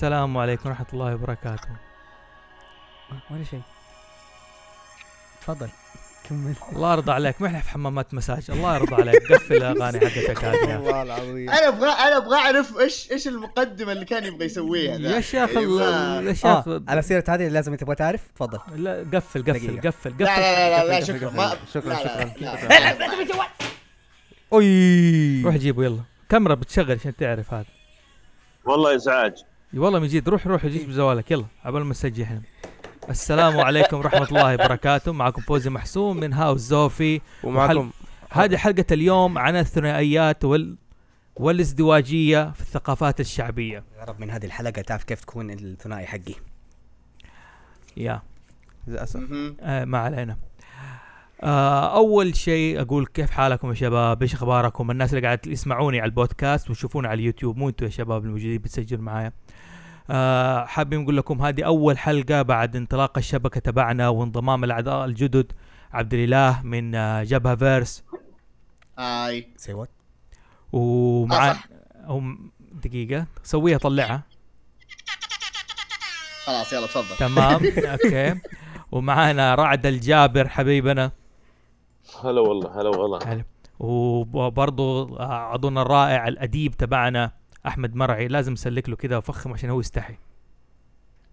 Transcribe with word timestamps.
السلام 0.00 0.38
عليكم 0.38 0.68
ورحمة 0.68 0.86
الله 0.92 1.14
وبركاته. 1.14 1.68
ولا 3.30 3.44
شيء. 3.44 3.60
تفضل. 5.40 5.68
كمل. 6.28 6.54
الله 6.72 6.92
يرضى 6.92 7.12
عليك. 7.12 7.42
ما 7.42 7.46
إحنا 7.46 7.60
في 7.60 7.70
حمامات 7.70 8.14
مساج. 8.14 8.50
الله 8.50 8.74
يرضى 8.74 8.94
عليك. 8.94 9.32
قفل 9.32 9.56
الاغاني 9.56 10.00
حقتك 10.00 10.44
هذه. 10.44 10.78
والله 10.78 11.02
العظيم. 11.02 11.50
أنا 11.50 11.68
أبغى 11.68 11.90
أنا 11.90 12.16
أبغى 12.16 12.36
أعرف 12.38 12.78
إيش 12.78 13.12
إيش 13.12 13.28
المقدمة 13.28 13.92
اللي 13.92 14.04
كان 14.04 14.24
يبغى 14.24 14.44
يسويها 14.44 14.98
ذا. 14.98 15.16
يا 15.16 15.20
شيخ 15.20 15.56
أيوة. 15.56 16.20
يا 16.20 16.32
شيخ. 16.32 16.46
آه 16.46 16.82
على 16.88 17.02
سيرة 17.02 17.24
هذه 17.28 17.48
لازم 17.48 17.74
تبغى 17.74 17.94
تعرف 17.94 18.20
تفضل. 18.34 18.58
لا 18.84 19.06
قفل 19.14 19.42
قفل. 19.42 19.80
قفل 19.80 20.10
قفل. 20.10 20.24
لا 20.24 20.40
لا 20.40 20.84
لا 20.84 20.88
لا, 20.88 21.04
شكرا. 21.04 21.56
شكراً، 21.74 21.94
شكراً. 21.94 22.34
أوي. 24.52 25.42
روح 25.42 25.56
جيبه 25.56 25.84
يلا. 25.84 26.02
كاميرا 26.28 26.54
بتشغل 26.54 26.92
عشان 26.92 27.16
تعرف 27.16 27.54
هذا. 27.54 27.64
والله 28.64 28.94
إزعاج. 28.94 29.34
والله 29.74 29.98
من 29.98 30.06
جد 30.08 30.28
روح 30.28 30.46
روح 30.46 30.66
جيب 30.66 30.90
جوالك 30.90 31.30
يلا 31.30 31.44
عبال 31.64 31.84
ما 31.84 31.90
نسجل 31.90 32.22
إحنا. 32.22 32.42
السلام 33.10 33.60
عليكم 33.60 33.96
ورحمة 33.96 34.28
الله 34.32 34.54
وبركاته. 34.54 35.12
معكم 35.12 35.42
فوزي 35.42 35.70
محسوم 35.70 36.16
من 36.16 36.32
هاوس 36.32 36.60
زوفي. 36.60 37.20
ومعكم 37.44 37.90
هذه 38.30 38.56
حلقة 38.56 38.84
اليوم 38.92 39.38
عن 39.38 39.56
الثنائيات 39.56 40.44
وال 40.44 40.76
والازدواجية 41.36 42.50
في 42.50 42.60
الثقافات 42.60 43.20
الشعبية. 43.20 43.84
يا 43.98 44.04
رب 44.04 44.20
من 44.20 44.30
هذه 44.30 44.44
الحلقة 44.44 44.82
تعرف 44.82 45.04
كيف 45.04 45.20
تكون 45.20 45.50
الثنائي 45.50 46.06
حقي. 46.06 46.34
يا. 47.96 48.22
للأسف. 48.86 49.20
آه 49.60 49.84
ما 49.84 49.98
علينا. 49.98 50.36
آه 51.42 51.96
أول 51.96 52.36
شيء 52.36 52.80
أقول 52.80 53.06
كيف 53.06 53.30
حالكم 53.30 53.68
يا 53.68 53.74
شباب؟ 53.74 54.22
إيش 54.22 54.34
أخباركم؟ 54.34 54.90
الناس 54.90 55.10
اللي 55.14 55.26
قاعد 55.26 55.46
يسمعوني 55.46 56.00
على 56.00 56.08
البودكاست 56.08 56.68
ويشوفوني 56.68 57.08
على 57.08 57.20
اليوتيوب 57.20 57.56
مو 57.56 57.68
أنتم 57.68 57.84
يا 57.86 57.90
شباب 57.90 58.24
الموجودين 58.24 58.58
بتسجلوا 58.58 59.02
معايا. 59.02 59.32
آه 60.10 60.64
حابين 60.64 61.00
نقول 61.00 61.16
لكم 61.16 61.42
هذه 61.42 61.62
أول 61.62 61.98
حلقة 61.98 62.42
بعد 62.42 62.76
انطلاق 62.76 63.18
الشبكة 63.18 63.60
تبعنا 63.60 64.08
وانضمام 64.08 64.64
الأعضاء 64.64 65.04
الجدد 65.04 65.52
عبد 65.92 66.14
الإله 66.14 66.62
من 66.62 66.94
آه 66.94 67.22
جبهة 67.22 67.56
فيرس. 67.56 68.04
I. 68.98 69.48
see 69.56 69.72
what 69.74 69.90
ومع 70.72 71.50
آه، 71.50 72.34
دقيقة. 72.84 73.26
سويها 73.42 73.78
طلعها. 73.78 74.22
خلاص 76.44 76.72
يلا 76.72 76.86
تفضل. 76.86 77.16
تمام. 77.16 77.60
okay. 77.92 78.40
ومعانا 78.92 79.54
رعد 79.54 79.86
الجابر 79.86 80.48
حبيبنا. 80.48 81.10
هلا 82.24 82.40
والله 82.40 82.80
هلا 82.80 82.88
والله. 82.88 83.18
حلو 83.24 83.42
وبرضه 83.78 85.22
عضونا 85.24 85.82
الرائع 85.82 86.28
الأديب 86.28 86.76
تبعنا. 86.76 87.39
أحمد 87.66 87.94
مرعي 87.94 88.28
لازم 88.28 88.52
نسلك 88.52 88.88
له 88.88 88.96
كذا 88.96 89.20
فخم 89.20 89.52
عشان 89.52 89.70
هو 89.70 89.80
يستحي. 89.80 90.14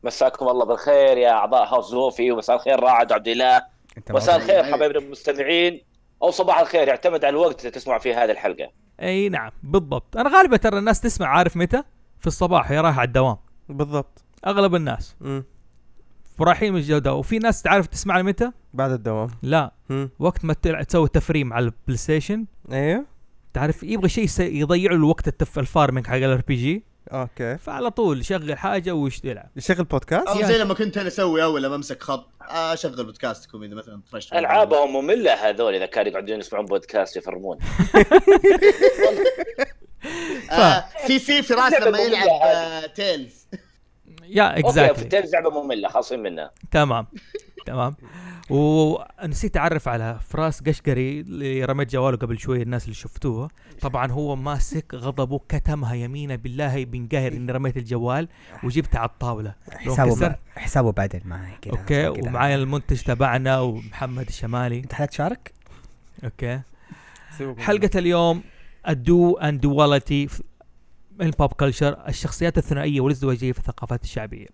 مساكم 0.03 0.47
الله 0.47 0.65
بالخير 0.65 1.17
يا 1.17 1.31
أعضاء 1.31 1.73
house 1.73 1.85
زوفي 1.85 2.31
ومساء 2.31 2.55
الخير 2.55 2.79
راعد 2.79 3.11
وعبد 3.11 3.27
الله. 3.27 3.61
مساء. 4.09 4.35
الخير 4.35 4.63
حبايبنا 4.63 4.99
المستمعين 4.99 5.81
أو 6.23 6.31
صباح 6.31 6.59
الخير 6.59 6.87
يعتمد 6.87 7.25
على 7.25 7.29
الوقت 7.29 7.59
اللي 7.59 7.71
تسمع 7.71 7.97
فيه 7.97 8.23
هذه 8.23 8.31
الحلقة. 8.31 8.71
أي 9.01 9.29
نعم 9.29 9.51
بالضبط. 9.63 10.17
أنا 10.17 10.37
غالبا 10.37 10.57
ترى 10.57 10.77
الناس 10.79 11.01
تسمع 11.01 11.27
عارف 11.27 11.57
متى؟ 11.57 11.83
في 12.19 12.27
الصباح 12.27 12.71
هي 12.71 12.79
رايحه 12.79 12.99
على 12.99 13.07
الدوام. 13.07 13.37
بالضبط. 13.69 14.23
أغلب 14.47 14.75
الناس. 14.75 15.15
مم. 15.21 15.43
ورايحين 16.39 16.73
من 16.73 16.79
الجودة. 16.79 17.13
وفي 17.13 17.39
ناس 17.39 17.61
تعرف 17.61 17.87
تسمع 17.87 18.21
متى 18.21 18.51
بعد 18.73 18.91
الدوام. 18.91 19.29
لا. 19.41 19.71
مم. 19.89 20.09
وقت 20.19 20.45
ما 20.45 20.53
تسوي 20.53 21.07
تفريم 21.07 21.53
على 21.53 21.65
البلاي 21.65 21.97
ستيشن. 21.97 22.45
أيوه. 22.71 23.05
تعرف 23.57 23.83
يبغى 23.83 24.09
شيء 24.09 24.27
يضيع 24.39 24.91
له 24.91 24.97
الوقت 24.97 25.27
التف 25.27 25.59
ال 25.59 25.65
farming 25.65 26.07
حق 26.07 26.15
ال 26.15 26.41
RPG. 26.47 26.83
okay. 27.11 27.57
فعلى 27.57 27.91
طول 27.91 28.19
يشغل 28.19 28.57
حاجة 28.57 28.91
ويش 28.91 29.21
يلعب. 29.23 29.49
يشغل 29.55 29.83
بودكاست؟ 29.83 30.27
أو 30.27 30.43
زي 30.43 30.57
لما 30.57 30.73
كنت 30.73 30.97
أنا 30.97 31.07
أسوي 31.07 31.43
أول 31.43 31.63
لما 31.63 31.75
أمسك 31.75 32.03
خط 32.03 32.29
أشغل 32.41 33.05
بودكاستكم 33.05 33.63
إذا 33.63 33.75
مثلا 33.75 34.01
طفشت 34.11 34.33
ألعابهم 34.33 34.93
مملة 34.93 35.33
هذول 35.33 35.75
إذا 35.75 35.85
كانوا 35.85 36.11
يقعدون 36.11 36.39
يسمعون 36.39 36.65
بودكاست 36.65 37.17
يفرمون. 37.17 37.57
آه 40.51 40.83
في 41.07 41.19
في 41.19 41.41
فراس 41.41 41.73
لعبة 41.73 41.85
لما 41.85 41.99
يلعب 41.99 42.23
مملة 42.23 42.43
آه 42.43 42.85
Tales. 42.85 43.47
يا 44.27 44.43
okay 44.43 44.61
في 44.61 44.67
exactly 44.67 45.03
ال 45.03 45.08
Tales 45.08 45.33
لعبة 45.33 45.63
مملة 45.63 45.89
خاصين 45.89 46.19
منها 46.19 46.51
تمام. 46.71 47.07
تمام. 47.65 47.95
ونسيت 48.49 49.57
أعرف 49.57 49.87
على 49.87 50.19
فراس 50.29 50.61
قشقري 50.61 51.19
اللي 51.19 51.65
رميت 51.65 51.91
جواله 51.91 52.17
قبل 52.17 52.37
شوي 52.37 52.61
الناس 52.61 52.83
اللي 52.83 52.95
شفتوها 52.95 53.49
طبعا 53.81 54.11
هو 54.11 54.35
ماسك 54.35 54.93
غضبه 54.93 55.39
كتمها 55.49 55.93
يمينه 55.93 56.35
بالله 56.35 56.85
بنقهر 56.85 57.31
إني 57.31 57.51
رميت 57.51 57.77
الجوال 57.77 58.27
وجبتها 58.63 58.99
على 58.99 59.09
الطاولة. 59.09 59.53
حسابه 59.71 60.15
مع... 60.15 60.35
حسابه 60.55 60.91
بعدين 60.91 61.21
معي 61.25 61.53
كذا 61.61 61.73
okay. 61.73 62.07
ومعايا 62.07 62.55
المنتج 62.55 63.01
تبعنا 63.01 63.59
ومحمد 63.59 64.27
الشمالي. 64.27 64.79
أنت 64.79 64.93
حابب 64.93 65.09
تشارك؟ 65.09 65.53
okay. 66.23 66.61
حلقة 67.57 67.99
اليوم 67.99 68.43
ال 68.87 69.00
duo 69.00 69.37
and 69.37 69.61
duality 69.61 70.27
من 71.19 71.25
ال 71.25 71.32
pop 71.32 71.53
culture 71.53 72.07
الشخصيات 72.07 72.57
الثنائية 72.57 73.01
والازدواجية 73.01 73.51
في 73.51 73.59
الثقافات 73.59 74.03
الشعبية. 74.03 74.47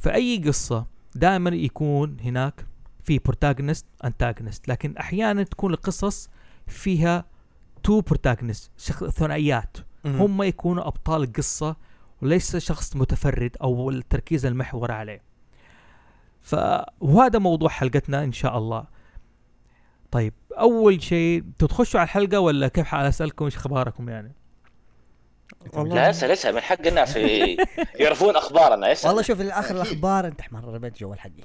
في 0.00 0.14
اي 0.14 0.42
قصة 0.46 0.86
دائما 1.14 1.50
يكون 1.50 2.16
هناك 2.20 2.66
في 3.04 3.18
protagonist 3.18 3.86
antagonist 4.04 4.68
لكن 4.68 4.96
أحيانا 4.96 5.42
تكون 5.42 5.72
القصص 5.72 6.30
فيها 6.66 7.24
two 7.82 8.00
protagonist 8.00 8.70
شخص 8.76 9.04
ثنائيات. 9.04 9.76
هم 10.18 10.42
يكونوا 10.42 10.86
أبطال 10.86 11.22
القصة 11.22 11.76
وليس 12.22 12.56
شخص 12.56 12.96
متفرد 12.96 13.56
أو 13.62 13.90
التركيز 13.90 14.46
المحور 14.46 14.92
عليه. 14.92 15.22
ف 16.40 16.56
وهذا 17.00 17.38
موضوع 17.38 17.68
حلقتنا 17.68 18.24
إن 18.24 18.32
شاء 18.32 18.58
الله. 18.58 18.86
طيب 20.10 20.32
أول 20.52 21.02
شيء 21.02 21.44
تخشوا 21.58 22.00
على 22.00 22.06
الحلقة 22.06 22.40
ولا 22.40 22.68
كيف 22.68 22.86
حال 22.86 23.06
اسالكم 23.06 23.44
إيش 23.44 23.56
أخباركم 23.56 24.08
يعني؟ 24.08 24.32
والله 25.72 25.94
لا 25.94 26.10
اسأل 26.10 26.30
اسأل. 26.30 26.54
من 26.54 26.60
حق 26.60 26.86
الناس 26.86 27.16
يعرفون 27.94 28.36
أخبارنا. 28.36 28.92
اسأل. 28.92 29.08
والله 29.08 29.22
شوف 29.22 29.40
آخر 29.40 29.74
الأخبار 29.74 30.26
أنت 30.26 30.40
حمار 30.40 30.64
رميت 30.64 30.98
جوال 31.00 31.20
حقي. 31.20 31.44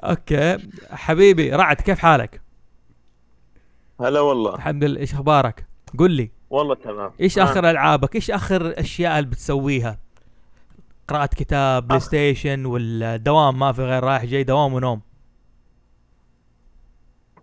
أوكي. 0.00 0.58
حبيبي 0.90 1.50
رعد 1.50 1.76
كيف 1.76 1.98
حالك؟ 1.98 2.40
هلا 4.00 4.20
والله. 4.20 4.54
الحمد 4.54 4.84
لله. 4.84 5.00
إيش 5.00 5.14
أخبارك؟ 5.14 5.66
قل 5.98 6.10
لي. 6.10 6.30
والله 6.50 6.74
تمام. 6.74 7.12
إيش 7.20 7.38
آه. 7.38 7.42
آخر 7.42 7.70
ألعابك؟ 7.70 8.14
إيش 8.14 8.30
آخر 8.30 8.80
أشياء 8.80 9.18
اللي 9.18 9.30
بتسويها؟ 9.30 9.98
قراءة 11.08 11.26
كتاب 11.26 11.86
بلاي 11.88 11.98
آخ. 11.98 12.04
ستيشن 12.04 12.66
والدوام 12.66 13.58
ما 13.58 13.72
في 13.72 13.82
غير 13.82 14.04
رايح 14.04 14.24
جاي 14.24 14.44
دوام 14.44 14.74
ونوم. 14.74 15.00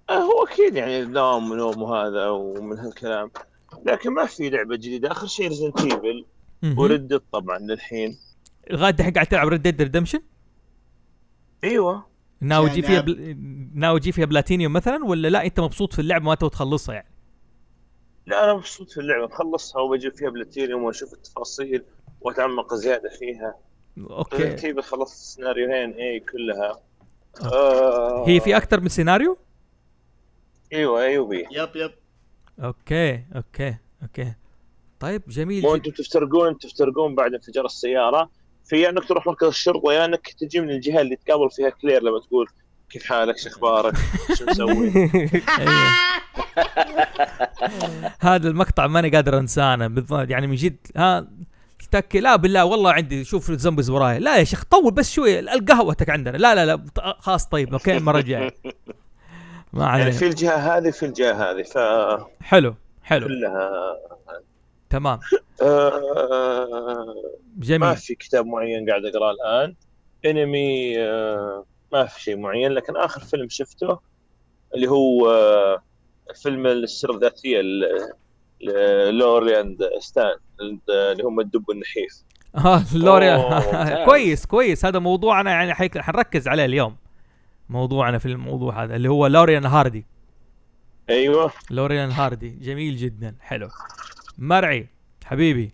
آه 0.09 0.13
هو 0.13 0.45
أكيد 0.45 0.75
يعني 0.75 1.05
دوام 1.05 1.51
ونوم 1.51 1.81
وهذا 1.81 2.27
ومن 2.27 2.79
هالكلام. 2.79 3.31
لكن 3.85 4.09
ما 4.09 4.25
في 4.25 4.49
لعبة 4.49 4.75
جديدة. 4.75 5.11
آخر 5.11 5.27
شيء 5.27 5.47
Resident 5.47 5.81
Evil. 5.81 6.25
وردت 6.77 7.23
طبعا 7.31 7.59
للحين. 7.59 8.17
لغايه 8.71 8.91
دحين 8.91 9.13
قاعد 9.13 9.27
تلعب 9.27 9.47
Red 9.47 9.61
Dead 9.61 9.81
Redemption 9.81 10.21
أيوه. 11.63 12.05
ناوي 12.41 12.67
يعني 12.67 12.81
تجي 12.81 12.87
فيها 12.87 13.01
بل... 13.01 13.37
ناوي 13.73 13.99
تجي 13.99 14.11
فيها 14.11 14.25
بلاتينيوم 14.25 14.73
مثلا 14.73 15.05
ولا 15.05 15.27
لا؟ 15.27 15.45
أنت 15.45 15.59
مبسوط 15.59 15.93
في 15.93 15.99
اللعبة 15.99 16.25
ما 16.25 16.35
تبغى 16.35 16.49
تخلصها 16.49 16.95
يعني؟ 16.95 17.09
لا 18.25 18.43
أنا 18.43 18.53
مبسوط 18.53 18.91
في 18.91 18.99
اللعبة. 18.99 19.25
بخلصها 19.25 19.81
وبجيب 19.81 20.15
فيها 20.15 20.29
بلاتينيوم 20.29 20.83
وأشوف 20.83 21.13
التفاصيل 21.13 21.83
وأتعمق 22.21 22.73
زيادة 22.73 23.09
فيها. 23.09 23.55
okay. 23.97 24.47
Evil 24.47 24.83
خلصت 24.83 25.13
السيناريوهين 25.13 25.91
اي 25.91 26.19
كلها. 26.19 26.79
آه 27.41 28.27
هي 28.27 28.39
في 28.39 28.57
أكثر 28.57 28.79
من 28.79 28.89
سيناريو 28.89 29.37
أيوه 30.73 31.01
أيوه. 31.01 31.27
yep 31.27 31.47
yep 31.51 31.75
yep. 31.75 31.91
okay 32.63 33.23
okay 33.35 33.75
okay. 34.03 34.33
طيب 34.99 35.21
جميل. 35.27 35.63
مو. 35.63 35.75
أنتم 35.75 35.91
تفترقون 35.91 36.57
تفترقون 36.59 37.15
بعد 37.15 37.33
انفجار 37.33 37.65
السيارة. 37.65 38.29
في 38.65 38.81
يا 38.81 38.89
إنك 38.89 39.05
تروح 39.07 39.27
مركز 39.27 39.47
الشرطة 39.47 39.93
يا 39.93 40.05
إنك 40.05 40.33
تجي 40.39 40.59
من 40.59 40.69
الجهة 40.69 41.01
اللي 41.01 41.15
تقابل 41.15 41.49
فيها 41.51 41.69
كلير 41.69 42.03
لما 42.03 42.19
تقول 42.19 42.47
كيف 42.89 43.05
حالك 43.05 43.37
شو 43.37 43.49
أخبارك 43.49 43.93
شو 44.33 44.45
مسوي. 44.45 44.91
هذا 48.19 48.49
المقطع 48.49 48.87
ماني 48.87 49.09
قادر 49.09 49.39
أنسانه. 49.39 49.87
بالضبط 49.87 50.29
يعني 50.29 50.47
من 50.47 50.55
جد 50.55 50.77
ها 50.97 51.27
تك 51.91 52.15
لا 52.15 52.35
بالله 52.35 52.65
والله 52.65 52.91
عندي 52.91 53.23
شوف 53.23 53.49
الزومبيز 53.49 53.89
وراي. 53.89 54.19
لا 54.19 54.37
يا 54.37 54.43
شيخ 54.43 54.63
طول 54.63 54.93
بس 54.93 55.11
شوي 55.11 55.39
القهوتك 55.39 56.09
عندنا. 56.09 56.37
لا 56.37 56.55
لا 56.55 56.65
لا 56.65 56.83
خلاص 57.19 57.45
طيب 57.45 57.73
أوكي 57.73 57.97
المره 57.97 58.19
الجايه 58.19 58.53
ما 59.75 59.85
يعني 59.85 60.01
عليه 60.01 60.11
في 60.11 60.27
الجهة 60.27 60.77
هذه 60.77 60.91
في 60.91 61.05
الجهة 61.05 61.51
هذه 61.51 61.63
فكلها 61.63 62.27
حلو 62.41 62.75
حلو. 63.03 63.27
تمام. 64.89 65.19
آه 65.61 66.01
ما 67.57 67.63
جميل 67.63 67.95
في 67.97 68.15
كتاب 68.15 68.45
معين 68.45 68.89
قاعد 68.89 69.05
أقرأه 69.05 69.31
الآن. 69.31 69.75
انمي 70.25 70.99
آه 71.03 71.65
ما 71.93 72.05
في 72.05 72.21
شيء 72.21 72.37
معين 72.37 72.71
لكن 72.71 72.97
آخر 72.97 73.21
فيلم 73.21 73.49
شفته 73.49 73.99
اللي 74.75 74.87
هو 74.87 75.29
آه 75.29 75.81
فيلم 76.43 76.67
السيرة 76.67 77.11
الذاتية 77.11 77.61
لوري 79.09 79.59
and 79.59 79.77
ستان 79.99 80.35
اللي 80.89 81.23
هم 81.23 81.39
الدب 81.39 81.71
النحيف. 81.71 82.23
آه 82.55 82.83
ممتاز. 82.93 84.05
كويس 84.09 84.45
كويس. 84.45 84.85
هذا 84.85 84.99
موضوعنا 84.99 85.51
يعني 85.51 85.73
حنركز 85.73 86.47
عليه 86.47 86.65
اليوم. 86.65 86.95
موضوعنا 87.69 88.17
في 88.17 88.25
الموضوع 88.25 88.83
هذا 88.83 88.95
اللي 88.95 89.09
هو 89.09 89.27
لوريل 89.27 89.51
and 89.51 89.65
هاردي 89.65 90.05
أيوه 91.09 91.51
لوريل 91.71 91.96
and 91.96 92.11
هاردي 92.11 92.49
جميل 92.49 92.95
جدا 92.95 93.35
حلو 93.41 93.69
مرعي 94.37 94.87
حبيبي 95.25 95.71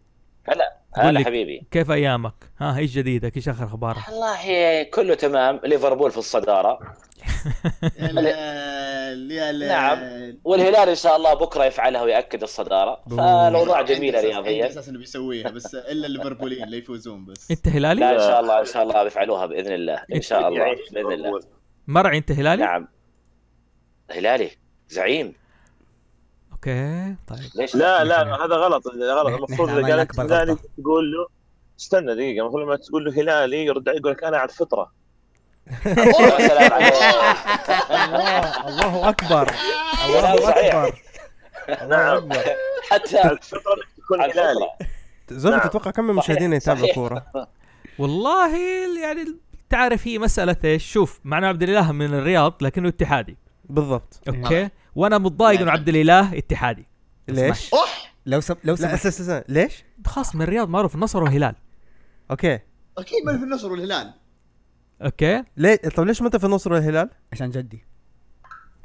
هلا 0.48 0.82
هلا. 0.96 1.26
حبيبي 1.26 1.64
كيف 1.72 1.92
أيامك؟ 1.92 2.34
ها 2.60 2.78
إيش 2.78 2.94
جديدك؟ 2.94 3.38
إيش 3.38 3.50
آخر 3.50 3.66
أخبارك؟ 3.66 3.98
والله 4.10 4.84
كله 4.84 5.16
تمام 5.16 5.60
ليفربول 5.64 6.12
في 6.12 6.18
الصدارة 6.18 6.80
نعم. 9.68 10.00
والهلال 10.44 10.90
إن 10.90 10.96
شاء 10.96 11.16
الله 11.16 11.34
بكرة 11.34 11.66
يفعلها 11.66 12.02
ويأكد 12.02 12.44
الصدارة 12.44 13.02
فالأوضاع 13.10 13.82
جميلة 13.82 14.22
رياضيا 14.22 14.68
أساس 14.68 14.90
إنه 14.90 15.00
بيسويها 15.00 15.50
بس 15.50 15.76
إلا 15.76 16.08
الليفربوليين 16.08 16.64
اللي 16.64 16.78
يفوزون 16.78 17.26
بس 17.26 17.52
أنت 17.52 17.68
هلالي؟ 17.68 18.00
لا 18.00 18.14
إن 18.14 18.20
شاء 18.20 18.40
الله 18.40 18.60
إن 18.60 18.66
شاء 18.66 18.84
الله 18.84 19.04
بيفعلوها 19.04 19.46
بإذن 19.46 19.74
الله 19.74 20.04
إن 20.16 20.22
شاء 20.22 20.48
الله 20.48 20.76
بإذن 20.92 21.12
الله. 21.12 21.42
مرعي 21.88 22.18
انت 22.18 22.32
هلالي؟ 22.32 22.64
نعم 22.64 22.88
هلالي 24.12 24.52
زعيم 24.90 25.34
أوكي 26.52 27.16
طيب 27.28 27.40
ليش 27.56 27.76
لا 27.76 28.04
لا 28.04 28.22
هذا 28.46 28.56
غلط 28.56 28.88
هذا 28.88 29.14
غلط 29.14 29.28
المفروض 29.28 29.70
إذا 29.70 29.96
قالت 29.96 30.20
هلالي. 30.20 30.58
تقول 30.82 31.12
له 31.12 31.28
استنى 31.80 32.16
دقيقة 32.16 32.42
المفروض 32.44 32.64
لما 32.64 32.76
تقول 32.76 33.06
له 33.06 33.12
هلالي 33.22 33.66
يرد 33.66 33.90
عليك 33.90 34.02
يقول 34.02 34.12
لك 34.12 34.24
أنا 34.24 34.38
على 34.42 34.50
الفطرة 34.50 34.92
يا 35.86 36.48
سلام 36.48 36.74
عليك. 36.74 36.94
الله 37.92 38.68
الله 38.68 39.10
أكبر 39.10 39.52
الله. 40.06 40.88
اكبر 40.88 41.00
نعم. 41.90 42.30
حتى 42.90 43.22
الفطرة 43.32 43.74
انك 43.74 43.88
تكون 43.98 44.22
على 44.22 44.34
هلالي 44.34 44.70
الفطره 45.32 45.50
نعم. 45.50 45.68
تتوقع 45.70 45.92
كم 45.92 46.04
من 46.04 46.10
المشاهدين 46.10 46.54
يتابعوا. 46.54 46.94
كورة 46.94 47.26
والله 48.00 48.58
يعني 49.02 49.26
تعرف 49.72 50.08
هي 50.08 50.20
مسألة 50.20 50.58
إيش؟ 50.64 50.92
شوف 50.92 51.20
معنا 51.24 51.48
عبد 51.48 51.64
الإله 51.64 51.92
من 51.92 52.06
الرياض 52.14 52.54
لكنه 52.62 52.88
اتحادي. 52.88 53.38
بالضبط. 53.70 54.22
أوكي؟ 54.28 54.70
وأنا 54.96 55.18
متضايق 55.18 55.62
إنه 55.62 55.72
عبد 55.72 55.90
الإله 55.90 56.38
اتحادي. 56.38 56.88
ليش؟ 57.28 57.74
أوح! 57.74 58.16
لو 58.26 58.42
سب 58.42 58.58
لو 58.64 58.74
لا 58.74 58.80
سمحت. 58.80 59.06
أساس 59.06 59.44
ليش؟ 59.50 59.84
خاص 60.08 60.36
من 60.36 60.42
الرياض 60.42 60.70
معروف 60.70 60.96
النصر 60.96 61.24
وهلال 61.24 61.56
أوكي. 62.32 62.60
أكيد 62.98 63.26
ما 63.26 63.38
في 63.38 63.44
النصر 63.44 63.72
والهلال. 63.72 64.14
أوكي؟ 65.02 65.44
ليه؟ 65.58 65.76
طب 65.76 66.04
ليش 66.04 66.22
ما 66.22 66.28
أنت 66.28 66.36
في 66.38 66.46
النصر 66.46 66.74
والهلال؟ 66.74 67.10
عشان 67.34 67.50
جدي. 67.50 67.86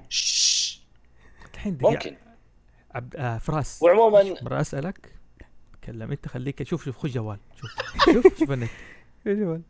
شش. 0.08 0.82
الحين 1.54 1.76
دقيقة. 1.76 1.90
ممكن. 1.92 2.16
عبد 2.94 3.16
آه 3.16 3.38
فراس. 3.38 3.82
وعموما 3.82 4.34
مرة 4.42 4.60
أسألك. 4.60 5.12
كلم 5.84 6.10
انت 6.10 6.28
خليك 6.28 6.62
شوف 6.62 6.84
شوف 6.84 6.98
خذ 6.98 7.08
جوال. 7.08 7.38
شوف. 7.60 7.70
شوف 8.14 8.38
شوف 8.38 8.50
النت. 8.50 8.70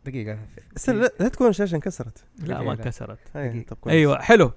دقيقة. 0.05 0.39
استنى 0.77 0.99
لا, 0.99 1.11
لا 1.19 1.27
تكون 1.27 1.47
الشاشه 1.47 1.75
انكسرت. 1.75 2.23
لا 2.39 2.61
ما. 2.61 2.71
انكسرت. 2.71 3.19
أيوه 3.87 4.21
حلو. 4.21 4.51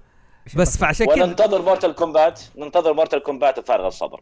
بس 0.55 0.77
فعشان 0.77 1.07
كذا 1.07 1.23
وننتظر 1.23 1.61
Mortal 1.61 1.95
Kombat 1.95 2.41
ننتظر 2.57 2.93
Mortal 2.93 3.23
Kombat 3.23 3.59
بفارغ 3.59 3.87
الصبر. 3.87 4.21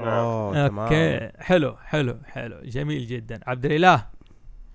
أوه 0.00 0.68
تمام. 0.68 0.78
okay 0.78 1.30
حلو 1.38 1.76
حلو 1.76 2.18
حلو. 2.24 2.60
جميل 2.64 3.06
جدا. 3.06 3.40
عبد 3.46 3.64
الإله. 3.64 4.06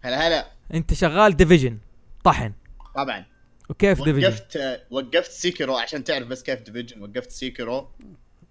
هلا 0.01 0.27
هلا. 0.27 0.47
أنت 0.73 0.93
شغال 0.93 1.37
Division 1.37 1.77
طحن. 2.23 2.53
طبعا. 2.95 3.25
وكيف 3.69 4.03
Division 4.03 4.27
وقفت 4.27 4.59
وقفت 4.91 5.31
Sekiro 5.31 5.75
عشان 5.75 6.03
تعرف 6.03 6.27
بس 6.27 6.43
كيف 6.43 6.61
Division 6.61 7.01
وقفت 7.01 7.31
Sekiro. 7.31 7.89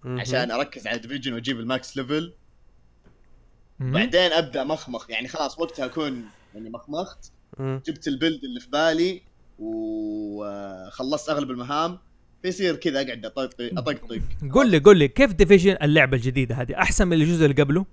عشان 0.04 0.50
أركز 0.50 0.86
على 0.86 0.98
Division 0.98 1.32
وأجيب 1.32 1.60
ال 1.60 1.69
max 1.69 1.96
level. 1.96 2.34
بعدين 3.80 4.32
أبدأ 4.32 4.64
مخمخ. 4.64 5.10
يعني 5.10 5.28
خلاص 5.28 5.58
وقتها 5.58 5.86
أكون 5.86 6.24
يعني 6.58 6.70
مخمخت. 6.70 7.32
جبت 7.60 8.08
ال 8.08 8.14
build 8.14 8.44
اللي 8.44 8.60
في 8.60 8.70
بالي 8.70 9.22
وخلصت 9.58 11.28
أغلب 11.30 11.50
المهام. 11.50 11.98
فيصير 12.42 12.76
كذا 12.76 13.00
أقعد 13.00 13.26
أطقطق. 13.26 14.20
قول 14.52 14.70
لي 14.70 14.78
قول 14.78 14.98
لي 14.98 15.08
كيف 15.08 15.32
Division 15.32 15.76
اللعبة 15.82 16.16
الجديدة 16.16 16.54
هذه؟ 16.54 16.74
أحسن 16.74 17.08
من 17.08 17.12
الجزء 17.12 17.44
اللي 17.44 17.62
قبله؟ 17.62 17.86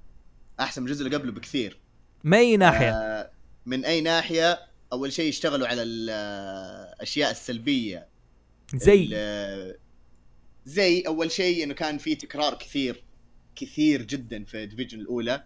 أحسن 0.59 0.81
من 0.81 0.87
الجزء 0.87 1.05
اللي 1.05 1.17
قبله 1.17 1.31
بكثير. 1.31 1.77
من 2.23 2.37
أي 2.37 2.57
ناحية؟ 2.57 2.89
آه 2.89 3.31
من 3.65 3.85
أي 3.85 4.01
ناحية؟ 4.01 4.59
أول 4.93 5.13
شيء 5.13 5.29
اشتغلوا 5.29 5.67
على 5.67 5.83
الأشياء 5.83 7.31
السلبية. 7.31 8.07
زي؟ 8.75 9.07
زي 10.65 11.01
أول 11.01 11.31
شيء 11.31 11.63
إنه 11.63 11.73
كان 11.73 11.97
في 11.97 12.15
تكرار 12.15 12.53
كثير 12.53 13.03
كثير 13.55 14.01
جدا 14.01 14.43
في 14.43 14.65
Division 14.65 14.99
الأولى. 14.99 15.43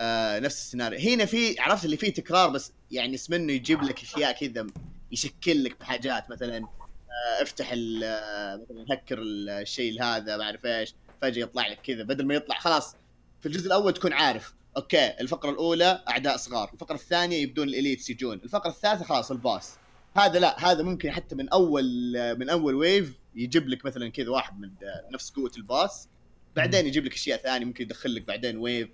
آه 0.00 0.38
نفس 0.38 0.56
السيناريو. 0.56 0.98
هنا 0.98 1.24
في 1.24 1.60
عرفت 1.60 1.84
اللي 1.84 1.96
فيه 1.96 2.12
تكرار 2.12 2.50
بس 2.50 2.72
يعني 2.90 3.14
اسم 3.14 3.34
إنه 3.34 3.52
يجيب 3.52 3.82
لك 3.82 4.02
أشياء 4.02 4.32
كذا 4.32 4.66
يشكل 5.12 5.64
لك 5.64 5.80
بحاجات 5.80 6.30
مثلا 6.30 6.58
آه 6.58 7.42
افتح 7.42 7.72
آه، 7.72 8.56
مثلا 8.56 8.84
هكر 8.90 9.18
الشيء 9.20 10.02
هذا 10.02 10.36
ما 10.36 10.44
أعرف 10.44 10.66
إيش 10.66 10.94
فجأة 11.22 11.42
يطلع 11.42 11.66
لك 11.66 11.80
كذا. 11.82 12.02
بدل 12.02 12.26
ما 12.26 12.34
يطلع 12.34 12.58
خلاص 12.58 12.96
في 13.40 13.46
الجزء 13.46 13.66
الأول 13.66 13.94
تكون 13.94 14.12
عارف. 14.12 14.54
okay 14.76 15.20
الفقرة 15.20 15.50
الأولى 15.50 16.04
أعداء 16.08 16.36
صغار 16.36 16.70
الفقرة 16.72 16.94
الثانية 16.94 17.36
يبدون 17.36 17.68
ال 17.68 17.74
elites 17.74 18.10
يجون 18.10 18.40
الفقرة 18.44 18.70
الثالثة 18.70 19.04
خلاص 19.04 19.30
ال 19.30 19.38
boss. 19.38 19.78
هذا 20.16 20.38
لا 20.38 20.70
هذا 20.70 20.82
ممكن 20.82 21.10
حتى 21.10 21.34
من 21.34 21.48
أول 21.48 22.12
من 22.38 22.48
أول 22.50 22.74
wave 22.74 23.18
يجيب 23.34 23.68
لك 23.68 23.84
مثلا 23.84 24.08
كذا 24.08 24.30
واحد 24.30 24.60
من 24.60 24.70
نفس 25.12 25.30
قوة 25.30 25.52
ال 25.56 25.65
boss. 25.65 26.08
بعدين 26.56 26.86
يجيب 26.86 27.04
لك 27.04 27.14
أشياء 27.14 27.42
ثانية 27.42 27.66
ممكن 27.66 27.84
يدخل 27.84 28.14
لك 28.14 28.22
بعدين 28.22 28.56
wave 28.56 28.88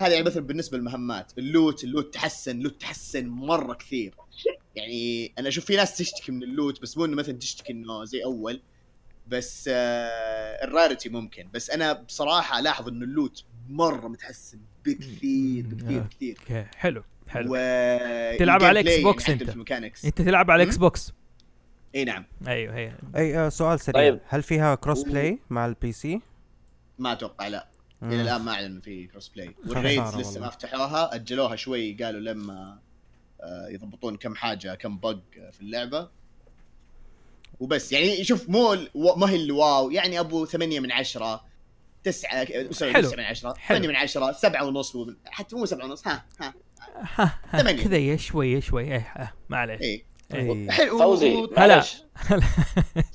هذا 0.00 0.12
يعني 0.12 0.24
مثلا 0.24 0.42
بالنسبة 0.46 0.78
للمهمات 0.78 1.32
ال 1.38 1.47
loot 1.47 1.84
ال 1.84 1.90
loot 1.90 2.14
تحسن 2.14 2.58
ال 2.58 2.62
loot 2.62 2.80
تحسن 2.80 3.26
مرة 3.28 3.74
كثير. 3.74 4.14
يعني 4.76 5.32
أنا 5.38 5.48
أشوف 5.48 5.64
في 5.64 5.76
ناس 5.76 5.96
تشتكي 5.96 6.32
من 6.32 6.42
ال 6.42 6.50
loot 6.50 6.82
بس 6.82 6.98
مو 6.98 7.04
إنه 7.04 7.16
مثلا 7.16 7.38
تشتكي 7.38 7.72
إنه 7.72 8.04
زي 8.04 8.24
أول 8.24 8.62
بس 9.28 9.70
آه 9.72 10.64
ال 10.64 10.70
rarity 10.70 11.08
ممكن. 11.08 11.48
بس 11.54 11.70
أنا 11.70 11.92
بصراحة 11.92 12.58
ألاحظ 12.58 12.88
إنه 12.88 13.04
ال 13.04 13.12
loot 13.12 13.44
مرة 13.68 14.08
متحسن 14.08 14.58
بكثير 14.84 15.66
بكثير 15.66 16.00
آه. 16.00 16.08
كثير. 16.16 16.38
okay 16.40 16.66
حلو 16.76 17.02
حلو. 17.28 17.48
و 17.50 17.56
تلعب 18.38 18.62
على 18.62 18.82
بلاي 18.82 19.02
بوكس 19.02 19.30
ال 19.30 19.37
mechanics 19.37 20.04
أنت. 20.04 20.22
تلعب 20.22 20.50
على 20.50 20.62
مم؟ 20.62 20.68
Xbox 20.68 21.12
إي 21.94 22.04
نعم. 22.04 22.24
أيوه 22.48 22.74
هي. 22.74 22.92
أي 23.16 23.38
آه 23.38 23.48
سؤال 23.48 23.80
سريع. 23.80 24.10
طيب. 24.10 24.20
هل 24.28 24.42
فيها 24.42 24.74
cross 24.74 25.02
play 25.02 25.38
مع 25.50 25.66
ال 25.66 25.92
PC؟ 25.92 26.20
ما 26.98 27.12
أتوقع 27.12 27.48
لا. 27.48 27.68
إلى 28.12 28.22
الآن 28.22 28.40
ما 28.42 28.52
اعلنوا 28.52 28.80
في 28.80 29.06
cross 29.06 29.28
play 29.28 29.54
وال 29.66 29.80
raids 29.80 30.16
لسه. 30.16 30.40
ما 30.40 30.50
فتحوها 30.50 31.14
أجلوها 31.14 31.56
شوي 31.56 31.92
قالوا 32.02 32.20
لما 32.20 32.78
آه، 33.40 33.68
يضبطون 33.68 34.16
كم 34.16 34.34
حاجة 34.34 34.74
كم 34.74 34.98
bug 34.98 35.18
في 35.52 35.60
اللعبة. 35.60 36.08
وبس 37.60 37.92
يعني 37.92 38.24
شوف 38.24 38.48
مو 38.48 38.76
ما 39.16 39.30
هي 39.30 39.36
ال 39.36 39.50
wow 39.50 39.90
يعني 39.90 40.20
أبو 40.20 40.46
ثمانية 40.46 40.80
من 40.80 40.92
عشرة 40.92 41.44
تسعة 42.04 42.46
sorry 42.70 42.92
حلو. 42.92 43.02
تسعة 43.08 43.16
من 43.16 43.24
عشرة 43.24 43.54
حلو. 43.54 43.76
ثمانية 43.78 43.88
من 43.88 43.96
عشرة 43.96 44.32
سبعة 44.32 44.64
ونص 44.64 44.94
ومن- 44.94 45.16
حتى 45.26 45.56
مو 45.56 45.66
سبعة 45.66 45.84
ونص 45.84 46.08
ها 46.08 46.24
ها. 46.40 46.54
ها 47.14 47.38
ها 47.50 47.60
ثمانية. 47.62 47.84
كذا 47.84 48.16
شوي 48.16 48.60
شوي 48.60 48.84
إيه 48.84 49.12
آه، 49.16 49.32
ما 49.48 49.56
عليه 49.56 49.80
إيه. 49.80 50.04
إي. 50.34 50.70
حلو. 50.72 50.98
فوزي. 50.98 51.46
هلا. 51.56 51.82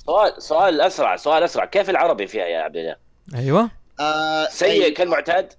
سؤال 0.06 0.42
سؤال 0.42 0.80
أسرع 0.80 1.16
سؤال 1.16 1.42
أسرع. 1.42 1.64
كيف 1.64 1.90
العربي 1.90 2.26
فيها 2.26 2.44
يا 2.44 2.58
عبد 2.62 2.76
الله؟ 2.76 2.96
أيوه. 3.34 3.70
آه 4.00 4.48
سيء 4.48 4.90
أي- 4.94 4.96
كالمعتاد؟ 4.96 5.52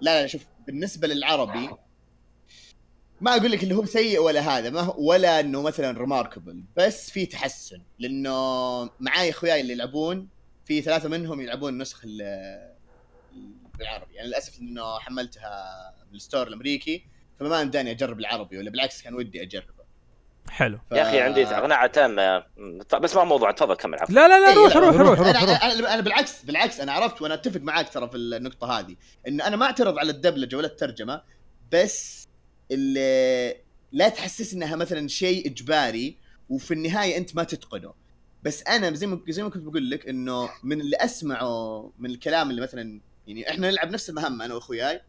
لا 0.00 0.20
لا 0.22 0.26
شوف 0.26 0.42
بالنسبة 0.66 1.08
للعربي 1.08 1.70
ما 3.20 3.36
أقول 3.36 3.50
لك 3.52 3.62
اللي 3.62 3.74
هو 3.74 3.84
سيء 3.84 4.20
ولا 4.20 4.40
هذا 4.40 4.70
ما 4.70 4.80
هو 4.80 5.08
ولا 5.10 5.40
إنه 5.40 5.62
مثلا 5.62 5.98
ريماركبل 5.98 6.64
بس 6.76 7.10
في 7.10 7.26
تحسن 7.26 7.82
لأنه 7.98 8.30
معاي 9.00 9.30
إخوياي 9.30 9.60
اللي 9.60 9.72
يلعبون 9.72 10.28
في 10.64 10.82
ثلاثة 10.82 11.08
منهم 11.08 11.40
يلعبون 11.40 11.78
نسخ 11.78 12.00
ال- 12.04 12.74
بالعربي 13.78 14.14
يعني 14.14 14.28
للأسف 14.28 14.60
إنه 14.60 14.98
حملتها 14.98 15.74
من 16.10 16.14
الستور 16.16 16.46
الأمريكي 16.48 17.04
فما 17.40 17.60
اداني 17.62 17.90
أجرب 17.90 18.20
العربي 18.20 18.58
ولا 18.58 18.70
بالعكس 18.70 19.02
كان 19.02 19.14
ودي 19.14 19.42
اجربه 19.42 19.77
حلو. 20.50 20.78
ف... 20.90 20.92
يا 20.92 21.02
أخي 21.02 21.20
عندي 21.20 21.46
اقناع 21.46 21.86
تامة. 21.86 22.44
بس 23.00 23.16
ما 23.16 23.24
موضوع 23.24 23.50
تفضل 23.50 23.74
كمل 23.74 23.98
عفوا. 23.98 24.14
لا 24.14 24.28
لا 24.28 24.40
لا 24.40 24.48
إيه، 24.48 24.54
روح 24.54 24.76
روح 24.76 24.96
روح 24.96 25.18
أنا, 25.18 25.40
روح 25.40 25.42
روح. 25.42 25.64
أنا, 25.64 25.94
أنا 25.94 26.02
بالعكس 26.02 26.42
بالعكس 26.42 26.80
أنا 26.80 26.92
عرفت 26.92 27.22
وأنا 27.22 27.34
أتفق 27.34 27.60
معاك 27.60 27.88
ترى 27.88 28.08
في 28.08 28.16
النقطة 28.16 28.78
هذه 28.78 28.96
إن 29.28 29.40
أنا 29.40 29.56
ما 29.56 29.66
أعترض 29.66 29.98
على 29.98 30.10
الدبلجة 30.10 30.56
ولا 30.56 30.66
الترجمة 30.66 31.22
بس 31.72 32.28
اللي 32.70 33.54
لا 33.92 34.08
تحسس 34.08 34.54
إنها 34.54 34.76
مثلا 34.76 35.08
شيء 35.08 35.46
إجباري 35.46 36.18
وفي 36.48 36.74
النهاية 36.74 37.16
أنت 37.16 37.36
ما 37.36 37.44
تتقنه. 37.44 37.94
بس 38.42 38.62
أنا 38.62 38.90
زي 38.90 39.06
ما 39.06 39.20
زي 39.28 39.42
ما 39.42 39.50
كنت 39.50 39.62
بقول 39.62 39.90
لك 39.90 40.08
إنه 40.08 40.50
من 40.62 40.80
اللي 40.80 40.96
أسمعه 40.96 41.92
من 41.98 42.10
الكلام 42.10 42.50
اللي 42.50 42.62
مثلا 42.62 43.00
يعني 43.26 43.50
إحنا 43.50 43.70
نلعب 43.70 43.90
نفس 43.90 44.10
المهمة 44.10 44.44
أنا 44.44 44.54
وأخوياي 44.54 45.00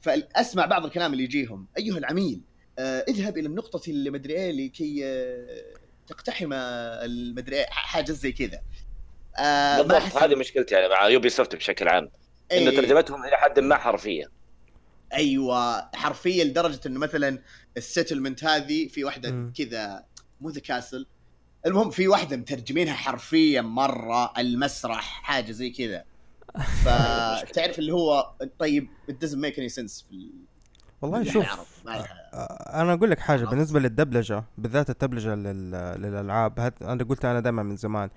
فأسمع 0.00 0.66
بعض 0.66 0.84
الكلام 0.84 1.12
اللي 1.12 1.24
يجيهم. 1.24 1.66
أيها 1.78 1.98
العميل. 1.98 2.40
اذهب 2.78 3.38
إلى 3.38 3.46
النقطة 3.48 3.90
اللي 3.90 4.10
مدري 4.10 4.34
إيه 4.34 4.52
لكي 4.52 5.00
آه 5.06 5.62
تقتحم 6.06 6.52
المدري 6.52 7.56
إيه 7.56 7.66
ح- 7.66 7.86
حاجة 7.86 8.12
زي 8.12 8.32
كذا. 8.32 8.60
آه 9.38 9.76
ما 9.76 9.82
بالضبط 9.82 10.02
أحس- 10.12 10.22
هذه 10.22 10.34
مشكلتي 10.34 10.74
يعني 10.74 10.88
مع 10.88 11.08
Ubisoft 11.08 11.56
بشكل 11.56 11.88
عام 11.88 12.10
انه 12.52 12.70
إيه. 12.70 12.76
ترجمتهم 12.76 13.24
إلى 13.24 13.36
حد 13.36 13.60
ما 13.60 13.76
حرفية. 13.76 14.24
أيوه 15.12 15.90
حرفيا 15.96 16.44
لدرجة 16.44 16.80
إنه 16.86 16.98
مثلا 17.00 17.42
ال 17.76 17.82
settlement 17.82 18.44
هذه 18.44 18.88
في 18.88 19.04
واحدة. 19.04 19.52
كذا 19.58 20.04
مو 20.40 20.50
the 20.50 20.60
castle 20.60 21.06
المهم 21.66 21.90
في 21.90 22.08
واحدة 22.08 22.36
مترجمينها 22.36 22.94
حرفيا 22.94 23.60
مرة 23.60 24.32
المسرح 24.38 25.00
حاجة 25.22 25.52
زي 25.52 25.70
كذا. 25.70 26.04
فتعرف 26.84 27.78
اللي 27.78 27.92
هو 27.92 28.32
طيب 28.58 28.88
it 29.10 29.14
doesn't 29.26 29.38
make 29.38 29.54
any 29.56 29.74
sense 29.74 30.04
في 30.08 30.12
ال- 30.12 30.32
والله 31.02 31.24
شوف 31.24 31.46
أنا 32.74 32.92
أقول 32.92 33.10
لك 33.10 33.18
حاجة. 33.18 33.44
بالنسبة 33.44 33.80
للدبلجة 33.80 34.44
بالذات 34.58 34.90
الدبلجة 34.90 35.34
لل... 35.34 35.70
للألعاب 36.02 36.60
هت... 36.60 36.82
أنا 36.82 37.04
قلت 37.04 37.24
أنا 37.24 37.40
دائما 37.40 37.62
من 37.62 37.76
زمان 37.76 38.10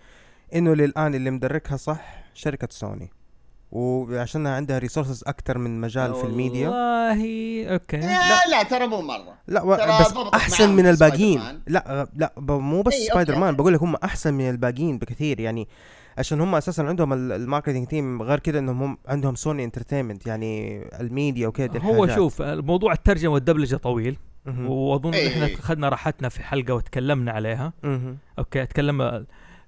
إنه 0.56 0.74
للآن 0.74 1.16
اللي 1.16 1.32
مدركها 1.32 1.78
صح 1.78 2.24
شركة 2.34 2.68
سوني 2.72 3.12
وعشانها 3.72 4.56
عندها 4.56 4.80
resources 4.80 5.24
أكثر 5.28 5.58
من 5.58 5.82
مجال 5.82 6.16
في 6.16 6.24
الميديا 6.24 6.70
والله 6.70 7.66
okay 7.74 7.98
لا 7.98 8.48
لا 8.52 8.64
ترى 8.64 8.88
مو 8.88 9.02
مرة 9.02 9.38
لا 9.48 9.62
و... 9.62 9.76
ترى 9.76 10.00
بس 10.00 10.14
أحسن 10.34 10.76
من 10.76 10.86
الباقيين. 10.86 11.62
لا 11.68 12.08
لا 12.16 12.34
ب... 12.38 12.52
مو 12.52 12.82
بس 12.82 12.94
okay، 12.94 13.06
Spider-Man. 13.06 13.56
بقول 13.56 13.74
لك 13.74 13.82
هم 13.84 13.96
أحسن 13.96 14.34
من 14.34 14.50
الباقيين 14.50 14.98
بكثير 14.98 15.40
يعني 15.40 15.68
عشان 16.18 16.42
هم 16.42 16.56
أساسا 16.56 16.82
عندهم 16.82 17.14
ال- 17.14 17.32
ال 17.32 17.38
marketing 17.38 17.88
team 17.88 18.22
غير 18.22 18.40
كذا 18.40 18.60
إنهم 18.60 18.84
هم 18.84 18.98
عندهم 19.08 19.36
Sony 19.36 19.64
Entertainment 19.64 20.28
يعني 20.28 20.82
الميديا 21.02 21.48
وكذا 21.48 21.80
هو 21.80 22.04
الحاجات. 22.04 22.16
شوف 22.16 22.42
موضوع 22.42 22.94
الترجمة 22.94 23.34
والدبلجة 23.34 23.76
طويل. 23.76 24.18
وأظن 24.48 25.14
إيه. 25.14 25.28
إحنا 25.28 25.46
اخذنا 25.60 25.90
راحتنا 25.90 26.30
في 26.30 26.44
حلقة 26.44 26.74
وتكلمنا 26.74 27.32
عليها. 27.32 27.74
مهم. 27.84 28.18
okay 28.40 28.66
تكلم 28.66 29.02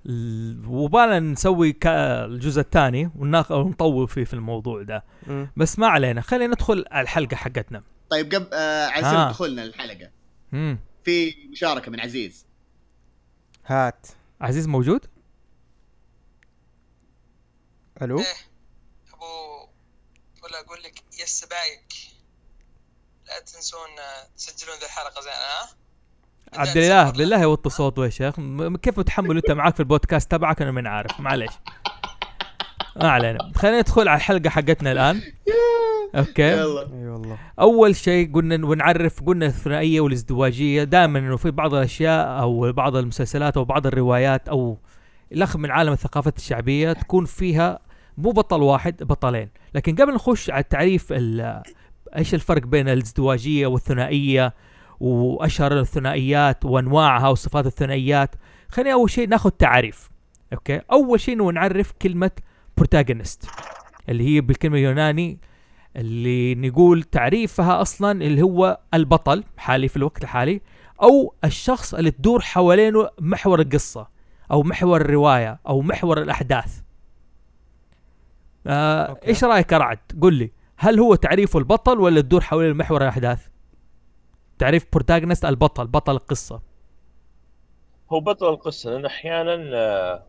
ال- 0.05 0.65
ويبغالنا 0.67 1.19
نسوي 1.19 1.71
كا- 1.73 2.25
الجزء 2.25 2.61
الثاني 2.61 3.11
ونطول 3.15 4.07
فيه 4.07 4.23
في 4.23 4.33
الموضوع 4.33 4.83
ده. 4.83 5.03
مم. 5.27 5.47
بس 5.57 5.79
ما 5.79 5.87
علينا 5.87 6.21
خلينا 6.21 6.53
ندخل 6.53 6.85
على 6.91 7.03
الحلقة 7.03 7.35
حقتنا. 7.35 7.83
طيب 8.09 8.33
قبل 8.35 8.47
آه 8.53 8.87
على 8.87 9.03
سبيل 9.05 9.15
آه. 9.19 9.29
دخولنا 9.29 9.63
الحلقة 9.63 10.09
امم 10.53 10.79
في 11.03 11.35
مشاركة 11.51 11.91
من 11.91 11.99
عزيز. 11.99 12.45
هات. 13.65 14.07
عزيز 14.41 14.67
موجود؟ 14.67 15.05
ألو؟ 18.01 18.19
إيه 18.19 18.25
أبو 19.13 19.25
ولا 20.43 20.59
أقول 20.65 20.83
لك 20.83 21.03
يا 21.19 21.23
السبايك 21.23 21.93
لا 23.27 23.39
تنسون 23.45 23.79
آه، 23.99 24.37
تسجلون 24.37 24.75
ذي 24.77 24.85
الحلقة 24.85 25.21
زين 25.21 25.31
ها؟ 25.31 25.69
عبد 26.59 26.77
الاله 26.77 27.09
بالله 27.11 27.47
وطي 27.47 27.69
صوته 27.69 28.05
يا 28.05 28.09
شيخ. 28.09 28.35
كيف 28.81 28.99
متحمل 28.99 29.35
أنت 29.37 29.51
معاك 29.51 29.73
في 29.73 29.79
البودكاست 29.79 30.31
تبعك؟ 30.31 30.61
أنا 30.61 30.71
من 30.71 30.87
عارف 30.87 31.19
معليش. 31.19 31.51
ما 32.95 33.09
علينا. 33.11 33.51
خلينا 33.55 33.79
ندخل 33.79 34.07
على 34.07 34.17
الحلقة 34.17 34.49
حقتنا 34.49 34.91
الآن. 34.91 35.21
okay. 36.15 36.41
يلا. 36.51 36.81
أي 36.81 37.07
والله. 37.07 37.37
أول 37.59 37.95
شيء 37.95 38.33
قلنا 38.33 38.67
ونعرف 38.67 39.23
قلنا 39.23 39.45
الثنائية 39.45 40.01
والازدواجية. 40.01 40.83
دائما 40.83 41.19
إنه 41.19 41.37
في 41.37 41.51
بعض 41.51 41.73
الأشياء 41.73 42.41
أو 42.41 42.71
بعض 42.71 42.95
المسلسلات 42.95 43.57
أو 43.57 43.65
بعض 43.65 43.87
الروايات 43.87 44.49
أو 44.49 44.77
إلى 45.31 45.38
آخره 45.38 45.55
من 45.57 45.71
عالم 45.71 45.93
الثقافات 45.93 46.37
الشعبية 46.37 46.93
تكون 46.93 47.25
فيها 47.25 47.79
مو 48.17 48.31
بطل 48.31 48.61
واحد 48.61 49.03
بطلين. 49.03 49.49
لكن 49.75 49.95
قبل 49.95 50.13
نخش 50.13 50.49
على 50.49 50.61
التعريف 50.61 51.07
ال- 51.11 51.63
إيش 52.17 52.33
الفرق 52.33 52.65
بين 52.65 52.89
الازدواجية 52.89 53.67
والثنائية 53.67 54.53
وأشهر 54.99 55.79
الثنائيات 55.79 56.65
وأنواعها 56.65 57.27
وصفات 57.27 57.65
الثنائيات؟ 57.65 58.35
خلينا 58.69 58.93
أول 58.93 59.09
شيء 59.09 59.27
ناخذ 59.27 59.49
تعريف 59.49 60.09
okay؟ 60.53 60.81
أول 60.91 61.19
شيء 61.19 61.51
نعرف 61.51 61.91
كلمة 62.01 62.31
protagonist 62.77 63.49
اللي 64.09 64.35
هي 64.35 64.41
بالكلمة 64.41 64.77
اليوناني 64.77 65.39
اللي 65.95 66.55
نقول 66.55 67.03
تعريفها 67.03 67.81
أصلا 67.81 68.11
اللي 68.11 68.41
هو 68.41 68.79
البطل 68.93 69.43
حالي 69.57 69.87
في 69.87 69.97
الوقت 69.97 70.23
الحالي 70.23 70.61
أو 71.01 71.33
الشخص 71.43 71.93
اللي 71.93 72.11
تدور 72.11 72.41
حوالينه 72.41 73.09
محور 73.19 73.61
القصة 73.61 74.07
أو 74.51 74.63
محور 74.63 75.01
الرواية 75.01 75.59
أو 75.67 75.81
محور 75.81 76.21
الأحداث. 76.21 76.81
آه 78.67 79.03
أوكي. 79.05 79.27
إيش 79.27 79.43
رأيك 79.43 79.71
يا 79.71 79.77
رعد 79.77 79.99
قل 80.21 80.33
لي. 80.33 80.51
هل 80.77 80.99
هو 80.99 81.15
تعريفه 81.15 81.59
البطل 81.59 81.99
ولا 81.99 82.21
تدور 82.21 82.41
حوالين 82.41 82.77
محور 82.77 83.01
الأحداث؟ 83.01 83.47
تعريف 84.59 84.85
protagonist 84.93 85.45
البطل 85.45 85.87
بطل 85.87 86.11
القصة. 86.15 86.61
هو 88.11 88.19
بطل 88.19 88.49
القصة 88.49 88.89
لأن 88.91 89.05
أحيانا 89.05 89.69
آه، 89.77 90.25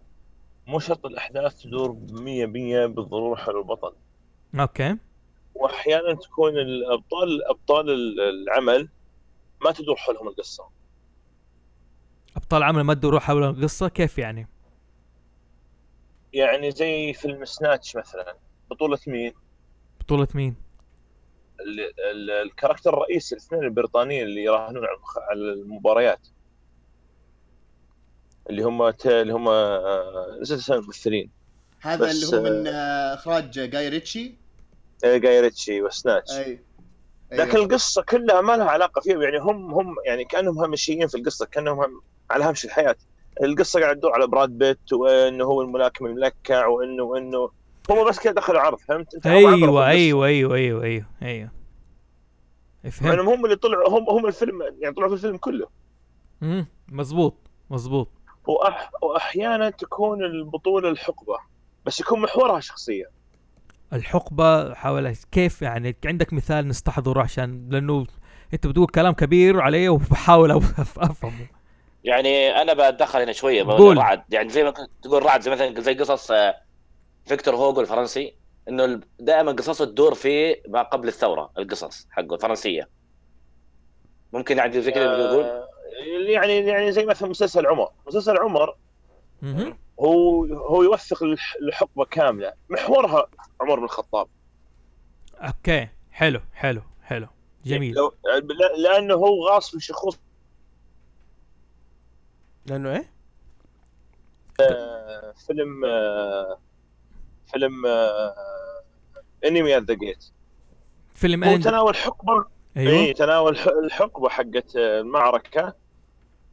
مو 0.67 0.78
شرط 0.78 1.07
الأحداث 1.07 1.62
تدور 1.62 1.93
100% 2.11 2.87
بالضرورة 2.87 3.37
حول 3.37 3.59
البطل. 3.59 3.93
أوكي. 4.61 4.97
وأحيانا 5.55 6.14
تكون 6.14 6.52
الأبطال 6.59 7.49
أبطال 7.50 7.90
ال- 7.90 8.21
العمل 8.21 8.88
ما 9.64 9.71
تدور 9.73 9.97
حولهم 9.97 10.28
القصة. 10.28 10.64
أبطال 12.37 12.62
عمل 12.62 12.83
ما 12.83 12.95
تدور 12.95 13.21
حول 13.21 13.45
القصة؟ 13.45 13.88
كيف 13.88 14.19
يعني؟ 14.19 14.49
يعني 16.33 16.71
زي 16.71 17.12
فيلم 17.12 17.45
سناتش 17.45 17.97
مثلا 17.97 18.37
بطولة 18.71 18.99
مين؟ 19.07 19.33
بطولة 20.09 20.29
مين؟ 20.35 20.55
ال- 21.61 21.81
ال- 22.11 22.31
الكاركتر 22.31 22.95
الرئيسي 22.95 23.35
الاثنين 23.35 23.65
البريطانيين 23.65 24.23
اللي 24.23 24.45
يراهنون 24.45 24.85
على 25.17 25.41
المباريات. 25.53 26.29
اللي 28.50 28.62
هم 28.62 28.91
ت- 28.91 29.07
اللي 29.07 29.33
هم 29.33 29.49
آه، 29.49 30.38
نسيت 30.41 30.59
اسامي 30.59 30.81
الممثلين. 30.81 31.31
هذا 31.81 32.07
بس، 32.07 32.25
اللي 32.25 32.37
هو 32.37 32.43
من 32.53 32.67
آه، 32.67 33.15
إخراج 33.15 33.50
جاي 33.71 33.88
ريتشي. 33.88 34.35
آه، 35.05 35.17
جاي 35.17 35.41
ريتشي 35.41 35.83
وسناتش. 35.83 36.33
أي 36.33 36.61
لكن 37.33 37.57
القصة 37.57 38.03
كلها 38.03 38.41
ما 38.41 38.57
لها 38.57 38.71
علاقة 38.71 39.00
فيهم. 39.00 39.23
يعني 39.23 39.38
هم 39.38 39.75
هم 39.75 39.95
يعني 40.07 40.25
كأنهم 40.25 40.59
هامشيين 40.59 41.07
في 41.07 41.15
القصة 41.15 41.47
كأنهم 41.47 41.81
هم 41.81 42.00
على 42.31 42.45
هامش 42.45 42.65
الحياة. 42.65 42.97
القصة 43.43 43.81
قاعد 43.81 43.97
تدور 43.97 44.12
على 44.12 44.27
براد 44.27 44.50
بيت 44.50 44.93
وإنه 44.93 45.45
هو 45.45 45.62
الملاكم 45.62 46.07
الملكع 46.07 46.67
وإنه 46.67 47.03
وإنه 47.03 47.50
هم 47.90 48.09
بس 48.09 48.18
كذا 48.18 48.33
دخلوا 48.33 48.61
عرض 48.61 48.78
فهمت؟ 48.78 49.14
انت 49.14 49.23
في 49.28 49.35
أيوه. 49.35 49.87
أيوه 49.88 50.26
أيوه 50.26 50.26
أيوه 50.54 50.83
أيوه 50.85 51.04
أيوه. 51.23 51.50
فهمت 52.83 53.02
يعني 53.02 53.21
هم 53.21 53.45
اللي 53.45 53.57
طلعوا 53.57 53.88
هم 53.99 54.11
هم 54.11 54.26
الفيلم 54.26 54.62
يعني 54.80 54.95
طلعوا 54.95 55.09
في 55.09 55.14
الفيلم 55.14 55.37
كله. 55.37 55.68
مم، 56.40 56.66
مزبوط 56.88 57.35
مزبوط 57.71 58.09
وأح 58.47 58.90
وأحيانا 59.02 59.71
تكون 59.71 60.25
البطولة 60.25 60.88
الحقبة 60.88 61.38
بس 61.87 62.00
يكون 62.00 62.21
محورها 62.21 62.61
شخصية. 62.61 63.11
الحقبة 63.92 64.75
حول 64.75 65.14
كيف 65.33 65.62
يعني 65.62 65.97
عندك 66.04 66.33
مثال 66.33 66.68
نستحضره 66.68 67.23
عشان 67.23 67.68
لأنه 67.71 68.07
أنت 68.54 68.66
بتقول 68.66 68.87
كلام 68.87 69.12
كبير 69.12 69.61
علي 69.61 69.88
وبحاول 69.88 70.50
أفهمه. 70.99 71.47
يعني 72.04 72.62
أنا 72.62 72.90
بتدخل 72.90 73.21
هنا 73.21 73.33
شوية 73.33 73.62
بقول 73.62 73.78
قول. 73.78 73.97
رعد 73.99 74.23
يعني 74.30 74.49
زي 74.49 74.64
ما 74.64 74.71
كنت 74.71 74.90
تقول 75.02 75.23
رعد 75.23 75.40
زي 75.42 75.50
مثلا 75.50 75.80
زي 75.80 75.95
قصص 75.95 76.30
آه، 76.30 76.54
فيكتور 77.27 77.57
هوغو 77.57 77.81
الفرنسي 77.81 78.35
إنه 78.69 79.01
دائما 79.21 79.53
قصصه 79.53 79.85
تدور 79.85 80.15
في 80.15 80.57
ما 80.69 80.83
قبل 80.83 81.09
الثورة 81.09 81.51
القصص 81.59 82.07
حقه 82.11 82.35
الفرنسية. 82.35 82.89
ممكن 84.33 84.59
يعني 84.59 84.81
زي 84.83 84.93
كذا 84.93 85.17
يقول؟ 85.17 85.65
يعني 86.29 86.57
يعني 86.57 86.93
زي 86.93 87.05
مثلا 87.07 87.29
مسلسل 87.29 87.67
عمر. 87.67 87.89
مسلسل 88.07 88.37
عمر. 88.39 88.77
هو 90.01 90.45
هو 90.45 90.83
يوثق 90.83 91.23
الح- 91.23 91.57
الحقبة 91.63 92.05
كاملة. 92.05 92.53
محورها 92.69 93.27
عمر 93.61 93.79
بن 93.79 93.85
الخطاب. 93.85 94.27
أوكي. 95.41 95.89
حلو 96.11 96.41
حلو 96.53 96.83
حلو. 97.03 97.27
جميل. 97.65 97.95
لو 97.95 98.15
لأنه 98.79 99.15
هو 99.15 99.49
غاص 99.49 99.71
في 99.71 99.81
شخوص 99.81 100.19
لأنه 102.67 102.93
إيه؟ 102.97 103.11
آه، 104.61 105.35
فيلم 105.47 105.85
آه، 105.85 106.59
فيلم 107.52 107.87
Enemy 109.45 109.76
at 109.76 109.83
the 109.83 109.95
Gate 109.95 110.25
فيلم 111.14 111.45
هو 111.45 111.57
تناول 111.57 111.97
حقبة؟ 111.97 112.45
أيوه. 112.76 112.93
اي 112.93 113.12
تناول 113.12 113.59
ح- 113.59 113.67
الحقبة 113.85 114.28
حقت 114.28 114.76
المعركة 114.76 115.75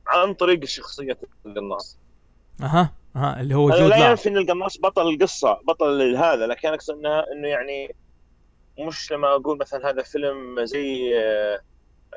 عن 0.08 0.34
طريق 0.34 0.66
شخصية 0.66 1.18
القناص. 1.46 1.98
أها 2.62 2.94
أها 3.16 3.42
اللي 3.42 3.56
هو 3.56 3.70
جود 3.70 3.80
لو 3.90 4.10
ينفي 4.10 4.30
إن 4.30 4.38
القناص 4.38 4.78
بطل 4.82 5.10
القصة 5.10 5.54
بطل 5.68 6.16
هذا 6.16 6.48
لكن 6.48 6.68
أقصد 6.68 6.94
إنه 6.94 7.20
إنه 7.20 7.48
يعني 7.48 7.96
مش 8.80 9.12
لما 9.12 9.28
أقول 9.36 9.58
مثلا 9.58 9.90
هذا 9.90 10.04
فيلم 10.04 10.66
زي 10.66 11.20
آه، 11.20 11.60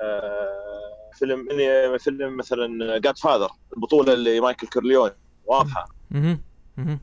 آه، 0.03 1.11
فيلم 1.19 1.49
إني- 1.49 2.01
فيلم 2.03 2.37
مثلا 2.37 2.99
Godfather 2.99 3.51
البطولة 3.77 4.13
اللي 4.13 4.41
مايكل 4.41 4.67
كورليون 4.67 5.11
واضحة. 5.47 5.89
مهم. 6.11 6.43
مهم. 6.77 7.01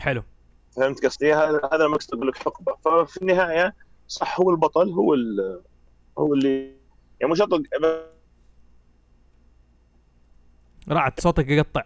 حلو. 0.00 0.22
فهمت 0.78 1.04
قصدي؟ 1.06 1.34
هذا 1.34 1.60
هذا 1.72 1.84
المقصد 1.84 2.14
أقول 2.14 2.28
لك 2.28 2.36
حقبة. 2.38 2.76
ففي 2.84 3.22
النهاية 3.22 3.74
صح 4.08 4.40
هو 4.40 4.50
البطل 4.50 4.90
هو 4.90 5.14
ال- 5.14 5.62
هو 6.18 6.34
اللي 6.34 6.72
يعني 7.20 7.32
مش 7.32 7.38
شرط 7.38 7.50
رعد 10.88 11.20
صوتك 11.20 11.48
يقطع. 11.48 11.82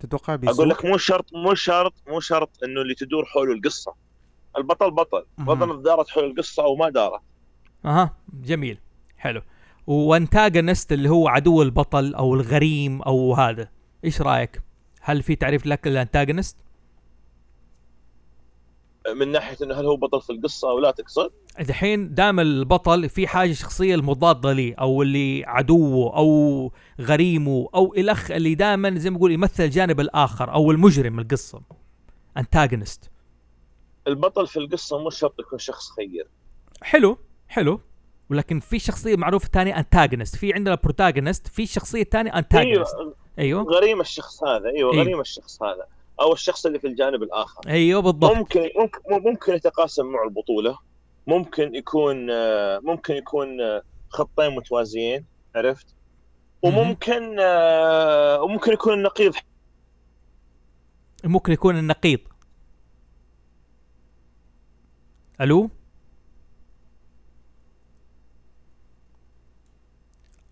تتوقع 0.00 0.36
بيسوق 0.36 0.54
أقول 0.56 0.68
لك 0.70 0.84
مو 0.84 0.96
شرط 0.96 1.34
مو 1.34 1.54
شرط 1.54 1.94
مو 2.08 2.20
شرط 2.20 2.50
إنه 2.64 2.80
اللي 2.82 2.94
تدور 2.94 3.24
حوله 3.24 3.52
القصة. 3.52 3.94
البطل 4.58 4.90
بطل. 4.90 5.24
بطل 5.38 5.82
دارت 5.82 6.08
حول 6.08 6.24
القصة 6.24 6.62
أو 6.62 6.76
ما 6.76 6.90
دارت. 6.90 7.20
أها. 7.84 8.16
جميل. 8.34 8.78
حلو. 9.16 9.42
وانتاجونست 9.86 10.92
اللي 10.92 11.08
هو 11.10 11.28
عدو 11.28 11.62
البطل 11.62 12.14
أو 12.14 12.34
الغريم 12.34 13.02
أو 13.02 13.34
هذا. 13.34 13.68
إيش 14.04 14.22
رأيك؟ 14.22 14.62
هل 15.00 15.22
في 15.22 15.36
تعريف 15.36 15.66
لك 15.66 15.86
الانتاجونست 15.86 16.56
من 19.14 19.32
ناحية 19.32 19.56
إنه 19.62 19.74
هل 19.74 19.86
هو 19.86 19.96
بطل 19.96 20.20
في 20.20 20.30
القصة 20.30 20.70
أو 20.70 20.78
لا 20.78 20.90
تقصد؟ 20.90 21.30
دحين 21.60 22.14
دام 22.14 22.40
البطل 22.40 23.08
في 23.08 23.26
حاجة 23.26 23.52
شخصية 23.52 23.94
المضادة 23.94 24.52
لي 24.52 24.72
أو 24.72 25.02
اللي 25.02 25.44
عدوه 25.46 26.16
أو 26.16 26.72
غريمه 27.00 27.68
أو 27.74 27.94
الاخ 27.94 28.30
اللي 28.30 28.54
دائما 28.54 28.98
زي 28.98 29.10
ما 29.10 29.16
يقول 29.16 29.32
يمثل 29.32 29.64
الجانب 29.64 30.00
الآخر 30.00 30.52
أو 30.52 30.70
المجرم 30.70 31.12
من 31.12 31.22
القصة. 31.22 31.60
antagonist 32.36 33.10
البطل 34.06 34.46
في 34.46 34.56
القصة 34.56 34.98
مو 34.98 35.10
شرط 35.10 35.40
يكون 35.40 35.58
شخص 35.58 35.90
خير. 35.90 36.26
حلو 36.82 37.18
حلو. 37.48 37.80
ولكن 38.30 38.60
في 38.60 38.78
شخصية 38.78 39.16
معروفة 39.16 39.48
ثانية 39.52 39.78
antagonist 39.78 40.36
في 40.36 40.52
عندنا 40.52 40.74
protagonist 40.74 41.48
في 41.48 41.66
شخصية 41.66 42.04
ثانية 42.04 42.38
antagonist 42.38 42.94
أيوه 42.94 43.14
أيوه. 43.38 43.62
غريم 43.62 44.00
الشخص 44.00 44.44
هذا 44.44 44.68
أيوه 44.76 44.92
إيه. 44.92 45.00
غريم 45.00 45.20
الشخص 45.20 45.62
هذا. 45.62 45.86
أو 46.20 46.32
الشخص 46.32 46.66
اللي 46.66 46.78
في 46.78 46.86
الجانب 46.86 47.22
الآخر. 47.22 47.60
أيوه 47.68 48.02
بالضبط. 48.02 48.36
ممكن 48.36 48.70
ممكن 48.76 49.00
ممكن 49.30 49.54
يتقاسم 49.54 50.06
معه 50.06 50.24
البطولة. 50.24 50.78
ممكن 51.26 51.74
يكون 51.74 52.30
آه، 52.30 52.80
ممكن 52.84 53.14
يكون 53.14 53.60
آه، 53.60 53.82
خطين 54.08 54.54
متوازيين 54.54 55.24
عرفت؟ 55.54 55.86
وممكن 56.62 57.36
آه، 57.40 58.42
وممكن 58.42 58.72
يكون 58.72 58.94
النقيض 58.94 59.34
ممكن 61.24 61.52
يكون 61.52 61.78
النقيض. 61.78 62.20
ألو؟ 65.40 65.70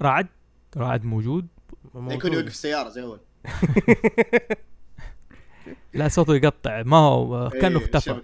رعد؟ 0.02 0.28
رعد 0.76 1.04
موجود؟ 1.04 1.48
يكون 1.94 2.32
يوقف 2.32 2.46
السيارة 2.46 2.88
زي 2.88 3.02
اول 3.02 3.20
لا 5.94 6.08
صوته 6.08 6.34
يقطع. 6.34 6.82
ما 6.82 6.96
هو 6.96 7.50
كأنه 7.50 7.78
إيه، 7.78 7.84
اختفى. 7.84 8.20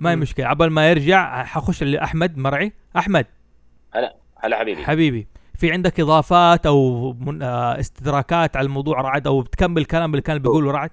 ما 0.00 0.10
هي 0.10 0.16
مشكلة. 0.16 0.46
عبال 0.46 0.70
ما 0.70 0.90
يرجع 0.90 1.44
حخش 1.44 1.82
لأحمد. 1.82 2.38
مرعي. 2.38 2.72
أحمد. 2.96 3.26
هلا. 3.94 4.14
حبيبي. 4.36 4.84
حبيبي. 4.84 5.26
في 5.54 5.72
عندك 5.72 6.00
إضافات 6.00 6.66
أو 6.66 7.12
من 7.12 7.42
آه 7.42 7.80
استدراكات 7.80 8.56
على 8.56 8.64
الموضوع 8.64 9.00
رعد؟ 9.00 9.26
أو 9.26 9.40
بتكمل 9.40 9.82
الكلام 9.82 10.10
اللي 10.10 10.22
كان 10.22 10.38
بيقوله 10.38 10.70
رعد؟ 10.70 10.90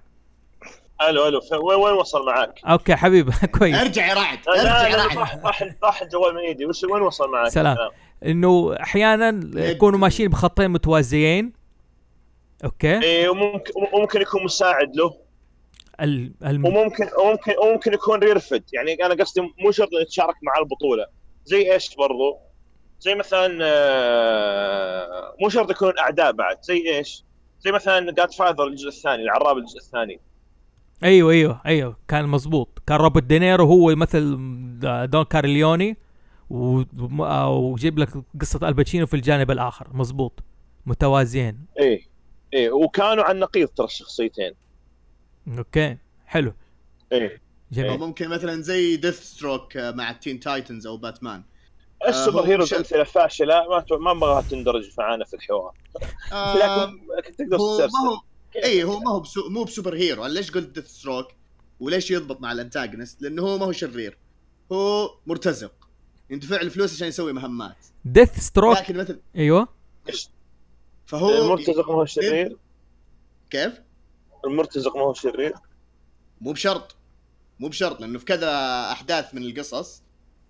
ألو 1.10 1.27
ألو. 1.27 1.41
وين 1.51 1.79
وين 1.79 1.94
وصل 1.94 2.25
معاك؟ 2.25 2.60
أوكي 2.65 2.96
حبيبي. 2.96 3.32
كويس. 3.60 3.75
ارجع 3.75 4.08
يا 4.08 4.13
رعد. 4.13 4.39
ارجع 4.48 4.88
يا 4.88 4.96
رعد. 4.96 5.17
راح 5.17 5.36
راح 5.36 5.63
راح 5.84 6.01
الجوال 6.01 6.36
من 6.36 6.41
إيدي. 6.41 6.65
وش 6.65 6.84
وين 6.84 7.01
وصل 7.01 7.32
معك؟ 7.32 7.48
سلام. 7.48 7.77
إنه 8.25 8.75
أحيانا 8.82 9.39
يكونوا 9.56 10.00
ماشيين 10.00 10.29
بخطين 10.29 10.72
متوازيين. 10.72 11.53
أوكي. 12.63 13.01
إيه 13.01 13.29
وممكن 13.29 13.72
وممكن 13.94 14.22
يكون 14.22 14.44
مساعد 14.44 14.96
له. 14.96 15.27
الم... 16.01 16.66
وممكن 16.66 17.08
وممكن 17.24 17.54
وممكن 17.63 17.94
يكون 17.94 18.20
ريرفد 18.20 18.63
يعني 18.74 19.06
أنا 19.06 19.24
قصدي 19.24 19.42
مو 19.42 19.72
شرط 19.72 19.89
انه 19.94 20.01
يتشارك 20.01 20.36
مع 20.44 20.58
البطولة. 20.60 21.06
زي 21.46 21.74
إيش 21.74 21.96
برضو؟ 21.96 22.38
زي 23.00 23.16
مثلا 23.16 23.60
آه، 23.62 25.36
مو 25.42 25.50
شرط 25.50 25.72
يكون 25.72 26.00
أعداء 26.00 26.32
بعد. 26.32 26.58
زي 26.62 26.98
إيش؟ 26.98 27.24
زي 27.60 27.72
مثلا 27.72 28.12
Godfather 28.12 28.68
الجزء 28.68 28.88
الثاني 28.88 29.24
العراب 29.24 29.58
الجزء 29.58 29.77
الثاني. 29.77 30.20
أيوه 31.04 31.32
أيوه 31.32 31.62
أيوه 31.66 31.98
كان 32.08 32.25
مزبوط 32.25 32.82
كان 32.88 32.98
روبرت 32.98 33.24
دينيرو 33.24 33.66
هو 33.66 33.92
يمثل 33.92 34.38
دون 35.10 35.24
كورليوني 35.24 35.98
آه، 36.51 37.50
وجيب 37.50 38.00
لك 38.00 38.10
قصة 38.41 38.67
آل 38.67 38.76
باتشينو 38.76 39.06
في 39.06 39.13
الجانب 39.13 39.52
الآخر. 39.52 39.88
مزبوط 39.93 40.43
متوازيين. 40.86 41.65
إيه 41.80 42.02
إيه 42.54 42.72
وكانوا 42.72 43.24
على 43.24 43.36
النقيض 43.36 43.67
ترى 43.67 43.86
الشخصيتين. 43.86 44.54
أوكي 45.48 45.98
حلو. 46.26 46.54
إيه. 47.12 47.32
أو 47.34 47.38
جميل 47.72 47.98
ممكن 47.98 48.30
مثلا 48.30 48.62
زي 48.62 48.96
Deathstroke 48.96 49.78
مع 49.78 50.12
ال 50.12 50.17
Teen 50.17 50.39
Titans 50.39 50.88
أو 50.88 50.98
باتمان 50.98 51.44
السوبر 52.08 52.40
هو 52.40 52.44
heroes 52.43 52.74
أمثلة 52.74 53.04
فاشلة 53.04 53.70
ما 53.70 53.80
ت- 53.80 53.92
ما 53.92 54.12
ابغاها 54.12 54.42
تندرج 54.42 54.90
معانا 54.98 55.26
في 55.26 55.34
الحوار. 55.34 55.74
آه 56.32 56.86
لكن 57.18 57.36
تقدر 57.36 57.58
هو 57.58 57.78
ما 57.78 58.10
هو 58.10 58.22
اي 58.64 58.84
هو 58.84 59.00
ما 59.00 59.12
هو 59.12 59.20
بسو... 59.20 59.50
مو 59.50 59.64
ب 59.63 59.96
superhero. 59.96 60.26
أنا 60.26 60.34
ليش 60.34 60.52
قلت 60.52 60.70
Deathstroke 60.70 61.28
وليش 61.80 62.12
يضبط 62.12 62.42
مع 62.42 62.52
ال 62.52 62.58
antagonist 62.58 63.22
لأنه 63.22 63.42
هو 63.44 63.58
ما 63.58 63.66
هو 63.66 63.72
شرير. 63.72 64.18
هو 64.72 65.16
مرتزق. 65.28 65.72
يدفع 66.30 66.62
له 66.62 66.70
فلوس 66.70 66.96
عشان 66.96 67.08
يسوي 67.08 67.34
مهمات. 67.34 67.78
Deathstroke 68.06 68.78
لكن 68.78 68.98
مثلا 68.98 69.20
أيوه. 69.36 69.68
فهو 71.06 71.30
المرتزق 71.44 71.90
ما 71.90 71.96
هو 71.96 72.06
شرير؟ 72.06 72.58
كيف؟ 73.50 73.74
المرتزق 74.48 74.96
ما 74.96 75.02
هو 75.02 75.14
شرير. 75.14 75.54
مو 76.42 76.52
بشرط. 76.52 76.96
مو 77.60 77.68
بشرط 77.68 78.02
لأنه 78.02 78.20
في 78.20 78.26
كذا 78.26 78.52
أحداث 78.92 79.34
من 79.34 79.42
القصص 79.42 80.04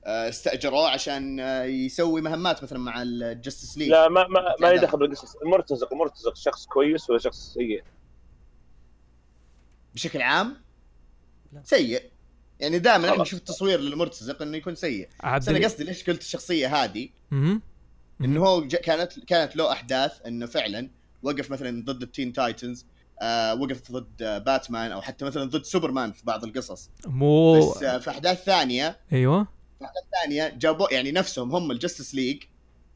آه، 0.06 0.30
استأجروه 0.30 0.90
عشان 0.90 1.40
آه، 1.40 1.64
يسوي 1.64 2.22
مهمات 2.22 2.64
مثلا 2.64 2.80
مع 2.80 3.02
ال 3.02 3.11
Justice 3.11 3.78
League 3.78 3.90
لا 3.90 4.10
ما 4.10 4.28
ما 4.28 4.56
ما. 4.62 4.68
لي 4.68 4.80
دخل 4.80 4.98
بالقصص. 4.98 5.36
المرتزق 5.36 5.94
المرتزق 5.94 6.36
شخص 6.36 6.66
كويس 6.66 7.10
ولا 7.10 7.20
شخص 7.20 7.54
سيء؟ 7.54 7.84
بشكل 9.96 10.22
عام؟ 10.22 10.56
سيء. 11.64 12.02
يعني 12.60 12.80
دائما 12.80 13.10
إحنا. 13.10 13.22
نشوف 13.22 13.40
التصوير 13.40 13.80
للمرتزق 13.80 14.42
إنه 14.42 14.58
يكون 14.58 14.76
سيء. 14.76 15.10
بس 15.36 15.50
أنا 15.50 15.66
قصدي 15.66 15.84
ليش 15.84 16.10
قلت 16.10 16.22
الشخصيه 16.22 16.84
هذه. 16.84 17.10
إنه 18.22 18.46
هو 18.46 18.68
كانت 18.68 19.20
كانت 19.20 19.56
له 19.56 19.72
أحداث 19.72 20.22
إنه 20.26 20.46
فعلا 20.46 20.90
وقف 21.24 21.52
مثلا 21.52 21.84
ضد 21.86 22.02
ال 22.02 22.08
Teen 22.08 22.34
Titans 22.34 22.86
آه 23.22 23.56
وقف 23.56 23.92
ضد 23.92 24.22
آه 24.22 24.38
باتمان 24.38 24.92
أو 24.92 25.02
حتى 25.02 25.26
مثلا 25.26 25.44
ضد 25.44 25.64
سوبرمان 25.64 26.12
في 26.12 26.26
بعض 26.26 26.44
القصص. 26.44 26.90
مو 27.06 27.60
بس 27.60 27.84
آه 27.84 27.98
في 27.98 28.10
أحداث 28.10 28.44
ثانية. 28.44 28.98
أيوه. 29.14 29.48
ثانية 30.22 30.54
جابوا 30.60 30.94
يعني 30.94 31.12
نفسهم 31.12 31.56
هم 31.56 31.72
ال 31.72 31.77
Justice 31.77 32.16
League 32.16 32.44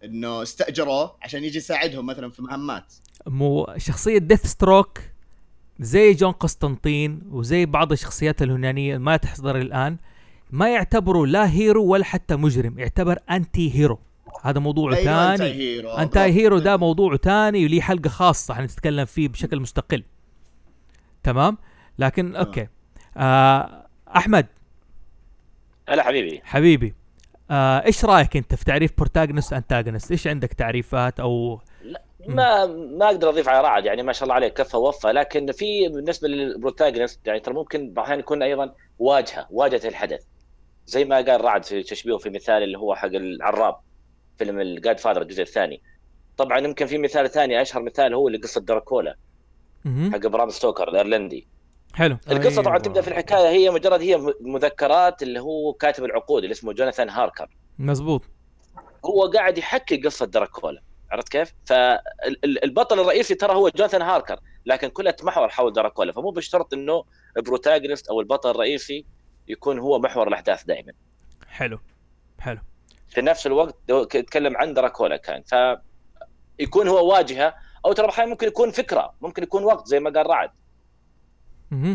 إنه 0.03 0.41
استأجروه 0.41 1.15
عشان 1.21 1.43
يجي 1.43 1.57
يساعدهم 1.57 2.05
مثلا 2.05 2.31
في 2.31 2.41
مهمات. 2.41 2.93
مو 3.27 3.67
شخصية 3.77 4.17
Deathstroke 4.17 4.99
زي 5.79 6.13
جون 6.13 6.31
قسطنطين 6.31 7.21
وزي 7.31 7.65
بعض 7.65 7.91
الشخصيات 7.91 8.41
اليونانية 8.41 8.97
ما 8.97 9.17
تحضر 9.17 9.57
الآن 9.57 9.97
ما 10.51 10.69
يعتبروا 10.73 11.27
لا 11.27 11.49
hero 11.49 11.85
ولا 11.85 12.03
حتى 12.03 12.35
مجرم 12.35 12.79
يعتبر 12.79 13.19
anti-hero 13.31 13.99
هذا 14.41 14.59
موضوع 14.59 14.93
أيوة، 14.93 15.03
ثاني. 15.03 15.79
anti-hero. 15.79 16.33
hero 16.33 16.59
ده 16.59 16.77
موضوع 16.77 17.17
ثاني 17.17 17.65
وليه 17.65 17.81
حلقة 17.81 18.09
خاصة 18.09 18.53
حنتكلم 18.53 19.05
فيه 19.05 19.27
بشكل 19.27 19.59
مستقل. 19.59 20.03
تمام؟ 21.23 21.57
لكن 21.99 22.35
أوكي. 22.35 22.67
آه 23.17 23.87
أحمد. 24.15 24.47
هلا 25.89 26.03
حبيبي. 26.03 26.41
حبيبي. 26.43 26.95
آه 27.51 27.85
إيش 27.85 28.05
رأيك 28.05 28.37
أنت 28.37 28.55
في 28.55 28.65
تعريف 28.65 28.91
protagonist 28.97 29.53
antagonist 29.53 30.11
إيش 30.11 30.27
عندك 30.27 30.53
تعريفات 30.53 31.19
أو؟ 31.19 31.61
ما 32.27 32.65
ما 32.65 33.05
أقدر 33.05 33.29
أضيف 33.29 33.49
على 33.49 33.61
رعد 33.61 33.85
يعني 33.85 34.03
ما 34.03 34.13
شاء 34.13 34.23
الله 34.23 34.35
عليه 34.35 34.47
كفى 34.47 34.77
ووفى. 34.77 35.07
لكن 35.07 35.51
في 35.51 35.87
بالنسبة 35.87 36.27
لل 36.27 36.43
protagonist 36.43 37.27
يعني 37.27 37.39
ترى 37.39 37.53
ممكن 37.53 37.93
أحيانا 37.97 38.19
يكون 38.19 38.43
أيضا 38.43 38.73
واجهة 38.99 39.47
واجهة 39.49 39.87
الحدث. 39.87 40.23
زي 40.85 41.05
ما 41.05 41.15
قال 41.15 41.45
رعد 41.45 41.65
في 41.65 41.83
تشبيهه 41.83 42.17
في 42.17 42.29
مثال 42.29 42.63
اللي 42.63 42.77
هو 42.77 42.95
حق 42.95 43.07
العراب. 43.07 43.75
فيلم 44.37 44.59
ال 44.59 44.99
Godfather 44.99 45.21
الجزء 45.21 45.41
الثاني. 45.41 45.81
طبعا 46.37 46.59
يمكن 46.59 46.85
في 46.85 46.97
مثال 46.97 47.29
ثاني 47.29 47.61
أشهر 47.61 47.83
مثال 47.83 48.13
هو 48.13 48.27
اللي 48.27 48.37
قصه 48.37 48.61
دراكولا. 48.61 49.15
حق 49.85 50.27
برام 50.27 50.49
ستوكر 50.49 50.89
الإيرلندي. 50.89 51.47
حلو. 51.93 52.17
القصة 52.31 52.61
طبعا 52.61 52.73
أيوة. 52.73 52.83
تبدأ 52.83 53.01
في 53.01 53.07
الحكاية 53.07 53.49
هي 53.49 53.69
مجرد 53.69 54.01
هي 54.01 54.33
مذكرات 54.41 55.23
اللي 55.23 55.39
هو 55.39 55.73
كاتب 55.73 56.03
العقود 56.03 56.43
اللي 56.43 56.53
اسمه 56.53 56.73
جوناثان 56.73 57.09
هاركر. 57.09 57.49
مزبوط 57.79 58.23
هو 59.05 59.27
قاعد 59.27 59.57
يحكي 59.57 59.97
قصة 59.97 60.25
دراكولا 60.25 60.81
عرفت 61.11 61.29
كيف؟ 61.29 61.53
فالبطل 61.65 62.99
الرئيسي 62.99 63.35
ترى 63.35 63.55
هو 63.55 63.69
جوناثان 63.69 64.01
هاركر 64.01 64.39
لكن 64.65 64.87
كلها 64.87 65.11
تمحور 65.11 65.49
حول 65.49 65.73
دراكولا 65.73 66.11
فمو 66.11 66.31
بالشرط 66.31 66.73
إنه 66.73 67.03
protagonist 67.37 68.07
أو 68.07 68.19
البطل 68.19 68.49
الرئيسي 68.49 69.05
يكون 69.47 69.79
هو 69.79 69.99
محور 69.99 70.27
الأحداث 70.27 70.63
دائما. 70.63 70.93
حلو. 71.47 71.79
حلو. 72.39 72.59
في 73.11 73.21
نفس 73.21 73.47
الوقت 73.47 73.75
يتكلم 73.89 74.57
عن 74.57 74.73
دراكولا 74.73 75.17
كان. 75.17 75.43
ف 75.43 75.55
يكون 76.59 76.87
هو 76.87 77.11
واجهة 77.11 77.53
أو 77.85 77.93
ترى 77.93 78.09
أحيانا 78.09 78.29
ممكن 78.31 78.47
يكون 78.47 78.71
فكرة 78.71 79.13
ممكن 79.21 79.43
يكون 79.43 79.63
وقت 79.63 79.87
زي 79.87 79.99
ما 79.99 80.09
قال 80.09 80.27
رعد. 80.27 80.51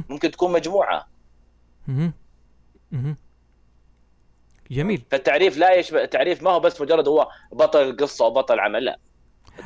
ممكن 0.09 0.31
تكون 0.31 0.53
مجموعة. 0.53 1.09
جميل. 4.71 5.03
فالتعريف 5.11 5.57
لا 5.57 5.75
يشبه 5.75 6.03
التعريف 6.03 6.43
ما 6.43 6.51
هو 6.51 6.61
بس 6.61 6.81
مجرد 6.81 7.09
هو 7.09 7.29
بطل 7.53 7.83
القصة 7.83 8.25
أو 8.25 8.31
بطل 8.31 8.55
العمل 8.55 8.85
لا. 8.85 8.99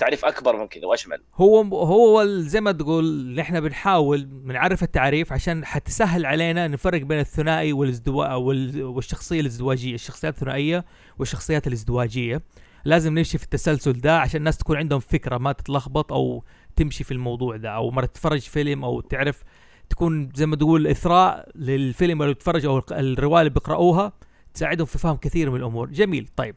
تعريف 0.01 0.25
أكبر 0.25 0.57
من 0.57 0.67
كذا 0.67 0.87
وأشمل. 0.87 1.23
هو 1.35 1.61
هو 1.85 2.25
زي 2.27 2.61
ما 2.61 2.73
تقول 2.73 3.35
نحن 3.35 3.61
بنحاول 3.61 4.25
بنعرف 4.25 4.83
التعريف 4.83 5.33
عشان 5.33 5.65
حتسهل 5.65 6.27
علينا 6.27 6.69
نفرق 6.69 7.03
بين 7.03 7.19
الثنائي 7.19 7.73
والازدواء 7.73 8.39
وال- 8.41 8.83
والشخصية 8.83 9.41
الازدواجية 9.41 9.95
الشخصيات 9.95 10.35
الثنائية 10.35 10.85
والشخصيات 11.19 11.67
الازدواجية. 11.67 12.43
لازم 12.85 13.19
نمشي 13.19 13.39
في 13.39 13.45
التسلسل 13.45 13.93
ده 13.93 14.19
عشان 14.19 14.39
الناس 14.39 14.59
تكون 14.59 14.77
عندهم 14.77 15.01
فكرة 15.01 15.39
ما 15.39 15.53
تتلخبط 15.53 16.13
أو 16.13 16.45
تمشي 16.77 17.05
في 17.05 17.13
الموضوع 17.13 17.57
ده 17.57 17.71
أو 17.71 17.91
مرة 17.91 18.07
تتفرج 18.07 18.41
فيلم 18.41 18.85
أو 18.85 19.01
تعرف 19.01 19.43
تكون 19.91 20.29
زي 20.35 20.47
ما 20.47 20.57
تقول 20.57 20.87
إثراء 20.87 21.49
للفيلم 21.55 22.23
اللي 22.23 22.35
تتفرج 22.35 22.67
أو 22.67 22.83
الرواية 22.93 23.41
اللي 23.41 23.51
بيقرأوها 23.51 24.13
تساعدهم 24.55 24.87
في 24.87 24.99
فهم 24.99 25.17
كثير 25.17 25.51
من 25.51 25.57
الأمور. 25.57 25.91
جميل 25.91 26.29
طيب. 26.37 26.55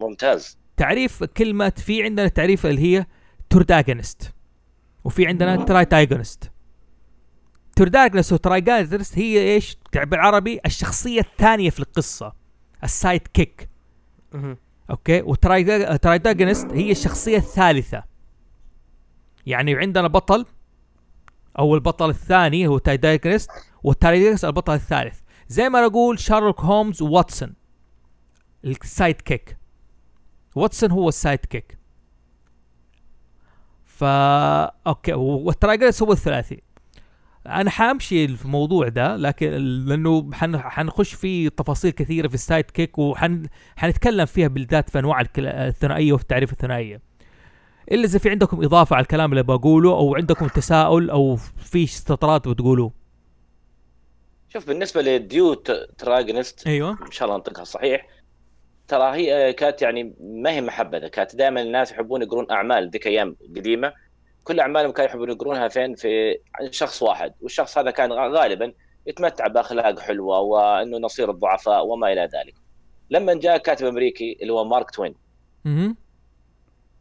ممتاز. 0.00 0.58
تعريف 0.76 1.24
كلمة 1.24 1.72
في 1.76 2.02
عندنا 2.02 2.28
تعريف 2.28 2.66
اللي 2.66 2.80
هي 2.80 3.06
deuteragonist 3.50 4.34
وفي 5.04 5.26
عندنا 5.26 5.64
tritagonist 5.64 6.50
deuteragonist 7.76 8.32
و 8.32 8.39
tritagonist 8.39 9.18
هي 9.18 9.54
إيش؟ 9.54 9.76
بالعربي 9.94 10.60
الشخصية 10.66 11.20
الثانية 11.20 11.70
في 11.70 11.80
القصة 11.80 12.32
ال 12.84 12.88
sidekick. 12.88 13.28
Okay؟ 13.28 15.22
و 15.22 15.34
tritagonist 15.34 16.66
هي 16.66 16.90
الشخصية 16.90 17.36
الثالثة. 17.36 18.04
يعني 19.46 19.74
عندنا 19.74 20.08
بطل 20.08 20.46
أو 21.58 21.74
البطل 21.74 22.10
الثاني 22.10 22.66
هو 22.66 22.78
deuteragonist 22.78 23.50
وال 23.82 23.91
tritagonist 23.91 24.44
البطل 24.44 24.74
الثالث. 24.74 25.20
زي 25.48 25.68
ما 25.68 25.86
نقول 25.86 26.18
شارلوك 26.18 26.60
هومز 26.60 27.02
واتسون 27.02 27.54
ال 28.64 29.20
sidekick 29.20 29.56
واتسون 30.54 30.90
هو 30.90 31.08
ال 31.08 31.38
sidekick. 31.38 31.78
فا 33.84 34.64
okay 34.86 35.12
وال 35.12 35.26
tritagonist 35.26 36.02
هو 36.02 36.12
الثلاثي. 36.12 36.62
أنا 37.46 37.70
حأمشي 37.70 38.28
في 38.28 38.44
الموضوع 38.44 38.88
ده 38.88 39.16
لكن 39.16 39.50
لأنه 39.86 40.30
حن 40.32 40.58
حنخش 40.58 41.14
في 41.14 41.50
تفاصيل 41.50 41.90
كثيرة 41.90 42.28
في 42.28 42.34
ال 42.34 42.64
sidekick 42.64 42.98
وحن 42.98 43.46
حنتكلم 43.76 44.26
فيها 44.26 44.48
بالذات 44.48 44.90
في 44.90 44.98
أنواع 44.98 45.24
الثنائية 45.38 46.12
وفي 46.12 46.22
التعريف 46.22 46.52
الثنائية. 46.52 47.00
إلا 47.92 48.04
إذا 48.04 48.18
في 48.18 48.30
عندكم 48.30 48.64
إضافة 48.64 48.96
على 48.96 49.02
الكلام 49.02 49.30
اللي 49.30 49.42
بقوله 49.42 49.90
أو 49.90 50.16
عندكم 50.16 50.48
تساؤل 50.48 51.10
أو 51.10 51.36
في 51.36 51.84
استطراد 51.84 52.48
بتقولوه. 52.48 52.92
شوف 54.48 54.66
بالنسبة 54.66 55.02
ل 55.02 55.54
deuteragonist 55.98 56.66
أيوه. 56.66 56.98
إن 57.06 57.10
شاء 57.10 57.26
الله 57.26 57.36
انطقها 57.36 57.64
صحيح 57.64 58.06
ترى 58.88 59.16
هي 59.16 59.52
كانت 59.52 59.82
يعني 59.82 60.14
ما 60.20 60.50
هي 60.50 60.60
محبذه 60.60 61.08
كانت 61.08 61.36
دائما 61.36 61.62
الناس 61.62 61.92
يحبون 61.92 62.22
يقرون 62.22 62.50
أعمال 62.50 62.90
ذيك 62.90 63.06
أيام 63.06 63.36
قديمة. 63.56 63.92
كل 64.44 64.60
أعمالهم 64.60 64.92
كانوا 64.92 65.10
يحبون 65.10 65.30
يقرونها 65.30 65.68
فين؟ 65.68 65.94
في 65.94 66.38
عن 66.54 66.72
شخص 66.72 67.02
واحد. 67.02 67.34
والشخص 67.40 67.78
هذا 67.78 67.90
كان 67.90 68.12
غالبا 68.12 68.72
يتمتع 69.06 69.46
بأخلاق 69.46 69.98
حلوة 69.98 70.40
وإنه 70.40 70.98
نصير 70.98 71.30
الضعفاء 71.30 71.86
وما 71.86 72.12
إلى 72.12 72.20
ذلك. 72.20 72.54
لما 73.10 73.34
جاء 73.34 73.56
كاتب 73.56 73.86
أمريكي 73.86 74.38
اللي 74.42 74.52
هو 74.52 74.64
مارك 74.64 74.90
توين. 74.90 75.14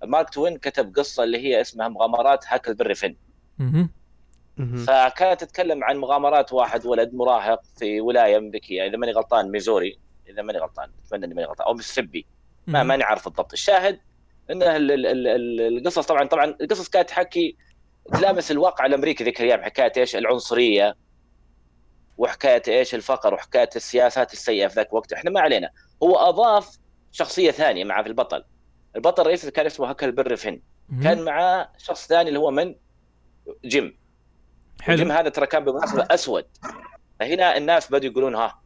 مارك 0.04 0.30
توين 0.30 0.58
كتب 0.58 0.96
قصة 0.96 1.24
اللي 1.24 1.38
هي 1.38 1.62
اسمها 1.62 1.88
مغامرات 1.88 2.46
هاكلبري 2.48 2.96
فين. 2.96 3.18
فكانت 4.88 5.44
تتكلم 5.44 5.84
عن 5.84 5.98
مغامرات 5.98 6.54
واحد 6.54 6.86
ولد 6.86 7.14
مراهق 7.14 7.62
في 7.78 8.02
ولاية 8.02 8.38
أمريكية 8.38 8.88
إذا 8.88 8.98
ماني 8.98 9.12
غلطان 9.12 9.52
ميزوري. 9.52 9.98
إذا 10.30 10.42
ماني 10.42 10.60
غلطان 10.60 10.92
أتمنى 11.08 11.26
إني 11.26 11.34
ماني 11.34 11.48
غلطان 11.48 11.68
أو 11.68 11.74
ميسيسيبي 11.74 12.26
ما 12.68 12.84
ماني 12.84 13.04
عارف 13.04 13.26
بالضبط. 13.26 13.54
الشاهد 13.54 14.00
إن 14.52 14.64
ال- 14.64 14.92
ال- 14.92 15.06
ال- 15.08 15.28
ال- 15.28 15.78
القصص 15.78 16.06
طبعا 16.06 16.28
طبعا 16.28 16.56
القصص 16.62 16.90
كانت 16.90 17.10
تحكي 17.10 17.58
تلامس 18.14 18.52
الواقع 18.52 18.86
الأمريكي 18.86 19.24
ذيك 19.24 19.42
الأيام 19.42 19.62
حكاية 19.64 19.92
إيش؟ 19.98 20.16
العنصرية 20.16 20.96
وحكاية 22.18 22.62
إيش؟ 22.68 22.96
الفقر 22.96 23.34
وحكاية 23.34 23.70
السياسات 23.76 24.34
السيئة 24.34 24.68
في 24.68 24.76
ذاك 24.76 24.90
الوقت 24.90 25.14
إحنا 25.14 25.32
ما 25.32 25.40
علينا. 25.42 25.70
هو 26.04 26.16
أضاف 26.16 26.78
شخصية 27.12 27.52
ثانية 27.52 27.84
معه 27.84 28.04
في 28.04 28.10
البطل. 28.10 28.44
البطل 28.96 29.22
الرئيسي 29.22 29.52
كان 29.52 29.66
اسمه 29.66 29.90
هكل 29.90 30.12
بر 30.12 30.36
فين. 30.36 30.62
كان 31.04 31.22
معاه 31.22 31.70
شخص 31.78 32.08
ثاني 32.08 32.28
اللي 32.30 32.40
هو 32.40 32.52
من؟ 32.52 32.76
جيم. 33.66 33.98
جيم 34.90 34.98
حلو 34.98 35.12
هذا 35.12 35.30
ترى 35.30 35.48
كان 35.48 35.64
بالمناسبه 35.66 36.08
أسود. 36.12 36.46
فهنا 37.20 37.58
الناس 37.58 37.92
بدوا 37.92 38.10
يقولون 38.12 38.36
ها 38.36 38.63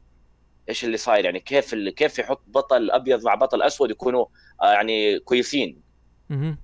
إيش 0.69 0.86
اللي 0.86 0.97
صاير؟ 0.97 1.25
يعني 1.25 1.39
كيف 1.39 1.73
ال- 1.73 1.89
كيف 1.89 2.19
يحط 2.19 2.41
بطل 2.47 2.91
أبيض 2.91 3.23
مع 3.25 3.36
بطل 3.36 3.62
أسود 3.62 3.91
يكونوا 3.91 4.25
آه، 4.62 4.71
يعني 4.71 5.19
كويسين؟ 5.19 5.82
أها 6.32 6.58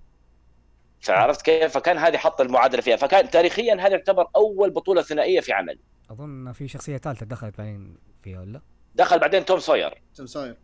فعرفت 1.02 1.42
كيف؟ 1.42 1.74
فكان 1.74 1.98
هذه 1.98 2.18
حط 2.18 2.42
المعادلة 2.42 2.82
فيها. 2.82 2.96
فكان 2.96 3.30
تاريخيا 3.30 3.74
هذا 3.74 3.88
يعتبر 3.90 4.28
أول 4.36 4.72
بطولة 4.72 5.02
ثنائية 5.02 5.40
في 5.40 5.54
عمل. 5.54 5.80
أظن 6.12 6.52
في 6.52 6.68
شخصية 6.68 6.98
ثالثة 6.98 7.26
دخلت 7.26 7.58
بعدين 7.58 7.98
فيها 8.24 8.40
ولا؟ 8.40 8.62
دخل 8.96 9.20
بعدين 9.20 9.46
توم 9.46 9.60
سوير. 9.60 10.02
توم 10.16 10.26
ساير 10.26 10.58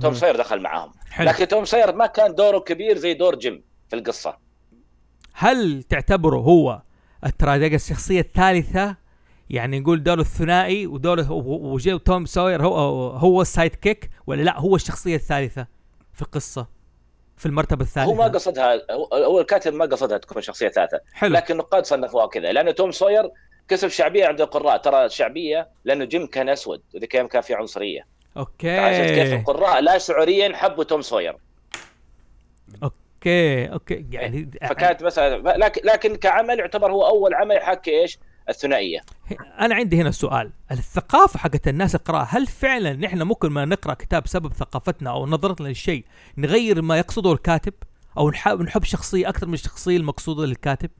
توم 0.00 0.14
سوير 0.14 0.36
دخل 0.36 0.60
معاهم. 0.60 0.92
حلو. 1.10 1.28
لكن 1.28 1.48
توم 1.48 1.64
سوير 1.64 1.94
ما 1.94 2.06
كان 2.06 2.34
دوره 2.34 2.58
كبير 2.58 2.96
زي 2.98 3.14
دور 3.14 3.34
جيم 3.34 3.64
في 3.88 3.96
القصة. 3.96 4.38
هل 5.32 5.82
تعتبره 5.82 6.36
هو 6.36 6.82
ال 7.26 7.30
tritagonist 7.30 7.74
الشخصية 7.74 8.20
الثالثة 8.20 8.96
يعني 9.50 9.80
نقول 9.80 10.02
دوره 10.02 10.20
الثنائي 10.20 10.86
ودوره 10.86 11.32
وجيم 11.32 12.04
توم 12.04 12.26
سوير 12.26 12.62
هو 12.66 13.08
هو 13.10 13.42
ال 13.42 13.74
sidekick 13.74 14.10
ولا 14.26 14.42
لا؟ 14.42 14.58
هو 14.60 14.76
الشخصية 14.76 15.16
الثالثة 15.16 15.66
في 16.12 16.22
القصة 16.22 16.66
في 17.36 17.46
المرتبة 17.46 17.82
الثالثة. 17.82 18.10
هو 18.10 18.14
ما 18.14 18.24
قصدها 18.24 18.92
هو- 19.12 19.40
الكاتب 19.40 19.74
ما 19.74 19.84
قصدها 19.84 20.18
تكون 20.18 20.42
شخصية 20.42 20.68
ثالثة. 20.68 21.00
حلو. 21.12 21.34
لكن 21.34 21.54
النقاد 21.54 21.86
صنفوها 21.86 22.26
كذا 22.26 22.52
لأنه 22.52 22.70
توم 22.70 22.90
سوير 22.90 23.30
كسب 23.68 23.88
شعبية 23.88 24.26
عند 24.26 24.40
القراء. 24.40 24.76
ترى 24.76 25.08
شعبية 25.08 25.68
لأنه 25.84 26.04
جيم 26.04 26.26
كان 26.26 26.48
أسود 26.48 26.82
وذيك 26.94 27.14
الأيام 27.14 27.28
كان 27.28 27.42
في 27.42 27.54
عنصرية. 27.54 28.06
عشان 28.36 29.06
كيف 29.06 29.32
أوكي 29.32 29.34
القراء 29.36 29.80
لا 29.80 29.98
شعوريا 29.98 30.56
حبوا 30.56 30.84
توم 30.84 31.02
سوير 31.02 31.36
okay 32.82 33.72
okay. 33.72 34.06
يعني 34.10 34.50
فكانت 34.68 35.02
مثلا 35.02 35.38
لكن 35.58 35.80
لكن 35.84 36.16
كعمل 36.16 36.58
يعتبر 36.58 36.92
هو 36.92 37.06
أول 37.06 37.34
عمل 37.34 37.56
يحكي 37.56 38.00
إيش؟ 38.00 38.18
الثنائية. 38.48 39.00
أنا 39.60 39.74
عندي 39.74 40.00
هنا 40.00 40.10
سؤال. 40.10 40.52
الثقافة 40.70 41.38
حقت 41.38 41.68
الناس 41.68 41.94
القراء 41.94 42.26
هل 42.30 42.46
فعلا 42.46 42.92
نحن 42.92 43.22
ممكن 43.22 43.48
ما 43.48 43.64
نقرأ 43.64 43.94
كتاب 43.94 44.22
بسبب 44.22 44.52
ثقافتنا 44.52 45.10
أو 45.10 45.26
نظرتنا 45.26 45.68
للشيء 45.68 46.04
نغير 46.38 46.82
ما 46.82 46.98
يقصده 46.98 47.32
الكاتب؟ 47.32 47.74
أو 48.18 48.30
نحب 48.30 48.62
نحب 48.62 48.84
شخصية 48.84 49.28
أكثر 49.28 49.46
من 49.46 49.54
الشخصية 49.54 49.96
المقصودة 49.96 50.46
للكاتب؟ 50.46 50.90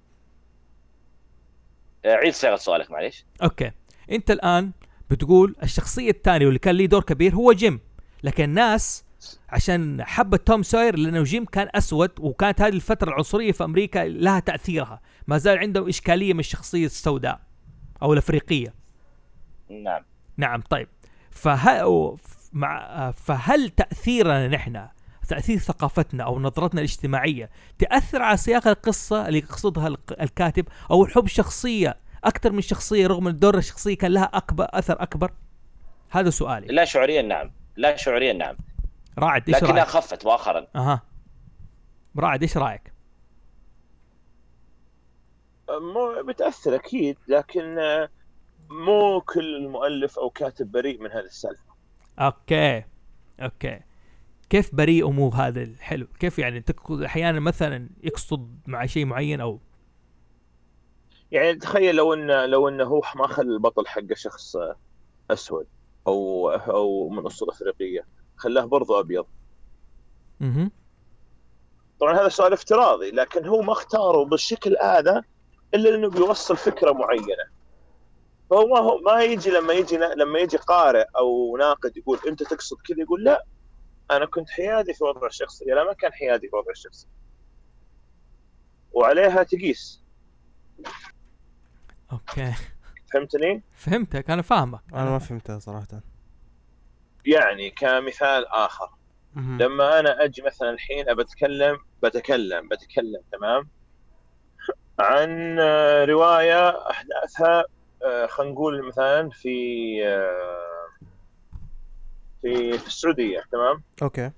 آه، 2.04 2.14
عيد 2.14 2.32
صياغة 2.32 2.56
سؤالك 2.56 2.90
معليش. 2.90 3.24
Okay. 3.42 3.70
أنت 4.10 4.30
الآن 4.30 4.70
بتقول 5.10 5.56
الشخصية 5.62 6.10
الثانية 6.10 6.46
واللي 6.46 6.58
كان 6.58 6.74
ليه 6.74 6.86
دور 6.86 7.02
كبير 7.02 7.34
هو 7.34 7.52
جيم 7.52 7.80
لكن 8.24 8.44
الناس 8.44 9.04
عشان 9.48 10.04
حبت 10.04 10.46
توم 10.46 10.62
سوير 10.62 10.98
لأنه 10.98 11.22
جيم 11.22 11.44
كان 11.44 11.68
أسود 11.74 12.10
وكانت 12.18 12.60
هذه 12.60 12.74
الفترة 12.74 13.08
العنصرية 13.08 13.52
في 13.52 13.64
أمريكا 13.64 13.98
لها 13.98 14.40
تأثيرها. 14.40 15.00
ما 15.26 15.38
زال 15.38 15.58
عندهم 15.58 15.88
إشكالية 15.88 16.32
من 16.32 16.40
الشخصية 16.40 16.86
السوداء 16.86 17.40
أو 18.02 18.12
الأفريقية. 18.12 18.74
نعم. 19.70 20.02
نعم 20.36 20.60
طيب. 20.60 20.88
فهل 21.30 22.16
مع 22.52 23.10
فهل 23.10 23.70
تأثيرنا 23.70 24.48
نحن 24.48 24.86
تأثير 25.28 25.58
ثقافتنا 25.58 26.24
أو 26.24 26.38
نظرتنا 26.38 26.80
الاجتماعية 26.80 27.50
تأثر 27.78 28.22
على 28.22 28.36
سياق 28.36 28.68
القصة 28.68 29.28
اللي 29.28 29.38
يقصدها 29.38 29.96
الكاتب 30.20 30.68
أو 30.90 31.04
الحب 31.04 31.26
شخصية 31.26 31.96
أكثر 32.24 32.52
من 32.52 32.60
شخصية 32.60 33.06
رغم 33.06 33.28
إن 33.28 33.38
دور 33.38 33.58
الشخصية 33.58 33.96
كان 33.96 34.12
لها 34.12 34.30
اكبر 34.34 34.66
أثر 34.70 35.02
أكبر؟ 35.02 35.30
هذا 36.10 36.30
سؤالي. 36.30 36.66
لا 36.66 36.84
شعوريا 36.84 37.22
نعم. 37.22 37.50
لا 37.76 37.96
شعوريا 37.96 38.32
نعم. 38.32 38.56
راعد 39.18 39.48
إيش 39.48 39.56
لكنها 39.56 39.72
رايك 39.72 39.86
خفت 39.86 40.26
مؤخرا. 40.26 40.66
أها. 40.76 41.02
راعد 42.18 42.42
إيش 42.42 42.56
رأيك؟ 42.56 42.92
مو 45.70 46.22
بتأثر 46.22 46.74
أكيد 46.74 47.18
لكن 47.28 47.78
آه، 47.78 48.08
مو 48.70 49.20
كل 49.20 49.68
مؤلف 49.68 50.18
أو 50.18 50.30
كاتب 50.30 50.72
بريء 50.72 51.02
من 51.02 51.10
هذه 51.10 51.24
السالفة. 51.24 51.74
Okay. 52.18 52.84
Okay. 53.40 53.80
كيف 54.50 54.74
بريء 54.74 55.10
مو 55.10 55.28
هذا 55.28 55.62
الحلو؟ 55.62 56.06
كيف 56.20 56.38
يعني 56.38 56.60
تقصد 56.60 57.02
أحيانا 57.02 57.40
مثلا 57.40 57.88
يقصد 58.02 58.60
مع 58.66 58.86
شيء 58.86 59.04
معين 59.04 59.40
أو؟ 59.40 59.60
يعني 61.30 61.54
تخيل 61.54 61.94
لو 61.94 62.14
انه 62.14 62.46
لو 62.46 62.68
انه 62.68 62.84
هو 62.84 63.02
ما 63.16 63.26
خلى 63.26 63.48
البطل 63.54 63.86
حقه 63.86 64.14
شخص 64.14 64.56
آه، 64.56 64.76
أسود 65.30 65.66
أو 66.06 66.50
أو 66.50 67.08
من 67.08 67.26
اصول 67.26 67.48
أفريقية. 67.48 68.06
خلاه 68.36 68.64
برضو 68.64 69.00
أبيض. 69.00 69.26
أها 70.42 70.70
طبعا 72.00 72.14
هذا 72.14 72.28
سؤال 72.28 72.52
افتراضي 72.52 73.10
لكن 73.10 73.46
هو 73.46 73.62
ما 73.62 73.72
اختاره 73.72 74.24
بالشكل 74.24 74.76
هذا 74.82 75.22
إلا 75.74 75.94
إنه 75.94 76.10
بيوصل 76.10 76.56
فكرة 76.56 76.92
معينة. 76.92 77.56
فهو 78.50 78.66
ما 78.66 78.78
هو 78.78 78.98
ما 78.98 79.22
يجي 79.22 79.50
لما 79.50 79.72
يجي 79.72 79.96
لما 79.96 80.38
يجي 80.38 80.56
قارئ 80.56 81.04
أو 81.16 81.56
ناقد 81.56 81.96
يقول 81.96 82.18
أنت 82.28 82.42
تقصد 82.42 82.76
كذا 82.88 83.00
يقول 83.00 83.24
لا 83.24 83.44
أنا 84.10 84.26
كنت 84.26 84.50
حيادي 84.50 84.94
في 84.94 85.04
وضع 85.04 85.26
الشخصي. 85.26 85.64
لا 85.64 85.84
ما 85.84 85.92
كان 85.92 86.12
حيادي 86.12 86.48
في 86.48 86.56
وضع 86.56 86.70
الشخصي. 86.70 87.06
وعليها 88.92 89.42
تقيس. 89.42 90.02
أوكي. 92.12 92.54
فهمتني؟ 93.12 93.62
فهمتك 93.74 94.30
أنا 94.30 94.42
فاهمك. 94.42 94.82
أنا 94.92 95.10
ما 95.10 95.18
فهمتها 95.18 95.58
صراحة. 95.58 95.86
يعني 97.26 97.70
كمثال 97.70 98.46
آخر. 98.46 98.88
لما 99.36 100.00
أنا 100.00 100.24
أجي 100.24 100.42
مثلا 100.42 100.70
الحين 100.70 101.08
ابى 101.08 101.22
اتكلم 101.22 101.78
بتكلم 102.02 102.68
بتكلم 102.68 103.20
تمام؟ 103.32 103.68
عن 104.98 105.58
رواية 106.08 106.90
أحداثها 106.90 107.64
آه، 108.04 108.26
خلينا 108.26 108.52
نقول 108.52 108.88
مثلا 108.88 109.30
في 109.30 109.56
آه، 110.06 110.88
في 112.42 112.78
في 112.78 112.86
السعودية 112.86 113.42
تمام؟ 113.52 113.82
Okay. 114.02 114.30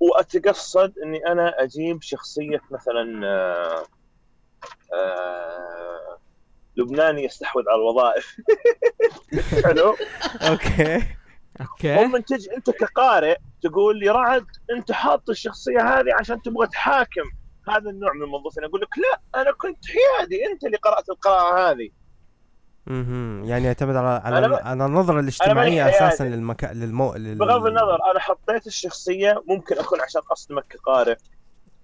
وأتقصد 0.00 0.98
إني 0.98 1.26
أنا 1.26 1.62
أجيب 1.62 2.02
شخصية 2.02 2.60
مثلا 2.70 3.26
آه، 3.26 3.84
لبناني 6.76 7.24
يستحوذ 7.24 7.64
على 7.68 7.78
الوظائف. 7.78 8.36
حلو؟ 9.64 9.96
Okay. 10.50 11.15
Okay 11.60 12.04
ممكن 12.04 12.24
تجي 12.24 12.56
أنت 12.56 12.70
كقارئ 12.70 13.36
تقول 13.62 13.98
لي 13.98 14.08
رعد 14.10 14.46
أنت 14.70 14.92
حاط 14.92 15.30
الشخصية 15.30 15.80
هذه 15.80 16.14
عشان 16.20 16.42
تبغى 16.42 16.66
تحاكم 16.66 17.22
هذا 17.68 17.90
النوع 17.90 18.12
من 18.12 18.22
الموظفين 18.22 18.64
أقول 18.64 18.80
لك 18.80 18.88
لا 18.98 19.40
أنا 19.42 19.52
كنت 19.52 19.78
حيادي 19.86 20.46
أنت 20.52 20.64
اللي 20.64 20.76
قرأت 20.76 21.08
القراءة 21.08 21.70
هذه 21.70 21.88
مهم. 22.86 23.44
يعني 23.44 23.64
يعتمد 23.64 23.96
على 23.96 24.22
على, 24.24 24.38
أنا 24.38 24.48
ما- 24.48 24.56
على 24.62 24.86
النظرة 24.86 25.20
الاجتماعية. 25.20 25.88
أساسا 25.88 26.24
للمكان 26.24 26.80
للمو 26.80 27.14
لل... 27.14 27.34
بغض 27.38 27.66
النظر 27.66 28.10
أنا 28.10 28.20
حطيت 28.20 28.66
الشخصية 28.66 29.42
ممكن 29.48 29.78
أكون 29.78 30.00
عشان 30.00 30.22
أصدمك 30.32 30.64
كقارئ 30.68 31.16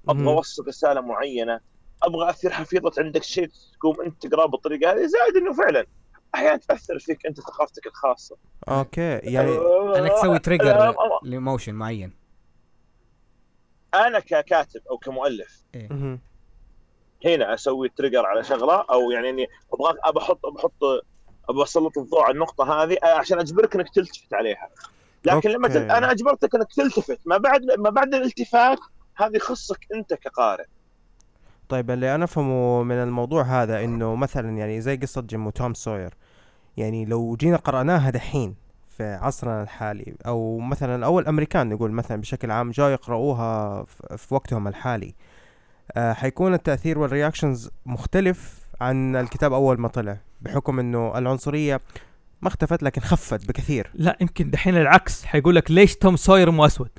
أبغى. 0.08 0.26
أوصل 0.26 0.66
رسالة 0.68 1.00
معينة 1.00 1.60
أبغى 2.02 2.30
أثير 2.30 2.50
حفيظة 2.50 2.92
عندك 2.98 3.22
شيء 3.22 3.48
تقوم 3.78 4.00
أنت 4.00 4.26
تقرأه 4.26 4.46
بالطريقة 4.46 4.92
هذه 4.92 5.06
زائد 5.06 5.36
إنه 5.36 5.52
فعلا 5.52 5.86
أحيانا 6.34 6.56
تأثر 6.56 6.98
فيك 6.98 7.26
أنت 7.26 7.40
ثقافتك 7.40 7.86
الخاصة. 7.86 8.36
Okay 8.68 9.18
يعني 9.18 9.50
إنك 9.96 10.12
تسوي 10.12 10.38
trigger 10.38 10.94
ل 11.22 11.29
emotion 11.29 11.74
معين. 11.74 12.12
أنا 13.94 14.20
ككاتب 14.20 14.80
أو 14.90 14.98
كمؤلف 14.98 15.64
مهم. 15.74 16.20
هنا 17.24 17.54
أسوي 17.54 17.88
trigger 17.88 18.26
على 18.26 18.44
شغلة 18.44 18.84
أو 18.90 19.10
يعني 19.10 19.30
إني 19.30 19.46
أبغى 19.72 19.98
ابى 20.04 20.18
أحط 20.18 20.46
ابى 20.46 20.58
أحط 20.58 20.84
ابى 21.48 21.62
أسلط 21.62 21.98
الضوء 21.98 22.22
على 22.22 22.34
النقطة 22.34 22.82
هذه 22.82 22.98
عشان 23.02 23.40
أجبرك 23.40 23.74
إنك 23.74 23.94
تلتفت 23.94 24.34
عليها. 24.34 24.70
لكن 25.24 25.50
لما 25.50 25.68
Okay. 25.68 25.78
تل... 25.78 25.90
أنا 25.90 26.10
أجبرتك 26.10 26.54
إنك 26.54 26.72
تلتفت 26.72 27.20
ما 27.26 27.36
بعد 27.36 27.62
ما 27.78 27.90
بعد 27.90 28.14
الالتفات 28.14 28.78
هذه 29.16 29.36
يخصك 29.36 29.86
أنت 29.94 30.14
كقارئ. 30.14 30.64
طيب 31.72 31.90
اللي 31.90 32.14
أنا 32.14 32.24
أفهمه 32.24 32.82
من 32.82 32.94
الموضوع 32.94 33.42
هذا 33.42 33.84
إنه 33.84 34.14
مثلا 34.14 34.58
يعني 34.58 34.80
زي 34.80 34.96
قصة 34.96 35.22
جيم 35.22 35.46
وتوم 35.46 35.74
سوير 35.74 36.14
يعني 36.76 37.04
لو 37.04 37.36
جينا 37.36 37.56
قرأناها 37.56 38.10
دحين 38.10 38.54
في 38.88 39.04
عصرنا 39.04 39.62
الحالي 39.62 40.14
أو 40.26 40.58
مثلا 40.58 41.06
أو 41.06 41.18
الأمريكان 41.18 41.68
نقول 41.68 41.90
مثلا 41.92 42.20
بشكل 42.20 42.50
عام 42.50 42.70
جاوا 42.70 42.90
يقرأوها 42.90 43.84
في 44.16 44.34
وقتهم 44.34 44.68
الحالي 44.68 45.14
آه 45.92 46.12
حيكون 46.12 46.54
التأثير 46.54 46.98
وال 46.98 47.11
reactions 47.11 47.70
مختلف 47.86 48.66
عن 48.80 49.16
الكتاب 49.16 49.52
أول 49.52 49.80
ما 49.80 49.88
طلع 49.88 50.18
بحكم 50.40 50.78
إنه 50.78 51.18
العنصرية 51.18 51.80
ما 52.42 52.48
اختفت 52.48 52.82
لكن 52.82 53.00
خفت 53.00 53.48
بكثير. 53.48 53.90
لا 53.94 54.16
يمكن 54.20 54.50
دحين 54.50 54.76
العكس 54.76 55.24
حيقول 55.24 55.56
لك 55.56 55.70
ليش 55.70 55.96
توم 55.96 56.16
سوير 56.16 56.50
مو 56.50 56.66
أسود؟ 56.66 56.90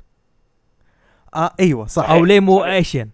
آه 1.34 1.50
أيوه 1.60 1.86
صح 1.86 2.10
أو 2.10 2.24
ليه 2.24 2.40
مو. 2.40 2.64
Asian 2.64 3.08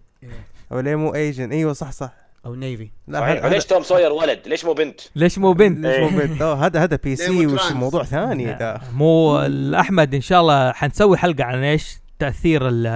أو 0.71 0.79
ليه 0.79 0.95
مو 0.95 1.15
Asian 1.15 1.51
أيوه 1.51 1.73
صح 1.73 1.91
صح. 1.91 2.11
أو 2.45 2.55
نيفي 2.55 2.89
لا 3.07 3.45
وليش 3.45 3.65
توم 3.65 3.83
سوير 3.83 4.11
ولد؟ 4.11 4.39
ليش 4.47 4.65
مو 4.65 4.73
بنت؟ 4.73 5.01
ليش 5.15 5.37
مو 5.37 5.53
بنت؟ 5.53 5.79
ليش 5.85 6.11
مو 6.11 6.19
بنت؟ 6.19 6.41
أوه، 6.41 6.65
هذا 6.65 6.83
هذا 6.83 6.99
PC 7.03 7.47
وش؟ 7.47 7.71
موضوع 7.71 8.03
ثاني 8.03 8.53
ده. 8.53 8.81
مو 8.93 9.39
احمد 9.79 10.15
إن 10.15 10.21
شاء 10.21 10.41
الله 10.41 10.71
حنسوي 10.71 11.17
حلقة 11.17 11.43
عن 11.43 11.63
إيش 11.63 11.97
تأثير 12.19 12.67
ال- 12.67 12.87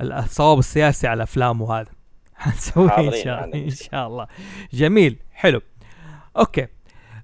ال- 0.00 0.12
الصواب 0.12 0.58
السياسي 0.58 1.06
على 1.06 1.22
افلامه 1.22 1.80
هذا 1.80 1.90
حنسوي 2.34 2.90
إن 3.08 3.10
شاء 3.24 3.44
الله 3.44 3.54
إن 3.64 3.70
شاء 3.70 4.06
الله. 4.06 4.26
جميل 4.72 5.16
حلو. 5.32 5.60
Okay. 6.36 6.66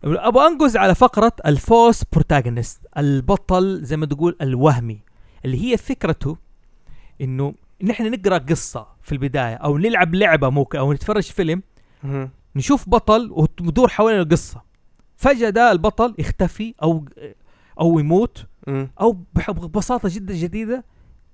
أبغى 0.05 0.47
أنقز 0.47 0.77
على 0.77 0.95
فقرة 0.95 1.33
ال 1.47 1.56
false 1.56 2.03
protagonist 2.13 2.81
البطل 2.99 3.81
زي 3.83 3.97
ما 3.97 4.07
تقول 4.07 4.37
الوهمي 4.43 4.99
اللي 5.45 5.73
هي 5.73 5.77
فكرته 5.77 6.37
إنه 7.21 7.55
نحن 7.83 8.11
نقرأ 8.11 8.39
قصة 8.39 8.87
في 9.03 9.13
البداية 9.13 9.55
أو 9.55 9.79
نلعب 9.79 10.15
لعبة 10.15 10.49
ممكن 10.51 10.79
أو 10.79 10.93
نتفرج 10.93 11.23
فيلم. 11.23 11.63
نشوف 12.57 12.89
بطل 12.89 13.29
وتدور 13.33 13.89
حوالين 13.89 14.21
القصة. 14.21 14.63
فجأة 15.17 15.51
ده 15.51 15.73
البطل 15.73 16.15
يختفي 16.19 16.75
أو 16.83 17.05
أو 17.81 17.99
يموت. 17.99 18.47
أو 19.01 19.13
ببساطة 19.49 20.09
جدا 20.13 20.35
جديدة 20.35 20.85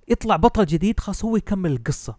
يطلع 0.09 0.37
بطل 0.37 0.67
جديد 0.67 1.01
خلاص 1.01 1.25
هو 1.25 1.37
يكمل 1.37 1.73
القصة. 1.73 2.17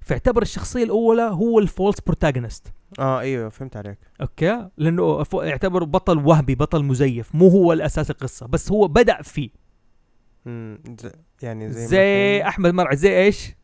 فاعتبر 0.00 0.42
الشخصية 0.42 0.84
الأولى 0.84 1.22
هو 1.22 1.58
ال 1.58 1.65
false 1.65 2.00
protagonist 2.00 2.72
آه 2.98 3.20
أيوه 3.20 3.48
فهمت 3.48 3.76
عليك. 3.76 3.98
okay؟ 4.20 4.68
لأنه 4.76 5.24
يعتبر 5.34 5.84
بطل 5.84 6.18
وهمي 6.18 6.54
بطل 6.54 6.84
مزيف 6.84 7.34
مو 7.34 7.48
هو 7.48 7.72
الأساس 7.72 8.10
القصة 8.10 8.46
بس 8.46 8.72
هو 8.72 8.88
بدأ 8.88 9.22
فيه. 9.22 9.50
مم. 10.46 10.78
ز- 11.00 11.10
يعني 11.42 11.72
زي, 11.72 11.86
زي 11.86 12.42
أحمد 12.42 12.74
مرعي 12.74 12.96
زي 12.96 13.18
إيش؟ 13.18 13.54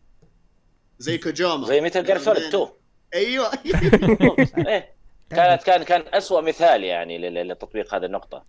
زي 0.98 1.18
كوجيما. 1.18 1.66
زي 1.66 1.80
Metal 1.80 2.04
Gear 2.04 2.18
Solid 2.18 2.42
2 2.42 2.66
أيوه. 3.14 3.50
إيه. 4.68 4.96
كانت 5.30 5.62
كان 5.62 5.82
كان 5.82 6.02
اسوء 6.14 6.42
مثال 6.42 6.84
يعني 6.84 7.18
لل- 7.18 7.48
لتطبيق 7.48 7.94
هذه 7.94 8.04
النقطة. 8.04 8.44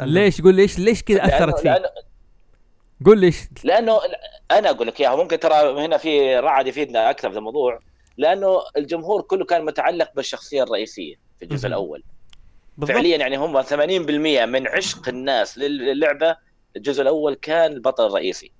ليش؟ 0.00 0.40
قول 0.40 0.54
ليش 0.54 0.78
ليش 0.78 1.02
كذا 1.02 1.24
أثرت 1.24 1.58
فيه؟ 1.58 1.70
لأنه, 1.70 1.88
قول 3.06 3.18
ليش. 3.20 3.36
لأنه 3.64 3.98
أنا 4.50 4.70
أقول 4.70 4.86
لك 4.86 5.00
إياها 5.00 5.16
ممكن 5.16 5.38
ترى 5.38 5.84
هنا 5.84 5.96
في 5.96 6.36
رعد 6.38 6.66
يفيدنا 6.66 7.10
أكثر 7.10 7.30
في 7.30 7.38
الموضوع. 7.38 7.80
لأنه 8.16 8.58
الجمهور 8.76 9.22
كله 9.22 9.44
كان 9.44 9.64
متعلق 9.64 10.10
بالشخصية 10.16 10.62
الرئيسية 10.62 11.14
في 11.38 11.44
الجزء. 11.44 11.66
الأول. 11.68 12.02
بالضبط. 12.78 12.96
فعليا 12.96 13.16
يعني 13.16 13.36
هم 13.36 13.62
80% 13.62 14.44
من 14.46 14.66
عشق 14.68 15.08
الناس 15.08 15.58
للعبة 15.58 16.36
الجزء 16.76 17.02
الأول 17.02 17.34
كان 17.34 17.72
البطل 17.72 18.06
الرئيسي 18.06 18.52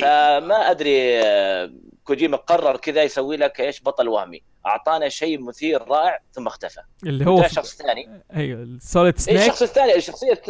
فما 0.00 0.70
أدري 0.70 1.18
آه، 1.24 1.70
كوجيما 2.04 2.36
قرر 2.36 2.76
كذا 2.76 3.02
يسوي 3.02 3.36
لك 3.36 3.60
إيش؟ 3.60 3.82
بطل 3.82 4.08
وهمي. 4.08 4.42
أعطانا 4.66 5.08
شيء 5.08 5.40
مثير 5.40 5.88
رائع 5.88 6.18
ثم 6.32 6.46
اختفى. 6.46 6.80
اللي 7.06 7.26
هو 7.26 7.42
في- 7.42 7.54
شخص 7.54 7.76
ثاني. 7.76 8.22
أيوه 8.36 8.78
Solid 8.80 9.18
Snake 9.18 9.40
الشخص 9.40 9.62
الثاني 9.62 9.96
الشخصية 9.96 10.42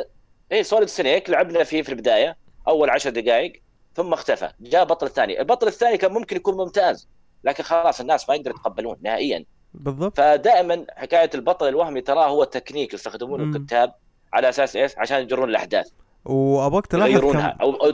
اي 0.53 0.63
Solid 0.64 0.88
Snake 0.88 1.31
لعبنا 1.31 1.65
فيه 1.65 1.83
في 1.83 1.89
البداية 1.89 2.37
أول 2.69 2.91
عشر 2.91 3.11
دقائق 3.11 3.63
ثم 3.95 4.13
اختفى. 4.13 4.51
جاء 4.61 4.85
بطل 4.85 5.07
الثاني 5.07 5.41
البطل 5.41 5.67
الثاني 5.67 5.97
كان 5.97 6.13
ممكن 6.13 6.37
يكون 6.37 6.57
ممتاز 6.57 7.09
لكن 7.45 7.63
خلاص 7.63 8.01
الناس 8.01 8.29
ما 8.29 8.35
يقدروا 8.35 8.57
يتقبلون 8.57 8.97
نهائيا. 9.03 9.45
بالضبط. 9.75 10.17
فدائما 10.17 10.87
حكاية 10.91 11.31
البطل 11.35 11.69
الوهمي 11.69 12.01
تراه 12.01 12.27
هو 12.27 12.45
تكنيك 12.45 12.95
يستخدمونه. 12.95 13.57
الكتاب 13.57 13.95
على 14.33 14.49
أساس 14.49 14.77
إيش؟ 14.77 14.99
عشان 14.99 15.23
يجرون 15.23 15.49
الأحداث. 15.49 15.89
وأبغاك 16.25 16.87
تلاحظ 16.87 17.21
كم... 17.21 17.39
أو. 17.39 17.93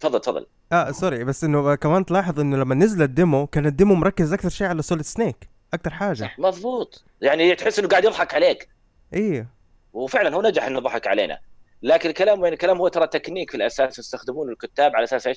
تفضل 0.00 0.20
تفضل. 0.20 0.46
آه 0.72 0.90
sorry 0.90 1.24
بس 1.24 1.44
إنه 1.44 1.74
كمان 1.74 2.04
تلاحظ 2.04 2.40
إنه 2.40 2.56
لما 2.56 2.74
نزل 2.74 3.02
ال 3.02 3.11
demo 3.11 3.46
كان 3.46 3.66
ال 3.66 3.72
demo 3.72 3.94
مركز 3.94 4.32
أكثر 4.32 4.48
شيء 4.48 4.66
على 4.66 4.82
Solid 4.82 5.04
Snake 5.04 5.48
أكثر 5.74 5.90
حاجة. 5.90 6.30
مضبوط 6.38 7.04
يعني 7.20 7.54
تحس 7.54 7.78
إنه 7.78 7.88
قاعد 7.88 8.04
يضحك 8.04 8.34
عليك. 8.34 8.68
أيوه 9.14 9.46
وفعلا 9.92 10.36
هو 10.36 10.42
نجح 10.42 10.64
إنه 10.64 10.80
ضحك 10.80 11.06
علينا. 11.06 11.38
لكن 11.82 12.08
الكلام 12.08 12.40
وين 12.40 12.52
الكلام 12.52 12.78
هو 12.78 12.88
ترى 12.88 13.06
تكنيك 13.06 13.50
في 13.50 13.56
الأساس 13.56 13.98
يستخدمونه 13.98 14.52
الكتاب 14.52 14.96
على 14.96 15.04
أساس 15.04 15.26
إيش؟ 15.26 15.36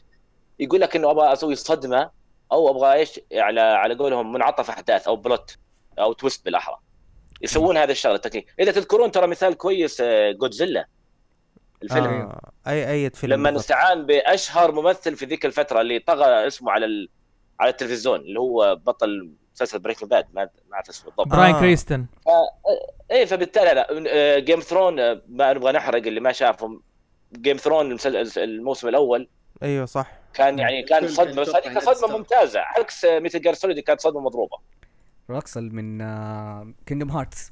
يقول 0.60 0.82
لك 0.82 0.96
إنه 0.96 1.12
أبغى 1.12 1.34
أسوي 1.34 1.56
صدمة 1.56 2.10
أو 2.52 2.70
أبغى 2.70 2.94
إيش؟ 2.94 3.20
على 3.34 3.62
على 3.62 3.96
قولهم 3.96 4.32
منعطف 4.32 4.70
أحداث 4.70 5.08
أو 5.08 5.16
plot 5.16 5.58
أو 6.00 6.14
twist 6.14 6.46
بالأحرى. 6.46 6.78
يسوون 7.42 7.78
هذا 7.78 7.92
الشغلة 7.92 8.16
التكنيك. 8.16 8.54
إذا 8.60 8.72
تذكرون 8.72 9.12
ترى 9.12 9.28
مثال 9.28 9.54
كويس 9.54 10.02
آه، 10.02 10.32
جودزيلا 10.32 10.86
الفيلم. 11.86 12.06
آه. 12.06 12.52
اي 12.68 12.92
أي 12.92 13.10
فيلم 13.10 13.34
لما 13.34 13.50
بالضبط. 13.50 13.64
استعان 13.64 14.06
بأشهر 14.06 14.72
ممثل 14.72 15.16
في 15.16 15.26
ذيك 15.26 15.46
الفترة 15.46 15.82
اللي 15.82 16.00
طغى 16.00 16.48
اسمه 16.48 16.72
على 16.72 16.86
ال... 16.86 17.10
على 17.60 17.70
التلفزيون 17.70 18.20
اللي 18.20 18.40
هو 18.40 18.76
بطل 18.76 19.32
مسلسل 19.54 19.80
Breaking 19.80 20.10
Bad 20.10 20.26
ما 20.34 20.50
ما 20.70 20.76
أعرف 20.76 20.90
اسمه 20.90 21.06
بالضبط. 21.06 21.28
براين 21.28 21.56
آه. 21.56 21.60
كرانستون. 21.60 22.06
إيه 23.12 23.26
فبالتالي 23.26 23.74
لا 23.74 24.40
Game 24.40 24.60
of 24.60 24.68
Thrones 24.68 24.96
ما 25.28 25.54
نبغى 25.54 25.72
نحرق 25.72 26.08
اللي 26.08 26.20
ما 26.20 26.32
شافهم 26.32 26.82
Game 27.34 27.58
of 27.58 27.67
Thrones 27.67 27.98
الموسم 28.38 28.88
الأول 28.88 29.30
أيوه 29.64 29.86
صح. 29.86 30.12
كان 30.34 30.60
يعني 30.60 30.84
كان 30.84 31.08
صدمة 31.08 31.42
بس 31.42 31.50
هذه 31.50 31.64
كانت 31.64 31.90
صدمة 31.90 32.18
ممتازة. 32.18 32.60
عكس 32.60 33.06
Metal 33.06 33.42
Gear 33.42 33.54
Solid 33.54 33.80
كانت 33.80 34.02
صدمة 34.02 34.22
مضروبة. 34.22 34.58
روكساس 35.30 35.62
من 35.62 35.98
Kingdom 36.86 37.12
Hearts 37.12 37.52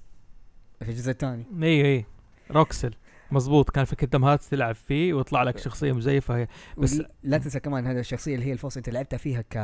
في 0.80 0.90
الجزء 0.90 1.12
الثاني. 1.12 1.46
اي 1.64 1.86
اي 1.86 2.06
روكساس 2.52 2.94
مزبوط 3.34 3.70
كان 3.70 3.86
في 3.86 3.96
Kingdom 3.96 4.24
Hearts 4.26 4.50
تلعب 4.50 4.76
فيه 4.76 5.14
ويطلع 5.14 5.44
لك 5.44 5.58
شخصية 5.58 5.92
مزيفة. 5.92 6.36
هي 6.38 6.48
بس- 6.78 7.02
لا 7.24 7.38
تنسى 7.38 7.60
كمان 7.60 7.88
هذه 7.88 8.00
الشخصية 8.00 8.36
اللي 8.36 8.46
هي 8.46 8.52
ال 8.54 8.58
false 8.58 8.78
أنت 8.78 8.90
لعبتها 8.90 9.18
فيها 9.18 9.42
ك 9.42 9.58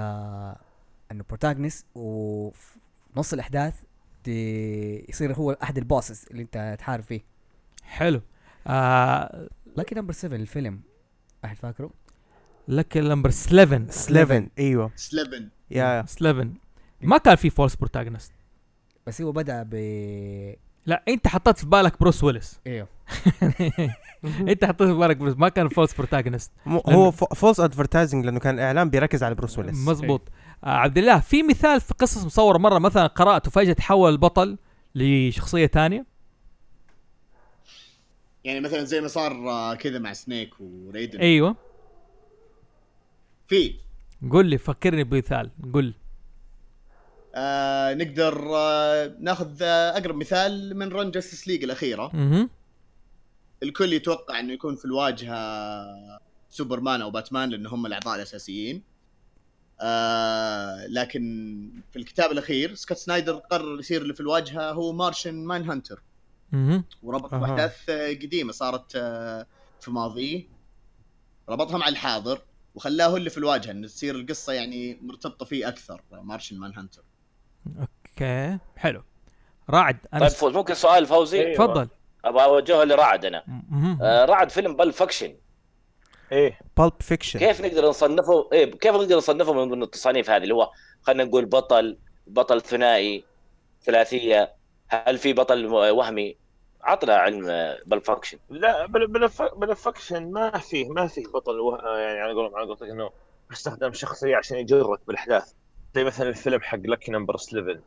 إنه 1.11 1.23
protagonist 1.29 1.85
وفي 1.95 2.79
نص 3.17 3.33
الأحداث 3.33 3.73
دي 4.25 5.09
يصير 5.09 5.33
هو 5.33 5.51
أحد 5.51 5.77
ال 5.77 5.84
bosses 5.84 6.25
اللي 6.31 6.41
أنت 6.41 6.75
تحارب 6.79 7.03
فيه. 7.03 7.21
حلو. 7.83 8.21
آه 8.67 9.49
Lucky 9.77 9.95
Number 9.95 10.13
7 10.13 10.35
الفيلم. 10.37 10.81
أحد 11.45 11.57
فاكره؟ 11.57 11.89
Lucky 12.67 12.97
Number 12.97 13.29
11 13.29 13.85
11 13.89 14.47
أيوه. 14.59 14.91
Slevin 14.95 15.49
يا 15.71 15.99
11 16.01 16.49
ما 17.01 17.17
كان 17.17 17.35
في 17.35 17.49
false 17.49 17.75
protagonist 17.75 18.31
بس 19.07 19.21
هو 19.21 19.31
بدأ 19.31 19.63
ب 19.69 19.75
لا 20.89 21.03
انت 21.07 21.27
حطيت 21.27 21.57
في 21.57 21.65
بالك 21.65 21.99
بروس 21.99 22.23
ويلس 22.23 22.59
أيوه 22.67 22.87
انت 24.51 24.65
حطيت 24.65 24.87
في 24.87 24.93
بالك 24.93 25.17
بروس 25.17 25.37
ما 25.37 25.49
كان 25.49 25.67
false 25.67 25.93
protagonist 25.93 26.51
هو 26.67 27.11
false 27.11 27.59
advertising 27.59 28.25
لأنه 28.25 28.39
كان 28.39 28.59
إعلان 28.59 28.89
بيركز 28.89 29.23
على 29.23 29.35
بروس 29.35 29.59
ويلس 29.59 29.87
مزبوط. 29.87 30.21
آه 30.63 30.67
عبد 30.69 30.97
الله 30.97 31.19
في 31.19 31.43
مثال 31.43 31.81
في 31.81 31.93
قصص 31.93 32.25
مصورة 32.25 32.57
مرة 32.57 32.79
مثلا 32.79 33.07
قرأت 33.07 33.47
وفجأة 33.47 33.73
تحول 33.73 34.11
البطل 34.11 34.57
لشخصية 34.95 35.67
ثانية؟ 35.67 36.05
يعني 38.43 38.59
مثلا 38.59 38.83
زي 38.83 39.01
ما 39.01 39.07
صار 39.07 39.49
آه، 39.49 39.75
كذا 39.75 39.99
مع 39.99 40.13
سنيك 40.13 40.53
وريدن 40.59 41.19
أيوه. 41.19 41.55
في. 43.47 43.75
قل 44.31 44.45
لي 44.45 44.57
فكرني 44.57 45.03
بمثال. 45.03 45.51
قل 45.73 45.93
آه 47.39 47.93
نقدر 47.93 48.55
آه 48.55 49.15
ناخذ 49.19 49.63
آه 49.63 49.97
أقرب 49.97 50.15
مثال 50.15 50.77
من 50.77 50.89
run 50.89 51.11
Justice 51.11 51.47
League 51.47 51.63
الأخيرة. 51.63 52.11
أها 52.13 52.49
الكل 53.63 53.93
يتوقع 53.93 54.39
إنه 54.39 54.53
يكون 54.53 54.75
في 54.75 54.85
الواجهة 54.85 55.39
سوبرمان 56.49 57.01
أو 57.01 57.11
باتمان 57.11 57.49
لأن 57.49 57.65
هم 57.67 57.85
الأعضاء 57.85 58.15
الأساسيين. 58.15 58.83
آه 59.81 60.87
لكن 60.87 61.21
في 61.91 61.99
الكتاب 61.99 62.31
الأخير 62.31 62.75
سكوت 62.75 62.97
سنايدر 62.97 63.35
قرر 63.35 63.79
يصير 63.79 64.01
اللي 64.01 64.13
في 64.13 64.19
الواجهة 64.19 64.71
هو 64.71 64.93
Martian 64.93 65.35
Manhunter 65.35 66.01
وربط 67.03 67.33
أها. 67.33 67.39
بأحداث 67.39 67.89
آه، 67.89 68.09
قديمة 68.13 68.51
صارت 68.51 68.95
آه، 68.95 69.45
في 69.81 69.91
ماضيه. 69.91 70.47
ربطها 71.49 71.77
مع 71.77 71.87
الحاضر 71.87 72.41
وخلاه 72.75 73.17
اللي 73.17 73.29
في 73.29 73.37
الواجهة 73.37 73.71
انه 73.71 73.87
تصير 73.87 74.15
القصة 74.15 74.53
يعني 74.53 74.99
مرتبطة 75.01 75.45
فيه 75.45 75.67
أكثر 75.67 76.01
Martian 76.11 76.57
Manhunter 76.57 77.03
okay. 77.79 78.57
حلو. 78.77 79.03
راعد 79.69 79.97
أنا 80.13 80.27
طيب. 80.27 80.37
فوز. 80.37 80.53
ممكن 80.55 80.73
سؤال 80.73 81.05
فوزي؟ 81.05 81.41
أيوة. 81.41 81.55
تفضل. 81.55 81.87
أبغى 82.25 82.43
أوجهه 82.43 82.83
لرعد 82.83 83.25
أنا. 83.25 83.43
آه، 84.01 84.25
رعد 84.25 84.49
فيلم 84.49 84.75
Pulp 84.75 84.91
Fiction 84.91 85.35
إيه. 86.31 86.59
Pulp 86.77 86.93
Fiction 86.99 87.39
كيف 87.39 87.61
نقدر 87.61 87.89
نصنفه؟ 87.89 88.49
إيه 88.53 88.71
كيف 88.71 88.95
نقدر 88.95 89.17
نصنفه 89.17 89.53
من 89.53 89.69
ضمن 89.69 89.83
التصانيف 89.83 90.29
هذه؟ 90.29 90.43
اللي 90.43 90.53
هو 90.53 90.71
خلينا 91.01 91.23
نقول 91.23 91.45
بطل 91.45 91.97
بطل 92.27 92.61
ثنائي 92.61 93.23
ثلاثية. 93.83 94.53
هل 94.87 95.17
في 95.17 95.33
بطل 95.33 95.65
وهمي؟ 95.65 96.37
عطنا 96.81 97.15
فيلم 97.15 97.45
Pulp 97.85 98.01
Fiction 98.01 98.37
لا 98.49 98.85
Pulp 99.55 99.83
Fiction 99.83 100.31
ما 100.31 100.57
فيه 100.57 100.89
ما 100.89 101.07
فيه 101.07 101.23
بطل 101.23 101.59
وه... 101.59 101.99
يعني 101.99 102.19
على 102.19 102.33
قولهم 102.33 102.55
على 102.55 102.67
قولتك 102.67 102.89
إنه 102.89 103.09
استخدم 103.51 103.93
شخصية 103.93 104.35
عشان 104.35 104.57
يجرك 104.57 104.99
بالأحداث. 105.07 105.53
زي 105.95 106.03
مثلا 106.03 106.29
الفيلم 106.29 106.61
حق 106.61 106.77
Lucky 106.77 107.11
Number 107.11 107.35
11 107.35 107.79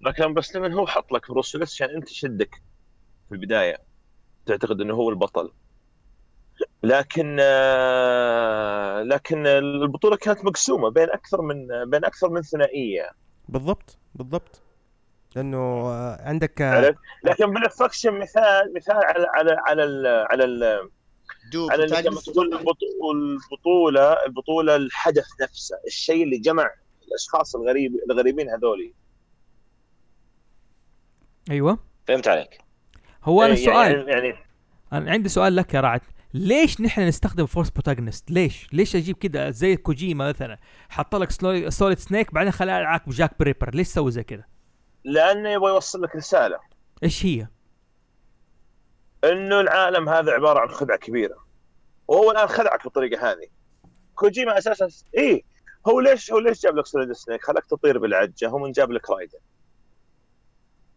Lucky 0.00 0.22
Number 0.22 0.40
11 0.40 0.72
هو 0.74 0.86
حط 0.86 1.12
لك 1.12 1.28
بروس 1.30 1.54
ويلس 1.54 1.74
عشان 1.74 1.90
أنت 1.94 2.04
تشدك 2.08 2.54
في 3.28 3.34
البداية. 3.34 3.76
تعتقد 4.46 4.80
إنه 4.80 4.94
هو 4.94 5.10
البطل. 5.10 5.52
لكن 6.82 7.36
آه، 7.40 9.02
لكن 9.02 9.46
البطولة 9.46 10.16
كانت 10.16 10.44
مقسومة 10.44 10.90
بين 10.90 11.10
أكثر 11.10 11.42
من 11.42 11.66
بين 11.90 12.04
أكثر 12.04 12.28
من 12.30 12.42
ثنائية. 12.42 13.10
بالضبط 13.48 13.98
بالضبط. 14.14 14.62
لأنه 15.36 15.56
آه، 15.58 16.18
عندك 16.28 16.62
آه، 16.62 16.94
لكن 17.24 17.46
Pulp 17.54 17.77
Fiction 17.77 18.18
مثال 18.18 18.72
مثال 18.76 18.96
على 18.96 19.26
على 19.34 19.56
على 19.66 19.84
ال 19.84 20.06
على 20.06 20.44
ال 20.44 20.88
دو 21.52 21.70
على 21.70 21.84
اللي 21.84 22.02
لما 22.02 22.20
تقول 22.20 22.54
البطو- 22.54 23.10
البطولة 23.14 24.12
البطولة 24.26 24.76
الحدث 24.76 25.26
نفسه. 25.42 25.76
الشيء 25.86 26.24
اللي 26.24 26.38
جمع 26.38 26.70
الأشخاص 27.08 27.56
الغريب 27.56 27.92
الغريبين 28.10 28.50
هذولي. 28.50 28.92
أيوه. 31.50 31.78
فهمت 32.08 32.28
عليك. 32.28 32.58
هو 33.24 33.42
أنا 33.42 33.48
يعني- 33.48 33.60
السؤال 33.60 34.08
يعني, 34.08 34.10
يعني 34.28 34.44
أنا 34.92 35.10
عندي 35.10 35.28
سؤال 35.28 35.56
لك 35.56 35.74
يا 35.74 35.80
رعد. 35.80 36.00
ليش 36.34 36.80
نحن 36.80 37.00
نستخدم 37.00 37.46
false 37.46 37.70
protagonist 37.70 38.30
ليش؟ 38.30 38.68
ليش 38.72 38.96
أجيب 38.96 39.16
كده 39.16 39.50
زي 39.50 39.76
كوجيما 39.76 40.28
مثلا؟ 40.28 40.58
حط 40.88 41.14
لك 41.14 41.30
Solid 41.70 41.98
Snake 41.98 42.34
بعدين 42.34 42.52
خلاه 42.52 42.78
يلعب 42.78 43.00
Jack 43.08 43.38
the 43.38 43.49
Ripper. 43.49 43.74
ليش 43.74 43.86
سوى 43.86 44.10
زي 44.10 44.24
كده؟ 44.24 44.48
لأنه 45.04 45.48
يبغى 45.50 45.70
يوصل 45.72 46.02
لك 46.02 46.16
رسالة. 46.16 46.58
إيش 47.02 47.26
هي؟ 47.26 47.46
إنه 49.24 49.60
العالم 49.60 50.08
هذا 50.08 50.32
عبارة 50.32 50.60
عن 50.60 50.68
خدعة 50.68 50.98
كبيرة. 50.98 51.46
وهو 52.08 52.30
الآن 52.30 52.46
خدعك 52.46 52.84
بالطريقة 52.84 53.30
هذه. 53.32 53.48
كوجيما 54.14 54.58
أساسا 54.58 54.88
إيه 55.18 55.42
هو 55.88 56.00
ليش 56.00 56.32
هو 56.32 56.38
ليش 56.38 56.62
جاب 56.62 56.76
لك 56.76 56.86
Solid 56.86 57.12
Snake؟ 57.12 57.44
خلاك 57.44 57.66
تطير 57.66 57.98
بالعجة 57.98 58.48
هو 58.48 58.58
من 58.58 58.72
جاب 58.72 58.90
لك 58.90 59.10
رايدن. 59.10 59.38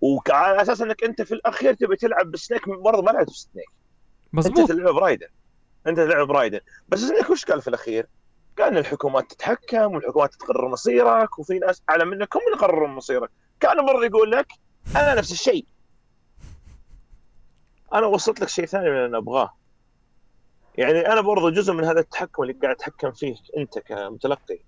وعلى 0.01 0.61
أساس 0.61 0.81
إنك 0.81 1.03
أنت 1.03 1.21
في 1.21 1.33
الأخير 1.33 1.73
تبي 1.73 1.95
تلعب 1.95 2.31
بسنيك 2.31 2.69
برضه 2.69 3.01
ما 3.01 3.11
لعبت 3.11 3.29
بسنيك. 3.29 3.65
أنت 3.65 4.33
مزبوط 4.33 4.67
تلعب 4.67 4.93
برايدن. 4.93 5.27
أنت 5.87 5.97
تلعب 5.97 6.27
برايدن. 6.27 6.59
بس 6.89 6.99
سنيك 6.99 7.29
وش 7.29 7.45
قال 7.45 7.61
في 7.61 7.67
الأخير؟ 7.67 8.07
قال 8.57 8.67
إن 8.67 8.77
الحكومات 8.77 9.31
تتحكم 9.31 9.93
والحكومات 9.95 10.33
تقرر 10.33 10.67
مصيرك 10.67 11.39
وفي 11.39 11.59
ناس 11.59 11.83
اعلى 11.89 12.05
منك 12.05 12.35
هم 12.35 12.41
اللي 12.47 12.57
يقررون 12.57 12.89
مصيرك. 12.89 13.29
كان 13.59 13.77
مره 13.77 14.05
يقول 14.05 14.31
لك 14.31 14.47
أنا 14.95 15.15
نفس 15.15 15.31
الشيء. 15.31 15.65
أنا 17.93 18.05
وصلت 18.05 18.41
لك 18.41 18.47
شيء 18.49 18.65
ثاني 18.65 18.89
من 18.89 18.95
اللي 18.95 19.05
أنا 19.05 19.17
أبغاه. 19.17 19.53
يعني 20.75 20.99
أنا 20.99 21.21
برضو 21.21 21.49
جزء 21.49 21.73
من 21.73 21.83
هذا 21.83 21.99
التحكم 21.99 22.43
اللي 22.43 22.53
قاعد 22.53 22.75
أتحكم 22.75 23.11
فيه 23.11 23.35
أنت 23.57 23.79
كمتلقي. 23.79 24.59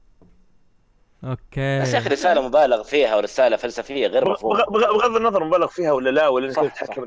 أوكي. 1.23 1.81
بس 1.81 1.93
يا 1.93 1.97
أخي 1.99 2.09
رسالة 2.09 2.41
مبالغ 2.47 2.83
فيها 2.83 3.15
ورسالة 3.15 3.55
فلسفية 3.57 4.07
غير 4.07 4.29
مفهومة. 4.29 4.63
بغ- 4.65 4.93
بغض 4.93 5.15
النظر 5.15 5.43
مبالغ 5.43 5.67
فيها 5.67 5.91
ولا 5.91 6.09
لا 6.09 6.27
ولا 6.27 6.45
انك 6.47 6.55
صح، 6.55 6.61
تتحكم 6.65 7.05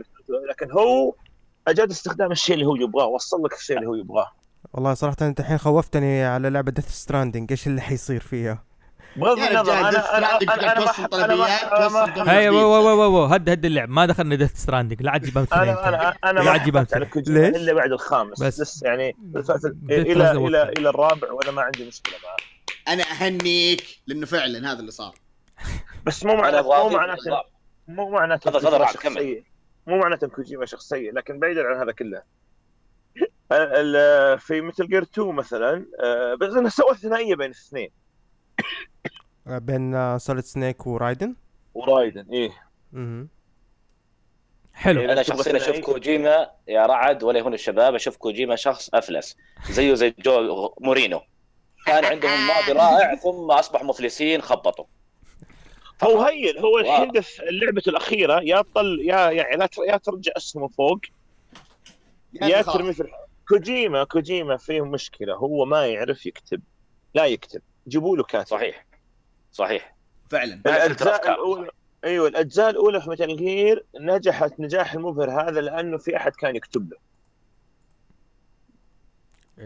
لكن 0.50 0.70
هو 0.72 1.14
أجاد 1.68 1.90
استخدام 1.90 2.32
الشيء 2.32 2.54
اللي 2.54 2.66
هو 2.66 2.76
يبغاه 2.76 3.06
وصل 3.06 3.42
لك 3.44 3.52
الشيء 3.52 3.76
اللي 3.76 3.88
هو 3.88 3.94
يبغاه. 3.94 4.30
والله 4.72 4.94
صراحة 4.94 5.16
أنت 5.22 5.40
الحين 5.40 5.58
خوفتني 5.58 6.24
على 6.24 6.50
لعبة 6.50 6.70
Death 6.72 6.88
Stranding 6.88 7.46
إيش 7.50 7.66
اللي 7.66 7.80
حيصير 7.80 8.20
فيها؟ 8.20 8.64
بغض 9.16 9.38
النظر 9.38 9.72
أنا 9.72 9.88
أنا 10.18 10.38
أنا 10.42 10.72
أنا 10.72 10.74
توصل 10.74 11.02
ما- 11.02 11.08
طلبيات، 11.08 11.60
توصل 11.82 12.28
هي 12.30 12.46
جديد. 12.46 12.60
و 12.60 12.64
و 12.64 12.88
و 12.88 13.22
و 13.22 13.24
هد 13.24 13.48
هد 13.48 13.64
اللعب. 13.64 13.88
ما 13.88 14.06
دخلنا 14.06 14.34
Death 14.34 14.52
Stranding 14.56 15.02
لا 15.02 15.10
عاد 15.10 15.22
جيبان 15.22 15.46
أنا 15.52 15.90
أنا 15.90 16.14
أنا 16.24 16.40
لا. 16.40 17.04
كوجيما 17.04 17.38
ليش؟ 17.38 17.56
إلا 17.56 17.72
بعد 17.72 17.92
الخامس. 17.92 18.42
بس. 18.42 18.60
بس 18.60 18.82
يعني 18.82 19.16
إلى 19.90 20.30
إلى 20.30 20.62
إلى, 20.62 20.88
الرابع 20.88 21.32
وأنا 21.32 21.50
ما 21.50 21.62
عندي 21.62 21.88
مشكلة 21.88 22.14
معاه 22.24 22.36
أنا 22.88 23.02
اهنيك 23.02 24.02
لأنه 24.06 24.26
فعلا 24.26 24.72
هذا 24.72 24.80
اللي 24.80 24.90
صار 24.90 25.14
بس 26.06 26.24
مو 26.24 26.32
أنا 26.32 26.40
معناته 26.42 26.88
مو 26.88 26.88
معناته. 26.98 27.42
مو 27.88 28.10
معناته 28.10 28.50
كمل. 28.50 28.92
شخصيه 28.92 29.44
مو 29.86 29.98
معناته 29.98 30.28
كوجيما 30.28 30.66
شخصيه 30.66 31.10
لكن 31.10 31.38
بعيدا 31.38 31.66
عن 31.66 31.80
هذا 31.80 31.92
كله 31.92 32.22
في 34.36 34.60
Metal 34.60 34.88
Gear 34.88 35.02
2 35.02 35.28
مثلا 35.28 35.86
آه، 36.02 36.34
بس 36.34 36.54
إنه 36.54 36.68
سوى 36.68 36.94
ثنائية 36.94 37.34
بين 37.34 37.46
الاثنين 37.46 37.90
آه، 39.46 39.58
بين 39.58 40.18
سوليد 40.18 40.44
سنيك 40.44 40.86
ورايدن 40.86 41.36
ورايدن 41.74 42.26
إيه. 42.32 42.50
حلو 44.72 45.00
إيه. 45.00 45.12
أنا 45.12 45.22
شخصيا 45.22 45.56
أشوف؟ 45.56 45.78
كوجيما 45.78 46.50
يا 46.68 46.86
رعد 46.86 47.22
ولا 47.22 47.38
يهون 47.38 47.54
الشباب 47.54 47.94
أشوف 47.94 48.16
كوجيما 48.16 48.56
شخص 48.56 48.94
أفلس 48.94 49.36
زيه 49.70 49.94
زي 49.94 50.14
جو 50.18 50.74
مورينيو 50.80 51.20
كان 51.86 52.04
عندهم 52.04 52.46
ماضي 52.46 52.72
رائع 52.72 53.14
ثم 53.24 53.50
أصبحوا 53.50 53.86
مفلسين 53.86 54.42
خبطوا. 54.42 54.84
هو 56.04 56.22
هين 56.22 56.58
هو 56.58 56.82
في 57.22 57.42
لعبته 57.50 57.88
الأخيرة 57.90 58.40
يا 58.42 58.62
طل 58.74 59.00
يا 59.04 59.30
يعني 59.30 59.56
لا 59.56 59.66
تر- 59.66 59.84
يا 59.88 59.96
ترجع 59.96 60.32
اسهمه 60.36 60.68
فوق. 60.68 61.00
يا. 62.42 62.62
ترمي 62.62 62.92
في 62.92 63.04
كوجيما 63.48 64.04
كوجيما 64.04 64.56
فيه 64.56 64.84
مشكلة 64.84 65.34
هو 65.34 65.64
ما 65.64 65.86
يعرف 65.86 66.26
يكتب 66.26 66.62
لا 67.14 67.24
يكتب 67.26 67.62
جيبوا 67.88 68.16
له 68.16 68.22
كاتب. 68.22 68.48
صحيح 68.48 68.86
صحيح. 69.52 69.94
فعلا. 70.30 70.54
الأجزاء. 70.66 71.32
الاولى 71.32 71.70
أيوه 72.04 72.28
الأجزاء 72.28 72.70
الأولى 72.70 73.00
في 73.00 73.10
متل 73.10 73.36
جير 73.36 73.84
نجحت 74.00 74.52
نجاح 74.60 74.94
المبهر 74.94 75.30
هذا 75.48 75.60
لأنه 75.60 75.98
في 75.98 76.16
أحد 76.16 76.32
كان 76.32 76.56
يكتب 76.56 76.90
له. 76.92 76.98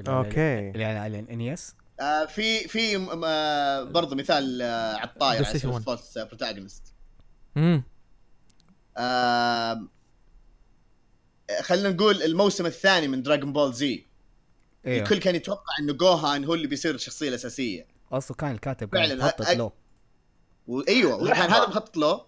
أوكي. 0.08 0.70
اللي 0.70 0.84
على 0.84 0.98
على 0.98 1.18
الانيس 1.20 1.76
آه 2.00 2.24
في 2.24 2.68
في 2.68 2.96
آه 3.26 3.82
برضه 3.82 4.16
مثال 4.16 4.62
آه 4.62 4.94
على 4.96 5.10
الطاري 5.10 5.44
على 5.44 5.54
PlayStation 5.54 5.58
سبيل 5.62 5.70
1. 5.74 5.84
false 5.84 6.18
protagonist 6.18 6.94
امم 7.56 7.82
خلينا 11.62 11.90
نقول 11.90 12.22
الموسم 12.22 12.66
الثاني 12.66 13.08
من 13.08 13.22
Dragon 13.22 13.52
Ball 13.52 13.72
Z 13.72 14.06
أيوه 14.86 15.02
الكل 15.02 15.18
كان 15.18 15.34
يتوقع 15.34 15.72
إنه 15.80 15.92
جوهان 15.92 16.44
هو 16.44 16.54
اللي 16.54 16.66
بيصير 16.66 16.94
الشخصية 16.94 17.28
الأساسية. 17.28 17.86
اصله 18.12 18.36
كان 18.36 18.50
الكاتب 18.50 18.92
فعلاً، 18.92 19.30
أ- 19.30 19.50
له. 19.50 19.72
وايوه 20.66 21.22
وكان. 21.22 21.36
هذا 21.50 21.66
مخطط 21.68 21.96
له. 21.96 22.26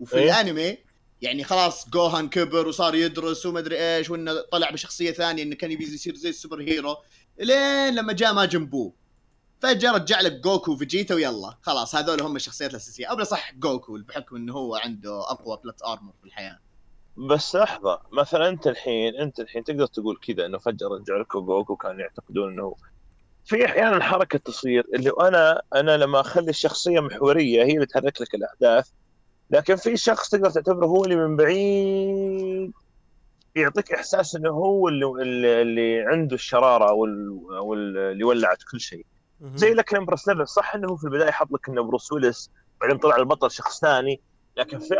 وفي 0.00 0.16
إيه. 0.16 0.24
الأنمي 0.40 0.78
يعني 1.22 1.44
خلاص 1.44 1.88
جوهان 1.88 2.28
كبر 2.28 2.68
وصار 2.68 2.94
يدرس 2.94 3.46
وما 3.46 3.58
أدري 3.58 3.96
إيش 3.96 4.10
وإنه 4.10 4.40
طلع 4.52 4.70
بشخصية 4.70 5.12
ثانية 5.12 5.42
إنه 5.42 5.54
كان 5.54 5.70
يبي 5.72 5.84
يصير 5.94 6.14
زي 6.14 6.28
ال 6.28 6.60
superhero. 6.62 6.96
لين 7.38 7.94
لما 7.94 8.12
جاء 8.12 8.34
ما 8.34 8.44
جنبوه 8.44 8.92
فجأة 9.64 9.92
رجع 9.92 10.20
لك 10.20 10.32
جوكو 10.32 10.72
وفيجيتا 10.72 11.14
ويلا. 11.14 11.54
خلاص 11.62 11.94
هذول 11.94 12.20
هم 12.22 12.36
الشخصيات 12.36 12.70
الأساسية. 12.70 13.06
أو 13.06 13.24
صح 13.24 13.54
جوكو 13.54 13.98
بحكم 14.08 14.36
إنه 14.36 14.52
هو 14.52 14.74
عنده 14.76 15.20
أقوى 15.20 15.58
plot 15.64 15.82
armor 15.82 16.14
في 16.20 16.26
الحياة. 16.26 16.58
بس 17.16 17.56
لحظة 17.56 18.00
مثلا 18.12 18.48
أنت 18.48 18.66
الحين 18.66 19.14
أنت 19.16 19.40
الحين 19.40 19.64
تقدر 19.64 19.86
تقول 19.86 20.16
كذا 20.26 20.46
إنه 20.46 20.58
فجأة 20.58 20.88
رجع 20.88 21.16
لكم 21.20 21.40
جوكو 21.40 21.76
كانوا 21.76 22.00
يعتقدون 22.00 22.52
إنه 22.52 22.74
في 23.44 23.64
أحيانا 23.66 24.04
حركة 24.04 24.38
تصير 24.38 24.84
اللي 24.94 25.10
أنا 25.20 25.62
أنا 25.74 25.96
لما 25.96 26.20
أخلي 26.20 26.50
الشخصية 26.50 27.00
محورية 27.00 27.64
هي 27.64 27.72
اللي 27.74 27.86
تحرك 27.86 28.20
لك 28.20 28.34
الأحداث 28.34 28.88
لكن 29.50 29.76
في 29.76 29.96
شخص 29.96 30.30
تقدر 30.30 30.50
تعتبره 30.50 30.86
هو 30.86 31.04
اللي 31.04 31.16
من 31.16 31.36
بعيد 31.36 32.72
يعطيك 33.56 33.92
إحساس 33.92 34.36
إنه 34.36 34.50
هو 34.50 34.88
اللي 34.88 35.06
اللي, 35.62 36.00
عنده 36.02 36.34
الشرارة 36.34 36.88
أو 36.90 37.04
ال- 37.04 37.56
أو 37.56 37.74
ال- 37.74 37.98
اللي 37.98 38.24
ولعت 38.24 38.58
كل 38.70 38.80
شيء. 38.80 39.06
زي 39.54 39.74
Lucky 39.74 39.94
Number 39.94 40.28
Slevin 40.28 40.48
صح 40.48 40.74
إنه 40.74 40.96
في 40.96 41.04
البداية 41.04 41.30
حط 41.30 41.52
لك 41.52 41.68
انه 41.68 41.82
بروس 41.82 42.12
ويلس 42.12 42.50
بعدين 42.80 42.98
طلع 42.98 43.16
البطل 43.16 43.50
شخص 43.50 43.80
ثاني. 43.80 44.20
لكن 44.56 44.78
في 44.78 44.94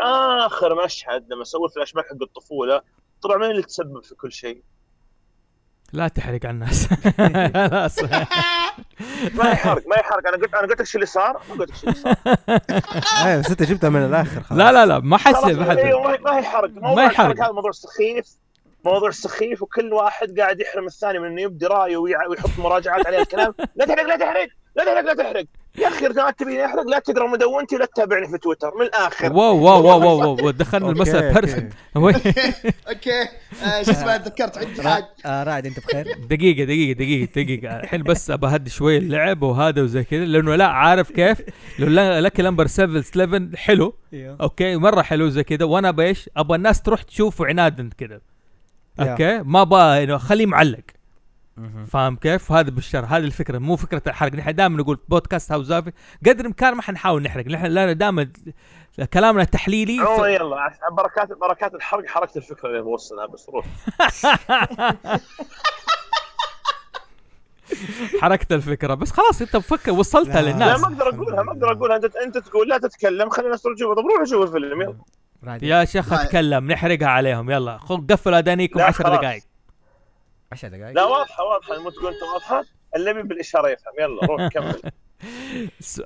آخر 0.45 0.85
مشهد 0.85 1.25
لما 1.33 1.43
سووا 1.43 1.67
الفلاش 1.67 1.93
باك 1.93 2.05
حق 2.05 2.21
الطفولة 2.21 2.81
طلع 3.21 3.37
مين 3.37 3.51
اللي 3.51 3.61
تسبب 3.63 4.03
في 4.03 4.15
كل 4.15 4.31
شيء؟ 4.31 4.61
لا 5.93 6.07
تحرق 6.07 6.45
على 6.45 6.53
الناس. 6.53 6.87
ما 9.37 9.49
يحرق 9.51 9.87
ما 9.87 9.95
يحرق. 9.95 10.27
أنا 10.27 10.37
قلت 10.37 10.53
أنا 10.53 10.61
قلت 10.67 10.79
لك 10.79 10.83
شو 10.83 10.97
اللي 10.97 11.05
صار؟ 11.05 11.41
ما 11.49 11.55
قلت 11.55 11.69
لك 11.69 11.75
شو 11.75 11.87
اللي 11.87 11.99
صار. 11.99 12.15
إيه 13.27 13.39
بس 13.39 13.49
أنت 13.49 13.63
جبتها 13.63 13.89
من 13.89 14.05
الآخر 14.05 14.41
خلاص. 14.43 14.59
لا 14.59 14.71
لا 14.71 14.85
لا 14.85 14.99
ما 14.99 15.17
خلاص 15.17 15.35
حسب 15.45 15.59
ما 15.59 15.71
أيوه 15.77 16.11
حد 16.13 16.19
ما- 16.21 16.31
ما 16.31 16.39
يحرق. 16.39 16.69
موضوع 16.69 16.93
ما 16.95 17.03
يحرق. 17.03 17.43
هذا 17.43 17.51
موضوع 17.51 17.71
سخيف. 17.71 18.27
موضوع 18.85 19.11
سخيف 19.11 19.61
وكل 19.61 19.93
واحد 19.93 20.39
قاعد 20.39 20.59
يحرم 20.59 20.85
الثاني 20.85 21.19
من 21.19 21.27
انه 21.27 21.41
يبدي 21.41 21.65
رأيه 21.65 21.97
ويع- 21.97 22.27
ويحط 22.29 22.49
مراجعات 22.59 23.07
عليه 23.07 23.21
الكلام. 23.21 23.53
لا 23.75 23.85
تحرق 23.85 24.03
لا 24.07 24.15
تحرق 24.17 24.47
لا 24.75 24.83
تحرق 24.85 25.01
لا 25.01 25.13
تحرق. 25.13 25.45
يا 25.77 25.87
أخي 25.87 26.07
إذا 26.07 26.31
تبيني 26.31 26.65
احرق 26.65 26.83
لا 26.87 26.99
تقرا 26.99 27.27
مدونتي 27.27 27.75
ولا 27.75 27.85
تتابعني 27.85 28.27
في 28.27 28.37
تويتر 28.37 28.71
من 28.79 28.85
الآخر. 28.85 29.33
wow 29.33 29.57
wow 29.63 29.83
wow 29.87 29.99
wow, 30.19 30.35
wow. 30.35 30.49
دخلنا. 30.61 30.91
بيرسون 30.93 31.69
وي- 31.95 32.13
أوكي. 32.89 33.21
آه 33.63 33.81
شو 33.83 33.91
اسمه 33.91 34.17
تذكرت 34.17 34.57
عندي 34.57 34.81
را... 34.81 34.89
حاجة. 34.89 35.07
آه 35.25 35.43
رائد 35.43 35.65
أنت 35.65 35.79
بخير؟ 35.79 36.05
دقيقة 36.29 36.63
دقيقة 36.63 36.97
دقيقة 36.97 37.31
دقيقة. 37.43 37.79
الحين 37.79 38.03
بس 38.03 38.31
ابى 38.31 38.47
أهدي 38.47 38.69
شوي 38.69 38.97
اللعب 38.97 39.43
وهذا 39.43 39.81
وزي 39.81 40.03
كذا 40.03 40.25
لأنه 40.25 40.55
لا 40.55 40.67
عارف 40.67 41.11
كيف؟ 41.11 41.41
لو 41.79 42.19
Lucky 42.19 42.39
Number 42.39 42.67
Slevin 42.67 43.57
حلو. 43.57 43.95
إيوه. 44.13 44.37
أوكي 44.41 44.75
مرة 44.75 45.01
حلو 45.01 45.29
زي 45.29 45.43
كذا. 45.43 45.65
وأنا 45.65 45.91
بإيش؟ 45.91 46.29
أبغى 46.37 46.57
الناس 46.57 46.81
تروح 46.81 47.01
تشوفه 47.01 47.45
عنادا 47.45 47.89
كذا. 47.97 48.19
أوكي؟ 48.99 49.39
ما 49.39 49.61
أبغى 49.61 50.03
إنه 50.03 50.17
خليه 50.17 50.45
معلق. 50.45 50.83
فاهم 51.87 52.15
كيف؟ 52.15 52.51
هذا 52.51 52.69
بالشر 52.69 53.05
هذه 53.05 53.23
الفكرة 53.23 53.57
مو 53.57 53.75
فكرة 53.75 54.01
الحرق. 54.07 54.35
نحن 54.35 54.55
دائما 54.55 54.77
نقول 54.81 54.99
بودكاست 55.09 55.51
هاوس 55.51 55.65
زافي 55.65 55.91
قدر 56.25 56.39
الامكان 56.39 56.73
ما 56.73 56.81
حنحاول 56.81 57.23
نحرق. 57.23 57.47
نحن 57.47 57.65
لا 57.65 57.93
دائما 57.93 58.27
كلامنا 59.13 59.43
تحليلي 59.43 59.97
ف... 59.97 60.19
يلا 60.19 60.73
بركات 60.91 61.29
بركات 61.37 61.73
الحرق. 61.75 62.07
حركت 62.07 62.37
الفكرة 62.37 62.69
اللي 62.69 62.81
بوصلها 62.81 63.25
بس 63.25 63.49
روح. 63.49 63.65
حركت 68.21 68.51
الفكرة 68.51 68.93
بس 68.93 69.11
خلاص 69.11 69.41
أنت 69.41 69.55
مفكر 69.55 69.91
وصلتها 69.91 70.41
لا. 70.41 70.47
لا 70.47 70.51
للناس 70.51 70.79
ما 70.79 70.87
أقدر 70.87 71.09
أقولها 71.09 71.43
ما 71.43 71.51
أقدر 71.51 71.71
أقولها. 71.71 71.95
انت 71.95 72.15
أنت 72.15 72.37
تقول 72.37 72.69
لا 72.69 72.77
تتكلم 72.77 73.29
خلي 73.29 73.45
الناس 73.45 73.61
تروح 73.61 73.75
تشوفها 73.75 73.95
طب 73.95 74.01
روح 74.01 74.23
شوف 74.23 74.43
الفيلم 74.43 74.81
يلا. 74.81 74.95
يا 75.61 75.85
شيخ. 75.85 76.13
أتكلم 76.13 76.71
نحرقها 76.71 77.07
عليهم 77.07 77.49
يلا. 77.51 77.77
خذ 77.77 78.07
قفلوا 78.07 78.39
اذانيكم 78.39 78.79
لا، 78.79 78.85
10 78.85 79.03
خلاص. 79.03 79.19
دقائق 79.19 79.43
10 80.51 80.67
دقائق 80.69 80.95
لا 80.95 81.03
واضحة 81.03 81.43
واضحة 81.43 81.83
مو 81.83 81.89
تقول 81.89 82.13
انت 82.13 82.23
واضحة. 82.33 82.63
اللي 82.95 83.23
بالإشارة 83.23 83.69
يفهم. 83.69 83.93
يلا 83.99 84.25
روح 84.25 84.47
كمل. 84.53 84.81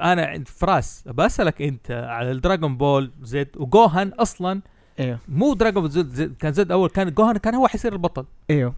أنا 0.02 0.26
عند 0.26 0.48
فراس 0.48 1.04
بسألك 1.08 1.62
أنت 1.62 1.92
على 1.92 2.32
ال 2.32 2.38
Dragon 2.38 2.78
Ball 2.78 3.12
Z 3.22 3.48
وجوهان 3.58 4.08
أصلا. 4.10 4.62
أيوه 5.00 5.20
مو 5.28 5.54
Dragon 5.54 5.82
Ball 5.82 5.92
Z, 5.92 6.14
Z 6.14 6.36
كان 6.36 6.54
Z 6.54 6.72
أول 6.72 6.90
كان 6.90 7.12
جوهان 7.14 7.38
كان 7.38 7.56
هو 7.56 7.68
حيصير 7.68 7.94
البطل. 7.94 8.26
أيوه 8.50 8.74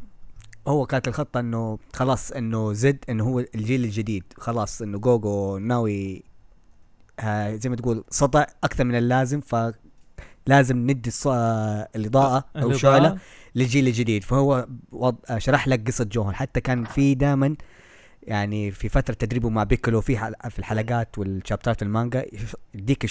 هو 0.68 0.86
كانت 0.86 1.08
الخطة 1.08 1.40
إنه 1.40 1.80
خلاص 1.94 2.32
إنه 2.32 2.74
زد 2.74 3.06
إنه 3.10 3.24
هو 3.24 3.40
الجيل 3.40 3.84
الجديد. 3.84 4.24
خلاص 4.38 4.82
إنه 4.82 5.00
جوجو 5.00 5.58
ناوي 5.58 6.24
آه 7.20 7.56
زي 7.56 7.70
ما 7.70 7.76
تقول 7.76 8.04
سطع 8.10 8.46
أكثر 8.64 8.84
من 8.84 8.96
اللازم 8.96 9.42
فلازم 10.46 10.78
ندي 10.78 11.10
الص... 11.10 11.28
آه 11.28 11.90
الإضاءة 11.96 12.46
أو. 12.56 12.72
الشعله 12.72 13.18
للجيل 13.56 13.88
الجديد 13.88 14.24
فهو 14.24 14.68
وض... 14.92 15.16
آه 15.30 15.38
شرح 15.38 15.68
لك 15.68 15.88
قصة 15.88 16.04
جوهان 16.04 16.36
حتى 16.36 16.62
كان 16.62 16.84
في 16.84 17.16
دائما 17.16 17.56
يعني 18.24 18.72
في 18.72 18.90
فترة 18.90 19.14
تدريبه 19.14 19.50
مع 19.50 19.64
بيكولو 19.64 20.02
في 20.02 20.18
حل... 20.18 20.34
في 20.50 20.60
الحلقات 20.60 21.18
والشابترات 21.18 21.82
المانجا 21.82 22.26
يديك 22.74 23.06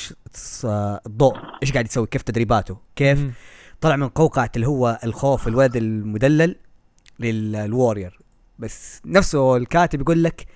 آه، 0.64 1.00
الضوء. 1.06 1.36
إيش 1.62 1.72
قاعد 1.72 1.86
يسوي؟ 1.86 2.06
كيف 2.06 2.22
تدريباته؟ 2.22 2.76
كيف. 2.96 3.18
طلع 3.80 3.96
من 3.96 4.08
قوقعة 4.08 4.50
اللي 4.56 4.66
هو 4.66 5.00
الخوف 5.04 5.48
الولد 5.48 5.76
المدلل 5.76 6.56
للوارير 7.18 8.18
بس 8.58 9.00
نفسه 9.06 9.56
الكاتب 9.56 10.00
يقول 10.00 10.24
لك 10.24 10.46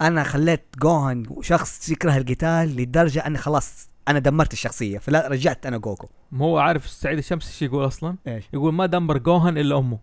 أنا 0.00 0.22
خليت 0.22 0.64
جوهان 0.78 1.24
شخص 1.40 1.88
يكره 1.88 2.16
القتال 2.16 2.76
لدرجة 2.76 3.26
أني 3.26 3.38
خلاص 3.38 3.88
أنا 4.08 4.18
دمرت 4.18 4.52
الشخصية 4.52 4.98
فلا 4.98 5.28
رجعت 5.28 5.66
أنا 5.66 5.78
جوكو. 5.78 6.08
ما 6.32 6.44
هو 6.44 6.58
عارف 6.58 6.86
سعيد 6.88 7.18
الشمس 7.18 7.46
إيش 7.46 7.62
يقول 7.62 7.86
أصلا؟ 7.86 8.16
إيش؟ 8.26 8.44
يقول 8.52 8.74
ما 8.74 8.86
دمر 8.86 9.18
جوهان 9.18 9.58
إلا 9.58 9.78
أمه. 9.78 9.98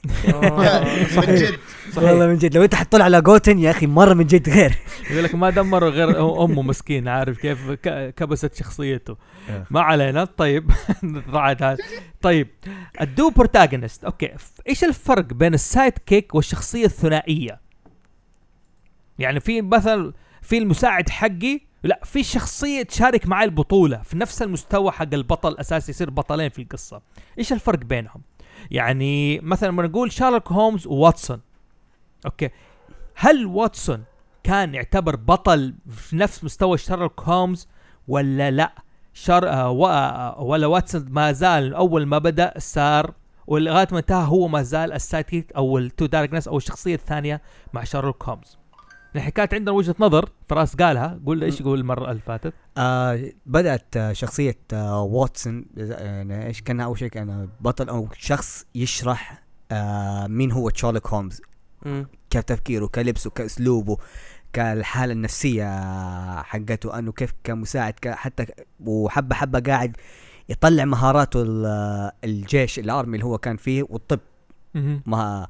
من 1.16 1.34
جد. 1.34 1.58
والله 1.96 2.26
من 2.26 2.36
جد. 2.38 2.56
لو 2.56 2.64
أنت 2.64 2.74
حتطلع 2.74 3.04
على 3.04 3.22
جوتن 3.22 3.58
يا 3.58 3.70
أخي 3.70 3.86
مرة 3.86 4.14
من 4.14 4.26
جد 4.26 4.48
غير. 4.48 4.78
يقول 5.10 5.24
لك 5.24 5.34
ما 5.34 5.50
دمر 5.50 5.88
غير 5.88 6.44
أمه 6.44 6.62
مسكين 6.62 7.08
عارف 7.08 7.38
كيف؟ 7.38 7.70
ك- 7.70 8.14
كبست 8.14 8.54
شخصيته. 8.54 9.16
إيه. 9.48 9.64
ما 9.70 9.80
علينا. 9.80 10.24
طيب. 10.24 10.70
هذا. 11.34 11.76
طيب. 12.22 12.48
ال 13.00 13.06
dual 13.06 13.30
protagonist 13.30 14.04
أوكي. 14.04 14.30
إيش 14.68 14.84
الفرق 14.84 15.24
بين 15.24 15.54
ال 15.54 15.92
sidekick 16.06 16.34
والشخصية 16.34 16.84
الثنائية؟ 16.84 17.60
يعني 19.18 19.40
في 19.40 19.62
مثلا 19.62 20.12
في 20.42 20.58
المساعد 20.58 21.08
حقي 21.08 21.60
لا 21.82 22.00
في 22.04 22.22
شخصية 22.22 22.82
تشارك 22.82 23.26
معي 23.26 23.44
البطولة 23.44 23.96
في 24.02 24.16
نفس 24.18 24.42
المستوى 24.42 24.90
حق 24.90 25.14
البطل 25.14 25.48
الاساسي 25.52 25.90
يصير 25.90 26.10
بطلين 26.10 26.48
في 26.48 26.62
القصة. 26.62 27.02
إيش 27.38 27.52
الفرق 27.52 27.78
بينهم؟ 27.78 28.22
يعني 28.70 29.40
مثلا 29.40 29.68
لما 29.68 29.82
نقول 29.82 30.12
شارلوك 30.12 30.52
هومز 30.52 30.86
وواتسون 30.86 31.40
أوكي. 32.26 32.50
هل 33.14 33.46
واتسون 33.46 34.04
كان 34.42 34.74
يعتبر 34.74 35.16
بطل 35.16 35.74
في 35.90 36.16
نفس 36.16 36.44
مستوى 36.44 36.78
شارلوك 36.78 37.20
هومز 37.20 37.68
ولا 38.08 38.50
لا؟ 38.50 38.74
شار 39.14 39.48
آه 39.48 39.70
و... 39.70 39.86
آه 39.86 40.40
ولا 40.40 40.66
واتسون 40.66 41.06
ما 41.08 41.32
زال 41.32 41.74
أول 41.74 42.06
ما 42.06 42.18
بدأ 42.18 42.54
صار 42.58 43.14
ولغاية 43.46 43.88
ما 43.92 43.98
انتهى 43.98 44.28
هو 44.28 44.48
ما 44.48 44.62
زال 44.62 44.92
ال 44.92 45.24
sidekick 45.24 45.52
أو 45.52 45.78
ال 45.78 46.06
deuteragonist 46.06 46.48
أو 46.48 46.56
الشخصية 46.56 46.94
الثانية 46.94 47.42
مع 47.72 47.84
شارلوك 47.84 48.24
هومز 48.28 48.59
نحن 49.14 49.28
كانت 49.30 49.54
عندنا 49.54 49.70
وجهة 49.72 49.94
نظر 50.00 50.28
فراس 50.48 50.76
قالها 50.76 51.20
قول 51.26 51.44
إيش 51.44 51.60
يقول 51.60 51.78
المرة 51.80 52.10
اللي 52.10 52.22
فاتت 52.22 52.52
آه 52.78 53.32
بدأت 53.46 53.96
آه 53.96 54.12
شخصية 54.12 54.58
آه 54.72 55.02
واتسون 55.02 55.64
يعني 55.76 56.46
إيش 56.46 56.62
كان 56.62 56.80
أول 56.80 56.98
شيء 56.98 57.08
كان 57.08 57.48
بطل 57.60 57.88
أو 57.88 58.08
شخص 58.18 58.66
يشرح 58.74 59.42
آه 59.72 60.26
مين 60.26 60.52
هو 60.52 60.70
شارلوك 60.70 61.06
هومز 61.08 61.42
مم. 61.86 62.06
كيف 62.30 62.42
تفكيره 62.44 62.86
كلبسه 62.86 63.30
كأسلوبه 63.30 63.96
كالحالة 64.52 65.12
النفسية 65.12 65.66
حقته 66.42 66.98
أنه 66.98 67.12
كيف 67.12 67.34
كمساعد 67.44 67.92
ك- 67.92 68.08
حتى 68.14 68.46
وحبة 68.86 69.34
حبة 69.34 69.60
قاعد 69.60 69.96
يطلع 70.48 70.84
مهاراته 70.84 71.42
ال- 71.42 72.10
الجيش 72.24 72.78
ال 72.78 72.85
army 72.85 73.14
اللي 73.16 73.24
هو 73.26 73.38
كان 73.38 73.56
فيه 73.56 73.82
والطب. 73.88 74.20
ما 75.06 75.46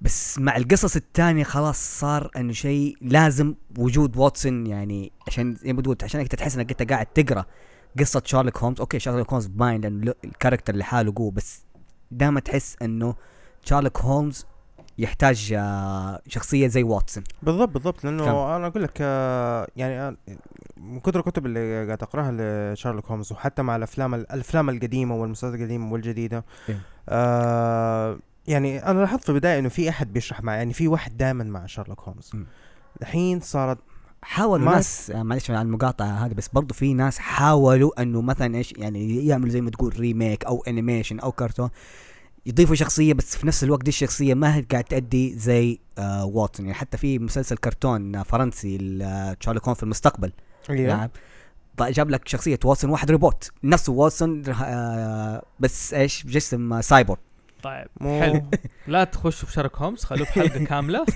بس 0.00 0.38
مع 0.38 0.56
القصص 0.56 0.96
الثانية 0.96 1.44
خلاص 1.44 2.00
صار 2.00 2.30
إنه 2.36 2.52
شيء 2.52 2.96
لازم 3.00 3.54
وجود 3.78 4.16
واتسون 4.16 4.66
يعني 4.66 5.12
عشان 5.26 5.54
زي 5.54 5.72
ما 5.72 5.82
تقول 5.82 5.96
عشان 6.02 6.20
أنت 6.20 6.34
تحس 6.34 6.56
إنك 6.56 6.70
أنت 6.70 6.92
قاعد 6.92 7.06
تقرأ 7.06 7.44
قصة 7.98 8.22
شارلوك 8.24 8.58
هومز 8.58 8.80
أوكي 8.80 8.98
شارلوك 8.98 9.32
هومز 9.32 9.46
باين 9.46 9.80
لأنه 9.80 10.14
ال 10.24 10.29
character 10.29 10.76
لحاله 10.76 11.12
قوة 11.16 11.30
بس 11.30 11.64
دائما 12.10 12.40
تحس 12.40 12.76
إنه 12.82 13.14
شارلوك 13.64 13.98
هومز 13.98 14.46
يحتاج 14.98 15.52
آه، 15.58 16.20
شخصية 16.28 16.66
زي 16.66 16.82
واتسون 16.82 17.24
بالضبط 17.42 17.68
بالضبط 17.68 18.04
لأنه؟ 18.04 18.56
أنا 18.56 18.66
أقول 18.66 18.82
لك 18.82 18.98
آه، 19.00 19.66
يعني 19.76 19.94
آه، 20.00 20.16
من 20.76 21.00
كثر 21.00 21.18
الكتب 21.18 21.46
اللي 21.46 21.86
قاعد 21.86 22.02
أقرأها 22.02 22.32
لشارلوك 22.72 23.06
هومز 23.06 23.32
وحتى 23.32 23.62
مع 23.62 23.76
الأفلام 23.76 24.14
الأفلام 24.14 24.70
القديمة 24.70 25.14
والمسلسلات 25.14 25.54
القديمة 25.54 25.92
والجديدة 25.92 26.44
إيه. 26.68 26.80
آه 27.08 28.18
يعني 28.46 28.86
أنا 28.86 29.00
لاحظت 29.00 29.22
في 29.22 29.28
البداية 29.28 29.58
إنه 29.58 29.68
في 29.68 29.88
أحد 29.88 30.12
بيشرح 30.12 30.42
مع 30.42 30.54
يعني 30.56 30.72
في 30.72 30.88
واحد 30.88 31.16
دائما 31.16 31.44
مع 31.44 31.66
شارلوك 31.66 32.00
هومز 32.00 32.30
م. 32.34 32.44
الحين 33.02 33.40
صارت 33.40 33.78
حاولوا 34.22 34.64
ما- 34.66 34.74
ناس 34.74 35.10
آه، 35.10 35.22
معلش 35.22 35.50
على 35.50 35.62
المقاطعة 35.62 36.06
هذه 36.26 36.32
بس 36.32 36.48
برضو 36.48 36.74
في 36.74 36.94
ناس 36.94 37.18
حاولوا 37.18 38.02
إنه 38.02 38.20
مثلا 38.22 38.54
إيش 38.56 38.72
يعني 38.76 39.26
يعملوا 39.26 39.50
زي 39.50 39.60
ما 39.60 39.70
تقول 39.70 40.00
remake 40.00 40.44
أو 40.44 40.62
animation 40.68 41.20
أو 41.20 41.32
كرتون 41.32 41.70
يضيفوا 42.46 42.74
شخصية 42.74 43.14
بس 43.14 43.36
في 43.36 43.46
نفس 43.46 43.64
الوقت 43.64 43.82
دي 43.84 43.88
الشخصية 43.88 44.34
ما 44.34 44.54
هي 44.56 44.60
قاعد 44.62 44.84
تأدي 44.84 45.38
زي 45.38 45.78
آه 45.98 46.24
واتسون 46.24 46.66
يعني 46.66 46.78
حتى 46.78 46.96
في 46.98 47.18
مسلسل 47.18 47.56
كرتون 47.56 48.14
آه، 48.16 48.22
فرنسي 48.22 48.78
شارلوك 49.40 49.60
هومز 49.60 49.74
في 49.74 49.82
المستقبل. 49.82 50.32
أيوه. 50.70 50.96
نعم. 50.96 51.08
جاب 51.80 52.10
لك 52.10 52.28
شخصية 52.28 52.58
واتسون 52.64 52.90
واحد 52.90 53.10
روبوت 53.10 53.50
نفسه 53.64 53.92
واتسون 53.92 54.42
آه 54.48 55.42
بس 55.60 55.94
إيش 55.94 56.26
جسم 56.26 56.72
آه، 56.72 56.80
سايبورغ 56.80 57.20
طيب 57.62 57.86
مو 58.00 58.20
حلو. 58.20 58.46
لا 58.86 59.04
تخشوا 59.04 59.48
في 59.48 59.52
شارلوك 59.54 59.76
هومز 59.76 60.04
خلوه 60.04 60.24
في 60.24 60.32
حلقة 60.32 60.64
كاملة. 60.70 61.06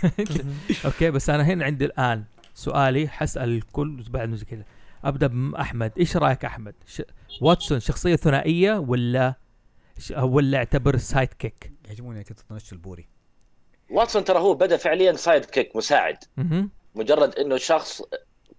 أوكي 0.85 1.11
بس 1.11 1.31
أنا 1.31 1.43
هنا 1.43 1.65
عندي 1.65 1.85
الآن 1.85 2.25
سؤالي 2.55 3.09
حسأل 3.09 3.49
الكل 3.49 4.05
بعد 4.11 4.35
زي 4.35 4.45
كذا. 4.45 4.65
أبدأ 5.05 5.27
باحمد 5.27 5.93
إيش 5.99 6.17
رأيك 6.17 6.45
أحمد؟ 6.45 6.75
ش... 6.87 7.03
واتسون 7.41 7.81
شخصية 7.81 8.17
ثنائية 8.17 8.79
ولا 8.79 9.35
ش... 9.99 10.11
ولا 10.17 10.59
اعتبر 10.59 10.97
سايد 10.97 11.29
كيك 11.29 11.73
يعجبوني 11.89 12.25
كذا 12.25 12.37
تنشل 12.49 12.77
البوري. 12.77 13.07
واتسون 13.91 14.25
ترى 14.25 14.39
هو 14.39 14.55
بدأ 14.55 14.77
فعليا 14.77 15.13
side 15.13 15.45
kick 15.45 15.77
مساعد. 15.77 16.17
مجرد 16.95 17.35
إنه 17.35 17.57
شخص 17.57 18.03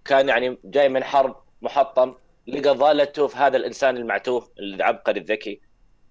كان 0.04 0.28
يعني 0.28 0.58
جاي 0.64 0.88
من 0.88 1.04
حرب 1.04 1.36
محطم 1.62 2.14
لقى 2.46 2.74
ضالته 2.74 3.26
في 3.26 3.36
هذا 3.36 3.56
الإنسان 3.56 3.96
المعتوه 3.96 4.48
العبقري 4.58 5.20
الذكي. 5.20 5.60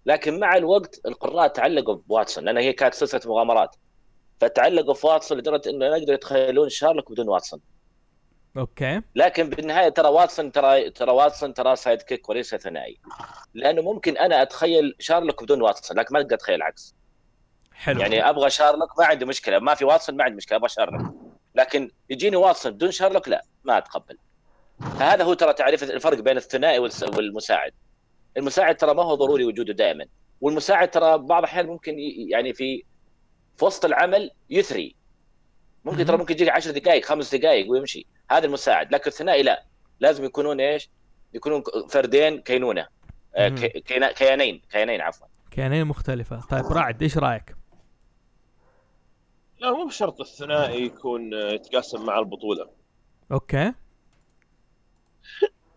لكن 0.06 0.40
مع 0.40 0.56
الوقت 0.56 1.02
القراء 1.06 1.48
تعلقوا 1.48 1.96
بواتسون 1.96 2.46
لأن 2.46 2.58
هي 2.58 2.74
كانت 2.74 2.94
سلسلة 2.94 3.22
مغامرات. 3.26 3.76
فتعلقوا 4.40 4.94
في 4.94 5.08
واتسون 5.08 5.38
لدرجة 5.38 5.70
إنه 5.70 5.86
يقدروا 5.86 6.14
يتخيلون 6.14 6.70
شارلوك 6.70 7.12
بدون 7.12 7.30
واتسون. 7.30 7.60
أوكي. 8.58 9.02
لكن 9.16 9.50
بالنهاية 9.50 9.90
ترى 9.90 10.08
واتسون 10.08 10.52
ترى 10.52 10.90
ترى 10.90 11.12
واتسون 11.12 11.54
ترى 11.54 11.76
side 11.76 12.02
kick 12.02 12.30
وليس 12.30 12.56
ثنائي. 12.56 13.00
لأنه 13.54 13.82
ممكن 13.82 14.18
أنا 14.18 14.42
أتخيل 14.42 14.96
شارلوك 15.00 15.44
بدون 15.44 15.62
واتسون 15.62 15.98
لكن 15.98 16.14
ما 16.14 16.20
أقدر 16.20 16.36
أتخيل 16.36 16.56
العكس. 16.56 16.96
حلو. 17.74 18.02
يعني 18.02 18.30
أبغى 18.30 18.50
شارلوك 18.50 19.00
ما 19.00 19.06
عندي 19.06 19.26
مشكلة. 19.26 19.60
ما 19.60 19.76
في 19.76 19.86
واتسون 19.86 20.18
ما 20.18 20.24
عندي 20.24 20.38
مشكلة. 20.38 20.58
أبغى 20.58 20.70
شارلوك. 20.70 21.14
لكن 21.56 21.92
يجيني 22.10 22.36
واتسون 22.36 22.72
بدون 22.72 22.92
شارلوك 22.92 23.30
لا 23.30 23.46
ما 23.64 23.78
أتقبل. 23.78 24.18
فهذا 24.80 25.24
هو 25.24 25.34
ترى 25.34 25.54
تعريف 25.54 25.84
الفرق 25.84 26.20
بين 26.20 26.38
الثنائي 26.38 26.80
والمساعد. 26.80 27.72
المساعد 28.38 28.78
ترى 28.78 28.94
ما 28.94 29.04
هو 29.04 29.16
ضروري 29.16 29.46
وجوده 29.46 29.74
دائما. 29.74 30.06
والمساعد 30.42 30.92
ترى 30.92 31.18
بعض 31.18 31.40
الأحيان 31.40 31.68
ممكن 31.68 31.96
يعني 32.30 32.54
في 32.54 32.84
في 33.58 33.66
وسط 33.66 33.86
العمل 33.86 34.32
يثري. 34.50 34.96
ممكن 35.86 36.06
ترى. 36.06 36.18
ممكن 36.18 36.34
يجيك 36.34 36.50
10 36.50 36.72
دقائق 36.72 37.06
خمس 37.06 37.36
دقائق 37.36 37.72
ويمشي. 37.72 38.06
هذا 38.32 38.46
المساعد. 38.46 38.92
لكن 38.92 39.08
الثنائي 39.08 39.44
لا. 39.44 39.66
لازم 40.00 40.26
يكونون 40.26 40.60
إيش؟ 40.60 40.90
يكونون 41.34 41.64
فردين 41.90 42.42
كينونة. 42.42 42.88
آه، 43.36 43.50
كيانين. 43.50 44.62
كيانين 44.72 45.02
عفوا. 45.02 45.28
كيانين 45.52 45.86
مختلفة. 45.86 46.42
طيب 46.50 46.66
رعد 46.66 47.02
إيش 47.02 47.18
رأيك؟ 47.18 47.56
لا 49.60 49.72
مو 49.72 49.86
بشرط 49.86 50.22
الثنائي 50.22 50.84
يكون 50.84 51.34
آه، 51.34 51.52
يتقاسم 51.52 52.06
مع 52.06 52.20
البطولة. 52.20 52.70
أوكي. 53.32 53.74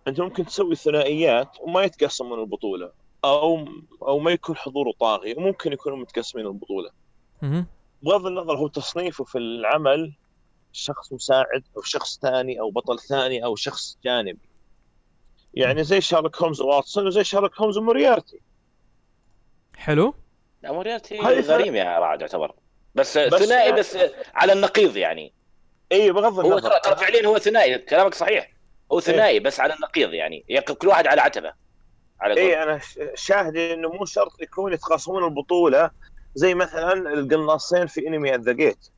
انت 0.09 0.21
ممكن 0.21 0.47
تسوي 0.47 0.75
ثنائيات 0.75 1.49
وما 1.61 1.83
يتقسمون 1.83 2.41
البطولة. 2.41 2.93
أو 3.25 3.69
أو 4.03 4.19
ما 4.19 4.31
يكون 4.31 4.57
حضوره 4.57 4.93
طاغي 5.01 5.35
وممكن 5.35 5.73
يكونوا 5.73 5.99
متقسمين 5.99 6.47
البطولة. 6.47 6.91
بغض 8.03 8.27
النظر 8.27 8.57
هو 8.57 8.69
تصنيفه 8.69 9.25
في 9.25 9.39
العمل 9.39 10.13
شخص 10.73 11.13
مساعد 11.13 11.65
أو 11.77 11.83
شخص 11.83 12.19
ثاني 12.19 12.61
أو 12.61 12.71
بطل 12.71 12.99
ثاني 12.99 13.45
أو 13.45 13.57
شخص 13.57 13.99
جانبي. 14.05 14.49
يعني 15.55 15.85
زي 15.85 16.01
شارلوك 16.01 16.43
هومز 16.43 16.61
وواتسون 16.61 17.07
وزي 17.07 17.25
شارلوك 17.25 17.61
هومز 17.61 17.79
وموريارتي 17.79 18.41
حلو. 19.77 20.15
لا 20.63 20.73
موريارتي 20.73 21.21
غريم 21.21 21.77
يا 21.77 21.99
رعد 21.99 22.21
يعتبر. 22.21 22.55
بس, 22.95 23.19
بس- 23.19 23.43
ثنائي 23.43 23.73
بس 23.73 23.99
على 24.35 24.53
النقيض 24.53 24.97
يعني. 24.97 25.33
اي 25.93 26.13
بغض 26.13 26.39
هو 26.39 26.53
النظر. 26.53 26.71
ترى 26.71 26.81
ترى 26.81 26.97
فعليا 26.97 27.27
هو 27.27 27.39
ثنائي 27.39 27.79
كلامك 27.79 28.15
صحيح. 28.15 28.58
هو 28.93 29.01
ثنائي 29.01 29.41
بس 29.41 29.61
على 29.61 29.75
النقيض 29.75 30.13
يعني. 30.13 30.45
يق- 30.49 30.73
كل 30.73 30.89
واحد 30.89 31.07
على 31.07 31.21
عتبة 31.21 31.53
على 32.21 32.35
قول. 32.35 32.43
اي 32.51 32.63
أنا 32.63 32.79
ش- 32.79 32.99
شاهد 33.15 33.57
إنه 33.57 33.89
مو 33.89 34.05
شرط 34.05 34.41
يكون 34.43 34.73
يتقاسمون 34.73 35.25
البطولة 35.25 35.91
زي 36.35 36.55
مثلا 36.55 36.93
القناصين 36.93 37.87
في 37.87 38.07
enemy 38.09 38.31
at 38.33 38.41
the 38.41 38.53
gates 38.53 38.89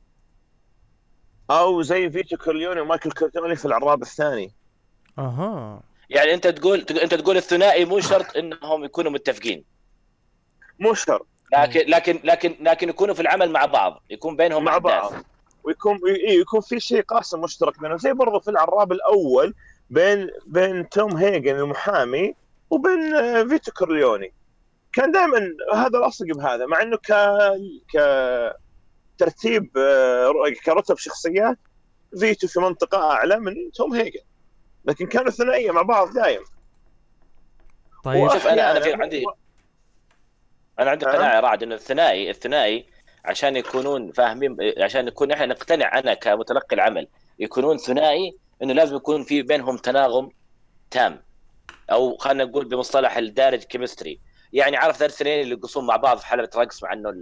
أو 1.51 1.81
زي 1.81 2.09
فيتو 2.09 2.37
كورليوني 2.37 2.81
ومايكل 2.81 3.11
كورليوني 3.11 3.55
في 3.55 3.65
العراب 3.65 4.01
الثاني. 4.01 4.51
أها. 5.19 5.81
يعني 6.09 6.33
أنت 6.33 6.47
تقول 6.47 6.79
أنت 6.79 7.13
تقول 7.13 7.37
الثنائي 7.37 7.85
مو 7.85 7.99
شرط 7.99 8.37
إنهم 8.37 8.83
يكونوا 8.83 9.11
متفقين. 9.11 9.63
مو 10.79 10.93
شرط. 10.93 11.27
لكن 11.53 11.79
لكن 11.89 12.19
لكن 12.23 12.55
لكن 12.59 12.89
يكونوا 12.89 13.15
في 13.15 13.21
العمل 13.21 13.51
مع 13.51 13.65
بعض 13.65 14.03
يكون 14.09 14.35
بينهم 14.35 14.63
مع 14.63 14.71
أحداث. 14.71 14.83
بعض. 14.91 15.13
ويكون 15.63 15.99
إيه 16.07 16.39
يكون 16.39 16.61
في 16.61 16.79
شيء 16.79 17.01
قاسم 17.01 17.41
مشترك 17.41 17.79
بينهم. 17.79 17.97
زي 17.97 18.13
برضو 18.13 18.39
في 18.39 18.51
العراب 18.51 18.91
الأول 18.91 19.53
بين 19.91 20.29
بين 20.47 20.89
توم 20.89 21.17
هيجن 21.17 21.55
المحامي 21.55 22.35
وبين 22.69 23.13
آه، 23.15 23.43
فيتو 23.43 23.71
كورليوني. 23.71 24.33
كان 24.93 25.11
دائما 25.11 25.49
هذا 25.73 25.99
لاصق 25.99 26.25
بهذا 26.25 26.65
مع 26.65 26.81
إنه 26.81 26.97
ك 26.97 27.11
ك 27.93 27.97
ترتيب 29.17 29.77
آه، 29.77 30.31
كرتب 30.65 30.97
شخصيات 30.97 31.57
فيتو 32.19 32.47
في 32.47 32.59
منطقة 32.59 33.11
أعلى 33.11 33.39
من 33.39 33.71
توم 33.73 33.93
هيجن. 33.93 34.19
لكن 34.85 35.07
كانوا 35.07 35.31
ثنائيه 35.31 35.71
مع 35.71 35.81
بعض 35.81 36.13
دايم 36.13 36.41
طيب. 38.03 38.29
شوف، 38.31 38.43
أنا- 38.47 38.51
أنا 38.51 38.79
في 38.79 38.93
عندي- 38.93 39.25
أنا 40.79 40.91
عندي 40.91 41.05
نعم. 41.05 41.15
قناعة 41.15 41.39
رعد 41.39 41.63
إنه 41.63 41.75
الثنائي 41.75 42.29
الثنائي 42.29 42.85
عشان 43.25 43.55
يكونون 43.55 44.11
فاهمين 44.11 44.57
عشان 44.77 45.05
نكون 45.05 45.31
إحنا 45.31 45.45
نقتنع 45.45 45.99
أنا 45.99 46.13
كمتلقي 46.13 46.75
العمل 46.75 47.07
يكونون 47.39 47.77
ثنائي 47.77 48.37
إنه 48.63 48.73
لازم 48.73 48.95
يكون 48.95 49.23
في 49.23 49.41
بينهم 49.41 49.77
تناغم 49.77 50.31
تام. 50.91 51.23
أو 51.91 52.17
خلينا 52.17 52.43
نقول 52.43 52.65
بمصطلح 52.65 53.17
الدارج 53.17 53.63
chemistry 53.63 54.19
يعني 54.53 54.77
عارف 54.77 54.99
ذا 54.99 55.05
الاثنين 55.05 55.41
اللي 55.41 55.55
يقصون 55.55 55.85
مع 55.85 55.95
بعض 55.95 56.17
في 56.17 56.25
حلبة 56.25 56.49
رقص 56.55 56.83
مع 56.83 56.93
إنه 56.93 57.13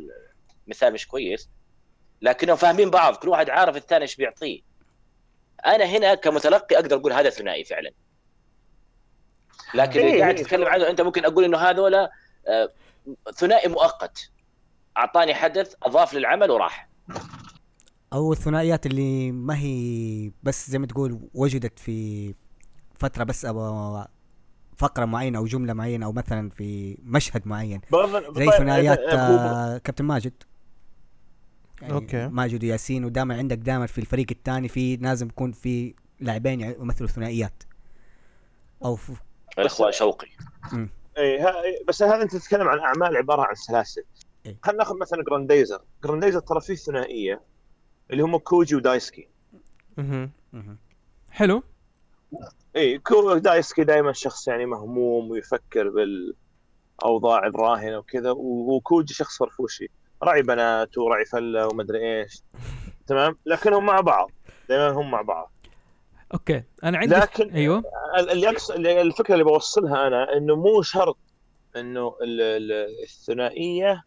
المثال 0.68 0.94
مش 0.94 1.08
كويس. 1.08 1.50
لكنهم 2.22 2.56
فاهمين 2.56 2.90
بعض 2.90 3.16
كل 3.16 3.30
واحد 3.30 3.50
عارف 3.50 3.76
الثاني 3.76 4.02
إيش 4.02 4.16
بيعطيه. 4.16 4.62
أنا 5.66 5.86
هنا 5.86 6.16
كمتلقي 6.16 6.76
أقدر 6.76 6.96
أقول 6.96 7.14
هذا 7.14 7.30
ثنائي 7.30 7.64
فعلا. 7.64 7.92
لكن 9.74 10.00
اللي 10.00 10.22
قاعد 10.22 10.36
إيه. 10.36 10.44
تتكلم 10.44 10.68
عنه 10.68 10.90
أنت 10.90 11.02
ممكن 11.02 11.26
أقول 11.26 11.44
إنه 11.44 11.58
هذولا 11.58 12.12
آه، 12.48 12.70
ثنائي 13.36 13.70
مؤقت. 13.70 14.30
أعطاني 14.98 15.34
حدث 15.34 15.76
أضاف 15.84 16.14
للعمل 16.14 16.52
وراح. 16.52 16.90
أو 18.14 18.34
الثنائيات 18.34 18.86
اللي 18.86 19.32
ما 19.32 19.57
هي 19.57 20.32
بس 20.43 20.70
زي 20.70 20.80
ما 20.80 20.88
تقول 20.88 21.20
وجدت 21.34 21.80
في 21.80 22.34
فترة 22.99 23.24
بس 23.24 23.45
أو 23.45 24.05
فقرة 24.78 25.05
معينة 25.05 25.38
أو 25.38 25.45
جملة 25.45 25.74
معينة 25.74 26.05
أو 26.05 26.12
مثلا 26.12 26.49
في 26.49 26.97
مشهد 27.03 27.47
معين. 27.47 27.82
زي 28.36 28.45
طيب، 28.45 28.51
ثنائيات 28.51 28.99
آه، 28.99 29.78
كابتن 29.78 30.05
ماجد. 30.05 30.34
يعني 31.82 31.93
أوكي. 31.93 32.28
ماجد 32.28 32.64
وياسين 32.64 33.05
ودائما 33.05 33.38
عندك 33.38 33.57
دائما 33.57 33.86
في 33.86 33.97
الفريق 33.97 34.28
الثاني 34.32 34.68
في 34.68 34.95
لازم 34.95 35.28
يكون 35.28 35.51
في 35.51 35.93
لاعبين 36.20 36.62
يمثلوا 36.62 37.10
ثنائيات. 37.10 37.64
أو 38.86 38.95
في 38.95 39.14
الإخوان 39.60 39.91
شوقي. 39.91 40.28
اي 41.18 41.39
ها- 41.39 41.53
بس 41.88 42.03
هذا 42.03 42.22
أنت 42.22 42.36
تتكلم 42.36 42.68
عن 42.68 42.80
أعمال 42.80 43.18
عبارة 43.18 43.41
عن 43.41 43.55
سلاسل. 43.55 44.03
إيه. 44.45 44.57
خلينا 44.64 44.84
ناخذ 44.84 44.97
مثلا 44.97 45.24
جرانديزر 45.24 45.82
جرانديزر 46.03 46.39
ترى 46.39 46.62
فيه 46.62 46.76
ثنائية. 46.76 47.41
اللي 48.12 48.24
هم 48.24 48.38
كوجي 48.38 48.76
ودايسكي. 48.76 49.28
مهم. 49.97 50.32
مهم. 50.53 50.78
حلو. 51.32 51.64
اي 52.76 52.97
هو 52.97 53.38
دايسكي 53.38 53.84
دائما 53.84 54.14
شخص 54.14 54.47
يعني 54.47 54.66
مهموم 54.66 55.32
ويفكر 55.32 55.89
بالأوضاع 55.89 57.47
الراهنة 57.47 57.97
وكذا 57.97 58.32
وكوجي 58.38 59.14
شخص 59.14 59.38
فرفوشي. 59.38 59.89
راعي 60.24 60.41
بنات 60.41 60.97
وراعي 60.97 61.26
فلة 61.26 61.68
ومدري 61.68 62.22
إيش. 62.22 62.41
تمام؟ 63.07 63.38
لكنهم 63.45 63.86
مع 63.86 63.99
بعض. 64.01 64.32
دائما 64.70 64.89
هم 65.01 65.12
مع 65.12 65.22
بعض. 65.22 65.51
أوكي. 66.34 66.64
أنا 66.84 66.97
عندي 66.97 67.16
لكن- 67.16 67.49
أيوه. 67.53 67.84
ال- 68.20 68.30
اللي 68.30 68.55
اللي- 68.76 69.01
الفكرة 69.01 69.34
اللي 69.34 69.43
بوصلها 69.43 70.07
أنا 70.07 70.38
إنه 70.38 70.55
مو 70.55 70.82
شرط 70.82 71.18
إنه 71.76 72.16
ال- 72.22 72.41
ال- 72.41 73.03
الثنائية 73.03 74.03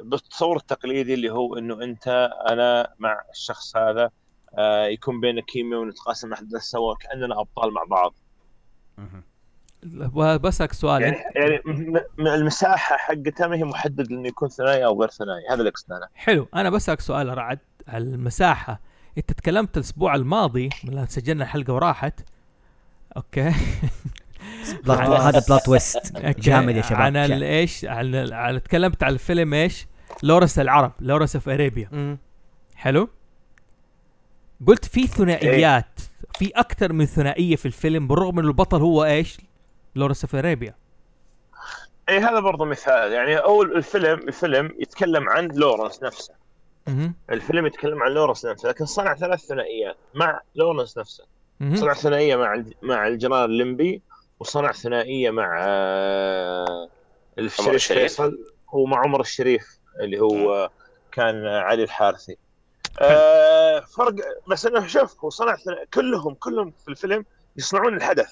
بالتصور 0.00 0.56
التقليدي 0.56 1.14
اللي 1.14 1.30
هو 1.30 1.58
إنه 1.58 1.82
أنت 1.82 2.30
أنا 2.48 2.94
مع 2.98 3.20
الشخص 3.30 3.76
هذا 3.76 4.10
آه، 4.58 4.84
يكون 4.84 5.20
بيننا 5.20 5.40
كيمياء 5.40 5.80
ونتقاسم 5.80 6.32
احداث 6.32 6.62
سوا 6.62 6.94
كأننا 6.94 7.40
أبطال 7.40 7.72
مع 7.72 7.84
بعض. 7.84 8.14
بسألك 10.38 10.72
سؤال. 10.72 11.02
يعني 11.02 11.16
يعني 11.36 11.60
المساحة 12.18 12.96
حقتها 12.96 13.46
ما 13.46 13.56
هي 13.56 13.64
محدد 13.64 14.10
إنه 14.10 14.28
يكون 14.28 14.48
ثنائي 14.48 14.84
أو 14.84 15.00
غير 15.00 15.10
ثنائي. 15.10 15.46
هذا 15.50 15.58
اللي 15.58 15.68
أقصده 15.68 15.96
أنا. 15.96 16.08
حلو. 16.14 16.48
أنا 16.54 16.70
بسألك 16.70 17.00
سؤال 17.00 17.38
رعد. 17.38 17.58
على 17.88 18.04
المساحة. 18.04 18.80
أنت 19.18 19.32
تكلمت 19.32 19.76
الأسبوع 19.76 20.14
الماضي 20.14 20.70
لما 20.84 21.06
سجلنا 21.06 21.44
الحلقة 21.44 21.72
وراحت 21.72 22.20
أوكي؟ 23.16 23.52
هذا 24.88 25.42
plot 25.48 25.62
twist 25.62 26.16
أوكي. 26.16 26.40
جامد 26.40 26.76
يا 26.76 26.82
شباب. 26.82 27.12
جامد. 27.12 27.42
إيش؟ 27.42 27.84
عن 27.84 28.14
ال- 28.14 28.34
عن 28.34 28.62
تكلمت 28.62 29.02
عن 29.02 29.12
الفيلم 29.12 29.54
إيش؟ 29.54 29.86
لورنس 30.22 30.58
العرب 30.58 30.92
Lawrence 31.00 31.36
of 31.36 31.48
Arabia. 31.48 32.18
حلو؟ 32.74 33.08
قلت 34.66 34.84
في 34.84 35.06
ثنائيات 35.06 36.00
في 36.38 36.52
أكثر 36.56 36.92
من 36.92 37.06
ثنائية 37.06 37.56
في 37.56 37.66
الفيلم 37.66 38.08
بالرغم 38.08 38.38
ان 38.38 38.44
البطل 38.44 38.80
هو 38.80 39.04
إيش؟ 39.04 39.38
Lawrence 39.94 40.24
of 40.24 40.34
Arabia 40.34 40.74
اي 42.08 42.18
هذا 42.18 42.40
برضه 42.40 42.64
مثال. 42.64 43.12
يعني 43.12 43.36
أول 43.36 43.76
الفيلم 43.76 44.18
الفيلم 44.18 44.70
يتكلم 44.78 45.28
عن 45.28 45.48
لورنس 45.48 46.02
نفسه. 46.02 46.34
الفيلم 47.30 47.66
يتكلم 47.66 48.02
عن 48.02 48.10
لورنس 48.10 48.46
نفسه 48.46 48.68
لكن 48.68 48.84
صنع 48.84 49.14
ثلاث 49.14 49.40
ثنائيات 49.40 49.96
مع 50.14 50.40
لورنس 50.54 50.98
نفسه. 50.98 51.24
صنع 51.74 51.94
ثنائية 51.94 52.36
مع 52.36 52.62
مع 52.82 53.08
الجنرال 53.08 53.50
الليمبي 53.50 54.02
وصنع 54.42 54.72
ثنائية 54.72 55.30
مع 55.30 55.58
آه، 55.60 56.88
الشريف. 57.38 57.92
فيصل 57.92 58.38
ومع 58.72 58.98
عمر 58.98 59.20
الشريف 59.20 59.78
اللي 60.00 60.20
هو 60.20 60.70
كان 61.12 61.46
علي 61.46 61.82
الحارثي. 61.82 62.36
آه، 63.00 63.80
فرق 63.80 64.14
بس 64.48 64.66
إنه 64.66 64.86
شوف 64.86 65.24
هو 65.24 65.30
صنع 65.30 65.56
كلهم 65.94 66.34
كلهم 66.34 66.70
في 66.70 66.88
الفيلم 66.88 67.24
يصنعون 67.56 67.96
الحدث. 67.96 68.30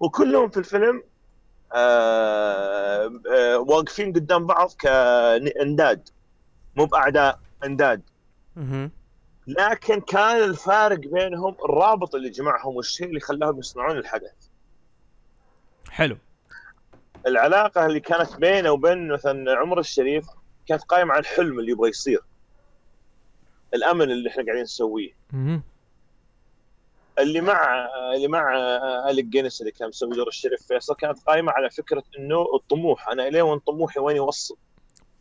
وكلهم 0.00 0.48
في 0.48 0.56
الفيلم 0.56 1.02
آه، 1.72 3.12
آه، 3.34 3.58
واقفين 3.58 4.12
قدام 4.12 4.46
بعض 4.46 4.72
كانداد 4.78 6.08
مو 6.76 6.84
بأعداء 6.84 7.38
إنداد. 7.64 8.02
لكن 9.46 10.00
كان 10.00 10.36
الفارق 10.36 10.98
بينهم 10.98 11.56
الرابط 11.64 12.14
اللي 12.14 12.30
جمعهم 12.30 12.76
والشيء 12.76 13.06
اللي 13.06 13.20
خلاهم 13.20 13.58
يصنعون 13.58 13.96
الحدث. 13.96 14.41
حلو. 15.92 16.16
العلاقة 17.26 17.86
اللي 17.86 18.00
كانت 18.00 18.36
بينه 18.36 18.70
وبين 18.70 19.08
مثلا 19.08 19.58
عمر 19.58 19.78
الشريف 19.80 20.26
كانت 20.66 20.82
قائمه 20.82 21.12
على 21.12 21.20
الحلم 21.20 21.58
اللي 21.58 21.72
يبغى 21.72 21.88
يصير. 21.90 22.20
الامن 23.74 24.10
اللي 24.10 24.30
إحنا 24.30 24.44
قاعدين 24.44 24.62
نسويه. 24.62 25.10
اللي 27.18 27.40
مع 27.40 27.88
اللي 28.14 28.28
مع 28.28 28.54
أليك 29.10 29.24
جينيس 29.24 29.60
اللي 29.60 29.72
كان 29.72 29.88
مسوي 29.88 30.16
دور 30.16 30.28
الشريف 30.28 30.62
فيصل 30.62 30.94
كانت 30.94 31.18
قائمه 31.26 31.52
على 31.52 31.70
فكرة 31.70 32.02
إنه 32.18 32.46
الطموح. 32.54 33.08
أنا 33.08 33.28
الين 33.28 33.42
وين 33.42 33.58
طموحي 33.58 34.00
وين 34.00 34.16
يوصل. 34.16 34.56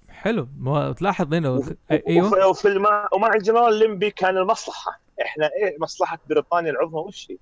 حلو. 0.09 0.47
ما 0.57 0.91
تلاحظ 0.93 1.33
هنا 1.33 1.49
وف- 1.49 1.73
أيوه. 1.91 2.27
وف- 2.27 2.45
وفي 2.45 2.67
الم... 2.67 2.85
ومع 3.13 3.33
الجنرال 3.33 3.73
اللنبي 3.79 4.11
كان 4.11 4.37
المصلحة. 4.37 4.99
إحنا 5.21 5.45
إيه 5.45 5.77
مصلحة 5.79 6.19
بريطانيا 6.29 6.71
العظمى 6.71 6.99
وش 6.99 7.27
هي؟ 7.31 7.37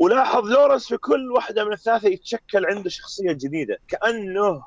ولاحظ 0.00 0.44
لورنس 0.44 0.88
في 0.88 0.96
كل 0.96 1.30
واحدة 1.32 1.64
من 1.64 1.72
الثلاثة 1.72 2.08
يتشكل 2.08 2.66
عنده 2.66 2.90
شخصية 2.90 3.32
جديدة. 3.32 3.78
كأنه 3.88 4.62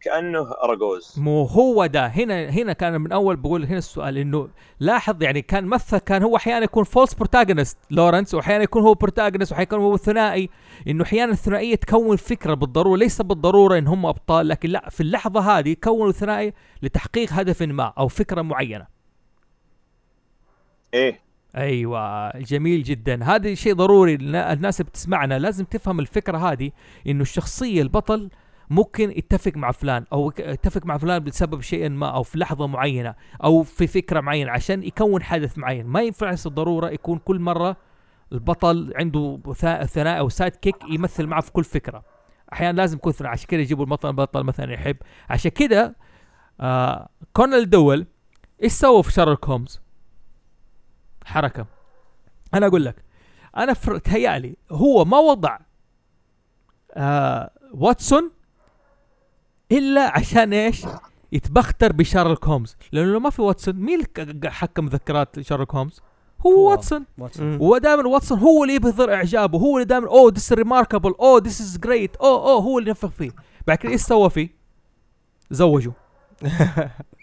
كأنه 0.00 0.52
اراجوز 0.62 1.14
مو 1.18 1.42
هو 1.44 1.86
ده. 1.86 2.06
هنا 2.06 2.48
هنا 2.50 2.72
كان 2.72 3.00
من 3.00 3.12
أول 3.12 3.36
بقول 3.36 3.64
هنا 3.64 3.78
السؤال 3.78 4.18
إنه 4.18 4.48
لاحظ 4.80 5.22
يعني 5.22 5.42
كان 5.42 5.64
مثل 5.64 5.98
كان 5.98 6.22
هو 6.22 6.36
أحيانا 6.36 6.64
يكون 6.64 6.84
false 6.84 7.14
protagonist 7.14 7.78
لورنس 7.90 8.34
وأحيانا 8.34 8.64
يكون 8.64 8.82
هو 8.82 8.94
protagonist 8.94 9.52
وأحيانا 9.52 9.76
هو 9.76 9.96
ثنائي. 9.96 10.48
إنه 10.88 11.04
أحيانا 11.04 11.32
الثنائية 11.32 11.74
تكون 11.74 12.16
فكرة 12.16 12.54
بالضرورة 12.54 12.96
ليس 12.98 13.22
بالضرورة 13.22 13.78
إن 13.78 13.86
هم 13.86 14.06
أبطال 14.06 14.48
لكن 14.48 14.70
لا 14.70 14.90
في 14.90 15.00
اللحظة 15.00 15.40
هذه 15.40 15.76
كونوا 15.84 16.12
ثنائي 16.12 16.52
لتحقيق 16.82 17.32
هدف 17.32 17.62
ما 17.62 17.92
أو 17.98 18.08
فكرة 18.08 18.42
معينة. 18.42 18.86
إيه. 20.94 21.25
أيوه 21.56 22.30
جميل 22.38 22.82
جدا. 22.82 23.24
هذا 23.24 23.54
شيء 23.54 23.74
ضروري 23.74 24.14
النا- 24.14 24.52
الناس 24.52 24.82
بتسمعنا 24.82 25.38
لازم 25.38 25.64
تفهم 25.64 26.00
الفكرة 26.00 26.38
هذه 26.52 26.70
إنه 27.06 27.22
الشخصية 27.22 27.82
البطل 27.82 28.30
ممكن 28.70 29.10
يتفق 29.10 29.52
مع 29.56 29.70
فلان 29.72 30.04
أو 30.12 30.32
يتفق 30.38 30.86
مع 30.86 30.98
فلان 30.98 31.24
بسبب 31.24 31.60
شيء 31.60 31.88
ما 31.88 32.08
أو 32.08 32.22
في 32.22 32.38
لحظة 32.38 32.66
معينة 32.66 33.14
أو 33.44 33.62
في 33.62 33.86
فكرة 33.86 34.20
معينة 34.20 34.50
عشان 34.50 34.82
يكون 34.82 35.22
حدث 35.22 35.58
معين. 35.58 35.86
ما 35.86 36.02
ينفع 36.02 36.34
بالضروره 36.44 36.90
يكون 36.90 37.18
كل 37.18 37.40
مرة 37.40 37.76
البطل 38.32 38.92
عنده 38.96 39.40
ثنائي 39.86 40.18
أو 40.18 40.28
سايد 40.28 40.56
كيك 40.56 40.76
يمثل 40.90 41.26
معه 41.26 41.40
في 41.40 41.52
كل 41.52 41.64
فكرة. 41.64 42.04
أحيانا 42.52 42.76
لازم 42.76 42.96
يكون 42.96 43.12
ثنائي 43.12 43.32
عشان 43.32 43.46
كذا 43.46 43.60
يجيبوا 43.60 43.84
البطل 43.84 44.12
بطل 44.12 44.42
مثلا 44.42 44.72
يحب. 44.72 44.96
عشان 45.30 45.50
كذا 45.50 45.94
آه 46.60 47.08
كونان 47.32 47.70
دويل 47.70 48.06
إيش 48.62 48.72
سووا 48.72 49.02
في 49.02 49.12
شارلوك 49.12 49.44
هومز 49.48 49.85
حركة. 51.26 51.66
أنا 52.54 52.66
أقول 52.66 52.84
لك 52.84 53.04
أنا 53.56 53.74
فر- 53.74 53.98
تهيألي 53.98 54.56
هو 54.70 55.04
ما 55.04 55.18
وضع 55.18 55.58
آه 56.94 57.50
واتسون 57.74 58.30
إلا 59.72 60.18
عشان 60.18 60.52
إيش؟ 60.52 60.86
يتبختر 61.32 61.92
بشارلوك 61.92 62.44
هومز 62.44 62.76
لأنه 62.92 63.12
لو 63.12 63.20
ما 63.20 63.30
في 63.30 63.42
واتسون 63.42 63.74
مين 63.74 64.02
حكم 64.46 64.84
مذكرات 64.84 65.40
شارلوك 65.40 65.74
هومز 65.74 66.00
هو. 66.46 66.70
واتسون. 66.70 67.04
ودائما 67.60 68.08
واتسون 68.08 68.38
هو 68.38 68.64
اللي 68.64 68.74
يبهر 68.74 69.14
إعجابه 69.14 69.58
هو 69.58 69.76
اللي 69.76 69.84
دائما 69.84 70.06
oh 70.08 70.32
this 70.34 70.52
remarkable 70.52 71.14
oh 71.20 71.40
this 71.44 71.60
is 71.60 71.78
great 71.78 72.16
oh 72.16 72.50
oh 72.50 72.62
هو 72.62 72.78
اللي 72.78 72.90
نفخ 72.90 73.08
فيه. 73.10 73.30
بعد 73.66 73.78
كده 73.78 73.92
إيش 73.92 74.00
سوى 74.00 74.30
فيه؟ 74.30 74.48
زوجوا 75.50 75.92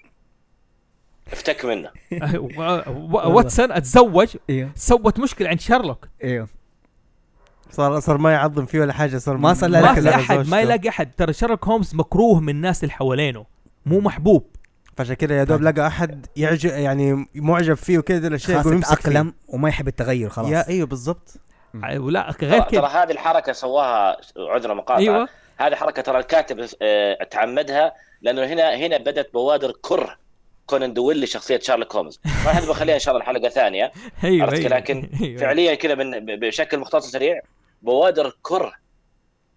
افتك 1.32 1.66
منه. 1.66 1.90
واتسون 3.36 3.72
اتزوج 3.72 4.38
أيوه 4.50 4.72
سوت 4.76 5.20
مشكلة 5.20 5.50
عند 5.50 5.60
شارلوك. 5.60 6.08
أيوه 6.24 6.48
صار 7.72 8.00
صار 8.00 8.18
ما 8.18 8.32
يعظم 8.32 8.66
فيه 8.66 8.80
ولا 8.80 8.94
حاجة 8.94 9.18
صار 9.18 9.38
ما 9.38 9.54
صار 9.54 9.70
لا 9.70 9.82
ما 9.82 9.94
في 9.94 10.10
أحد 10.10 10.48
ما 10.48 10.62
يلاقي 10.62 10.90
أحد. 10.90 11.12
ترى 11.18 11.34
شارلوك 11.34 11.68
هومز 11.68 11.96
مكروه 11.96 12.40
من 12.40 12.50
الناس 12.50 12.84
اللي 12.84 12.94
حوالينه. 12.94 13.46
مو 13.86 14.00
محبوب. 14.00 14.48
فعشان 14.98 15.16
كده 15.16 15.36
يا 15.36 15.44
دوب 15.44 15.62
لقى 15.62 15.88
أحد 15.88 16.26
يعجب 16.36 16.70
يعني 16.70 17.28
معجب 17.36 17.74
فيه 17.74 17.98
وكذا 17.98 18.28
الاشياء 18.28 18.62
خلاص 18.62 18.66
يقول. 18.66 18.84
اتاقلم 18.84 19.34
وما 19.48 19.70
يحب 19.70 19.88
التغير 19.88 20.30
خلاص. 20.30 20.50
يا 20.50 20.68
إيوه 20.68 20.88
بالضبط. 20.88 21.34
ولا 21.98 22.36
غير 22.42 22.62
ترى 22.62 22.80
ترى 22.80 22.88
هذه 22.88 23.12
الحركة 23.12 23.54
سواها 23.54 24.18
عذر 24.38 24.74
مقاطعه 24.74 25.00
إيوه. 25.00 25.28
هذه 25.58 25.76
حركة 25.76 26.02
ترى 26.02 26.20
الكاتب 26.20 26.68
آه، 26.82 27.24
تعمدها 27.24 27.94
لأنه 28.22 28.46
هنا 28.46 28.76
هنا 28.76 28.98
بدأت 28.98 29.34
بوادر 29.34 29.74
كره. 29.82 30.23
كونان 30.66 30.94
دويل 30.94 31.22
لشخصية 31.24 31.60
شارلوك 31.60 31.96
هومز. 31.96 32.20
ما 32.26 32.52
هذا 32.52 32.70
بخليها 32.70 32.96
إن 32.96 33.00
شاء 33.00 33.16
الله 33.16 33.24
الحلقة 33.24 33.50
ثانية. 33.50 33.92
أيوه 34.24 34.44
عرفت 34.44 34.62
لكن 34.62 35.10
أيوة. 35.22 35.42
فعليا 35.42 35.76
كذا 35.76 35.96
من 35.96 36.12
بشكل 36.26 36.78
مختصر 36.78 37.10
سريع 37.10 37.42
بوادر 37.82 38.38
كره 38.42 38.74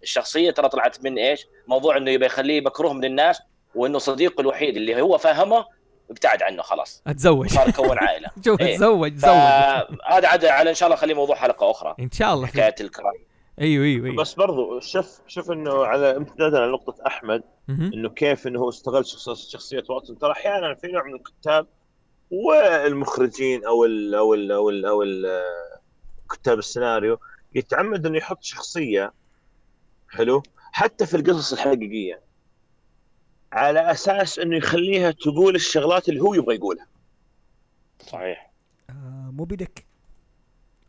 الشخصية 0.03 0.51
ترى 0.51 0.69
طلعت 0.69 1.03
من 1.03 1.17
إيش؟ 1.17 1.47
موضوع 1.67 1.97
إنه 1.97 2.11
يبي 2.11 2.25
يخليه 2.25 2.61
مكروه 2.61 2.93
من 2.93 3.05
الناس 3.05 3.41
وإنه 3.75 3.97
صديقه 3.97 4.41
الوحيد 4.41 4.77
اللي 4.77 5.01
هو 5.01 5.17
فاهمه 5.17 5.65
ابتعد 6.09 6.43
عنه 6.43 6.61
خلاص. 6.61 7.01
أتزوج. 7.07 7.47
صار 7.47 7.71
كون 7.71 7.97
عائلة. 7.97 8.29
شوف 8.45 8.61
إيه. 8.61 8.75
أتزوج 8.75 9.11
تزوج 9.11 9.21
فهذا 9.21 10.27
عاد 10.27 10.45
على 10.45 10.69
إن 10.69 10.75
شاء 10.75 10.87
الله 10.87 10.97
خليه 10.97 11.13
موضوع 11.13 11.35
حلقة 11.35 11.71
أخرى. 11.71 11.95
إن 11.99 12.11
شاء 12.11 12.33
الله 12.33 12.47
حكاية 12.47 12.75
الكراهيه 12.81 13.36
أيوه 13.61 13.85
أيوه 13.85 14.05
أيوه. 14.05 14.15
بس 14.15 14.33
برضو 14.33 14.79
شوف 14.79 15.21
شوف 15.27 15.51
إنه 15.51 15.85
على 15.85 16.17
امتدادا 16.17 16.59
على 16.59 16.71
نقطه 16.71 17.07
احمد. 17.07 17.43
إنه 17.69 18.09
كيف 18.09 18.47
إنه 18.47 18.59
هو 18.59 18.69
استغل 18.69 19.05
شخص- 19.05 19.49
شخصية 19.51 19.83
واتسون. 19.89 20.17
ترى 20.17 20.31
أحيانا 20.31 20.73
في 20.75 20.87
نوع 20.87 21.03
من 21.03 21.15
الكتاب 21.15 21.67
والمخرجين 22.31 23.65
أو 23.65 23.85
ال 23.85 24.15
أو 24.15 24.33
ال 24.33 24.51
أو 24.51 24.69
ال 24.69 24.85
أو 24.85 25.03
ال 25.03 25.41
كتاب 26.31 26.59
السيناريو 26.59 27.19
يتعمد 27.55 28.05
إنه 28.05 28.17
يحط 28.17 28.43
شخصية 28.43 29.13
حلو؟ 30.09 30.43
حتى 30.71 31.05
في 31.05 31.17
القصص 31.17 31.53
الحقيقية. 31.53 32.21
على 33.51 33.91
أساس 33.91 34.39
إنه 34.39 34.57
يخليها 34.57 35.11
تقول 35.11 35.55
الشغلات 35.55 36.09
اللي 36.09 36.21
هو 36.21 36.33
يبغى 36.33 36.55
يقولها. 36.55 36.87
صحيح. 38.07 38.51
آه، 38.89 39.31
موبي 39.33 39.55
ديك 39.55 39.85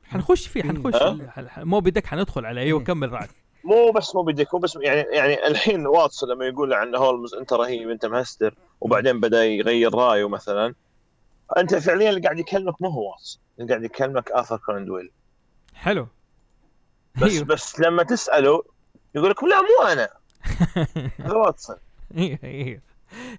حنخش 0.08 0.46
فيه 0.46 0.62
حنخش. 0.62 0.94
أه؟ 0.94 1.18
مو 1.58 1.80
بدك 1.80 2.06
حندخل 2.06 2.46
عليه 2.46 2.62
أيوه. 2.62 2.84
كمل 2.84 3.12
رعد 3.12 3.28
مو 3.64 3.90
بس 3.90 4.14
مو 4.14 4.22
بديك 4.22 4.54
مو 4.54 4.60
بس 4.60 4.78
يعني 4.82 5.00
يعني 5.00 5.46
الحين 5.46 5.86
واتسون 5.86 6.30
لما 6.30 6.46
يقول 6.46 6.72
عن 6.72 6.94
هولمز 6.94 7.34
أنت 7.34 7.52
رهيب 7.52 7.90
أنت 7.90 8.06
مهستر 8.06 8.54
وبعدين 8.80 9.20
بدأ 9.20 9.44
يغير 9.44 9.94
رأيه 9.94 10.28
مثلا. 10.28 10.74
أنت 11.58 11.74
فعليا 11.74 12.10
اللي 12.10 12.20
قاعد 12.20 12.38
يكلمك 12.38 12.82
مو 12.82 12.88
هو 12.88 13.10
واتسون 13.10 13.40
اللي 13.58 13.68
قاعد 13.70 13.84
يكلمك 13.84 14.30
آثر 14.30 14.56
كونان 14.56 14.84
دويل 14.84 15.10
حلو. 15.74 16.06
بس 17.22 17.32
أيوه. 17.32 17.44
بس 17.44 17.80
لما 17.80 18.02
تسأله 18.02 18.62
يقول 19.14 19.30
لك 19.30 19.44
لا 19.44 19.60
مو 19.60 19.92
أنا. 19.92 20.08
هذا 21.26 21.34
واتسون 21.34 21.76
أيوه 22.16 22.38
أيوه. 22.44 22.80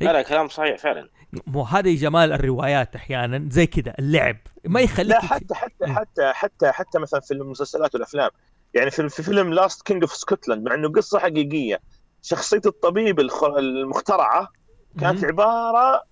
لا 0.01 0.13
لا 0.13 0.21
كلام 0.21 0.47
صحيح 0.47 0.77
فعلا 0.77 1.09
مو 1.47 1.61
هذه 1.63 1.95
جمال 1.95 2.31
الروايات 2.33 2.95
أحيانا 2.95 3.45
زي 3.51 3.67
كذا 3.67 3.93
اللعب 3.99 4.37
ما 4.65 4.81
يخليك 4.81 5.09
لا 5.11 5.21
حتى 5.21 5.53
حتى 5.55 5.85
حتى 5.87 6.31
حتى 6.33 6.71
حتى 6.71 6.99
مثلا 6.99 7.19
في 7.19 7.33
المسلسلات 7.33 7.93
والأفلام 7.95 8.29
يعني 8.73 8.91
في 8.91 9.09
في 9.09 9.23
فيلم 9.23 9.53
Last 9.53 9.81
King 9.81 10.01
of 10.03 10.13
Scotland 10.15 10.67
مع 10.67 10.73
إنه 10.75 10.89
قصة 10.91 11.19
حقيقية 11.19 11.79
شخصية 12.21 12.61
الطبيب 12.65 13.19
الخ- 13.19 13.43
المخترعة 13.43 14.47
كانت. 14.99 15.25
عبارة 15.25 16.03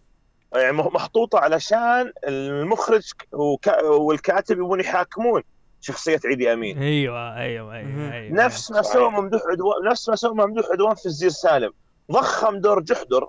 يعني 0.55 0.71
محطوطة 0.73 1.39
علشان 1.39 2.11
المخرج 2.27 3.11
وك- 3.33 3.83
والكاتب 3.83 4.57
يبون 4.57 4.79
يحاكمون 4.79 5.41
شخصية 5.81 6.19
عيدي 6.25 6.53
أمين 6.53 6.77
أيوه 6.77 7.35
أيوه 7.37 7.73
أيوه. 7.75 8.13
أيوة. 8.13 8.45
نفس 8.45 8.71
ما 8.71 8.81
سوى 8.81 9.09
ممدوح 9.09 9.41
عدوان 9.51 9.91
نفس 9.91 10.09
ما 10.09 10.15
سوى 10.15 10.33
ممدوح 10.35 10.65
عدوان 10.71 10.95
في 10.95 11.05
الزير 11.05 11.29
سالم 11.29 11.71
ضخم 12.11 12.57
دور 12.59 12.79
جحدر. 12.81 13.27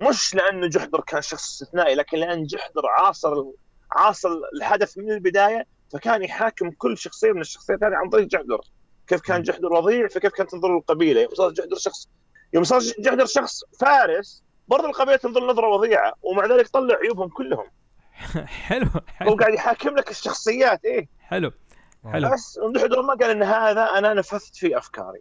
مش 0.00 0.34
لأنه 0.34 0.66
جحدر 0.66 1.00
كان 1.00 1.22
شخص 1.22 1.62
استثنائي 1.62 1.94
لكن 1.94 2.18
لأن 2.18 2.44
جحدر 2.44 2.86
عاصر 2.86 3.44
عاصر 3.92 4.28
الحدث 4.54 4.98
من 4.98 5.12
البداية 5.12 5.66
فكان 5.92 6.22
يحاكم 6.22 6.70
كل 6.70 6.98
شخصية 6.98 7.32
من 7.32 7.40
الشخصيات 7.40 7.84
هذه 7.84 7.94
عن 7.94 8.08
طريق 8.08 8.26
جحدر. 8.26 8.60
كيف 9.06 9.20
كان 9.20 9.42
جحدر 9.42 9.72
وضيع 9.72 10.08
فكيف 10.08 10.32
كانت 10.32 10.50
تنظر 10.50 10.76
القبيله 10.76 11.20
يوم 11.20 11.34
صار 11.34 11.50
جحدر 11.50 11.76
شخص 11.76 12.08
يوم 12.52 12.64
صار 12.64 12.80
جحدر 12.98 13.26
شخص 13.26 13.60
فارس 13.80 14.42
برضه 14.68 14.88
القبيلة 14.88 15.16
تنظر 15.16 15.46
نظرة 15.46 15.68
وضيعة 15.68 16.12
ومع 16.22 16.46
ذلك 16.46 16.68
طلع 16.68 16.96
عيوبهم 17.04 17.28
كلهم. 17.28 17.66
حلو 18.66 18.86
هو 19.22 19.34
قاعد 19.36 19.54
يحاكم 19.54 19.96
لك 19.96 20.10
الشخصيات 20.10 20.84
إيه. 20.84 21.08
حلو 21.20 21.52
حلو. 22.04 22.30
بس 22.32 22.58
عدوان 22.76 23.06
ما 23.06 23.14
قال 23.14 23.30
إن 23.30 23.42
هذا 23.42 23.84
أنا 23.84 24.14
نفذت 24.14 24.56
في 24.56 24.78
أفكاري. 24.78 25.20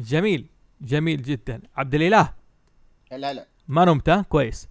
جميل 0.00 0.46
جميل 0.80 1.22
جدا. 1.22 1.62
عبد 1.76 1.94
الإله. 1.94 2.32
لا 3.10 3.32
لا. 3.32 3.46
ما 3.68 3.84
نمت 3.84 4.08
ها؟ 4.08 4.22
كويس. 4.22 4.68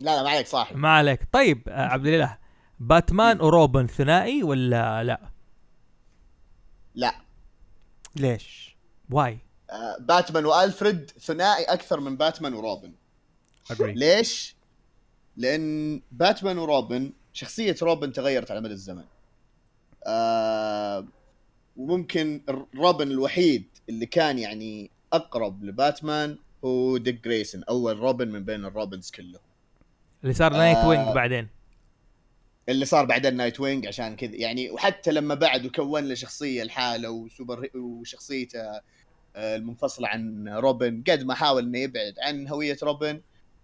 لا 0.00 0.16
لا 0.16 0.22
ما 0.22 0.30
عليك 0.30 0.46
صاحي. 0.46 0.74
ما 0.74 0.88
عليك. 0.88 1.28
طيب 1.32 1.68
آه، 1.68 1.86
عبد 1.86 2.06
الإله 2.06 2.38
باتمان 2.80 3.40
وروبن 3.40 3.86
ثنائي 3.86 4.42
ولا 4.42 5.04
لا؟ 5.04 5.20
لا. 6.94 7.14
ليش؟ 8.16 8.76
واي؟ 9.10 9.38
آه، 9.70 9.96
باتمان 10.00 10.46
وألفريد 10.46 11.10
ثنائي 11.10 11.64
أكثر 11.64 12.00
من 12.00 12.16
باتمان 12.16 12.54
وروبن. 12.54 12.92
اجري 13.70 13.92
ليش؟ 13.92 14.56
لأن 15.36 16.00
باتمان 16.12 16.58
وروبن 16.58 17.12
شخصية 17.32 17.76
روبن 17.82 18.12
تغيرت 18.12 18.50
على 18.50 18.60
مدى 18.60 18.72
الزمن. 18.72 19.04
آه 20.06 21.06
وممكن 21.76 22.42
روبن 22.76 23.10
الوحيد 23.10 23.68
اللي 23.88 24.06
كان 24.06 24.38
يعني 24.38 24.90
أقرب 25.12 25.64
لباتمان 25.64 26.38
هو 26.64 26.96
ديك 26.96 27.24
جريسون 27.24 27.64
أول 27.64 27.98
روبن 27.98 28.28
من 28.28 28.44
بين 28.44 28.64
الروبنز 28.64 29.10
كلهم. 29.10 29.40
اللي 30.22 30.34
صار 30.34 30.52
نايت 30.52 30.76
آه. 30.76 30.88
وينج 30.88 31.14
بعدين. 31.14 31.48
اللي 32.68 32.84
صار 32.84 33.04
بعدين 33.04 33.36
نايت 33.36 33.60
وينج 33.60 33.86
عشان 33.86 34.16
كذا. 34.16 34.34
يعني 34.36 34.70
وحتى 34.70 35.12
لما 35.12 35.34
بعد 35.34 35.66
وكون 35.66 36.04
له 36.08 36.14
شخصية 36.14 36.62
لحاله 36.62 37.10
وسوبر 37.10 37.68
وشخصيته 37.74 38.60
آه، 39.36 39.56
المنفصلة 39.56 40.08
عن 40.08 40.48
روبن 40.48 41.02
قد 41.08 41.22
ما 41.22 41.34
حاول 41.34 41.62
إنه 41.64 41.78
يبعد 41.78 42.14
عن 42.22 42.48
هوية 42.48 42.76
روبن 42.82 43.20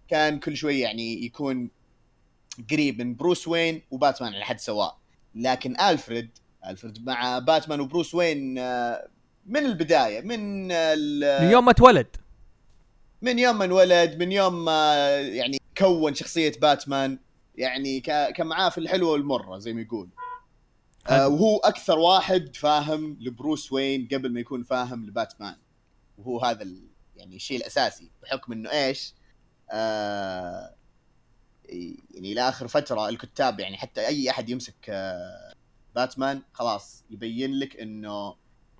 كان 0.07 0.39
كل 0.39 0.57
شوي 0.57 0.79
يعني 0.79 1.25
يكون 1.25 1.69
قريب 2.71 3.01
من 3.01 3.15
بروس 3.15 3.47
وين 3.47 3.81
وباتمان 3.91 4.33
على 4.33 4.45
حد 4.45 4.59
سواء. 4.59 4.97
لكن 5.35 5.79
ألفريد 5.79 6.29
ألفريد 6.67 7.05
مع 7.05 7.39
باتمان 7.39 7.79
وبروس 7.79 8.15
وين 8.15 8.57
آه، 8.57 9.07
من 9.45 9.65
البداية 9.65 10.21
من 10.21 10.71
ال- 10.71 11.45
من 11.45 11.51
يوم 11.51 11.65
ما 11.65 11.71
اتولد 11.71 12.07
من 13.21 13.39
يوم 13.39 13.57
ما 13.57 13.65
انولد 13.65 14.19
من 14.19 14.31
يوم 14.31 14.65
ما 14.65 15.09
يعني 15.19 15.57
كون 15.77 16.15
شخصية 16.15 16.51
باتمان 16.61 17.19
يعني 17.55 17.99
كا- 17.99 18.31
كان 18.31 18.47
معاه 18.47 18.69
في 18.69 18.77
الحلوة 18.77 19.11
والمرة 19.11 19.57
زي 19.57 19.73
ما 19.73 19.81
يقول 19.81 20.09
آه. 21.07 21.27
وهو 21.27 21.57
أكثر 21.57 21.99
واحد 21.99 22.55
فاهم 22.55 23.17
لبروس 23.21 23.71
وين 23.71 24.07
قبل 24.13 24.33
ما 24.33 24.39
يكون 24.39 24.63
فاهم 24.63 25.05
لباتمان 25.05 25.55
وهو 26.17 26.39
هذا 26.39 26.63
ال... 26.63 26.87
يعني 27.15 27.35
الشيء 27.35 27.57
الأساسي 27.57 28.11
بحكم 28.23 28.51
إنه 28.51 28.71
إيش 28.71 29.13
آه 29.71 30.75
يعني 31.69 32.31
إلى 32.31 32.49
آخر 32.49 32.67
فترة 32.67 33.09
الكتاب 33.09 33.59
يعني 33.59 33.77
حتى 33.77 34.07
أي 34.07 34.29
أحد 34.29 34.49
يمسك 34.49 34.75
آه 34.89 35.53
باتمان 35.95 36.41
خلاص 36.53 37.03
يبين 37.09 37.59
لك 37.59 37.75
إنه 37.77 38.35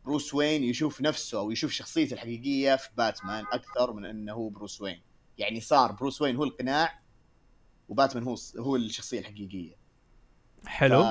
بروس 0.07 0.33
وين 0.33 0.63
يشوف 0.63 1.01
نفسه 1.01 1.37
أو 1.39 1.51
يشوف 1.51 1.71
شخصيته 1.71 2.13
الحقيقية 2.13 2.75
في 2.75 2.89
باتمان 2.97 3.45
أكثر 3.51 3.93
من 3.93 4.05
إنه 4.05 4.33
هو 4.33 4.49
بروس 4.49 4.81
وين. 4.81 5.01
يعني 5.37 5.61
صار 5.61 5.91
بروس 5.91 6.21
وين 6.21 6.35
هو 6.35 6.43
القناع 6.43 6.99
وباتمان 7.89 8.23
هو 8.23 8.35
هو 8.57 8.75
الشخصية 8.75 9.19
الحقيقية. 9.19 9.75
حلو. 10.65 11.05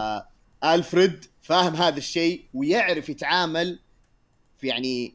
ألفريد 0.64 1.24
فاهم 1.42 1.74
هذا 1.76 1.98
الشيء 1.98 2.44
ويعرف 2.54 3.08
يتعامل 3.08 3.80
في 4.58 4.66
يعني 4.66 5.14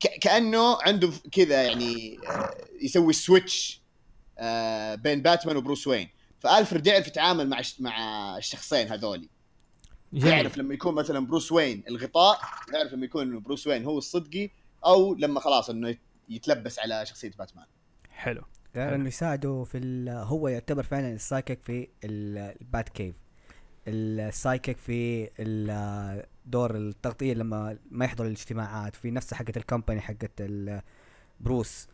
ك- 0.00 0.18
كأنه 0.20 0.82
عنده 0.82 1.10
كذا 1.32 1.62
يعني 1.62 2.18
آه، 2.28 2.54
يسوي 2.82 3.12
switch 3.12 3.80
آه، 4.38 4.94
بين 4.94 5.22
باتمان 5.22 5.56
وبروس 5.56 5.86
وين. 5.86 6.08
فألفريد 6.40 6.86
يعرف 6.86 7.06
يتعامل 7.06 7.48
مع 7.48 7.60
مع 7.80 8.36
الشخصين 8.38 8.88
هذولي. 8.92 9.28
جميل 10.12 10.32
يعرف 10.34 10.58
لما 10.58 10.74
يكون 10.74 10.94
مثلا 10.94 11.26
بروس 11.26 11.52
وين 11.52 11.82
الغطاء 11.88 12.38
يعرف 12.74 12.92
لما 12.92 13.04
يكون 13.04 13.38
بروس 13.40 13.66
وين 13.66 13.84
هو 13.84 13.98
الصدقي 13.98 14.50
أو 14.86 15.14
لما 15.14 15.40
خلاص 15.40 15.70
إنه 15.70 15.88
يت- 15.88 16.00
يتلبس 16.28 16.78
على 16.78 17.06
شخصية 17.06 17.30
باتمان. 17.38 17.66
حلو. 18.10 18.42
لأنه 18.74 19.08
يساعده 19.08 19.64
في 19.64 19.78
ال- 19.78 20.08
هو 20.08 20.48
يعتبر 20.48 20.82
فعلا 20.82 21.12
ال 21.12 21.18
sidekick 21.18 21.62
في 21.62 21.88
ال- 22.04 22.54
ال 22.60 22.88
Batcave. 22.88 23.14
ال 23.88 23.98
sidekick 23.98 24.76
في 24.78 25.30
ال- 25.38 26.24
دور 26.46 26.76
التغطية 26.76 27.34
لما 27.34 27.78
ما 27.90 28.04
يحضر 28.04 28.26
الاجتماعات 28.26 28.96
في 28.96 29.10
نفس 29.10 29.34
حقة 29.34 29.52
ال 29.56 29.61
company 29.61 30.00
حقة 30.00 30.28
ال- 30.40 30.82
بروس. 31.40 31.88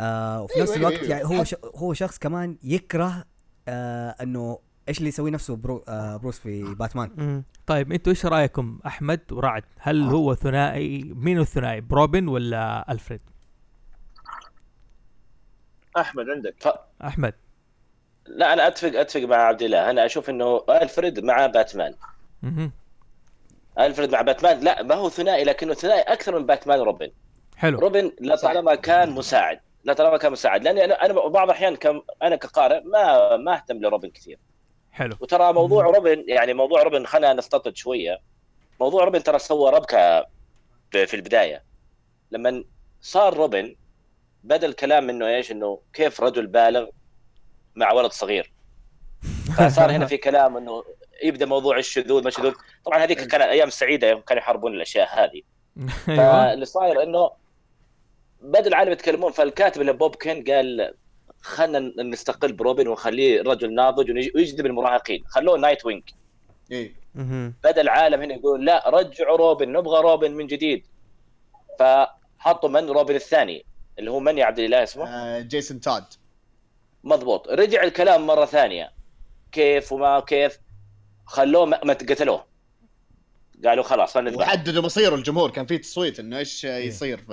آه 0.00 0.42
وفي 0.42 0.54
أيوة، 0.54 0.62
نفس 0.64 0.72
أيوة، 0.76 0.88
الوقت 0.88 1.02
أيوة. 1.02 1.10
يعني 1.16 1.24
هو. 1.24 1.44
هو 1.76 1.92
شخص 1.94 2.18
كمان 2.18 2.56
يكره 2.64 3.24
آه 3.68 4.10
إنه 4.22 4.58
إيش 4.88 4.98
اللي 4.98 5.08
يسويه 5.08 5.30
نفسه 5.30 5.56
برو 5.56 5.84
آه 5.88 6.16
بروس 6.16 6.38
في 6.38 6.74
باتمان؟ 6.74 7.10
مم. 7.16 7.44
طيب 7.66 7.92
أنتوا 7.92 8.12
إيش 8.12 8.26
رأيكم؟ 8.26 8.78
أحمد 8.86 9.20
ورعد 9.32 9.62
هل 9.78 10.02
هو 10.02 10.34
ثنائي؟ 10.34 11.12
مين 11.16 11.38
الثنائي؟ 11.38 11.80
بروبن 11.80 12.28
ولا 12.28 12.92
ألفريد؟ 12.92 13.20
أحمد 15.96 16.24
عندك. 16.28 16.54
أحمد. 17.04 17.34
لا 18.26 18.52
أنا 18.52 18.66
أتفق 18.66 19.00
أتفق 19.00 19.20
مع 19.20 19.36
عبد 19.36 19.62
الله. 19.62 19.90
أنا 19.90 20.06
أشوف 20.06 20.30
إنه 20.30 20.64
ألفريد 20.68 21.24
مع 21.24 21.46
باتمان. 21.46 21.94
مهم. 22.42 22.72
ألفريد 23.78 24.12
مع 24.12 24.20
باتمان 24.20 24.60
لا 24.60 24.82
ما 24.82 24.94
هو 24.94 25.08
ثنائي 25.08 25.44
لكنه 25.44 25.74
ثنائي 25.74 26.00
أكثر 26.00 26.38
من 26.38 26.46
باتمان 26.46 26.80
وروبن. 26.80 27.10
حلو. 27.56 27.78
روبن 27.78 28.12
لا 28.20 28.36
صح. 28.36 28.52
طالما 28.52 28.74
كان 28.74 29.10
مساعد 29.10 29.60
لا 29.84 29.92
طالما 29.92 30.16
كان 30.16 30.32
مساعد. 30.32 30.64
لأني 30.64 30.84
أنا 30.84 31.04
أنا 31.04 31.12
بعض 31.28 31.44
الأحيان 31.44 31.76
كم 31.76 32.02
أنا 32.22 32.36
كقارئ 32.36 32.80
ما 32.84 33.36
ما 33.36 33.54
أهتم 33.54 33.76
لروبن 33.76 34.10
كثير. 34.10 34.38
حلو. 34.92 35.16
وترى 35.20 35.52
موضوع 35.52 35.84
روبن 35.84 36.24
يعني 36.28 36.54
موضوع 36.54 36.82
روبن 36.82 37.06
خلينا 37.06 37.32
نستطرد 37.32 37.76
شوية. 37.76 38.20
موضوع 38.80 39.04
روبن 39.04 39.22
ترى 39.22 39.38
سوى 39.38 39.70
ربكة 39.70 40.26
في 40.90 41.14
البداية. 41.14 41.62
لما 42.30 42.64
صار 43.00 43.34
روبن 43.36 43.76
بدأ 44.44 44.66
الكلام 44.66 45.10
إنه 45.10 45.26
إيش؟ 45.26 45.52
إنه 45.52 45.80
كيف 45.92 46.20
رجل 46.20 46.46
بالغ 46.46 46.86
مع 47.74 47.92
ولد 47.92 48.10
صغير. 48.10 48.52
فصار 49.56 49.90
هنا 49.90 50.06
في 50.06 50.16
كلام 50.16 50.56
إنه 50.56 50.84
يبدأ 51.22 51.46
موضوع 51.46 51.78
الشذوذ 51.78 52.24
ما 52.24 52.30
شذوذ. 52.30 52.52
طبعا 52.84 52.98
هذيك 52.98 53.20
كانت 53.20 53.42
أيام 53.42 53.70
سعيدة 53.70 54.10
يوم 54.10 54.20
كانوا 54.20 54.42
يحاربون 54.42 54.74
الأشياء 54.74 55.08
هذه. 55.24 55.42
أيوه. 56.08 56.16
فاللي 56.16 56.64
صاير 56.64 57.02
إنه 57.02 57.30
بدأ 58.40 58.68
العالم 58.68 58.92
يتكلمون 58.92 59.32
فالكاتب 59.32 59.80
اللي 59.80 59.92
بوب 59.92 60.16
كين 60.16 60.44
قال 60.44 60.94
خلينا 61.42 62.02
نستقل 62.02 62.52
بروبن 62.52 62.88
ونخليه 62.88 63.42
رجل 63.42 63.74
ناضج 63.74 64.10
ويجذب 64.10 64.66
المراهقين. 64.66 65.24
خلوه 65.26 65.58
نايت 65.58 65.86
وينج. 65.86 66.02
إيه. 66.70 66.94
بدا 67.64 67.80
العالم 67.80 68.22
هنا 68.22 68.34
يقول 68.34 68.64
لا 68.64 68.90
رجعوا 68.90 69.36
روبن 69.36 69.72
نبغى 69.72 70.00
روبن 70.00 70.32
من 70.32 70.46
جديد. 70.46 70.86
فحطوا 71.78 72.68
من؟ 72.68 72.90
روبن 72.90 73.14
الثاني 73.14 73.64
اللي 73.98 74.10
هو 74.10 74.20
من 74.20 74.38
يا 74.38 74.44
عبد 74.44 74.58
الإله 74.58 74.82
اسمه. 74.82 75.08
آه 75.08 75.40
جيسون 75.40 75.80
تود. 75.80 76.04
مضبوط. 77.04 77.48
رجع 77.48 77.82
الكلام 77.82 78.26
مرة 78.26 78.44
ثانية. 78.44 78.92
كيف 79.52 79.92
وما 79.92 80.20
كيف؟ 80.20 80.58
خلوه 81.26 81.64
ما 81.66 81.92
قتلوه. 81.92 82.44
قالوا 83.64 83.84
خلاص 83.84 84.14
خلينا 84.14 84.38
وحددوا 84.38 84.82
مصيره 84.82 85.14
الجمهور. 85.14 85.50
كان 85.50 85.66
في 85.66 85.78
تصويت 85.78 86.20
إنه 86.20 86.38
إيش 86.38 86.64
يصير 86.64 87.18
ف 87.18 87.32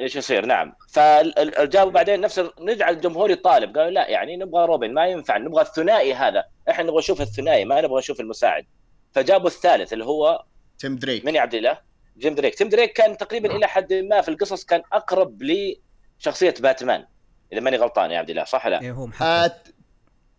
إيش 0.00 0.16
يصير؟ 0.16 0.46
نعم. 0.46 0.74
فجابوا 0.88 1.92
بعدين 1.92 2.20
نفس 2.20 2.38
رجع 2.60 2.88
الجمهور 2.88 3.30
يطالب. 3.30 3.78
قالوا 3.78 3.90
لا 3.90 4.08
يعني 4.08 4.36
نبغى 4.36 4.64
روبن 4.64 4.94
ما 4.94 5.06
ينفع 5.06 5.36
نبغى 5.36 5.62
الثنائي 5.62 6.14
هذا. 6.14 6.44
إحنا 6.70 6.84
نبغى 6.84 6.98
نشوف 6.98 7.20
الثنائي 7.20 7.64
ما 7.64 7.80
نبغى 7.80 7.98
نشوف 7.98 8.20
المساعد. 8.20 8.66
فجابوا 9.12 9.46
الثالث 9.46 9.92
اللي 9.92 10.04
هو 10.04 10.44
تيم 10.78 10.96
دريك. 10.96 11.24
من 11.24 11.34
يا 11.34 11.40
عبد 11.40 11.54
الله؟ 11.54 11.78
جيم 12.18 12.34
دريك. 12.34 12.54
تيم 12.54 12.68
دريك 12.68 12.92
كان 12.92 13.16
تقريبا 13.16 13.56
إلى 13.56 13.66
حد 13.66 13.92
ما 13.92 14.20
في 14.20 14.28
القصص 14.28 14.64
كان 14.64 14.82
أقرب 14.92 15.42
لشخصية 15.42 16.54
باتمان 16.60 17.06
إذا 17.52 17.60
ماني 17.60 17.76
غلطان 17.76 18.10
يا 18.10 18.18
عبد 18.18 18.30
الله 18.30 18.44
صح 18.44 18.66
ولا 18.66 18.80
إيه 18.80 18.92
هو 18.92 19.06
محقق. 19.06 19.26
آه 19.26 19.52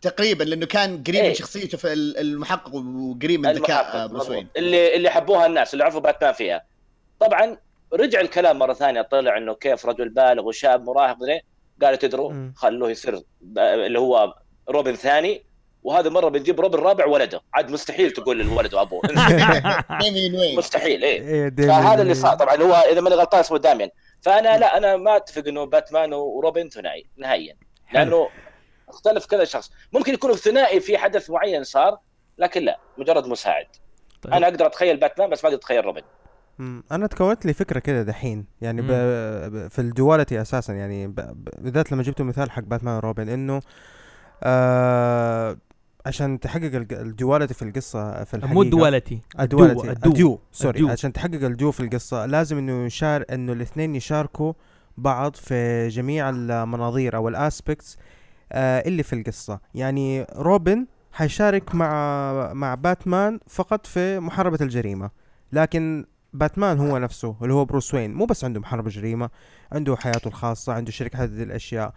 تقريبا 0.00 0.44
لأنه 0.44 0.66
كان 0.66 1.02
قريب 1.02 1.20
إيه. 1.22 1.28
من 1.28 1.34
شخصيته 1.34 1.78
في 1.78 1.92
ال- 1.92 2.18
المحقق 2.18 2.74
وقريب 2.74 3.40
من 3.40 3.52
ذكاء 3.52 3.80
المحقق، 3.80 4.06
بروس. 4.06 4.30
وين 4.30 4.48
اللي 4.56 4.96
اللي 4.96 5.10
حبوها 5.10 5.46
الناس 5.46 5.72
اللي 5.72 5.84
عرفوا 5.84 6.00
باتمان 6.00 6.32
فيها. 6.32 6.64
طبعا 7.20 7.56
رجع 7.94 8.20
الكلام 8.20 8.58
مرة 8.58 8.72
ثانية 8.72 9.02
طلع 9.02 9.36
إنه 9.36 9.54
كيف 9.54 9.86
رجل 9.86 10.08
بالغ 10.08 10.44
وشاب 10.44 10.84
مراهق. 10.84 11.18
قالوا 11.82 11.96
تدروا. 11.96 12.52
خلوه 12.56 12.90
يصير 12.90 13.22
اللي 13.58 13.98
هو 13.98 14.34
روبن 14.68 14.94
ثاني. 14.94 15.44
وهذه 15.82 16.08
مرة 16.08 16.28
بنجيب 16.28 16.60
روبن 16.60 16.78
رابع 16.78 17.06
ولده. 17.06 17.40
عاد 17.54 17.70
مستحيل 17.70 18.10
تقول 18.10 18.38
للولد 18.38 18.74
وأبوه. 18.74 19.00
مستحيل 20.56 21.04
إيه. 21.04 21.50
إيه 21.58 21.66
فهذا 21.68 22.02
اللي 22.02 22.14
صار. 22.14 22.34
طبعا 22.34 22.56
هو 22.56 22.74
إذا 22.74 23.00
ماني 23.00 23.16
غلطان 23.16 23.40
اسمه 23.40 23.58
دامين. 23.58 23.90
فأنا 24.20 24.58
لا 24.58 24.76
أنا 24.76 24.96
ما 24.96 25.16
أتفق 25.16 25.42
إنه 25.48 25.64
باتمان 25.64 26.12
وروبن 26.12 26.68
ثنائي 26.68 27.06
نهائيا. 27.16 27.56
لأنه 27.92 28.28
اختلف 28.88 29.26
كذا 29.26 29.44
شخص. 29.44 29.70
ممكن 29.92 30.14
يكونوا 30.14 30.36
ثنائي 30.36 30.80
في 30.80 30.98
حدث 30.98 31.30
معين 31.30 31.64
صار 31.64 31.98
لكن 32.38 32.62
لا 32.64 32.78
مجرد 32.98 33.26
مساعد. 33.26 33.66
طيب. 34.22 34.34
أنا 34.34 34.48
أقدر 34.48 34.66
أتخيل 34.66 34.96
باتمان 34.96 35.30
بس 35.30 35.44
ما 35.44 35.50
أقدر 35.50 35.58
أتخيل 35.58 35.84
روبن. 35.84 36.02
أنا 36.92 37.06
تكونت 37.06 37.46
لي 37.46 37.52
فكرة 37.52 37.78
كده 37.78 38.02
دحين. 38.02 38.44
يعني 38.60 38.82
ب... 38.82 38.86
ب... 38.86 39.68
في 39.68 39.78
ال 39.78 39.86
duality 39.86 40.40
أساسا. 40.40 40.72
يعني 40.72 41.06
ب... 41.06 41.14
ب... 41.14 41.48
بالذات 41.58 41.92
لما 41.92 42.02
جبت 42.02 42.22
مثال 42.22 42.50
حق 42.50 42.62
باتمان 42.62 42.96
وروبن 42.96 43.28
إنه 43.28 43.60
آه... 44.42 45.56
عشان 46.06 46.40
تحقق 46.40 46.86
ال 46.92 47.00
duality 47.00 47.54
في 47.54 47.62
القصة 47.62 48.24
في 48.24 48.34
الحقيقة. 48.34 48.54
مو 48.54 48.62
duality 48.62 49.20
الدواليتي 49.40 49.90
الدو. 49.90 50.10
الديو 50.10 50.40
سوري 50.52 50.78
الديو. 50.78 50.88
عشان 50.88 51.12
تحقق 51.12 51.44
الديو 51.44 51.70
في 51.70 51.80
القصة 51.80 52.26
لازم 52.26 52.58
إنه 52.58 52.84
يشار 52.86 53.24
إنه 53.30 53.52
الاثنين 53.52 53.94
يشاركوا 53.94 54.52
بعض 54.96 55.34
في 55.34 55.88
جميع 55.88 56.30
المناظير 56.30 57.16
أو 57.16 57.28
ال 57.28 57.37
aspects 57.37 57.98
آه 58.52 58.88
اللي 58.88 59.02
في 59.02 59.12
القصة. 59.12 59.60
يعني 59.74 60.26
روبن 60.36 60.86
حيشارك 61.12 61.74
مع 61.74 62.52
مع 62.52 62.74
باتمان 62.74 63.40
فقط 63.46 63.86
في 63.86 64.20
محاربة 64.20 64.58
الجريمة. 64.60 65.10
لكن 65.52 66.06
باتمان 66.32 66.78
هو 66.78 66.98
نفسه 66.98 67.36
اللي 67.42 67.54
هو 67.54 67.64
بروس 67.64 67.94
وين. 67.94 68.14
مو 68.14 68.24
بس 68.26 68.44
عنده 68.44 68.60
محاربه 68.60 68.90
جريمة 68.90 69.30
عنده 69.72 69.96
حياته 69.96 70.28
الخاصة 70.28 70.72
عنده 70.72 70.90
شركة 70.90 71.24
هذه 71.24 71.42
الأشياء. 71.42 71.92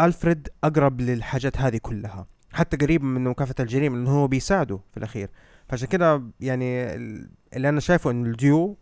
ألفريد 0.00 0.48
أقرب 0.64 1.00
للحاجات 1.00 1.58
هذه 1.58 1.76
كلها. 1.76 2.26
حتى 2.52 2.76
قريب 2.76 3.02
من 3.02 3.24
مكافحة 3.24 3.54
الجريمة 3.60 3.96
لأنه 3.96 4.10
هو 4.10 4.26
بيساعده 4.28 4.80
في 4.90 4.96
الأخير. 4.96 5.30
فعشان 5.68 5.88
كده 5.88 6.22
يعني 6.40 6.94
ال- 6.94 7.30
اللي 7.56 7.68
أنا 7.68 7.80
شايفه 7.80 8.10
انه 8.10 8.30
الديو 8.30 8.78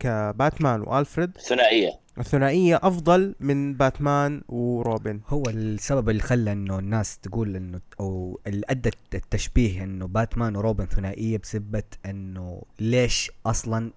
كباتمان 0.00 0.80
وألفريد 0.80 1.38
ثنائيه 1.38 1.90
الثنائية 2.18 2.80
أفضل 2.82 3.34
من 3.40 3.74
باتمان 3.74 4.42
وروبن. 4.48 5.20
هو 5.28 5.42
السبب 5.48 6.08
اللي 6.10 6.22
خلى 6.22 6.52
إنه 6.52 6.78
الناس 6.78 7.18
تقول 7.18 7.56
إنه 7.56 7.80
أو 8.00 8.40
اللي 8.46 8.62
أدى 8.68 8.90
التشبيه 9.14 9.84
إنه 9.84 10.06
باتمان 10.06 10.56
وروبن 10.56 10.86
ثنائية 10.86 11.38
بسبه 11.38 11.82
إنه 12.06 12.62
ليش 12.80 13.30
أصلا 13.46 13.90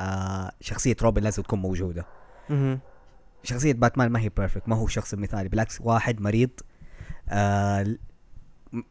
آه 0.00 0.52
شخصية 0.60 0.96
روبن 1.02 1.22
لازم 1.22 1.42
تكون 1.42 1.58
موجودة. 1.58 2.06
مهم. 2.50 2.80
شخصية 3.42 3.72
باتمان 3.72 4.08
ما 4.08 4.20
هي 4.20 4.28
perfect 4.28 4.68
ما 4.68 4.76
هو 4.76 4.86
شخص 4.86 5.14
مثالي 5.14 5.48
بالعكس 5.48 5.80
واحد 5.80 6.20
مريض 6.20 6.50
آه 7.28 7.86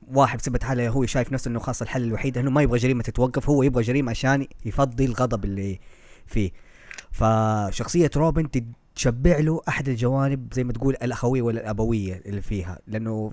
واحد 0.08 0.38
بسبة 0.40 0.60
حالة 0.64 0.90
هو 0.90 1.06
شايف 1.06 1.32
نفسه 1.34 1.50
إنه 1.50 1.60
خاص 1.60 1.82
الحل 1.82 2.04
الوحيد 2.04 2.38
إنه 2.38 2.52
ما 2.52 2.62
يبغى 2.62 2.80
جريمة 2.80 3.04
تتوقف 3.04 3.50
هو 3.50 3.64
يبغى 3.64 3.84
جريمة 3.84 4.10
عشان 4.10 4.48
يفضي 4.66 5.06
الغضب 5.06 5.46
اللي 5.46 5.80
فيه. 6.28 6.52
فشخصية 7.12 8.12
روبن 8.16 8.50
تشبع 8.96 9.38
له 9.38 9.62
أحد 9.68 9.90
الجوانب 9.90 10.54
زي 10.54 10.64
ما 10.64 10.74
تقول 10.74 10.96
الأخوية 11.02 11.42
ولا 11.42 11.62
الابويه 11.62 12.22
اللي 12.26 12.42
فيها 12.42 12.80
لأنه 12.88 13.32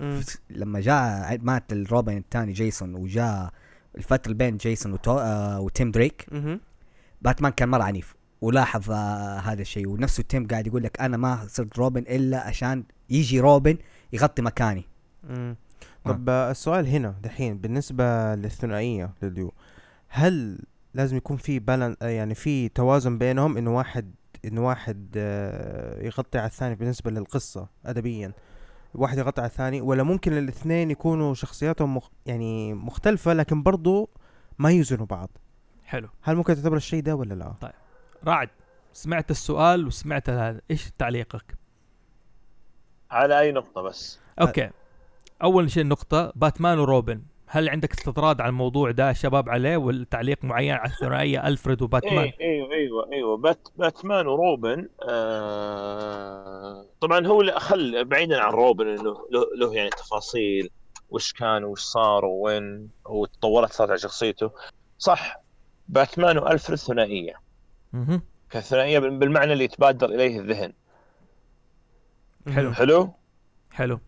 لما 0.49 0.79
جاء 0.79 1.37
مات 1.41 1.73
الروبن 1.73 2.17
الثاني 2.17 2.51
جيسون 2.51 2.95
وجاء 2.95 3.51
الفترة 3.97 4.33
بين 4.33 4.57
جيسون 4.57 4.93
وتو 4.93 5.17
آه 5.19 5.59
وتيم 5.59 5.91
دريك. 5.91 6.25
باتمان 7.21 7.51
كان 7.51 7.69
مرة 7.69 7.83
عنيف 7.83 8.15
ولاحظ 8.41 8.91
آه 8.91 9.39
هذا 9.39 9.61
الشيء 9.61 9.87
ونفسه 9.87 10.23
تيم 10.23 10.47
قاعد 10.47 10.67
يقول 10.67 10.83
لك 10.83 11.01
أنا 11.01 11.17
ما 11.17 11.47
صرت 11.47 11.77
روبن 11.77 12.01
إلا 12.01 12.47
عشان 12.47 12.83
يجي 13.09 13.39
روبن 13.39 13.77
يغطي 14.13 14.41
مكاني 14.41 14.83
مم. 15.29 15.55
طب 16.05 16.29
آه. 16.29 16.51
السؤال 16.51 16.87
هنا 16.87 17.15
دحين 17.23 17.57
بالنسبة 17.57 18.35
للثنائية 18.35 19.13
للديو 19.21 19.53
هل 20.07 20.59
لازم 20.95 21.17
يكون 21.17 21.37
في 21.37 21.59
balance 21.59 21.95
آه، 22.01 22.07
يعني 22.07 22.35
في 22.35 22.69
توازن 22.69 23.17
بينهم 23.17 23.57
انه 23.57 23.75
واحد 23.77 24.15
انه 24.45 24.67
واحد 24.67 25.13
آه، 25.17 26.03
يغطي 26.05 26.37
على 26.37 26.47
الثاني 26.47 26.75
بالنسبة 26.75 27.11
للقصة 27.11 27.67
ادبيا. 27.85 28.31
واحد 28.93 29.17
يغطي 29.17 29.41
على 29.41 29.49
الثاني 29.49 29.81
ولا 29.81 30.03
ممكن 30.03 30.37
الاثنين 30.37 30.91
يكونوا 30.91 31.33
شخصياتهم 31.33 31.97
مخ 31.97 32.09
يعني 32.25 32.73
مختلفة 32.73 33.33
لكن 33.33 33.63
برضو 33.63 34.09
ما 34.59 34.71
يوزنوا 34.71 35.05
بعض. 35.05 35.29
حلو. 35.85 36.09
هل 36.21 36.35
ممكن 36.35 36.55
تعتبر 36.55 36.77
الشيء 36.77 37.03
ده 37.03 37.15
ولا 37.15 37.33
لا؟ 37.33 37.73
رعد 38.25 38.49
سمعت 38.93 39.31
السؤال 39.31 39.87
وسمعت 39.87 40.29
هذا 40.29 40.61
إيش 40.71 40.91
تعليقك؟ 40.97 41.57
على 43.11 43.39
أي 43.39 43.51
نقطة 43.51 43.81
بس؟ 43.81 44.19
أوكي. 44.41 44.69
أول 45.43 45.71
شيء 45.71 45.85
نقطة 45.85 46.33
باتمان 46.35 46.79
وروبن. 46.79 47.21
هل 47.47 47.69
عندك 47.69 47.91
استطراد 47.91 48.41
على 48.41 48.49
الموضوع 48.49 48.91
ده 48.91 49.13
شباب 49.13 49.49
عليه 49.49 49.77
ولا 49.77 50.05
تعليق 50.11 50.43
معين 50.43 50.73
على 50.73 50.91
الثنائية 50.91 51.47
ألفريد 51.47 51.81
وباتمان؟ 51.81 52.17
أيوه 52.17 52.33
أيوه 52.41 52.71
إيوه 52.73 53.11
إيوه. 53.13 53.37
بات 53.37 53.67
باتمان 53.77 54.27
وروبن 54.27 54.89
آه 55.09 56.85
طبعا 57.01 57.27
هو 57.27 57.41
اللي 57.41 57.59
خل 57.59 58.05
بعيدا 58.05 58.41
عن 58.41 58.51
روبن 58.53 58.87
إنه 58.87 59.27
له, 59.31 59.45
له 59.57 59.73
يعني 59.73 59.89
تفاصيل. 59.89 60.69
وش 61.09 61.33
كان 61.33 61.63
وش 61.63 61.81
صار 61.81 62.25
وين 62.25 62.89
وتطورت 63.05 63.73
صارت 63.73 63.89
على 63.89 63.99
شخصيته. 63.99 64.51
صح 64.97 65.37
باتمان 65.87 66.37
وألفريد 66.37 66.79
ثنائية. 66.79 67.33
كثنائية 68.49 68.99
بال- 68.99 69.17
بالمعنى 69.17 69.53
اللي 69.53 69.63
يتبادر 69.63 70.09
إليه 70.09 70.39
الذهن. 70.39 70.73
حلو. 72.53 72.73
حلو؟ 72.73 73.13
حلو. 73.71 73.99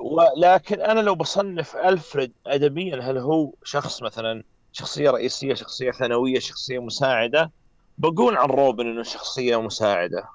ولكن 0.00 0.80
أنا 0.80 1.00
لو 1.00 1.14
بصنف 1.14 1.76
ألفريد 1.76 2.32
ادبيا 2.46 3.00
هل 3.02 3.18
هو 3.18 3.52
شخص 3.64 4.02
مثلا 4.02 4.44
شخصية 4.72 5.10
رئيسية 5.10 5.54
شخصية 5.54 5.90
ثانوية 5.90 6.38
شخصية 6.38 6.78
مساعدة؟ 6.78 7.52
بقول 7.98 8.36
عن 8.36 8.48
روبن 8.48 8.86
إنه 8.86 9.02
شخصية 9.02 9.60
مساعدة. 9.60 10.28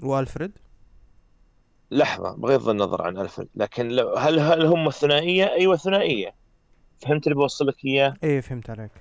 وألفريد؟ 0.00 0.58
لحظة 1.90 2.36
بغض 2.36 2.68
النظر 2.68 3.02
عن 3.02 3.18
ألفريد 3.18 3.48
لكن 3.54 3.88
لو 3.88 4.14
هل 4.14 4.38
هل 4.38 4.66
هم 4.66 4.90
ثنائية؟ 4.90 5.44
أيوه 5.52 5.76
ثنائية. 5.76 6.34
فهمت 6.98 7.26
اللي 7.26 7.34
بوصلك 7.34 7.84
إياه؟ 7.84 8.14
إيه 8.22 8.40
فهمت 8.40 8.70
عليك. 8.70 8.92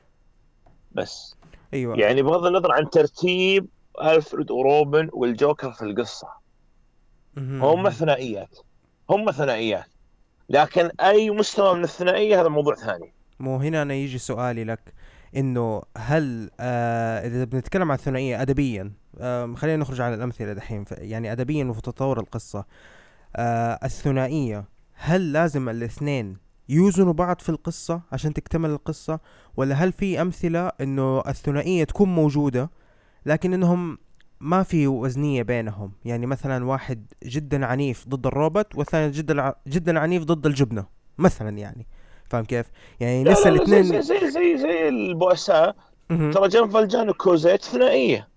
بس. 0.92 1.36
أيوه. 1.74 2.00
يعني 2.00 2.22
بغض 2.22 2.46
النظر 2.46 2.72
عن 2.72 2.90
ترتيب 2.90 3.68
ألفريد 4.02 4.52
وروبن 4.52 5.10
والجوكر 5.14 5.72
في 5.72 5.82
القصة. 5.82 6.28
هم 7.38 7.90
ثنائيات. 7.90 8.60
هم 9.10 9.32
ثنائيات. 9.32 9.86
لكن 10.50 10.90
أي 11.02 11.30
مستوى 11.30 11.78
من 11.78 11.84
الثنائية 11.84 12.42
هذا 12.42 12.50
موضوع 12.50 12.76
ثاني. 12.76 13.14
مو 13.40 13.58
هنا 13.58 13.82
أنا 13.82 13.94
يجي 13.94 14.18
سؤالي 14.18 14.64
لك 14.64 14.94
إنه 15.36 15.82
هل 15.98 16.50
آه 16.60 17.44
بنتكلم 17.44 17.92
عن 17.92 17.98
الثنائية 17.98 18.42
ادبيا 18.42 18.92
آه 19.20 19.54
خلينا 19.56 19.78
نخرج 19.78 20.02
على 20.02 20.16
الأمثلة 20.16 20.54
دحين. 20.54 20.86
يعني 20.92 21.32
ادبيا 21.32 21.66
وفي 21.66 21.82
تطور 21.82 22.20
القصة. 22.20 22.66
آه 23.36 23.80
الثنائية 23.84 24.66
هل 24.94 25.34
لازم 25.34 25.70
الاثنين 25.70 26.38
يوزنوا 26.70 27.14
بعض 27.14 27.40
في 27.40 27.50
القصة 27.50 28.02
عشان 28.12 28.34
تكتمل 28.34 28.70
القصة؟ 28.70 29.20
ولا 29.58 29.76
هل 29.76 29.92
في 29.92 30.22
أمثلة 30.22 30.72
إنه 30.82 31.24
الثنائية 31.28 31.84
تكون 31.84 32.16
موجودة 32.16 32.70
لكن 33.26 33.54
إنهم 33.54 33.98
ما 34.40 34.64
في 34.64 34.88
وزنية 34.88 35.44
بينهم. 35.44 35.92
يعني 36.06 36.26
مثلا 36.26 36.66
واحد 36.66 37.06
جدا 37.24 37.66
عنيف 37.66 38.08
ضد 38.08 38.28
الروبوت 38.28 38.76
والثاني 38.76 39.12
جدا 39.12 39.54
جدا 39.68 40.00
عنيف 40.00 40.24
ضد 40.24 40.46
الجبنة 40.46 40.86
مثلا 41.18 41.58
يعني. 41.58 41.88
فاهم 42.30 42.46
كيف؟ 42.46 42.66
يعني 43.00 43.24
لا 43.24 43.32
لسه 43.32 43.50
الاثنين 43.50 43.84
زي, 43.84 44.02
زي 44.02 44.32
زي 44.32 44.58
زي 44.58 44.88
البؤساء. 44.90 45.76
ترى 46.10 46.48
جان 46.48 46.70
فالجان 46.70 47.10
وكوزيت 47.10 47.64
ثنائية. 47.64 48.28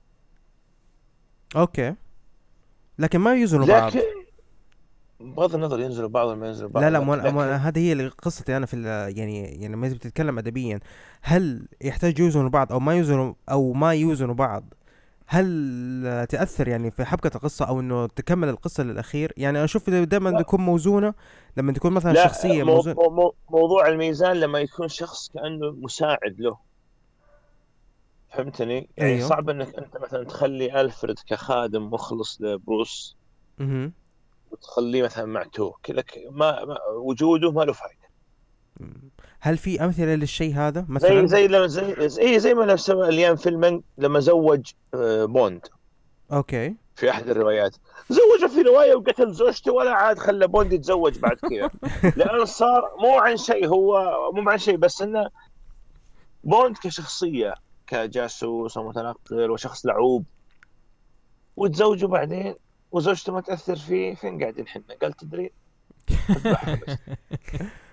أوكي. 1.56 1.94
لكن 2.98 3.18
ما 3.18 3.34
يوزنوا 3.34 3.66
بعض. 3.66 3.92
لكن 3.96 4.00
بغض 5.20 5.54
النظر 5.54 5.80
ينزلوا 5.80 6.08
بعض 6.08 6.26
ولا 6.28 6.36
ما 6.36 6.46
ينزلوا 6.46 6.70
بعض 6.70 6.84
لا 6.84 6.90
لا 6.90 7.00
مو 7.00 7.14
لكن- 7.14 7.38
هذه 7.38 7.78
هي 7.78 7.92
اللي 7.92 8.08
قصتي 8.08 8.56
أنا 8.56 8.66
في 8.66 8.82
يعني 9.16 9.44
يعني 9.44 9.74
لما 9.74 9.88
بتتكلم 9.88 10.38
ادبيا 10.38 10.80
هل 11.22 11.68
يحتاج 11.80 12.18
يوزنوا 12.18 12.48
بعض 12.48 12.72
أو 12.72 12.80
ما 12.80 12.94
يوزنوا 12.94 13.34
أو 13.50 13.72
ما 13.72 13.94
يوزنوا 13.94 14.34
بعض؟ 14.34 14.74
هل 15.32 16.26
تأثر 16.28 16.68
يعني 16.68 16.90
في 16.90 17.04
حبكة 17.04 17.36
القصة 17.36 17.68
أو 17.68 17.80
إنه 17.80 18.06
تكمل 18.06 18.48
القصة 18.48 18.82
للأخير 18.82 19.32
يعني 19.36 19.64
أشوف 19.64 19.90
دائما. 19.90 20.42
تكون 20.42 20.60
موزونة 20.60 21.14
لما 21.56 21.72
تكون 21.72 21.92
مثلا 21.92 22.12
لا 22.12 22.24
شخصية 22.24 22.62
مو 22.62 22.74
موزونة 22.74 22.96
مو 22.96 23.10
مو 23.10 23.34
موضوع 23.50 23.88
الميزان 23.88 24.36
لما 24.36 24.58
يكون 24.60 24.88
شخص 24.88 25.28
كأنه 25.28 25.70
مساعد 25.70 26.40
له 26.40 26.58
فهمتني؟ 28.32 28.88
يعني 28.96 29.12
أيوه. 29.12 29.28
صعب 29.28 29.50
إنك 29.50 29.74
أنت 29.74 29.96
مثلا 29.96 30.24
تخلي 30.24 30.80
ألفريد 30.80 31.18
كخادم 31.26 31.90
مخلص 31.90 32.40
لبروس 32.40 33.16
مهم. 33.58 33.92
وتخليه 34.50 35.02
مثلا 35.02 35.24
مع 35.24 35.42
تو 35.42 35.72
كذا 35.82 36.04
ما, 36.30 36.64
ما 36.64 36.76
وجوده 37.04 37.52
ما 37.52 37.62
له 37.62 37.72
فائده 37.72 37.99
هل 39.40 39.56
في 39.56 39.84
أمثلة 39.84 40.14
للشيء 40.14 40.54
هذا؟ 40.54 40.86
مثلا 40.88 41.26
زي 41.26 41.26
زي 41.26 41.48
لما 41.48 41.66
زي 41.66 42.08
زي, 42.08 42.38
زي 42.38 42.54
ما 42.54 42.76
سوى 42.76 43.08
إيان 43.08 43.36
فليمنج 43.36 43.80
لما 43.98 44.20
زوج 44.20 44.70
آه، 44.94 45.24
بوند. 45.24 45.66
أوكي. 46.32 46.74
في 46.96 47.10
أحد 47.10 47.28
الروايات. 47.28 47.76
زوجه 48.10 48.50
في 48.52 48.62
رواية 48.62 48.94
وقتل 48.94 49.32
زوجته 49.32 49.72
ولا 49.72 49.90
عاد 49.90 50.18
خلى 50.18 50.46
بوند 50.46 50.72
يتزوج 50.72 51.18
بعد 51.18 51.36
كذا. 51.36 51.70
لأنه 52.16 52.44
صار 52.44 52.82
مو 52.98 53.18
عن 53.18 53.36
شيء 53.36 53.66
هو 53.66 54.12
مو 54.32 54.50
عن 54.50 54.58
شيء 54.58 54.76
بس 54.76 55.02
إنه 55.02 55.30
بوند 56.44 56.76
كشخصية 56.76 57.54
كجاسوس 57.86 58.76
ومتنقل 58.76 59.50
وشخص 59.50 59.86
لعوب. 59.86 60.24
وتزوجوا 61.56 62.08
بعدين 62.08 62.54
وزوجته 62.92 63.32
ما 63.32 63.40
تأثر 63.40 63.76
فيه 63.76 64.14
فين 64.14 64.40
قاعدين 64.40 64.66
إحنا؟ 64.66 64.82
قال 65.02 65.12
تدري؟ 65.12 65.50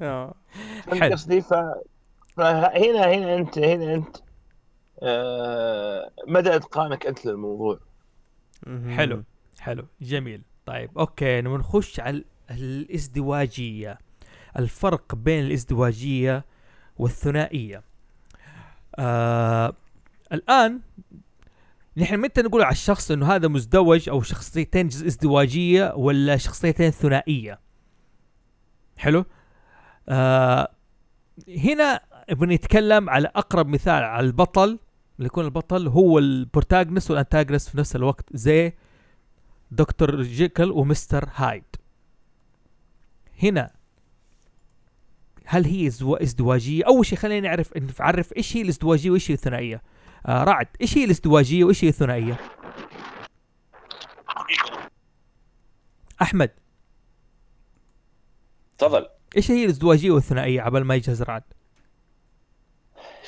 حلو. 0.00 1.12
قصدي 1.12 1.40
ف... 1.40 1.54
فهنا 2.36 3.04
هنا 3.06 3.34
انت 3.34 3.58
هنا 3.58 3.94
أنت 3.94 4.16
آه... 5.02 6.10
مدى 6.28 6.56
إتقانك 6.56 7.06
أنت 7.06 7.26
للموضوع. 7.26 7.80
حلو. 8.90 9.22
حلو. 9.60 9.86
جميل. 10.00 10.42
طيب 10.66 10.98
أوكي 10.98 11.40
نبغى 11.40 11.58
نخش 11.58 12.00
على 12.00 12.16
ال- 12.16 12.24
الإزدواجية. 12.50 13.98
الفرق 14.58 15.14
بين 15.14 15.44
الإزدواجية 15.46 16.44
والثنائية. 16.98 17.82
آه 18.98 19.72
الآن 20.32 20.80
نحن 21.96 22.16
متى 22.20 22.42
نقول 22.42 22.62
على 22.62 22.72
الشخص 22.72 23.10
إنه 23.10 23.34
هذا 23.34 23.48
مزدوج 23.48 24.08
أو 24.08 24.22
شخصيتين 24.22 24.86
إزدواجية 24.86 25.92
ولا 25.96 26.36
شخصيتين 26.36 26.90
ثنائية؟ 26.90 27.58
حلو؟ 28.96 29.24
آه 30.08 30.68
هنا 31.48 32.00
بنتكلم 32.30 33.10
على 33.10 33.28
أقرب 33.34 33.66
مثال 33.68 34.04
على 34.04 34.26
البطل 34.26 34.78
اللي 35.18 35.26
يكون 35.26 35.44
البطل 35.44 35.88
هو 35.88 36.18
ال 36.18 36.26
protagonist 36.26 37.10
وال 37.10 37.20
antagonist 37.20 37.68
في 37.68 37.78
نفس 37.78 37.96
الوقت 37.96 38.24
زي 38.36 38.72
دكتور 39.70 40.22
جيكل 40.22 40.70
ومستر 40.70 41.28
هايد. 41.34 41.64
هنا 43.42 43.70
هل 45.44 45.64
هي 45.64 45.86
ازدوا- 45.86 46.22
ازدواجية؟ 46.22 46.84
أول 46.86 47.06
شيء 47.06 47.18
خلينا 47.18 47.48
نعرف 47.48 47.72
نعرف 48.00 48.32
إيش 48.36 48.56
هي 48.56 48.62
الازدواجية 48.62 49.10
وإيش 49.10 49.30
هي 49.30 49.34
الثنائية. 49.34 49.82
آه 50.26 50.44
رعد 50.44 50.66
إيش 50.80 50.98
هي 50.98 51.04
الازدواجية 51.04 51.64
وإيش 51.64 51.84
هي 51.84 51.88
الثنائية؟ 51.88 52.36
أحمد. 56.22 56.50
تفضل. 58.78 59.06
إيش 59.36 59.50
هي 59.50 59.64
الازدواجية 59.64 60.10
والثنائية 60.10 60.60
عبال 60.60 60.84
ما 60.84 60.94
يجهز 60.94 61.22
رعد 61.22 61.42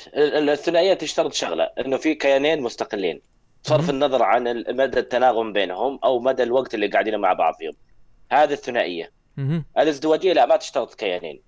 ال- 0.07 0.33
ال- 0.33 0.49
الثنائية 0.49 0.93
تشترط 0.93 1.33
شغلة 1.33 1.63
إنه 1.63 1.97
في 1.97 2.15
كيانين 2.15 2.61
مستقلين. 2.61 3.21
بصرف. 3.63 3.89
النظر 3.89 4.23
عن 4.23 4.63
مدى 4.69 4.99
التناغم 4.99 5.53
بينهم 5.53 5.99
أو 6.03 6.19
مدى 6.19 6.43
الوقت 6.43 6.73
اللي 6.73 6.87
قاعدين 6.87 7.19
مع 7.19 7.33
بعض 7.33 7.53
فيهم. 7.53 7.73
هذه 8.31 8.53
الثنائية. 8.53 9.11
الازدواجية 9.77 10.33
لا 10.33 10.45
ما 10.45 10.55
تشترط 10.55 10.93
كيانين. 10.93 11.41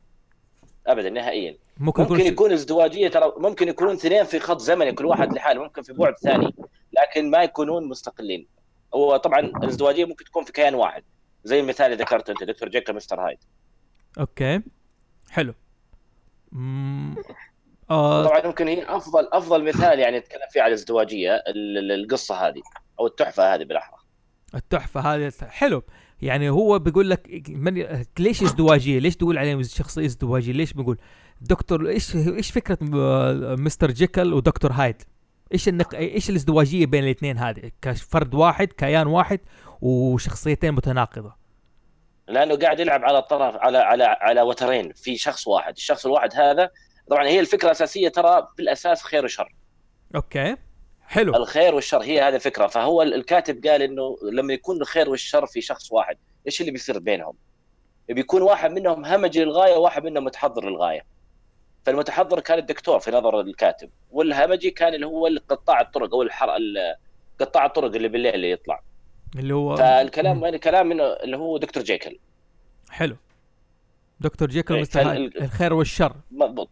ابدا 0.88 1.10
نهائيا. 1.10 1.58
ممكن 1.78 2.04
ممكن 2.04 2.26
يكون 2.26 2.52
ازدواجية 2.52 3.08
ترى 3.08 3.34
ممكن 3.38 3.68
يكونون 3.68 3.94
اثنين 3.94 4.24
في 4.24 4.40
خط 4.40 4.60
زمني 4.60 4.92
كل 4.92 5.06
واحد 5.06 5.34
لحاله 5.34 5.64
ممكن 5.64 5.82
في 5.82 5.94
بعد 5.94 6.14
ثاني 6.18 6.56
لكن 6.94 7.30
ما 7.30 7.44
يكونون 7.44 7.88
مستقلين. 7.88 8.48
هو 8.96 9.18
طبعا 9.18 9.40
الازدواجية 9.40 10.06
ممكن 10.06 10.26
تكون 10.26 10.44
في 10.44 10.52
كيان 10.52 10.76
واحد. 10.76 11.04
زي 11.44 11.60
المثال 11.60 11.86
اللي 11.86 12.04
ذكرته 12.04 12.32
أنت 12.32 12.44
دكتور 12.44 12.70
جيكل 12.70 12.96
مستر 12.96 13.28
هايد. 13.28 13.38
أوكي 14.20 14.62
حلو 15.30 15.54
مم. 16.52 17.16
آه 17.90 18.26
طبعا 18.26 18.48
ممكن 18.48 18.68
هي 18.68 18.86
أفضل 18.96 19.30
أفضل 19.34 19.64
مثال 19.64 20.00
يعني 20.00 20.18
نتكلم 20.18 20.48
فيه 20.52 20.62
على 20.62 20.68
الازدواجيه 20.70 21.36
ال- 21.36 21.78
ال- 21.78 21.92
القصة 22.04 22.36
هذه 22.36 22.62
أو 23.00 23.08
التحفة 23.08 23.56
هذه 23.56 23.64
بالأحرى 23.64 23.98
التحفة 24.56 25.00
هذه 25.00 25.32
حلو 25.42 25.84
يعني 26.22 26.50
هو 26.50 26.80
بيقول 26.80 27.10
لك 27.10 27.44
من 27.50 27.86
ليش 28.20 28.44
ازدواجية؟ 28.44 29.00
ليش 29.00 29.16
تقول 29.16 29.38
عليهم 29.38 29.64
شخصية 29.64 30.06
ازدواجية؟ 30.06 30.52
ليش 30.54 30.74
بيقول 30.74 30.98
دكتور 31.42 31.90
إيش 31.90 32.16
إيش 32.16 32.52
فكرة 32.52 32.78
مستر 33.56 33.92
جيكل 33.92 34.34
ودكتور 34.34 34.72
هايد؟ 34.72 35.02
إيش 35.54 35.68
النق... 35.68 35.96
إيش 35.96 36.30
الازدواجية 36.30 36.86
بين 36.86 37.04
الاثنين 37.04 37.38
هذه؟ 37.38 37.72
كفرد 37.82 38.36
واحد 38.36 38.68
كيان 38.68 39.08
واحد 39.08 39.40
وشخصيتين 39.82 40.72
متناقضة. 40.72 41.36
لأنه 42.28 42.56
قاعد 42.56 42.80
يلعب 42.80 43.04
على 43.06 43.22
طرف 43.22 43.56
على 43.56 43.78
على 43.78 44.04
على 44.04 44.42
وترين 44.42 44.94
في 44.94 45.18
شخص 45.18 45.48
واحد. 45.48 45.74
الشخص 45.76 46.06
الواحد 46.06 46.30
هذا 46.36 46.70
طبعا 47.10 47.28
هي 47.28 47.40
الفكرة 47.40 47.66
الأساسية 47.66 48.10
ترى 48.10 48.48
بالأساس 48.58 49.04
خير 49.04 49.26
وشر. 49.26 49.54
أوكي. 50.16 50.56
حلو. 51.08 51.36
الخير 51.36 51.76
والشر 51.76 52.02
هي 52.02 52.22
هذه 52.22 52.36
الفكرة. 52.36 52.68
فهو 52.68 53.02
الكاتب 53.02 53.68
قال 53.68 53.82
إنه 53.82 54.18
لما 54.32 54.54
يكون 54.54 54.82
الخير 54.82 55.10
والشر 55.10 55.46
في 55.46 55.62
شخص 55.62 55.92
واحد 55.92 56.18
إيش 56.48 56.62
اللي 56.62 56.72
بيصير 56.72 57.00
بينهم؟ 57.00 57.34
بيكون 58.10 58.42
واحد 58.42 58.72
منهم 58.72 59.06
همجي 59.06 59.44
للغاية 59.44 59.76
وواحد 59.78 60.04
منهم 60.04 60.24
متحضر 60.24 60.70
للغاية. 60.70 61.02
فالمتحضر 61.86 62.40
كان 62.40 62.60
الدكتور 62.60 63.00
في 63.00 63.12
نظر 63.12 63.40
الكاتب 63.42 63.90
والهمجي 64.12 64.72
كان 64.72 64.94
اللي 64.94 65.06
هو 65.06 65.30
قطاع 65.50 65.82
الطرق 65.82 66.14
أو 66.14 66.22
الحر 66.22 66.56
ال- 66.56 66.96
قطاع 67.40 67.66
الطرق 67.66 67.96
اللي 67.96 68.08
بالليل 68.08 68.34
اللي 68.36 68.52
يطلع. 68.52 68.84
اللي 69.36 69.54
هو 69.54 69.76
فالكلام 69.76 70.38
مم. 70.38 70.44
يعني 70.44 70.60
كلام 70.60 70.88
منه 70.88 71.04
اللي 71.04 71.38
هو 71.38 71.58
دكتور 71.58 71.84
جيكل. 71.84 72.20
حلو. 72.90 73.16
دكتور 74.20 74.50
جيكل 74.50 74.76
إيه، 74.76 74.84
ال- 74.96 75.44
الخير 75.44 75.74
والشر. 75.74 76.16
مضبوط. 76.32 76.70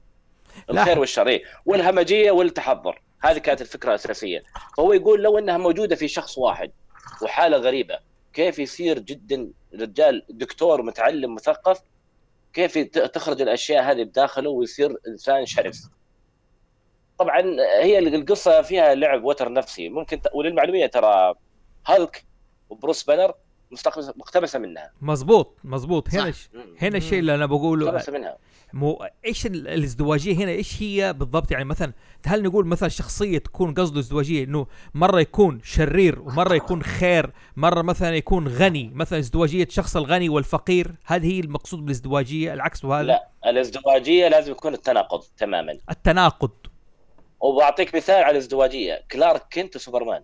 الخير 0.69 0.99
والشر 0.99 1.27
إيه. 1.27 1.43
والهمجية 1.65 2.31
والتحضر. 2.31 3.01
هذه 3.23 3.37
كانت 3.37 3.61
الفكرة 3.61 3.89
الأساسية. 3.89 4.43
فهو 4.77 4.93
يقول 4.93 5.23
لو 5.23 5.37
إنها 5.37 5.57
موجودة 5.57 5.95
في 5.95 6.07
شخص 6.07 6.37
واحد 6.37 6.71
وحالة 7.21 7.57
غريبة 7.57 7.99
كيف 8.33 8.59
يصير 8.59 8.99
جدا 8.99 9.51
رجال 9.79 10.25
دكتور 10.29 10.81
متعلم 10.81 11.35
مثقف؟ 11.35 11.81
كيف 12.53 12.77
تخرج 12.87 13.41
الأشياء 13.41 13.83
هذه 13.91 14.03
بداخله 14.03 14.49
ويصير 14.49 14.95
إنسان 15.07 15.45
شرس؟ 15.45 15.89
طبعا 17.19 17.41
هي 17.81 17.99
القصة 17.99 18.61
فيها 18.61 18.95
لعب 18.95 19.23
وتر 19.23 19.53
نفسي. 19.53 19.89
ممكن 19.89 20.21
ت... 20.21 20.27
وللمعلومية 20.33 20.85
ترى 20.85 21.33
هالك 21.87 22.25
وبروس 22.71 23.03
بانر 23.03 23.33
مستقبس- 23.71 24.17
مقتبسة 24.17 24.59
منها. 24.59 24.91
مزبوط 25.01 25.57
مزبوط 25.63 26.09
هنا 26.13 26.31
صح. 26.31 26.39
هنا 26.81 26.97
الشيء 26.97 27.19
اللي 27.19 27.35
أنا 27.35 27.45
بقوله 27.45 27.85
مقتبسة 27.85 28.11
منها. 28.13 28.37
مو 28.73 29.05
إيش 29.25 29.45
ال- 29.45 29.67
الازدواجية 29.67 30.35
هنا 30.35 30.51
إيش 30.51 30.81
هي 30.83 31.13
بالضبط؟ 31.13 31.51
يعني 31.51 31.65
مثلا 31.65 31.93
هل 32.25 32.43
نقول 32.43 32.65
مثلا 32.67 32.89
شخصية 32.89 33.37
تكون 33.37 33.73
قصده 33.73 33.99
ازدواجية 33.99 34.43
إنه 34.43 34.67
مرة 34.93 35.19
يكون 35.19 35.59
شرير 35.63 36.19
ومرة 36.21 36.55
يكون 36.55 36.83
خير 36.83 37.31
مرة 37.55 37.81
مثلا 37.81 38.15
يكون 38.15 38.47
غني 38.47 38.91
مثلا 38.95 39.19
ازدواجية 39.19 39.67
شخص 39.69 39.95
الغني 39.97 40.29
والفقير 40.29 40.95
هذه 41.05 41.33
هي 41.35 41.39
المقصود 41.39 41.79
بالازدواجية؟ 41.85 42.53
العكس 42.53 42.85
وهذا؟ 42.85 43.07
لا 43.07 43.27
الازدواجية 43.45 44.27
لازم 44.27 44.51
يكون 44.51 44.73
التناقض 44.73 45.23
تماما. 45.37 45.77
التناقض. 45.91 46.51
وبعطيك 47.41 47.95
مثال 47.95 48.23
على 48.23 48.31
الازدواجية. 48.31 49.03
كلارك 49.11 49.43
كنت 49.53 49.75
وسوبرمان 49.75 50.23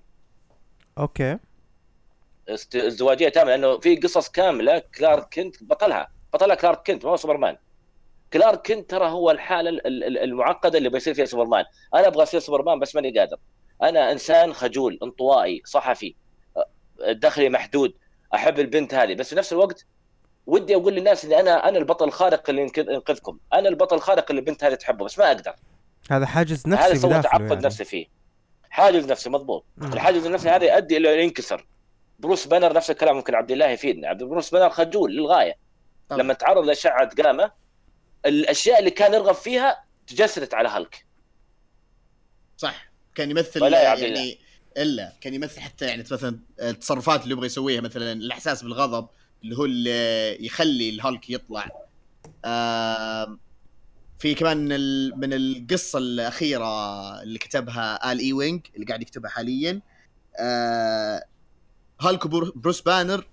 أوكي. 0.98 1.38
ازدواجية 2.50 3.30
تامة 3.30 3.50
لأنه 3.50 3.80
في 3.80 3.96
قصص 3.96 4.30
كاملة 4.30 4.84
كلارك 4.98 5.34
كنت 5.34 5.64
بطلها. 5.64 6.08
بطلها 6.34 6.56
كلارك 6.56 6.88
كنت 6.88 7.06
ما 7.06 7.12
هو 7.12 7.16
سوبرمان. 7.16 7.58
كلارك 8.34 8.68
كنت 8.68 8.90
ترى 8.90 9.10
هو 9.10 9.32
الحالة 9.32 9.70
ال- 9.70 9.88
ال- 9.88 10.18
المعقدة 10.18 10.78
اللي 10.78 10.90
بيصير 10.90 11.14
فيها 11.14 11.26
سوبرمان. 11.26 11.66
أنا 11.96 12.08
أبغى 12.08 12.24
أصير 12.24 12.40
سوبرمان 12.40 12.80
بس 12.80 12.96
ماني 12.96 13.20
قادر. 13.20 13.38
أنا 13.84 14.12
إنسان 14.12 14.54
خجول 14.54 15.00
انطوائي 15.04 15.62
صحفي 15.66 16.16
دخلي 17.10 17.50
محدود. 17.50 17.94
أحب 18.34 18.60
البنت 18.60 18.94
هذه. 18.94 19.14
بس 19.14 19.30
في 19.30 19.36
نفس 19.36 19.54
الوقت 19.54 19.86
ودي 20.46 20.76
أقول 20.76 20.94
للناس 20.94 21.26
إني 21.26 21.40
أنا 21.40 21.70
أنا 21.70 21.78
البطل 21.78 22.06
الخارق 22.08 22.50
اللي 22.50 22.68
ينقذ- 22.68 22.90
ينقذكم. 22.92 23.38
أنا 23.54 23.70
البطل 23.70 23.96
الخارق 23.96 24.26
اللي 24.30 24.40
البنت 24.40 24.64
هذه 24.64 24.74
تحبه 24.74 25.06
بس 25.06 25.20
ما 25.20 25.28
أقدر. 25.28 25.56
هذا 26.12 26.26
حاجز 26.26 26.68
هذا 26.68 26.76
نفسي 26.76 26.96
سوى 26.98 27.10
بداخله 27.10 27.22
تعقد 27.32 27.52
يعني. 27.52 27.66
نفسي 27.66 27.84
فيه. 27.86 28.08
حاجز 28.70 29.12
نفسي 29.12 29.30
مضبوط. 29.30 29.66
الحاجز 29.82 30.26
النفسي 30.26 30.50
هذا 30.50 30.74
يؤدي 30.74 30.98
إلى 30.98 31.24
ينكسر. 31.24 31.68
بروس 32.20 32.48
بانر 32.48 32.74
نفس 32.74 32.92
الكلام 32.92 33.16
ممكن 33.16 33.36
عبد 33.36 33.52
الله 33.52 33.68
يفيدنا 33.68 34.08
عبد 34.08 34.24
بروس 34.24 34.50
بانر 34.50 34.70
خجول 34.70 35.16
للغاية. 35.16 35.56
طبعا. 36.10 36.22
لما 36.22 36.34
تعرض 36.34 36.66
لأشعة 36.66 37.16
جاما 37.16 37.52
الأشياء 38.26 38.80
اللي 38.80 38.92
كان 38.92 39.14
يرغب 39.14 39.36
فيها 39.36 39.84
تجسدت 40.08 40.54
على 40.54 40.70
هالك 40.70 41.06
صح. 42.58 42.92
كان 43.16 43.32
يمثل 43.32 43.74
يعني 43.74 44.38
إلا 44.78 45.14
كان 45.22 45.34
يمثل 45.34 45.62
حتى 45.62 45.86
يعني 45.86 46.04
مثلا 46.12 46.40
التصرفات 46.62 47.24
اللي 47.24 47.34
يبغى 47.34 47.46
يسويها 47.46 47.82
مثلا 47.82 48.12
الإحساس 48.12 48.64
بالغضب 48.64 49.08
اللي 49.44 49.58
هو 49.58 49.66
اللي 49.66 50.46
يخلي 50.46 50.90
الهالك 50.90 51.30
يطلع. 51.30 51.70
آم، 52.46 53.40
في 54.20 54.34
كمان 54.36 54.58
من 55.20 55.34
القصة 55.34 56.00
الأخيرة 56.00 56.68
اللي 57.22 57.40
كتبها 57.40 58.12
آل 58.12 58.20
إيوينج 58.20 58.62
اللي 58.76 58.86
قاعد 58.86 59.02
يكتبها 59.02 59.30
حاليا. 59.30 59.82
آه، 60.40 61.26
هالك 62.02 62.28
بروس 62.28 62.82
بانر 62.82 63.26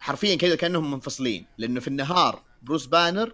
حرفيا 0.00 0.36
كذا 0.36 0.54
كأنهم 0.56 0.90
منفصلين 0.90 1.46
لأنه 1.58 1.80
في 1.80 1.88
النهار 1.88 2.42
بروس 2.62 2.86
بانر 2.86 3.32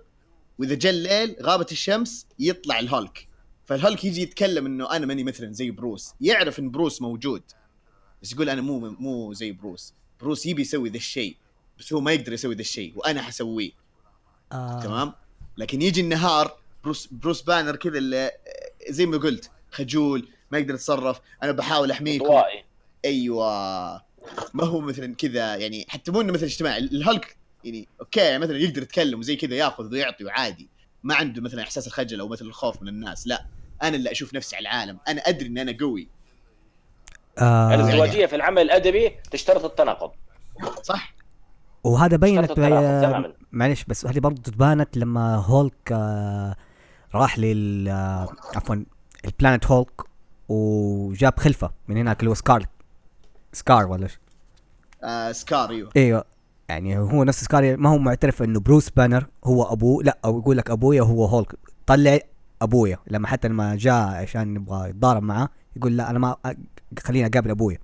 وإذا 0.59 0.75
جاء 0.75 0.93
الليل 0.93 1.37
غابت 1.43 1.73
الشمس 1.73 2.27
يطلع 2.39 2.79
الهالك 2.79 3.29
فالهالك 3.65 4.05
يجي 4.05 4.23
يتكلم 4.23 4.67
إنه 4.67 4.91
أنا 4.91 5.07
ماني 5.07 5.25
مثلا 5.25 5.53
زي 5.53 5.71
بروس 5.71 6.15
يعرف 6.21 6.59
إن 6.59 6.71
بروس 6.71 7.03
موجود 7.03 7.43
بس 8.23 8.33
يقول 8.33 8.49
أنا 8.49 8.63
مو 8.63 8.79
مو 8.79 9.33
زي 9.33 9.53
بروس. 9.53 9.95
بروس 10.21 10.47
يبي 10.47 10.63
يسوي 10.63 10.89
ذا 10.89 10.97
الشيء 10.97 11.37
بس 11.79 11.93
هو 11.93 12.01
ما 12.01 12.13
يقدر 12.13 12.33
يسوي 12.33 12.55
ذا 12.55 12.61
الشيء 12.61 12.93
وأنا 12.97 13.23
حسويه. 13.23 13.71
آه. 14.53 14.81
تمام؟ 14.83 15.13
لكن 15.57 15.83
يجي 15.83 16.01
النهار 16.01 16.57
بروس 16.85 17.07
بروس 17.07 17.43
بانر 17.43 17.77
كذا 17.77 17.99
اللي 17.99 18.31
زي 18.89 19.07
ما 19.07 19.17
قلت 19.17 19.51
خجول 19.71 20.29
ما 20.51 20.59
يقدر 20.59 20.75
يتصرف 20.75 21.21
أنا 21.43 21.53
بحاول 21.53 21.91
أحميكم. 21.91 22.43
أيوه. 23.05 24.03
ما 24.55 24.65
هو 24.65 24.81
مثلا 24.81 25.15
كذا 25.15 25.57
يعني 25.57 25.87
حتى 25.89 26.11
مو 26.13 26.21
إنه 26.21 26.33
مثلا 26.33 26.45
اجتماعي 26.47 26.79
الهلك 26.79 27.37
يعني 27.65 27.89
أوكي 28.01 28.21
يعني 28.21 28.39
مثلا 28.39 28.57
يقدر 28.59 28.83
يتكلم 28.83 29.19
وزي 29.19 29.37
كذا 29.37 29.55
يأخذ 29.55 29.93
ويعطي 29.93 30.25
وعادي. 30.25 30.69
ما 31.03 31.15
عنده 31.15 31.43
مثلا 31.43 31.63
إحساس 31.63 31.87
الخجل 31.87 32.21
أو 32.21 32.29
مثلا 32.29 32.49
الخوف 32.49 32.83
من 32.83 32.89
الناس 32.89 33.27
لا. 33.27 33.47
أنا 33.83 33.97
اللي 33.97 34.11
أشوف 34.11 34.35
نفسي 34.35 34.57
على 34.57 34.63
العالم. 34.63 34.99
أنا 35.09 35.21
أدري 35.21 35.47
إن 35.49 35.59
أنا 35.59 35.77
قوي. 35.81 36.09
آه 37.39 37.75
الازدواجيه 37.75 38.27
في 38.27 38.37
العمل 38.37 38.63
الأدبي 38.63 39.11
تشترط 39.31 39.65
التناقض. 39.65 40.11
صح. 40.83 41.15
وهذا 41.85 42.17
بينت 42.17 42.41
تشترط 42.45 42.59
التناقض 42.59 42.83
ب- 42.85 43.03
تماما. 43.11 43.33
معلش 43.53 43.85
بس 43.85 44.07
هذه 44.07 44.19
برضه 44.19 44.43
تبانت 44.43 44.97
لما 44.97 45.37
هولك 45.37 45.93
آه 45.93 46.57
راح 47.15 47.39
لل 47.39 47.89
آه 47.89 48.29
عفوا 48.55 48.85
البلانت 49.25 49.67
هولك 49.67 50.01
وجاب 50.49 51.39
خلفة 51.39 51.71
من 51.89 51.97
هناك 51.97 52.21
اللي 52.21 52.31
هو 52.31 52.35
سكار 52.35 52.67
سكار 53.55 53.87
ولا 53.87 54.07
ش- 54.09 54.19
آه 55.05 55.33
سكار 55.33 55.71
أيوه. 55.71 55.91
أيوه. 55.97 56.25
يعني 56.69 56.99
هو 56.99 57.25
نفس 57.25 57.45
سكار 57.45 57.77
ما 57.77 57.89
هو 57.91 57.99
معترف 57.99 58.43
إنه 58.43 58.61
بروس 58.61 58.91
بانر 58.91 59.27
هو 59.45 59.63
أبوه 59.73 60.03
لا 60.05 60.19
أو 60.25 60.39
يقول 60.39 60.57
لك 60.57 60.71
أبويا 60.71 61.03
هو 61.03 61.25
هولك. 61.25 61.55
طلع 61.87 62.19
أبويا 62.63 62.99
لما 63.07 63.29
حتى 63.29 63.49
لما 63.49 63.77
جاء 63.77 64.09
عشان 64.09 64.57
يبغى 64.57 64.89
يتضارب 64.89 65.23
معاه 65.23 65.49
يقول 65.77 65.97
لا 65.97 66.11
أنا 66.11 66.19
ما 66.19 66.37
خليني 67.05 67.27
أقابل 67.27 67.51
أبويا. 67.51 67.79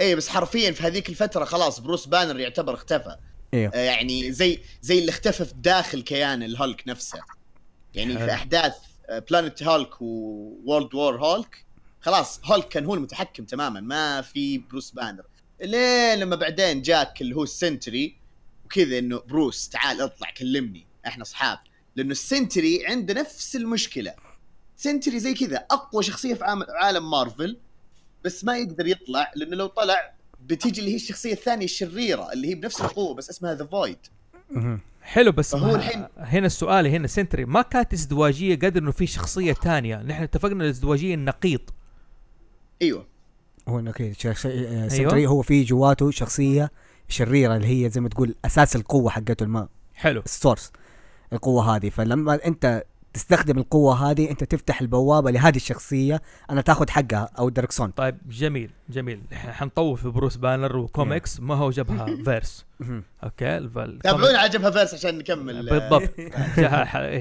اي 0.00 0.14
بس 0.14 0.28
حرفيا 0.28 0.72
في 0.72 0.82
هذيك 0.82 1.08
الفترة 1.08 1.44
خلاص 1.44 1.80
بروس 1.80 2.06
بانر 2.06 2.40
يعتبر 2.40 2.74
اختفى. 2.74 3.16
أيوه 3.54 3.72
آه 3.74 3.78
يعني 3.78 4.32
زي 4.32 4.58
زي 4.82 4.98
اللي 4.98 5.10
اختفى 5.10 5.44
في 5.44 5.54
داخل 5.56 6.02
كيان 6.02 6.42
الهولك 6.42 6.82
نفسه. 6.86 7.18
يعني. 7.94 8.18
في 8.18 8.32
أحداث 8.32 8.74
Planet 9.30 9.62
Hulk 9.62 10.02
و 10.02 10.17
World 10.17 10.94
War 10.94 11.16
Hulk 11.24 11.64
خلاص 12.02 12.40
هولك 12.44 12.68
كان 12.68 12.86
هو 12.86 12.94
المتحكم 12.94 13.44
تماما 13.44 13.80
ما 13.80 14.20
في 14.20 14.58
بروس 14.58 14.90
بانر. 14.90 15.22
لين 15.60 16.18
لما 16.18 16.36
بعدين 16.36 16.82
جاك 16.82 17.20
اللي 17.22 17.36
هو 17.36 17.42
السنتري 17.42 18.16
وكذا 18.64 18.98
إنه 18.98 19.18
بروس 19.28 19.68
تعال 19.68 20.00
اطلع 20.00 20.30
كلمني 20.38 20.86
إحنا 21.06 21.22
أصحاب. 21.22 21.58
لأنه 21.96 22.10
السنتري 22.12 22.86
عنده 22.86 23.14
نفس 23.14 23.56
المشكلة. 23.56 24.14
سنتري 24.76 25.18
زي 25.20 25.34
كذا 25.34 25.56
أقوى 25.70 26.02
شخصية 26.02 26.34
في 26.34 26.44
عالم 26.80 27.10
مارفل 27.10 27.56
بس 28.24 28.44
ما 28.44 28.56
يقدر 28.58 28.86
يطلع 28.86 29.32
لأنه 29.36 29.56
لو 29.56 29.66
طلع 29.66 30.12
بتيجي 30.46 30.80
اللي 30.80 30.90
هي 30.92 30.96
الشخصية 30.96 31.32
الثانية 31.32 31.64
الشريرة 31.64 32.32
اللي 32.32 32.48
هي 32.48 32.54
بنفس 32.54 32.80
القوة 32.80 33.14
بس 33.14 33.30
اسمها 33.30 33.54
The 33.54 33.64
Void. 33.66 33.98
حلو 35.02 35.32
بس 35.32 35.54
ما- 35.54 35.74
الحين- 35.76 36.06
هنا 36.16 36.46
السؤال 36.46 36.86
هنا 36.86 37.06
سنتري 37.06 37.44
ما 37.44 37.62
كانت 37.62 37.92
ازدواجية 37.92 38.54
قدر 38.56 38.80
إنه 38.82 38.90
في 38.90 39.06
شخصية 39.06 39.52
تانية 39.52 40.02
نحن 40.02 40.22
اتفقنا 40.22 40.64
الازدواجية 40.64 41.14
النقيض. 41.14 41.60
إيوه. 42.82 43.06
هو 43.68 43.78
إنه 43.78 43.92
كذا 43.92 44.12
شخص- 44.12 44.46
آه، 44.46 44.88
سنتري 44.88 45.26
هو 45.26 45.42
في 45.42 45.62
جواته 45.64 46.10
شخصية 46.10 46.70
شريرة 47.08 47.56
اللي 47.56 47.84
هي 47.86 47.90
زي 47.90 48.00
ما 48.00 48.08
تقول 48.08 48.34
أساس 48.44 48.76
القوة 48.76 49.10
حقته 49.10 49.44
الماء. 49.44 49.68
حلو. 49.94 50.20
السورس 50.24 50.72
القوة 51.32 51.76
هذه. 51.76 51.88
فلما 51.90 52.38
أنت 52.46 52.84
تستخدم 53.14 53.58
القوة 53.58 54.10
هذه 54.10 54.30
أنت 54.30 54.44
تفتح 54.44 54.80
البوابة 54.80 55.30
لهذه 55.30 55.56
الشخصية 55.56 56.22
أنا 56.50 56.60
تاخذ 56.60 56.90
حقها 56.90 57.30
أو 57.38 57.48
داركسون 57.48 57.90
طيب 57.90 58.18
جميل 58.28 58.70
جميل. 58.90 59.20
حنطوف 59.32 60.02
في 60.02 60.08
بروس 60.08 60.36
بانر 60.36 60.76
وكوميكس 60.76 61.40
ما 61.40 61.54
هو 61.54 61.70
جابها 61.70 62.06
فيرس. 62.24 62.66
أوكي 63.24 63.68
تابعونا 64.04 64.38
على 64.38 64.48
جبهة 64.50 64.70
فيرس 64.70 64.94
عشان 64.94 65.18
نكمل. 65.18 65.70
بالضبط. 65.70 66.10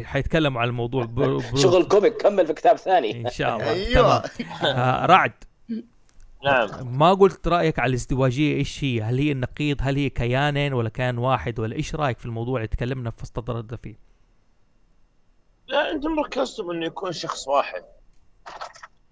حيتكلموا 0.05 0.61
عن 0.61 0.67
الموضوع. 0.67 1.05
برو- 1.15 1.41
شغل 1.55 1.83
comic 1.83 2.17
كمل 2.17 2.47
في 2.47 2.53
كتاب 2.53 2.77
ثاني. 2.77 3.21
إن 3.27 3.31
شاء 3.31 3.55
الله. 3.55 3.69
أيوه. 3.71 4.19
تمام. 4.19 4.75
آه 4.75 5.05
رعد. 5.05 5.31
نعم 6.45 6.97
ما 6.97 7.13
قلت 7.13 7.47
رأيك 7.47 7.79
على 7.79 7.89
الازدواجية 7.89 8.55
إيش 8.55 8.83
هي؟ 8.83 9.01
هل 9.01 9.19
هي 9.19 9.31
النقيض؟ 9.31 9.77
هل 9.81 9.95
هي 9.95 10.09
كيانين 10.09 10.73
ولا 10.73 10.89
كيان 10.89 11.17
واحد 11.17 11.59
ولا 11.59 11.75
إيش 11.75 11.95
رأيك 11.95 12.19
في 12.19 12.25
الموضوع 12.25 12.57
اللي 12.57 12.67
تكلمنا 12.67 13.09
في 13.09 13.23
استطرد 13.23 13.75
فيه؟ 13.75 13.95
لا 15.67 15.91
أنتم 15.91 16.19
ركزتم 16.19 16.71
إنه 16.71 16.85
يكون 16.85 17.11
شخص 17.11 17.47
واحد 17.47 17.83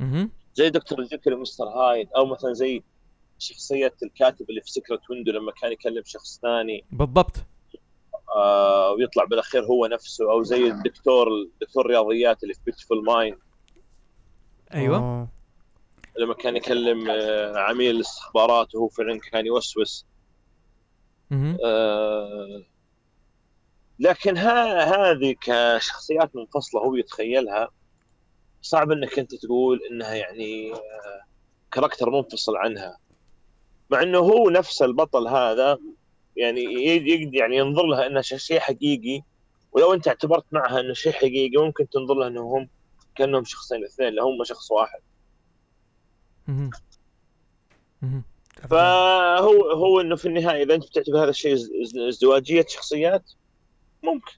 أها 0.01 0.29
زي 0.53 0.69
دكتور 0.69 1.03
جيكل 1.03 1.33
ومستر 1.33 1.65
هايد 1.65 2.09
أو 2.15 2.25
مثلا 2.25 2.53
زي 2.53 2.83
شخصية 3.39 3.93
الكاتب 4.03 4.49
اللي 4.49 4.61
في 4.61 4.71
Secret 4.71 5.09
Window 5.09 5.31
لما 5.31 5.51
كان 5.51 5.71
يكلم 5.71 6.03
شخص 6.05 6.39
ثاني 6.41 6.85
بالضبط 6.91 7.35
آه 8.35 8.91
ويطلع 8.91 9.23
بالأخير 9.23 9.65
هو 9.65 9.85
نفسه 9.85 10.31
أو 10.31 10.43
زي 10.43 10.67
الدكتور 10.67 11.27
دكتور 11.61 11.85
الرياضيات 11.85 12.43
اللي 12.43 12.53
في 12.53 12.59
Beautiful 12.65 13.03
Mind 13.05 13.37
أيوه 14.73 14.97
آه. 14.97 15.27
لما 16.19 16.33
كان 16.33 16.55
يكلم 16.55 17.09
آه 17.09 17.57
عميل 17.57 17.95
الاستخبارات 17.95 18.75
وهو 18.75 18.87
فعلا 18.87 19.19
كان 19.19 19.45
يوسوس. 19.45 20.05
آه 21.65 22.63
لكن 23.99 24.37
ها 24.37 24.83
هذه 24.83 25.35
كشخصيات 25.41 26.35
منفصلة 26.35 26.81
هو 26.81 26.95
يتخيلها. 26.95 27.69
صعب 28.61 28.91
إنك 28.91 29.19
أنت 29.19 29.35
تقول 29.35 29.79
إنها 29.91 30.13
يعني 30.13 30.73
آه، 30.73 31.21
character 31.71 32.09
منفصل 32.09 32.55
عنها. 32.57 32.97
مع 33.89 34.01
إنه 34.01 34.19
هو 34.19 34.49
نفس 34.49 34.81
البطل 34.81 35.27
هذا 35.27 35.77
يعني 36.35 36.61
يقدر 36.63 37.35
يعني 37.35 37.57
ينظر 37.57 37.85
لها 37.85 38.07
إنها 38.07 38.21
شيء 38.21 38.59
حقيقي. 38.59 39.21
ولو 39.71 39.93
أنت 39.93 40.07
اعتبرت 40.07 40.45
معها 40.51 40.79
إنه 40.79 40.93
شيء 40.93 41.11
حقيقي 41.11 41.57
ممكن 41.57 41.89
تنظر 41.89 42.13
لها 42.13 42.27
إنهم 42.27 42.45
هم 42.45 42.69
كأنهم 43.15 43.43
شخصين 43.43 43.85
اثنين 43.85 44.13
لا 44.13 44.23
هم 44.23 44.43
شخص 44.43 44.71
واحد. 44.71 44.99
فهو 48.69 49.71
هو 49.71 50.01
إنه 50.01 50.15
في 50.15 50.27
النهاية 50.27 50.63
إذا 50.63 50.75
أنت 50.75 50.87
بتعتبر 50.87 51.23
هذا 51.23 51.29
الشيء 51.29 51.53
از- 51.53 51.71
از- 51.83 51.97
ازدواجيه 51.97 52.65
شخصيات 52.67 53.31
ممكن. 54.03 54.31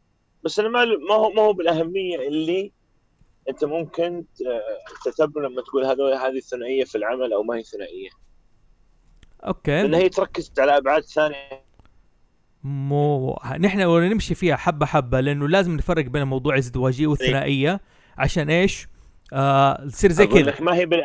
بس 0.44 0.60
أنا 0.60 0.70
ما 0.70 0.86
ما 0.86 1.16
هو 1.16 1.30
ما 1.30 1.42
هو 1.42 1.54
بالأهمية 1.54 2.28
اللي 2.28 2.72
أنت 3.50 3.64
ممكن 3.64 4.26
تعتبره 5.06 5.48
لما 5.48 5.62
تقول 5.62 5.86
هذول 5.86 6.14
هذه 6.14 6.40
ثنائيه 6.40 6.84
في 6.84 6.98
العمل 6.98 7.34
أو 7.34 7.44
ما 7.44 7.56
هي 7.56 7.64
ثنائية. 7.64 8.10
أوكي. 9.48 9.82
لأن 9.82 9.94
هي 9.94 10.10
تركز 10.10 10.52
على 10.60 10.78
أبعاد 10.78 11.04
ثانية. 11.04 11.64
مو 12.64 13.40
نحن 13.60 13.80
نمشي 13.80 14.36
فيها 14.36 14.56
حبة 14.56 14.86
حبة 14.86 15.20
لأنه 15.20 15.48
لازم 15.48 15.76
نفرق 15.76 16.06
بين 16.06 16.24
موضوع 16.24 16.54
الازدواجيه 16.54 17.08
والثنائية 17.08 17.82
عشان 18.18 18.50
إيش؟ 18.50 18.88
آه 19.34 19.88
تصير 19.88 20.12
زي 20.12 20.28
كذا. 20.28 20.62
ما 20.62 20.76
هي 20.76 20.86
بال... 20.86 21.02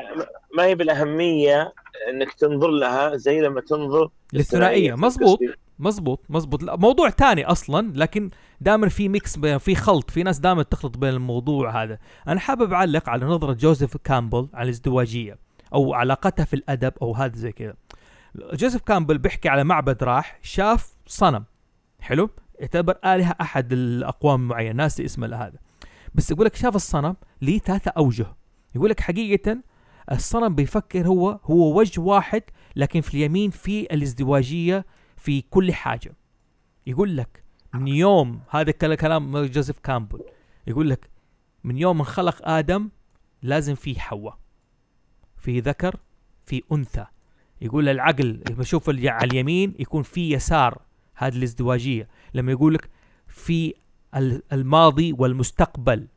ما 0.56 0.64
هي 0.64 0.74
بالأهمية 0.74 1.74
إنك 2.10 2.32
تنظر 2.32 2.68
لها 2.68 3.16
زي 3.16 3.40
لما 3.40 3.60
تنظر 3.60 4.10
للثنائية. 4.32 4.94
مزبوط. 4.94 5.38
مزبوط 5.78 6.20
مزبوط 6.28 6.62
موضوع 6.64 7.10
تاني 7.10 7.44
أصلا 7.44 7.92
لكن 7.94 8.30
دائما 8.60 8.88
في 8.88 9.08
mix 9.08 9.38
في 9.38 9.74
خلط 9.74 10.10
في 10.10 10.22
ناس 10.22 10.38
دائما 10.38 10.62
تخلط 10.62 10.98
بين 10.98 11.10
الموضوع 11.10 11.82
هذا. 11.82 11.98
أنا 12.28 12.40
حابب 12.40 12.72
أعلق 12.72 13.08
على 13.08 13.26
نظرة 13.26 13.52
جوزيف 13.52 13.96
كامبل 13.96 14.48
على 14.54 14.64
الازدواجية 14.64 15.38
أو 15.74 15.94
علاقتها 15.94 16.44
في 16.44 16.56
الأدب 16.56 16.92
أو 17.02 17.14
هذا 17.14 17.36
زي 17.36 17.52
كذا. 17.52 17.74
جوزيف 18.34 18.82
كامبل 18.82 19.18
بيحكي 19.18 19.48
على 19.48 19.64
معبد 19.64 20.04
راح 20.04 20.38
شاف 20.42 20.92
صنم. 21.06 21.44
حلو؟ 22.00 22.30
يعتبر 22.60 22.98
آلهة 23.04 23.36
أحد 23.40 23.72
الأقوام 23.72 24.48
معين 24.48 24.76
ناسي 24.76 25.04
اسمه 25.04 25.36
هذا 25.36 25.58
بس 26.14 26.30
يقول 26.30 26.46
لك 26.46 26.56
شاف 26.56 26.76
الصنم 26.76 27.16
ليه 27.42 27.58
ثلاثة 27.58 27.92
أوجه. 27.96 28.26
يقول 28.74 28.90
لك 28.90 29.00
حقيقة 29.00 29.58
الصنم 30.12 30.54
بيفكر 30.54 31.06
هو 31.08 31.30
هو 31.44 31.78
وجه 31.78 32.00
واحد 32.00 32.42
لكن 32.76 33.00
في 33.00 33.14
اليمين 33.14 33.50
في 33.50 33.80
الازدواجية 33.94 34.86
في 35.16 35.40
كل 35.42 35.72
حاجة. 35.72 36.16
يقول 36.86 37.16
لك 37.16 37.44
من 37.74 37.88
يوم 37.88 38.40
هذا 38.50 38.70
كلا- 38.72 38.94
كلام 38.94 39.44
جوزيف 39.44 39.78
كامبل. 39.78 40.20
يقول 40.66 40.90
لك 40.90 41.10
من 41.64 41.76
يوم 41.78 41.98
انخلق 41.98 42.48
آدم 42.48 42.88
لازم 43.42 43.74
في 43.74 44.00
حواء 44.00 44.38
في 45.36 45.60
ذكر 45.60 45.96
في 46.46 46.62
أنثى. 46.72 47.06
يقول 47.60 47.88
العقل 47.88 48.42
لما 48.50 48.64
الي- 48.88 49.08
على 49.08 49.24
اليمين 49.26 49.74
يكون 49.78 50.02
في 50.02 50.32
يسار 50.32 50.82
هذه 51.14 51.36
الازدواجية. 51.36 52.08
لما 52.34 52.52
يقول 52.52 52.74
لك 52.74 52.90
في 53.26 53.74
ال- 54.16 54.42
الماضي 54.52 55.12
والمستقبل 55.12 56.08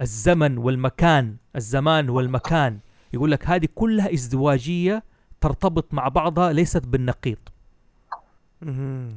الزمن 0.00 0.58
والمكان 0.58 1.36
الزمان 1.56 2.10
والمكان. 2.10 2.78
يقول 3.12 3.30
لك 3.30 3.46
هذه 3.46 3.68
كلها 3.74 4.12
ازدواجية 4.12 5.04
ترتبط 5.40 5.94
مع 5.94 6.08
بعضها 6.08 6.52
ليست 6.52 6.86
بالنقيض. 6.86 7.38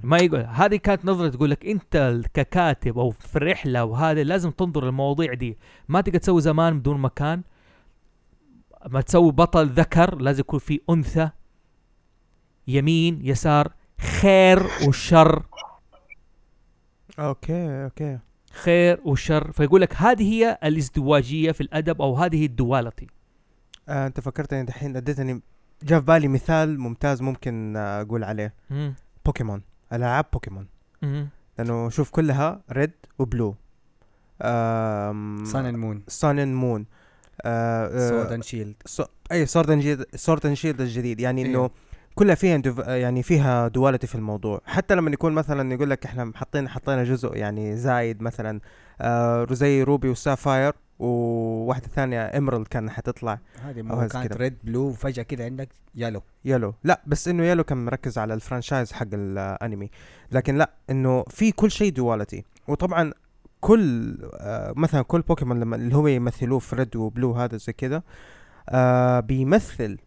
ما 0.03 0.17
يقول 0.17 0.39
هذه 0.39 0.75
كانت 0.75 1.05
نظرة 1.05 1.29
تقول 1.29 1.51
لك 1.51 1.65
أنت 1.65 2.21
ككاتب 2.33 2.99
أو 2.99 3.09
في 3.09 3.35
الرحلة 3.35 3.85
وهذا 3.85 4.23
لازم 4.23 4.51
تنظر 4.51 4.85
للمواضيع 4.85 5.33
دي. 5.33 5.57
ما 5.87 6.01
تقدر 6.01 6.19
تسوي 6.19 6.41
زمان 6.41 6.79
بدون 6.79 7.01
مكان. 7.01 7.41
ما 8.89 9.01
تسوي 9.01 9.31
بطل 9.31 9.67
ذكر 9.67 10.21
لازم 10.21 10.39
يكون 10.39 10.59
في 10.59 10.81
أنثى 10.89 11.29
يمين 12.67 13.25
يسار 13.25 13.73
خير 13.99 14.63
وشر. 14.87 15.45
أوكي 17.19 17.83
أوكي. 17.83 18.19
خير 18.57 18.99
وشر. 19.05 19.51
فيقول 19.51 19.81
لك 19.81 19.95
هذه 19.95 20.33
هي 20.33 20.57
الازدواجية 20.63 21.51
في 21.51 21.61
الأدب 21.61 22.01
أو 22.01 22.15
هذه 22.15 22.45
ال 22.45 22.52
duality. 22.52 23.07
آه 23.89 24.07
أنت 24.07 24.19
فكرتني 24.19 24.63
دحين 24.63 24.95
أديتني 24.95 25.41
جاء 25.83 25.99
في 25.99 26.05
بالي 26.05 26.27
مثال 26.27 26.79
ممتاز 26.79 27.21
ممكن 27.21 27.73
آه، 27.77 28.01
أقول 28.01 28.23
عليه. 28.23 28.53
مم. 28.69 28.93
بوكيمون 29.25 29.61
ألعاب 29.93 30.25
بوكيمون. 30.33 30.67
مم. 31.01 31.29
لأنه 31.57 31.89
شوف 31.89 32.09
كلها 32.09 32.61
Red 32.71 32.91
و 33.19 33.25
Blue. 33.25 33.55
Sun 34.41 35.65
and 35.65 35.77
Moon 35.77 36.03
Sun 36.07 36.39
and 36.39 36.53
Moon 36.53 36.85
Sword 38.09 38.31
and 38.31 38.43
Shield 38.43 38.75
أي 39.31 39.45
Sword 39.45 39.69
and 39.69 39.81
Shield 39.81 40.05
Sword 40.15 40.45
and 40.45 40.55
Shield 40.55 40.81
الجديد. 40.81 41.19
يعني 41.19 41.45
إنه 41.45 41.63
إيه. 41.63 41.71
كلها 42.17 42.35
فيها. 42.35 42.61
يعني 42.95 43.23
فيها 43.23 43.67
duality 43.67 44.07
في 44.07 44.15
الموضوع. 44.15 44.61
حتى 44.65 44.95
لما 44.95 45.11
يكون 45.11 45.33
مثلا 45.33 45.73
يقول 45.73 45.89
لك 45.89 46.05
إحنا 46.05 46.31
حاطين 46.35 46.69
حطينا 46.69 47.03
جزء 47.03 47.35
يعني 47.35 47.77
زايد 47.77 48.21
مثلا 48.21 48.59
آه 49.01 49.47
زي 49.51 49.83
Ruby 49.83 50.09
و 50.09 50.16
Sapphire 50.16 50.73
وواحدة 50.99 51.87
ثانية 51.87 52.37
Emerald 52.37 52.67
كان 52.67 52.89
حتطلع. 52.89 53.39
هذه 53.61 54.07
كانت. 54.07 54.37
Red 54.37 54.57
Blue 54.63 54.93
فجأة 54.93 55.23
كده 55.23 55.45
عندك 55.45 55.69
Yellow 55.95 56.21
Yellow 56.45 56.73
لا 56.83 57.01
بس 57.07 57.27
إنه 57.27 57.43
Yellow 57.43 57.63
كان 57.63 57.85
مركز 57.85 58.17
على 58.17 58.33
ال 58.33 58.39
franchise 58.39 58.91
حق 58.91 59.07
الانمي 59.13 59.89
لكن 60.31 60.57
لا 60.57 60.69
إنه 60.89 61.23
في 61.29 61.51
كل 61.51 61.71
شيء 61.71 61.91
duality 61.91 62.45
وطبعا 62.67 63.11
كل 63.61 64.17
آه 64.39 64.73
مثلا 64.75 65.01
كل 65.01 65.21
بوكيمون 65.21 65.59
لما 65.59 65.75
اللي 65.75 65.95
هو 65.95 66.07
يمثلوه 66.07 66.59
في 66.59 66.75
Red 66.75 66.95
و 66.95 67.02
Blue 67.02 67.31
هذا 67.31 67.57
زي 67.57 67.73
كذا 67.73 68.03
آه 68.69 69.19
بيمثل 69.19 69.97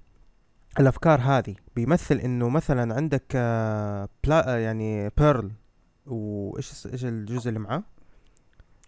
الأفكار 0.78 1.20
هذه 1.20 1.54
بيمثل 1.76 2.16
إنه 2.16 2.48
مثلا 2.48 2.94
عندك 2.94 3.24
آه 3.34 4.08
بلا 4.24 4.54
آه 4.54 4.58
يعني 4.58 5.08
Pearl 5.08 5.50
وإيش 6.06 6.86
إيش 6.86 7.04
الجزء 7.04 7.48
اللي 7.48 7.60
معاه؟ 7.60 7.82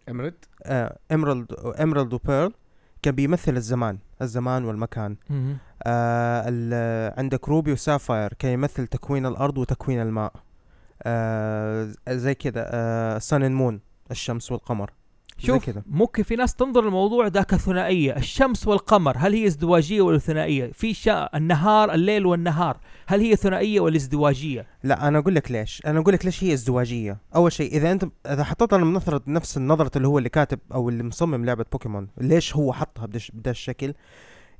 امرد 0.08 0.34
آه 0.62 0.98
امرالد 1.12 1.52
امرالد 1.80 2.14
وبيرل 2.14 2.52
كان 3.02 3.14
بيمثل 3.14 3.56
الزمان 3.56 3.98
الزمان 4.22 4.64
والمكان. 4.64 5.16
مم. 5.30 5.56
آه 5.82 7.20
عندك 7.20 7.48
روبي 7.48 7.72
وسافاير 7.72 8.32
كان 8.32 8.52
يمثل 8.52 8.86
تكوين 8.86 9.26
الأرض 9.26 9.58
وتكوين 9.58 10.02
الماء. 10.02 10.32
آه 11.02 11.92
زي 12.08 12.34
كذا 12.34 12.64
آه 12.66 13.18
سان 13.18 13.52
مون 13.52 13.80
الشمس 14.10 14.52
والقمر. 14.52 14.90
شوف 15.46 15.66
كذا. 15.66 15.82
ممكن 15.86 16.22
في 16.22 16.36
ناس 16.36 16.54
تنظر 16.54 16.86
الموضوع 16.86 17.28
ده 17.28 17.42
كثنائيه 17.42 18.16
الشمس 18.16 18.68
والقمر 18.68 19.14
هل 19.18 19.32
هي 19.34 19.46
ازدواجية 19.46 20.00
ولا 20.00 20.18
ثنائية؟ 20.18 20.72
في 20.72 20.94
شا... 20.94 21.36
النهار 21.36 21.94
الليل 21.94 22.26
والنهار 22.26 22.80
هل 23.06 23.20
هي 23.20 23.36
ثنائية 23.36 23.80
ولا 23.80 23.96
ازدواجية؟ 23.96 24.66
لا 24.82 25.08
أنا 25.08 25.18
أقول 25.18 25.34
لك 25.34 25.50
ليش. 25.50 25.82
أنا 25.86 25.98
أقول 26.00 26.14
لك 26.14 26.24
ليش 26.24 26.44
هي 26.44 26.52
ازدواجية. 26.52 27.18
أول 27.34 27.52
شيء 27.52 27.72
إذا 27.76 27.92
أنت 27.92 28.04
إذا 28.26 28.44
حطيتها 28.44 28.78
من 28.78 28.92
نظره 28.92 29.22
نفس 29.26 29.56
النظرة 29.56 29.90
اللي 29.96 30.08
هو 30.08 30.18
اللي 30.18 30.28
كاتب 30.28 30.58
أو 30.74 30.88
اللي 30.88 31.02
مصمم 31.02 31.44
لعبة 31.44 31.64
بوكيمون 31.72 32.08
ليش 32.18 32.56
هو 32.56 32.72
حطها 32.72 33.06
بدش- 33.06 33.30
بدا 33.34 33.50
الشكل 33.50 33.94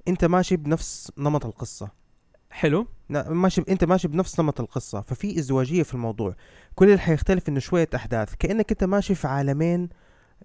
أنت 0.09 0.25
ماشي 0.25 0.57
بنفس 0.57 1.13
نمط 1.19 1.47
القصة. 1.47 2.03
حلو. 2.51 2.87
لا 3.11 3.31
ماشي 3.31 3.63
أنت 3.69 3.85
ماشي 3.85 4.09
بنفس 4.09 4.41
نمط 4.41 4.61
القصة 4.61 5.01
ففي 5.01 5.39
ازدواجية 5.39 5.83
في 5.83 5.95
الموضوع. 5.95 6.35
كل 6.75 6.87
اللي 6.87 6.99
حيختلف 6.99 7.49
إنه 7.49 7.61
شوية 7.61 7.89
أحداث. 7.95 8.35
كأنك 8.39 8.71
أنت 8.71 8.85
ماشي 8.85 9.15
في 9.15 9.29
عالمين 9.29 9.89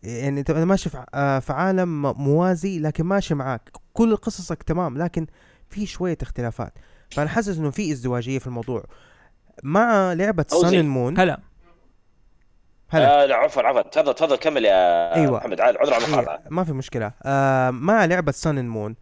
يعني 0.04 0.40
انت 0.40 0.52
ماشي 0.52 0.90
في 0.90 1.04
آه، 1.14 1.40
في 1.40 1.54
عالم 1.54 2.02
موازي 2.02 2.80
لكن 2.80 3.04
ماشي 3.04 3.36
معاك. 3.36 3.70
كل 3.94 4.16
قصصك 4.16 4.64
تمام 4.64 4.98
لكن 4.98 5.28
في 5.70 5.86
شوية 5.86 6.18
اختلافات. 6.22 6.74
فأنا 7.12 7.30
حاسس 7.30 7.58
إنه 7.58 7.72
في 7.72 7.92
ازدواجية 7.92 8.40
في 8.40 8.48
الموضوع. 8.48 8.84
مع 9.64 10.14
لعبة. 10.14 10.46
Sun 10.48 10.88
Moon 10.88 11.20
هلا. 11.20 11.40
هلا. 12.90 13.24
آه 13.24 13.26
لا 13.26 13.36
عفوا 13.36 13.64
عفوا. 13.64 13.82
تفضل 13.82 14.14
تفضل 14.14 14.36
كمل 14.36 14.66
يا 14.66 15.16
أيوة. 15.16 15.38
محمد. 15.38 15.62
عاد 15.62 15.76
عذر 15.78 15.94
على 15.94 16.06
المقاطعه 16.06 16.34
إيه، 16.34 16.42
ما 16.50 16.64
في 16.64 16.74
مشكلة. 16.74 17.12
آه 17.24 17.70
مع 17.70 18.06
لعبة 18.06 18.32
Sun 18.32 18.68
Moon 18.68 18.96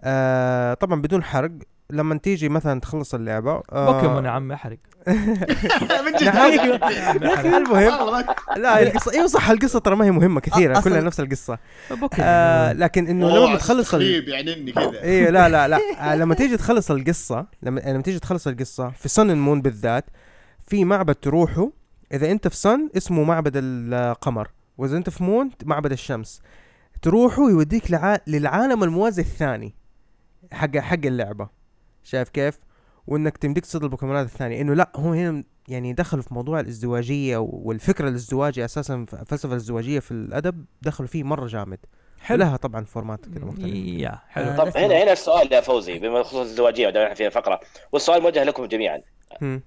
آه 0.00 0.74
طبعا 0.74 1.00
بدون 1.02 1.24
حرق. 1.24 1.50
لما 1.92 2.18
تيجي 2.18 2.48
مثلا 2.48 2.80
تخلص 2.80 3.14
اللعبة 3.14 3.62
آه 3.72 3.92
بوكيمون 3.92 4.24
يا 4.24 4.30
عم 4.30 4.52
أحرق. 4.52 4.76
من 6.06 6.12
جد. 6.20 6.28
المهم؟ 7.56 8.24
لا 8.56 8.82
القصة 8.82 9.12
أيوه 9.12 9.26
صح 9.26 9.50
القصة 9.50 9.78
ترى 9.78 9.96
ما 9.96 10.04
هي 10.04 10.10
مهمة 10.10 10.40
كثيرة 10.40 10.80
أصلاً- 10.80 10.84
كلها 10.84 11.00
نفس 11.00 11.20
القصة. 11.20 11.58
بوكيمون 11.90 12.10
آه 12.20 12.72
لكن 12.72 13.06
إنه 13.06 13.28
لما 13.36 13.54
بتخلص 13.54 13.94
ال... 13.94 14.28
يعني 14.28 14.54
إني 14.54 14.72
كذا. 14.72 15.02
إيه 15.02 15.30
لا 15.30 15.48
لا 15.48 15.68
لا. 15.68 15.78
آه 16.00 16.16
لما 16.16 16.34
تيجي 16.34 16.56
تخلص 16.56 16.90
القصة 16.90 17.46
لما 17.62 17.80
لما 17.80 18.02
تيجي 18.02 18.18
تخلص 18.18 18.46
القصة 18.46 18.90
في 18.90 19.08
Sun 19.08 19.36
Moon 19.38 19.62
بالذات 19.62 20.04
في 20.68 20.84
معبد 20.84 21.14
تروحه. 21.14 21.70
إذا 22.12 22.30
أنت 22.30 22.48
في 22.48 22.56
Sun 22.56 22.88
اسمه 22.96 23.24
معبد 23.24 23.52
القمر. 23.56 24.48
وإذا 24.78 24.96
أنت 24.96 25.10
في 25.10 25.22
Moon 25.24 25.50
معبد 25.64 25.92
الشمس. 25.92 26.42
تروحوا 27.02 27.50
يوديك 27.50 27.90
لع... 27.90 28.18
للعالم 28.26 28.84
الموازي 28.84 29.22
الثاني 29.22 29.74
حق 30.52 30.76
حق 30.76 30.98
اللعبة. 31.04 31.48
شايف 32.04 32.28
كيف؟ 32.28 32.58
وإنك 33.06 33.36
تمديك 33.36 33.64
تصيد 33.64 33.82
البوكيمونات 33.82 34.26
الثانية. 34.26 34.60
إنه 34.60 34.74
لا 34.74 34.90
هو 34.96 35.12
هنا 35.12 35.44
يعني 35.68 35.92
دخلوا 35.92 36.22
في 36.22 36.34
موضوع 36.34 36.60
الازدواجية 36.60 37.36
والفكرة 37.36 38.08
الازدواجية 38.08 38.64
أساسا 38.64 39.06
الفلسفه 39.12 39.48
الازدواجية 39.48 40.00
في 40.00 40.10
الأدب 40.10 40.64
دخلوا 40.82 41.08
فيه 41.08 41.22
مرة 41.22 41.46
جامد. 41.46 41.78
حلو. 42.20 42.38
لها 42.38 42.56
طبعا 42.56 42.84
format 42.84 43.24
كذا 43.24 43.44
مختلف. 43.44 43.74
يا 43.74 44.18
حلو. 44.28 44.44
آه، 44.44 44.56
طب 44.56 44.66
بس 44.66 44.76
هنا 44.76 45.02
هنا 45.02 45.12
السؤال 45.12 45.52
يا 45.52 45.60
فوزي 45.60 45.98
بما 45.98 46.22
خصوص 46.22 46.40
الازدواجية 46.40 46.86
ودائما 46.86 47.12
إحنا 47.12 47.14
في 47.14 47.30
فقرة. 47.30 47.60
والسؤال 47.92 48.22
موجه 48.22 48.44
لكم 48.44 48.64
جميعا. 48.64 49.00
هم. 49.42 49.62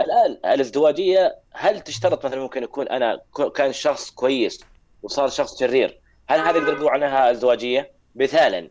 الآن 0.00 0.52
الازدواجية 0.54 1.36
هل 1.52 1.80
تشترط 1.80 2.26
مثلا 2.26 2.40
ممكن 2.40 2.62
يكون 2.62 2.88
أنا 2.88 3.20
كان 3.54 3.72
شخص 3.72 4.10
كويس 4.10 4.64
وصار 5.02 5.28
شخص 5.28 5.58
شرير 5.60 6.00
هل 6.28 6.40
هذا 6.40 6.58
نقدر 6.58 6.74
نقول 6.74 6.88
عنها 6.88 7.30
ازدواجية؟ 7.30 7.92
مثالا 8.14 8.70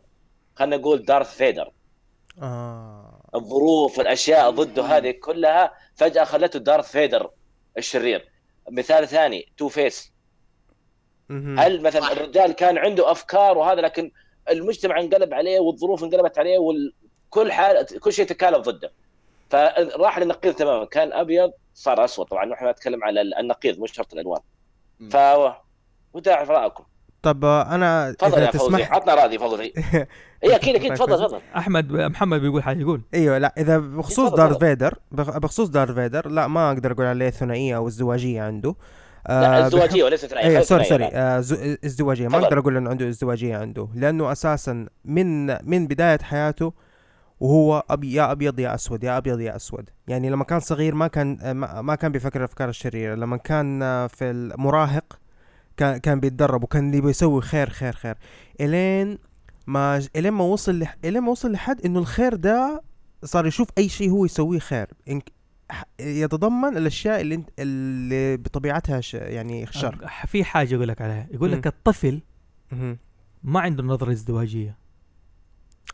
خلينا 0.55 0.77
نقول 0.77 1.05
دارث 1.05 1.35
فيدر. 1.35 1.71
آه. 2.41 3.29
الظروف 3.35 3.99
الأشياء 3.99 4.49
ضده 4.49 4.83
هذه 4.83 5.11
كلها 5.11 5.73
فجأة 5.95 6.23
خلته 6.23 6.59
دارث 6.59 6.91
فيدر 6.91 7.31
الشرير. 7.77 8.29
مثال 8.69 9.07
ثاني 9.07 9.51
Two-Face. 9.57 10.13
هل 11.29 11.81
مثلا 11.81 12.11
الرجال 12.11 12.51
كان 12.51 12.77
عنده 12.77 13.11
أفكار 13.11 13.57
وهذا 13.57 13.81
لكن 13.81 14.11
المجتمع 14.49 14.99
انقلب 14.99 15.33
عليه 15.33 15.59
والظروف 15.59 16.03
انقلبت 16.03 16.39
عليه 16.39 16.57
وكل 16.59 17.51
حال 17.51 17.99
كل 17.99 18.13
شيء 18.13 18.25
تكالب 18.25 18.61
ضده. 18.61 18.91
فراح 19.49 20.19
للنقيض 20.19 20.53
تماما. 20.53 20.85
كان 20.85 21.13
أبيض 21.13 21.51
صار 21.73 22.05
أسود. 22.05 22.25
طبعا 22.25 22.45
نحن 22.45 22.69
نتكلم 22.69 23.03
على 23.03 23.21
النقيض 23.21 23.79
مش 23.79 23.91
شرط 23.91 24.13
الألوان. 24.13 24.41
ف 25.11 25.17
ودي 26.13 26.31
اعرف 26.33 26.49
رأيكم. 26.49 26.83
طب 27.21 27.45
آه، 27.45 27.75
أنا 27.75 28.11
تفضل 28.11 28.33
إذا 28.37 28.45
يا 28.45 28.51
فوزي 28.51 28.65
تسمح 28.77 28.91
عطنا 28.93 29.15
راضي 29.15 29.39
فوزي. 29.39 29.73
اي 30.43 30.55
أكيد 30.55 30.75
أكيد 30.75 30.93
تفضل 30.93 31.17
تفضل. 31.27 31.41
أحمد 31.57 31.91
محمد 31.93 32.41
بيقول 32.41 32.63
حاجة 32.63 32.79
يقول. 32.79 33.01
أيوه 33.13 33.37
لا 33.37 33.53
إذا 33.57 33.77
بخصوص 33.77 34.31
دارث. 34.33 34.57
فيدر 34.57 34.93
بخ- 35.11 35.37
بخصوص 35.37 35.69
دارث 35.69 35.91
فيدر 35.91 36.27
لا 36.29 36.47
ما 36.47 36.67
أقدر 36.71 36.91
أقول 36.91 37.05
عليه 37.05 37.29
ثنائيه 37.29 37.75
أو 37.75 37.87
ازدواجيه 37.87 38.41
عنده. 38.41 38.75
لا 39.29 39.63
آه، 39.63 39.65
ازدواجيه 39.67 40.03
وليس 40.03 40.25
ثنائيه 40.25 40.47
إيه 40.49 40.55
خلي 40.55 40.63
sorry 40.65 40.83
sorry. 40.83 41.05
آه 41.05 41.39
ازدواجيه 41.85 42.27
ما. 42.27 42.37
أقدر 42.37 42.59
أقول 42.59 42.77
إنه 42.77 42.89
عنده 42.89 43.09
ازدواجيه 43.09 43.57
عنده 43.57 43.87
لأنه 43.95 44.31
أساسا 44.31 44.87
من 45.05 45.45
من 45.69 45.87
بداية 45.87 46.19
حياته 46.23 46.73
وهو 47.39 47.83
أبي 47.89 48.13
يا 48.13 48.31
أبيض 48.31 48.59
يا 48.59 48.75
أسود 48.75 49.03
يا 49.03 49.17
أبيض 49.17 49.39
يا 49.39 49.55
أسود. 49.55 49.89
يعني 50.07 50.29
لما 50.29 50.43
كان 50.43 50.59
صغير 50.59 50.95
ما 50.95 51.07
كان 51.07 51.37
آه، 51.41 51.53
ما 51.53 51.81
ما 51.81 51.95
كان 51.95 52.11
بيفكر 52.11 52.39
الافكار 52.39 52.69
الشريرة. 52.69 53.15
لما 53.15 53.37
كان 53.37 53.83
آه، 53.83 54.07
في 54.07 54.25
المراهق 54.31 55.19
كان 55.81 55.97
كان 55.97 56.19
بيتدرب 56.19 56.63
وكان 56.63 56.87
اللي 56.87 57.01
بيسوي 57.01 57.41
خير 57.41 57.69
خير 57.69 57.93
خير. 57.93 58.17
إلين 58.59 59.17
ما 59.67 60.01
إلين 60.15 60.33
ما 60.33 60.43
وصل 60.43 60.79
لح... 60.79 60.97
إلين 61.05 61.21
ما 61.21 61.31
وصل 61.31 61.51
لحد 61.51 61.85
إنه 61.85 61.99
الخير 61.99 62.35
ده 62.35 62.83
صار 63.23 63.45
يشوف 63.45 63.69
أي 63.77 63.89
شيء 63.89 64.09
هو 64.09 64.25
يسويه 64.25 64.59
خير. 64.59 64.87
إن... 65.09 65.21
يتضمن 65.99 66.77
الأشياء 66.77 67.21
اللي 67.21 67.35
انت... 67.35 67.49
اللي 67.59 68.37
بطبيعتها 68.37 69.01
ش... 69.01 69.13
يعني 69.13 69.65
شر. 69.65 70.07
في 70.27 70.43
حاجة 70.43 70.75
أقول 70.75 70.87
لك 70.87 71.01
عليها. 71.01 71.27
يقول 71.31 71.51
لك. 71.51 71.67
الطفل. 71.67 72.21
ما 73.43 73.59
عنده 73.59 73.83
نظرة 73.83 74.11
ازدواجية. 74.11 74.77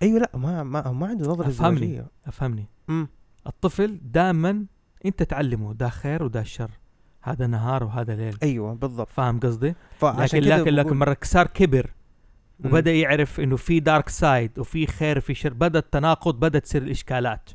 أيوه 0.01 0.19
لا 0.19 0.31
ما 0.34 0.64
ما 0.64 0.91
ما 0.91 1.07
عنده 1.07 1.26
نظرة 1.26 1.47
أفهمني. 1.47 1.76
ازدواجية. 1.76 2.07
أفهمني. 2.26 2.65
امم 2.89 3.07
الطفل 3.47 3.99
دائما 4.03 4.65
أنت 5.05 5.23
تعلمه 5.23 5.73
ده 5.73 5.89
خير 5.89 6.23
وده 6.23 6.43
شر. 6.43 6.72
هذا 7.27 7.47
نهار 7.47 7.83
وهذا 7.83 8.15
ليل. 8.15 8.37
أيوه 8.43 8.73
بالضبط. 8.73 9.11
فاهم 9.11 9.39
قصدي؟ 9.39 9.75
فعشان 9.99 10.39
لكن 10.39 10.45
كده 10.47 10.57
لكن 10.57 10.73
لكن 10.75 10.95
مرة 10.97 11.17
صار 11.23 11.47
كبر. 11.47 11.93
وبدأ 12.65 12.93
يعرف 12.93 13.39
إنه 13.39 13.55
في 13.55 13.79
دارك 13.79 14.09
سايد 14.09 14.59
وفي 14.59 14.87
خير 14.87 15.17
وفي 15.17 15.33
شر 15.33 15.53
بدأ 15.53 15.79
التناقض 15.79 16.39
بدات 16.39 16.63
تصير 16.63 16.81
الإشكالات. 16.81 17.49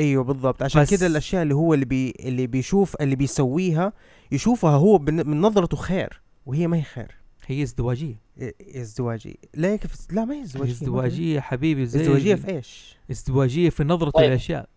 أيوه 0.00 0.24
بالضبط. 0.24 0.62
عشان 0.62 0.82
بس- 0.82 0.90
كده 0.94 1.06
الأشياء 1.06 1.42
اللي 1.42 1.54
هو 1.54 1.74
اللي 1.74 1.84
بي 1.84 2.14
اللي 2.20 2.46
بيشوف 2.46 2.96
اللي 3.00 3.16
بيسويها 3.16 3.92
يشوفها 4.32 4.70
هو 4.70 4.98
بن- 4.98 5.28
من 5.30 5.40
نظرته 5.40 5.76
خير 5.76 6.20
وهي 6.46 6.66
ما 6.66 6.76
هي 6.76 6.82
خير. 6.82 7.14
هي 7.46 7.62
ازدواجية. 7.62 8.20
إيه، 8.40 8.54
ازدواجي 8.82 9.38
ليه 9.54 9.76
كيف 9.76 9.96
لا 10.12 10.24
ما 10.24 10.34
هي 10.34 10.42
ازدواجية 10.42 10.72
ازدواجية 10.72 11.40
حبيبي 11.40 11.86
زي 11.86 12.00
ازدواجية 12.00 12.34
في 12.34 12.48
إيش؟ 12.50 12.96
ازدواجية 13.10 13.70
في 13.70 13.84
نظرة 13.84 14.10
طيب. 14.10 14.24
الأشياء. 14.28 14.68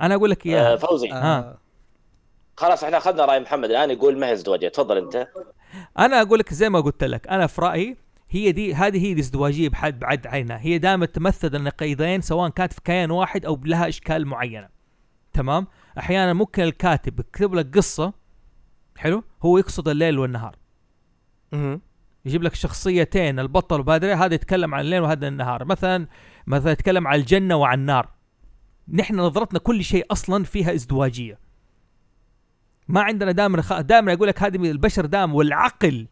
أنا 0.00 0.14
أقول 0.14 0.30
لك 0.30 0.46
آه 0.46 0.50
اياها 0.50 0.76
فوزي 0.76 1.08
ها. 1.10 1.58
خلاص 2.62 2.84
إحنا 2.84 2.96
أخذنا 2.96 3.24
رأي 3.24 3.40
محمد. 3.40 3.70
الآن 3.70 3.90
يقول 3.90 4.18
ما 4.18 4.26
هي 4.26 4.32
ازدواجيه 4.32 4.68
تفضل 4.68 4.98
أنت. 4.98 5.28
أنا 5.98 6.22
أقول 6.22 6.38
لك 6.38 6.54
زي 6.54 6.68
ما 6.68 6.80
قلت 6.80 7.04
لك 7.04 7.28
أنا 7.28 7.46
في 7.46 7.60
رأيي 7.60 7.96
هي 8.30 8.52
دي 8.52 8.74
هذه 8.74 9.06
هي 9.06 9.12
الازدواجية 9.12 9.68
بحد 9.68 9.98
بعد 9.98 10.26
عينها. 10.26 10.58
هي 10.60 10.78
دائما 10.78 11.06
تمثل 11.06 11.56
النقيضين 11.56 12.20
سواء 12.20 12.50
كانت 12.50 12.72
في 12.72 12.80
كيان 12.84 13.10
واحد 13.10 13.44
أو 13.46 13.60
لها 13.64 13.88
إشكال 13.88 14.26
معينة. 14.26 14.68
تمام؟ 15.32 15.66
أحيانا 15.98 16.32
ممكن 16.32 16.62
الكاتب 16.62 17.20
يكتب 17.20 17.54
لك 17.54 17.76
قصة 17.76 18.12
حلو؟ 18.96 19.24
هو 19.42 19.58
يقصد 19.58 19.88
الليل 19.88 20.18
والنهار. 20.18 20.56
مهم. 21.52 21.80
يجيب 22.24 22.42
لك 22.42 22.54
شخصيتين 22.54 23.38
البطل 23.38 23.80
وبادري 23.80 24.14
هذا 24.14 24.34
يتكلم 24.34 24.74
عن 24.74 24.80
الليل 24.80 25.00
وهذا 25.00 25.28
النهار. 25.28 25.64
مثلا 25.64 26.06
مثلا 26.46 26.72
يتكلم 26.72 27.08
عن 27.08 27.18
الجنة 27.18 27.56
وعن 27.56 27.78
النار. 27.78 28.08
نحن 28.88 29.20
نظرتنا 29.20 29.58
كل 29.58 29.84
شيء 29.84 30.06
أصلا 30.10 30.44
فيها 30.44 30.74
ازدواجية. 30.74 31.51
ما 32.88 33.02
عندنا 33.02 33.32
دائما 33.32 33.80
دائما 33.80 34.12
يقول 34.12 34.28
لك 34.28 34.42
هذه 34.42 34.70
البشر 34.70 35.06
دائما 35.06 35.34
والعقل 35.34 36.06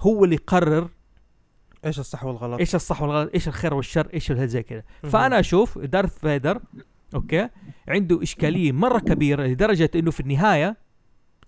هو 0.00 0.24
اللي 0.24 0.34
يقرر 0.34 0.88
إيش 1.84 1.98
الصح 1.98 2.24
والغلط؟ 2.24 2.58
إيش 2.58 2.74
الصح 2.74 3.02
والغلط 3.02 3.30
إيش 3.34 3.48
الخير 3.48 3.74
والشر 3.74 4.08
إيش 4.14 4.32
زي 4.32 4.62
كذا. 4.62 4.82
فأنا 5.02 5.40
أشوف 5.40 5.78
دارث 5.78 6.18
فيدر 6.18 6.60
okay 7.14 7.48
عنده 7.88 8.22
إشكالية 8.22 8.72
مرة 8.72 8.98
كبيرة 8.98 9.46
لدرجة 9.46 9.90
إنه 9.94 10.10
في 10.10 10.20
النهاية 10.20 10.76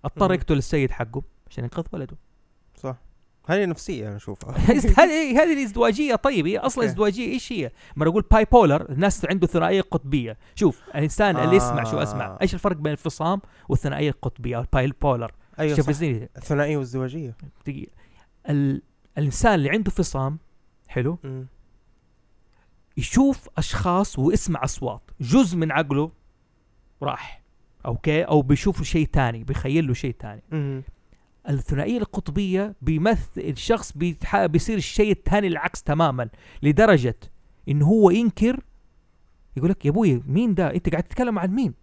اضطر. 0.05 0.33
يقتل 0.33 0.57
السيد 0.57 0.91
حقه 0.91 1.23
عشان 1.49 1.63
ينقذ 1.63 1.83
ولده 1.93 2.17
هذه 3.47 3.65
نفسية 3.65 4.07
أنا 4.07 4.15
أشوفها؟ 4.15 4.55
هذه 4.99 5.43
هذه 5.43 5.53
الإزدواجية 5.53 6.15
طيب 6.15 6.47
هي 6.47 6.57
أصلا 6.57 6.83
okay. 6.83 6.91
إزدواجية 6.91 7.33
إيش 7.33 7.51
هي؟ 7.51 7.71
ما 7.95 8.07
أقول 8.07 8.23
bipolar 8.31 8.89
الناس 8.89 9.25
عنده 9.25 9.47
ثنائية 9.47 9.81
قطبية. 9.81 10.37
شوف 10.55 10.81
الإنسان 10.95 11.37
اللي 11.37 11.55
يسمع 11.55 11.83
شو 11.83 11.97
أسمع. 11.97 12.25
آه. 12.25 12.37
إيش 12.41 12.53
الفرق 12.53 12.75
بين 12.75 12.85
الانفصام 12.85 13.41
والثنائية 13.69 14.09
القطبية 14.09 14.57
أو 14.57 14.61
ال 14.61 14.91
bipolar؟ 15.01 15.31
أيوه 15.59 15.75
شوف 15.75 15.89
الثنائيه 16.37 16.77
والازدواجيه 16.77 17.37
دقيقة. 17.65 17.91
ال... 18.49 18.81
الإنسان 19.17 19.53
اللي 19.53 19.69
عنده 19.69 19.91
فصام 19.91 20.39
حلو؟ 20.87 21.19
مم. 21.23 21.47
يشوف 22.97 23.49
أشخاص 23.57 24.19
ويسمع 24.19 24.63
أصوات. 24.63 25.11
جزء 25.21 25.57
من 25.57 25.71
عقله 25.71 26.11
راح. 27.03 27.41
okay؟ 27.85 28.23
أو 28.23 28.41
بيشوف 28.41 28.83
شيء 28.83 29.07
تاني 29.07 29.43
بيخيل 29.43 29.87
له 29.87 29.93
شيء 29.93 30.15
تاني. 30.19 30.41
الثنائية 31.49 31.97
القطبية 31.97 32.75
بيمثل 32.81 33.27
الشخص. 33.37 33.93
بيصير 34.33 34.77
الشيء 34.77 35.11
الثاني 35.11 35.47
العكس 35.47 35.83
تماما 35.83 36.29
لدرجة 36.63 37.15
إن 37.69 37.81
هو 37.81 38.09
ينكر 38.09 38.59
يقول 39.57 39.69
لك 39.69 39.85
يا 39.85 39.89
أبوي 39.91 40.23
مين 40.27 40.53
ده؟ 40.53 40.73
أنت 40.75 40.89
قاعد 40.89 41.03
تتكلم 41.03 41.39
عن 41.39 41.49
مين؟ 41.49 41.73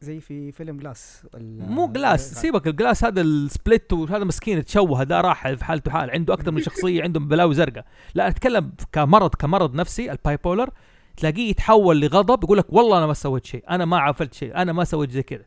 زي 0.00 0.20
في 0.20 0.52
فيلم 0.52 0.76
Glass 0.76 1.26
مو 1.58 1.86
Glass 1.86 2.34
سيبك 2.34 2.66
ال 2.66 2.72
Glass 2.72 3.04
هذا 3.04 3.20
ال 3.20 3.32
Split 3.32 3.92
وهذا 3.92 4.24
مسكين 4.24 4.64
تشوه 4.64 5.02
ده 5.02 5.20
راح 5.20 5.52
في 5.52 5.64
حالته 5.64 5.90
حال 5.90 6.10
عنده 6.10 6.34
أكثر 6.34 6.50
من 6.50 6.62
شخصية 6.62 7.02
عنده 7.02 7.20
بلاوي 7.20 7.54
زرقاء. 7.54 7.84
لا 8.14 8.28
أتكلم 8.28 8.72
كمرض 8.92 9.34
كمرض 9.34 9.74
نفسي 9.74 10.12
ال 10.12 10.36
bipolar 10.36 10.70
تلاقيه 11.16 11.50
يتحول 11.50 12.00
لغضب 12.00 12.44
يقول 12.44 12.58
لك 12.58 12.72
والله 12.72 12.98
أنا 12.98 13.06
ما 13.06 13.14
سويت 13.14 13.46
شيء 13.46 13.64
أنا 13.70 13.84
ما 13.84 13.98
فعلت 13.98 14.34
شيء 14.34 14.56
أنا 14.56 14.72
ما 14.72 14.84
سويت 14.84 15.10
زي 15.10 15.22
كذا. 15.22 15.44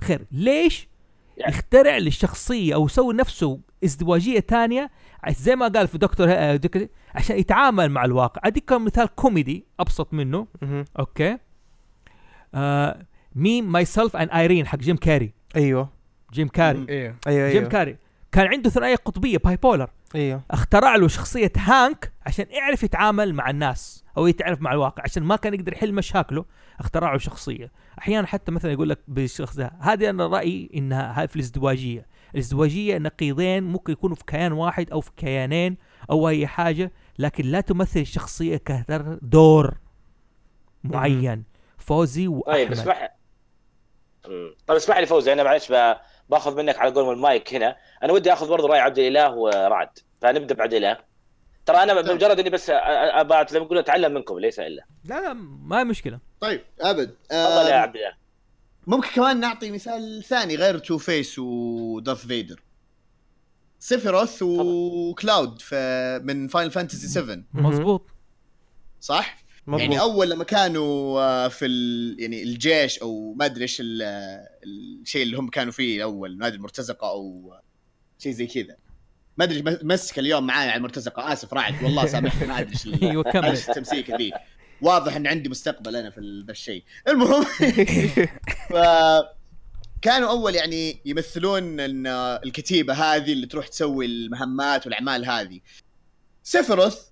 خير 0.00 0.26
ليش 0.32 0.88
يعني- 1.38 1.52
يخترع 1.54 1.96
للشخصيه 1.98 2.74
أو 2.74 2.86
يسوي 2.86 3.14
نفسه 3.14 3.60
ازدواجية 3.84 4.40
تانية 4.40 4.90
زي 5.28 5.56
ما 5.56 5.68
قال 5.68 5.88
في 5.88 5.98
دكتور 5.98 6.26
آه، 6.30 6.56
دك- 6.56 6.90
عشان 7.14 7.38
يتعامل 7.38 7.88
مع 7.90 8.04
الواقع. 8.04 8.40
أديك 8.44 8.72
مثال 8.72 9.06
كوميدي 9.14 9.64
أبسط 9.80 10.14
منه. 10.14 10.46
okay. 10.98 11.38
آه 12.54 13.06
Me 13.34 13.72
Myself 13.72 14.16
and 14.16 14.30
Irene 14.30 14.66
حق 14.66 14.78
جيم 14.78 14.96
كاري. 14.96 15.32
أيوه. 15.56 15.88
جيم 16.32 16.48
كاري. 16.48 16.78
مم. 16.78 16.86
أيوه 16.88 17.16
أيوه. 17.26 17.50
جيم 17.50 17.68
كاري. 17.68 17.96
كان 18.32 18.46
عنده 18.46 18.70
ثنائية 18.70 18.96
قطبية 18.96 19.38
bipolar 19.38 19.90
إيوه. 20.14 20.42
اخترع 20.50 20.96
له 20.96 21.08
شخصية 21.08 21.52
هانك 21.56 22.12
عشان 22.26 22.46
يعرف 22.50 22.82
يتعامل 22.82 23.34
مع 23.34 23.50
الناس 23.50 24.04
أو 24.16 24.26
يتعرف 24.26 24.60
مع 24.60 24.72
الواقع 24.72 25.02
عشان 25.02 25.22
ما 25.22 25.36
كان 25.36 25.54
يقدر 25.54 25.72
يحل 25.72 25.94
مشاكله 25.94 26.44
اخترع 26.80 27.12
له 27.12 27.18
شخصية. 27.18 27.72
أحيانا 27.98 28.26
حتى 28.26 28.52
مثلا 28.52 28.72
يقول 28.72 28.88
لك 28.88 28.98
بالشخص 29.08 29.56
ده 29.56 29.72
هذه 29.80 30.10
أنا 30.10 30.26
رأيي 30.26 30.70
إنها 30.74 31.20
هاي 31.20 31.28
في 31.28 31.36
الازدواجية. 31.36 32.06
الازدواجية 32.34 32.98
نقيضين 32.98 33.64
ممكن 33.64 33.92
يكونوا 33.92 34.16
في 34.16 34.24
كيان 34.26 34.52
واحد 34.52 34.90
أو 34.90 35.00
في 35.00 35.10
كيانين 35.16 35.76
أو 36.10 36.28
أي 36.28 36.46
حاجة 36.46 36.92
لكن 37.18 37.44
لا 37.46 37.60
تمثل 37.60 38.00
الشخصية 38.00 38.56
كدور 38.56 39.74
معين. 40.84 41.44
فوزي 41.78 42.26
طيب 42.26 42.36
واحمد 42.46 42.72
اسمح 42.72 43.16
مم. 44.28 44.54
طيب 44.66 44.76
اسمح 44.76 44.98
لي 44.98 45.06
فوزي 45.06 45.32
أنا 45.32 45.42
معلش 45.42 45.72
ب- 45.72 45.96
باخذ 46.28 46.56
منك 46.56 46.78
على 46.78 46.90
قولهم 46.90 47.10
المايك 47.10 47.54
هنا. 47.54 47.76
أنا 48.02 48.12
ودي 48.12 48.32
أخذ 48.32 48.48
برضه 48.48 48.68
رأي 48.68 48.80
عبد 48.80 48.98
الإله 48.98 49.34
ورعد. 49.34 49.98
فنبدأ 50.22 50.54
بعبد 50.54 50.74
الإله. 50.74 50.98
ترى 51.66 51.82
أنا 51.82 51.94
طيب. 51.94 52.06
بمجرد 52.06 52.40
إني 52.40 52.50
بس 52.50 52.70
ابى 52.70 53.34
زي 53.50 53.58
ما 53.58 53.64
يقولوا 53.64 53.82
أتعلم 53.82 54.14
منكم 54.14 54.38
ليس 54.38 54.60
إلا. 54.60 54.86
لا 55.04 55.20
لا 55.20 55.32
ما 55.62 55.80
هي 55.80 55.84
مشكلة. 55.84 56.20
طيب 56.40 56.60
أبد. 56.80 57.06
تفضل 57.28 57.66
يا 57.66 57.76
آه 57.76 57.80
عبد 57.80 57.96
الإله. 57.96 58.12
ممكن 58.86 59.08
كمان 59.08 59.40
نعطي 59.40 59.70
مثال 59.70 60.24
ثاني 60.24 60.56
غير 60.56 60.78
Two-Face 60.78 61.38
ودارث 61.38 62.26
فيدر 62.26 62.62
سيفيروث 63.78 64.42
وكلاود 64.42 65.60
في 65.60 66.20
من 66.24 66.48
Final 66.48 66.70
Fantasy 66.70 67.06
7 67.06 67.38
مظبوط. 67.54 68.06
صح؟ 69.00 69.38
مظبوط 69.68 69.80
يعني 69.80 70.00
أول 70.00 70.30
لما 70.30 70.44
كانوا 70.44 71.20
آه، 71.20 71.48
في 71.48 71.66
ال... 71.66 72.16
يعني 72.20 72.42
الجيش 72.42 72.98
أو 72.98 73.34
ما 73.34 73.44
أدري 73.44 73.62
إيش 73.62 73.80
ال- 73.80 74.02
الشيء 74.64 75.22
اللي 75.22 75.36
هم 75.36 75.48
كانوا 75.48 75.72
فيه 75.72 76.02
اول 76.02 76.38
ما 76.38 76.46
أدري 76.46 76.56
المرتزقه 76.56 77.10
أو 77.10 77.54
شيء 78.18 78.32
زي 78.32 78.46
كذا. 78.46 78.76
ما 79.36 79.44
أدري 79.44 79.78
مسك 79.82 80.18
اليوم 80.18 80.46
معايا 80.46 80.70
على 80.70 80.76
المرتزقة. 80.78 81.32
آسف 81.32 81.54
راعد 81.54 81.84
والله 81.84 82.06
سامحني 82.06 82.46
ما 82.46 82.60
أدري 82.60 82.72
إيش 82.72 83.02
أيوه 83.02 83.22
كمل 83.22 83.48
التمسيكه 83.48 84.16
ذي. 84.16 84.32
واضح 84.82 85.16
إن 85.16 85.26
عندي 85.26 85.48
مستقبل 85.48 85.96
أنا 85.96 86.10
في 86.10 86.44
ذا 86.46 86.52
الشيء. 86.52 86.84
المهم 87.08 87.44
ف 88.70 88.74
كانوا 90.02 90.30
أول 90.30 90.54
يعني 90.54 91.00
يمثلون 91.04 91.80
إن 91.80 92.06
الكتيبة 92.44 92.94
هذه 92.94 93.32
اللي 93.32 93.46
تروح 93.46 93.68
تسوي 93.68 94.06
المهمات 94.06 94.86
والأعمال 94.86 95.30
هذه. 95.30 95.60
سيفيروث 96.42 97.07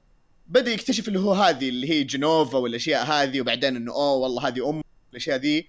بدأ 0.48 0.70
يكتشف 0.72 1.08
اللي 1.08 1.18
هو 1.20 1.32
هذه 1.32 1.68
اللي 1.68 1.90
هي 1.90 2.04
جنوفا 2.04 2.58
والأشياء 2.58 3.04
هذه 3.06 3.40
وبعدين 3.40 3.76
إنه 3.76 3.92
أوه 3.92 4.12
والله 4.14 4.48
هذه 4.48 4.70
أم 4.70 4.82
الاشياء 5.12 5.36
ذي. 5.38 5.68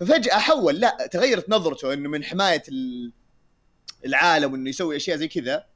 ففجأة 0.00 0.38
حول 0.38 0.80
لا 0.80 1.08
تغيرت 1.12 1.48
نظرته 1.50 1.92
إنه 1.92 2.08
من 2.08 2.24
حماية 2.24 2.62
ال- 2.68 3.12
العالم 4.06 4.52
وانه 4.52 4.70
يسوي 4.70 4.96
أشياء 4.96 5.16
زي 5.16 5.28
كذا. 5.28 5.66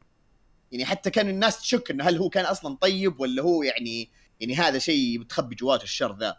يعني 0.72 0.84
حتى 0.84 1.10
كان 1.10 1.28
الناس 1.28 1.60
تشك 1.60 1.90
إنه 1.90 2.04
هل 2.04 2.16
هو 2.16 2.28
كان 2.28 2.44
أصلا 2.44 2.76
طيب 2.80 3.20
ولا 3.20 3.42
هو 3.42 3.62
يعني 3.62 4.10
يعني 4.40 4.54
هذا 4.56 4.78
شيء 4.78 5.18
متخبي 5.18 5.54
جواته 5.54 5.82
الشر 5.84 6.16
ذا. 6.18 6.36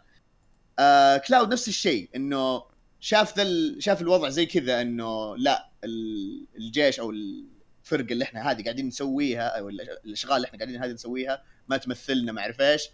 آه 0.78 1.16
كلاود 1.16 1.52
نفس 1.52 1.68
الشيء 1.68 2.08
إنه 2.16 2.62
شاف 3.00 3.38
ذا 3.38 3.46
شاف 3.80 4.02
الوضع 4.02 4.28
زي 4.28 4.46
كذا 4.46 4.80
إنه 4.80 5.36
لا 5.36 5.70
ال- 5.84 6.46
الجيش 6.58 7.00
أو 7.00 7.10
الفرقة 7.10 8.12
اللي 8.12 8.24
إحنا 8.24 8.50
هذه 8.50 8.62
قاعدين 8.62 8.86
نسويها 8.86 9.46
أو 9.58 9.68
ال- 9.68 9.80
الأشغال 10.04 10.36
اللي 10.36 10.46
إحنا 10.46 10.58
قاعدين 10.58 10.82
هذه 10.82 10.90
نسويها 10.92 11.42
ما 11.72 11.78
تمثلنا 11.78 12.32
ما 12.32 12.40
أعرف 12.40 12.60
إيش. 12.60 12.88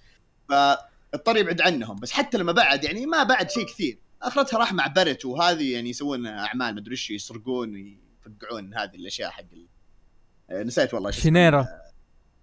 فاضطر 0.49 1.37
يبعد 1.37 1.61
عنهم. 1.61 1.97
بس 1.97 2.13
حتى 2.13 2.39
لما 2.39 2.53
بعد 2.53 2.85
يعني 2.85 3.07
ما 3.07 3.23
بعد 3.23 3.51
شيء 3.51 3.67
كثير. 3.67 3.99
اخرتها 4.23 4.59
راح 4.59 4.73
مع 4.73 4.87
برت 4.87 5.25
وهذه 5.25 5.73
يعني 5.73 5.91
يسوون 5.91 6.27
أعمال 6.27 6.75
مدري 6.75 6.93
إيش 6.93 7.11
يسرقون 7.11 7.73
ويفقعون 7.75 8.75
هذه 8.75 8.95
الأشياء 8.95 9.31
حق 9.31 9.45
ال... 9.53 10.67
نسيت 10.67 10.95
والله. 10.95 11.11
شينيرا. 11.11 11.69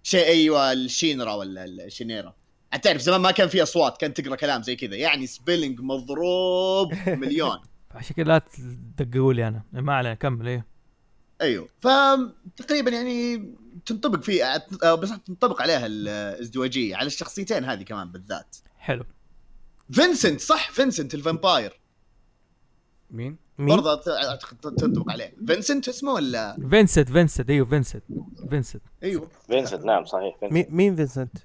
شيء 0.02 0.26
أيوه 0.26 0.72
الشينرا 0.72 1.34
ولا 1.34 1.64
الشينيرا 1.64 2.34
تعرف 2.82 3.00
زمان 3.00 3.20
ما 3.20 3.30
كان 3.30 3.48
في 3.48 3.62
أصوات 3.62 4.00
كانت 4.00 4.20
تقرأ 4.20 4.36
كلام 4.36 4.62
زي 4.62 4.76
كذا. 4.76 4.96
يعني 4.96 5.26
سبيلنج 5.26 5.80
مضروب 5.80 6.94
مليون. 7.06 7.58
عشان 7.94 8.16
كذا 8.16 8.24
لا 8.24 8.38
تدققوا 8.98 9.32
لي 9.32 9.48
أنا. 9.48 9.62
ما 9.72 9.94
علينا 9.94 10.14
كمل 10.14 10.48
إيه. 10.48 10.75
أيوه. 11.40 11.68
فتقريبا 11.80 12.90
يعني 12.90 13.44
تنطبق 13.86 14.20
في 14.20 14.44
آه، 14.82 14.94
بس 14.94 15.10
تنطبق 15.26 15.62
عليها 15.62 15.86
الازدواجية 15.86 16.96
على 16.96 17.06
الشخصيتين 17.06 17.64
هذه 17.64 17.82
كمان 17.82 18.12
بالذات. 18.12 18.56
حلو. 18.78 19.04
فينسنت 19.92 20.40
صح؟ 20.40 20.70
فينسنت 20.70 21.14
ال 21.14 21.21
vampire. 21.21 21.80
مين؟ 23.10 23.36
مين؟ 23.58 23.76
برضه 23.76 23.94
ت- 23.94 24.08
أعتقد 24.08 24.56
تنطبق 24.56 25.10
عليه. 25.12 25.34
فينسنت 25.46 25.88
اسمه 25.88 26.12
ولا؟ 26.12 26.56
فينسنت 26.70 27.08
فينسنت. 27.10 27.50
أيوه 27.50 27.66
فينسنت. 27.66 28.02
فينسنت. 28.50 28.82
أيوه. 29.02 29.30
فينسنت 29.46 29.84
نعم 29.84 30.04
صحيح. 30.04 30.36
فينسنت. 30.40 30.52
مين 30.52 30.66
مين 30.70 30.96
فينسنت؟ 30.96 31.38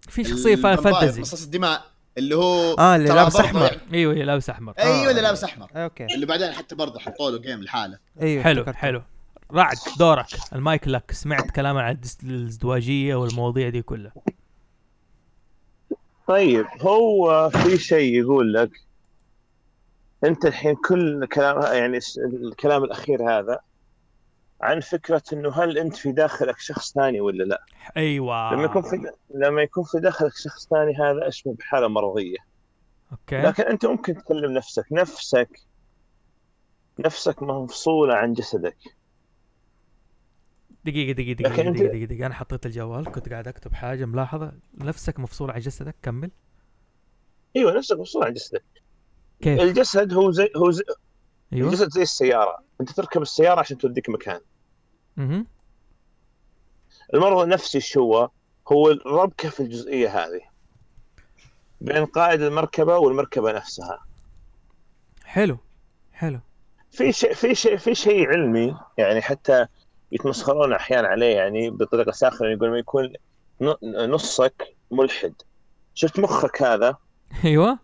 في 0.00 0.24
شخصية 0.24 0.56
Fantasy 0.56 1.20
مصاص 1.20 1.42
الدماء 1.44 1.84
اللي 2.18 2.36
هو 2.36 2.74
آه 2.74 2.96
اللي 2.96 3.08
لابس 3.08 3.32
برضه 3.36 3.46
أحمر. 3.46 3.62
يعني- 3.62 3.80
أيوه 3.94 4.14
هي 4.14 4.22
لابس 4.22 4.50
أحمر. 4.50 4.74
أيوه. 4.78 5.10
اللي 5.10 5.22
لابس 5.22 5.44
أحمر. 5.44 5.70
okay. 5.76 6.06
اللي 6.14 6.26
بعدين 6.26 6.52
حتى 6.52 6.74
برضه 6.74 6.98
حطوا 7.00 7.30
له 7.30 7.38
game 7.38 7.62
لحاله. 7.62 7.98
أيوه 8.20 8.42
حلو. 8.42 8.64
حلو. 8.64 9.02
رعد 9.54 9.76
دورك. 9.98 10.26
المايك 10.52 10.88
لك. 10.88 11.12
سمعت 11.12 11.50
كلام 11.50 11.76
عن 11.76 12.00
الازدواجية 12.22 13.14
والمواضيع 13.14 13.68
دي 13.68 13.82
كلها. 13.82 14.12
طيب 16.26 16.66
هو 16.80 17.50
في 17.50 17.78
شيء 17.78 18.14
يقول 18.14 18.54
لك. 18.54 18.70
أنت 20.24 20.46
الحين 20.46 20.74
كل 20.74 21.26
كلام 21.26 21.62
يعني 21.62 21.98
الكلام 22.18 22.84
الأخير 22.84 23.30
هذا 23.30 23.60
عن 24.60 24.80
فكرة 24.80 25.22
إنه 25.32 25.50
هل 25.50 25.78
أنت 25.78 25.96
في 25.96 26.12
داخلك 26.12 26.58
شخص 26.58 26.92
ثاني 26.92 27.20
ولا 27.20 27.44
لا؟ 27.44 27.62
أيوه. 27.96 28.54
لما 28.54 28.64
يكون 28.64 28.82
في 28.82 29.10
لما 29.34 29.62
يكون 29.62 29.84
في 29.84 30.00
داخلك 30.00 30.32
شخص 30.36 30.68
ثاني 30.68 30.96
هذا 30.96 31.28
اشبه 31.28 31.54
بحالة 31.54 31.88
مرضية، 31.88 32.38
أوكي. 33.12 33.40
لكن 33.40 33.62
أنت 33.62 33.86
ممكن 33.86 34.14
تكلم 34.14 34.52
نفسك، 34.52 34.84
نفسك 34.92 35.60
نفسك 36.98 37.42
مفصولة 37.42 38.14
عن 38.14 38.32
جسدك، 38.32 38.76
دقيقة 40.84 41.12
دقيقة 41.12 41.32
دقيقة 41.32 41.56
أنت- 41.56 41.76
دقيقة, 41.76 41.88
دقيقة, 41.88 42.04
دقيقة. 42.04 42.26
أنا 42.26 42.34
حطيت 42.34 42.66
الجوال 42.66 43.04
كنت 43.04 43.28
قاعد 43.28 43.48
أكتب 43.48 43.72
حاجة 43.72 44.04
ملاحظة. 44.04 44.52
نفسك 44.78 45.20
مفصول 45.20 45.50
عن 45.50 45.60
جسدك؟ 45.60 45.94
كمل. 46.02 46.30
أيوه 47.56 47.72
نفسك 47.76 47.96
مفصوله 47.98 48.26
عن 48.26 48.32
جسدك، 48.32 48.64
كيف؟ 49.40 49.60
الجسد 49.60 50.12
هو 50.12 50.30
زي 50.30 50.50
هو 50.56 50.70
زي 50.70 50.84
أيوه. 51.52 51.68
الجسد 51.68 51.90
زي 51.90 52.02
السيارة، 52.02 52.58
أنت 52.80 52.90
تركب 52.92 53.22
السيارة 53.22 53.60
عشان 53.60 53.78
توديك 53.78 54.08
مكان، 54.10 54.40
أها. 55.18 55.44
المرض 57.14 57.38
النفسي 57.38 57.80
شو 57.80 58.00
هو؟ 58.00 58.30
هو 58.72 58.90
الربكة 58.90 59.48
في 59.48 59.60
الجزئية 59.60 60.08
هذه. 60.24 60.40
بين 61.80 62.04
قائد 62.06 62.42
المركبة 62.42 62.98
والمركبة 62.98 63.52
نفسها. 63.52 64.04
حلو 65.24 65.58
حلو. 66.12 66.40
في 66.90 67.12
شيء 67.12 67.34
في 67.34 67.54
شيء 67.54 67.76
في 67.76 67.94
شيء 67.94 68.28
علمي 68.28 68.76
يعني 68.98 69.22
حتى 69.22 69.66
يتمسخرون 70.14 70.72
أحيانا 70.72 71.08
عليه 71.08 71.36
يعني 71.36 71.70
بطريقة 71.70 72.12
ساخرة 72.12 72.48
يقول 72.48 72.70
ما 72.70 72.78
يكون 72.78 73.12
نصك 73.84 74.74
ملحد. 74.90 75.34
شفت 75.94 76.18
مخك 76.20 76.62
هذا؟ 76.62 76.96
أيوه. 77.44 77.78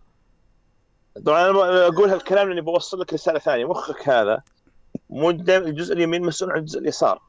طبعا 1.25 1.49
أنا 1.49 1.87
أقول 1.87 2.09
هالكلام 2.09 2.47
لأني 2.47 2.61
بوصل 2.61 2.99
لك 2.99 3.13
رسالة 3.13 3.39
ثانية. 3.39 3.65
مخك 3.65 4.09
هذا 4.09 4.41
مو 5.09 5.29
الجزء 5.29 5.93
اليمين 5.93 6.21
مسؤول 6.25 6.51
عن 6.51 6.57
الجزء 6.59 6.79
اليسار. 6.79 7.21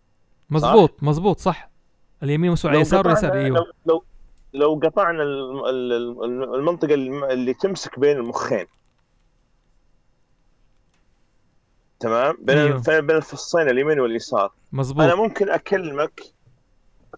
مزبوط 0.51 1.03
مزبوط 1.03 1.39
صح. 1.39 1.71
اليمين 2.23 2.51
مسؤول 2.53 2.73
لو 2.73 2.79
اليسار 2.79 3.07
واليسار 3.07 3.33
أيوه. 3.33 3.57
لو 3.59 3.65
لو 3.87 4.05
لو 4.55 4.81
قطعنا 4.83 5.23
الم- 5.23 5.65
ال- 5.65 5.93
ال- 6.25 6.55
المنطقة 6.55 6.95
الم- 6.95 7.25
اللي 7.25 7.55
تمسك 7.55 7.99
بين 7.99 8.17
المخين. 8.17 8.67
تمام؟ 12.03 12.37
بين 12.41 12.59
أيوه. 12.59 13.01
بين 13.01 13.17
الفصين 13.17 13.69
اليمين 13.69 14.01
واليسار. 14.01 14.45
أنا 14.45 14.81
مزبوط 14.81 15.05
ممكن 15.05 15.51
أكلمك 15.51 16.23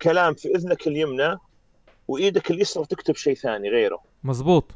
كلام 0.02 0.35
في 0.35 0.48
إذنك 0.48 0.86
اليمنى 0.86 1.36
وإيدك 2.09 2.51
اليسرى 2.51 2.85
تكتب 2.85 3.16
شيء 3.16 3.35
ثاني 3.35 3.69
غيره. 3.69 4.02
مزبوط 4.24 4.70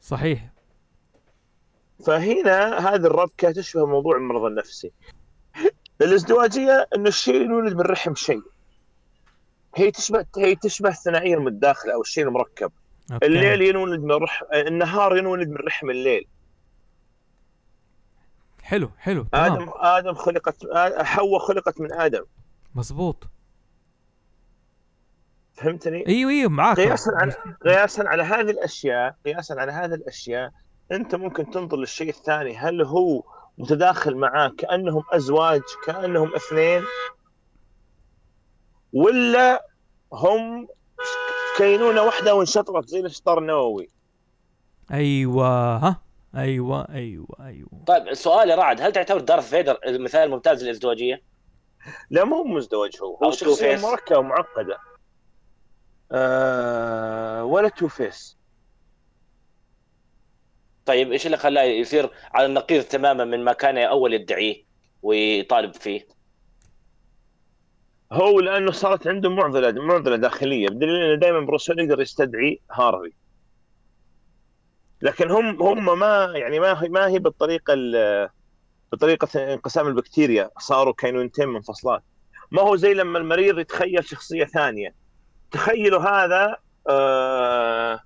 صحيح. 0.00 0.50
فهنا 2.06 2.78
هذه 2.78 3.06
الربكة 3.06 3.50
تشبه 3.50 3.86
موضوع 3.86 4.16
المرض 4.16 4.44
النفسي. 4.44 4.92
الازدواجية 6.00 6.88
انه 6.96 7.08
الشيء 7.08 7.36
اللي 7.36 7.54
يولد 7.54 7.74
من 7.74 7.80
الرحم 7.80 8.14
شيء. 8.14 8.42
هي 9.74 9.90
تشبه 9.90 10.26
هي 10.36 10.54
تشبه 10.54 10.88
الثنائيه 10.88 11.34
المتداخله 11.34 11.94
أو 11.94 12.00
الشيء 12.00 12.24
المركب. 12.24 12.72
أوكي. 13.12 13.26
الليل 13.26 13.62
ينولد 13.62 14.00
من 14.00 14.12
رحم 14.12 14.46
النهار 14.52 15.16
ينولد 15.16 15.48
من 15.48 15.56
رحم 15.56 15.90
الليل. 15.90 16.26
حلو 18.66 18.90
حلو 18.98 19.24
تمام. 19.32 19.52
آدم 19.52 19.70
آدم 19.76 20.14
خلقت 20.14 20.56
حواء 21.02 21.38
خلقت 21.38 21.80
من 21.80 21.92
آدم. 21.92 22.24
مزبوط 22.74 23.24
فهمتني؟ 25.52 26.06
إيوه 26.08 26.30
إيوه 26.30 26.50
معاك. 26.50 26.76
قياسا 26.76 27.10
على 27.14 27.32
قياسا 27.64 28.02
على 28.02 28.22
هذه 28.22 28.50
الأشياء 28.50 29.16
قياسا 29.24 29.54
على 29.54 29.72
هذه 29.72 29.94
الأشياء 29.94 30.52
أنت 30.92 31.14
ممكن 31.14 31.50
تنظر 31.50 31.76
للشيء 31.76 32.08
الثاني. 32.08 32.56
هل 32.56 32.82
هو 32.82 33.22
متداخل 33.58 34.16
معاه 34.16 34.48
كأنهم 34.58 35.02
أزواج 35.12 35.62
كأنهم 35.86 36.34
اثنين؟ 36.34 36.82
ولا 38.92 39.66
هم 40.12 40.68
كينونة 41.56 42.02
واحدة 42.02 42.34
وانشطرت 42.34 42.88
زي 42.88 43.00
الانشطار 43.00 43.38
النووي 43.38 43.90
أيوه 44.92 45.76
ها. 45.76 46.05
أيوه 46.36 46.86
أيوه 46.94 47.26
أيوه 47.40 47.68
طيب 47.86 48.14
سؤالي 48.14 48.54
رعد 48.54 48.80
هل 48.80 48.92
تعتبر 48.92 49.20
دارث 49.20 49.50
فيدر 49.50 49.78
المثال 49.86 50.20
الممتاز 50.20 50.64
للازدواجية؟ 50.64 51.22
لا 52.10 52.24
مو 52.24 52.44
مزدوج 52.44 52.90
هو 53.02 53.16
هو 53.16 53.32
Two-Face. 53.32 53.84
مركبة 53.84 54.18
ومعقدة 54.18 54.78
آه 56.12 57.44
ولا 57.44 57.68
Two-Face 57.68 58.36
طيب 60.86 61.12
إيش 61.12 61.26
اللي 61.26 61.36
خلاه 61.36 61.62
يصير 61.62 62.10
على 62.34 62.46
النقيض 62.46 62.82
تماما 62.82 63.24
من 63.24 63.44
ما 63.44 63.52
كان 63.52 63.78
أول 63.78 64.14
يدعيه 64.14 64.64
ويطالب 65.02 65.74
فيه؟ 65.74 66.06
هو 68.12 68.40
لأنه 68.40 68.72
صارت 68.72 69.06
عنده 69.06 69.30
معضلة 69.30 69.72
معضلة 69.72 70.16
داخلية 70.16 70.68
بدليل 70.68 71.02
إنه 71.02 71.20
دائما 71.20 71.40
بروس 71.40 71.70
وين 71.70 71.80
يقدر 71.80 72.00
يستدعي 72.00 72.60
هارفي 72.72 73.12
لكن 75.02 75.30
هم 75.30 75.62
هم 75.62 75.98
ما 75.98 76.32
يعني 76.34 76.60
ما 76.60 76.82
هي 76.82 76.88
ما 76.88 77.06
هي 77.08 77.18
بالطريقة 77.18 77.72
ال- 77.74 78.28
بطريقه 78.92 79.52
انقسام 79.52 79.88
البكتيريا. 79.88 80.50
صاروا 80.58 80.94
كينونتين 80.98 81.48
منفصلات. 81.48 82.02
ما 82.50 82.62
هو 82.62 82.76
زي 82.76 82.94
لما 82.94 83.18
المريض 83.18 83.58
يتخيل 83.58 84.04
شخصية 84.04 84.44
ثانية. 84.44 84.94
تخيلوا 85.50 86.00
هذا 86.00 86.56
آه 86.88 88.00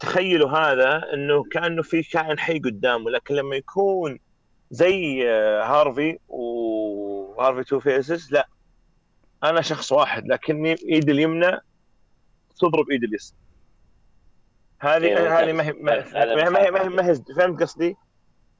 تخيلوا 0.00 0.50
هذا 0.50 1.12
إنه 1.14 1.44
كأنه 1.44 1.82
في 1.82 2.02
كائن 2.02 2.38
حي 2.38 2.58
قدامه. 2.58 3.10
لكن 3.10 3.34
لما 3.34 3.56
يكون 3.56 4.18
زي 4.70 5.28
آه، 5.30 5.64
هارفي 5.64 6.18
وهارفي 6.28 7.64
Two-Face 7.64 8.32
لا. 8.32 8.48
أنا 9.44 9.60
شخص 9.60 9.92
واحد 9.92 10.26
لكني 10.28 10.76
إيدي 10.92 11.12
اليمنى 11.12 11.58
تضرب 12.60 12.90
إيدي 12.90 13.06
اليسرى. 13.06 13.36
هذه 14.80 15.04
أيوة، 15.04 15.40
هذه 15.40 15.52
ما 15.52 15.62
هي 15.64 15.72
ما 15.72 16.62
هي 16.62 16.88
ما 16.88 17.06
هي- 17.06 17.22
فهمت 17.36 17.62
قصدي؟ 17.62 17.96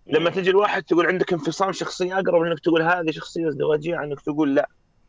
لما 0.06 0.30
تجي 0.30 0.50
الواحد 0.50 0.82
تقول 0.82 1.06
عندك 1.06 1.32
انفصام 1.32 1.72
شخصيه 1.72 2.14
أقرب 2.18 2.42
انك 2.42 2.60
تقول 2.60 2.82
هذه 2.82 3.10
شخصية 3.10 3.48
ازدواجية 3.48 3.96
عن 3.96 4.04
إنك 4.04 4.20
تقول 4.20 4.54
لا. 4.54 4.68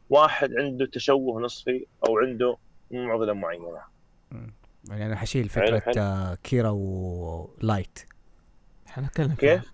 واحد 0.10 0.54
عنده 0.54 0.86
تشوه 0.86 1.42
نصفي 1.42 1.86
أو 2.08 2.18
عنده 2.18 2.58
معضلة 2.92 3.34
معينة. 3.34 3.66
يعني 4.90 5.06
أنا 5.06 5.16
حشيل 5.16 5.50
فكرة 5.50 5.80
حلو. 5.80 5.94
آه، 5.98 6.38
كيرا 6.44 6.70
ولايت 6.70 8.00
حنتكلم 8.88 9.34
كيف؟ 9.34 9.74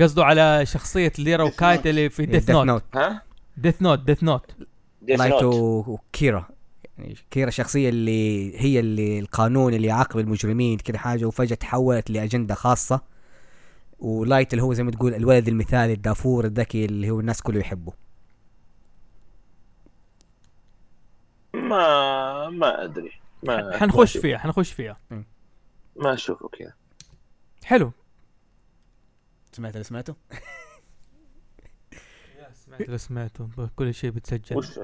قصده 0.00 0.24
على 0.24 0.66
شخصية 0.66 1.12
كيرا 1.18 1.42
ولايت. 1.42 1.86
اللي 1.86 2.10
في 2.10 2.26
Death 2.26 2.44
Death 2.44 2.56
Note 2.56 2.84
ها؟ 2.94 3.22
Death 3.56 3.82
Note 3.82 3.98
Death 3.98 4.22
Note 4.22 4.52
Death 5.02 5.20
لايت 5.20 5.42
وكيرا. 5.42 6.48
يعني 7.02 7.16
كيرا 7.30 7.48
الشخصية 7.48 7.88
اللي 7.88 8.60
هي 8.60 8.80
اللي 8.80 9.18
القانون 9.18 9.74
اللي 9.74 9.88
يعاقب 9.88 10.18
المجرمين 10.18 10.78
كده 10.78 10.98
حاجة 10.98 11.24
وفجأة 11.24 11.56
تحولت 11.56 12.10
لأجندة 12.10 12.54
خاصة. 12.54 13.00
ولايت 13.98 14.52
اللي 14.52 14.62
هو 14.62 14.74
زي 14.74 14.82
ما 14.82 14.90
تقول 14.90 15.14
الولد 15.14 15.48
المثالي 15.48 15.92
الدافور 15.92 16.44
الذكي 16.44 16.84
اللي 16.84 17.10
هو 17.10 17.20
الناس 17.20 17.42
كله 17.42 17.60
يحبه 17.60 17.92
ما 21.54 22.50
ما 22.50 22.84
أدري. 22.84 23.12
ما 23.42 23.78
حنخش 23.78 24.16
فيها 24.16 24.38
حنخش 24.38 24.72
فيها. 24.72 24.96
ما 25.96 26.14
اشوفه 26.14 26.48
كذا 26.48 26.72
حلو. 27.64 27.92
سمعت 29.52 29.72
اللي 29.74 29.84
سمعته؟ 29.84 30.14
سمعت 32.64 32.80
اللي 32.80 32.98
سمعته. 32.98 33.48
كل 33.76 33.94
شيء 33.94 34.10
بتسجل. 34.10 34.56
وش؟ 34.56 34.78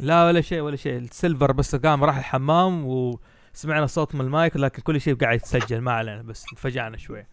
لا 0.00 0.26
ولا 0.26 0.40
شيء 0.40 0.60
ولا 0.60 0.76
شيء. 0.76 0.98
السيلفر 0.98 1.52
بس 1.52 1.76
قام 1.76 2.04
راح 2.04 2.16
الحمام 2.16 2.84
وسمعنا 2.86 3.86
صوت 3.86 4.14
من 4.14 4.20
المايك 4.20 4.56
لكن 4.56 4.82
كل 4.82 5.00
شيء 5.00 5.14
قاعد 5.14 5.36
يتسجل 5.36 5.80
ما 5.80 5.92
علينا 5.92 6.22
بس 6.22 6.44
انفجعنا 6.52 6.96
شوي. 6.96 7.26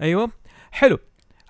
أيوه. 0.00 0.30
حلو. 0.70 0.98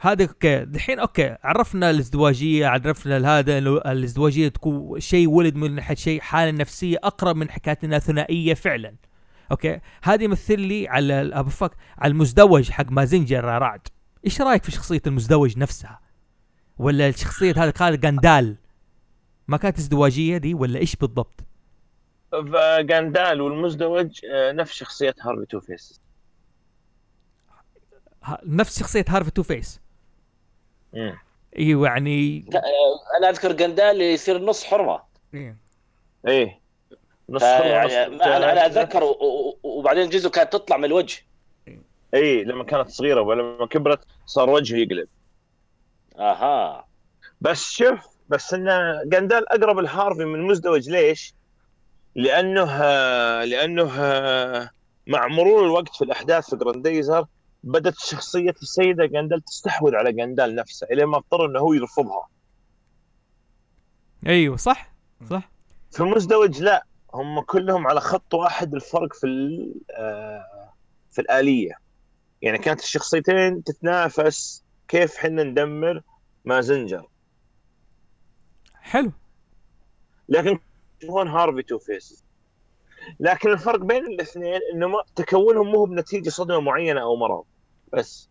هذا 0.00 0.24
okay. 0.24 0.62
الحين 0.62 0.98
okay. 0.98 1.36
عرفنا 1.44 1.90
الازدواجية 1.90 2.66
عرفنا 2.66 3.38
هذا 3.38 3.58
الازدواجية 3.58 4.48
تكون 4.48 5.00
شيء 5.00 5.28
ولد 5.28 5.54
من 5.56 5.74
ناحية 5.74 5.94
شيء 5.94 6.20
حالة 6.20 6.50
نفسية 6.50 6.96
أقرب 7.04 7.36
من 7.36 7.50
حكايه 7.50 7.78
انها 7.84 7.98
ثنائية 7.98 8.54
فعلا. 8.54 8.94
okay. 9.50 9.80
هذا 10.02 10.24
يمثل 10.24 10.60
لي 10.60 10.88
على 10.88 11.22
ال- 11.22 11.34
أبو 11.34 11.50
فك 11.50 11.72
على 11.98 12.10
المزدوج 12.10 12.70
حق 12.70 12.90
مازنجر 12.90 13.44
رعد. 13.44 13.80
إيش 14.24 14.40
رأيك 14.40 14.64
في 14.64 14.70
شخصية 14.70 15.02
المزدوج 15.06 15.58
نفسها؟ 15.58 16.00
ولا 16.78 17.08
الشخصية 17.08 17.52
هذا 17.56 17.70
قال 17.70 18.00
جاندال 18.00 18.56
ما 19.48 19.56
كانت 19.56 19.78
ازدواجيه 19.78 20.36
دي 20.36 20.54
ولا 20.54 20.78
إيش 20.78 20.96
بالضبط؟ 20.96 21.40
فجاندال 22.32 23.40
والمزدوج 23.40 24.20
آه، 24.32 24.52
نفس 24.52 24.72
شخصية 24.72 25.14
هارفي 25.20 25.46
Two-Face. 25.46 26.00
نفس 28.46 28.78
شخصية 28.80 29.04
هارفي 29.08 29.30
Two-Face. 29.30 29.80
مم. 30.92 31.18
إيوه 31.58 31.88
يعني 31.88 32.44
آه، 32.54 33.18
أنا 33.18 33.28
أذكر 33.28 33.52
جندال 33.52 34.00
يصير 34.00 34.38
نص 34.38 34.64
حرمة. 34.64 35.00
إيه. 35.34 35.56
إيه. 36.28 36.60
نص 37.28 37.42
حرة 37.42 37.64
يعني 37.64 38.06
أنا 38.06 38.52
أنا. 38.52 38.66
أتذكر 38.66 39.02
وبعدين 39.62 40.08
جزء 40.08 40.30
كانت 40.30 40.52
تطلع 40.52 40.76
من 40.76 40.84
الوجه. 40.84 41.22
اي 42.14 42.44
لما 42.44 42.64
كانت 42.64 42.88
صغيرة 42.88 43.20
ولما 43.20 43.66
كبرت 43.66 44.04
صار 44.26 44.50
وجهه 44.50 44.76
يقلب. 44.76 45.08
أها. 46.18 46.86
بس 47.40 47.70
شوف 47.70 48.11
بس 48.32 48.54
إن 48.54 48.68
جندال 49.06 49.52
أقرب 49.52 49.78
لهارفي 49.78 50.24
من 50.24 50.42
مزدوج 50.42 50.90
ليش؟ 50.90 51.34
لأنه 52.14 52.64
لأنه 53.44 53.86
مع 55.06 55.26
مرور 55.28 55.64
الوقت 55.64 55.96
في 55.96 56.04
الأحداث 56.04 56.50
في 56.50 56.56
جرانديزر 56.56 57.24
بدت 57.64 57.94
شخصية 57.98 58.54
السيدة 58.62 59.06
جندال 59.06 59.44
تستحوذ 59.44 59.94
على 59.94 60.12
جندال 60.12 60.54
نفسه 60.54 60.86
إلى 60.90 61.06
ما 61.06 61.16
اضطر 61.16 61.46
إنه 61.46 61.58
هو 61.58 61.72
يرفضها. 61.72 62.28
أيوه 64.26 64.56
صح 64.56 64.92
صح. 65.30 65.50
في 65.90 66.02
مزدوج 66.02 66.62
لا 66.62 66.84
هم 67.14 67.40
كلهم 67.40 67.86
على 67.86 68.00
خط 68.00 68.34
واحد 68.34 68.74
الفرق 68.74 69.12
في 69.14 69.26
ال- 69.26 69.74
في 71.12 71.20
الآلية. 71.20 71.72
يعني 72.42 72.58
كانت 72.58 72.80
الشخصيتين 72.80 73.64
تتنافس 73.64 74.64
كيف 74.88 75.16
حنا 75.16 75.42
ندمر 75.42 76.02
مازنجر. 76.44 77.06
حلو. 78.82 79.12
لكن 80.28 80.58
يشوفون 81.02 81.28
هارفي 81.28 81.62
Two-Face. 81.62 82.24
لكن 83.20 83.50
الفرق 83.52 83.80
بين 83.80 84.06
الاثنين 84.06 84.60
إنه 84.74 84.88
ما 84.88 85.02
تكونهم 85.16 85.66
مو 85.72 85.84
بنتيجة 85.84 86.28
صدمة 86.30 86.60
معينة 86.60 87.00
أو 87.02 87.16
مرض. 87.16 87.44
بس. 87.92 88.28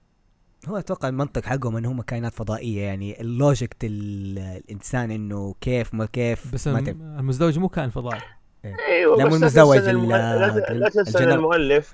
هو 0.67 0.77
أتوقع 0.77 1.07
المنطق 1.07 1.45
حقهم 1.45 1.77
إن 1.77 1.85
هم 1.85 2.01
كائنات 2.01 2.33
فضائية 2.33 2.81
يعني 2.81 3.21
ال 3.21 3.30
logic 3.30 3.75
ال- 3.83 4.39
الإنسان 4.39 5.11
إنه 5.11 5.55
كيف 5.61 5.93
ما 5.93 6.05
كيف 6.05 6.53
بس 6.53 6.67
ما 6.67 6.81
تم- 6.81 7.01
المزدوج 7.01 7.59
مو 7.59 7.69
كان 7.69 7.89
فضائي. 7.89 8.21
أيوه 8.65 9.17
لا، 9.17 9.25
مو 9.25 9.35
المزدوج، 9.35 9.77
لا- 9.77 10.89
تنسى 10.89 11.23
المؤلف 11.23 11.93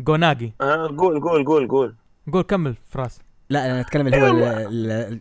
جو 0.00 0.17
ناجاي. 0.17 0.52
آه 0.60 0.86
قول 0.86 1.20
قول 1.20 1.44
قول 1.44 1.68
قول. 1.68 1.94
قول 2.32 2.42
كمل 2.42 2.74
فراس. 2.90 3.20
لا 3.52 3.66
أنا 3.70 3.80
أتكلم 3.80 4.06
اللي 4.06 4.20
هو 4.20 4.26
ال- 4.30 5.20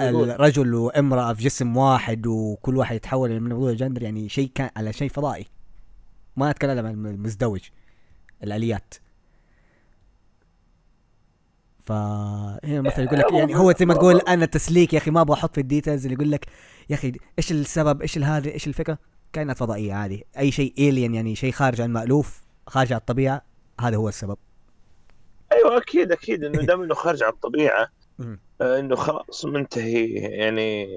أيوة. 0.00 0.34
الرجل 0.34 0.74
وامرأة 0.74 1.32
في 1.32 1.42
جسم 1.44 1.76
واحد 1.76 2.26
وكل 2.26 2.76
واحد 2.76 2.96
يتحول 2.96 3.40
من 3.40 3.48
موضوع 3.52 3.70
الجندر 3.70 4.02
يعني 4.02 4.28
شيء 4.28 4.50
كان 4.54 4.70
على 4.76 4.92
شيء 4.92 5.08
فضائي. 5.08 5.46
ما 6.36 6.50
أتكلم 6.50 6.86
عن 6.86 7.06
المزدوج 7.06 7.60
الآليات. 8.44 8.94
فهنا 11.84 12.80
مثلا 12.80 13.04
يقول 13.04 13.18
لك 13.18 13.32
يعني 13.32 13.56
هو 13.56 13.72
زي 13.72 13.86
ما 13.86 13.94
تقول 13.94 14.20
أنا 14.20 14.46
تسليك 14.46 14.92
يا 14.92 14.98
أخي 14.98 15.10
ما 15.10 15.20
أبغى 15.20 15.34
أحط 15.38 15.54
في 15.54 15.60
ال 15.60 15.65
details 15.65 16.02
اللي 16.04 16.14
يقول 16.14 16.30
لك 16.30 16.46
يا 16.90 16.94
أخي 16.94 17.12
إيش 17.38 17.52
السبب 17.52 18.02
إيش 18.02 18.18
هذا 18.18 18.50
إيش 18.50 18.66
الفكرة؟ 18.66 18.98
كائنات 19.32 19.58
فضائية 19.58 19.94
عادي. 19.94 20.24
أي 20.38 20.50
شيء 20.50 20.74
الين 20.78 21.14
يعني 21.14 21.34
شيء 21.34 21.52
خارج 21.52 21.80
عن 21.80 21.88
المالوف 21.88 22.42
خارج 22.66 22.92
عن 22.92 22.98
الطبيعة 22.98 23.42
هذا 23.80 23.96
هو 23.96 24.08
السبب. 24.08 24.36
أيوه 25.58 25.78
أكيد 25.78 26.12
أكيد 26.12 26.44
إنه 26.44 26.62
دام 26.62 26.82
إنه 26.82 26.94
خارج 26.94 27.22
عن 27.22 27.30
الطبيعة. 27.30 27.88
آه، 28.60 28.78
إنه 28.80 28.96
خلاص 28.96 29.44
منتهي 29.44 30.06
يعني 30.14 30.88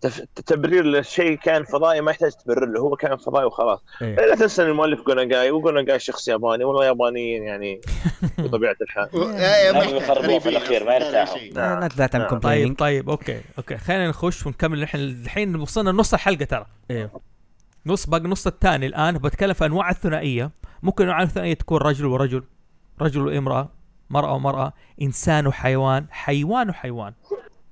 تف- 0.00 0.24
تبرير 0.46 0.84
للشيء 0.84 1.34
كان 1.38 1.64
فضائي 1.64 2.00
ما 2.00 2.10
يحتاج 2.10 2.32
تبرر 2.32 2.66
له 2.66 2.80
هو 2.80 2.96
كان 2.96 3.16
فضائي 3.16 3.44
وخلاص. 3.46 3.84
إيه. 4.02 4.14
لا 4.14 4.34
تنسى 4.34 4.62
إن 4.62 4.68
المؤلف 4.68 5.06
جوناجاي 5.06 5.50
وجوناجاي 5.50 5.98
شخص 5.98 6.28
ياباني 6.28 6.64
والله 6.64 6.86
يابانيين 6.86 7.42
يعني 7.42 7.80
بطبيعة 8.38 8.76
الحال. 8.82 9.08
يخربوه 9.96 10.38
في 10.38 10.48
الأخير، 10.48 10.84
ما 10.84 10.94
يرتاحوا. 10.94 11.38
نعم. 11.54 12.38
طيب 12.38 12.78
طيب 12.78 13.10
okay 13.10 13.40
okay. 13.58 13.76
خلينا 13.76 14.08
نخش 14.08 14.46
ونكمل. 14.46 14.82
الحين 14.82 15.00
الحين 15.00 15.56
وصلنا 15.56 15.92
نص 15.92 16.14
الحلقة 16.14 16.44
ترى. 16.44 16.66
أيوه 16.90 17.20
نص 17.86 18.06
باقي 18.06 18.24
نص 18.24 18.46
الثاني 18.46 18.86
الآن. 18.86 19.18
بتكلم 19.18 19.52
في 19.52 19.64
أنواع 19.66 19.90
الثنائية. 19.90 20.50
ممكن 20.82 21.04
أنواع 21.04 21.22
الثنائية 21.22 21.54
تكون 21.54 21.78
رجل 21.80 22.06
ورجل. 22.06 22.42
رجل 23.02 23.26
وامراه 23.26 23.68
مرأة 24.10 24.32
ومراه 24.32 24.72
إنسان 25.02 25.46
وحيوان 25.46 26.06
حيوان 26.10 26.70
وحيوان 26.70 27.12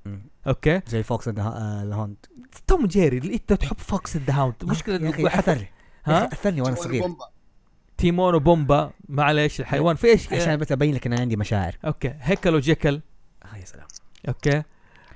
مم. 0.05 0.21
okay؟ 0.47 0.81
زي 0.87 1.03
Fox 1.03 1.29
and 1.29 1.39
the 1.39 1.68
Hound 1.68 2.17
توم 2.67 2.87
جيري 2.87 3.19
اللي 3.19 3.35
أنت 3.35 3.53
تحب 3.53 3.79
Fox 3.79 4.17
the 4.17 4.33
Hound 4.35 4.73
حتى 5.29 5.53
أثر. 5.53 5.67
ها؟ 6.05 6.27
أثرني 6.27 6.61
وأنا 6.61 6.75
صغير. 6.75 7.05
تيمون 7.99 8.35
وبومبا 8.35 8.91
معلش 9.09 9.61
الحيوان. 9.61 9.97
في 9.97 10.07
إيش؟ 10.07 10.33
عشان 10.33 10.57
بس 10.57 10.73
أبين 10.73 10.95
لك 10.95 11.07
إن 11.07 11.13
أنا 11.13 11.23
عندي 11.23 11.37
مشاعر. 11.37 11.77
okay. 11.85 12.15
هيكل 12.21 12.55
وجيكل 12.55 13.01
آه 13.45 13.57
يا 13.57 13.65
سلام. 13.65 13.87
okay. 14.29 14.63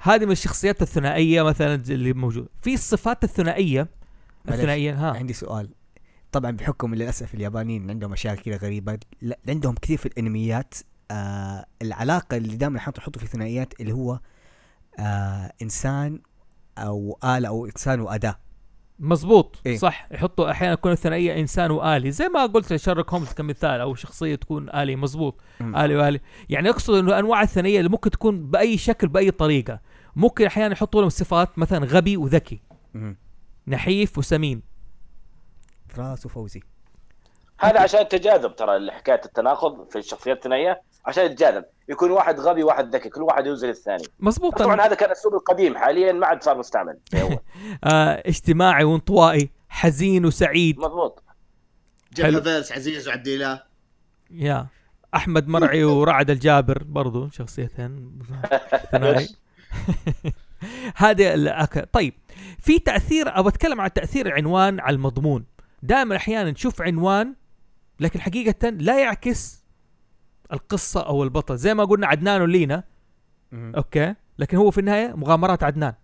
هذه 0.01 0.24
من 0.24 0.32
الشخصيات 0.32 0.82
الثنائية 0.82 1.43
مثلا 1.43 1.74
اللي 1.74 2.12
موجود. 2.12 2.49
في 2.62 2.74
الصفات 2.74 3.24
الثنائية. 3.24 3.89
الثنائية 4.49 4.93
ها. 4.93 5.16
عندي 5.16 5.32
سؤال. 5.32 5.69
طبعا 6.32 6.51
بحكم 6.51 6.94
للأسف 6.94 7.35
اليابانيين 7.35 7.90
عندهم 7.90 8.12
أشياء 8.12 8.35
كذا 8.35 8.57
غريبة. 8.57 8.98
لا 9.23 9.39
عندهم 9.48 9.74
كثير 9.74 9.98
في 9.98 10.07
الأنميات. 10.07 10.74
آه 11.11 11.66
العلاقة 11.82 12.36
اللي 12.36 12.57
دائما 12.57 12.77
يحطوا 12.77 13.02
يحطوا 13.02 13.20
في 13.20 13.27
الثنائيات 13.27 13.81
اللي 13.81 13.93
هو 13.93 14.20
آه 14.98 15.52
إنسان 15.62 16.20
أو 16.78 17.19
آلة 17.24 17.48
أو 17.48 17.66
إنسان 17.66 18.01
وأداة. 18.01 18.39
مزبوط 18.98 19.59
إيه؟ 19.66 19.77
صح. 19.77 20.09
يحطوا 20.12 20.51
أحيانا 20.51 20.74
تكون 20.74 20.93
الثنائية 20.93 21.40
إنسان 21.40 21.70
وآلي. 21.70 22.11
زي 22.11 22.28
ما 22.28 22.47
قلت 22.47 22.77
شارلوك 22.77 23.15
هومز 23.15 23.32
كمثال 23.32 23.81
أو 23.81 23.94
شخصية 23.94 24.35
تكون 24.35 24.70
آلي. 24.70 24.97
مزبوط. 24.97 25.40
مم. 25.61 25.77
آلي 25.77 25.97
وآلي. 25.97 26.20
يعني 26.48 26.70
أقصد 26.70 26.94
إنه 26.94 27.19
أنواع 27.19 27.43
الثنائية 27.43 27.78
اللي 27.78 27.90
ممكن 27.90 28.11
تكون 28.11 28.51
بأي 28.51 28.78
شكل 28.78 29.09
بأي 29.09 29.31
طريقة. 29.31 29.81
ممكن 30.16 30.47
أحيانا 30.47 30.73
يحطوا 30.73 31.01
لهم 31.01 31.11
صفات 31.11 31.59
مثلا 31.59 31.86
غبي 31.86 32.16
وذكي. 32.16 32.61
مم. 32.94 33.16
نحيف 33.66 34.19
وسمين. 34.19 34.69
فراس 35.91 36.27
وفوزي 36.27 36.61
هذا 37.61 37.81
عشان 37.81 38.01
التجاذب 38.01 38.57
ترى 38.57 38.91
حكاية 38.91 39.21
التناقض 39.25 39.91
في 39.91 39.99
الشخصيات 39.99 40.37
الثنائيه 40.37 40.83
عشان 41.07 41.25
يتجاذب. 41.25 41.65
يكون 41.89 42.11
واحد 42.11 42.41
غبي 42.41 42.62
واحد 42.62 42.95
ذكي 42.95 43.09
كل 43.09 43.23
واحد 43.23 43.47
يوزن 43.47 43.69
الثاني. 43.69 44.05
مزبوط 44.21 44.59
طبعا 44.59 44.81
هذا 44.81 44.95
كان 44.95 45.07
الاسلوب 45.07 45.35
القديم 45.35 45.77
حاليا 45.77 46.12
ما 46.12 46.27
عاد 46.27 46.43
صار 46.43 46.59
مستعمل. 46.59 46.99
زي 47.12 47.23
اول 47.23 47.39
آه 47.85 48.23
اجتماعي 48.27 48.85
وانطوائي 48.85 49.51
حزين 49.69 50.27
وسعيد. 50.27 50.79
مضبوط. 50.79 51.23
جبهه 52.12 52.41
فيلس 52.41 52.73
عزيز 52.73 53.09
وعديله 53.09 53.62
يا. 54.31 54.67
أحمد 55.15 55.49
مرعي 55.49 55.85
ورعد 55.95 56.31
الجابر 56.31 56.83
برضو 56.83 57.31
شخصيتين. 57.31 58.19
ثنائي. 58.93 59.29
هذه 60.97 61.69
طيب 61.93 62.15
في 62.59 62.79
تأثير 62.79 63.39
ابى 63.39 63.49
أتكلم 63.49 63.81
عن 63.81 63.93
تأثير 63.93 64.27
العنوان 64.27 64.81
على 64.81 64.97
المضمون. 64.97 65.45
دائما 65.82 66.16
أحيانا 66.16 66.51
نشوف 66.51 66.82
عنوان 66.82 67.35
لكن 68.01 68.20
حقيقه 68.20 68.69
لا 68.69 69.01
يعكس 69.01 69.65
القصة 70.52 71.01
أو 71.01 71.23
البطل. 71.23 71.57
زي 71.57 71.74
ما 71.74 71.85
قلنا 71.85 72.07
عدنان 72.07 72.43
ولينا. 72.43 72.85
okay. 73.52 74.15
لكن 74.39 74.57
هو 74.57 74.70
في 74.70 74.78
النهاية 74.78 75.16
مغامرات 75.16 75.62
عدنان. 75.62 75.94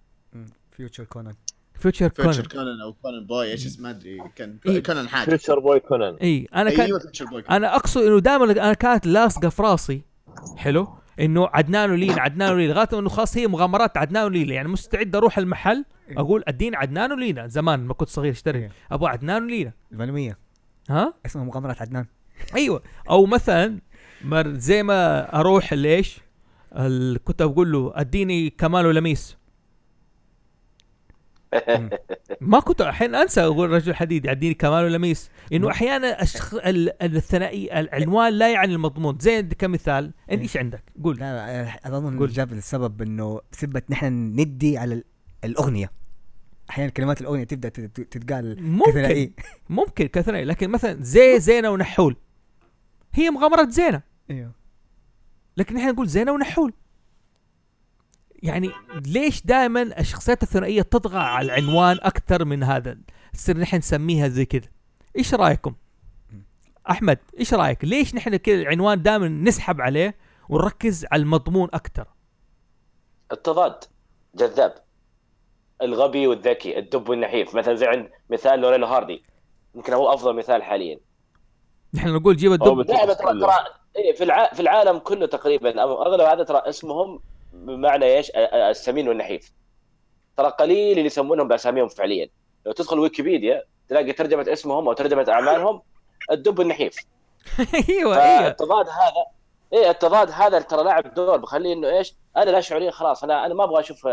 Future 0.70 1.04
كونان 1.04 1.34
Future 1.74 2.08
كونان 2.08 2.42
كونان 2.42 2.80
أو 2.80 2.92
كونان 2.92 3.26
boy 3.26 3.52
إيش 3.52 3.66
اسمه 3.66 3.82
ما 3.82 3.90
أدري. 3.90 4.18
كان 4.36 4.58
إيه. 4.66 4.82
كونان 4.82 5.08
حاجة. 5.08 5.24
Future 5.24 5.58
Boy 5.58 5.80
كونان 5.80 6.14
اي 6.14 6.48
أنا 6.54 6.70
كان 6.70 6.80
أيوه 6.80 6.98
Future 6.98 7.24
Boy 7.24 7.42
كونان. 7.42 7.64
أنا 7.64 7.76
أقصد 7.76 8.02
إنه 8.02 8.20
دائما 8.20 8.44
أنا 8.44 8.72
كانت 8.72 9.06
لاصقة 9.06 9.48
في 9.48 9.62
راسي. 9.62 10.02
حلو. 10.56 10.88
إنه 11.20 11.48
عدنان 11.52 11.90
ولينا 11.90 12.20
عدنان 12.20 12.52
ولينا 12.52 12.72
لغاية 12.72 12.88
إنه 12.92 13.08
خلاص 13.08 13.36
هي 13.36 13.46
مغامرات 13.46 13.96
عدنان 13.96 14.24
ولينا 14.24 14.54
يعني 14.54 14.68
مستعد 14.68 15.16
أروح 15.16 15.38
المحل 15.38 15.84
أقول 16.10 16.42
اديني 16.48 16.76
عدنان 16.76 17.12
ولينا 17.12 17.46
زمان 17.46 17.80
ما 17.80 17.94
كنت 17.94 18.08
صغير 18.08 18.32
أشتري. 18.32 18.58
إيه. 18.58 18.70
أبغى 18.92 19.08
عدنان 19.08 19.44
ولينا 19.44 19.72
المعلوميه 19.92 20.38
ها؟ 20.90 21.14
اسمها 21.26 21.44
مغامرات 21.44 21.82
عدنان. 21.82 22.06
أيوه. 22.54 22.82
أو 23.10 23.26
مثلا 23.26 23.78
مر 24.24 24.54
زي 24.54 24.82
ما 24.82 25.34
أروح 25.40 25.72
ليش؟ 25.72 26.18
كنت 27.24 27.42
أقول 27.42 27.72
له 27.72 27.92
أديني 27.94 28.50
كمال 28.50 28.86
ولميس. 28.86 29.35
ما 32.40 32.60
كنت 32.60 32.80
الحين 32.80 33.14
أنسى 33.14 33.40
أقول 33.44 33.70
رجل 33.70 33.94
حديد 33.94 34.26
يديني 34.26 34.54
كمال 34.54 34.84
ولميس 34.84 35.30
إنه 35.52 35.70
أحيانا 35.70 36.22
الشخ... 36.22 36.54
ال- 36.54 37.02
الثنائي 37.02 37.80
العنوان 37.80 38.32
لا 38.32 38.52
يعني 38.52 38.74
المضمون. 38.74 39.18
زي 39.20 39.42
كمثال 39.42 40.12
إنت 40.32 40.42
إيش 40.42 40.56
عندك؟ 40.56 40.82
قول. 41.04 41.16
لا 41.16 41.64
لا 41.64 41.96
أظن 41.96 42.18
قول. 42.18 42.28
جاب 42.28 42.52
السبب 42.52 43.02
إنه 43.02 43.40
بسبة 43.52 43.82
نحن 43.90 44.06
ندي 44.40 44.78
على 44.78 44.94
ال- 44.94 45.04
الأغنية. 45.44 45.90
أحيانا 46.70 46.90
كلمات 46.90 47.20
الأغنية 47.20 47.44
تبدأ 47.44 47.68
تت- 47.68 48.00
تتقال 48.00 48.62
ممكن. 48.62 48.90
كثنائي. 48.90 49.32
ممكن 49.68 50.06
كثنائي 50.06 50.44
لكن 50.44 50.70
مثلا 50.70 51.02
زي 51.02 51.40
زينة 51.40 51.70
ونحول. 51.70 52.16
هي 53.14 53.30
مغامرات 53.30 53.70
زينة. 53.70 54.02
إيوه. 54.30 54.52
لكن 55.56 55.74
نحن 55.74 55.88
نقول 55.88 56.08
زينة 56.08 56.32
ونحول. 56.32 56.72
يعني 58.42 58.70
ليش 59.06 59.46
دائما 59.46 59.82
الشخصيات 59.82 60.42
الثنائية 60.42 60.82
تطغى 60.82 61.18
على 61.18 61.46
العنوان 61.46 61.98
أكثر 62.02 62.44
من 62.44 62.62
هذا؟ 62.62 62.98
تصير 63.32 63.58
نحن 63.58 63.76
نسميها 63.76 64.28
زي 64.28 64.44
كذا. 64.44 64.68
إيش 65.16 65.34
رأيكم؟ 65.34 65.74
أحمد 66.90 67.18
إيش 67.38 67.54
رأيك؟ 67.54 67.84
ليش 67.84 68.14
نحن 68.14 68.36
كذا 68.36 68.54
العنوان 68.54 69.02
دائما 69.02 69.28
نسحب 69.28 69.80
عليه 69.80 70.16
ونركز 70.48 71.06
على 71.12 71.22
المضمون 71.22 71.68
أكثر؟ 71.74 72.06
التضاد 73.32 73.84
جذاب. 74.34 74.74
الغبي 75.82 76.26
والذكي 76.26 76.78
الدب 76.78 77.08
والنحيف. 77.08 77.54
مثلا 77.54 77.74
زي 77.74 77.86
عند 77.86 78.10
مثال 78.30 78.60
لوريل 78.60 78.84
هاردي. 78.84 79.22
يمكن 79.74 79.92
هو 79.92 80.14
أفضل 80.14 80.36
مثال 80.36 80.62
حاليا. 80.62 81.00
نحن 81.94 82.08
نقول 82.08 82.36
جيب 82.36 82.52
الدب. 82.52 82.82
ترى 82.82 83.14
ترى 83.14 83.52
إيه 83.96 84.14
في 84.14 84.24
الع... 84.24 84.52
في 84.52 84.60
العالم 84.60 84.98
كله 84.98 85.26
تقريبا 85.26 85.82
أغلب 85.82 86.20
هذا 86.20 86.44
ترى 86.44 86.58
اسمهم 86.58 87.20
بمعنى 87.64 88.04
إيش؟ 88.04 88.30
السمين 88.54 89.08
والنحيف 89.08 89.52
ترى 90.36 90.48
قليل 90.48 90.90
اللي 90.90 91.06
يسمونهم 91.06 91.48
بأساميهم 91.48 91.88
فعليا. 91.88 92.28
لو 92.66 92.72
تدخل 92.72 92.98
ويكيبيديا 92.98 93.64
تلاقي 93.88 94.12
ترجمة 94.12 94.52
اسمهم 94.52 94.88
أو 94.88 94.92
ترجمة 94.92 95.26
أعمالهم 95.28 95.82
الدب 96.30 96.60
النحيف. 96.60 96.96
أيوه 97.88 98.22
أيوه. 98.22 98.42
فالتضاد 98.42 98.86
هذا 98.88 99.26
إيه 99.72 99.90
التضاد 99.90 100.30
هذا 100.30 100.60
ترى 100.60 100.84
لعب 100.84 101.14
دور 101.14 101.36
بخليه 101.36 101.72
إنه 101.72 101.88
إيش؟ 101.88 102.14
أنا 102.36 102.50
لا 102.50 102.60
شعوريا 102.60 102.90
خلاص 102.90 103.24
أنا 103.24 103.46
أنا 103.46 103.54
ما 103.54 103.64
أبغى 103.64 103.80
أشوف 103.80 104.08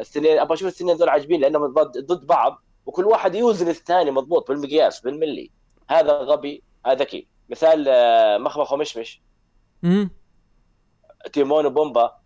السنين 0.00 0.38
أبغى 0.38 0.54
أشوف 0.54 0.68
السنين 0.68 0.96
ذول 0.96 1.08
عاجبين 1.08 1.40
لأنهم 1.40 1.66
ضد 1.66 2.06
ضد 2.06 2.26
بعض 2.26 2.62
وكل 2.86 3.04
واحد 3.04 3.34
يوزن 3.34 3.68
الثاني 3.68 4.10
مضبوط 4.10 4.48
بالمقياس 4.48 5.00
بالملي. 5.00 5.50
هذا 5.90 6.12
غبي 6.12 6.62
هذا 6.86 6.94
ذكي. 6.94 7.26
مثال 7.48 7.88
آه، 7.88 8.38
مخمخ 8.38 8.72
ومشمش. 8.72 9.22
تيمون 11.32 11.66
وبومبا. 11.66 12.16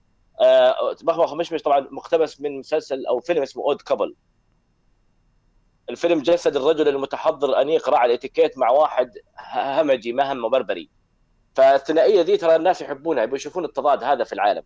آه، 0.40 0.96
مخمخ 1.02 1.32
ومشمش 1.32 1.62
طبعا 1.62 1.88
مقتبس 1.90 2.40
من 2.40 2.58
مسلسل 2.58 3.06
أو 3.06 3.20
فيلم 3.20 3.42
اسمه 3.42 3.62
Odd 3.62 3.82
Couple 3.82 4.16
الفيلم 5.90 6.22
جسد 6.22 6.56
الرجل 6.56 6.88
المتحضر 6.88 7.48
الانيق 7.48 7.88
راعي 7.88 8.06
الإتيكيت 8.06 8.58
مع 8.58 8.70
واحد 8.70 9.12
همجي 9.54 10.12
ما 10.12 10.32
هم 10.32 10.48
بربري 10.48 10.90
فالثنائية 11.54 12.22
دي 12.22 12.36
ترى 12.36 12.56
الناس 12.56 12.80
يحبونها 12.82 13.22
يبغوا 13.22 13.36
يشوفون 13.36 13.64
التضاد 13.64 14.04
هذا 14.04 14.24
في 14.24 14.32
العالم. 14.32 14.62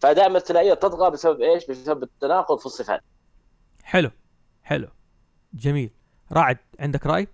فدائما 0.00 0.38
الثنائية 0.38 0.74
تطغى 0.74 1.10
بسبب 1.10 1.40
إيش؟ 1.40 1.66
بسبب 1.66 2.02
التناقض 2.02 2.58
في 2.58 2.66
الصفات. 2.66 3.00
حلو 3.82 4.10
حلو 4.62 4.88
جميل. 5.54 5.90
رعد 6.32 6.58
عندك 6.80 7.06
رأي؟ 7.06 7.28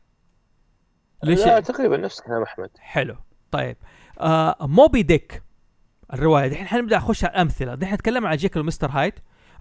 ليش؟ 1.23 1.47
لا 1.47 1.61
تقريبا 1.61 1.97
نفس 1.97 2.21
كلام 2.21 2.43
أحمد. 2.43 2.71
حلو 2.79 3.17
طيب. 3.51 3.77
آه 4.21 4.57
موبي 4.61 5.03
ديك. 5.03 5.43
الرواية. 6.13 6.49
دحين 6.49 6.67
حنبدأ 6.67 6.97
نخش 6.97 7.25
على 7.25 7.33
الأمثلة. 7.35 7.75
دحين 7.75 7.95
نتكلم 7.95 8.27
عن 8.27 8.37
جيكل 8.37 8.61
ومستر 8.61 8.91
هايد 8.91 9.13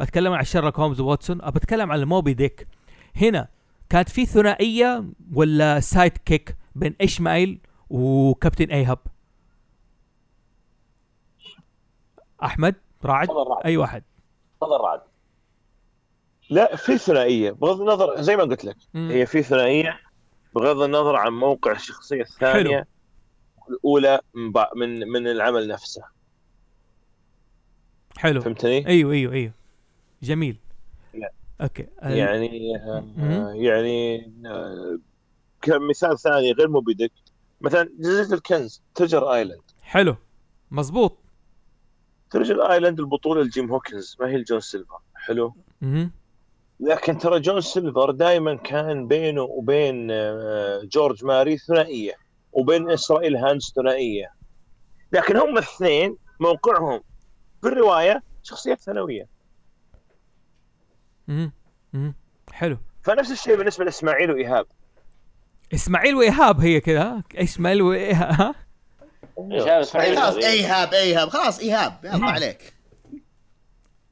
أتكلم 0.01 0.33
عن 0.33 0.43
شيرلوك 0.43 0.79
هومز 0.79 0.99
وواتسون 1.01 1.41
ابى 1.41 1.57
أتكلم 1.59 1.91
عن 1.91 1.99
الموبي 1.99 2.33
ديك. 2.33 2.67
هنا 3.15 3.47
كانت 3.89 4.09
في 4.09 4.25
ثنائية 4.25 5.03
ولا 5.33 5.79
sidekick 5.79 6.55
بين 6.75 6.95
إشمايل 7.01 7.59
وكابتن 7.89 8.65
أيهاب؟ 8.65 8.99
أحمد 12.43 12.75
رعد 13.05 13.27
أي 13.65 13.77
واحد؟ 13.77 14.03
تفضل 14.61 14.77
رعد 14.81 15.01
لا 16.49 16.75
في 16.75 16.97
ثنائية 16.97 17.51
بغض 17.51 17.81
النظر 17.81 18.21
زي 18.21 18.35
ما 18.35 18.43
قلت 18.43 18.65
لك 18.65 18.77
مم. 18.93 19.09
هي 19.11 19.25
في 19.25 19.43
ثنائية 19.43 19.99
بغض 20.55 20.81
النظر 20.81 21.15
عن 21.15 21.31
موقع 21.33 21.71
الشخصية 21.71 22.21
الثانية 22.21 22.87
الاولى 23.69 24.19
من 24.33 24.53
بع- 24.53 24.75
من 24.77 24.99
من 25.07 25.27
العمل 25.27 25.67
نفسه. 25.67 26.03
حلو. 28.17 28.41
فهمتني؟ 28.41 28.87
أيوه 28.87 29.11
أيوه 29.13 29.33
أيوه. 29.33 29.51
جميل. 30.23 30.55
لا. 31.13 31.31
أوكي. 31.61 31.87
ال- 32.03 32.11
يعني 32.17 32.75
آه، 32.75 33.03
مم. 33.17 33.55
يعني 33.55 34.31
آه، 34.45 34.99
كمثال 35.61 36.19
ثاني 36.19 36.51
غير 36.51 36.67
موبي 36.69 36.93
ديك 36.93 37.11
مثلا 37.61 37.89
جزيرة 37.99 38.33
الكنز 38.37 38.81
Treasure 38.95 39.33
Island. 39.33 39.61
حلو. 39.83 40.15
مزبوط 40.71 41.17
Treasure 42.31 42.71
Island 42.71 42.99
البطولة 42.99 43.41
لجيم 43.43 43.71
هوكنز 43.71 44.17
ما 44.19 44.27
هي 44.27 44.37
لجون 44.37 44.59
سيلفر. 44.59 44.97
حلو. 45.15 45.53
مهم. 45.81 46.11
لكن 46.79 47.17
ترى 47.17 47.39
جون 47.39 47.61
سيلفر 47.61 48.11
دائما 48.11 48.55
كان 48.55 49.07
بينه 49.07 49.41
وبين 49.41 50.07
جورج 50.87 51.25
ماري 51.25 51.57
ثنائية 51.57 52.13
وبين 52.53 52.89
إسرائيل 52.91 53.35
هاندز 53.35 53.73
ثنائية. 53.75 54.31
لكن 55.11 55.37
هم 55.37 55.57
الاثنين 55.57 56.17
موقعهم 56.39 57.01
في 57.61 57.67
الروايه 57.67 58.23
شخصيات 58.43 58.79
ثانوية. 58.79 59.27
مهم. 61.27 61.51
مهم. 61.93 62.15
حلو. 62.51 62.77
فنفس 63.03 63.31
الشيء 63.31 63.57
بالنسبة 63.57 63.85
لإسماعيل 63.85 64.31
وإيهاب. 64.31 64.65
إسماعيل 65.73 66.15
وإيهاب 66.15 66.59
هي 66.59 66.79
كذا 66.79 67.23
إسماعيل 67.35 67.81
وإيهاب؟ 67.81 68.55
خلاص 69.35 69.95
إيهاب 70.35 70.93
إيهاب 70.93 71.29
خلاص 71.29 71.59
إيهاب. 71.59 71.99
يلا 72.03 72.25
عليك. 72.25 72.73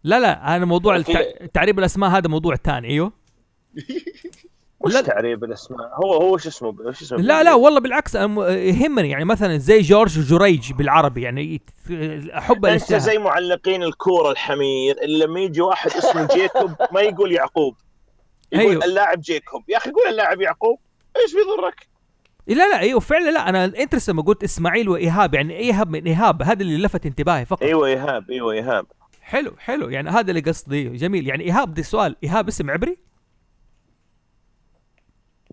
لا 0.03 0.19
لا 0.19 0.55
أنا 0.55 0.65
موضوع 0.65 0.95
التع... 0.95 1.21
تعريب 1.53 1.79
الأسماء 1.79 2.09
هذا 2.09 2.27
موضوع 2.27 2.55
ثاني 2.55 2.87
أيوه. 2.87 3.11
وش 4.79 4.93
لا. 4.93 5.01
تعريب 5.01 5.43
الاسماء 5.43 5.91
هو 5.93 6.13
هو 6.13 6.37
شو 6.37 6.49
اسمه؟ 6.49 6.75
وش 6.85 7.01
اسمه؟ 7.01 7.17
لا 7.17 7.43
لا 7.43 7.53
والله 7.53 7.79
بالعكس 7.79 8.15
يهمني 8.15 9.09
يعني 9.09 9.25
مثلا 9.25 9.57
زي 9.57 9.81
جورج 9.81 10.19
وجريج 10.19 10.73
بالعربي 10.73 11.21
يعني 11.21 11.61
احب 12.37 12.65
أنت 12.65 12.93
زي 12.93 13.17
معلقين 13.17 13.83
الكورة 13.83 14.31
الحمير 14.31 14.95
اللي 15.01 15.25
لما 15.25 15.39
يجي 15.39 15.61
واحد 15.61 15.91
اسمه 15.91 16.27
جيكوب 16.35 16.71
ما 16.91 17.01
يقول 17.01 17.31
يعقوب 17.31 17.75
يقول 18.51 18.69
أيوه. 18.71 18.85
اللاعب 18.85 19.21
جيكوب. 19.21 19.63
يا 19.69 19.77
أخي 19.77 19.91
قول 19.91 20.07
اللاعب 20.09 20.41
يعقوب 20.41 20.79
إيش 21.15 21.33
بيضرك؟ 21.33 21.87
لا 22.47 22.69
لا 22.69 22.79
أيوه 22.79 22.99
فعلا 22.99 23.31
لا 23.31 23.49
أنا 23.49 23.65
interested 23.65 24.09
لما 24.09 24.21
قلت 24.21 24.43
إسماعيل 24.43 24.89
وإيهاب 24.89 25.33
يعني 25.33 25.57
إيهاب 25.57 25.89
من 25.89 26.03
إيهاب 26.03 26.41
هذا 26.41 26.61
اللي 26.61 26.77
لفت 26.77 27.05
انتباهي 27.05 27.45
فقط. 27.45 27.63
أيوه 27.63 27.87
إيهاب 27.87 28.31
أيوه 28.31 28.53
إيهاب. 28.53 28.85
حلو 29.21 29.51
حلو 29.57 29.89
يعني 29.89 30.09
هذا 30.09 30.29
اللي 30.29 30.41
قصدي 30.41 30.83
جميل. 30.89 31.27
يعني 31.27 31.43
إيهاب 31.43 31.73
دي 31.73 31.83
سؤال 31.83 32.15
إيهاب 32.23 32.47
اسم 32.47 32.69
عبري؟ 32.69 32.97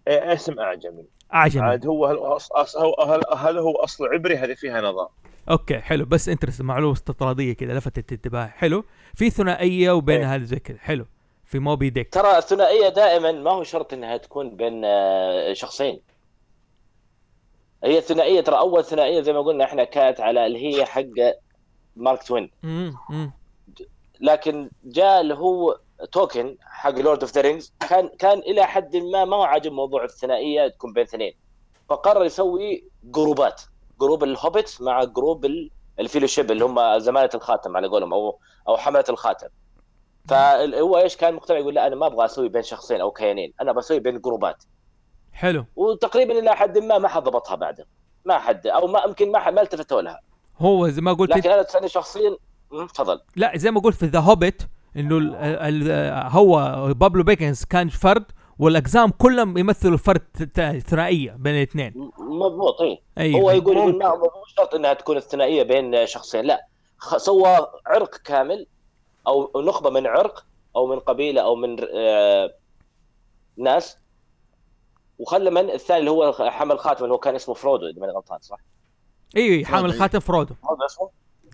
اسم 0.08 0.60
أعجمي. 0.60 1.04
أعجمي. 1.34 1.64
عاد 1.64 1.86
هو 1.86 2.06
هل, 2.06 2.16
أص... 2.18 2.52
أص... 2.52 2.76
هو 2.76 2.94
هل... 2.94 3.20
هل 3.36 3.58
هو 3.58 3.72
أصل 3.72 4.06
عبري؟ 4.06 4.36
هذه 4.36 4.54
فيها 4.54 4.80
نظر 4.80 5.08
okay 5.50 5.78
حلو. 5.78 6.04
بس 6.04 6.28
interested 6.28 6.62
معلومة 6.62 6.92
استطرادية 6.92 7.52
كذا 7.52 7.74
لفتت 7.74 8.12
انتباهي. 8.12 8.48
حلو. 8.48 8.84
في 9.14 9.30
ثنائية 9.30 9.90
وبين 9.90 10.20
إيه. 10.20 10.34
هذا 10.34 10.44
زي 10.44 10.56
كذا. 10.56 10.78
حلو. 10.78 11.06
في 11.44 11.58
موبي 11.58 11.90
ديك. 11.90 12.14
ترى 12.14 12.38
الثنائية 12.38 12.88
دائما 12.88 13.32
ما 13.32 13.50
هو 13.50 13.62
شرط 13.62 13.92
إنها 13.92 14.16
تكون 14.16 14.56
بين 14.56 14.82
آه، 14.84 15.52
شخصين. 15.52 16.00
هي 17.84 17.98
الثنائية 17.98 18.40
ترى 18.40 18.58
أول 18.58 18.84
ثنائية 18.84 19.20
زي 19.20 19.32
ما 19.32 19.40
قلنا 19.40 19.64
إحنا 19.64 19.84
كانت 19.84 20.20
على 20.20 20.46
اللي 20.46 20.66
هي 20.66 20.84
حق 20.84 21.02
مارك 21.96 22.22
توين. 22.22 22.50
لكن 24.20 24.70
جاء 24.84 25.20
اللي 25.20 25.34
هو 25.34 25.78
تولكن 26.12 26.56
حق 26.60 26.90
Lord 26.98 27.20
of 27.20 27.32
the 27.32 27.40
Rings 27.40 27.72
كان 27.88 28.08
كان 28.18 28.38
إلى 28.38 28.64
حد 28.66 28.96
ما 28.96 29.24
ما 29.24 29.36
هو 29.36 29.42
عاجب 29.42 29.72
موضوع 29.72 30.04
الثنائية 30.04 30.68
تكون 30.68 30.92
بين 30.92 31.02
اثنين. 31.02 31.32
فقرر 31.88 32.24
يسوي 32.24 32.84
جروبات 33.04 33.62
group 34.00 34.24
ال 34.24 34.33
Hobbit 34.33 34.82
مع 34.82 35.04
group 35.04 35.44
ال- 35.44 35.70
ال 36.00 36.05
fellowship 36.05 36.50
اللي 36.50 36.64
هم 36.64 36.98
زمالة 36.98 37.30
الخاتم 37.34 37.76
على 37.76 37.88
قولهم 37.88 38.12
أو 38.14 38.38
أو 38.68 38.76
حملة 38.76 39.04
الخاتم. 39.08 39.48
فهو 40.28 40.98
إيش 40.98 41.16
كان 41.16 41.34
مقتنع؟ 41.34 41.58
يقول 41.58 41.74
لا 41.74 41.86
أنا 41.86 41.96
ما 41.96 42.06
أبغى 42.06 42.24
أسوي 42.24 42.48
بين 42.48 42.62
شخصين 42.62 43.00
أو 43.00 43.10
كيانين 43.10 43.52
أنا 43.60 43.72
بسوي 43.72 43.98
بين 43.98 44.20
جروبات. 44.20 44.64
حلو. 45.32 45.64
وتقريبا 45.76 46.38
إلى 46.38 46.56
حد 46.56 46.78
ما 46.78 46.98
ما 46.98 47.08
حد 47.08 47.22
ضبطها 47.22 47.54
بعده 47.54 47.86
ما 48.24 48.38
حد 48.38 48.66
أو 48.66 48.86
ما 48.86 49.02
يمكن 49.06 49.32
ما 49.32 49.38
حد 49.38 49.52
ما 49.52 49.60
التفتوا 49.62 50.02
لها. 50.02 50.20
هو 50.58 50.88
زي 50.88 51.00
ما 51.00 51.12
قلت 51.12 51.30
لكن 51.30 51.50
أنا 51.50 51.62
تسألني 51.62 51.88
شخصيا 51.88 52.36
تفضل. 52.94 53.20
لا 53.36 53.56
زي 53.56 53.70
ما 53.70 53.80
قلت 53.80 53.96
في 53.96 54.06
The 54.06 54.18
Hobbit 54.18 54.62
إنه 54.96 55.18
ال 55.18 55.34
ال 55.34 56.12
هو 56.30 56.86
بيلبو 56.94 57.22
باجنز 57.22 57.64
كان 57.64 57.88
فرد 57.88 58.24
والاقزام 58.58 59.10
كلهم 59.10 59.58
يمثلوا 59.58 59.96
فرد 59.96 60.50
ثنائية 60.86 61.32
بين 61.38 61.54
الاثنين 61.54 62.10
مضبوط 62.18 62.80
أي 62.80 63.02
أيوه 63.18 63.40
هو 63.40 63.50
يقول 63.50 63.76
يقول. 63.76 63.98
ما 63.98 64.14
مو 64.16 64.30
شرط 64.56 64.74
إنها 64.74 64.92
تكون 64.94 65.16
الثنائية 65.16 65.62
بين 65.62 66.06
شخصين 66.06 66.44
لا 66.44 66.66
سوى 67.16 67.56
عرق 67.86 68.16
كامل 68.16 68.66
أو 69.26 69.62
نخبة 69.62 69.90
من 69.90 70.06
عرق 70.06 70.46
أو 70.76 70.86
من 70.86 70.98
قبيلة 70.98 71.42
أو 71.42 71.54
من 71.54 71.76
آه، 71.94 72.54
ناس 73.56 73.98
وخلى 75.18 75.50
من 75.50 75.70
الثاني 75.70 76.00
اللي 76.00 76.10
هو 76.10 76.32
حمل 76.32 76.78
خاتم 76.78 77.04
اللي 77.04 77.14
هو 77.14 77.18
كان 77.18 77.34
اسمه 77.34 77.54
فرودو 77.54 77.86
إذا 77.86 78.00
ماني 78.00 78.12
غلطان 78.12 78.38
صح؟ 78.40 78.58
أيوه 79.36 79.64
حامل 79.64 79.80
فرودو. 79.82 79.98
خاتم 79.98 80.20
فرودو 80.20 80.54
هذا 80.54 80.86
اسمه؟ 80.86 81.10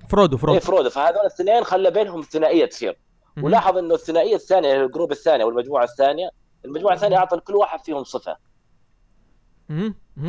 فرودو 0.08 0.36
فرودو 0.36 0.60
فرودو 0.60 0.90
فهذول 0.90 1.20
الاثنين 1.20 1.64
خلى 1.64 1.90
بينهم 1.90 2.22
ثنائية 2.22 2.64
تصير. 2.66 2.98
ولاحظ 3.44 3.76
إنه 3.78 3.94
الثنائية 3.94 4.34
الثانية 4.34 4.84
ال 4.84 4.89
group 4.89 5.12
الثاني 5.12 5.42
أو 5.42 5.48
المجموعة 5.48 5.84
الثانية 5.84 6.30
المجموعة 6.64 6.94
الثانية 6.94 7.16
أعطى 7.16 7.36
لكل 7.36 7.56
واحد 7.56 7.84
فيهم 7.84 8.04
صفة. 8.04 8.36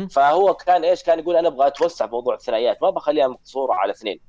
فهو 0.08 0.54
كان 0.54 0.84
إيش؟ 0.84 1.02
كان 1.02 1.18
يقول 1.18 1.36
أنا 1.36 1.48
أبغى 1.48 1.66
أتوسع 1.66 2.06
بموضوع 2.06 2.34
الثنائيات 2.34 2.82
ما 2.82 2.90
بخليها 2.90 3.28
مقصورة 3.28 3.74
على 3.74 3.92
اثنين. 3.92 4.20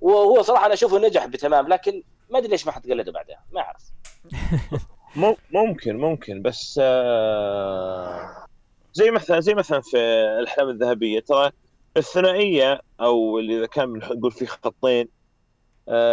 وهو 0.00 0.42
صراحة 0.42 0.66
أنا 0.66 0.74
أشوفه 0.74 0.98
نجح 0.98 1.26
بتمام 1.26 1.68
لكن 1.68 2.02
ما 2.30 2.38
أدري 2.38 2.50
ليش 2.50 2.66
ما 2.66 2.72
حد 2.72 2.90
قلده 2.90 3.12
بعدها 3.12 3.44
ما 3.52 3.60
أعرف. 3.60 3.82
مم- 5.16 5.36
ممكن 5.52 5.96
ممكن 5.96 6.42
بس 6.42 6.80
آه، 6.82 8.46
زي 8.92 9.10
مثلا 9.10 9.40
زي 9.40 9.54
مثلا 9.54 9.80
في 9.80 9.96
الأحلام 10.40 10.68
الذهبية 10.68 11.20
ترى 11.20 11.50
الثنائية 11.96 12.80
أو 13.00 13.38
اللي 13.38 13.58
إذا 13.58 13.66
كان 13.66 13.92
بنقول 13.92 14.32
فيه 14.32 14.46
خطين 14.46 15.08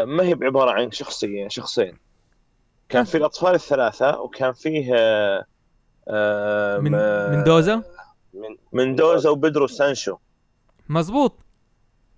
ما 0.05 0.23
هي 0.23 0.35
بعبارة 0.35 0.71
عن 0.71 0.91
شخصية 0.91 1.47
شخصين. 1.47 1.97
كان 2.89 3.03
في 3.03 3.17
الأطفال 3.17 3.53
الثلاثة 3.55 4.19
وكان 4.21 4.53
فيه 4.53 4.93
آه، 4.95 5.45
آه، 6.07 6.77
من 6.77 6.91
م- 6.91 7.31
من 7.31 7.43
دوزا 7.43 7.83
من 8.33 8.57
مندوزا 8.73 9.29
وبدرو 9.29 9.67
سانشو. 9.67 10.17
مزبوط 10.89 11.35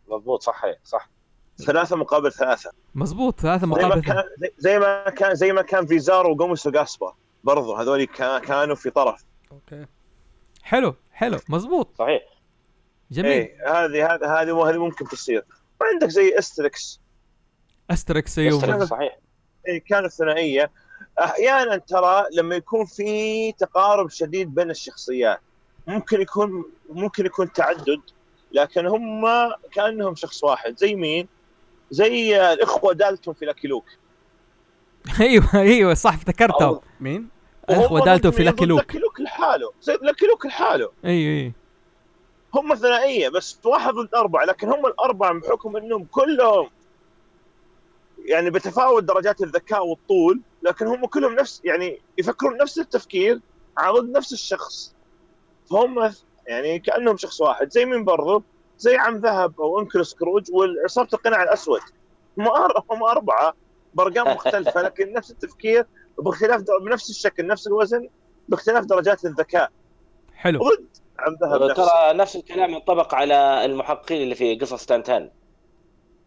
مضبوط 0.07 0.41
صحيح 0.43 0.75
صح. 0.83 1.09
ثلاثة 1.57 1.95
مقابل 1.95 2.31
ثلاثة. 2.31 2.71
مزبوط 2.95 3.39
ثلاثة 3.41 3.61
زي 3.61 3.67
ما 3.67 3.77
مقابل 3.87 4.01
كان 4.01 4.23
زي- 4.57 4.79
ما 4.79 5.09
كان 5.09 5.35
زي 5.35 5.51
ما 5.53 5.61
كان 5.61 5.85
فيزارو 5.85 6.31
وجوميس 6.31 6.67
وجاسبر 6.67 7.13
برضو 7.43 7.75
هذول 7.75 8.03
كا- 8.05 8.39
كانوا 8.39 8.75
في 8.75 8.89
طرف. 8.89 9.23
okay. 9.51 9.85
حلو 10.63 10.95
حلو 11.11 11.39
مزبوط 11.49 11.89
صحيح. 11.99 12.21
جميل. 13.11 13.31
إيه 13.31 13.57
هذه 13.85 14.13
هذه 14.13 14.41
هذه 14.41 14.69
هذه 14.69 14.77
ممكن 14.77 15.05
تصير. 15.07 15.45
وعندك 15.81 16.07
زي 16.09 16.39
أستريكس. 16.39 17.02
أستريكس 17.91 18.37
يسترق، 18.37 18.73
أيوه 18.73 18.85
صحيح. 18.85 19.17
إيه 19.67 19.83
كانت 19.83 20.11
ثنائية. 20.11 20.71
أحيانا 21.19 21.77
ترى 21.77 22.25
لما 22.33 22.55
يكون 22.55 22.85
في 22.85 23.51
تقارب 23.51 24.09
شديد 24.09 24.55
بين 24.55 24.69
الشخصيات 24.69 25.39
ممكن 25.87 26.21
يكون 26.21 26.65
ممكن 26.89 27.25
يكون 27.25 27.53
تعدد 27.53 28.01
لكن 28.51 28.85
هم 28.85 29.25
كأنهم 29.71 30.15
شخص 30.15 30.43
واحد 30.43 30.77
زي 30.77 30.95
مين؟ 30.95 31.27
زي 31.91 32.53
الإخوة 32.53 32.93
دالتون 32.93 33.33
في 33.33 33.45
لاكي 33.45 33.67
لوك. 33.67 33.85
أيوه 35.19 35.49
أيوه 35.53 35.93
صح 35.93 36.13
افتكرتهم 36.13 36.79
مين؟ 36.99 37.29
الإخوة 37.69 37.91
وهم 37.91 38.05
دالتون 38.05 38.31
في 38.31 38.43
لاكي 38.43 38.65
لوك. 38.65 38.79
لاكي 38.79 38.97
لوك 38.97 39.19
لحاله. 39.19 39.71
زي 39.81 39.97
لاكي 40.01 40.25
لوك 40.25 40.45
لحاله. 40.45 40.91
أيوه 41.05 41.39
أيوه. 41.39 41.53
هم 42.53 42.75
ثنائية 42.75 43.29
بس 43.29 43.59
واحد 43.65 43.93
ضد 43.93 44.15
أربعة 44.15 44.45
لكن 44.45 44.69
هم 44.69 44.85
الأربعة 44.85 45.33
بحكم 45.33 45.77
إنهم 45.77 46.03
كلهم 46.03 46.69
يعني 48.25 48.49
بتفاوت 48.49 49.03
درجات 49.03 49.41
الذكاء 49.41 49.87
والطول 49.87 50.41
لكن 50.63 50.87
هم 50.87 51.05
كلهم 51.05 51.33
نفس 51.33 51.61
يعني 51.63 52.01
يفكرون 52.17 52.57
نفس 52.57 52.79
التفكير 52.79 53.39
على 53.77 53.99
ضد 53.99 54.17
نفس 54.17 54.33
الشخص. 54.33 54.95
فهم 55.71 56.13
يعني 56.47 56.79
كأنهم 56.79 57.17
شخص 57.17 57.41
واحد 57.41 57.71
زي 57.71 57.85
مين 57.85 58.03
برضو 58.03 58.43
زي 58.77 58.95
عم 58.95 59.17
ذهب 59.17 59.61
أو 59.61 59.79
أنكل 59.79 60.05
سكروج 60.05 60.43
وعصابه 60.51 61.09
القناع 61.13 61.43
الأسود. 61.43 61.81
هم 62.37 62.47
هم 62.91 63.03
أربعة 63.03 63.53
بأرقام 63.93 64.35
مختلفة 64.35 64.81
لكن 64.87 65.13
نفس 65.13 65.31
التفكير 65.31 65.85
باختلاف 66.17 66.63
بنفس 66.81 67.09
الشكل 67.09 67.47
نفس 67.47 67.67
الوزن 67.67 68.09
باختلاف 68.49 68.85
درجات 68.85 69.25
الذكاء. 69.25 69.71
حلو. 70.33 70.59
ضد 70.59 70.87
عم 71.19 71.35
ذهب 71.41 71.73
ترى 71.73 72.13
نفس 72.13 72.35
الكلام 72.35 72.69
ينطبق 72.69 73.15
على 73.15 73.65
المحققين 73.65 74.21
اللي 74.21 74.35
في 74.35 74.55
قصص 74.55 74.85
تنتن 74.85 75.29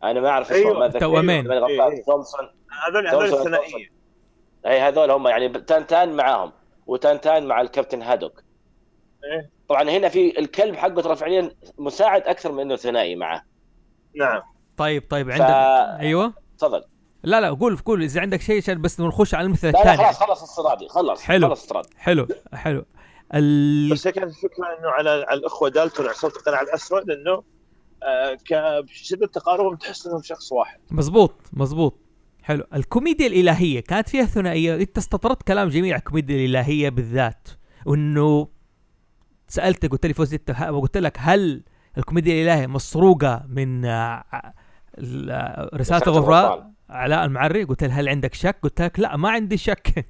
أنا 0.04 0.20
ما 0.20 0.28
أعرف 0.28 0.52
اسمهم 0.52 0.82
أيوة،. 0.82 1.22
ماني 1.22 1.48
غلطان. 1.48 1.92
إيه. 1.92 2.04
تومسون 2.04 2.48
هذول 2.86 3.08
هذول 3.08 3.30
تومسون- 3.30 3.38
الثنائية. 3.40 3.90
اي 4.66 4.80
هذول 4.80 5.10
هم 5.10 5.26
يعني 5.28 5.48
تنتان 5.48 6.16
معاهم 6.16 6.52
وتنتان 6.86 7.46
مع 7.46 7.60
الكابتن 7.60 8.02
هادوك. 8.02 8.42
إيه. 9.24 9.50
طبعا 9.68 9.82
هنا 9.90 10.08
في 10.08 10.38
الكلب 10.38 10.74
حقه 10.76 11.02
ترى 11.02 11.16
فعليا 11.16 11.50
مساعد 11.78 12.22
أكثر 12.22 12.52
من 12.52 12.60
إنه 12.60 12.76
ثنائي 12.76 13.16
معاه 13.16 13.42
نعم. 14.16 14.42
طيب 14.76 15.04
طيب 15.10 15.30
ف- 15.30 15.32
عندك 15.40 16.00
أيوه. 16.00 16.32
تفضل. 16.58 16.84
لا 17.22 17.40
لا 17.40 17.50
قول 17.50 17.76
قول 17.76 18.02
إذا 18.02 18.20
عندك 18.20 18.40
شيء 18.40 18.56
عشان 18.56 18.82
بس 18.82 19.00
نخش 19.00 19.34
على 19.34 19.46
المثل 19.46 19.68
الثاني. 19.68 19.96
خلاص 19.96 20.18
خلص 20.22 20.42
الصرادي 20.42 20.88
خلص 20.88 21.22
حلو. 21.22 21.48
خلص 21.48 21.62
الصرادي 21.62 21.88
حلو 21.96 22.26
حلو. 22.54 22.84
ال... 23.34 23.90
بس 23.92 24.06
هي 24.06 24.12
كانت 24.12 24.28
الفكرة 24.30 24.78
إنه 24.78 24.88
على 24.88 25.10
على 25.10 25.38
الأخوة 25.40 25.68
دالتون 25.68 26.06
عصابه 26.06 26.36
القناع 26.36 26.60
الأسود 26.60 27.10
إنه 27.10 27.42
آه 28.02 28.34
ك- 28.34 28.84
بشده 28.84 29.26
تقاربهم 29.26 29.76
تحس 29.76 30.06
إنهم 30.06 30.22
شخص 30.22 30.52
واحد. 30.52 30.78
مزبوط 30.90 31.34
مزبوط. 31.52 31.98
حلو. 32.42 32.64
الكوميديا 32.74 33.26
الإلهية 33.26 33.80
كانت 33.80 34.08
فيها 34.08 34.24
ثنائية. 34.24 34.74
أنت 34.76 34.98
استطردت 34.98 35.42
كلام 35.42 35.68
جميل 35.68 35.92
على 35.92 35.98
الكوميديا 35.98 36.36
الإلهية 36.36 36.88
بالذات. 36.88 37.48
وانه 37.86 38.48
سألت 39.48 39.86
قلت 39.86 40.06
لي 40.06 40.14
فوز 40.14 40.34
انت 40.34 40.50
قلت 40.50 40.96
لك 40.96 41.16
هل 41.20 41.62
الكوميديا 41.98 42.32
الإلهية 42.42 42.66
مسروقة 42.66 43.44
من 43.48 43.84
آه، 43.84 44.24
آه، 44.32 45.70
رسالة 45.74 46.02
الغفران. 46.06 46.72
علاء 46.90 47.24
المعري 47.24 47.64
قلت 47.64 47.84
له 47.84 48.00
هل 48.00 48.08
عندك 48.08 48.34
شك؟ 48.34 48.56
قلت 48.62 48.82
لك 48.82 49.00
لا 49.00 49.16
ما 49.16 49.30
عندي 49.30 49.56
شك. 49.56 50.06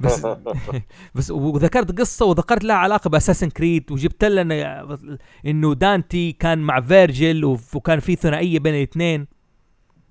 بس 0.00 0.26
بس 1.14 1.30
وذكرت 1.30 1.98
قصة 1.98 2.26
وذكرت 2.26 2.64
لها 2.64 2.76
علاقة 2.76 3.10
ب 3.10 3.14
Assassin's 3.14 3.50
Creed 3.50 3.92
وجبت 3.92 4.24
لنا 4.24 4.98
إنه 5.46 5.74
دانتي 5.74 6.32
كان 6.32 6.58
مع 6.58 6.80
فيرجل 6.80 7.44
وكان 7.74 8.00
في 8.00 8.16
ثنائية 8.16 8.58
بين 8.58 8.74
الاثنين. 8.74 9.26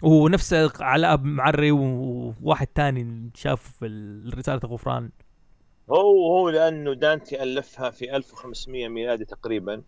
ونفس 0.04 0.54
علاء 0.80 1.18
المعري 1.18 1.72
وواحد 1.72 2.68
تاني 2.68 3.32
شاف 3.36 3.84
رسالة 4.38 4.62
الغفران 4.64 5.10
هو 5.90 6.38
هو 6.38 6.50
لأنه 6.50 6.94
دانتي 6.94 7.44
ألفها 7.44 7.90
في 7.90 8.16
1500 8.16 8.88
ميلادي 8.88 9.26
تقريبا. 9.26 9.82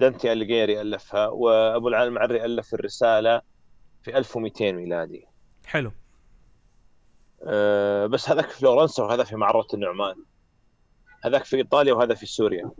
دانتي 0.00 0.32
اليجيري 0.32 0.80
ألفها 0.80 1.28
وأبو 1.28 1.88
العلاء 1.88 2.08
المعري 2.08 2.44
ألف 2.44 2.74
الرسالة 2.74 3.42
في 4.02 4.18
1200 4.18 4.72
ميلادي. 4.72 5.26
حلو. 5.66 5.92
آه 7.46 8.06
بس 8.06 8.30
هذاك 8.30 8.50
في 8.50 8.58
فلورنسا 8.58 9.02
وهذا 9.02 9.24
في 9.24 9.36
معرة 9.36 9.66
النعمان. 9.74 10.14
هذاك 11.24 11.44
في 11.44 11.56
إيطاليا 11.56 11.92
وهذا 11.92 12.14
في 12.14 12.26
سوريا. 12.26 12.70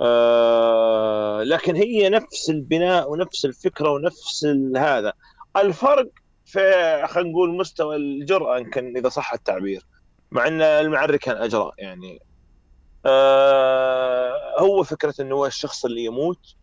آه 0.00 1.42
لكن 1.42 1.76
هي 1.76 2.08
نفس 2.08 2.50
البناء 2.50 3.10
ونفس 3.10 3.44
الفكرة 3.44 3.90
ونفس 3.90 4.46
هذا. 4.76 5.12
الفرق 5.56 6.08
في 6.44 6.60
خلينا 7.08 7.30
نقول 7.30 7.56
مستوى 7.56 7.96
الجرأة 7.96 8.58
يمكن 8.58 8.96
إذا 8.96 9.08
صح 9.08 9.32
التعبير. 9.32 9.86
مع 10.30 10.46
إن 10.48 10.62
المعري 10.62 11.18
كان 11.18 11.36
أجرأ 11.36 11.72
يعني. 11.78 12.22
آه 13.06 14.60
هو 14.60 14.82
فكرة 14.82 15.14
إنه 15.20 15.34
هو 15.34 15.46
الشخص 15.46 15.84
اللي 15.84 16.04
يموت 16.04 16.54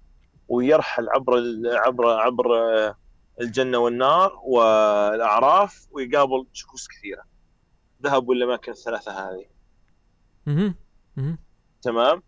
ويرحل 0.48 1.10
عبر 1.10 1.34
عبر 1.66 2.10
عبر 2.10 2.46
الجنة 3.42 3.78
والنار 3.78 4.40
والأعراف 4.46 5.88
ويقابل 5.92 6.46
شخوص 6.54 6.88
كثيرة. 6.88 7.24
ذهب 8.04 8.30
والاماكن 8.30 8.72
الثلاثة 8.72 9.12
هذه. 9.12 9.46
تمام؟ 11.82 12.24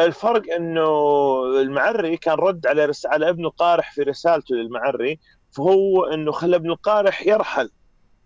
الفرق 0.00 0.54
إنه 0.54 0.88
المعري 1.60 2.16
كان 2.16 2.34
رد 2.34 2.66
على 2.66 2.84
رس... 2.84 3.06
على 3.06 3.28
ابن 3.28 3.44
القارح 3.46 3.92
في 3.94 4.02
رسالته 4.02 4.54
للمعري 4.54 5.20
فهو 5.56 6.04
إنه 6.04 6.32
خلى 6.32 6.56
ابن 6.56 6.70
القارح 6.70 7.26
يرحل 7.26 7.70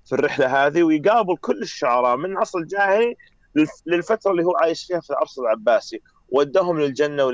في 0.06 0.12
الرحلة 0.14 0.66
هذه 0.66 0.82
ويقابل 0.82 1.36
كل 1.36 1.62
الشعراء 1.62 2.16
من 2.16 2.24
العصر 2.32 2.58
الجاهلي 2.58 3.16
للف- 3.58 3.82
للفترة 3.86 4.30
اللي 4.30 4.44
هو 4.44 4.56
عايش 4.56 4.84
فيها 4.86 5.00
في 5.00 5.10
العصر 5.10 5.42
العباسي. 5.42 6.02
ودهم 6.28 6.80
للجنة 6.80 7.24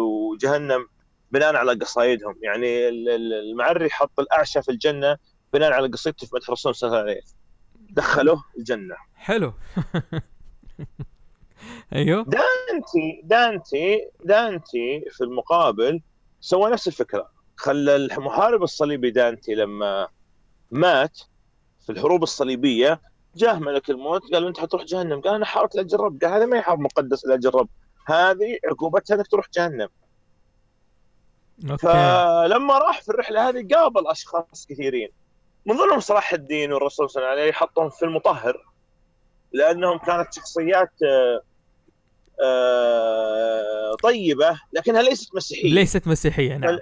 وجهنم. 0.00 0.86
بناء 1.32 1.56
على 1.56 1.72
قصايدهم. 1.72 2.34
يعني 2.42 2.88
ال- 2.88 3.08
ال- 3.08 3.32
المعري 3.32 3.90
حط 3.90 4.20
الأعشى 4.20 4.62
في 4.62 4.70
الجنة 4.70 5.16
بناء 5.52 5.72
على 5.72 5.88
قصيدته 5.88 6.26
في 6.26 6.36
مدح 6.36 6.48
الرسول 6.48 6.74
صلى 6.74 6.88
الله 6.88 6.98
عليه 7.00 7.20
وسلم. 7.22 7.36
دخله 7.90 8.42
الجنة. 8.58 8.94
حلو. 9.14 9.52
أيوه. 11.94 12.24
دانتي 12.24 13.20
دانتي 13.24 14.08
دانتي 14.24 15.04
في 15.10 15.24
المقابل 15.24 16.00
سوى 16.40 16.70
نفس 16.70 16.88
الفكرة. 16.88 17.30
خلى 17.56 17.96
المحارب 17.96 18.62
الصليبي 18.62 19.10
دانتي 19.10 19.54
لما 19.54 20.08
مات 20.70 21.20
في 21.80 21.92
الحروب 21.92 22.22
الصليبية 22.22 23.00
جاه 23.36 23.58
ملك 23.58 23.90
الموت 23.90 24.32
قال 24.32 24.46
أنت 24.46 24.60
حتروح 24.60 24.84
جهنم؟ 24.84 25.20
قال 25.20 25.34
أنا 25.34 25.44
حاربت 25.44 25.74
لأجل 25.74 25.94
الرب. 25.94 26.24
قال 26.24 26.32
هذا 26.32 26.46
ما 26.46 26.56
هي 26.56 26.62
حرب 26.62 26.80
مقدس 26.80 27.26
لأجل 27.26 27.48
الرب. 27.48 27.68
هذه 28.06 28.58
عقوبتها 28.70 29.14
أنك 29.14 29.26
تروح 29.26 29.46
جهنم. 29.54 29.88
فلما 31.68 32.78
راح 32.78 33.02
في 33.02 33.08
الرحلة 33.08 33.48
هذه 33.48 33.66
قابل 33.74 34.06
أشخاص 34.06 34.66
كثيرين. 34.70 35.08
من 35.66 35.76
ضمنهم 35.76 36.00
صلاح 36.00 36.32
الدين 36.32 36.72
والرسول 36.72 37.10
صلى 37.10 37.20
الله 37.20 37.30
عليه 37.30 37.42
وسلم 37.42 37.54
حطهم 37.54 37.90
في 37.90 38.04
المطهر 38.04 38.66
لأنهم 39.52 39.98
كانت 39.98 40.34
شخصيات 40.34 40.90
آه، 41.04 41.42
آه، 42.44 43.96
طيبة 44.02 44.60
لكنها 44.72 45.02
ليست 45.02 45.34
مسيحية. 45.34 45.74
ليست 45.74 46.06
مسيحية 46.06 46.56
نعم. 46.56 46.78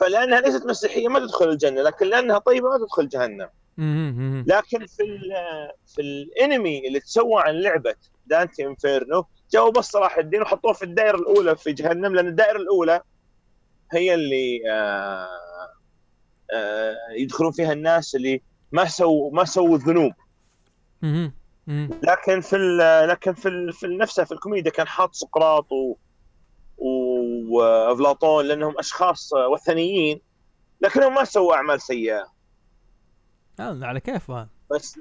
فلأنها 0.00 0.40
ليست 0.40 0.66
مسيحية 0.66 1.08
ما 1.08 1.18
تدخل 1.18 1.48
الجنة 1.48 1.82
لكن 1.82 2.06
لأنها 2.06 2.38
طيبة 2.38 2.68
ما 2.68 2.78
تدخل 2.78 3.08
جهنم. 3.08 3.48
لكن 4.46 4.86
في 4.86 5.02
ال 5.02 5.32
في 5.86 6.00
الانمي 6.02 6.88
اللي 6.88 7.00
تسوى 7.00 7.42
عن 7.42 7.54
لعبة 7.54 7.94
Dante's 8.26 8.66
Inferno 8.66 9.24
جابوا 9.52 9.70
بس 9.70 9.84
صلاح 9.84 10.18
الدين 10.18 10.42
وحطوه 10.42 10.72
في 10.72 10.82
الدائرة 10.84 11.16
الأولى 11.16 11.56
في 11.56 11.72
جهنم 11.72 12.14
لأن 12.14 12.26
الدائرة 12.26 12.56
الأولى 12.56 13.00
هي 13.92 14.14
اللي 14.14 14.60
آه 14.70 15.28
آه 16.54 16.94
يدخلون 17.16 17.52
فيها 17.52 17.72
الناس 17.72 18.14
اللي 18.14 18.42
ما 18.72 18.84
سووا 18.84 19.32
ما 19.32 19.44
سووا. 19.44 19.78
مهم. 21.02 21.32
لكن 22.02 22.40
في 22.40 22.56
لكن 23.08 23.32
في 23.32 23.72
في 23.72 23.86
نفسها 23.86 24.24
في 24.24 24.32
الكوميديا 24.32 24.70
كان 24.70 24.86
حاط 24.86 25.14
سقراط 25.14 25.72
و 25.72 25.96
وأفلاطون 27.48 28.44
لأنهم 28.44 28.78
أشخاص 28.78 29.32
وثنيين 29.52 30.20
لكنهم 30.80 31.14
ما 31.14 31.24
سووا 31.24 31.54
أعمال 31.54 31.80
سيئة 31.80 32.26
آه، 33.60 33.78
على 33.82 34.00
كيف 34.00 34.30
آه. 34.30 34.48
بس 34.70 35.00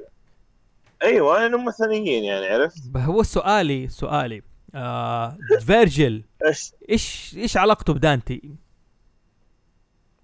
أيوه 1.04 1.40
لأنهم 1.40 1.72
وثنيين 1.72 2.24
يعني 2.24 2.46
عرفت 2.46 2.82
هو 2.98 3.24
سؤالي 3.24 3.88
سؤالي 3.88 4.42
آه 4.76 5.38
فيرجل 5.60 6.24
إيش 6.46 6.74
إيش 6.90 7.36
إيش 7.38 7.58
علاقته 7.58 7.94
بدانتي؟ 7.94 8.56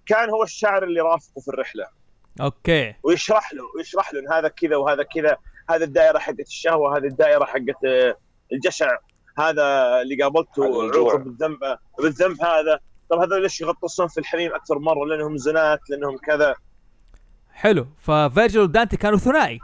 كان 0.06 0.30
هو 0.30 0.42
الشاعر 0.42 0.84
اللي 0.84 1.00
رافقه 1.00 1.40
في 1.40 1.48
الرحلة. 1.48 1.84
okay. 2.40 2.94
ويشرح 3.02 3.52
له 3.52 3.62
ويشرح 3.76 4.14
له 4.14 4.20
إن 4.20 4.32
هذا 4.32 4.48
كذا 4.48 4.76
وهذا 4.76 5.02
كذا 5.02 5.36
هذا 5.70 5.84
الدائرة 5.84 6.18
حقت 6.18 6.40
الشهوة 6.40 6.96
هذه 6.98 7.04
الدائرة 7.04 7.44
حقت 7.44 7.84
آه، 7.86 8.16
الجشع 8.52 8.88
هذا 9.38 10.00
اللي 10.02 10.22
قابلته. 10.22 10.64
عوقب 10.96 11.24
بالذنب 11.24 11.58
بالذنب 11.98 12.36
هذا. 12.42 12.80
طب 13.10 13.18
هذول 13.18 13.42
ليش 13.42 13.60
يغطسون 13.60 14.08
في 14.08 14.18
الحميم 14.20 14.54
أكثر 14.54 14.78
مرة؟ 14.78 15.04
لأنهم 15.04 15.36
زنات 15.36 15.80
لأنهم 15.90 16.18
كذا. 16.18 16.54
حلو. 17.52 17.86
ففيرجل 17.98 18.60
ودانتي 18.60 18.96
كانوا 18.96 19.18
ثنائي. 19.18 19.58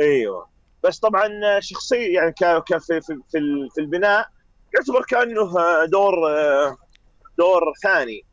أيوه. 0.00 0.48
بس 0.84 0.98
طبعا 0.98 1.28
شخصيه 1.60 2.14
يعني 2.14 2.32
ك 2.32 2.44
ك 2.44 2.78
في 2.78 3.00
في 3.00 3.18
في, 3.30 3.38
ال- 3.38 3.68
في 3.74 3.80
البناء 3.80 4.28
يعتبر 4.74 5.04
كأنه 5.08 5.52
دور 5.84 6.14
آه، 6.30 6.76
دور 7.38 7.62
ثاني. 7.82 8.24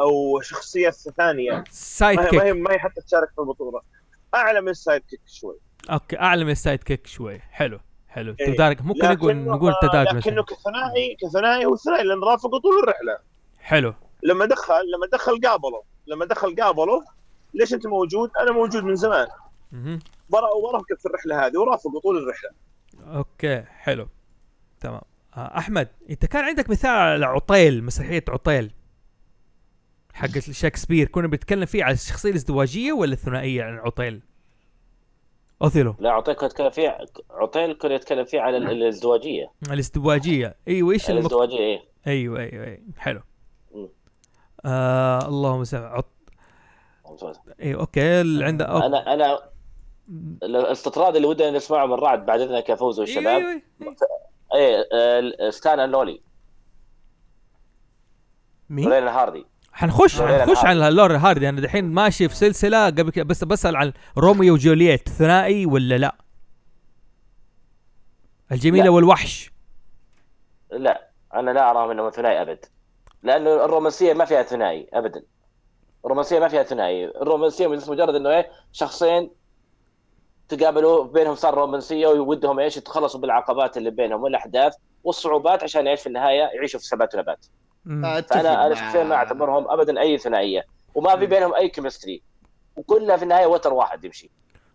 أو 0.00 0.40
شخصية 0.40 0.90
ثانية. 0.90 1.64
side 1.70 2.18
هي 2.18 2.24
ما 2.24 2.42
هي, 2.42 2.52
kick 2.52 2.56
ما 2.56 2.72
هي 2.72 2.78
حتى 2.78 3.00
تشارك 3.00 3.30
في 3.34 3.40
البطولة. 3.40 3.80
أعلى 4.34 4.60
من 4.60 4.74
sidekick 4.74 5.20
شوي. 5.26 5.58
okay 5.90 6.18
أعلى 6.18 6.44
من 6.44 6.50
ال 6.50 6.82
sidekick 6.82 7.06
شوي. 7.06 7.38
حلو 7.38 7.80
حلو. 8.08 8.34
إيه. 8.40 8.54
تدارك 8.54 8.82
ممكن 8.82 9.08
نقول 9.08 9.36
نقول 9.36 9.74
تدارك 9.82 10.08
لكنه 10.08 10.18
مثلا 10.18 10.42
كثنائي 10.42 11.16
كثنائي 11.20 11.64
هو 11.64 11.76
ثنائي 11.76 12.04
لأن 12.04 12.24
رافقه 12.24 12.58
طول 12.58 12.78
الرحلة. 12.82 13.18
حلو. 13.58 13.94
لما 14.22 14.46
دخل 14.46 14.82
لما 14.94 15.06
دخل 15.12 15.40
قابله 15.40 15.82
لما 16.06 16.24
دخل 16.24 16.56
قابله 16.56 17.04
ليش 17.54 17.74
أنت 17.74 17.86
موجود؟ 17.86 18.30
أنا 18.40 18.52
موجود 18.52 18.84
من 18.84 18.94
زمان. 18.94 19.26
ورافقك 20.30 20.98
في 20.98 21.06
الرحلة 21.06 21.46
هذه؟ 21.46 21.58
ورافقه 21.58 22.00
طول 22.00 22.18
الرحلة. 22.18 22.50
okay 23.16 23.62
حلو. 23.62 24.08
تمام. 24.80 25.00
آه 25.36 25.58
أحمد 25.58 25.88
إنت 26.10 26.26
كان 26.26 26.44
عندك 26.44 26.70
مثال 26.70 26.90
على 26.90 27.26
عطيل 27.26 27.84
مسرحية 27.84 28.24
عطيل؟ 28.28 28.70
حق 30.18 30.38
شكسبير. 30.38 31.08
كنا 31.08 31.26
بنتكلم 31.26 31.66
فيه 31.66 31.84
على 31.84 31.94
الشخصية 31.94 32.30
الازدواجية 32.30 32.92
ولا 32.92 33.12
الثنائية 33.12 33.62
عن 33.62 33.78
عطيل؟ 33.78 34.22
Othello. 35.62 35.94
لا 35.98 36.10
عطيل 36.10 36.34
كنت 36.34 36.44
أتكلم 36.50 36.70
فيه 36.70 36.98
عطيل 37.30 37.72
كنت 37.72 37.90
أتكلم 37.92 38.24
فيه 38.24 38.40
على 38.40 38.56
ال- 38.56 38.70
الازدواجية. 38.70 39.50
الازدواجية. 39.70 40.56
أيوه 40.68 40.92
إيش. 40.92 41.10
الازدواجية 41.10 41.58
إيه. 41.58 41.84
أيوه 42.06 42.40
أيوه 42.40 42.64
أيوه. 42.64 42.78
حلو. 42.96 43.20
آه 44.64 45.28
اللهم 45.28 45.64
صل 45.64 45.76
عط... 45.76 46.12
أيوه 47.62 47.80
okay. 47.80 48.20
اللي 48.20 48.44
عنده 48.44 48.64
ok... 48.64 48.82
أنا 48.82 49.14
أنا 49.14 49.38
الاستطراد 50.42 51.16
اللي 51.16 51.28
ودنا 51.28 51.50
نسمعه 51.50 51.86
من 51.86 51.92
رعد 51.94 52.26
بعد 52.26 52.40
إذنك 52.40 52.68
يا 52.68 52.74
فوز 52.74 53.00
والشباب. 53.00 53.26
أيوه 53.26 53.62
أيوة. 53.84 53.96
إيه. 54.54 54.88
آه، 54.92 55.50
ستان 55.50 55.90
لولي 55.90 56.20
مين؟ 58.70 58.84
لوريل 58.88 59.08
وهاردي 59.08 59.46
حنخش 59.78 60.22
حنخش. 60.22 60.64
على 60.64 60.90
لوريل 60.90 61.16
هاردي. 61.16 61.48
أنا 61.48 61.60
دحين 61.60 61.84
ماشي 61.84 62.28
في 62.28 62.36
سلسلة 62.36 62.86
قبل 62.86 63.10
كده. 63.10 63.24
بس 63.24 63.44
بسأل 63.44 63.76
عن 63.76 63.92
روميو 64.18 64.54
وجولييت. 64.54 65.08
ثنائي 65.08 65.66
ولا 65.66 65.98
لا؟ 65.98 66.16
الجميله 68.52 68.84
لا. 68.84 68.90
والوحش 68.90 69.52
لا 70.72 71.10
أنا 71.34 71.50
لا 71.50 71.70
أرى 71.70 71.88
منهم 71.88 72.10
ثنائي 72.10 72.42
أبد. 72.42 72.64
لأنه 73.22 73.64
الرومانسية 73.64 74.14
ما 74.14 74.24
فيها 74.24 74.42
ثنائي 74.42 74.88
ابدا. 74.92 75.22
الرومانسية 76.04 76.38
ما 76.38 76.48
فيها 76.48 76.62
ثنائي. 76.62 77.04
الرومانسية 77.04 77.66
بس 77.66 77.88
مجرد 77.88 78.14
إنه 78.14 78.30
إيه 78.30 78.50
شخصين 78.72 79.30
تقابلوا 80.48 81.04
بينهم 81.04 81.34
صار 81.34 81.54
رومانسية 81.54 82.06
وودهم 82.06 82.58
إيش 82.58 82.76
يتخلصوا 82.76 83.20
بالعقبات 83.20 83.76
اللي 83.76 83.90
بينهم 83.90 84.22
والأحداث 84.22 84.74
والصعوبات 85.04 85.62
عشان 85.62 85.88
إيش 85.88 86.00
في 86.00 86.06
النهاية 86.06 86.50
يعيشوا 86.54 86.80
في 86.80 86.86
ثبات 86.86 87.14
ونبات. 87.14 87.46
فانا 87.88 88.66
أنا 88.66 88.74
شخصيا 88.74 89.04
ما 89.04 89.14
أعتبرهم 89.14 89.70
ابدا 89.70 90.00
أي 90.00 90.18
ثنائية 90.18 90.64
وما 90.94 91.16
في 91.16 91.26
بينهم 91.26 91.54
أي 91.54 91.68
chemistry 91.68 92.22
وكلها 92.76 93.16
في 93.16 93.22
النهاية 93.22 93.46
وتر 93.46 93.72
واحد 93.72 94.04
يمشي. 94.04 94.30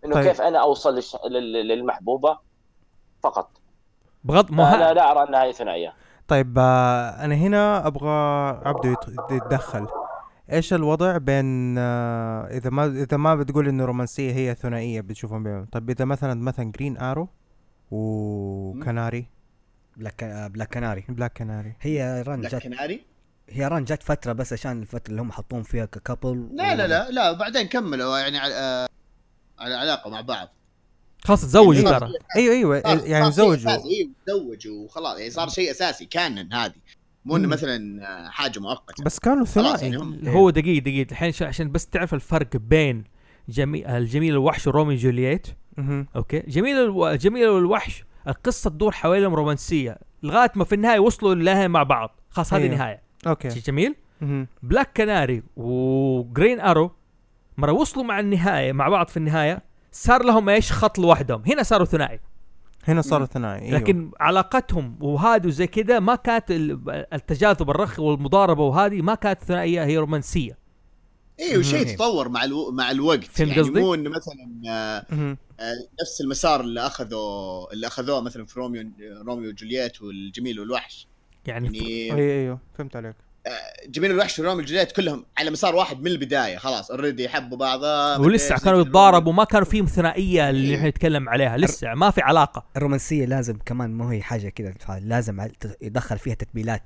إنه 0.06 0.14
طيب. 0.14 0.24
كيف 0.28 0.42
أنا 0.42 0.60
أوصل 0.62 0.96
للش... 0.96 1.18
لل- 1.30 1.68
للمحبوبة؟ 1.68 2.38
فقط. 3.24 3.50
بغض 4.24 4.52
ما 4.52 4.76
أنا. 4.76 4.94
لا 4.94 5.12
أرى 5.12 5.30
أنها 5.30 5.44
هي 5.44 5.54
ثنائية. 5.54 5.94
طيب 6.28 6.56
آه، 6.60 7.10
أنا 7.10 7.36
هنا 7.36 7.88
أبغى 7.88 8.10
عبده 8.66 8.90
يت- 8.90 9.32
يتدخل. 9.32 9.88
إيش 10.52 10.74
الوضع 10.74 11.18
بين 11.18 11.76
آه، 11.78 12.48
إذا 12.48 12.70
ما 12.70 12.86
إذا 12.86 13.18
ما 13.18 13.36
بتقول 13.36 13.68
إنه 13.68 13.86
رومانسية 13.86 14.32
هي 14.34 14.56
ثنائية 14.56 15.02
بتشوفهم 15.02 15.44
بينهم. 15.44 15.66
طيب 15.72 15.90
إذا 15.90 16.06
مثلا 16.06 16.34
مثلا 16.42 16.72
Green 16.72 16.98
Arrow 16.98 17.28
و 17.92 18.11
Canary 18.11 19.28
Black 19.98 20.24
Black 20.54 20.74
Canary 20.74 21.04
Black 21.10 21.38
Canary 21.38 21.74
هي 21.82 22.24
ران 22.28 22.42
لا 22.42 22.50
جت 22.50 22.56
كناري 22.64 23.02
هي 23.50 23.68
ران 23.68 23.84
جت 23.84 24.04
فترة 24.04 24.34
بس 24.34 24.54
عشان 24.54 24.82
الفترة 24.82 25.12
اللي 25.12 25.22
هم 25.22 25.32
حطوهم 25.32 25.64
فيها 25.64 25.86
ك 25.86 25.95
couple 25.95 26.50
لا 26.54 26.76
لا 26.76 26.88
لا 26.88 27.12
لا 27.12 27.32
بعدين 27.32 27.68
كملوا 27.68 28.18
يعني 28.20 28.38
على 28.38 28.54
آه، 28.54 28.88
على 29.60 29.76
علاقة 29.76 30.10
مع 30.10 30.22
بعض. 30.22 30.48
خلاص 31.24 31.42
تزوجوا 31.42 31.74
يعني 31.90 32.00
ترى. 32.00 32.10
أيوه 32.36 32.54
أيوه 32.56 32.82
صار- 32.82 33.06
يعني 33.08 33.32
صار 33.32 33.46
شيء 33.46 33.56
زوجوا 33.56 33.72
أساسي، 33.76 33.88
أيوه 33.90 34.10
تزوجوا 34.28 34.86
وخلاص 34.86 35.18
يعني 35.18 35.30
صار 35.32 35.50
شيء 35.50 35.72
أساسي 35.72 36.06
canon 36.06 36.54
هذه. 36.54 36.74
مو 37.26 37.36
إنه. 37.36 37.48
مثلا 37.48 38.08
آه، 38.08 38.30
حاجة 38.30 38.60
مؤقتة. 38.60 39.04
بس 39.04 39.20
كانوا 39.20 39.46
ثنائي. 39.46 39.92
يعني 39.92 40.30
هو 40.30 40.50
دقيقه 40.50 40.84
دقيقه 40.84 41.12
الحين 41.12 41.34
عشان 41.48 41.72
بس 41.72 41.88
تعرف 41.88 42.14
الفرق 42.14 42.58
بين 42.58 43.04
جميل 43.50 43.88
الجميل 43.88 44.38
والوحش 44.38 44.68
وروميو 44.68 44.98
وجولييت. 44.98 45.48
مهم. 45.78 46.08
أوكي؟ 46.16 46.40
جميل 46.40 46.76
ألو... 46.78 47.08
الجميل 47.08 47.48
والوحش 47.48 48.04
القصة 48.28 48.70
تدور 48.70 48.92
حواليهم 48.92 49.34
رومانسية 49.36 49.98
لغاية 50.24 50.52
ما 50.56 50.64
في 50.66 50.76
النهاية 50.76 51.00
وصلوا 51.00 51.36
لها 51.36 51.68
مع 51.68 51.84
بعض 51.84 52.20
خلاص 52.30 52.54
هذه 52.54 52.62
أيوه. 52.62 52.74
النهاية 52.74 53.02
أوكي 53.28 53.50
شيء 53.50 53.62
جميل. 53.64 53.96
Black 54.64 54.98
Canary 54.98 55.44
و 55.56 55.73
Green 55.73 56.60
Arrow 56.60 56.92
مرة 57.58 57.72
وصلوا 57.72 58.06
مع 58.06 58.20
النهاية 58.20 58.72
مع 58.72 58.90
بعض 58.90 59.08
في 59.08 59.18
النهاية 59.18 59.64
صار 59.92 60.24
لهم 60.24 60.50
إيش 60.50 60.72
خط 60.72 61.00
لوحدهم 61.00 61.44
هنا 61.48 61.64
صاروا 61.64 61.86
ثنائي 61.86 62.20
هنا 62.88 63.02
صاروا 63.02 63.26
ثنائي 63.26 63.62
أيوه. 63.66 63.80
لكن 63.80 64.12
علاقتهم 64.20 64.98
وهذه 65.02 65.48
وزي 65.48 65.68
كذا 65.68 66.00
ما 66.00 66.16
كانت 66.16 66.52
ال- 66.52 67.06
التجاذب 67.14 67.70
الرخي 67.70 68.02
والمضاربة 68.02 68.64
وهذه 68.64 69.02
ما 69.02 69.16
كانت 69.16 69.44
ثنائية 69.44 69.84
هي 69.86 69.98
رومانسية 69.98 70.58
أيوه 71.40 71.62
شيء. 71.62 71.96
تطور 71.96 72.30
مع 72.30 72.44
ألو... 72.44 72.72
مع 72.72 72.92
الوقت 72.92 73.24
فهمت 73.24 73.40
يعني 73.50 73.62
قصدي؟ 73.62 73.80
مو 73.80 73.94
إنه 73.94 74.10
مثلا. 74.10 74.36
آه، 74.70 75.38
نفس 76.02 76.22
المسار 76.22 76.62
اللي 76.62 76.80
اخذوا 76.82 77.74
اللي 77.74 77.88
أخذوه 77.88 78.22
مثلا 78.22 78.46
في 78.46 78.60
روميو 78.60 78.92
روميو 79.28 79.50
وجولييت 79.50 80.02
والجميل 80.02 80.60
والوحش. 80.60 81.08
يعني 81.46 81.70
ف- 81.70 81.74
يعني 81.74 82.22
أيوه 82.22 82.34
أيوه 82.42 82.60
فهمت 82.78 82.96
عليك. 82.96 83.16
جميل 83.88 84.12
والوحش 84.12 84.40
وروميو 84.40 84.64
وجولييت 84.64 84.92
كلهم 84.92 85.26
على 85.38 85.50
مسار 85.52 85.76
واحد 85.76 86.00
من 86.02 86.08
البداية 86.08 86.58
خلاص. 86.58 86.92
already 86.92 87.24
يحبوا 87.24 87.58
بعض 87.58 87.80
ولسه 88.20 88.58
كانوا 88.58 88.82
يتضاربوا 88.82 89.34
ما 89.34 89.44
كانوا 89.44 89.66
فيهم 89.66 89.86
ثنائيه 89.86 90.50
اللي 90.50 90.76
إحنا 90.76 90.90
نتكلم 90.90 91.30
عليها 91.30 91.58
لسه 91.58 91.94
ما 91.94 92.12
في 92.12 92.22
علاقة. 92.22 92.66
الرومانسية 92.78 93.26
لازم 93.26 93.58
كمان 93.66 93.94
مو 93.98 94.08
هي 94.10 94.22
حاجة 94.22 94.50
كذا 94.50 94.74
لازم 95.02 95.48
يدخل 95.82 96.18
فيها 96.20 96.34
تكميلات 96.34 96.84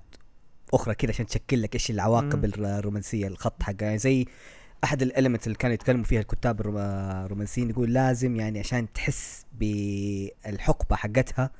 أخرى 0.73 0.95
كذا 0.95 1.09
عشان 1.11 1.25
تشكل 1.25 1.61
لك 1.61 1.73
إيش 1.73 1.91
العواقب 1.91 2.45
الرومانسية 2.45 3.27
الخط 3.27 3.63
حقها. 3.63 3.85
يعني 3.85 3.97
زي 3.97 4.25
أحد 4.83 5.01
ال 5.01 5.06
elements 5.06 5.47
اللي 5.47 5.57
كانوا 5.57 5.73
يتكلموا 5.73 6.03
فيها 6.03 6.21
الكتاب 6.21 6.61
الروم- 6.61 6.77
الرومانسيين 7.25 7.69
يقول 7.69 7.93
لازم 7.93 8.35
يعني 8.35 8.59
عشان 8.59 8.93
تحس 8.93 9.45
بالحقبة 9.53 10.95
حقتها 10.95 11.51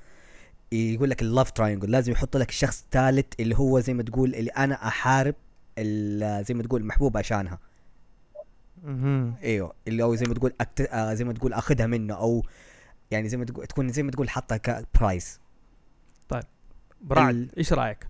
يقول 0.72 1.10
لك 1.10 1.22
ال 1.22 1.28
love 1.28 1.52
triangle 1.52 1.92
لازم 1.92 2.12
يحط 2.12 2.38
لك 2.38 2.52
شخص 2.52 2.86
ثالث 2.92 3.26
اللي 3.40 3.56
هو 3.58 3.80
زي 3.80 3.94
ما 3.94 4.04
تقول 4.04 4.36
اللي 4.36 4.52
أنا 4.52 4.88
أحارب 4.88 5.36
ال- 5.78 6.46
زي 6.46 6.54
ما 6.54 6.64
تقول 6.64 6.82
المحبوب 6.82 7.18
عشانها. 7.18 7.60
إيوه 9.44 9.74
اللي 9.88 10.04
هو 10.04 10.16
زي 10.16 10.26
ما 10.26 10.34
تقول 10.34 10.54
أكت... 10.62 10.82
آه 10.82 11.14
زي 11.14 11.24
ما 11.24 11.34
تقول 11.34 11.54
أخذها 11.54 11.88
منه 11.88 12.14
أو 12.14 12.44
يعني 13.12 13.30
زي 13.30 13.38
ما 13.38 13.46
تقول 13.46 13.66
تكون 13.68 13.90
زي 13.90 14.04
ما 14.04 14.12
تقول 14.12 14.30
حطها 14.30 14.58
ك 14.58 14.72
prize 14.72 15.40
برعد 17.02 17.36
ال- 17.36 17.58
إيش 17.58 17.74
رأيك؟ 17.74 18.08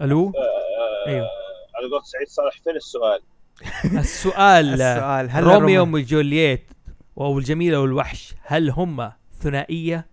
ألو 0.00 0.28
آه، 0.36 1.08
أيوه. 1.08 1.26
على 1.76 1.90
قول 1.90 2.04
سعيد 2.04 2.28
صالح 2.28 2.62
فين 2.64 2.76
السؤال؟ 2.76 3.20
السؤال 4.04 4.82
السؤال 4.82 5.30
هل 5.30 5.44
روميو 5.44 5.82
وجولييت 5.82 6.70
والجميله 7.16 7.80
والوحش 7.80 8.34
هل 8.42 8.70
هم 8.70 9.12
ثنائية؟ 9.40 10.06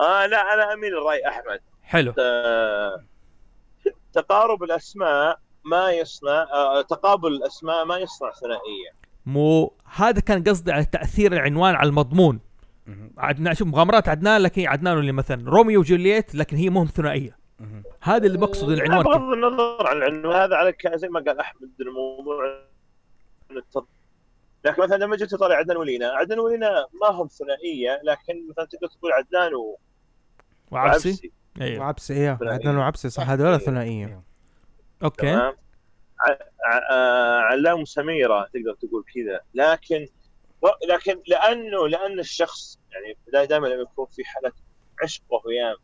آه 0.00 0.26
لا 0.26 0.54
أنا 0.54 0.72
أميل 0.72 0.92
لراي 0.92 1.28
أحمد. 1.28 1.60
حلو. 1.82 2.14
آه، 2.18 3.04
تقارب 4.12 4.62
الأسماء 4.62 5.38
ما 5.64 5.90
يصنع 5.90 6.46
آه، 6.52 6.82
تقابل 6.82 7.28
الأسماء 7.28 7.84
ما 7.84 7.98
يصنع 7.98 8.30
ثنائية. 8.32 9.02
مو 9.26 9.72
هذا 9.94 10.20
كان 10.20 10.42
قصدي 10.44 10.72
على 10.72 10.84
تأثير 10.84 11.32
العنوان 11.32 11.74
على 11.74 11.88
المضمون. 11.88 12.40
عدنان 13.18 13.54
شوف 13.54 13.68
مغامرات 13.68 14.08
عدنان 14.08 14.40
لكن 14.40 14.66
عدنان 14.66 14.98
اللي 14.98 15.12
مثلا 15.12 15.50
روميو 15.50 15.80
وجولييت 15.80 16.34
لكن 16.34 16.56
هي 16.56 16.70
مو 16.70 16.86
ثنائية. 16.86 17.41
هذا 18.00 18.26
اللي 18.26 18.38
بقصد 18.38 18.70
العنوان 18.70 19.02
بغض. 19.02 19.16
النظر 19.22 19.86
عن 19.86 19.96
العنوان 19.96 20.36
هذا 20.36 20.56
على 20.56 20.74
زي 20.94 21.08
ما 21.08 21.20
قال 21.20 21.40
أحمد 21.40 21.70
الموضوع. 21.80 22.64
التض- 23.50 23.86
لكن 24.64 24.82
مثلا 24.82 24.96
لما 24.96 25.16
جيت 25.16 25.30
تطالع 25.30 25.54
عدنان 25.56 25.76
ولينا 25.76 26.06
عدنان 26.12 26.38
ولينا 26.38 26.86
ما 27.02 27.08
هم 27.08 27.26
ثنائية 27.26 28.00
لكن 28.04 28.48
مثلا 28.50 28.64
تقدر 28.64 28.86
تقول 28.88 29.12
عدنان 29.12 29.54
و- 29.54 29.78
وعبسي؟ 30.70 31.32
أيوه 31.60 31.80
وعبسي 31.84 32.14
ثنائية. 32.14 32.38
عدنان 32.54 32.76
وعبسي 32.76 33.10
صح 33.10 33.30
هذول 33.30 33.60
ثنائية. 33.60 34.22
أوكي. 35.04 35.16
تمام. 35.26 35.56
ع- 36.20 36.38
ع- 36.64 36.90
آه، 36.90 37.38
علام 37.40 37.80
وسميره 37.80 38.44
تقدر 38.54 38.74
تقول 38.74 39.04
كذا. 39.14 39.40
لكن 39.54 40.06
و- 40.62 40.86
لكن 40.94 41.22
لأنه 41.26 41.88
لأن 41.88 42.18
الشخص 42.18 42.78
يعني 42.92 43.46
دائما 43.46 43.66
لما 43.66 43.82
يكون 43.82 44.06
في 44.06 44.24
حالة 44.24 44.52
عشق 45.02 45.22
وهيام 45.28 45.76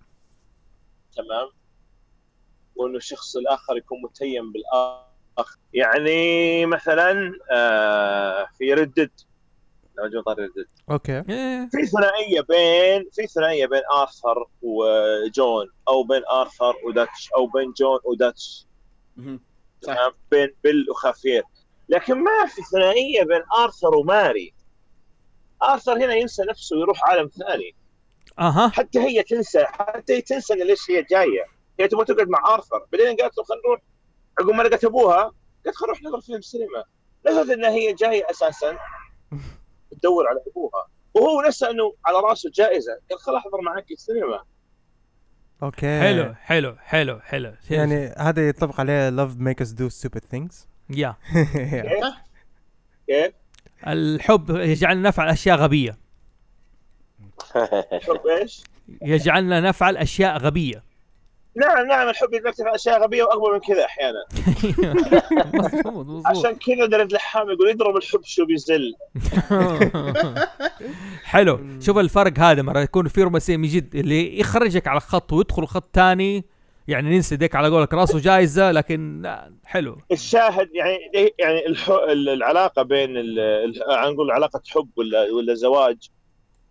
تمام؟ 1.16 1.48
وأنه 2.78 2.96
الشخص 2.96 3.36
الآخر 3.36 3.76
يكون 3.76 4.02
متيم 4.02 4.52
بالآخر. 4.52 5.08
يعني 5.74 6.66
مثلا 6.66 7.32
آه 7.52 8.46
في 8.58 8.74
Red 8.74 8.90
Dead 8.90 9.10
لو 9.98 10.08
جو 10.08 10.22
Red 10.28 10.44
Dead 10.44 10.66
أوكي. 10.90 11.12
إيه. 11.28 11.68
في 11.72 11.86
ثنائية 11.86 12.40
بين 12.40 13.08
في 13.12 13.26
ثنائية 13.26 13.66
بين 13.66 13.82
آرثر 13.92 14.46
وجون 14.62 15.66
أو 15.88 16.02
بين 16.02 16.22
آرثر 16.30 16.74
وداتش 16.86 17.30
أو 17.36 17.46
بين 17.46 17.72
جون 17.72 17.98
وداتش. 18.04 18.66
صح. 19.16 19.94
تمام؟ 19.94 20.12
بين 20.30 20.54
بيل 20.64 20.90
وخافير. 20.90 21.42
لكن 21.88 22.14
ما 22.14 22.46
في 22.46 22.62
ثنائية 22.72 23.22
بين 23.22 23.42
آرثر 23.58 23.94
وماري. 23.94 24.54
آرثر 25.62 25.96
هنا 25.96 26.14
ينسى 26.14 26.42
نفسه 26.42 26.76
ويروح 26.76 27.04
عالم 27.04 27.28
ثاني. 27.28 27.74
أها. 28.38 28.68
حتى 28.68 28.98
هي 28.98 29.22
تنسى 29.22 29.64
حتى 29.64 30.16
هي 30.16 30.20
تنسى 30.20 30.54
ليش 30.54 30.90
هي 30.90 31.02
جاية. 31.02 31.57
هي 31.80 31.88
تبغى 31.88 32.04
تقعد 32.04 32.28
مع 32.28 32.54
آرثر. 32.54 32.86
بعدين 32.92 33.16
قالت 33.16 33.38
له 33.38 33.44
خلينا 33.44 33.62
نروح. 33.66 33.80
عقب 34.40 34.50
ما 34.50 34.62
لقت 34.62 34.84
أبوها 34.84 35.32
قالت 35.64 35.76
خلينا 35.76 35.92
نروح 35.92 36.02
نحضر 36.02 36.20
فيلم 36.20 36.40
سينما 36.40 36.84
نسيت 37.26 37.50
ان 37.50 37.64
هي 37.64 37.92
جاية 37.92 38.26
أساسا 38.30 38.78
تدور 39.90 40.28
على 40.28 40.40
أبوها. 40.50 40.88
وهو 41.14 41.42
نسى 41.48 41.66
إنه 41.70 41.94
على 42.06 42.16
رأسه 42.18 42.50
جائزة. 42.54 42.92
قال 43.10 43.18
خل 43.18 43.34
أحضر 43.36 43.60
معك 43.60 43.90
السينما. 43.90 44.42
أوكي. 45.62 46.00
حلو 46.00 46.34
حلو 46.34 46.76
حلو 46.80 47.20
حلو. 47.20 47.54
يعني 47.70 48.06
هذا 48.06 48.48
يطبق 48.48 48.80
عليه 48.80 49.10
love 49.10 49.30
make 49.38 49.64
us 49.64 49.68
do 49.68 49.90
stupid 49.90 50.22
things. 50.34 50.54
يا 50.96 51.16
كيف؟ 53.06 53.32
الحب 53.86 54.50
يجعلنا 54.50 55.08
نفعل 55.08 55.28
أشياء 55.28 55.56
غبية. 55.56 55.98
الحب 57.92 58.26
إيش؟ 58.26 58.64
يجعلنا 59.02 59.60
نفعل 59.60 59.96
أشياء 59.96 60.38
غبية. 60.38 60.87
نعم 61.58 61.86
نعم 61.86 62.08
الحب 62.08 62.34
يدرك 62.34 62.54
في 62.54 62.62
أشياء 62.74 63.02
غبية 63.02 63.22
واكبر 63.22 63.52
من 63.52 63.60
كذا 63.60 63.84
أحيانا 63.84 64.24
مظبوط 65.54 66.26
عشان 66.30 66.56
كذا 66.56 66.86
درج 66.86 67.14
لحام 67.14 67.50
يقول 67.50 67.70
يضرب 67.70 67.96
الحب 67.96 68.20
شو 68.24 68.44
بيزل 68.44 68.94
حلو 71.32 71.60
شوف 71.80 71.98
الفرق 71.98 72.38
هذا 72.38 72.62
مرة 72.62 72.80
يكون 72.80 73.08
في 73.08 73.22
رومانسية 73.22 73.56
من 73.56 73.68
جد 73.68 73.96
اللي 73.96 74.40
يخرجك 74.40 74.88
على 74.88 75.00
خط 75.00 75.32
ويدخل 75.32 75.66
خط 75.66 75.88
ثاني 75.94 76.44
يعني 76.88 77.16
ننسى 77.16 77.36
ديك 77.36 77.54
على 77.54 77.68
قولك 77.68 77.94
راسه 77.94 78.18
جايزة 78.18 78.72
لكن 78.72 79.32
حلو 79.64 79.98
الشاهد 80.12 80.68
يعني 80.74 80.98
يعني. 81.38 81.62
العلاقة 82.12 82.82
بين. 82.82 83.10
نقول 84.12 84.30
علاقة 84.30 84.62
حب 84.68 84.88
ولا 84.96 85.32
ولا 85.32 85.54
زواج 85.54 85.96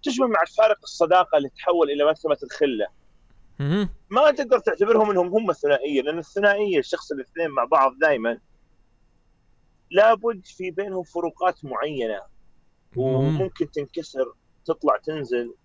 تشبه 0.04 0.28
مع 0.28 0.40
فارق 0.58 0.78
الصداقة 0.84 1.38
اللي 1.38 1.50
تحول 1.50 1.92
إلى 1.92 2.06
مرتبه 2.06 2.38
الخلة. 2.44 2.88
ما 4.10 4.32
تقدر 4.32 4.60
تعتبرهم 4.60 5.12
إنهم 5.12 5.28
هم 5.28 5.50
الثنائية 5.50 6.02
لأن 6.02 6.20
الثنائية 6.20 6.80
الشخص 6.80 7.12
الاثنين 7.12 7.50
مع 7.50 7.64
بعض 7.64 7.98
دائما 8.00 8.40
لابد 9.92 10.46
في 10.46 10.72
بينهم 10.72 11.04
فروقات 11.04 11.66
معينة. 11.66 12.22
وممكن 12.96 13.72
تنكسر 13.72 14.34
تطلع 14.66 14.98
تنزل. 14.98 15.56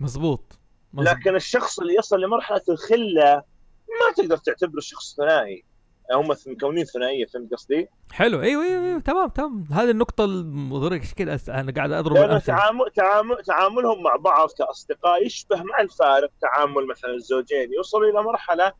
مظبوط 0.00 0.58
مظبوط. 0.92 1.14
لكن 1.14 1.36
الشخص 1.36 1.80
اللي 1.80 1.94
يصل 1.94 2.20
لمرحلة 2.20 2.62
الخلة 2.68 3.42
ما 3.88 4.12
تقدر 4.16 4.36
تعتبره 4.36 4.80
شخص 4.80 5.16
ثنائي. 5.16 5.64
هم 6.12 6.28
مكونين 6.46 6.84
ثنائية 6.84 7.26
فهمت 7.26 7.52
قصدي؟ 7.54 7.88
حلو. 8.12 8.40
أيوه 8.42 8.64
أيوه 8.64 8.84
أيوه 8.84 9.00
تمام 9.00 9.28
تمام. 9.28 9.64
هذه 9.72 9.90
النقطة 9.90 10.24
المضرة. 10.24 10.96
كذا 11.16 11.36
أس- 11.38 11.48
أنا 11.48 11.72
قاعد 11.72 11.92
أضرب 11.92 12.16
لأن 12.16 12.42
تعامل 12.42 12.84
تعامل 12.96 13.36
تعاملهم 13.46 14.02
مع 14.02 14.16
بعض 14.16 14.48
كأصدقاء 14.58 15.26
يشبه 15.26 15.62
مع 15.62 15.80
الفارق. 15.80 16.30
تعامل 16.40 16.86
مثلا 16.86 17.10
الزوجين 17.14 17.72
يوصلوا 17.72 18.10
إلى 18.10 18.22
مرحلة 18.22 18.72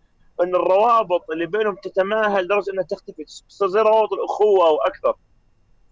إن 0.42 0.54
الروابط 0.54 1.30
اللي 1.30 1.46
بينهم 1.46 1.74
تتماهى 1.74 2.42
لدرجة 2.42 2.70
إنها 2.72 2.84
تختفي 2.84 3.24
تصير 3.24 3.68
زي 3.68 3.80
روابط 3.80 4.12
الأخوة 4.12 4.70
وأكثر 4.70 5.14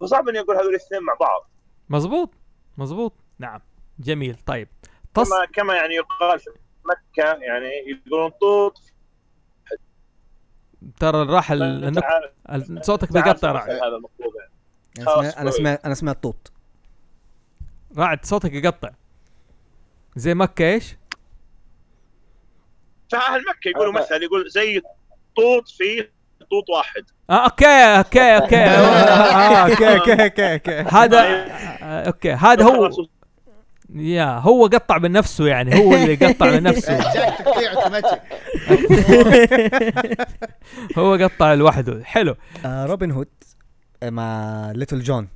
فصعب 0.01 0.29
إني 0.29 0.39
أقول 0.39 0.55
هذول 0.55 0.69
الاثنين 0.69 1.01
مع 1.03 1.13
بعض. 1.19 1.49
مظبوط 1.89 2.33
مظبوط. 2.77 3.13
نعم. 3.39 3.59
جميل. 3.99 4.35
طيب. 4.45 4.67
تص 5.13 5.29
كما 5.29 5.45
كما 5.53 5.73
يعني 5.75 5.95
يقال 5.95 6.39
في 6.39 6.49
مكة 6.85 7.33
يعني 7.33 7.69
يقولون 8.07 8.29
طوط 8.41 8.73
ترى 10.99 11.23
راح 11.23 11.51
ال- 11.51 11.63
النق... 11.85 12.01
تعال- 12.01 12.31
ال- 12.51 12.85
صوتك 12.85 13.11
بيقطع 13.13 13.31
مثل 13.31 13.47
رعد 13.47 13.69
هذا 13.69 13.85
المطلوب 13.95 14.33
يعني. 14.39 15.29
أنا 15.39 15.51
سمعت 15.51 15.85
أنا. 15.85 15.93
سمعت 15.93 16.23
طوط. 16.23 16.51
رعد 17.97 18.25
صوتك 18.25 18.53
يقطع. 18.53 18.89
زي 20.15 20.33
مكة 20.33 20.65
إيش؟ 20.65 20.95
فاهل 23.11 23.39
مكة 23.49 23.69
يقولوا 23.69 23.93
مثلا 23.93 24.17
يقول 24.17 24.49
زي 24.49 24.81
طوط 25.35 25.67
في 25.69 26.07
طوط 26.51 26.69
واحد. 26.69 27.03
آه 27.29 27.43
أوكي 27.43 27.65
أوكي 27.65 28.35
أوكي. 28.37 28.65
أوكي 29.71 29.95
أوكي 29.95 30.23
أوكي 30.23 30.53
أوكي. 30.53 30.71
هذا 30.95 31.19
آه، 31.83 32.07
أوكي. 32.07 32.31
هذا 32.31 32.63
هو. 32.63 32.89
يا 33.95 34.37
هو 34.39 34.65
قطع 34.67 34.97
من 34.97 35.11
نفسه 35.11 35.47
يعني 35.47 35.75
هو 35.79 35.93
اللي 35.95 36.15
قطع 36.15 36.51
من 36.51 36.63
نفسه. 36.69 36.99
هو 40.97 41.13
قطع 41.15 41.53
لوحده. 41.53 42.03
حلو. 42.03 42.35
آه 42.65 42.85
روبن 42.85 43.11
هود 43.11 43.27
آه، 44.03 44.09
مع 44.09 44.71
ليتل 44.75 44.99
جون. 44.99 45.27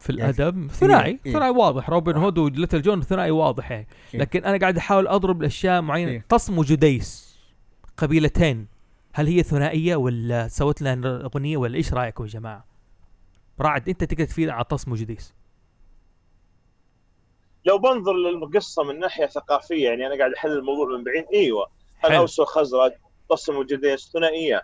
في 0.00 0.10
الأدب 0.10 0.70
ثنائي 0.70 1.18
إيه. 1.26 1.32
ثنائي 1.32 1.50
واضح. 1.50 1.90
روبن 1.90 2.16
هود 2.16 2.38
وليتل 2.38 2.82
جون 2.82 3.02
ثنائي 3.02 3.30
واضح 3.30 3.70
يعني. 3.70 3.86
إيه. 4.14 4.20
لكن 4.20 4.44
أنا 4.44 4.58
قاعد 4.58 4.76
أحاول 4.76 5.08
أضرب 5.08 5.40
الاشياء 5.40 5.80
معينة. 5.82 6.10
إيه. 6.10 6.24
طسم 6.28 6.58
وجديس 6.58 7.38
قبيلتين. 7.96 8.66
هل 9.14 9.26
هي 9.26 9.42
ثنائية 9.42 9.96
ولا 9.96 10.48
سوت 10.48 10.82
لها 10.82 10.94
أغنية 11.04 11.56
ولا 11.56 11.76
إيش 11.76 11.92
رايكم 11.94 12.24
يا 12.24 12.28
جماعة؟ 12.28 12.64
رعد 13.60 13.88
أنت 13.88 14.04
تقدر 14.04 14.24
تفيدنا 14.24 14.52
على 14.52 14.64
طسم 14.70 14.92
وجديس 14.92 15.34
لو 17.64 17.78
بنظر 17.78 18.12
للقصة 18.12 18.82
من 18.82 18.98
ناحية 18.98 19.26
ثقافية 19.26 19.88
يعني 19.88 20.06
أنا 20.06 20.18
قاعد 20.18 20.32
أحلل 20.32 20.58
الموضوع 20.58 20.86
من 20.86 21.04
بعيد 21.04 21.26
إيوه. 21.34 21.66
حلو. 21.98 22.12
الاوس 22.12 22.38
والخزرج 22.38 22.92
طسم 23.28 23.56
وجديس 23.56 24.10
ثنائيه 24.12 24.62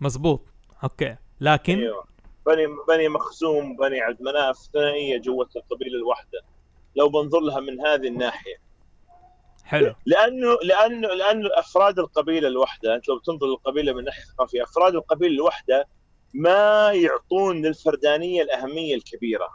مزبوط. 0.00 0.40
أوكي. 0.84 1.16
لكن 1.40 1.78
إيوه. 1.78 2.04
بني 2.46 2.66
بني 2.88 3.08
مخزوم 3.08 3.76
بني 3.76 4.00
عبد 4.00 4.22
مناف 4.22 4.56
ثنائية 4.72 5.18
جوة 5.18 5.48
القبيلة 5.56 5.98
الواحدة. 5.98 6.42
لو 6.96 7.08
بنظر 7.08 7.40
لها 7.40 7.60
من 7.60 7.80
هذه 7.86 8.08
الناحية. 8.08 8.56
حلو. 9.64 9.94
لأنه 10.06 10.58
لأنه 10.62 11.08
لأنه 11.08 11.48
أفراد 11.52 11.98
القبيلة 11.98 12.48
الواحدة 12.48 12.94
أنت 12.94 13.08
لو 13.08 13.18
بتنظر 13.18 13.46
للقبيلة 13.46 13.92
من 13.92 14.04
ناحية 14.04 14.22
ثقافية 14.22 14.62
أفراد 14.62 14.94
القبيلة 14.94 15.34
الواحدة 15.34 15.88
ما 16.34 16.92
يعطون 16.92 17.66
للفردانية 17.66 18.42
الأهمية 18.42 18.94
الكبيرة. 18.94 19.48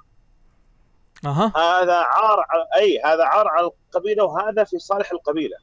أها. 1.25 1.53
هذا 1.57 1.95
عار 1.95 2.45
على 2.49 2.67
أي 2.75 3.01
هذا 3.05 3.23
عار 3.23 3.47
على 3.47 3.65
القبيلة 3.65 4.23
وهذا 4.23 4.63
في 4.63 4.79
صالح 4.79 5.11
القبيلة. 5.11 5.57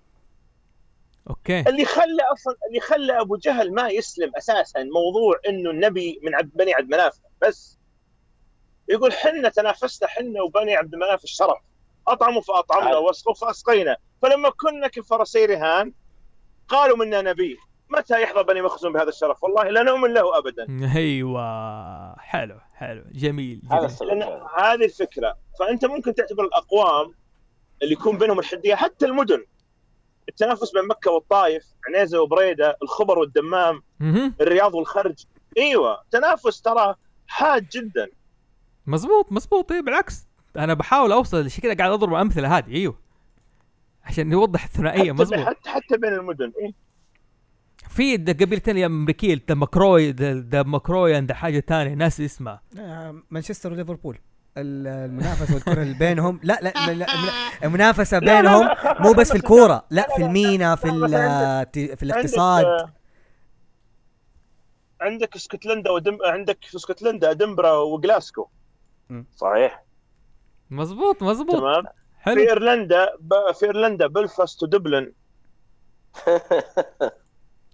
أوكي. 1.30 1.60
اللي 1.60 1.84
خلى 1.84 2.22
أصلا 2.32 2.56
اللي 2.68 2.80
خلى 2.80 3.20
أبو 3.20 3.36
جهل 3.36 3.74
ما 3.74 3.88
يسلم 3.88 4.32
أساسا 4.36 4.82
موضوع 4.82 5.40
إنه 5.48 5.70
النبي 5.70 6.20
من 6.22 6.34
عبد 6.34 6.50
بني 6.54 6.74
عبد 6.74 6.88
مناف. 6.88 7.18
بس 7.42 7.78
يقول 8.88 9.12
حنا 9.12 9.48
تنافسنا 9.48 10.08
حنا 10.08 10.42
وبني 10.42 10.76
عبد 10.76 10.94
مناف 10.94 11.24
الشرف 11.24 11.58
أطعموا 12.08 12.42
فأطعمنا. 12.42 12.96
واسقوا 12.96 13.34
فاسقينا. 13.34 13.96
فلما 14.22 14.50
كنا 14.50 14.88
كفرسي 14.88 15.46
رهان 15.46 15.92
قالوا 16.68 16.96
منا 16.96 17.22
نبي. 17.22 17.58
متى 17.92 18.22
يحظى 18.22 18.42
بني 18.42 18.62
مخزوم 18.62 18.92
بهذا 18.92 19.08
الشرف؟ 19.08 19.44
والله 19.44 19.62
لا 19.62 19.82
نؤمن 19.82 20.14
له 20.14 20.38
ابدا. 20.38 20.66
أيوه. 20.96 22.14
حلو 22.18 22.58
حلو. 22.74 23.04
جميل 23.12 23.60
جميل. 23.70 24.40
هذه 24.58 24.84
الفكرة. 24.84 25.36
فأنت 25.58 25.84
ممكن 25.84 26.14
تعتبر 26.14 26.44
الأقوام 26.44 27.14
اللي 27.82 27.92
يكون 27.92 28.18
بينهم 28.18 28.38
الحدية 28.38 28.74
حتى 28.74 29.06
المدن. 29.06 29.44
التنافس 30.28 30.72
بين 30.72 30.88
مكة 30.88 31.10
والطائف 31.10 31.64
عنيزة 31.88 32.20
وبريدة 32.20 32.76
الخبر 32.82 33.18
والدمام. 33.18 33.82
الرياض 34.40 34.74
والخرج. 34.74 35.24
أيوه 35.58 36.02
تنافس 36.10 36.62
ترى 36.62 36.94
حاد 37.26 37.68
جدا. 37.72 38.08
مزبوط 38.86 39.32
مزبوط. 39.32 39.72
إيه 39.72 39.80
بالعكس. 39.80 40.26
أنا 40.56 40.74
بحاول 40.74 41.12
أوصل 41.12 41.44
عشان 41.44 41.62
كذا 41.62 41.74
قاعد 41.74 41.90
أضرب 41.90 42.14
أمثلة 42.14 42.58
هذه. 42.58 42.74
أيوه. 42.74 42.98
عشان 44.04 44.28
نوضح 44.28 44.64
الثنائية. 44.64 45.12
مزبوط. 45.12 45.38
حتى 45.38 45.70
حتى 45.70 45.96
بين 45.96 46.12
المدن. 46.12 46.52
إيه؟ 46.60 46.81
في 47.92 48.16
قبيلة 48.16 48.58
ثانية 48.60 48.86
أمريكية 48.86 49.40
the 49.48 49.54
McCoy 49.54 50.10
the 50.12 50.62
McCoy 50.62 51.20
the 51.20 51.34
حاجة 51.34 51.60
ثانية 51.60 51.94
ناس 51.94 52.20
اسمها. 52.20 52.62
آه، 52.78 53.22
مانشستر 53.30 53.72
وليفربول. 53.72 54.18
ال- 54.56 54.86
المنافسة 55.10 55.54
والكرة 55.54 55.82
اللي 55.82 55.94
بينهم 55.94 56.40
لا 56.42 56.58
لا, 56.62 56.72
المنافسة 57.64 58.18
بينهم 58.18 58.68
مو 59.00 59.12
بس 59.12 59.28
في 59.30 59.36
الكورة 59.38 59.84
لا 59.90 60.08
في 60.16 60.22
المينا 60.22 60.76
في 60.76 60.88
ال- 60.88 61.96
في 61.96 62.02
الاقتصاد. 62.02 62.64
عندك, 62.64 62.82
آه، 62.82 62.92
عندك 65.00 65.36
اسكتلندا 65.36 65.90
ودم 65.90 66.18
عندك 66.24 66.58
في 66.64 66.76
اسكتلندا 66.76 67.30
ادنبرا 67.30 67.72
وجلاسكو 67.72 68.48
صحيح. 69.36 69.84
مزبوط 70.70 71.22
مزبوط 71.22 71.56
تمام. 71.60 71.82
في 71.82 71.88
حلو 72.20 72.40
إيرلندا 72.40 73.08
ب... 73.20 73.34
في 73.54 73.66
إيرلندا 73.66 74.06
بلفاست 74.06 74.62
ودبلن 74.62 75.12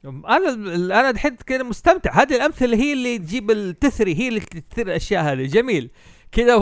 أنا 0.05 0.53
أنا 1.01 1.11
دحين 1.11 1.37
كذا 1.37 1.63
مستمتع. 1.63 2.23
هذه 2.23 2.37
الأمثلة 2.37 2.77
هي 2.77 2.93
اللي 2.93 3.19
تجيب 3.19 3.51
التثري 3.51 4.15
هي 4.15 4.29
اللي 4.29 4.41
تثري 4.41 4.83
الأشياء 4.83 5.23
هذه. 5.23 5.47
جميل. 5.47 5.91
كذا 6.33 6.57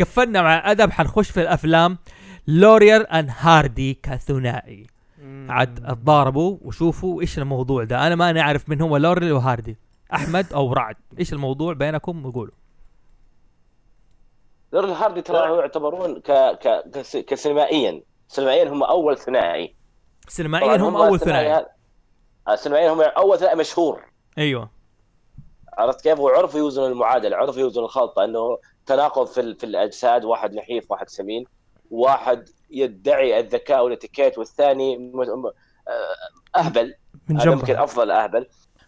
قفلنا 0.00 0.42
مع 0.42 0.70
أدب 0.70 0.90
حنخش 0.90 1.30
في 1.30 1.40
الأفلام. 1.40 1.98
Laurel 2.46 3.10
and 3.12 3.30
Hardy 3.38 3.94
كثنائي 4.02 4.86
عاد 5.48 5.84
اتضاربوا 5.84 6.58
وشوفوا 6.62 7.20
إيش 7.20 7.38
الموضوع 7.38 7.84
ده. 7.84 8.06
أنا 8.06 8.14
ما 8.14 8.32
نعرف 8.32 8.68
من 8.68 8.80
هو 8.80 8.96
Laurel 8.96 9.34
و 9.34 9.41
Hardy 9.41 9.76
أحمد 10.14 10.52
أو 10.52 10.72
رعد. 10.72 10.96
إيش 11.18 11.32
الموضوع 11.32 11.72
بينكم؟ 11.72 12.26
وقولوا 12.26 12.54
Laurel 14.72 14.88
Hardy 14.88 15.22
ترى 15.22 15.58
يعتبرون 15.58 16.20
ك... 16.20 16.30
ك... 16.32 16.90
كس- 16.94 17.16
كسينمائيا. 17.16 18.02
سينمائيا 18.28 18.68
هم 18.68 18.82
أول 18.82 19.18
ثنائي. 19.18 19.74
سينمائيا 20.28 20.76
طبعاً 20.76 20.88
هم 20.88 20.96
أول 20.96 21.20
ثنائي. 21.20 21.66
سينمائيا 22.54 22.92
هم 22.92 23.00
أول 23.00 23.38
ثنائي 23.38 23.56
مشهور. 23.56 24.04
أيوه. 24.38 24.70
عرفت 25.78 26.00
كيف؟ 26.00 26.18
وعرفوا 26.18 26.60
يوزنوا 26.60 26.88
المعادلة، 26.88 27.36
عرفوا 27.36 27.60
يوزنوا 27.60 27.86
الخلطة 27.86 28.24
إنه 28.24 28.58
تناقض 28.86 29.26
في 29.26 29.54
في 29.54 29.66
الأجساد، 29.66 30.24
واحد 30.24 30.54
نحيف 30.54 30.90
واحد 30.90 31.08
سمين، 31.08 31.44
واحد 31.90 32.48
يدعي 32.70 33.38
الذكاء 33.38 33.84
والاتيكيت 33.84 34.38
والثاني 34.38 35.12
آه، 35.88 36.58
أهبل. 36.58 36.94
من 37.28 37.40
هذا 37.40 37.52
يمكن 37.52 37.76
أفضل 37.76 38.10
أهبل. 38.10 38.46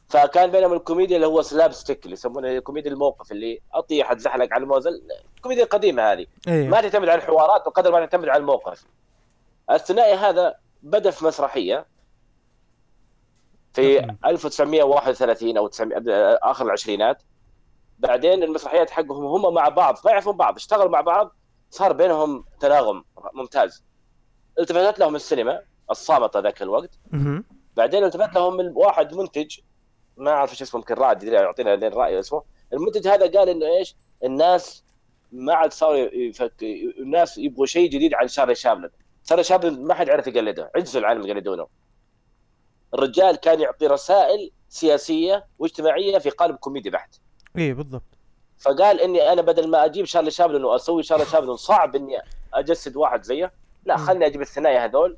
فكان 0.08 0.50
بينهم 0.50 0.72
الكوميديا 0.72 1.16
اللي 1.16 1.26
هو 1.26 1.42
slapstick 1.42 2.04
اللي 2.04 2.12
يسمونه 2.12 2.58
كوميديا 2.58 2.90
الموقف 2.90 3.32
اللي 3.32 3.60
أطيح 3.72 4.10
أتزحلق 4.10 4.48
على 4.52 4.62
الموزه 4.62 4.90
الكوميديا 5.36 5.64
القديمة 5.64 6.12
هذه. 6.12 6.26
أيوه. 6.48 6.68
ما 6.68 6.80
تعتمد 6.80 7.08
على 7.08 7.18
الحوارات 7.18 7.64
بقدر 7.66 7.92
ما 7.92 8.00
تعتمد 8.00 8.28
على 8.28 8.40
الموقف. 8.40 8.84
الثنائي 9.70 10.14
هذا 10.14 10.54
بدأ 10.82 11.10
في 11.10 11.24
مسرحية. 11.24 11.86
في 13.74 14.16
1931 14.26 15.56
أو 15.56 15.66
900 15.66 15.98
آخر 16.42 16.64
العشرينات. 16.64 17.22
بعدين 17.98 18.42
المسرحيات 18.42 18.90
حقهم 18.90 19.24
هم 19.24 19.54
مع 19.54 19.68
بعض 19.68 19.98
ما 20.04 20.10
يعرفون 20.10 20.36
بعض 20.36 20.56
اشتغلوا 20.56 20.90
مع 20.90 21.00
بعض 21.00 21.36
صار 21.70 21.92
بينهم 21.92 22.44
تناغم 22.60 23.04
ممتاز. 23.34 23.84
التفتت 24.58 24.98
لهم 24.98 25.16
السينما 25.16 25.60
الصامتة 25.90 26.40
ذاك 26.40 26.62
الوقت. 26.62 26.98
بعدين 27.76 28.04
التفت 28.04 28.34
لهم 28.34 28.76
واحد 28.76 29.14
منتج 29.14 29.58
ما 30.16 30.30
أعرف 30.30 30.50
إيش 30.50 30.62
اسمه 30.62 30.80
يمكن 30.80 30.94
رائد 30.94 31.22
يعطينا 31.22 31.76
لين 31.76 31.92
رأي 31.92 32.18
اسمه. 32.18 32.42
المنتج 32.72 33.08
هذا 33.08 33.38
قال 33.38 33.48
إنه 33.48 33.66
إيش؟ 33.66 33.96
الناس 34.24 34.84
ما 35.32 35.54
عاد 35.54 35.72
صاروا 35.72 35.96
يفك... 35.96 36.62
الناس 36.98 37.38
يبغوا 37.38 37.66
شيء 37.66 37.90
جديد 37.90 38.14
عن 38.14 38.28
شارلي 38.28 38.54
شابلن. 38.54 38.90
شارلي 39.28 39.44
شابلن 39.44 39.86
ما 39.86 39.94
حد 39.94 40.10
عرف 40.10 40.26
يقلده 40.26 40.70
عجزوا 40.76 41.00
العالم 41.00 41.26
يقلدونه. 41.26 41.66
الرجال 42.94 43.36
كان 43.36 43.60
يعطي 43.60 43.86
رسائل 43.86 44.50
سياسية 44.68 45.46
واجتماعية 45.58 46.18
في 46.18 46.30
قالب 46.30 46.56
كوميدي 46.56 46.90
بحت. 46.90 47.14
إيه 47.56 47.74
بالضبط. 47.74 48.18
فقال 48.58 49.00
إني 49.00 49.32
أنا 49.32 49.42
بدل 49.42 49.70
ما 49.70 49.84
أجيب 49.84 50.04
شارلي 50.04 50.30
شابلن 50.30 50.64
وأسوي 50.64 51.02
شارلي 51.02 51.24
شابلن 51.24 51.56
صعب 51.56 51.96
إني 51.96 52.22
أجسد 52.54 52.96
واحد 52.96 53.22
زيه. 53.22 53.52
لا 53.84 53.96
خلني 53.96 54.26
أجيب 54.26 54.40
الثنائي 54.40 54.78
هذول 54.78 55.16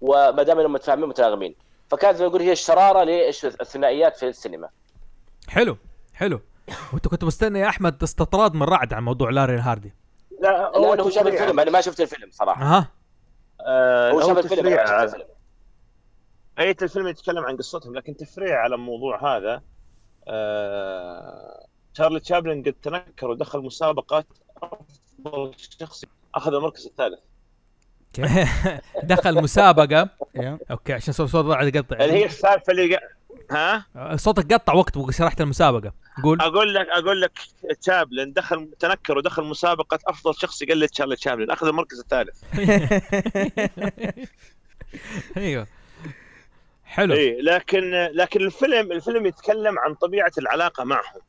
وما 0.00 0.42
دام 0.42 0.58
إنهم 0.58 0.72
متفاهمين 0.72 1.08
متناغمين. 1.08 1.54
فكانت 1.88 2.16
زي 2.16 2.24
ما 2.24 2.30
يقول 2.30 2.42
هي 2.42 2.52
الشرارة 2.52 3.04
للثنائيات 3.04 4.16
في 4.16 4.28
السينما. 4.28 4.68
حلو 5.48 5.76
حلو. 6.14 6.40
وأنت 6.92 7.08
كنت 7.08 7.24
مستني 7.24 7.60
يا 7.60 7.68
أحمد 7.68 7.98
استطراد 7.98 8.54
من 8.54 8.62
رعد 8.62 8.92
عن 8.92 9.02
موضوع 9.02 9.30
لوريل 9.30 9.58
هاردي 9.58 9.94
لا 10.40 10.76
هو 10.76 11.10
شاف. 11.10 11.26
الفيلم 11.26 11.60
أنا 11.60 11.70
ما 11.70 11.80
شفت 11.80 12.00
الفيلم 12.00 12.30
صراحة. 12.30 12.62
أها. 12.62 12.88
هو 14.10 14.20
هو 14.20 14.28
شاف 14.28 14.38
الفيلم. 14.38 14.78
على- 16.60 16.66
الفيلم 16.66 16.76
أي 16.76 16.76
الفيلم 16.82 17.08
يتكلم 17.08 17.44
عن 17.44 17.56
قصتهم 17.56 17.94
لكن 17.94 18.16
تفريع 18.16 18.58
على 18.60 18.74
الموضوع 18.74 19.36
هذا 19.36 19.62
آه 20.28 21.66
تشارلي 21.94 22.20
تشابلن 22.20 22.62
قد 22.62 22.72
تنكر 22.82 23.26
ودخل 23.30 23.58
مسابقة 23.60 24.24
أفضل 24.62 25.52
شخص 25.80 26.04
أخذ 26.34 26.54
المركز 26.54 26.86
الثالث. 26.86 27.18
دخل 29.02 29.42
مسابقة. 29.42 30.08
أوكي 30.70 30.92
عشان 30.92 31.12
صوت 31.14 31.28
صوت 31.28 31.44
رعد 31.44 31.74
يقطع. 31.76 31.96
اللي 31.96 32.12
هي 32.14 32.24
السالفة 32.24 32.70
اللي 32.72 32.96
قا- 32.96 33.00
ها؟ 33.50 33.86
صوتك 34.16 34.52
قطع 34.52 34.72
وقت 34.72 35.10
شرحت 35.10 35.40
المسابقة. 35.40 35.92
قول. 36.22 36.40
أقول 36.40 36.74
لك 36.74 36.86
أقول 36.88 37.20
لك 37.20 37.38
تشابلن 37.80 38.32
دخل 38.32 38.70
تنكر 38.78 39.18
ودخل 39.18 39.44
مسابقة 39.44 39.98
أفضل 40.06 40.34
شخص 40.34 40.62
يقلد 40.62 40.88
تشارلي 40.88 41.16
تشابلن 41.16 41.50
أخذ 41.50 41.66
المركز 41.66 41.98
الثالث. 42.00 42.44
أيوه. 45.36 45.66
حلو. 46.90 47.14
اي 47.14 47.40
لكن 47.40 47.90
لكن 48.12 48.40
الفيلم 48.40 48.92
الفيلم 48.92 49.26
يتكلم 49.26 49.78
عن 49.78 49.94
طبيعة 49.94 50.32
العلاقة 50.38 50.84
معهم. 50.84 51.20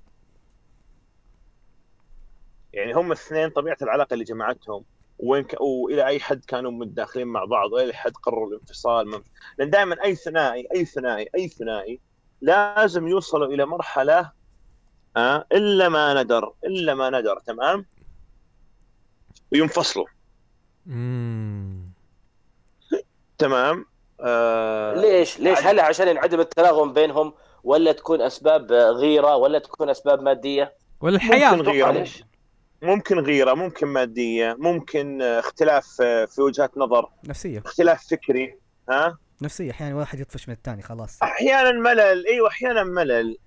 يعني 2.74 2.94
هم 2.94 3.12
الاثنين 3.12 3.50
طبيعة 3.50 3.78
العلاقة 3.82 4.14
اللي 4.14 4.24
جمعتهم 4.24 4.84
وين 5.20 5.44
ك... 5.44 5.62
وإلى 5.62 6.06
أي 6.06 6.20
حد 6.20 6.46
كانوا 6.46 6.72
متداخلين 6.72 7.28
مع 7.28 7.46
بعض 7.46 7.74
وإلى 7.74 7.94
حد 7.94 8.12
قرروا 8.12 8.50
الانفصال. 8.50 9.08
من... 9.08 9.22
لأن 9.58 9.70
دائما 9.70 10.04
أي 10.04 10.16
ثنائي 10.16 10.68
أي 10.76 10.86
ثنائي 10.86 11.30
أي 11.36 11.48
ثنائي 11.48 12.00
لازم 12.42 13.08
يوصلوا 13.08 13.48
إلى 13.48 13.66
مرحلة 13.66 14.32
آه 15.18 15.46
إلا 15.52 15.90
ما 15.90 16.24
ندر 16.24 16.54
إلا 16.64 16.94
ما 16.94 17.10
ندر 17.10 17.40
تمام؟ 17.40 17.86
وينفصلوا. 19.52 20.08
تمام؟ 23.38 23.91
آه 24.22 24.94
ليش 24.94 25.40
ليش؟ 25.40 25.60
هل 25.60 25.80
عشان 25.80 26.08
ينعدم 26.08 26.40
التناغم 26.40 26.94
بينهم 26.94 27.34
ولا 27.64 27.92
تكون 27.92 28.22
أسباب 28.22 28.72
غيرة 28.72 29.36
ولا 29.36 29.60
تكون 29.60 29.90
أسباب 29.90 30.22
مادية؟ 30.22 30.74
ولا 31.02 31.16
الحياة 31.16 31.56
ممكن 31.56 31.70
غيرة. 31.72 31.92
ليش؟ 31.92 32.24
ممكن 32.82 33.20
غيرة 33.20 33.54
ممكن 33.54 33.88
مادية 33.88 34.56
ممكن 34.60 35.22
آه، 35.22 35.40
اختلاف 35.40 36.02
آه، 36.02 36.26
في 36.26 36.42
وجهات 36.42 36.78
نظر. 36.78 37.10
نفسية. 37.24 37.60
اختلاف 37.66 38.08
فكري. 38.12 38.58
ها؟ 38.90 39.18
نفسية. 39.42 39.72
أحيانا 39.72 39.96
واحد 39.96 40.20
يطفش 40.20 40.48
من 40.50 40.54
الثاني 40.56 40.82
خلاص. 40.82 41.24
أحيانا 41.24 41.72
ملل. 41.72 42.28
أيوه 42.28 42.48
أحيانا 42.50 42.84
ملل. 42.84 43.38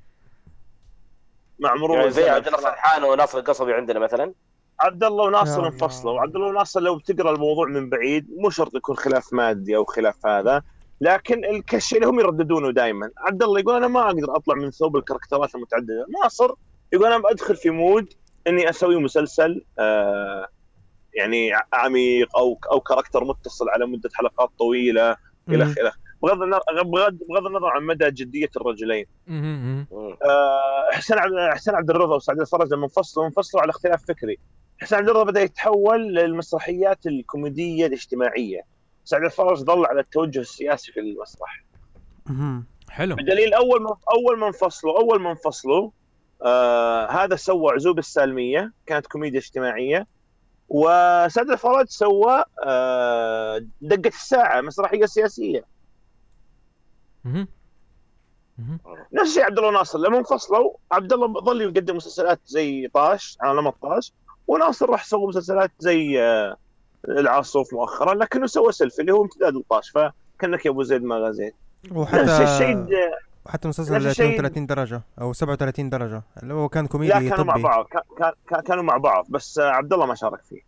مع 1.59 1.74
مرور 1.74 1.98
يعني 1.98 2.10
زي 2.10 2.36
الله 2.36 2.60
سرحان 2.60 3.05
وناصر 3.05 3.38
القصبي 3.38 3.72
عندنا 3.74 3.98
مثلا؟ 3.98 4.32
عبد 4.80 5.05
الله 5.05 5.24
وناصر. 5.24 5.66
انفصلوا 5.66 6.20
عبد 6.20 6.36
الله 6.36 6.48
وناصر 6.48 6.80
لو 6.80 6.96
بتقرأ 6.96 7.34
الموضوع 7.34 7.68
من 7.68 7.88
بعيد 7.88 8.26
مو 8.38 8.51
شرط 8.51 8.74
يكون 8.74 8.96
خلاف 8.96 9.32
مادي 9.32 9.76
أو 9.76 9.84
خلاف 9.84 10.26
هذا 10.26 10.62
لكن 11.01 11.44
الكشي 11.44 11.96
اللي 11.96 12.06
هم 12.06 12.20
يرددونه 12.20 12.70
دائما 12.70 13.10
عبد 13.18 13.42
الله 13.42 13.60
يقول 13.60 13.76
أنا 13.76 13.88
ما 13.88 14.01
أقدر 14.06 14.36
أطلع 14.36 14.55
من 14.55 14.70
ثوب 14.70 14.96
الكاركترات 14.96 15.55
المتعددة 15.55 16.06
ناصر 16.22 16.51
يقول 16.92 17.06
أنا 17.06 17.18
بدخل 17.18 17.56
في 17.56 17.70
mood 17.70 18.12
إني 18.46 18.70
أسوي 18.70 18.96
مسلسل 18.96 19.64
آه 19.78 20.48
يعني 21.14 21.52
عميق 21.72 22.36
أو 22.36 22.59
أو 22.72 22.80
character 22.81 23.24
متصل 23.24 23.68
على 23.68 23.86
مدة 23.86 24.10
حلقات 24.14 24.51
طويلة 24.59 25.16
إلى. 25.48 25.64
آخره 25.64 25.92
بغض 26.22 26.42
النظر 26.42 26.82
بغض 26.82 27.18
بغض 27.28 27.46
النظر 27.46 27.66
عن 27.66 27.82
مدى 27.82 28.10
جدية 28.10 28.51
الرجلين. 28.56 29.06
آه، 30.24 30.90
حسين 30.92 31.18
عبد 31.18 31.34
حسين 31.55 31.74
عبد 31.74 31.90
الرضا 31.90 32.16
وسعد 32.16 32.40
الفرج 32.40 32.72
لما 32.72 32.84
انفصلوا 32.84 33.26
انفصلوا 33.26 33.62
على 33.62 33.70
اختلاف 33.70 34.05
فكري 34.09 34.38
حسين 34.85 34.98
عبد 34.98 35.09
الرضا 35.09 35.24
بدأ 35.24 35.40
يتحول 35.43 36.15
للمسرحيات 36.15 37.06
الكوميدية 37.06 37.86
الاجتماعية 37.86 38.62
سعد 39.05 39.24
الفرج 39.24 39.59
ظل 39.59 39.86
على 39.86 40.01
التوجه 40.01 40.39
السياسي 40.40 40.93
في 40.93 41.01
المسرح. 41.01 41.65
حلو 42.90 43.15
بدليل 43.16 43.55
أول 43.55 43.82
ما 43.82 43.97
أول 44.12 44.39
ما 44.39 44.47
انفصلوا 44.47 45.01
أول 45.01 45.20
ما 45.20 45.31
انفصلوا 45.31 45.90
آه 46.43 47.11
هذا 47.11 47.36
سوى 47.36 47.73
عزوب 47.73 47.98
السالمية 47.98 48.73
كانت 48.86 49.06
كوميديا 49.06 49.39
اجتماعية 49.39 50.06
وسعد 50.69 51.51
الفرج 51.51 51.86
سوى 51.89 52.44
آه 52.66 53.66
دقة 53.81 54.09
الساعة 54.09 54.61
مسرحية 54.61 55.06
سياسية. 55.06 55.65
مم. 57.24 57.48
نفس 59.12 59.31
الشيء 59.31 59.43
عبد 59.43 59.59
الله 59.59 59.70
ناصر 59.70 59.98
لما 59.98 60.19
انفصلوا 60.19 60.73
عبد 60.93 61.12
الله 61.12 61.40
ظل 61.40 61.62
يقدم 61.62 61.97
مسلسلات 61.97 62.40
زي 62.47 62.89
طاش 62.89 63.39
على 63.40 63.61
نمط 63.61 63.77
طاش 63.82 64.12
وناصر 64.49 64.91
راح 64.91 65.05
سوى 65.05 65.27
مسلسلات 65.29 65.71
زي 65.79 66.23
آه، 66.23 66.57
العاصوف 67.09 67.75
مؤخرا 67.75 68.15
لكنه 68.15 68.47
سوى 68.47 68.73
سلف 68.73 69.01
اللي 69.01 69.12
هو 69.12 69.23
امتداد 69.23 69.57
الطاش 69.57 69.91
فكانك 69.91 70.66
يا 70.66 70.71
أبو 70.71 70.83
زيد 70.83 71.03
ما 71.03 71.19
نفس 71.19 71.53
وحتى 71.93 72.43
الشيء 72.45 72.87
حتى 73.49 73.69
مسلسل 73.69 73.95
نفس 73.95 74.07
الشيء- 74.07 74.25
32 74.35 74.66
درجة 74.66 75.03
أو 75.21 75.33
37 75.33 75.91
درجة. 75.91 76.23
اللي 76.43 76.55
هو 76.55 76.69
كان 76.69 76.85
لا 76.85 76.91
كوميدي 76.91 77.29
كانوا 77.31 77.45
مع 77.45 77.55
طبي. 77.55 77.62
بعض. 77.62 77.85
كان- 77.85 78.03
كان- 78.19 78.33
كان- 78.49 78.61
كانوا 78.61 78.83
مع 78.83 78.97
بعض 78.97 79.27
بس 79.29 79.59
آه، 79.59 79.71
عبد 79.71 79.93
الله 79.93 80.07
ما 80.07 80.15
شارك 80.15 80.41
فيه. 80.43 80.61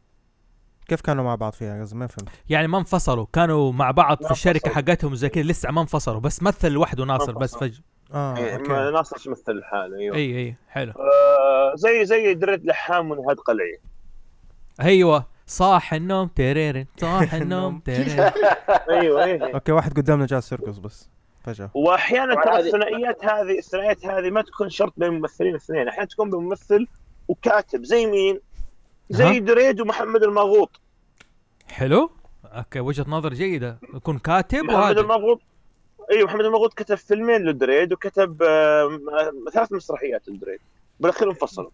كيف 0.89 1.01
كانوا 1.01 1.25
مع 1.25 1.35
بعض 1.35 1.53
فيها 1.53 1.81
قصدي 1.83 1.97
ما 1.97 2.07
فهمت. 2.07 2.29
يعني 2.49 2.69
ما 2.69 2.79
انفصلوا 2.79 3.27
كانوا 3.33 3.73
مع 3.73 3.91
بعض 3.91 4.25
في 4.25 4.31
الشركة. 4.31 4.71
حقتهم 4.71 5.15
زي 5.15 5.29
كذا 5.29 5.45
لسه 5.45 5.71
ما 5.71 5.81
انفصلوا 5.81 6.21
بس 6.21 6.43
مثل 6.43 6.71
لوحده 6.73 7.05
ناصر 7.05 7.33
بس 7.33 7.55
انفصلوا. 7.55 7.73
آه 8.15 8.37
إيه، 8.37 8.57
okay. 8.57 8.69
ما- 8.73 8.91
ناصر 8.91 9.29
يمثل 9.29 9.65
حاله 9.65 9.97
أيوه. 9.99 10.17
إي 10.17 10.39
إي 10.39 10.57
حلو. 10.69 10.93
آه، 10.93 11.73
زي 11.75 12.05
زي 12.05 12.35
دريد 12.35 12.67
لحام 12.67 13.11
ونهاد 13.11 13.37
قلعي. 13.37 13.79
أيوه 14.81 15.27
صاح 15.47 15.95
النوم 15.95 16.29
تيريرين 16.29 16.87
صاح 17.01 17.35
النوم 17.35 17.79
تيريرين 17.81 18.21
أيوه 18.91 19.25
إيه. 19.25 19.55
okay 19.55 19.73
واحد 19.73 19.93
قدامنا 19.97 20.27
جالس 20.27 20.53
يرقص 20.53 20.79
بس. 20.79 21.09
فجأة. 21.45 21.71
وأحيانا 21.75 22.35
ترى 22.35 22.59
الثنائيات 22.59 23.25
هذه 23.25 23.59
الثنائيات 23.59 24.07
هذه 24.07 24.31
ما 24.31 24.43
تكون 24.43 24.71
شرط 24.71 24.93
بين 24.97 25.09
الممثلين 25.09 25.51
الاثنين 25.51 25.89
أحيانا 25.89 26.07
تكون 26.07 26.31
بين 26.31 26.41
ممثل 26.41 26.87
وكاتب 27.29 27.85
زي 27.85 28.07
مين؟ 28.07 28.41
زي 29.11 29.41
دريد 29.41 29.81
ومحمد 29.81 30.23
الماغوط. 30.23 30.81
حلو. 31.73 32.11
okay 32.45 32.81
وجهة 32.81 33.05
نظر 33.09 33.35
جيدة. 33.35 33.79
يكون 33.95 34.19
كاتب 34.19 34.59
محمد 34.65 34.75
وهذا 34.75 35.01
المغوط. 35.01 35.41
أيوه 36.13 36.27
محمد 36.27 36.45
المغوط 36.45 36.75
كتب 36.75 36.95
فيلمين 36.95 37.43
لدريد 37.43 37.93
وكتب 37.93 38.43
آه، 38.43 39.01
ثلاث 39.53 39.73
مسرحيات 39.73 40.29
لدريد. 40.29 40.59
بالاخير 41.01 41.29
انفصلوا. 41.31 41.71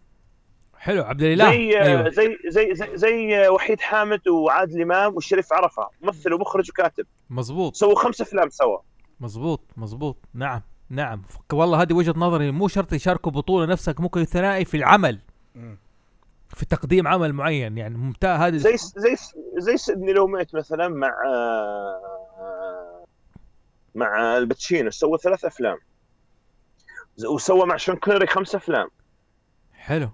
حلو 0.77 1.03
عبد 1.03 1.21
الإله. 1.23 1.51
زي 1.51 1.79
آه، 1.79 1.83
أيوه. 1.83 2.09
زي 2.09 2.37
زي 2.49 2.75
زي, 2.75 2.97
زي 2.97 3.45
آه، 3.45 3.51
وحيد 3.51 3.81
حامد 3.81 4.27
وعادل 4.27 4.81
إمام 4.81 5.15
والشريف 5.15 5.53
عرفة. 5.53 5.89
ممثل 6.01 6.33
ومخرج 6.33 6.69
وكاتب. 6.69 7.05
مظبوط. 7.29 7.75
سووا 7.75 7.95
خمس 7.95 8.21
أفلام 8.21 8.49
سوا. 8.49 8.77
مظبوط 9.19 9.61
مظبوط. 9.77 10.17
نعم 10.33 10.61
نعم. 10.89 11.21
والله 11.53 11.81
هذه 11.81 11.93
وجهة 11.93 12.13
نظري. 12.17 12.51
مو 12.51 12.67
شرط 12.67 12.93
يشاركوا 12.93 13.31
بطولة 13.31 13.65
نفسك 13.65 13.99
ممكن 13.99 14.23
ثنائي 14.23 14.65
في 14.65 14.77
العمل. 14.77 15.19
في 16.47 16.65
تقديم 16.65 17.07
عمل 17.07 17.33
معين 17.33 17.77
يعني 17.77 17.97
ممتاز. 17.97 18.39
هذه 18.39 18.57
زي 18.57 18.77
زي 18.77 19.15
زي 19.57 19.77
سيدني 19.77 20.13
لوميت 20.13 20.55
مثلا 20.55 20.87
مع 20.87 21.07
آه، 21.07 22.12
مع 23.95 24.37
آل 24.37 24.49
باتشينو 24.49 24.91
سوى 24.91 25.17
ثلاث 25.17 25.45
أفلام. 25.45 25.77
وسوى 27.25 27.65
مع 27.65 27.77
شون 27.77 27.95
كونري 27.95 28.27
خمس 28.27 28.55
أفلام. 28.55 28.89
حلو 29.73 30.09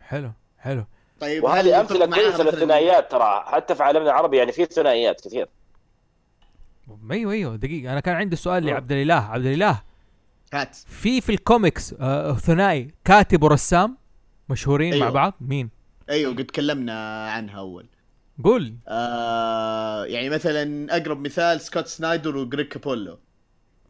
حلو 0.00 0.32
حلو. 0.58 0.84
طيب 1.20 1.44
وهذه 1.44 1.80
أمثلة 1.80 2.06
كويسة 2.06 2.44
للثنائيات 2.44 3.10
ترى 3.10 3.44
حتى 3.46 3.74
في 3.74 3.82
عالمنا 3.82 4.10
العربي 4.10 4.36
يعني 4.36 4.52
في 4.52 4.64
ثنائيات 4.64 5.20
كثير. 5.20 5.48
أيوه 7.10 7.32
أيوه 7.32 7.56
دقيقة. 7.56 7.92
أنا 7.92 8.00
كان 8.00 8.14
عندي 8.14 8.36
سؤال 8.36 8.66
لعبد 8.66 8.92
الإله. 8.92 9.14
عبد 9.14 9.46
الإله. 9.46 9.82
هات. 10.54 10.76
في 10.76 11.20
في 11.20 11.32
الكوميكس 11.32 11.94
آه 12.00 12.32
ثنائي 12.32 12.94
كاتب 13.04 13.42
ورسام 13.42 13.96
مشهورين 14.48 14.92
أيوه. 14.92 15.04
مع 15.04 15.10
بعض؟ 15.10 15.34
مين؟ 15.40 15.70
أيوه 16.10 16.32
قد 16.32 16.44
تكلمنا 16.44 17.26
عنها 17.30 17.58
أول. 17.58 17.86
قول. 18.44 18.74
آه 18.88 20.04
يعني 20.06 20.28
مثلا 20.30 20.96
أقرب 20.96 21.20
مثال 21.20 21.60
سكوت 21.60 21.86
سنايدر 21.86 22.36
وجريك 22.36 22.68
كابولو. 22.68 23.18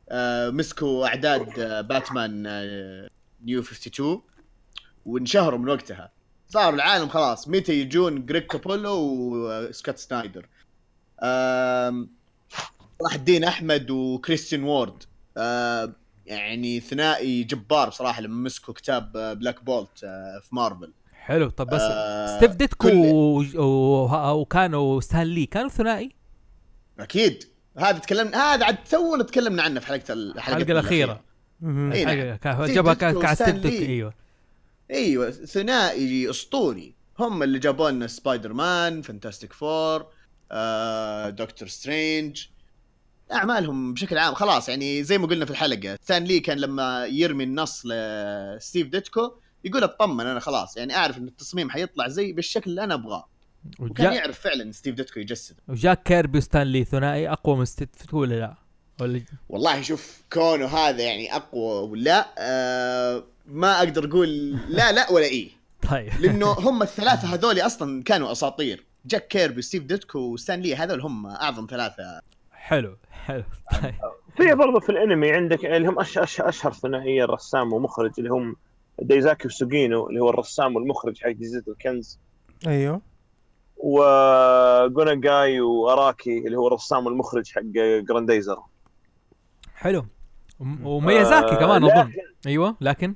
آه 0.08 0.50
مسكوا 0.50 1.06
أعداد 1.06 1.58
آه 1.58 1.80
باتمان 1.80 2.44
آه 2.46 3.08
New 3.44 3.60
52 3.60 4.22
وانشهروا 5.06 5.58
من 5.58 5.68
وقتها. 5.68 6.10
صار 6.48 6.74
العالم 6.74 7.08
خلاص. 7.08 7.48
متى 7.48 7.72
يجون 7.80 8.26
جريك 8.26 8.46
كابولو 8.46 8.98
وسكوت 8.98 9.98
سنايدر. 9.98 10.46
آم، 11.22 12.08
صلاح 13.00 13.14
الدين 13.14 13.44
أحمد 13.44 13.90
وكريستيان 13.90 14.62
وورد. 14.64 15.02
آه 15.36 15.92
يعني 16.26 16.80
ثنائي 16.80 17.44
جبار 17.44 17.88
بصراحة 17.88 18.20
لما 18.20 18.44
مسكوا 18.44 18.74
كتاب 18.74 19.16
آه، 19.16 19.32
Black 19.32 19.64
Bolt 19.64 20.04
آه 20.04 20.40
في 20.42 20.54
مارفل. 20.54 20.92
حلو. 21.22 21.50
طب 21.50 21.66
بس 21.66 21.80
آه، 21.80 22.36
ستيف 22.36 22.54
ديتكو 22.54 22.88
كل- 22.88 22.96
و... 22.96 23.44
و... 23.62 24.40
وكانوا 24.40 25.00
ستان 25.00 25.22
لي 25.22 25.46
كانوا 25.46 25.68
ثنائي؟ 25.68 26.10
أكيد. 26.98 27.44
هذا 27.78 27.98
تكلمنا 27.98 28.54
هذا 28.54 28.64
عاد 28.64 28.84
تونا 28.84 29.24
تكلمنا 29.24 29.62
عنه 29.62 29.80
في 29.80 29.86
حلقة 29.86 30.12
الحلقة 30.12 30.56
الحلقة 30.56 30.72
الأخيرة. 30.72 31.24
إيه 31.62 32.04
نعم. 32.04 32.38
جابها 32.64 32.66
ديتكو 32.66 32.94
كان 32.94 33.20
كان 33.20 33.34
ستيف 33.34 33.48
وستان 33.48 33.60
ديتكو. 33.60 33.84
إيوه. 33.84 34.14
إيوه 34.90 35.30
ثنائي 35.30 36.30
أسطوري. 36.30 36.94
هم 37.18 37.42
اللي 37.42 37.58
جابوا 37.58 37.90
لنا 37.90 38.06
Spider-Man 38.06 39.02
Fantastic 39.02 39.52
Four 39.52 40.06
آه، 40.52 41.28
Doctor 41.30 41.68
Strange. 41.68 42.46
أعمالهم 43.32 43.94
بشكل 43.94 44.18
عام 44.18 44.34
خلاص 44.34 44.68
يعني 44.68 45.02
زي 45.02 45.18
ما 45.18 45.26
قلنا 45.26 45.44
في 45.44 45.50
الحلقة. 45.50 45.98
ستان 46.02 46.24
لي 46.24 46.40
كان 46.40 46.58
لما 46.58 47.06
يرمي 47.06 47.44
النص 47.44 47.82
لستيف 47.86 48.86
ديتكو 48.88 49.32
يقول 49.64 49.82
اطمن 49.82 50.26
أنا 50.26 50.40
خلاص 50.40 50.76
يعني 50.76 50.96
اعرف 50.96 51.18
إن 51.18 51.28
التصميم 51.28 51.70
حيطلع 51.70 52.08
زي 52.08 52.32
بالشكل 52.32 52.70
اللي 52.70 52.84
أنا 52.84 52.94
أبغاه. 52.94 53.28
وكان 53.78 54.06
وجا... 54.06 54.18
يعرف 54.18 54.40
فعلا 54.40 54.72
ستيف 54.72 54.94
ديتكو 54.94 55.20
يجسد. 55.20 55.56
وجاك 55.68 56.02
كيربي 56.02 56.38
وستان 56.38 56.62
لي 56.62 56.84
ثنائي 56.84 57.28
أقوى 57.28 57.56
من 57.56 57.64
ستيف 57.64 57.88
ديتكو 57.98 58.20
ولا 58.20 58.34
لا؟ 58.34 58.54
ولا 59.00 59.22
والله 59.48 59.82
شوف 59.82 60.22
كونه 60.32 60.66
هذا 60.66 61.02
يعني 61.02 61.36
أقوى 61.36 61.90
ولا 61.90 62.26
آه 62.38 63.24
ما 63.46 63.78
أقدر 63.78 64.08
أقول 64.08 64.58
لا 64.68 64.92
لا 64.92 65.12
ولا 65.12 65.24
إيه. 65.24 65.50
طيب. 65.90 66.12
لأنه 66.20 66.46
هم 66.46 66.82
الثلاثة 66.82 67.34
هذول 67.34 67.60
أصلا 67.60 68.02
كانوا 68.02 68.32
أساطير. 68.32 68.84
جاك 69.06 69.28
كيربي 69.28 69.62
ستيف 69.62 69.82
ديتكو 69.82 70.18
وستان 70.18 70.60
لي 70.60 70.76
هذول 70.76 71.00
هم 71.00 71.26
أعظم 71.26 71.66
ثلاثة. 71.70 72.20
حلو 72.52 72.96
حلو. 73.10 73.44
طيب. 73.82 73.94
في 74.36 74.54
برضه 74.54 74.80
في 74.80 74.92
الأنمي 74.92 75.32
عندك 75.32 75.64
اللي 75.64 75.88
هم 75.88 75.98
أش 75.98 76.18
أش 76.18 76.40
أشهر 76.40 76.72
ثنائية 76.72 77.24
الرسام 77.24 77.72
ومخرج 77.72 78.12
اللي 78.18 78.30
هم 78.30 78.56
ديزاكي 78.98 79.48
وسوجينو 79.48 80.08
اللي 80.08 80.20
هو 80.20 80.30
الرسام 80.30 80.76
والمخرج 80.76 81.20
حق 81.22 81.28
جزيره 81.28 81.64
الكنز. 81.68 82.18
أيوه. 82.66 83.00
وجو 83.76 84.68
ناجاي 84.68 85.60
وأراكي 85.60 86.38
اللي 86.38 86.56
هو 86.58 86.66
الرسام 86.66 87.06
والمخرج 87.06 87.50
حق 87.52 87.62
جراندايزر 88.08 88.62
حلو. 89.74 90.06
وم- 90.60 90.86
وميازاكي 90.86 91.56
كمان 91.56 91.84
آه، 91.84 91.86
أظن. 92.02 92.10
لكن 92.10 92.20
أيوه 92.46 92.76
لكن؟ 92.80 93.14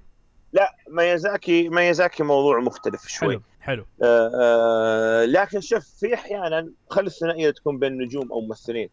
لا 0.53 0.77
ميازاكي 0.91 1.69
ميازاكي 1.69 2.23
موضوع 2.23 2.61
مختلف 2.61 3.07
شوي. 3.09 3.29
حلو 3.29 3.43
حلو. 3.61 3.85
آه 4.03 4.31
آه 4.43 5.25
لكن 5.25 5.61
شوف 5.61 5.85
في 6.01 6.15
أحيانا 6.15 6.71
خلي 6.91 7.07
الثنائية 7.07 7.51
تكون 7.51 7.79
بين 7.79 7.99
نجوم 8.03 8.33
أو 8.33 8.41
ممثلين. 8.41 8.89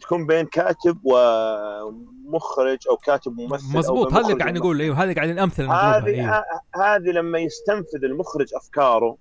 تكون 0.00 0.26
بين 0.26 0.46
كاتب 0.46 0.98
ومخرج 1.04 2.78
أو 2.90 2.96
كاتب 2.96 3.40
ممثل 3.40 3.72
بين 3.72 4.12
هذا 4.12 4.20
اللي 4.20 4.38
قاعد. 4.38 4.58
نقول 4.58 4.80
إيوه 4.80 5.02
هذا 5.02 5.14
قاعد 5.14 5.28
الامثله 5.28 5.72
هذه 5.72 6.06
إيوه. 6.06 6.38
ه- 6.38 6.44
هذه 6.76 7.10
لما 7.10 7.38
يستنفذ 7.38 8.04
المخرج 8.04 8.54
أفكاره 8.54 9.16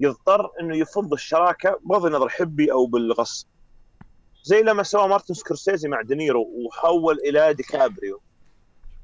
يضطر 0.00 0.50
إنه 0.60 0.76
يفض 0.76 1.12
الشراكة 1.12 1.78
بغض 1.84 2.06
النظر 2.06 2.28
حبي 2.28 2.72
أو 2.72 2.86
بالغصب. 2.86 3.46
زي 4.42 4.62
لما 4.62 4.82
سوى 4.82 5.08
مارتن 5.08 5.34
سكورسيزي 5.34 5.88
مع 5.88 6.02
دينيرو 6.02 6.42
وحول 6.42 7.18
إلى 7.18 7.54
ديكابريو. 7.54 8.20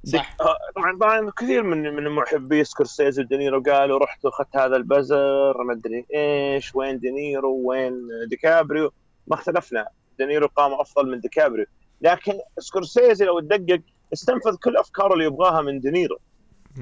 صح. 0.05 0.37
آه، 0.41 0.57
طبعا 0.77 0.97
طبعا 0.99 1.31
كثير 1.31 1.63
من 1.63 1.83
من 1.97 2.11
محبي 2.11 2.65
سكورسيزي 2.65 3.23
ودينيرو 3.23 3.63
قالوا 3.63 3.99
رحت 3.99 4.25
واخذت 4.25 4.57
هذا 4.57 4.77
البزر 4.77 5.63
ما 5.63 5.73
أدري 5.73 6.07
إيش 6.15 6.75
وين 6.75 6.99
دينيرو 6.99 7.61
وين 7.65 7.95
ديكابريو. 8.29 8.93
ما 9.27 9.35
اختلفنا. 9.35 9.87
دينيرو 10.19 10.47
قام 10.47 10.73
أفضل 10.73 11.11
من 11.11 11.21
ديكابريو. 11.21 11.67
لكن 12.01 12.39
سكورسيزي 12.59 13.25
لو 13.25 13.41
تدقق 13.41 13.81
استنفذ 14.13 14.57
كل 14.57 14.77
أفكاره 14.77 15.13
اللي 15.15 15.25
يبغاها 15.25 15.63
من 15.63 15.81
دينيرو 15.81 16.19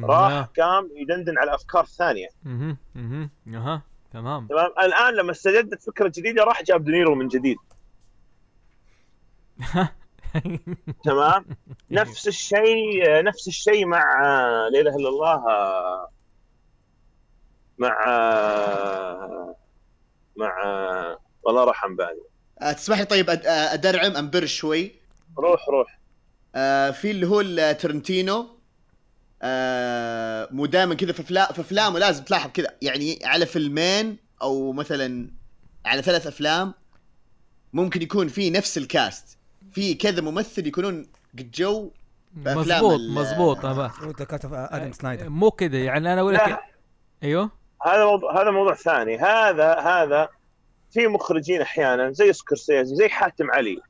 راح. 0.02 0.48
قام 0.60 0.90
يدندن 0.96 1.38
على 1.38 1.54
أفكار 1.54 1.84
ثانية. 1.84 2.28
مهم. 2.44 3.30
أها. 3.48 3.82
تمام. 4.12 4.46
تمام؟ 4.46 4.72
الآن 4.82 5.14
لما 5.14 5.30
استجدت 5.30 5.82
فكرة 5.82 6.12
جديدة 6.16 6.44
راح 6.44 6.62
جاب 6.62 6.84
دينيرو 6.84 7.14
من 7.14 7.28
جديد. 7.28 7.56
تمام؟ 11.04 11.44
نفس 11.90 12.28
الشيء 12.28 13.22
نفس 13.22 13.48
الشيء 13.48 13.86
مع 13.86 14.22
لا 14.72 14.80
إله 14.80 14.96
إلا 14.96 15.08
الله 15.08 15.44
مع 17.78 17.96
مع 20.36 20.54
والله 21.42 21.72
عن 21.76 21.96
بالي 21.96 22.31
تسمح 22.70 22.98
لي 22.98 23.04
طيب 23.04 23.30
أد- 23.30 23.46
آه، 23.46 23.74
أدرعم 23.74 24.16
أنبر 24.16 24.46
شوي. 24.46 24.92
روح 25.38 25.68
روح. 25.68 25.98
آه 26.54 26.90
في 26.90 27.10
اللي 27.10 27.26
هو 27.26 27.40
الترنتينو 27.40 28.46
آه 29.42 30.48
مو 30.50 30.66
دائما 30.66 30.94
كذا 30.94 31.12
في 31.12 31.20
افلام 31.20 31.46
في 31.52 31.60
أفلامه 31.60 31.98
لازم 31.98 32.24
تلاحظ 32.24 32.50
كذا. 32.50 32.68
يعني 32.82 33.18
على 33.24 33.46
فيلمين 33.46 34.16
أو 34.42 34.72
مثلا 34.72 35.30
على 35.86 36.02
ثلاث 36.02 36.26
أفلام 36.26 36.74
ممكن 37.72 38.02
يكون 38.02 38.28
في 38.28 38.50
نفس 38.50 38.78
الكاست. 38.78 39.38
في 39.72 39.94
كذا 39.94 40.20
ممثل 40.20 40.66
يكونون 40.66 41.06
قد 41.38 41.50
جو 41.50 41.90
مزبوط 42.36 43.00
مزبوط 43.00 43.64
آدم 43.64 44.92
ساندلر. 44.92 45.28
مو 45.28 45.50
كذا 45.50 45.78
يعني 45.78 46.12
أنا 46.12 46.20
أقول. 46.20 46.34
لك 46.34 46.58
أيوه. 47.22 47.50
هذا 47.82 48.04
موضوع 48.04 48.42
هذا 48.42 48.50
موضوع 48.50 48.74
ثاني. 48.74 49.18
هذا 49.18 49.74
هذا 49.78 50.28
في 50.92 51.06
مخرجين 51.06 51.60
أحيانا 51.60 52.12
زي 52.12 52.32
سكورسيزي 52.32 52.94
زي 52.94 53.08
حاتم 53.08 53.50
علي. 53.50 53.82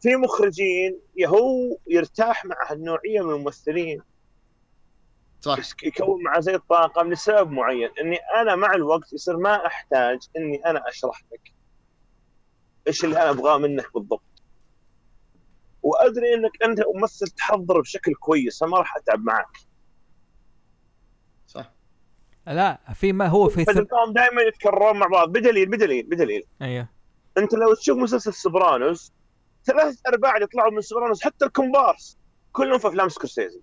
في 0.00 0.16
مخرجين 0.16 1.00
هو 1.26 1.76
يرتاح 1.86 2.44
مع 2.44 2.56
هالنوعية 2.70 3.20
من 3.20 3.34
الممثلين. 3.34 4.02
صح. 5.40 5.58
يكون 5.82 6.22
مع 6.22 6.40
زي 6.40 6.54
الطاقم 6.54 7.12
لسبب 7.12 7.50
معين 7.50 7.90
إني 8.00 8.16
أنا 8.40 8.54
مع 8.56 8.74
الوقت 8.74 9.12
يصير 9.12 9.36
ما 9.36 9.66
أحتاج 9.66 10.18
إني 10.36 10.66
أنا 10.66 10.88
أشرح 10.88 11.22
لك 11.32 11.52
إيش 12.88 13.04
اللي 13.04 13.22
أنا 13.22 13.30
أبغاه 13.30 13.58
منك 13.58 13.94
بالضبط. 13.94 14.22
وأدري 15.82 16.34
إنك 16.34 16.62
أنت 16.62 16.80
ممثل 16.94 17.26
تحضر 17.26 17.80
بشكل 17.80 18.14
كويس 18.14 18.58
فما 18.60 18.78
راح 18.78 18.96
أتعب 18.96 19.24
معك. 19.24 19.58
لا 22.46 22.78
في 22.94 23.12
ما 23.12 23.26
هو 23.26 23.48
في. 23.48 23.64
فتلقاهم 23.64 24.12
دائما 24.12 24.42
يتكررون 24.42 24.96
مع 24.98 25.06
بعض. 25.06 25.28
بدليل 25.28 25.70
بدليل 25.70 26.06
بدليل. 26.06 26.42
أيوه. 26.62 26.88
أنت 27.38 27.54
لو 27.54 27.74
تشوف 27.74 27.98
مسلسل 27.98 28.34
سوبرانوس 28.34 29.12
ثلاث 29.64 30.00
أرباع 30.08 30.34
اللي 30.34 30.44
يطلعوا 30.44 30.70
من 30.70 30.80
سوبرانوس 30.80 31.24
حتى 31.24 31.44
الكومبارس 31.44 32.18
كلهم 32.52 32.78
في 32.78 32.88
أفلام 32.88 33.08
سكورسيزي. 33.08 33.60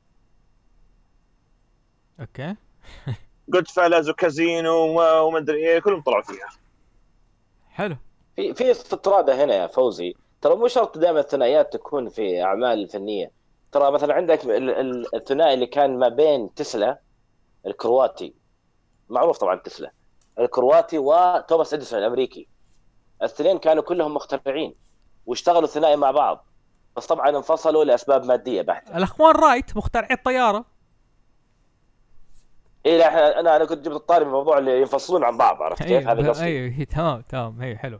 okay. 2.19 2.56
Goodfellas 3.49 3.68
و 3.68 4.10
Casino 4.10 4.76
وما 5.28 5.38
أدري 5.38 5.68
إيه 5.68 5.80
كلهم 5.80 6.02
طلعوا 6.02 6.24
فيها. 6.24 6.49
حلو. 7.70 7.95
في 8.36 8.53
في 8.53 8.72
استطرادة 8.72 9.44
هنا 9.44 9.53
يا 9.56 9.68
فوزي. 9.68 10.14
ترى 10.41 10.56
مو 10.56 10.68
شرط 10.68 10.98
دائما 10.98 11.20
الثنائيات 11.20 11.74
تكون 11.74 12.10
في 12.10 12.44
أعمال 12.44 12.90
فنية. 12.90 13.32
ترى 13.72 13.91
مثلا 13.91 14.14
عندك 14.14 14.45
ال- 14.45 14.70
ال- 14.70 15.16
الثنائي 15.16 15.53
اللي 15.53 15.68
كان 15.68 15.99
ما 15.99 16.08
بين 16.10 16.53
تسلا 16.53 16.99
الكرواتي. 17.68 18.34
معروف 19.12 19.38
طبعا 19.38 19.56
تسلا. 19.56 19.92
الكرواتي 20.40 20.98
وتوماس 20.98 21.74
إديسون 21.74 22.00
الأمريكي. 22.00 22.48
الاثنين 23.22 23.58
كانوا 23.58 23.84
كلهم 23.84 24.14
مخترعين 24.14 24.76
واشتغلوا 25.26 25.68
ثنائي 25.68 25.96
مع 25.96 26.12
بعض 26.12 26.46
بس 26.98 27.06
طبعا 27.06 27.30
انفصلوا 27.30 27.84
لأسباب 27.84 28.26
مادية 28.26 28.62
بحته 28.62 28.98
الأخوان 28.98 29.36
رايت 29.36 29.78
مخترعي 29.78 30.14
الطيارة؟ 30.16 30.66
إيه 32.86 32.98
لا 32.98 33.10
إحنا- 33.10 33.38
أنا 33.38 33.56
أنا 33.56 33.66
كنت 33.66 33.86
جبت 33.86 33.96
الطاري 33.96 34.26
من 34.26 34.32
موضوع 34.32 34.58
اللي 34.58 34.80
ينفصلون 34.80 35.24
عن 35.24 35.38
بعض 35.38 35.62
عرفت 35.62 35.84
كيف؟ 35.84 36.08
هذا 36.08 36.20
أيوه 36.22 36.30
قصدي. 36.30 36.46
أيوه 36.46 36.84
تمام 36.84 37.22
تمام 37.22 37.62
هي 37.62 37.78
حلو. 37.78 38.00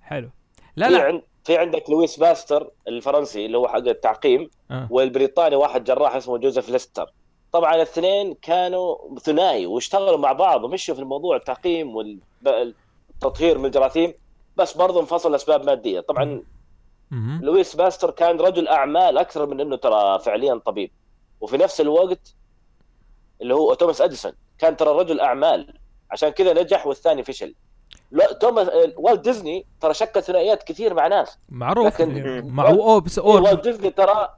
حلو. 0.00 0.30
لا 0.76 0.86
في 0.88 0.92
لا. 1.12 1.22
في 1.44 1.58
عندك 1.58 1.90
لويس 1.90 2.18
باستر 2.18 2.70
الفرنسي 2.88 3.46
اللي 3.46 3.58
هو 3.58 3.68
حق 3.68 3.76
التعقيم 3.76 4.50
آه. 4.70 4.88
والبريطاني 4.90 5.56
واحد 5.56 5.84
جراح 5.84 6.14
اسمه 6.14 6.38
جوزيف 6.38 6.68
ليستر. 6.68 7.12
طبعا 7.52 7.74
الاثنين 7.74 8.34
كانوا 8.34 9.18
ثنائي 9.18 9.66
واشتغلوا 9.66 10.16
مع 10.18 10.32
بعض 10.32 10.64
ومشوا 10.64 10.94
في 10.94 11.00
الموضوع 11.00 11.36
التعقيم 11.36 11.96
والتطهير 11.96 13.58
من 13.58 13.64
الجراثيم 13.64 14.14
بس 14.56 14.76
برضه 14.76 15.00
انفصلوا 15.00 15.32
لاسباب 15.32 15.64
مادية. 15.64 16.00
طبعا. 16.00 16.42
لويس 17.42 17.76
باستر 17.76 18.10
كان 18.10 18.40
رجل 18.40 18.68
أعمال 18.68 19.18
أكثر 19.18 19.46
من 19.46 19.60
إنه 19.60 19.76
ترى 19.76 20.18
فعليا 20.18 20.60
طبيب. 20.66 20.90
وفي 21.40 21.56
نفس 21.56 21.80
الوقت 21.80 22.34
اللي 23.42 23.54
هو 23.54 23.74
توماس 23.74 24.00
أديسون 24.00 24.32
كان 24.58 24.76
ترى 24.76 24.90
رجل 24.90 25.20
أعمال. 25.20 25.78
عشان 26.10 26.28
كذا 26.28 26.52
نجح 26.62 26.86
والثاني 26.86 27.24
فشل. 27.24 27.54
لا 28.10 28.32
توماس 28.32 28.68
والت 28.96 29.20
ديزني 29.24 29.66
ترى 29.80 29.94
شكل 29.94 30.22
ثنائيات 30.22 30.62
كثير 30.62 30.94
مع 30.94 31.06
ناس. 31.06 31.38
معروف. 31.48 31.86
لكن- 31.86 32.46
مع 32.46 32.68
اوبس 32.68 33.18
إيه 33.18 33.24
اورب 33.26 33.44
والت 33.44 33.64
ديزني 33.64 33.90
ترى? 33.90 34.28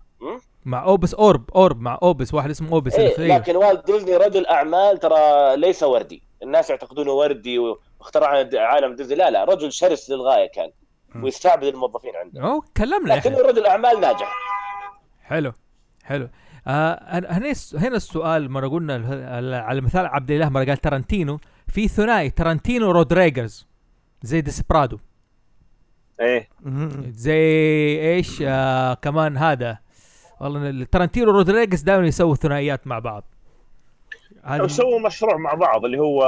مع 0.65 0.85
أوبس 0.85 1.15
أورب 1.15 1.51
أورب 1.51 1.81
مع 1.81 1.99
أوبس 2.03 2.35
واحد 2.35 2.51
اسمه 2.51 2.73
أوبس 2.73 2.95
إيه 2.95 3.17
اللي- 3.17 3.29
لكن 3.35 3.57
والت 3.57 3.87
ديزني 3.87 4.17
رجل 4.17 4.47
أعمال 4.47 4.99
ترى 4.99 5.57
ليس 5.57 5.83
وردي. 5.83 6.23
الناس 6.43 6.71
يعتقدونه 6.71 7.11
وردي 7.13 7.59
واخترع 7.59 8.29
عالم 8.55 8.95
ديزني. 8.97 9.15
لا 9.15 9.31
لا 9.31 9.45
رجل 9.45 9.73
شرس 9.73 10.11
للغاية 10.11 10.51
كان 10.51 10.71
ويستعبد 11.23 11.65
الموظفين 11.65 12.17
عنده. 12.17 12.43
أوه 12.43 12.65
تكلمنا 12.75 13.15
لكنه 13.15 13.39
رجل 13.39 13.67
أعمال 13.67 14.01
ناجح. 14.01 14.35
حلو 15.23 15.53
حلو. 16.05 16.29
آه 16.67 17.01
هنا 17.31 17.53
هنا 17.75 17.97
السؤال 17.97 18.51
مرة 18.51 18.69
قلنا 18.69 18.97
ال- 19.39 19.55
على 19.55 19.81
مثال 19.81 20.07
عبد 20.07 20.31
الإله 20.31 20.49
مرة 20.49 20.65
قال 20.65 20.77
ترنتينو. 20.77 21.39
في 21.69 21.89
ثنائي 21.89 22.31
ترنتينو 22.31 22.91
رودريغز 22.91 23.67
زي 24.23 24.41
Desperado. 24.41 24.99
إيه. 26.21 26.49
زي 27.09 27.41
إيش؟ 28.15 28.43
آه 28.47 28.95
كمان 28.95 29.37
هذا. 29.37 29.79
والله 30.43 30.71
ال- 30.71 30.91
ترنتينو 30.91 31.31
رودريغز 31.31 31.81
دائما 31.83 32.07
يسووا 32.07 32.35
ثنائيات 32.35 32.87
مع 32.87 32.99
بعض. 32.99 33.25
هذا 34.45 34.67
سووا 34.67 35.01
مشروع 35.01 35.37
مع 35.37 35.55
بعض 35.55 35.85
اللي 35.85 35.99
هو 35.99 36.25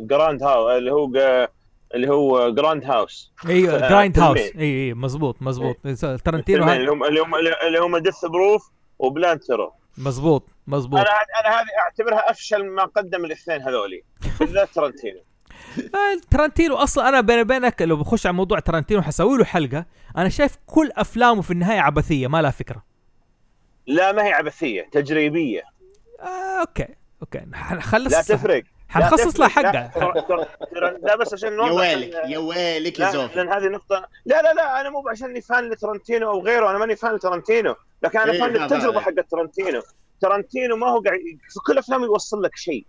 Grindhou- 0.00 0.70
اللي 0.70 0.92
هو 0.92 1.06
ج- 1.12 1.48
اللي 1.94 2.08
هو 2.08 2.50
Grindhouse 2.54 3.32
إيوه 3.48 3.74
آه، 3.84 3.88
Grindhouse. 3.88 4.38
إي 4.38 4.52
إي 4.86 4.94
مزبوط 4.94 5.36
مزبوط 5.42 5.76
ترنتينو 6.24 6.42
فيلمين 6.44 6.68
هذا 6.68 6.76
اللي 6.76 6.90
هم 6.90 7.04
اللي 7.04 7.20
هم 7.20 7.34
اللي 7.66 7.78
هم 7.78 7.96
Death 7.98 8.24
Proof 8.24 8.70
و 8.98 9.04
Planet 9.04 9.40
Terror 9.40 9.72
مزبوط 9.98 10.48
مزبوط 10.66 11.00
أنا 11.00 11.08
أنا 11.10 11.60
هذه 11.60 11.66
أعتبرها 11.78 12.30
أفشل 12.30 12.66
ما 12.66 12.84
قدم 12.84 13.24
الاثنين 13.24 13.62
هذولي 13.62 14.02
بالذات 14.40 14.68
ترنتينو 14.74 15.18
آه، 15.94 16.20
ترنتينو 16.30 16.74
أصلا 16.76 17.08
أنا 17.08 17.20
بيني 17.20 17.40
وبينك 17.42 17.82
لو 17.82 17.96
بخش 17.96 18.26
على 18.26 18.36
موضوع 18.36 18.58
ترنتينو 18.58 19.02
حسوي 19.02 19.38
له 19.38 19.44
حلقة. 19.44 19.84
أنا 20.16 20.28
شايف 20.28 20.56
كل 20.66 20.90
أفلامه 20.96 21.42
في 21.42 21.50
النهاية 21.50 21.80
عبثية 21.80 22.26
ما 22.26 22.42
لها 22.42 22.50
فكرة. 22.50 22.82
لا 23.90 24.12
ما 24.12 24.24
هي 24.26 24.32
عبثية 24.32 24.82
تجريبية. 24.92 25.62
آه 26.20 26.60
okay 26.60 26.86
okay. 27.22 27.38
لا 27.50 27.56
حنخلص 27.56 28.26
تفرق. 28.28 28.62
حنخصص 28.88 29.40
لها 29.40 29.48
لا. 29.48 29.52
حقها 29.52 29.72
لا, 29.72 30.20
ترى- 30.20 30.66
ترى- 30.66 31.04
لا 31.06 31.16
بس 31.16 31.34
عشان 31.34 31.52
يا 31.52 31.60
ويلك 31.60 32.14
يا 32.14 32.38
ويلك 32.38 32.98
يا 32.98 33.04
لا 33.04 33.10
زوفي. 33.12 33.36
لأن 33.36 33.48
هذه 33.48 33.68
نقطة 33.68 34.08
لا 34.24 34.42
لا 34.42 34.54
لا 34.54 34.80
أنا 34.80 34.90
مو 34.90 35.08
عشاني 35.08 35.40
fan 35.40 35.70
لترنتينو 35.70 36.30
أو 36.30 36.40
غيره 36.42 36.70
أنا 36.70 36.78
ماني 36.78 36.96
fan 36.96 37.14
لترنتينو. 37.14 37.74
لكن 38.02 38.18
أنا 38.18 38.32
إيه، 38.32 38.40
fan 38.40 38.50
هذا- 38.50 38.58
للتجربة 38.62 39.00
حقت 39.00 39.30
ترنتينو. 39.30 39.82
ترنتينو 40.20 40.76
ما 40.76 40.86
هو 40.86 41.00
قاعد 41.00 41.18
في 41.48 41.60
كل 41.66 41.78
افلامه 41.78 42.04
يوصل 42.04 42.42
لك 42.42 42.56
شيء. 42.56 42.86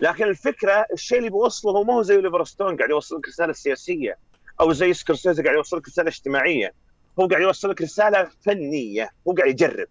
لكن 0.00 0.24
الفكرة 0.24 0.86
الشيء 0.92 1.18
اللي 1.18 1.30
بيوصله 1.30 1.72
هو 1.72 1.84
ما 1.84 1.94
هو 1.94 2.02
زي 2.02 2.16
اوليفر 2.16 2.44
ستون 2.44 2.76
قاعد 2.76 2.90
يوصل 2.90 3.16
لك 3.16 3.28
رسالة 3.28 3.52
سياسية 3.52 4.18
أو 4.60 4.72
زي 4.72 4.92
سكورسيزي 4.92 5.42
قاعد 5.42 5.56
يوصل 5.56 5.76
لك 5.76 5.88
رسالة 5.88 6.08
اجتماعية. 6.08 6.72
هو 7.20 7.26
قاعد 7.26 7.42
يوصل 7.42 7.70
لك 7.70 7.82
رسالة 7.82 8.30
فنية 8.44 9.10
هو 9.28 9.32
قاعد 9.32 9.50
يجرب. 9.50 9.86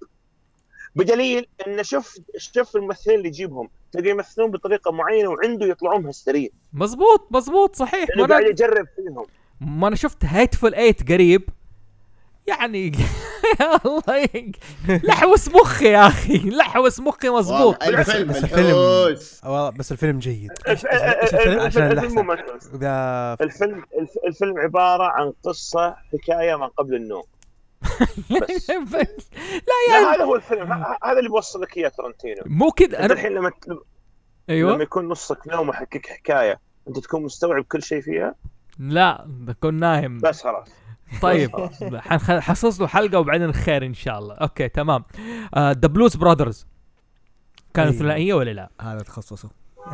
بدليل 0.96 1.48
إن 1.68 1.84
شوف 1.84 2.18
شوف 2.38 2.76
الممثلين 2.76 3.18
اللي 3.18 3.28
يجيبهم. 3.28 3.70
تلاقي 3.92 4.10
يمثلون 4.10 4.52
بطريقة 4.52 4.92
معينة 4.92 5.30
وعنده 5.30 5.66
يطلعون 5.66 6.04
مهسترين. 6.04 6.50
مزبوط 6.74 7.28
مزبوط 7.32 7.76
صحيح. 7.76 8.10
ما 8.18 8.26
قاعد 8.26 8.44
يجرب 8.44 8.88
فيهم. 8.96 9.26
ما 9.62 9.88
أنا 9.88 9.96
شفت 9.96 10.26
هيتفul 10.26 10.70
8 10.70 10.96
قريب. 11.10 11.50
يعني 12.48 12.92
الله 13.86 14.18
ي- 14.18 14.52
لحوس 14.88 15.48
مخي 15.48 15.86
يا 15.92 16.08
أخي. 16.08 16.38
لحوس 16.50 17.00
مخي 17.00 17.30
مزبوط 17.30 17.84
الفيلم 17.84 18.28
بس 18.30 18.44
الفيلم- 18.44 19.72
بس 19.78 19.92
الفيلم 19.92 20.20
جيد. 20.20 20.52
الف- 20.68 20.86
الفيلم 20.86 21.60
عشان 21.60 21.92
الفيلم 21.92 22.32
الفيلم 23.42 23.84
الف- 24.00 24.18
الفيلم 24.28 24.60
عبارة 24.60 25.04
عن 25.04 25.34
قصة 25.44 25.96
حكاية 26.14 26.56
ما 26.56 26.68
قبل 26.68 26.96
النوم. 26.96 27.24
بس. 28.22 28.70
لا 28.72 28.98
لا 28.98 29.94
يعني 29.94 30.06
هذا 30.16 30.24
هو 30.24 30.36
الفيلم. 30.36 30.74
هذا 31.04 31.18
اللي 31.20 31.30
بيوصل 31.30 31.62
لك 31.62 31.78
اياه 31.78 31.90
ترنتينو. 31.90 32.42
مو 32.46 32.72
كذا 32.72 32.86
انت 32.88 32.96
أنا 32.96 33.14
الحين 33.14 33.32
لما 33.32 33.50
ت- 33.50 33.68
لما 33.68 33.80
أيوه 34.50 34.82
يكون 34.82 35.08
نصك 35.10 35.48
نوم 35.48 35.70
وحكيك 35.70 36.08
حكاية 36.08 36.60
أنت 36.88 37.00
تكون 37.00 37.24
مستوعب 37.24 37.64
كل 37.64 37.84
شيء 37.84 38.02
فيها؟ 38.02 38.36
لا 38.80 39.24
بكون 39.28 39.74
نايم. 39.74 40.18
بس 40.20 40.42
خلاص. 40.44 40.68
طيب 41.22 41.52
حنخصص 42.10 42.82
له 42.82 42.88
حلقة 42.88 43.20
وبعدين 43.20 43.52
خير 43.54 43.86
إن 43.86 43.94
شاء 43.94 44.20
الله. 44.20 44.36
okay 44.36 44.70
تمام. 44.70 45.04
The 45.58 45.72
Blues 45.74 46.16
Brothers 46.16 46.68
كانوا. 47.74 47.92
ثنائيه 47.92 48.34
ولا 48.34 48.52
لا؟ 48.52 48.70
هذا 48.82 49.00
تخصصه. 49.00 49.50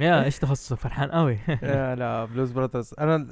يا 0.00 0.24
إيش 0.24 0.38
تخصصك 0.38 0.76
فرحان 0.78 1.10
قوي 1.10 1.38
لا 1.62 1.94
لا 1.94 2.24
Blues 2.24 2.50
Brothers 2.52 2.94
أنا 3.00 3.26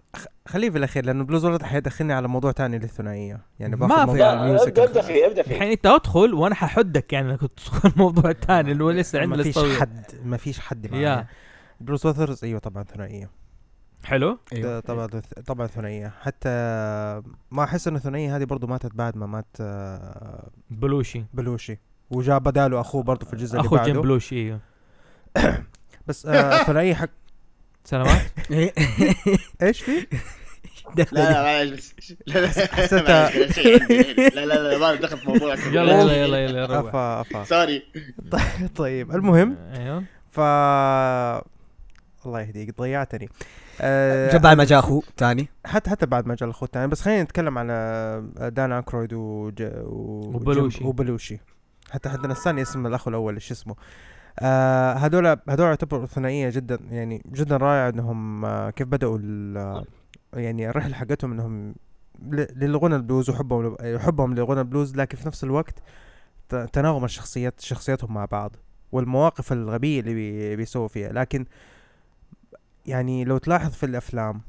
خليه 0.48 0.70
في 0.70 0.78
الأخير 0.78 1.04
لأنه 1.04 1.24
Blues 1.24 1.46
Brothers 1.46 1.62
حيدخلني 1.68 2.12
على 2.12 2.28
موضوع 2.28 2.52
تاني 2.52 2.78
للثنائية. 2.78 3.40
يعني 3.60 3.76
ما 3.76 3.88
في- 3.88 4.06
موضوع 4.10 4.32
ال 4.32 4.40
music 4.40 4.78
ابدا 4.78 4.84
ابدأ 4.84 5.02
فيه 5.02 5.26
ابدأ 5.26 5.42
فيه. 5.42 5.54
الحين 5.54 5.70
أنت 5.70 5.86
أدخل 5.86 6.34
وأنا 6.34 6.54
ححدك 6.54 7.12
يعني 7.12 7.30
انك 7.30 7.40
تدخل 7.40 7.88
الموضوع 7.96 8.30
الثاني 8.30 8.72
اللي 8.72 8.84
هو 8.84 8.90
لسه 8.90 9.20
عندنا 9.20 9.36
ما 9.36 9.42
فيش. 9.42 9.80
حد 9.80 10.04
ما 10.24 10.36
فيش 10.36 10.60
حد 10.60 10.94
يا. 10.94 11.26
Blues 11.80 12.02
Brothers 12.02 12.44
أيوه 12.44 12.58
طبعا 12.60 12.82
ثنائية. 12.84 13.30
حلو؟ 14.06 14.38
ده 14.52 14.80
طبعا 14.80 15.06
طبعا 15.46 15.66
ثنائية. 15.66 16.12
حتى 16.22 16.48
ما 17.50 17.64
أحس 17.64 17.88
انه 17.88 17.96
الثنائية 17.96 18.36
هذه 18.36 18.44
برضو 18.44 18.66
ماتت 18.66 18.94
بعد 18.94 19.16
ما 19.16 19.26
مات 19.26 19.56
آه، 19.60 20.50
بلوشي. 20.70 21.24
بلوشي. 21.34 21.78
وجاء 22.10 22.38
بداله 22.38 22.80
أخوه 22.80 23.02
برضو 23.02 23.26
في 23.26 23.32
الجزء 23.32 23.56
اللي 23.56 23.66
أخو 23.66 23.76
جيم 23.76 23.86
بعده. 23.86 24.00
بلوشي 24.00 24.36
أيوه 24.36 24.60
بس 26.06 26.26
آه، 26.26 26.60
الثنائية 26.60 26.94
حق 26.94 27.08
سلامات؟ 27.84 28.22
إيش 29.62 29.80
في؟ 29.80 30.06
لا 30.96 31.06
لا 31.12 31.42
معلش 31.42 31.94
لا 32.26 32.38
لا 32.40 32.50
شيء 33.50 33.82
عندي. 33.82 34.14
لا 34.14 34.46
لا 34.46 34.70
لا 34.72 34.78
ما 34.78 34.94
دخل 34.94 35.18
في 35.18 35.28
موضوع 35.28 35.54
يلا 35.54 36.00
يلا 36.00 36.16
يلا 36.16 36.38
يلا 36.38 36.80
أفا 36.80 37.20
أفا. 37.20 37.44
sorry 37.44 37.82
طيب 38.76 39.10
المهم 39.10 39.56
أيوه. 39.72 40.04
ف 40.30 40.40
الله 42.26 42.40
يهديك 42.40 42.78
ضيعتني. 42.78 43.28
آه 43.80 44.36
بعد 44.36 44.56
ما 44.56 44.64
جاء 44.64 44.78
أخوه 44.78 45.02
ثاني. 45.16 45.48
حتى 45.66 45.90
حتى 45.90 46.06
بعد 46.06 46.26
ما 46.26 46.34
جاء 46.34 46.44
الأخوة 46.48 46.66
الثاني. 46.66 46.86
بس 46.88 47.00
خلينا 47.00 47.22
نتكلم 47.22 47.58
على 47.58 48.24
دان 48.38 48.72
أكرويد 48.72 49.12
وج... 49.12 49.62
و... 49.62 50.32
وبلوشي. 50.34 50.84
وبلوشي. 50.84 51.38
حتى 51.90 52.08
حتى 52.08 52.28
نساني 52.28 52.62
اسم 52.62 52.86
الأخ 52.86 53.08
الأول 53.08 53.34
إيش 53.34 53.50
اسمه؟ 53.52 53.74
آه 54.40 54.92
هذول 54.92 55.26
هذول 55.26 55.66
يعتبروا 55.66 56.06
ثنائية 56.06 56.50
جدا 56.50 56.78
يعني 56.90 57.22
جدا 57.32 57.56
رائعة 57.56 57.88
إنهم 57.88 58.44
آه 58.44 58.70
كيف 58.70 58.86
بدأوا 58.88 59.18
ال- 59.22 59.84
يعني 60.34 60.70
الرحلة 60.70 60.94
حقتهم 60.94 61.32
إنهم 61.32 61.74
ل- 62.30 62.46
للغنى 62.64 62.96
البلوز 62.96 63.30
وحبهم 63.30 63.76
حبهم 63.98 64.34
لغنى 64.34 64.60
البلوز 64.60 64.96
لكن 64.96 65.16
في 65.18 65.26
نفس 65.26 65.44
الوقت 65.44 65.74
تناغم 66.72 67.04
الشخصيات 67.04 67.60
شخصياتهم 67.60 68.14
مع 68.14 68.24
بعض 68.24 68.56
والمواقف 68.92 69.52
الغبية 69.52 70.00
اللي 70.00 70.14
بي 70.14 70.56
بيسووا 70.56 70.88
فيها. 70.88 71.12
لكن 71.12 71.44
يعني 72.86 73.24
لو 73.24 73.38
تلاحظ 73.38 73.70
في 73.72 73.86
الأفلام 73.86 74.40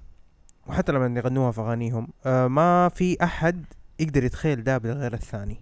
وحتى 0.67 0.91
لما 0.91 1.19
يغنوها 1.19 1.51
في 1.51 1.61
أغانيهم 1.61 2.07
آه 2.25 2.47
ما 2.47 2.89
في 2.89 3.23
أحد 3.23 3.65
يقدر 3.99 4.23
يتخيل 4.23 4.63
ده 4.63 4.77
غير 4.77 5.13
الثاني. 5.13 5.61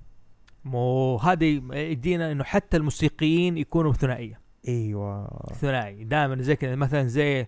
مو 0.65 1.18
هذه 1.18 1.61
يدينا 1.73 2.31
إنه 2.31 2.43
حتى 2.43 2.77
الموسيقيين 2.77 3.57
يكونوا 3.57 3.93
ثنائية. 3.93 4.39
إيوه. 4.68 5.30
ثنائي. 5.61 6.03
دائما 6.03 6.41
زي 6.41 6.56
كذا 6.56 6.76
مثلا 6.76 7.07
زي 7.07 7.47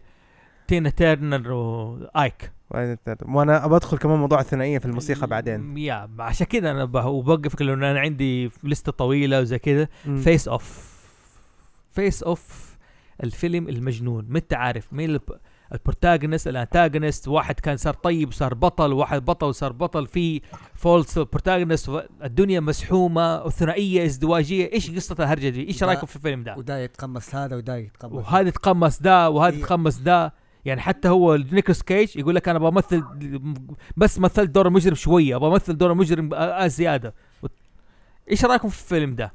تينا 0.67 0.89
تيرنر 0.89 1.51
وايك 1.51 2.51
وأنا 3.21 3.65
ابى 3.65 3.75
أدخل 3.75 3.97
كمان 3.97 4.19
موضوع 4.19 4.39
الثنائية 4.39 4.79
في 4.79 4.85
الموسيقى 4.85 5.27
بعدين. 5.27 5.77
يا 5.77 6.09
عشان 6.19 6.47
كذا 6.47 6.71
أنا 6.71 6.83
وبوقفك 6.83 7.61
لأنه 7.61 7.91
أنا 7.91 7.99
عندي 7.99 8.51
لستة 8.63 8.91
طويلة 8.91 9.41
وزي 9.41 9.59
كذا. 9.59 9.87
Face 10.23 10.47
Off 10.47 10.97
Face 11.91 12.23
Off 12.23 12.66
الفيلم 13.23 13.69
المجنون. 13.69 14.25
ما 14.29 14.37
أنت 14.39 14.53
عارف 14.53 14.93
مين 14.93 15.09
الب- 15.09 15.39
ال 15.73 15.80
protagonist 15.80 16.47
ال 16.47 16.54
antagonist. 16.54 17.27
واحد 17.27 17.59
كان 17.59 17.77
صار 17.77 17.93
طيب 17.93 18.27
وصار 18.27 18.53
بطل 18.53 18.93
واحد 18.93 19.25
بطل 19.25 19.47
وصار 19.47 19.71
بطل. 19.71 20.07
في 20.07 20.41
false 20.75 21.19
protagonist 21.19 21.91
الدنيا 22.23 22.59
مسحومة 22.59 23.43
وثنائيه 23.43 24.05
ازدواجية. 24.05 24.71
إيش 24.73 24.91
قصة 24.91 25.15
الهرجة 25.19 25.49
دي؟ 25.49 25.67
إيش 25.67 25.83
رأيكم 25.83 26.05
في 26.07 26.15
الفيلم 26.15 26.43
ده؟ 26.43 26.55
ودا 26.57 26.83
يتقمص 26.83 27.35
هذا 27.35 27.55
ودا 27.55 27.77
يتقمص. 27.77 28.13
وهذا 28.13 28.47
يتقمص 28.47 29.01
ده 29.01 29.29
وهذا 29.29 29.53
إيه. 29.55 29.59
يتقمص 29.61 29.99
ده. 29.99 30.33
يعني 30.65 30.81
حتى 30.81 31.07
هو 31.09 31.35
نيكولاس 31.35 31.83
كيج 31.83 32.17
يقول 32.17 32.35
لك 32.35 32.49
أنا 32.49 32.59
بمثل 32.59 33.03
بس 33.97 34.19
مثلت 34.19 34.49
دور 34.49 34.67
المجرم 34.67 34.95
شوية 34.95 35.35
أبغى 35.35 35.49
امثل 35.51 35.77
دور 35.77 35.91
المجرم 35.91 36.29
زيادة. 36.67 37.13
إيش 38.31 38.45
رأيكم 38.45 38.69
في 38.69 38.81
الفيلم 38.83 39.15
ده؟ 39.15 39.33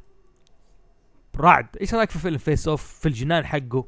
رعد. 1.36 1.76
إيش 1.80 1.94
رأيك 1.94 2.10
في 2.10 2.18
فيلم 2.18 2.38
Face 2.38 2.68
Off 2.68 3.00
في 3.00 3.06
الجنان 3.08 3.46
حقه 3.46 3.84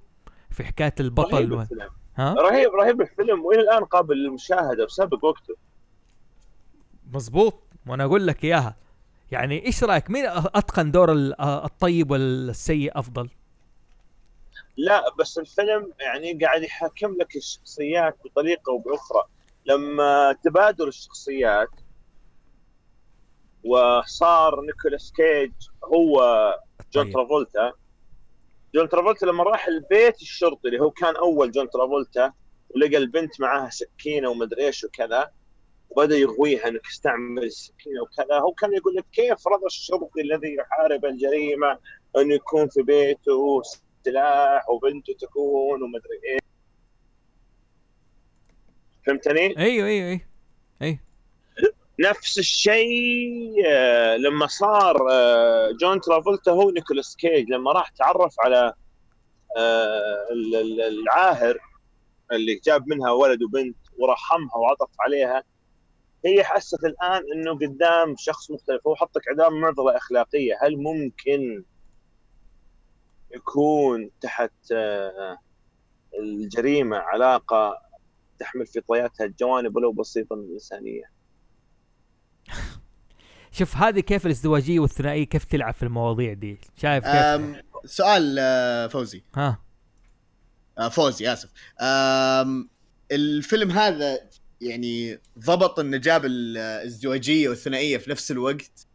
في 0.50 0.64
حكاية 0.64 0.94
البطل 1.00 1.34
رهيب 1.34 1.52
و... 1.52 1.60
الفيلم. 1.60 1.88
ها؟ 2.16 2.34
رهيب 2.34 2.74
رهيب 2.74 3.00
الفيلم 3.00 3.44
وإلى 3.44 3.60
الآن 3.60 3.84
قابل 3.84 4.16
للمشاهدة 4.16 4.84
بسابق 4.84 5.24
وقته. 5.24 5.54
مزبوط 7.12 7.62
وأنا 7.86 8.04
أقول 8.04 8.26
لك 8.26 8.44
إياها. 8.44 8.76
يعني 9.30 9.66
إيش 9.66 9.84
رأيك؟ 9.84 10.10
مين 10.10 10.24
أتقن 10.26 10.90
دور 10.90 11.12
ال- 11.12 11.40
الطيب 11.40 12.10
والسيء 12.10 12.98
أفضل؟ 12.98 13.28
لا 14.76 15.02
بس 15.18 15.38
الفيلم 15.38 15.92
يعني 16.00 16.44
قاعد 16.44 16.62
يحاكم 16.62 17.16
لك 17.20 17.36
الشخصيات 17.36 18.16
بطريقة 18.24 18.72
وباخرى 18.72 19.22
لما 19.66 20.36
تبادل 20.44 20.88
الشخصيات 20.88 21.70
وصار 23.64 24.60
نيكولاس 24.60 25.12
كيج 25.16 25.52
هو 25.84 26.20
جون 26.92 27.05
طيب. 27.05 27.12
ترافولتا. 27.12 27.72
جون 28.74 28.88
ترافولتا 28.88 29.26
لما 29.26 29.44
راح 29.44 29.66
البيت 29.66 30.22
الشرطي 30.22 30.68
اللي 30.68 30.80
هو 30.80 30.90
كان 30.90 31.16
أول 31.16 31.51
جون 31.51 31.70
ترافولتا 31.70 32.32
ولقى 32.70 32.96
البنت 32.96 33.40
معاها 33.40 33.70
سكينة 33.70 34.28
ومدري 34.30 34.66
إيش 34.66 34.84
وكذا 34.84 35.30
وبدأ 35.90 36.16
يغويها 36.16 36.68
إنك 36.68 36.86
استعمل 36.86 37.44
السكينة 37.44 38.02
وكذا. 38.02 38.38
هو 38.38 38.52
كان 38.52 38.74
يقول 38.74 38.94
لك 38.94 39.05
كيف 39.12 39.48
رضى 39.48 39.66
الشرطي 39.66 40.20
الذي 40.20 40.55
يحارب 40.55 41.05
الجريمة 41.05 41.78
إنه 42.16 42.34
يكون 42.34 42.68
في 42.68 42.82
بيته 42.82 43.62
سلاح 44.05 44.70
وبنته 44.70 45.12
تكون 45.20 45.82
ومدري 45.82 46.20
إيه 46.24 46.38
فهمتني؟ 49.06 49.59
أيوه 49.59 49.88
أيوه. 49.88 50.20
أيوه. 50.82 50.98
نفس 52.00 52.38
الشيء 52.38 53.62
آه، 53.66 54.16
لما 54.16 54.46
صار 54.46 54.96
آه، 55.12 55.70
جون 55.80 56.00
ترافولتا 56.00 56.50
هو 56.50 56.70
نيكولاس 56.70 57.16
كيج 57.16 57.50
لما 57.50 57.72
راح 57.72 57.88
تعرف 57.88 58.34
على 58.40 58.72
آه، 59.56 60.26
ال- 60.32 60.56
ال- 60.56 60.80
العاهر 60.80 61.58
اللي 62.32 62.54
جاب 62.64 62.88
منها 62.88 63.10
ولد 63.10 63.42
وبنت 63.42 63.76
ورحمها 63.98 64.56
وعطف 64.56 64.90
عليها 65.00 65.42
هي 66.26 66.44
حست 66.44 66.84
الآن 66.84 67.22
إنه 67.34 67.54
قدام 67.58 68.14
شخص 68.18 68.50
مختلف 68.50 68.86
هو 68.86 68.96
حطك 68.96 69.20
قدام 69.32 69.60
معضلة 69.60 69.97
أخلاقية. 69.96 70.54
هل 70.62 70.76
ممكن 70.76 71.64
يكون 73.34 74.10
تحت 74.20 74.52
الجريمة 76.18 76.96
علاقة 76.96 77.78
تحمل 78.38 78.66
في 78.66 78.80
طياتها 78.80 79.24
الجوانب 79.24 79.76
ولو 79.76 79.92
بسيطة 79.92 80.36
من 80.36 80.42
الإنسانية؟ 80.44 81.14
شوف 83.55 83.76
هذه 83.76 84.01
كيف 84.01 84.26
الازدواجية 84.26 84.81
والثنائية؟ 84.81 85.24
كيف 85.24 85.44
تلعب 85.44 85.74
في 85.74 85.82
المواضيع 85.82 86.32
دي؟ 86.32 86.59
شايف 86.76 87.05
كيف؟ 87.05 87.14
أم، 87.14 87.62
سؤال 87.85 88.36
آه، 88.39 88.86
فوزي. 88.86 89.22
ها. 89.35 89.62
آه، 90.78 90.89
فوزي 90.89 91.32
آسف. 91.32 91.51
أم، 91.81 92.68
الفيلم 93.12 93.70
هذا 93.70 94.18
يعني 94.60 95.18
ضبط 95.39 95.78
انه 95.78 95.97
جاب 95.97 96.24
الازدواجيه 96.24 97.48
والثنائية 97.48 97.98
في 97.98 98.10
نفس 98.10 98.31
الوقت 98.31 98.86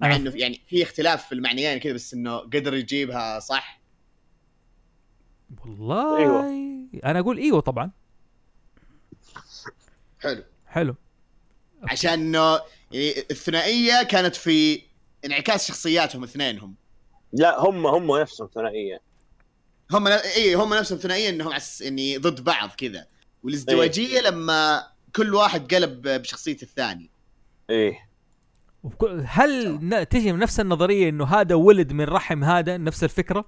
مع 0.00 0.16
إنه 0.16 0.32
يعني 0.34 0.60
في 0.66 0.82
اختلاف 0.82 1.26
في 1.28 1.34
المعنيين 1.34 1.78
كذا 1.78 1.92
بس 1.92 2.14
إنه 2.14 2.36
قدر 2.38 2.74
يجيبها 2.74 3.38
صح. 3.40 3.80
والله 5.60 6.18
أيوة. 6.18 6.44
أنا 7.04 7.18
أقول 7.18 7.38
إيوه 7.38 7.60
طبعا. 7.60 7.90
حلو. 10.20 10.44
حلو. 10.66 10.94
عشان 11.82 12.12
إنه 12.12 12.60
يعني 12.94 13.24
الثنائية 13.30 14.02
كانت 14.02 14.36
في 14.36 14.82
انعكاس 15.24 15.68
شخصياتهم 15.68 16.24
اثنينهم. 16.24 16.74
لا 17.32 17.60
هم 17.60 17.86
هم 17.86 18.20
نفسهم 18.20 18.48
ثنائية. 18.54 19.00
هم 19.90 20.06
اي 20.06 20.54
هم 20.54 20.74
نفسهم 20.74 20.98
ثنائية 20.98 21.28
إنهم 21.28 21.52
عس... 21.52 21.80
يعني 21.80 22.18
ضد 22.18 22.44
بعض 22.44 22.70
كذا. 22.70 23.06
والازدواجية 23.42 24.20
لما 24.20 24.86
كل 25.16 25.34
واحد 25.34 25.74
قلب 25.74 26.08
بشخصيه 26.08 26.56
الثاني. 26.62 27.10
إيه. 27.70 28.08
هل 29.24 30.06
تجي 30.06 30.32
من 30.32 30.38
نفس 30.38 30.60
النظرية 30.60 31.08
إنه 31.08 31.24
هذا 31.24 31.54
ولد 31.54 31.92
من 31.92 32.04
رحم 32.04 32.44
هذا؟ 32.44 32.76
نفس 32.76 33.04
الفكرة؟ 33.04 33.44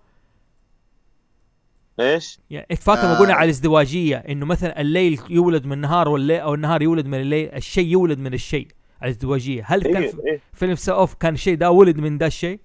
إيش؟ 2.00 2.38
يعني 2.50 2.66
ما 2.86 2.94
آه. 2.94 3.18
قلنا 3.18 3.34
على 3.34 3.44
الازدواجية؟ 3.44 4.16
إنه 4.16 4.46
مثلا 4.46 4.80
الليل 4.80 5.20
يولد 5.30 5.64
من 5.64 5.72
النهار 5.72 6.08
والليل 6.08 6.40
أو 6.40 6.54
النهار 6.54 6.82
يولد 6.82 7.06
من 7.06 7.20
الليل 7.20 7.54
الشيء 7.54 7.86
يولد 7.86 8.18
من 8.18 8.34
الشيء. 8.34 8.68
الازدواجيه 9.02 9.62
هل 9.66 9.82
كان 9.82 10.06
في 10.08 10.26
إيه. 10.26 10.40
فيلم 10.52 10.74
Face 10.74 10.92
Off 10.92 11.14
كان 11.14 11.34
الشيء 11.34 11.56
ده 11.56 11.70
ولد 11.70 11.96
من 11.98 12.18
ده 12.18 12.26
الشيء؟ 12.26 12.60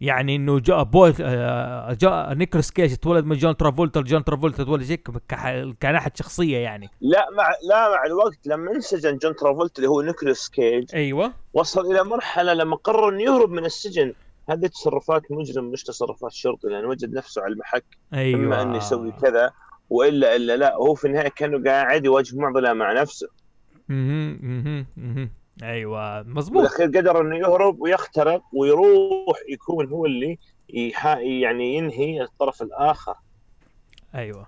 يعني 0.00 0.36
إنه 0.36 0.58
جاء 0.60 0.82
بوي 0.82 1.12
آه، 1.20 1.92
جاء 1.92 2.34
نيكولاس 2.34 2.70
كيج 2.72 2.92
اتولد 2.92 3.24
من 3.24 3.36
جون 3.36 3.56
ترافولتا 3.56 4.00
جون 4.00 4.24
ترافولتا 4.24 4.62
اتولد 4.62 4.82
زي 4.82 4.96
كح- 5.28 5.72
كناحيه 5.82 6.12
شخصية 6.14 6.58
يعني. 6.58 6.90
لا 7.00 7.26
مع 7.36 7.48
لا 7.68 7.88
مع 7.90 8.04
الوقت 8.06 8.38
لما 8.46 8.70
انسجن 8.72 9.16
جون 9.16 9.36
ترافولتا 9.36 9.74
اللي 9.76 9.88
هو 9.88 10.02
نيكولاس 10.02 10.50
كيج 10.50 10.94
أيوه. 10.94 11.32
وصل 11.54 11.92
إلى 11.92 12.04
مرحلة 12.04 12.52
لما 12.54 12.76
قرر 12.76 13.08
إنه 13.08 13.22
يهرب 13.22 13.50
من 13.50 13.64
السجن. 13.64 14.14
هذه 14.50 14.66
تصرفات 14.66 15.22
مجرم 15.30 15.64
مش 15.64 15.82
تصرفات 15.82 16.32
شرطي 16.32 16.68
لأنه 16.68 16.88
وجد 16.88 17.14
نفسه 17.14 17.42
على 17.42 17.52
المحك. 17.52 17.84
أيوه. 18.14 18.40
أما 18.40 18.62
إنه 18.62 18.76
يسوي 18.76 19.12
كذا 19.22 19.50
وإلا 19.90 20.36
إلا 20.36 20.56
لا 20.56 20.74
هو 20.74 20.94
في 20.94 21.06
النهاية 21.06 21.28
كأنه 21.28 21.70
قاعد 21.70 22.04
يواجه 22.04 22.36
معضلة 22.36 22.72
مع 22.72 22.92
نفسه. 22.92 23.28
أيوه 25.62 26.22
مزبوط 26.22 26.56
بالاخير 26.62 26.86
قدر 26.86 27.20
انه 27.20 27.36
يهرب 27.36 27.80
ويخترق 27.80 28.42
ويروح 28.52 29.38
يكون 29.48 29.86
هو 29.88 30.06
اللي 30.06 30.38
يعني 31.18 31.74
ينهي 31.74 32.22
الطرف 32.22 32.62
الآخر. 32.62 33.14
أيوه. 34.14 34.46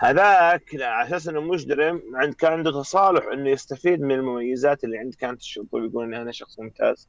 هذاك 0.00 0.64
على 0.74 1.08
أساس 1.08 1.28
إنه 1.28 1.40
مجرم 1.40 2.02
عند 2.14 2.34
كان 2.34 2.52
عنده 2.52 2.70
تصالح 2.70 3.24
إنه 3.32 3.50
يستفيد 3.50 4.00
من 4.00 4.14
المميزات 4.14 4.84
اللي 4.84 4.98
عند 4.98 5.14
كانت 5.14 5.40
الشرطه 5.40 5.68
ويقول 5.72 6.04
ان 6.04 6.14
أنا 6.14 6.32
شخص 6.32 6.60
ممتاز. 6.60 7.08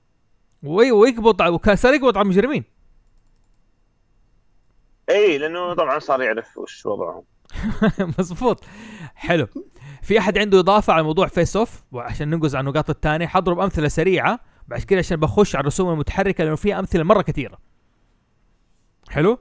وي- 0.63 0.91
ويقبض 0.91 1.41
وكان 1.41 1.75
صار 1.75 1.93
يقبض 1.93 2.17
على 2.17 2.25
المجرمين. 2.25 2.63
اي 5.09 5.37
لأنه 5.37 5.73
طبعا 5.73 5.99
صار 5.99 6.21
يعرف 6.21 6.57
وش 6.57 6.85
وضعهم. 6.85 7.23
مزبوط 8.19 8.63
حلو. 9.15 9.47
في 10.01 10.19
أحد 10.19 10.37
عنده 10.37 10.59
إضافة 10.59 10.93
على 10.93 11.03
موضوع 11.03 11.27
Face 11.27 11.55
Off 11.55 11.83
وعشان 11.91 12.29
ننقز 12.29 12.55
على 12.55 12.63
النقاط 12.67 12.89
الثانية 12.89 13.27
حضرب 13.27 13.59
أمثلة 13.59 13.87
سريعة 13.87 14.39
بعد 14.67 14.81
كده 14.81 14.99
عشان 14.99 15.17
بخش 15.17 15.55
على 15.55 15.61
الرسوم 15.61 15.93
المتحركة 15.93 16.43
لأنه 16.43 16.55
فيها 16.55 16.79
أمثلة 16.79 17.03
مرة 17.03 17.21
كثيرة. 17.21 17.57
حلو؟ 19.09 19.39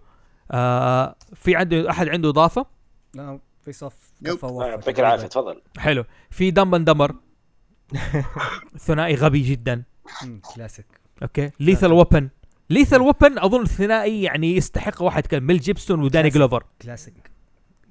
آه 0.51 1.17
في 1.35 1.57
عنده 1.57 1.91
أحد 1.91 2.09
عنده 2.09 2.29
إضافة؟ 2.29 2.67
لا 3.15 3.41
في 3.65 3.73
صف 3.73 3.97
نوب. 4.23 4.37
كفى 4.37 4.47
آه، 4.47 4.51
وفى 4.51 4.69
يعطيك. 4.69 5.01
العافيه 5.01 5.27
تفضل. 5.27 5.63
حلو. 5.79 6.05
في 6.31 6.51
Dumb 6.51 6.75
and 6.75 6.91
Dumber 6.91 7.15
ثنائي 8.87 9.15
غبي 9.15 9.41
جدا. 9.43 9.83
classic 10.57 10.87
okay. 11.23 11.51
Lethal 11.61 11.93
Weapon 11.93 12.29
Lethal 12.71 13.01
Weapon 13.01 13.39
أظن 13.39 13.65
ثنائي 13.65 14.23
يعني 14.23 14.57
يستحق 14.57 15.03
واحد 15.03 15.27
كان 15.27 15.43
ميل 15.43 15.59
جيبسون 15.61 16.01
وداني 16.03 16.31
كلاسيك. 16.31 16.35
جلوفر 16.35 16.65
classic 16.83 17.31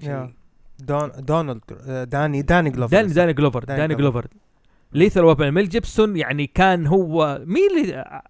yeah. 0.03 0.34
دون 0.80 1.11
دونالد 1.18 1.61
داني 2.10 2.41
داني 2.41 2.69
جلوفر 2.69 2.91
داني 2.91 3.14
داني 3.14 3.34
جلوفر 3.34 3.64
داني 3.64 3.80
داني 3.80 3.95
جلوفر. 3.95 4.27
Lethal 4.93 5.23
Weapon 5.23 5.51
ميل 5.51 5.69
جيبسون 5.69 6.18
يعني 6.18 6.47
كان 6.47 6.88
هو 6.88 7.41
مين 7.45 7.69
اللي 7.72 8.22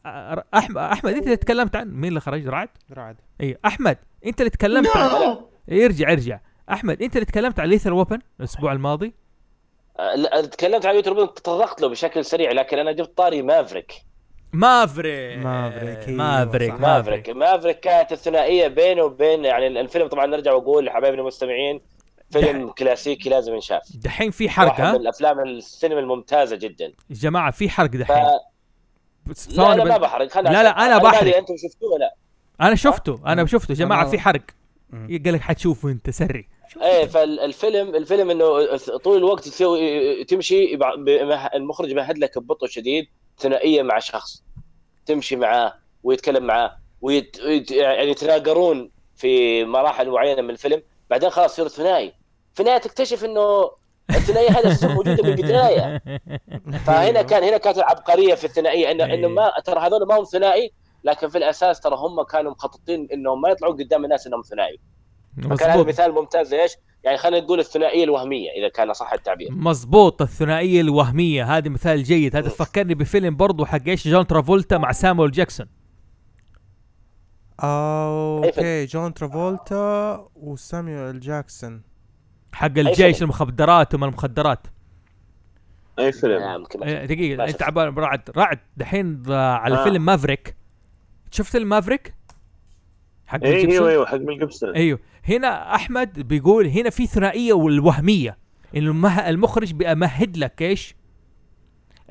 احمد 0.53 0.77
أحمد 0.77 1.13
أنت 1.13 1.25
اللي 1.25 1.37
تكلمت 1.37 1.75
عن 1.75 1.93
مين 1.93 2.09
اللي 2.09 2.19
خرج؟ 2.19 2.47
رعد؟ 2.47 2.69
رعد. 2.93 3.15
اي 3.41 3.57
أحمد. 3.65 3.97
أنت 4.25 4.39
اللي 4.41 4.49
تكلمت 4.49 4.97
عن 4.97 5.37
ارجع 5.71 6.11
ارجع. 6.11 6.39
أحمد 6.71 7.01
أنت 7.01 7.15
اللي 7.15 7.25
تكلمت 7.25 7.59
عن 7.59 7.67
Lethal 7.67 7.91
Weapon 7.91 8.19
الأسبوع 8.39 8.71
الماضي؟ 8.71 9.13
لا، 10.15 10.41
تكلمت 10.41 10.85
عن 10.85 10.95
يوتيوب 10.95 11.33
تطرقت 11.33 11.81
له 11.81 11.87
بشكل 11.89 12.25
سريع 12.25 12.51
لكن 12.51 12.79
أنا 12.79 12.91
جبت 12.91 13.17
طاري 13.17 13.41
مافريك. 13.41 13.93
مافريك. 14.53 15.37
مافريك، 15.37 16.07
أيوة، 16.07 16.17
مافريك. 16.17 16.71
مافريك. 16.71 17.29
مافريك. 17.29 17.79
كانت 17.79 18.11
الثنائية 18.11 18.67
بينه 18.67 19.03
وبين 19.03 19.45
يعني 19.45 19.67
الفيلم 19.67 20.07
طبعا 20.07 20.25
نرجع 20.25 20.53
وأقول 20.53 20.85
لحبايبنا 20.85 21.21
المستمعين 21.21 21.81
فيلم 22.31 22.69
كلاسيكي 22.69 23.29
لازم 23.29 23.53
ينشاف. 23.53 23.81
دحين 23.95 24.31
في 24.31 24.49
حرق 24.49 24.67
واحد 24.69 24.81
من 24.81 24.87
ها 24.89 24.95
الأفلام 24.95 25.39
السينما 25.39 25.99
الممتازة 25.99 26.55
جدا. 26.55 26.85
يا 26.85 26.93
جماعة 27.15 27.51
في 27.51 27.69
حرق 27.69 27.89
ف... 27.91 27.95
دحين. 27.95 28.25
بس 29.25 29.49
لا 29.49 29.75
لا 29.75 29.83
ما 29.83 29.97
بحرق. 29.97 30.31
خلنا 30.31 30.49
لا، 30.49 30.63
لا، 30.63 30.85
أنا 30.85 30.97
ما 30.97 31.03
بحرق. 31.03 31.37
أنتم 31.37 31.53
شفتوه 31.57 31.93
ولا 31.93 32.15
أنا 32.61 32.75
شفته 32.75 33.19
أنا 33.25 33.45
شفته. 33.45 33.71
يا 33.71 33.75
جماعة 33.77 34.05
أنا- 34.05 34.09
في 34.09 34.19
حرق. 34.19 34.41
قال 34.93 35.33
لك 35.33 35.41
حتشوفه 35.41 35.89
أنت 35.89 36.09
سري. 36.09 36.47
إيه 36.81 37.05
فالفيلم 37.05 37.95
الفيلم 37.95 38.29
إنه 38.31 38.77
طول 38.77 39.17
الوقت 39.17 39.43
تسوي 39.45 40.23
تمشي 40.23 40.77
المخرج 41.55 41.91
يمهد 41.91 42.17
لك 42.17 42.37
ببطء 42.37 42.67
شديد 42.67 43.07
ثنائيه 43.37 43.81
مع 43.81 43.99
شخص. 43.99 44.43
تمشي 45.05 45.35
معاه 45.35 45.73
ويتكلم 46.03 46.43
معاه 46.43 46.77
ويت... 47.01 47.39
ويت- 47.41 47.71
يعني 47.71 48.11
يتناقرون 48.11 48.91
في 49.15 49.65
مراحل 49.65 50.09
معينة 50.09 50.41
من 50.41 50.49
الفيلم. 50.49 50.81
بعدين 51.09 51.29
خلاص 51.29 51.53
يصير 51.53 51.67
ثنائي. 51.67 52.13
في 52.59 52.63
النهايه 52.63 52.81
تكتشف 52.81 53.25
إنه 53.25 53.71
الثنائية 54.09 54.49
هذه 54.49 54.67
أساساً 54.67 54.87
موجوده 54.87 55.23
من 55.23 55.29
البداية. 55.29 56.01
فهنا 56.85 57.21
كان 57.21 57.43
هنا 57.43 57.57
كانت 57.57 57.77
العبقرية 57.77 58.35
في 58.35 58.43
الثنائية 58.43 58.91
انه 58.91 59.03
إنه 59.03 59.27
ما 59.27 59.51
ترى 59.65 59.79
هذول 59.79 60.07
ما 60.07 60.19
هم 60.19 60.23
ثنائي 60.23 60.71
لكن 61.03 61.29
في 61.29 61.37
الأساس 61.37 61.79
ترى 61.79 61.95
هم 61.95 62.23
كانوا 62.23 62.51
مخططين 62.51 63.07
إنهم 63.13 63.41
ما 63.41 63.49
يطلعون 63.49 63.77
قدام 63.77 64.03
الناس 64.03 64.27
إنهم 64.27 64.41
ثنائي. 64.41 64.79
فكان 65.43 65.69
هذا 65.69 65.83
مثال 65.83 66.11
ممتاز 66.11 66.53
إيش؟ 66.53 66.71
يعني 67.03 67.17
خلينا 67.17 67.45
نقول 67.45 67.59
الثنائية 67.59 68.03
الوهمية 68.03 68.49
إذا 68.51 68.69
كان 68.69 68.93
صح 68.93 69.13
التعبير. 69.13 69.51
مظبوط 69.51 70.21
الثنائية 70.21 70.81
الوهمية 70.81 71.57
هذه 71.57 71.69
مثال 71.69 72.03
جيد. 72.03 72.35
هذا 72.35 72.49
فكرني 72.49 72.95
بفيلم 72.95 73.35
برضو 73.35 73.65
حق 73.65 73.87
إيش؟ 73.87 74.07
جون 74.07 74.27
ترافولتا 74.27 74.77
مع 74.77 74.91
سامويل 74.91 75.31
جاكسون. 75.31 75.67
okay 77.63 78.85
جون 78.85 79.13
ترافولتا 79.13 80.27
وسامويل 80.35 81.19
جاكسون. 81.19 81.88
حق؟ 82.53 82.65
الجيش 82.77 83.21
المخدرات 83.23 83.95
وما 83.95 84.05
المخدرات. 84.05 84.67
أي 85.99 86.11
فيلم. 86.11 86.39
نعم 86.39 86.63
إيه، 86.83 87.05
دقيقة 87.05 87.45
أنت. 87.45 87.63
عبال 87.63 87.97
رعد 87.97 88.21
رعد. 88.37 88.59
دحين 88.77 89.23
على 89.31 89.75
آه. 89.75 89.83
فيلم 89.83 90.05
Maverick. 90.05 90.55
شفت 91.31 91.55
ال 91.55 91.62
Maverick 91.62 92.13
حق 93.27 93.39
جيبسون؟ 93.39 93.71
أيوه 93.71 93.89
أيوه 93.89 94.05
حق 94.05 94.15
ميل 94.17 94.39
جيبسون. 94.39 94.75
أيوه. 94.75 94.99
هنا 95.29 95.75
أحمد 95.75 96.19
بيقول 96.27 96.67
هنا 96.67 96.89
في 96.89 97.07
ثنائية 97.07 97.53
والوهمية. 97.53 98.37
إنه 98.75 98.89
المه- 98.91 99.29
المخرج 99.29 99.73
بيمهد 99.73 100.37
لك 100.37 100.61
إيش؟ 100.61 100.95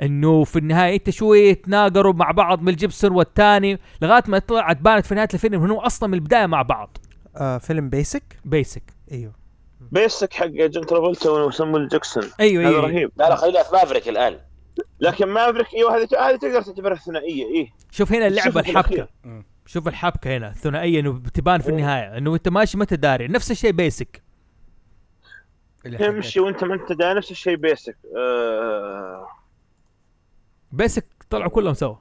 إنه 0.02 0.44
في 0.44 0.58
النهاية 0.58 0.94
أنت 0.96 1.10
شوية 1.10 1.52
تناقروا 1.52 2.12
مع 2.12 2.30
بعض 2.30 2.62
من 2.62 2.72
جيبسون 2.74 3.12
والثاني 3.12 3.78
لغاية 4.02 4.22
ما 4.28 4.38
طلعت 4.38 4.76
بانت 4.80 5.06
في 5.06 5.14
نهاية 5.14 5.28
الفيلم 5.34 5.64
انهم 5.64 5.78
أصلا 5.78 6.08
من 6.08 6.14
البداية 6.14 6.46
مع 6.46 6.62
بعض. 6.62 6.96
آه 7.36 7.58
فيلم 7.58 7.88
بيسك 7.90 8.22
بيسك 8.44 8.82
أيوه. 9.12 9.32
بيسك 9.80 10.32
حق 10.32 10.46
جون 10.46 10.86
ترافولتا 10.86 11.30
وسامويل 11.30 11.88
جاكسون 11.88 12.30
أيوه 12.40 12.62
هذا 12.62 12.70
أيوه. 12.70 12.80
رهيب. 12.80 13.10
لا 13.16 13.28
لا 13.28 13.36
خلينا 13.36 13.62
في 13.62 13.74
Maverick 13.74 14.08
الآن. 14.08 14.38
لكن 15.00 15.28
Maverick 15.28 15.74
إيوه 15.74 15.96
هذه 15.96 16.08
هذه 16.18 16.36
تقدر 16.36 16.62
تعتبرها 16.62 16.96
ثنائية 16.96 17.44
إيه. 17.44 17.68
شوف 17.90 18.12
هنا 18.12 18.26
اللعبة 18.26 18.60
الحبكة. 18.60 19.08
شوف 19.66 19.88
الحبكة 19.88 20.36
هنا 20.36 20.48
الثنائيه 20.50 21.00
إنه 21.00 21.12
بتبان 21.12 21.60
في 21.60 21.68
النهاية 21.68 22.18
إنه 22.18 22.34
أنت 22.34 22.48
ماشي 22.48 22.76
ما 22.78 22.82
أنت 22.82 22.94
داري. 22.94 23.28
نفس 23.28 23.50
الشيء 23.50 23.70
بيسك 23.70 24.22
تمشي 25.98 26.40
وأنت 26.40 26.64
ما 26.64 26.74
أنت 26.74 26.92
داري 26.92 27.18
نفس 27.18 27.30
الشيء 27.30 27.56
بيسك 27.56 27.96
آه. 28.16 29.28
بيسك 30.72 31.06
طلعوا 31.30 31.50
كلهم 31.50 31.74
سوا. 31.74 31.96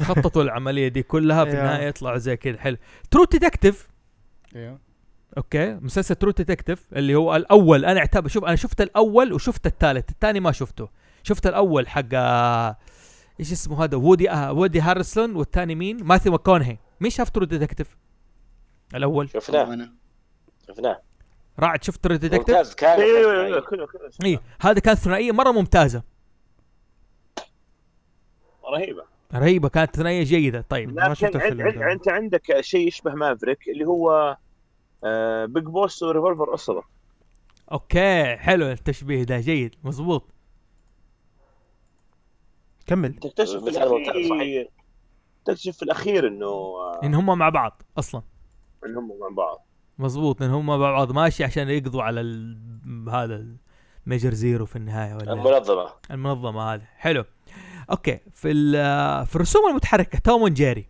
خططوا 0.00 0.42
العملية 0.42 0.88
دي 0.88 1.02
كلها 1.02 1.44
في. 1.44 1.50
النهاية 1.60 1.86
يطلعوا 1.86 2.18
زي 2.18 2.36
كذا 2.36 2.58
حلو. 2.58 2.76
True 3.10 3.24
Detective 3.24 3.88
أيوه 4.56 4.78
okay؟ 5.36 5.74
مسلسل 5.74 6.14
True 6.14 6.30
Detective 6.30 6.84
اللي 6.92 7.14
هو 7.14 7.36
الأول. 7.36 7.84
أنا 7.84 8.00
اعتبر 8.00 8.28
شوف 8.28 8.44
أنا 8.44 8.56
شفت 8.56 8.80
الأول 8.80 9.32
وشفت 9.32 9.66
الثالث. 9.66 10.10
الثاني 10.10 10.40
ما 10.40 10.52
شفته. 10.52 10.88
شفت 11.22 11.46
الأول 11.46 11.88
حق 11.88 12.04
آه، 12.12 12.76
إيش 13.40 13.52
اسمه 13.52 13.84
هذا؟ 13.84 13.96
وودي 13.96 14.30
آه 14.30 14.52
وودي 14.52 14.80
هارسون 14.80 15.36
والثاني 15.36 15.74
مين؟ 15.74 16.04
ماثيو 16.04 16.32
ماكونهي. 16.32 16.78
مين 17.00 17.10
شاف 17.10 17.30
True 17.30 17.44
Detective 17.44 17.96
الأول. 18.94 19.28
شفناه. 19.28 19.74
أنا. 19.74 19.92
شفناه. 20.68 21.00
راعد 21.58 21.84
شفت 21.84 22.04
True 22.04 22.16
Detective 22.16 22.56
ممتاز. 22.56 22.74
كان 22.74 23.00
أيوه 23.00 23.18
أيوه 23.18 23.44
أيوه 23.44 23.60
كله 23.60 23.86
كله 23.86 24.10
اي 24.24 24.38
هذا 24.60 24.80
كان 24.80 24.94
ثنائية 24.94 25.32
مرة 25.32 25.50
ممتازة. 25.50 26.02
رهيبة. 28.72 29.04
رهيبة 29.34 29.68
كانت 29.68 29.96
ثنائية 29.96 30.24
جيدة. 30.24 30.64
طيب 30.68 30.94
ما 30.94 31.14
شفت. 31.14 31.36
انت 31.36 32.08
عندك 32.08 32.60
شيء 32.60 32.88
يشبه 32.88 33.14
Maverick 33.14 33.68
اللي 33.68 33.84
هو 33.84 34.36
Big 35.46 35.64
Boss 35.64 36.02
و 36.02 36.08
Revolver 36.08 36.54
Ocelot 36.54 36.84
okay 37.72 38.36
حلو 38.36 38.66
التشبيه 38.70 39.22
ده 39.22 39.40
جيد 39.40 39.74
مزبوط 39.84 40.24
كمل. 42.86 43.14
تكتشف 43.14 43.64
في 43.64 43.68
الاخير. 43.70 44.68
تكتشف 45.44 45.76
في 45.76 45.82
الأخير 45.82 46.28
إنه 46.28 46.46
آه 46.46 47.00
إن 47.04 47.14
هم 47.14 47.38
مع 47.38 47.48
بعض 47.48 47.82
أصلا. 47.98 48.22
انهم 48.86 49.08
مع 49.20 49.28
بعض. 49.36 49.66
مزبوط 49.98 50.42
إن 50.42 50.50
هم 50.50 50.66
مع 50.66 50.76
بعض. 50.76 51.12
ماشي 51.12 51.44
عشان 51.44 51.68
يقضوا 51.68 52.02
على 52.02 52.20
ال... 52.20 52.58
هذا 53.10 53.46
ال 54.06 54.11
Major 54.11 54.34
Zero 54.34 54.66
في 54.66 54.76
النهاية 54.76 55.14
ولا 55.14 55.32
المنظمة. 55.32 55.88
المنظمة 56.10 56.74
هذه. 56.74 56.82
حلو. 56.96 57.24
okay 57.90 58.18
في 58.34 58.50
ال- 58.50 59.26
في 59.26 59.36
الرسوم 59.36 59.70
المتحركة 59.70 60.18
توم 60.18 60.42
وجيري. 60.42 60.86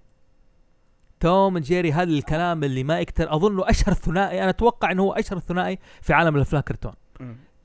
توم 1.23 1.55
وجيري 1.55 1.93
هذا 1.93 2.11
الكلام 2.11 2.65
اللي 2.65 2.85
ما 2.85 3.01
يكتر 3.01 3.35
أظنه 3.35 3.71
أشهر 3.71 3.95
ثنائي 3.95 4.43
أنا 4.43 4.51
أتوقع 4.51 4.91
إنه 4.93 5.03
هو 5.03 5.13
أشهر 5.13 5.39
ثنائي 5.39 5.79
في 6.03 6.13
عالم 6.13 6.37
الأفلام 6.37 6.63
كرتون. 6.63 6.93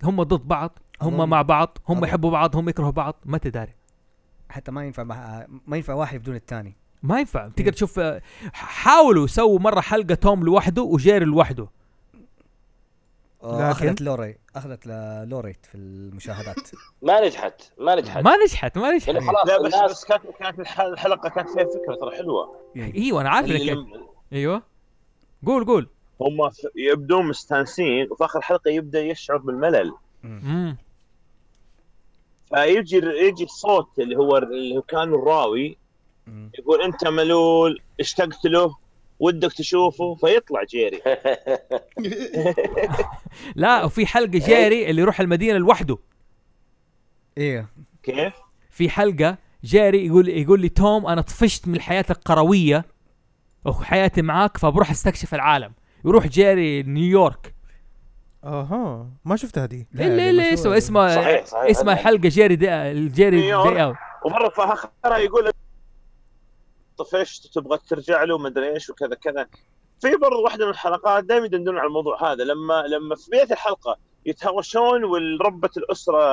هم 0.03 0.23
ضد 0.23 0.47
بعض 0.47 0.79
هم 1.01 1.29
مع 1.29 1.41
بعض 1.41 1.77
هم. 1.89 2.05
يحبوا 2.05 2.31
بعض 2.31 2.55
هم 2.55 2.69
يكرهوا 2.69 2.91
بعض 2.91 3.15
ما 3.25 3.38
تداري 3.38 3.75
حتى 4.49 4.71
ما 4.71 4.85
ينفع. 4.85 5.03
ما 5.67 5.77
ينفع 5.77 5.93
واحد 5.93 6.19
بدون 6.19 6.35
الثاني 6.35 6.75
ما 7.03 7.19
ينفع 7.19 7.47
تقدر 7.47 7.71
تشوف 7.71 7.99
آه، 7.99 8.21
حاولوا 8.53 9.25
يسووا 9.25 9.59
مرة 9.59 9.81
حلقة 9.81 10.15
توم 10.15 10.43
لوحده 10.43 10.81
وجيري 10.81 11.25
لوحده 11.25 11.67
لكن- 13.43 13.49
أخذت 13.64 14.01
لوري. 14.01 14.38
أخذت 14.55 14.88
ل- 14.88 15.30
لوريت 15.30 15.65
في 15.65 15.76
المشاهدات. 15.76 16.55
ما 17.01 17.26
نجحت 17.26 17.61
ما 17.77 17.95
نجحت. 17.95 18.23
ما 18.23 18.38
نجحت 18.43 18.77
ما 18.77 18.91
نجحت. 18.91 19.07
يعني 19.07 19.22
خلاص 19.27 19.47
لا 19.47 19.61
بس 19.61 19.73
الناس 19.73 19.91
بس 19.91 20.05
كانت 20.05 20.23
كانت 20.39 20.59
الح- 20.59 20.81
الحلقة 20.81 21.30
كانت 21.30 21.49
فيها 21.49 21.64
فكرة 21.65 21.95
ترى 21.95 22.18
حلوة. 22.18 22.55
إيوه 22.76 23.22
أنا 23.22 23.30
عارف 23.30 23.47
اللي 23.47 23.64
لك 23.65 23.77
لم- 23.77 24.07
إيوه. 24.34 24.61
قول 25.45 25.65
قول. 25.65 25.89
هم 26.22 26.51
يبدون 26.76 27.27
مستانسين 27.27 28.07
وفي 28.11 28.26
آخر 28.26 28.39
الحلقة 28.39 28.72
يبدأ 28.72 29.01
يشعر 29.01 29.38
بالملل. 29.38 29.93
امم 30.23 30.77
فيجي 32.55 32.97
يجي 32.97 33.43
الصوت 33.43 33.99
اللي 33.99 34.15
هو 34.18 34.38
اللي 34.38 34.77
هو 34.77 34.81
كان 34.81 35.14
الراوي. 35.14 35.77
يقول 36.59 36.81
أنت 36.81 37.07
ملول 37.07 37.81
اشتقت 37.99 38.45
له. 38.45 38.76
ودك 39.19 39.53
تشوفه 39.53 40.15
فيطلع 40.22 40.64
جيري. 40.64 41.02
لا 43.56 43.84
وفي 43.84 44.06
حلقة 44.06 44.39
جيري 44.39 44.89
اللي 44.89 45.02
يروح 45.02 45.19
المدينة 45.19 45.57
لوحده. 45.57 45.98
إيه. 47.38 47.68
كيف؟ 48.03 48.34
في 48.69 48.89
حلقة 48.89 49.38
جيري 49.64 50.06
يقول 50.06 50.30
يقول 50.30 50.61
لي 50.61 50.69
توم 50.69 51.07
أنا 51.07 51.22
طفشت 51.22 51.68
من 51.68 51.76
الحياة 51.76 52.06
القروية 52.10 52.85
وحياتي 53.65 54.22
معاك 54.22 54.57
فبروح 54.57 54.91
أستكشف 54.91 55.34
العالم. 55.34 55.73
يروح 56.06 56.27
جيري 56.27 56.84
نيويورك. 56.84 57.53
أها. 58.44 59.10
ما 59.26 59.35
شفتها 59.35 59.65
دي. 59.65 59.88
لا، 59.94 60.31
دي. 60.31 60.53
اسمه 60.53 61.15
صحيح، 61.15 61.45
صحيح. 61.45 61.69
اسمها 61.69 61.95
حلقة 61.95 62.30
Jerry 62.30 62.55
Day 62.55 62.65
Jerry. 63.09 63.41
Day 63.41 63.53
Out 63.53 63.95
ومرة 64.26 64.49
في 64.49 64.61
اخرها 64.61 65.18
يقول 65.18 65.52
طفشت 66.98 67.53
تبغى 67.53 67.80
ترجع 67.90 68.24
له 68.24 68.38
مدري 68.38 68.74
إيش 68.74 68.90
وكذا 68.90 69.15
كذا. 69.15 69.48
في 70.02 70.15
برضه 70.15 70.38
واحدة 70.38 70.65
من 70.65 70.72
الحلقات 70.72 71.24
دائما 71.24 71.45
يدندنون 71.45 71.78
على 71.78 71.88
الموضوع 71.88 72.32
هذا. 72.32 72.44
لما 72.44 72.82
لما 72.88 73.15
في 73.15 73.28
بداية 73.32 73.52
الحلقة 73.52 73.98
يتهاوشون 74.26 75.03
والربة 75.03 75.69
الأسرة 75.78 76.24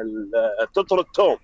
ال- 0.00 0.72
تطرد 0.74 1.04
توم 1.14 1.36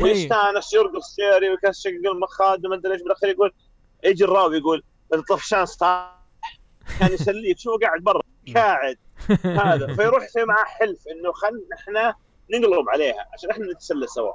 ويستانس 0.00 0.72
يرقص 0.74 1.16
شيري 1.16 1.50
ويكسر 1.50 1.90
المخاد 1.90 2.66
وما 2.66 2.74
أدري 2.74 2.92
إيش 2.92 3.02
بالأخير 3.02 3.28
يقول 3.30 3.52
يجي 4.04 4.24
الراوي 4.24 4.58
يقول 4.58 4.82
الطفشان 5.14 5.66
صح 5.66 6.24
كان 7.00 7.12
يسليك 7.12 7.58
شو 7.58 7.76
قاعد 7.78 8.00
برا؟ 8.02 8.20
قاعد. 8.54 8.96
هذا. 9.44 9.94
فيروح 9.94 10.24
يسوي 10.24 10.44
معاه 10.44 10.64
حلف 10.64 10.98
إنه 11.08 11.32
خل 11.32 11.64
إحنا 11.74 12.14
نقلب 12.50 12.88
عليها 12.88 13.28
عشان 13.32 13.50
إحنا 13.50 13.72
نتسلى 13.72 14.06
سوا. 14.06 14.32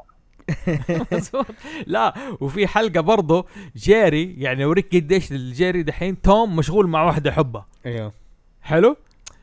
لا 1.88 2.14
وفي 2.40 2.68
حلقة 2.68 3.02
برضه 3.02 3.46
جيري 3.76 4.34
يعني 4.38 4.64
أوريك 4.64 4.96
قديش 4.96 5.32
الجيري 5.32 5.84
دحين 5.84 6.22
توم 6.22 6.56
مشغول 6.56 6.88
مع 6.88 7.04
واحدة 7.04 7.30
يحبها 7.30 7.66
أيوه 7.86 8.14
حلو 8.62 8.98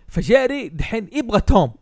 فجيري 0.09 0.68
دحين 0.68 1.09
يبغى 1.12 1.40
توم. 1.40 1.73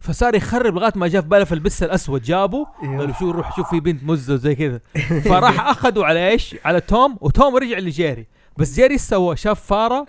فصار 0.00 0.34
يخرب 0.34 0.74
لغاية 0.74 0.92
ما 0.96 1.08
جاء 1.08 1.22
في 1.22 1.28
باله 1.28 1.44
في 1.44 1.52
البس 1.52 1.82
الأسود 1.82 2.22
جابه 2.22 2.66
أيوه. 2.82 2.98
قالوا 2.98 3.14
شو 3.14 3.30
روح 3.30 3.56
شوف 3.56 3.70
في 3.70 3.80
بنت 3.80 4.04
مزة 4.04 4.34
وزي 4.34 4.54
كذا 4.54 4.80
فراح 5.24 5.60
اخذوا 5.70 6.04
على 6.04 6.28
إيش؟ 6.28 6.56
على 6.64 6.80
توم 6.80 7.16
وتوم 7.20 7.56
رجع 7.56 7.78
لجيري 7.78 8.26
بس 8.56 8.74
جيري 8.74 8.92
إيش 8.92 9.00
سوى؟ 9.00 9.36
شاف 9.36 9.60
فارة 9.60 10.06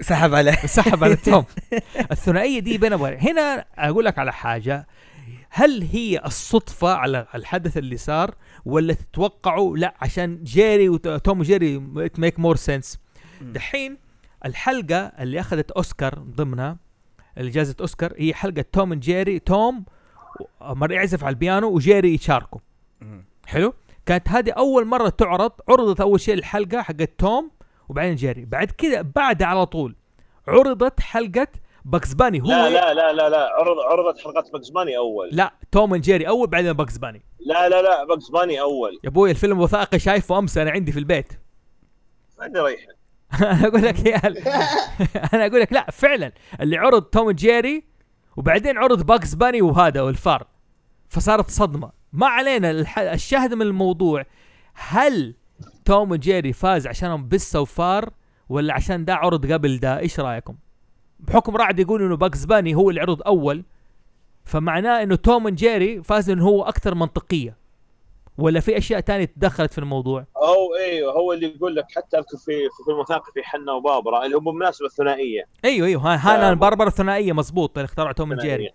سحب 0.00 0.34
عليه 0.34 0.52
سحب 0.52 1.04
على 1.04 1.16
توم 1.16 1.44
الثنائية 2.12 2.58
دي 2.58 2.78
بين. 2.78 2.92
هنا 2.92 3.64
أقول 3.78 4.04
لك 4.04 4.18
على 4.18 4.32
حاجة 4.32 4.86
هل 5.50 5.82
هي 5.82 6.20
الصدفة 6.24 6.94
على 6.94 7.26
الحدث 7.34 7.76
اللي 7.76 7.96
صار 7.96 8.34
ولا 8.64 8.94
تتوقعوا؟ 8.94 9.76
لا 9.76 9.94
عشان 10.00 10.44
جيري 10.44 10.88
وتوم 10.88 11.40
وجيري 11.40 11.78
make 12.18 12.38
more 12.38 12.56
sense 12.56 12.98
دحين 13.40 13.96
الحلقة 14.44 14.96
اللي 14.96 15.40
أخذت 15.40 15.70
أوسكار 15.70 16.14
ضمنها 16.14 16.76
اللي 17.38 17.50
جائزه 17.50 17.76
أوسكار 17.80 18.14
هي 18.16 18.34
حلقة 18.34 18.64
توم 18.72 18.92
and 18.92 19.02
جيري. 19.02 19.38
توم 19.38 19.84
مره 20.60 20.94
يعزف 20.94 21.24
على 21.24 21.32
البيانو 21.32 21.68
وجيري 21.68 22.14
يشاركوا 22.14 22.60
حلو؟ 23.46 23.74
كانت 24.06 24.28
هذه 24.28 24.50
أول 24.50 24.86
مرة 24.86 25.08
تعرض 25.08 25.52
عرضت 25.68 26.00
أول 26.00 26.20
شيء 26.20 26.34
الحلقة 26.34 26.82
حقت 26.82 27.10
توم 27.18 27.50
وبعدين 27.88 28.14
جيري. 28.14 28.44
بعد 28.44 28.70
كذا 28.70 29.02
بعد 29.02 29.42
على 29.42 29.66
طول 29.66 29.96
عرضت 30.48 31.00
حلقة 31.00 31.48
باكس 31.88 32.14
باني 32.14 32.40
هو. 32.40 32.46
لا 32.46 32.70
لا 32.70 32.94
لا 32.94 33.12
لا 33.12 33.28
لا 33.28 33.48
عرض 33.58 33.78
عرضت 33.78 34.18
حلقات 34.18 34.52
باكس 34.52 34.68
باني 34.70 34.96
أول. 34.96 35.28
لا 35.32 35.52
توم 35.72 35.94
and 35.94 36.02
جيري 36.02 36.28
أول 36.28 36.46
بعدين 36.46 36.72
باكس 36.72 36.98
باني. 36.98 37.22
لا 37.40 37.68
لا 37.68 37.82
لا 37.82 38.04
باكس 38.04 38.30
باني 38.30 38.60
أول. 38.60 39.00
يا 39.04 39.08
أبوي 39.08 39.30
الفيلم 39.30 39.60
وثائقي 39.60 39.98
شايفه 39.98 40.38
أمس 40.38 40.58
أنا 40.58 40.70
عندي 40.70 40.92
في 40.92 40.98
البيت. 40.98 41.32
ما 42.38 42.44
ادري 42.46 42.62
ريحة. 42.62 42.98
أنا 43.52 43.66
أقول 43.66 43.82
لك 43.82 44.06
يا 44.06 44.16
أنا 45.34 45.46
أقول 45.46 45.60
لك 45.60 45.72
لا 45.72 45.90
فعلا 45.90 46.32
اللي 46.60 46.76
عرض 46.76 47.02
توم 47.02 47.30
جيري 47.30 47.84
وبعدين 48.36 48.78
عرض 48.78 49.06
باكس 49.06 49.34
باني 49.34 49.62
وهذا 49.62 50.02
والفار. 50.02 50.46
فصارت 51.08 51.50
صدمة. 51.50 51.90
ما 52.12 52.26
علينا 52.26 52.70
الح... 52.70 52.98
الشاهد 52.98 53.54
من 53.54 53.62
الموضوع. 53.62 54.24
هل 54.74 55.34
توم 55.84 56.10
وجيري 56.10 56.52
فاز 56.52 56.86
عشانهم 56.86 57.28
بسه 57.28 57.60
وفار 57.60 58.10
ولا 58.48 58.74
عشان 58.74 59.04
ده 59.04 59.14
عرض 59.14 59.52
قبل 59.52 59.78
ده؟ 59.78 59.98
إيش 59.98 60.20
رأيكم؟ 60.20 60.56
بحكم 61.20 61.56
رعد 61.56 61.78
يقول 61.78 62.02
إنه 62.02 62.16
باكس 62.16 62.44
باني 62.44 62.74
هو 62.74 62.90
اللي 62.90 63.00
عرض 63.00 63.22
أول 63.22 63.64
فمعناه 64.44 65.02
إنه 65.02 65.14
توم 65.16 65.48
جيري 65.48 66.02
فاز 66.02 66.30
إنه 66.30 66.44
هو 66.48 66.62
أكثر 66.62 66.94
منطقية. 66.94 67.56
ولا 68.38 68.60
في 68.60 68.78
أشياء 68.78 69.00
تانية 69.00 69.24
تدخلت 69.24 69.72
في 69.72 69.78
الموضوع؟ 69.78 70.24
أو 70.36 70.74
أيوه 70.74 71.12
هو 71.12 71.32
اللي 71.32 71.46
يقول 71.56 71.76
لك 71.76 71.84
حتى 71.96 72.18
أذكر 72.18 72.36
في 72.36 72.52
في 72.86 72.90
الوثائقي 72.92 73.32
في 73.34 73.42
حنا 73.42 73.72
وبابرا 73.72 74.24
اللي 74.24 74.36
هو 74.36 74.40
بالمناسبة 74.40 74.86
الثنائية. 74.86 75.44
أيوه 75.64 75.86
أيوه 75.86 76.02
ها- 76.14 76.34
هانا 76.34 76.54
باربرا 76.54 76.90
ثنائية 76.90 77.32
مزبوط 77.32 77.78
اللي 77.78 77.84
اخترعوا 77.84 78.12
توم 78.12 78.34
جيري 78.34 78.42
ثنائية. 78.56 78.70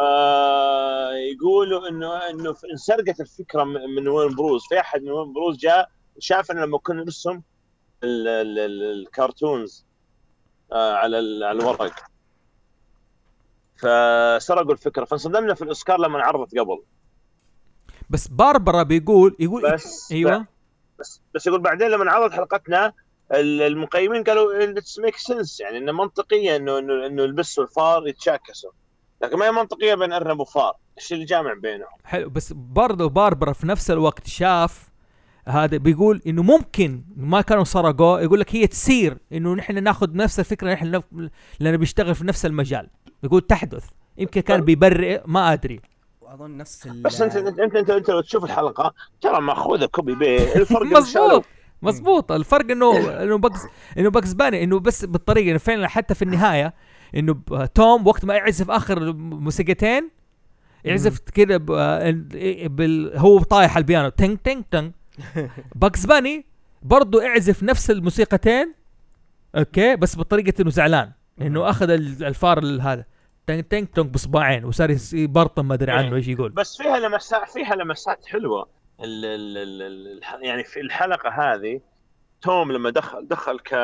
آه 0.00 1.12
يقولوا 1.14 1.88
إنه 1.88 2.16
إنه 2.30 2.54
انسرقت 2.72 3.20
الفكرة 3.20 3.64
من 3.64 4.08
وين 4.08 4.34
بروز. 4.34 4.62
في 4.68 4.80
أحد 4.80 5.02
من 5.02 5.10
وين 5.10 5.32
بروز 5.32 5.56
جاء 5.58 5.88
شاف 6.18 6.50
انه 6.50 6.64
لما 6.64 6.78
كنا 6.78 7.02
نرسم 7.02 7.40
ال- 8.04 8.28
ال- 8.28 8.58
ال- 8.58 9.00
الكرتونز 9.00 9.85
آه 9.85 9.85
على 10.72 11.18
ال- 11.18 11.44
على 11.44 11.58
الورق. 11.58 11.92
فسرقوا 13.76 14.72
الفكرة. 14.72 15.04
فانصدمنا 15.04 15.54
في 15.54 15.62
الأوسكار 15.62 15.98
لما 16.00 16.18
عرضت 16.22 16.58
قبل. 16.58 16.82
بس 18.10 18.28
باربرا 18.28 18.82
بيقول 18.82 19.36
يقول 19.38 19.72
بس 19.72 20.12
أيوه. 20.12 20.46
بس 20.98 21.20
بس 21.34 21.46
يقول 21.46 21.60
بعدين 21.60 21.88
لما 21.88 22.12
عرضت 22.12 22.34
حلقتنا 22.34 22.92
ال- 23.32 23.62
المقيمين 23.62 24.24
قالوا 24.24 24.64
it's 24.78 24.98
make 24.98 25.16
sense 25.16 25.60
يعني 25.60 25.78
إنه 25.78 25.92
منطقيه 25.92 26.56
انه 26.56 26.78
انه 26.78 27.06
إنه 27.06 27.24
البس 27.24 27.58
والفار 27.58 28.08
يتشاكسوا. 28.08 28.70
لكن 29.22 29.36
ما 29.38 29.46
هي 29.46 29.52
منطقية 29.52 29.94
بين 29.94 30.12
أرنب 30.12 30.40
وفار. 30.40 30.76
إيش 30.98 31.12
اللي 31.12 31.24
جامع 31.24 31.52
بينهم؟ 31.54 31.88
حلو. 32.04 32.30
بس 32.30 32.52
برضه 32.52 33.08
باربرا 33.08 33.52
في 33.52 33.66
نفس 33.66 33.90
الوقت 33.90 34.26
شاف 34.26 34.85
هذا 35.48 35.76
بيقول 35.76 36.22
إنه 36.26 36.42
ممكن 36.42 37.02
ما 37.16 37.40
كانوا 37.40 37.64
سرقوه 37.64 38.20
يقول 38.22 38.40
لك 38.40 38.56
هي 38.56 38.66
تصير 38.66 39.18
إنه 39.32 39.54
نحن 39.54 39.82
ناخذ 39.82 40.16
نفس 40.16 40.40
الفكرة 40.40 40.72
نحن 40.72 40.86
نف... 40.90 41.04
لأنه 41.60 41.76
بيشتغل 41.76 42.14
في 42.14 42.26
نفس 42.26 42.46
المجال. 42.46 42.88
يقول 43.22 43.40
تحدث. 43.40 43.84
يمكن 44.18 44.40
كان 44.40 44.60
بيبرئ 44.60 45.20
ما 45.26 45.52
أدري. 45.52 45.80
وأظن 46.20 46.56
نفس 46.56 46.86
ال 46.86 47.02
بس 47.02 47.22
انت 47.22 47.36
انت 47.36 47.58
انت, 47.60 47.76
انت, 47.76 47.90
أنت 47.90 48.10
لو 48.10 48.20
تشوف 48.20 48.44
الحلقة 48.44 48.94
ترى 49.20 49.40
مأخوذة 49.40 49.86
copy 49.86 50.14
paste. 50.14 50.36
الفرق 50.60 50.82
مظبوط 50.82 51.44
مظبوط 51.82 52.32
الفرق 52.32 52.70
انه 52.70 53.22
إنه 53.22 53.38
باكس 53.38 53.60
إنه 53.98 54.10
باكس 54.10 54.32
باني. 54.32 54.64
إنه 54.64 54.80
بس 54.80 55.04
بالطريقة 55.04 55.50
إنه 55.50 55.58
فعلا 55.58 55.88
حتى 55.88 56.14
في 56.14 56.22
النهاية 56.22 56.74
إنه 57.16 57.34
توم 57.74 58.06
وقت 58.06 58.24
ما 58.24 58.34
يعزف 58.34 58.70
آخر 58.70 59.12
موسيقتين 59.12 60.10
يعزف 60.84 61.18
كذا 61.34 61.56
ب- 61.56 62.76
بال 62.76 63.12
هو 63.18 63.38
طايح 63.38 63.70
على 63.76 63.82
البيانو. 63.82 64.08
تنج 64.08 64.36
تنج 64.38 64.64
تنج 64.70 64.92
باكس 65.74 66.06
باني 66.06 66.44
برضه 66.82 67.26
اعزف 67.26 67.62
نفس 67.62 67.90
الموسيقتين 67.90 68.74
أوكي 69.56 69.96
بس 69.96 70.16
بطريقة 70.18 70.62
إنه 70.62 70.70
زعلان 70.70 71.12
إنه 71.40 71.70
أخذ 71.70 71.90
ال- 71.90 72.24
الفار 72.24 72.58
ال- 72.58 72.80
هذا. 72.80 73.04
تنج 73.46 73.64
تنج 73.64 73.86
تنج 73.86 74.06
بصباعين 74.06 74.64
وصار 74.64 74.96
يبرطم 75.12 75.68
ما 75.68 75.74
أدري 75.74 75.92
عنه 75.92 76.16
إيش 76.16 76.28
يقول. 76.28 76.50
بس 76.52 76.76
فيها 76.76 76.98
لمسات 76.98 77.48
فيها 77.50 77.74
لمسات 77.74 78.26
حلوة. 78.26 78.68
ال 79.00 79.24
ال 79.24 79.58
ال 79.58 79.82
ال 79.82 80.18
الح- 80.18 80.38
يعني 80.42 80.64
في 80.64 80.80
الحلقة 80.80 81.28
هذه 81.30 81.80
توم 82.42 82.72
لما 82.72 82.90
دخل 82.90 83.28
دخل 83.28 83.58
ك 83.58 83.74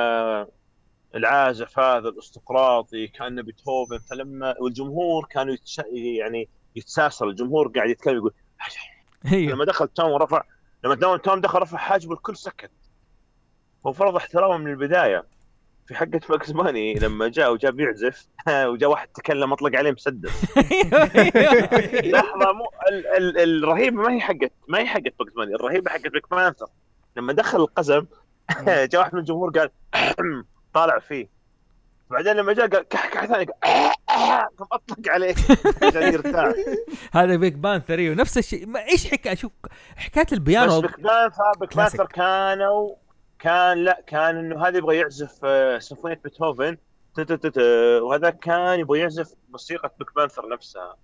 العازف 1.15 1.79
هذا 1.79 2.09
الارستقراطي 2.09 3.07
كأنه 3.07 3.43
بيتهوفن 3.43 3.99
فلما 3.99 4.55
والجمهور 4.61 5.27
كانوا 5.31 5.55
يتش... 5.55 5.81
يعني 6.19 6.49
يتساسر 6.77 7.29
الجمهور 7.29 7.69
قاعد 7.69 7.89
يتكلم 7.91 8.17
يقول 8.17 8.33
أيوه 9.33 9.53
لما 9.55 9.65
دخل 9.65 9.89
توم 9.89 10.11
ورفع 10.11 10.43
لما 10.85 10.95
توم 10.95 11.17
توم 11.17 11.41
دخل 11.41 11.59
رفع 11.59 11.79
حاجبه 11.79 12.13
الكل 12.15 12.37
سكت. 12.37 12.71
هو 13.87 13.93
فرض 13.93 14.17
احترامه 14.17 14.57
من 14.57 14.71
البداية. 14.71 15.25
في 15.87 15.95
حقة 15.95 16.21
باكس 16.29 16.51
باني 16.51 16.95
لما 16.95 17.29
جاء 17.29 17.53
وجاء 17.53 17.71
بيعزف 17.71 18.27
وجاء 18.49 18.91
واحد 18.91 19.09
تكلم 19.09 19.53
أطلق 19.53 19.79
عليه 19.79 19.91
مسدس. 19.91 20.45
لحظة 22.05 22.53
مو 22.53 22.65
ال 22.89 23.07
ال 23.39 23.39
الرهيبة 23.65 23.97
ما 24.03 24.13
هي 24.13 24.21
حقت 24.21 24.53
ما 24.69 24.79
هي 24.79 24.87
حقت 24.87 25.13
باكس 25.19 25.33
باني 25.33 25.55
الرهيبة 25.55 25.91
حقت 25.91 26.07
بينك 26.09 26.31
بانثر 26.31 26.67
لما 27.17 27.33
دخل 27.33 27.61
القزم 27.61 28.07
جاء 28.91 28.99
واحد 29.01 29.15
من 29.15 29.21
الجمهور 29.21 29.51
قال 29.51 29.71
طالع 30.75 30.99
فيه. 30.99 31.29
بعدين 32.11 32.33
لما 32.33 32.53
جاء 32.53 32.69
قال 32.69 32.83
كح 32.89 33.07
كح 33.09 33.27
ثاني 33.27 33.45
قال 33.45 33.93
قام 34.13 34.69
اطلق 34.73 35.09
عليه 35.09 35.35
عشان 35.83 36.03
يرتاح. 36.03 36.53
هذا 37.13 37.37
بينك 37.37 37.53
بانثر 37.53 38.01
ونفس 38.11 38.39
الشيء. 38.39 38.67
ما 38.67 38.85
إيش 38.85 39.11
حكايه 39.11 39.35
شوف 39.35 39.53
حكاية 39.97 40.25
بس 40.25 40.33
البيانو 40.33 40.81
بينك 40.81 41.01
بانثر 41.01 41.53
بينك. 41.61 41.77
بانثر 41.77 42.07
كانوا 42.07 42.95
كان 43.39 43.79
لا 43.85 44.03
كان 44.07 44.37
إنه 44.37 44.67
هذا 44.67 44.79
يبغى 44.79 44.97
يعزف 44.97 45.41
آه، 45.45 45.79
سيمفونية 45.79 46.21
بيتهوفن. 46.25 46.77
وهذا 48.03 48.31
كان 48.31 48.81
يبغى 48.81 48.99
يعزف 48.99 49.35
موسيقى 49.51 49.95
بينك 49.99 50.15
بانثر 50.17 50.49
نفسها. 50.49 50.97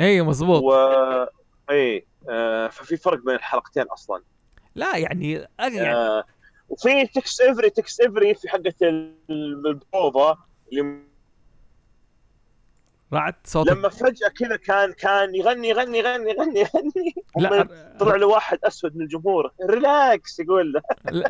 أيوه 0.00 0.26
مظبوط 0.26 0.62
وأي 0.62 2.06
آه، 2.28 2.68
ففي 2.68 2.96
فرق 2.96 3.18
بين 3.24 3.34
الحلقتين 3.34 3.82
أصلا. 3.82 4.22
لا 4.74 4.96
يعني 4.96 5.46
يعني. 5.58 5.92
آه، 5.92 6.24
وفي 6.68 7.06
تكس 7.06 7.40
افري 7.40 7.70
تكس 7.70 8.00
افري 8.00 8.34
في 8.34 8.48
حقة 8.48 8.74
ال- 8.82 9.14
البروفا 9.30 10.38
اللي 10.72 11.09
رعد 13.12 13.34
صوتك. 13.44 13.72
لما 13.72 13.88
فجأة 13.88 14.28
كذا 14.38 14.56
كان 14.56 14.92
كان 14.92 15.34
يغني 15.34 15.68
يغني 15.68 15.98
يغني 15.98 16.30
يغني 16.30 16.60
يغني. 16.60 17.14
لا 17.36 17.68
طلع 18.00 18.16
له 18.16 18.26
واحد 18.26 18.58
أسود 18.64 18.96
من 18.96 19.02
الجمهور. 19.02 19.52
relax 19.70 20.40
يقول 20.40 20.72
له. 20.72 20.82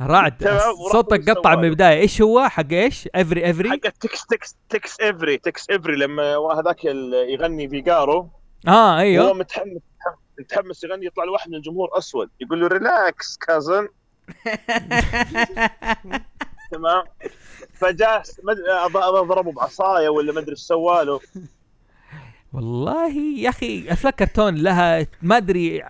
رعد 0.00 0.48
صوتك 0.92 1.30
قطع 1.30 1.54
من. 1.54 1.64
البداية. 1.64 2.00
إيش 2.00 2.22
هو؟ 2.22 2.48
حق 2.48 2.72
إيش؟ 2.72 3.08
افري 3.14 3.50
افري 3.50 3.70
حق 3.70 3.76
تكس 3.76 4.26
تكس 4.26 4.56
تكس 4.68 5.00
افري 5.00 5.36
تكس 5.38 5.70
افري 5.70 5.96
لما 5.96 6.36
هذاك 6.58 6.86
ال- 6.86 7.30
يغني 7.30 7.68
فيجارو 7.68 8.30
آه 8.68 8.94
هو 8.94 8.98
أيوه 8.98 9.32
متحمس 9.32 9.80
متحمس 10.38 10.84
يغني 10.84 11.06
يطلع 11.06 11.24
له 11.24 11.32
واحد 11.32 11.50
من 11.50 11.56
الجمهور 11.56 11.98
أسود. 11.98 12.30
يقول 12.40 12.60
له 12.60 12.66
relax 12.66 13.36
cousin 13.36 13.88
تمام؟ 16.70 17.04
فجاء 17.74 18.22
مد- 18.42 18.96
اضربه 18.96 19.52
بعصاية 19.52 20.08
ولا 20.08 20.32
ما 20.32 20.40
أدري 20.40 20.50
إيش 20.50 20.58
سوى 20.58 21.04
له. 21.04 21.20
والله 22.52 23.12
يا 23.38 23.48
أخي 23.48 23.92
أفلام 23.92 24.12
كرتون 24.12 24.54
لها 24.54 25.06
ما 25.22 25.36
أدري 25.36 25.82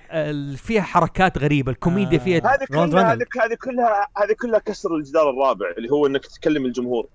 فيها 0.57 0.83
حركات 0.83 1.39
غريبة 1.39 1.73
الكوميديا 1.73 2.19
آه. 2.19 2.23
فيها 2.25 2.55
هذه 2.55 2.65
كلها. 2.69 3.13
هذه 3.13 3.27
هذه 3.43 3.55
كلها 3.65 4.07
هذه 4.17 4.33
كلها 4.43 4.59
كسر 4.59 4.95
الجدار 4.97 5.31
الرابع 5.31 5.71
اللي 5.79 5.91
هو 5.91 6.07
إنك 6.07 6.27
تكلم 6.27 6.67
الجمهور. 6.67 7.07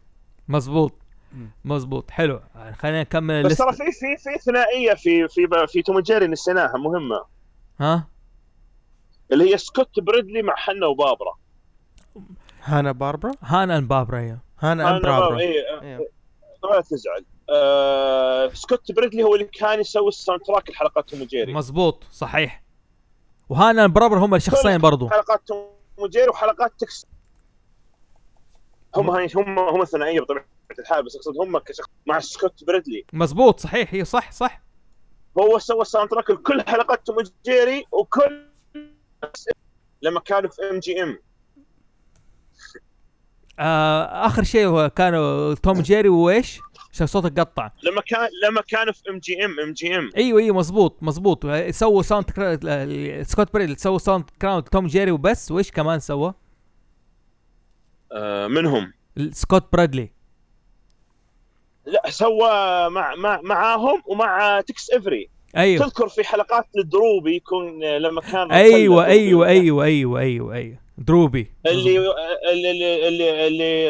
مزبوط. 0.48 0.94
مزبوط 1.66 2.12
حلو. 2.12 2.40
خلينا 2.80 3.02
نكمل 3.02 3.44
بس 3.44 3.58
ترى 3.58 3.74
في 3.74 3.78
في 3.92 4.18
في 4.18 4.40
ثنائية 4.46 4.94
في 4.94 5.28
في 5.28 5.48
في 5.68 5.82
توم 5.82 6.00
جيري 6.00 6.28
نسيناها 6.28 6.78
مهمة. 6.78 7.22
ها؟ 7.80 8.08
اللي 9.32 9.54
هي 9.54 9.58
سكوت 9.58 10.00
بريدلي 10.00 10.42
مع 10.42 10.56
هانا 10.56 10.86
وباربرا 10.86 11.36
هانا 12.64 12.92
باربرا؟ 12.92 13.32
هانا 13.42 13.78
and 13.78 13.88
باربرا 13.88 14.20
هي 14.20 14.38
هانا 14.60 14.84
ام 14.84 14.96
أنا 14.96 15.00
باربرا 15.00 15.40
إيه، 15.40 15.82
إيه. 15.82 16.10
لا 16.64 16.82
تزعل. 16.82 17.26
آه 17.50 18.50
سكوت 18.54 18.92
بريدلي 18.92 19.24
هو 19.24 19.36
اللي 19.36 19.46
كان 19.46 19.80
يسوي 19.80 20.08
ال 20.08 20.42
soundtrack 20.42 20.70
لحلقات 20.70 21.10
توم 21.10 21.24
جيري 21.24 21.54
مزبوط 21.54 22.04
صحيح. 22.12 22.64
وهانا 23.50 23.86
and 23.86 23.94
باربرا 23.94 24.20
هم 24.20 24.36
الشخصين 24.36 24.78
برضو. 24.78 25.10
حلقات 25.10 25.42
توم 25.48 26.08
جيري 26.10 26.30
وحلقات 26.30 26.74
تكس. 26.80 27.06
هم 28.96 29.10
هاي 29.10 29.28
هم 29.36 29.60
هم 29.60 29.84
ثنائيه 29.84 30.22
بطبيعه 30.22 30.46
الحال 30.80 31.06
بس 31.06 31.16
أقصد 31.16 31.38
هم 31.42 31.58
كشخص 31.58 31.90
مع 32.06 32.20
سكوت 32.20 32.64
بريدلي. 32.64 33.06
مزبوط 33.14 33.60
صحيح 33.60 33.94
هي 33.94 34.06
صح 34.06 34.32
صح. 34.32 34.62
هو 35.40 35.60
سوى 35.60 35.82
ال 35.82 36.10
soundtrack 36.10 36.30
لكل 36.30 36.62
حلقات 36.62 37.08
توم 37.08 37.16
جيري 37.46 37.86
وكل 37.92 38.46
لما 40.02 40.20
كانوا 40.20 40.50
في 40.50 40.62
ام 40.70 40.80
جي 40.80 41.04
ام 41.04 41.20
آه 43.60 44.26
آخر 44.26 44.44
شيء 44.44 44.66
هو 44.66 44.90
كانوا 44.90 45.54
توم 45.54 45.82
جيري 45.82 46.10
وإيش؟ 46.10 46.60
عشان 46.94 47.08
صوتك 47.08 47.40
قطع. 47.40 47.72
لما 47.84 48.02
كان 48.02 48.30
لما 48.44 48.62
كانوا 48.62 48.94
في 48.94 49.10
ام 49.10 49.20
جي 49.20 49.46
ام 49.46 49.60
ام 49.60 49.74
جي 49.74 49.98
ام 49.98 50.10
إيوه 50.18 50.40
إيوه 50.40 50.56
مزبوط 50.56 51.04
مزبوط 51.04 51.46
سووا 51.70 52.02
sound 52.02 52.26
كرا... 52.30 53.24
سكوت 53.24 53.54
بريدلي 53.54 53.78
سووا 53.78 53.98
soundtrack 53.98 54.64
توم 54.64 54.88
جيري 54.88 55.12
وبس. 55.12 55.52
وإيش 55.52 55.72
كمان 55.72 56.00
سوى؟ 56.00 56.34
آه 58.12 58.48
منهم. 58.48 58.94
سكوت 59.32 59.74
برادلي 59.74 60.12
لا 61.86 62.10
سوى 62.10 62.90
مع 62.90 63.16
مع 63.16 63.42
معاهم 63.42 64.02
ومع 64.06 64.62
Tex 64.62 64.92
Avery 64.92 65.30
أيوه. 65.58 65.86
تذكر 65.86 66.10
في 66.10 66.24
حلقات 66.24 66.68
للدروبي 66.76 67.36
يكون 67.36 67.84
لما 67.84 68.22
كان 68.22 68.52
أيوه 68.52 69.06
أيوه 69.06 69.48
أيوه 69.48 69.84
أيوه 69.84 70.20
أيوه 70.20 70.54
أيوه. 70.54 70.78
دروبي. 71.00 71.52
اللي 71.66 71.98
اللي 72.52 73.08
اللي, 73.08 73.48
اللي, 73.48 73.90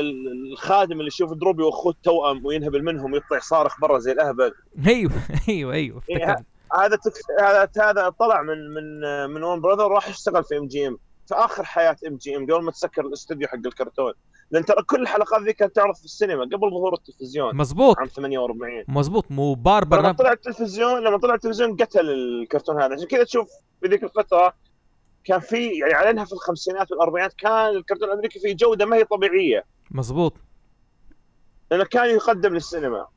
الخادم 0.51 0.91
اللي 0.91 1.07
يشوف 1.07 1.33
دروبي 1.33 1.63
واخوه 1.63 1.95
توأم 2.03 2.45
وينهبل 2.45 2.83
منهم 2.83 3.15
يطلع 3.15 3.39
صارخ 3.39 3.79
برا 3.81 3.99
زي 3.99 4.11
الأهبل. 4.11 4.53
أيوه 4.87 5.11
أيوه 5.49 5.73
أيوه 5.73 6.01
إيه، 6.09 6.35
هذا 6.73 6.97
هذا 7.41 7.69
هذا 7.77 8.09
طلع 8.09 8.41
من 8.41 8.73
من 8.73 8.99
من 9.29 9.43
Warner 9.43 9.61
Brothers 9.61 9.91
راح 9.91 10.09
يشتغل 10.09 10.43
في 10.43 10.57
MGM 10.57 10.97
في 11.27 11.35
آخر 11.35 11.63
حياة 11.63 11.95
MGM 12.07 12.43
قبل 12.43 12.63
ما 12.63 12.71
تسكر 12.71 13.05
الاستوديو 13.05 13.47
حق 13.47 13.65
الكرتون. 13.65 14.13
لأن 14.51 14.65
ترى 14.65 14.83
كل 14.83 15.01
الحلقات 15.01 15.41
ذي 15.41 15.53
كانت 15.53 15.75
تعرض 15.75 15.95
في 15.95 16.05
السينما 16.05 16.43
قبل 16.43 16.69
ظهور 16.69 16.93
التلفزيون. 16.93 17.55
مزبوط. 17.55 17.99
عام 17.99 18.07
48 18.07 18.83
مزبوط 18.87 19.25
مو 19.29 19.53
باربر 19.53 19.99
لما. 19.99 20.11
طلع 20.11 20.31
التلفزيون 20.31 21.03
لما 21.03 21.17
طلع 21.17 21.33
التلفزيون 21.33 21.75
قتل 21.75 22.09
الكرتون 22.09 22.81
هذا. 22.81 22.93
عشان 22.93 23.07
كذا 23.07 23.23
تشوف 23.23 23.49
في 23.81 23.87
ذيك 23.87 24.03
الفترة 24.03 24.53
كان 25.29 25.39
في 25.39 25.67
يعني 25.67 25.93
اعلنها 25.93 26.25
في 26.25 26.33
الخمسينات 26.33 26.91
والأربعينات 26.91 27.33
كان 27.33 27.75
الكرتون 27.75 28.07
الأمريكي 28.07 28.39
فيه 28.39 28.55
جودة 28.55 28.85
ما 28.85 28.95
هي 28.95 29.03
طبيعية. 29.03 29.65
مزبوط 29.91 30.33
لأنه 31.71 31.83
كان 31.83 32.09
يقدم 32.09 32.53
للسينما. 32.53 33.07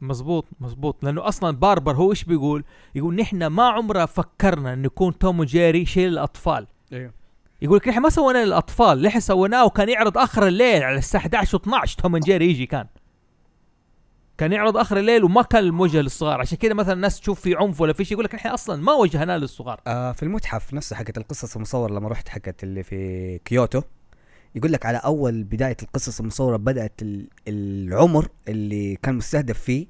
مزبوط 0.00 0.44
مزبوط 0.60 1.04
لأنه 1.04 1.28
أصلا 1.28 1.56
باربر 1.56 1.92
هو 1.92 2.10
إيش 2.10 2.24
بيقول؟ 2.24 2.64
يقول 2.94 3.14
نحن 3.14 3.46
ما 3.46 3.68
عمرنا 3.68 4.06
فكرنا 4.06 4.72
انه 4.72 4.86
يكون 4.86 5.18
توم 5.18 5.40
وجيري 5.40 5.86
شيء 5.86 6.06
للأطفال. 6.06 6.66
أيوه 6.92 7.12
يقول 7.62 7.76
لك 7.76 7.88
نحن 7.88 8.00
ما 8.00 8.08
سويناه 8.08 8.44
للأطفال 8.44 9.02
نحن 9.02 9.20
سويناه 9.20 9.64
وكان 9.64 9.88
يعرض 9.88 10.18
آخر 10.18 10.46
الليل 10.46 10.82
على 10.82 10.98
الساعة 10.98 11.20
11 11.20 11.58
و12 11.58 11.94
Tom 11.94 12.14
and 12.14 12.24
Jerry 12.24 12.50
يجي 12.50 12.66
كان. 12.66 12.86
كان 14.38 14.52
يعرض 14.52 14.76
آخر 14.76 14.96
الليل 14.98 15.24
وما 15.24 15.42
كان 15.42 15.64
الموجه 15.64 16.00
للصغار. 16.00 16.40
عشان 16.40 16.58
كذا 16.58 16.74
مثلا 16.74 16.92
الناس 16.92 17.20
تشوف 17.20 17.40
في 17.40 17.54
عنف 17.56 17.80
ولا 17.80 17.92
في 17.92 18.04
شيء 18.04 18.12
يقول 18.12 18.24
لك 18.24 18.34
نحن 18.34 18.48
أصلا 18.48 18.82
ما 18.82 18.92
وجهناه 18.92 19.36
للصغار. 19.36 19.80
آه 19.86 20.12
في 20.12 20.22
المتحف 20.22 20.74
نفسه 20.74 20.96
حقت 20.96 21.18
القصص 21.18 21.56
المصورة 21.56 21.92
لما 21.92 22.08
رحت 22.08 22.28
حقت 22.28 22.64
اللي 22.64 22.82
في 22.82 23.38
كيوتو 23.44 23.82
يقول 24.54 24.72
لك 24.72 24.86
على 24.86 24.98
أول 24.98 25.42
بداية 25.44 25.76
القصص 25.82 26.20
المصورة 26.20 26.56
بدأت 26.56 27.02
ال- 27.02 27.28
العمر 27.48 28.28
اللي 28.48 28.96
كان 29.02 29.14
مستهدف 29.14 29.60
فيه 29.60 29.86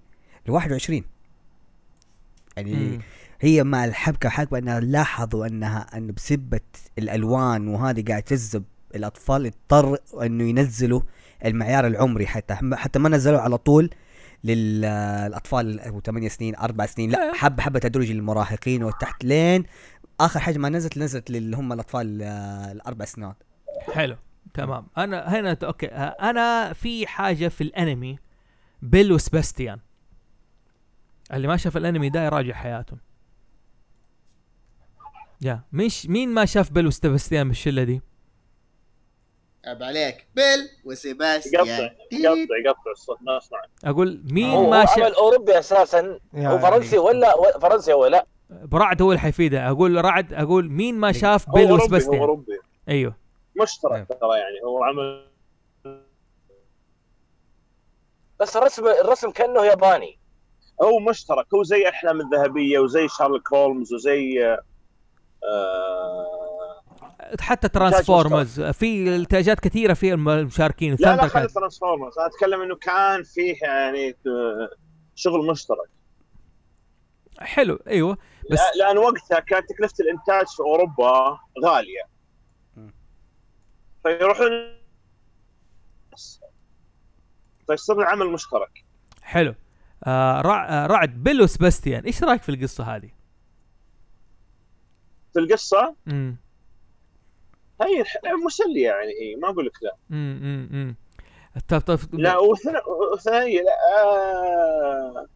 ل 0.46 0.50
21 0.50 1.02
يعني 2.56 2.74
مم. 2.74 2.98
هي 3.40 3.64
مع 3.64 3.84
الحبكة 3.84 4.28
حبكة 4.28 4.58
إنها 4.58 4.80
لاحظوا 4.80 5.46
إنها 5.46 5.86
انه 5.96 6.12
بسبة 6.12 6.60
الألوان 6.98 7.68
وهذه 7.68 8.04
قاعد 8.08 8.22
تجذب 8.22 8.64
الأطفال 8.94 9.46
اضطر 9.46 9.98
إنه 10.22 10.44
ينزلوا 10.44 11.00
المعيار 11.44 11.86
العمري 11.86 12.26
حتى 12.26 12.54
حتى 12.74 12.98
ما 12.98 13.08
نزلوا 13.08 13.40
على 13.40 13.58
طول 13.58 13.90
للأطفال 14.44 15.80
أبو 15.80 16.00
8 16.00 16.28
سنين 16.28 16.56
4 16.56 16.86
سنين. 16.86 17.10
لا 17.10 17.22
إيه. 17.22 17.32
حبه 17.32 17.62
حبه 17.62 17.78
تدرج 17.78 18.12
للمراهقين 18.12 18.84
وتحت 18.84 19.24
لين 19.24 19.64
آخر 20.20 20.40
حاجة 20.40 20.58
ما 20.58 20.68
نزلت 20.68 20.98
نزلت 20.98 21.30
اللي 21.30 21.56
هم 21.56 21.72
الأطفال 21.72 22.22
آه، 22.22 22.72
الأربع 22.72 23.04
سنوات. 23.04 23.36
حلو 23.92 24.16
تمام. 24.54 24.86
أنا 24.98 25.40
هنا 25.40 25.56
أوكي. 25.62 25.86
آه، 25.86 26.30
أنا 26.30 26.72
في 26.72 27.06
حاجة 27.06 27.48
في 27.48 27.60
الأنمي 27.60 28.18
بيل 28.82 29.12
وسباستيان. 29.12 29.78
اللي 31.32 31.48
ما 31.48 31.56
شاف 31.56 31.76
الأنمي 31.76 32.10
ده 32.10 32.26
يراجع 32.26 32.54
حياته. 32.54 32.96
يا 35.42 35.60
مش 35.72 36.06
مين 36.06 36.28
ما 36.28 36.44
شاف 36.44 36.72
بيل 36.72 36.86
وسباستيان 36.86 37.48
بالشلة 37.48 37.84
دي؟ 37.84 38.02
عيب 39.66 39.82
عليك. 39.82 40.26
بيل 40.34 40.68
وسيباستيان. 40.84 41.66
يقطع 41.66 41.94
يقطع 42.12 42.56
يقطع 42.66 42.90
الصوت 42.90 43.18
ما 43.20 43.38
أسمع. 43.38 43.62
أقول 43.84 44.22
مين 44.30 44.50
هو 44.50 44.70
ما 44.70 44.76
عمل 44.76 44.88
شاف 44.88 44.98
أوروبي 45.18 45.58
أساسا 45.58 46.18
يعني 46.32 46.48
هو 46.48 46.58
فرنسي 46.58 46.98
ولا 46.98 47.58
فرنسي 47.60 47.92
ولا 47.92 48.26
برعد 48.50 49.02
هو 49.02 49.10
اللي 49.10 49.20
حيفيده 49.20 49.68
أقول 49.70 50.04
رعد 50.04 50.32
أقول 50.32 50.70
مين 50.70 50.94
ما 50.94 51.12
شاف 51.12 51.50
بيل 51.50 51.68
أوروبي 51.70 52.04
هو 52.06 52.14
أوروبي. 52.14 52.58
أيوه. 52.88 53.16
مشترك 53.62 54.06
ترى 54.20 54.38
يعني 54.38 54.62
هو 54.64 54.84
عمل 54.84 55.28
بس 58.40 58.56
الرسم 58.56 58.86
الرسم 58.86 59.30
كأنه 59.30 59.64
ياباني. 59.64 60.18
هو 60.82 60.98
مشترك 60.98 61.46
هو 61.54 61.62
زي 61.62 61.88
احلام 61.88 62.20
الذهبيه 62.20 62.78
وزي 62.78 63.08
شرلوك 63.08 63.52
هولمز 63.52 63.92
وزي 63.94 64.44
آه 65.44 66.47
حتى 67.40 67.68
Transformers 67.68 68.60
في 68.60 69.16
إنتاجات 69.16 69.60
كثيرة 69.60 69.94
في 69.94 70.14
المشاركين 70.14 70.96
لا 71.00 71.16
لا 71.16 71.28
خلي. 71.28 71.48
Transformers. 71.48 72.18
أنا 72.18 72.26
أتكلم 72.26 72.62
إنه 72.62 72.76
كان 72.76 73.22
فيه 73.22 73.54
يعني 73.62 74.08
آه، 74.26 74.70
شغل 75.14 75.46
مشترك. 75.50 75.88
حلو 77.38 77.78
أيوه. 77.86 78.18
بس 78.50 78.58
لا- 78.58 78.84
لأن 78.84 78.98
وقتها 78.98 79.40
كانت 79.40 79.68
تكلفة 79.72 79.94
الإنتاج 80.00 80.46
في 80.46 80.60
أوروبا 80.60 81.38
غالية. 81.64 82.02
فيروحون 84.02 84.50
فيصير 87.66 87.98
العمل 87.98 88.26
مشترك. 88.26 88.84
حلو. 89.22 89.54
آه 90.04 90.40
رع... 90.40 90.68
آه 90.68 90.86
رعد 90.86 91.10
بيل 91.24 91.42
وسباستيان 91.42 92.04
إيش 92.04 92.22
رأيك 92.24 92.42
في 92.42 92.48
القصة 92.48 92.84
هذه؟ 92.96 93.10
في 95.32 95.38
القصة؟ 95.38 95.94
امم 96.08 96.36
هي 97.82 98.04
مسلية 98.46 98.86
يعني 98.86 99.12
هي 99.20 99.36
ما 99.36 99.48
أقول 99.48 99.66
لك 99.66 99.82
لا. 99.82 99.96
امم 100.10 100.68
امم 100.72 100.96
طب 101.68 101.80
طب 101.80 101.98
لا. 102.12 102.36
وثنائية 103.12 103.60
لا 103.62 104.02
آه 104.04 105.26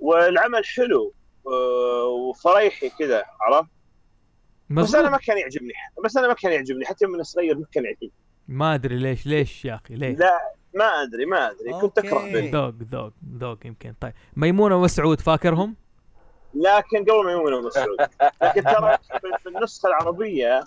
والعمل 0.00 0.64
حلو 0.64 1.12
آه 1.46 2.04
وفريحي 2.06 2.88
كذا 2.98 3.24
عرفت؟ 3.40 3.70
بس 4.70 4.94
أنا 4.94 5.10
ما 5.10 5.16
كان 5.18 5.38
يعجبني 5.38 5.72
بس 6.04 6.16
أنا 6.16 6.28
ما 6.28 6.34
كان 6.34 6.52
يعجبني 6.52 6.84
حتى 6.86 7.06
من 7.06 7.22
صغير 7.22 7.58
ما 7.58 7.66
كان 7.72 7.84
يعجبني. 7.84 8.12
ما 8.48 8.74
أدري 8.74 8.96
ليش 8.96 9.26
ليش 9.26 9.64
يا 9.64 9.74
أخي 9.74 9.94
ليش؟ 9.94 10.18
لا 10.18 10.38
ما 10.74 10.84
أدري 10.84 11.26
ما 11.26 11.50
أدري 11.50 11.72
كنت 11.80 11.98
أكره 11.98 12.18
ذوق 12.50 12.74
ذوق 12.92 13.12
ذوق 13.38 13.66
يمكن. 13.66 13.94
طيب 14.00 14.12
ميمونة 14.36 14.76
وسعود 14.76 15.20
فاكرهم؟ 15.20 15.76
لكن 16.54 17.04
قبل 17.04 17.24
ما 17.24 17.32
يمون 17.32 17.64
مسعود 17.64 17.96
لكن 18.42 18.62
ترى 18.62 18.98
في- 19.20 19.38
في 19.42 19.48
النسخة 19.48 19.86
العربية 19.86 20.64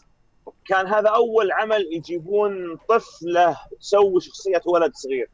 كان 0.65 0.87
هذا 0.87 1.09
أول 1.09 1.51
عمل 1.51 1.89
يجيبون 1.91 2.77
طفلة 2.89 3.57
تسوي 3.79 4.21
شخصية 4.21 4.61
ولد 4.65 4.91
صغير. 4.93 5.29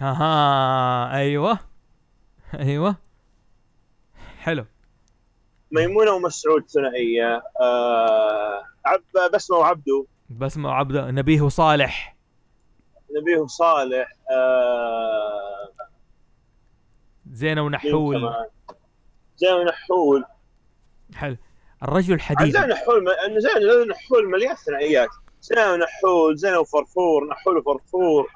أها 0.00 1.14
أيوه. 1.16 1.58
أيوه. 2.54 2.96
حلو. 4.38 4.64
ميمونة 5.70 6.10
ومسعود 6.10 6.68
ثنائية. 6.68 7.42
آه 7.60 8.64
عب 8.84 9.30
بسمة 9.34 9.56
وعبده 9.56 10.06
بسمة 10.30 10.68
وعبده 10.68 11.10
نبيه 11.10 11.40
وصالح 11.42 12.16
نبيه 13.20 13.46
صالح 13.46 14.12
آه 14.30 15.68
زينة 17.30 17.62
ونحول. 17.62 18.18
كمان؟ 18.18 18.46
زين 19.36 19.64
نحول 19.64 20.24
حلو. 21.14 21.36
الرجل 21.82 22.04
زين 22.06 22.14
الحديد 22.14 22.56
نحول 22.56 23.04
م- 23.04 23.38
زين 23.40 23.88
نحول 23.88 24.30
مليان 24.30 24.54
ثنائيات. 24.56 25.08
زين 25.42 25.58
نحول 25.78 26.36
زين 26.36 26.54
وفرفور 26.56 27.28
نحول 27.28 27.58
وفرفور. 27.58 28.30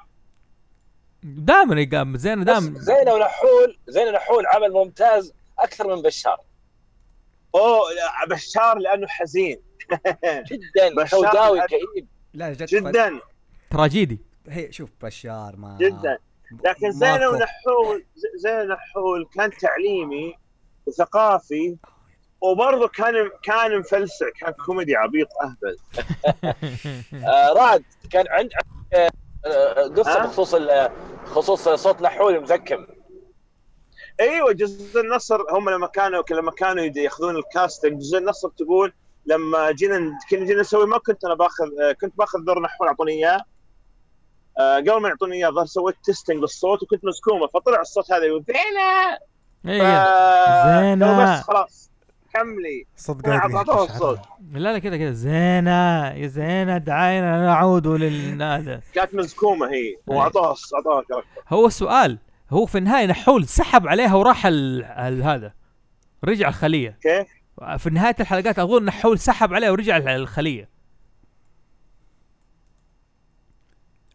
دائما 1.23 1.81
يقام 1.81 2.17
زينه 2.17 2.41
بس 2.43 2.45
دائما 2.63 2.79
زينه 2.79 3.13
ونحول 3.13 3.77
زينه 3.87 4.09
ونحول 4.09 4.45
عمل 4.47 4.71
ممتاز 4.73 5.33
أكثر 5.59 5.95
من 5.95 6.01
بشار. 6.01 6.37
اوه 7.55 7.81
بشار 8.29 8.77
لأنه 8.77 9.07
حزين. 9.07 9.59
جدا 10.51 11.05
سوداوي 11.05 11.61
كئيب. 11.67 12.07
لا 12.33 12.53
جد 12.53 12.65
جدا. 12.65 13.19
تراجيدي. 13.69 14.19
هي 14.49 14.71
شوف 14.71 14.89
بشار 15.01 15.55
ما 15.55 15.77
جدا. 15.81 16.17
لكن 16.65 16.91
زين. 16.91 17.11
ونحول 17.27 18.05
ز- 18.15 18.41
زين 18.41 18.59
ونحول 18.71 19.27
كان 19.35 19.51
تعليمي 19.51 20.35
وثقافي 20.85 21.77
وبرضه 22.41 22.87
كان 22.87 23.13
كان 23.43 23.79
مفلسع 23.79 24.25
كان 24.39 24.51
كوميدي 24.65 24.95
عبيط 24.95 25.27
أهبل. 25.43 25.77
آه 27.27 27.53
رعد 27.53 27.83
كان 28.11 28.25
عند 28.29 28.49
آه، 28.93 29.09
قصة؟ 29.97 30.19
بخصوص 30.23 30.53
ال- 30.53 30.89
خصوص 31.25 31.69
صوت 31.69 32.01
نحول 32.01 32.41
مزكم 32.41 32.85
أيوه 34.19 34.51
جزء 34.51 35.01
النصر 35.01 35.41
هم 35.51 35.69
لما 35.69 35.87
كانوا 35.87 36.23
لما 36.31 36.51
كانوا 36.51 36.83
ياخذون 36.95 37.35
ال 37.35 37.43
casting 37.43 37.99
جزء 38.01 38.17
النصر 38.17 38.49
تقول 38.49 38.93
لما 39.25 39.71
جينا 39.71 40.17
كنا 40.29 40.45
جينا 40.45 40.61
نسوي 40.61 40.85
ما 40.85 40.97
كنت 40.97 41.25
أنا 41.25 41.33
باخذ 41.33 41.65
آه، 41.81 41.91
كنت 41.91 42.17
باخذ 42.17 42.39
دور 42.45 42.61
نحول 42.61 42.87
اعطوني 42.87 43.11
إياه. 43.11 43.41
قبل 44.77 45.01
ما 45.01 45.09
يعطوني 45.09 45.35
إياه 45.35 45.49
ظهر 45.49 45.65
سويت 45.65 45.95
testing 46.03 46.37
للصوت 46.37 46.83
وكنت 46.83 47.05
مزكومة 47.05 47.47
فطلع 47.47 47.81
الصوت 47.81 48.11
هذا 48.11 48.23
يقول 48.25 48.43
زينة! 48.47 49.17
زينة. 49.65 50.05
قالوا 51.05 51.23
بس 51.37 51.41
خلاص. 51.43 51.89
كملي 52.39 52.85
صدق 52.95 53.29
أعطوه 53.29 53.83
الصوت 53.83 54.19
لا 54.51 54.73
لا 54.73 54.79
كذا 54.79 54.97
كذا 54.97 55.11
زينة 55.11 56.07
يا 56.07 56.27
زينة 56.27 56.77
دعينا 56.77 57.45
نعود 57.45 57.87
للنادى 57.87 58.79
كانت 58.93 59.15
مزكومه 59.15 59.71
هي. 59.71 59.95
واعطوها 60.07 60.55
اعطوها 60.75 61.23
هو 61.49 61.67
السؤال 61.67 62.17
هو 62.49 62.65
في 62.65 62.77
النهاية 62.77 63.05
نحول 63.05 63.45
سحب 63.47 63.87
عليها 63.87 64.15
وراح 64.15 64.45
ال... 64.45 64.83
ال... 64.83 65.23
هذا. 65.23 65.53
رجع 66.23 66.47
الخلية. 66.47 66.97
كيف؟ 67.01 67.27
في 67.77 67.89
نهاية 67.89 68.15
الحلقات 68.19 68.59
أظن 68.59 68.85
نحول 68.85 69.19
سحب 69.19 69.53
عليها 69.53 69.71
ورجع 69.71 69.97
ال- 69.97 70.07
الخلية. 70.07 70.69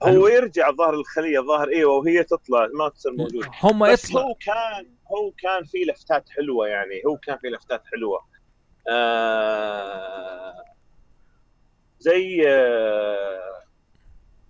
هو 0.02 0.28
يرجع 0.28 0.70
ظهر 0.70 0.94
الخلية 0.94 1.40
ظهر 1.40 1.68
أيوه 1.68 1.92
وهي 1.92 2.22
تطلع 2.22 2.68
ما 2.78 2.88
تصير 2.88 3.12
موجودة. 3.12 3.50
هم 3.62 3.84
يطلع. 3.84 4.20
هو 4.20 4.34
كان 4.34 4.86
هو 5.12 5.30
كان 5.30 5.64
في 5.64 5.78
لفتات 5.78 6.28
حلوة 6.30 6.68
يعني 6.68 7.02
هو 7.06 7.16
كان 7.16 7.38
في 7.38 7.46
لفتات 7.48 7.82
حلوة. 7.86 8.20
آه 8.88 10.64
زي 11.98 12.48
آه 12.48 13.62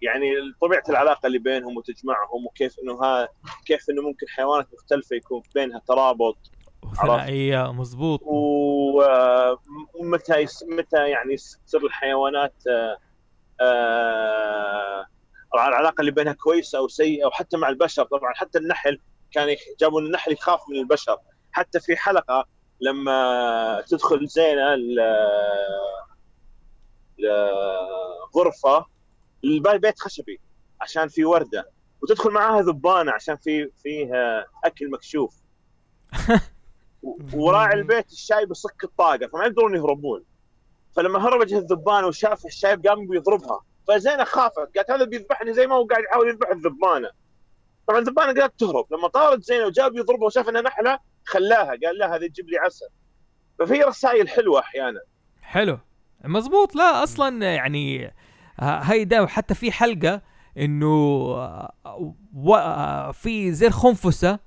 يعني 0.02 0.26
طبيعة 0.60 0.82
العلاقة 0.88 1.26
اللي 1.26 1.38
بينهم 1.38 1.76
وتجمعهم 1.76 2.46
وكيف 2.46 2.76
إنه 2.82 2.92
ها 3.04 3.28
كيف 3.66 3.90
إنه 3.90 4.02
ممكن 4.02 4.26
حيوانات 4.28 4.68
مختلفة 4.74 5.16
يكون 5.16 5.42
بينها 5.54 5.80
ترابط 5.88 6.38
ثنائية 7.02 7.72
مظبوط 7.72 8.20
و- 8.22 9.02
آه، 9.02 9.58
ومتى 9.94 10.38
يس- 10.38 10.64
متى 10.68 11.08
يعني 11.08 11.36
تصير 11.36 11.86
الحيوانات 11.86 12.54
آه، 12.68 12.98
آه، 13.60 15.06
العلاقة 15.54 16.00
اللي 16.00 16.10
بينها 16.12 16.32
كويسة 16.32 16.78
أو 16.78 16.88
سيئة 16.88 17.26
وحتى 17.26 17.56
مع 17.56 17.68
البشر 17.68 18.04
طبعا 18.04 18.32
حتى 18.34 18.58
النحل 18.58 18.98
كان 19.34 19.56
جابوا 19.80 20.00
النحل 20.00 20.32
يخاف 20.32 20.60
من 20.68 20.76
البشر. 20.76 21.18
حتى 21.52 21.80
في 21.80 21.96
حلقة 21.96 22.46
لما 22.80 23.84
تدخل 23.88 24.26
زينة 24.26 24.76
لغرفة 27.18 28.86
البيت 29.44 30.00
خشبي 30.00 30.40
عشان 30.80 31.08
في 31.08 31.24
وردة. 31.24 31.70
وتدخل 32.02 32.30
معاها 32.30 32.62
ذبانة 32.62 33.12
عشان 33.12 33.36
في 33.36 33.70
فيه 33.82 34.10
أكل 34.64 34.90
مكشوف. 34.90 35.34
وراعي 37.34 37.74
البيت 37.80 38.12
الشايب 38.12 38.50
يصك 38.50 38.84
الطاقة 38.84 39.26
فما 39.26 39.44
يقدرون 39.44 39.76
يهربون. 39.76 40.24
فلما 40.96 41.18
هرب 41.18 41.46
جه 41.46 41.58
الذبانة 41.58 42.06
وشاف 42.06 42.46
الشايب 42.46 42.86
قام 42.86 43.06
بيضربها 43.06 43.60
فزينة 43.88 44.24
خافت 44.24 44.76
قالت 44.76 44.90
هذا 44.90 45.04
بيذبحني 45.04 45.52
زي 45.52 45.66
ما 45.66 45.74
هو 45.74 45.86
قاعد 45.86 46.02
يحاول 46.04 46.28
يذبح 46.28 46.48
الذبانة. 46.50 47.10
طبعا 47.88 47.98
الذبانه 47.98 48.40
قالت 48.40 48.60
تهرب. 48.60 48.86
لما 48.92 49.08
طارت 49.08 49.42
زينة 49.42 49.66
وجاء 49.66 49.88
بيضربها 49.90 50.26
وشاف 50.26 50.48
إنها 50.48 50.62
نحلة 50.62 50.98
خلاها. 51.24 51.66
قال 51.68 51.98
لها 51.98 52.16
هذه 52.16 52.26
تجيب 52.26 52.48
لي 52.48 52.58
عسل. 52.58 52.86
ففي 53.58 53.82
رسائل 53.82 54.28
حلوة 54.28 54.60
أحيانا. 54.60 55.00
حلو. 55.42 55.78
مظبوط 56.24 56.76
لا 56.76 57.02
أصلا 57.02 57.54
يعني 57.54 58.14
هاي 58.60 59.04
ده 59.04 59.26
حتى 59.26 59.54
في 59.54 59.72
حلقة 59.72 60.22
إنه 60.58 60.86
و- 62.34 63.12
في 63.12 63.52
زي 63.52 63.66
الخنفسه 63.66 64.38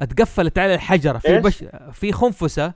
اتقفلت 0.00 0.58
على 0.58 0.74
الحجرة. 0.74 1.18
في؟ 1.18 1.38
بش 1.38 1.64
في 1.92 2.12
خنفسة. 2.12 2.74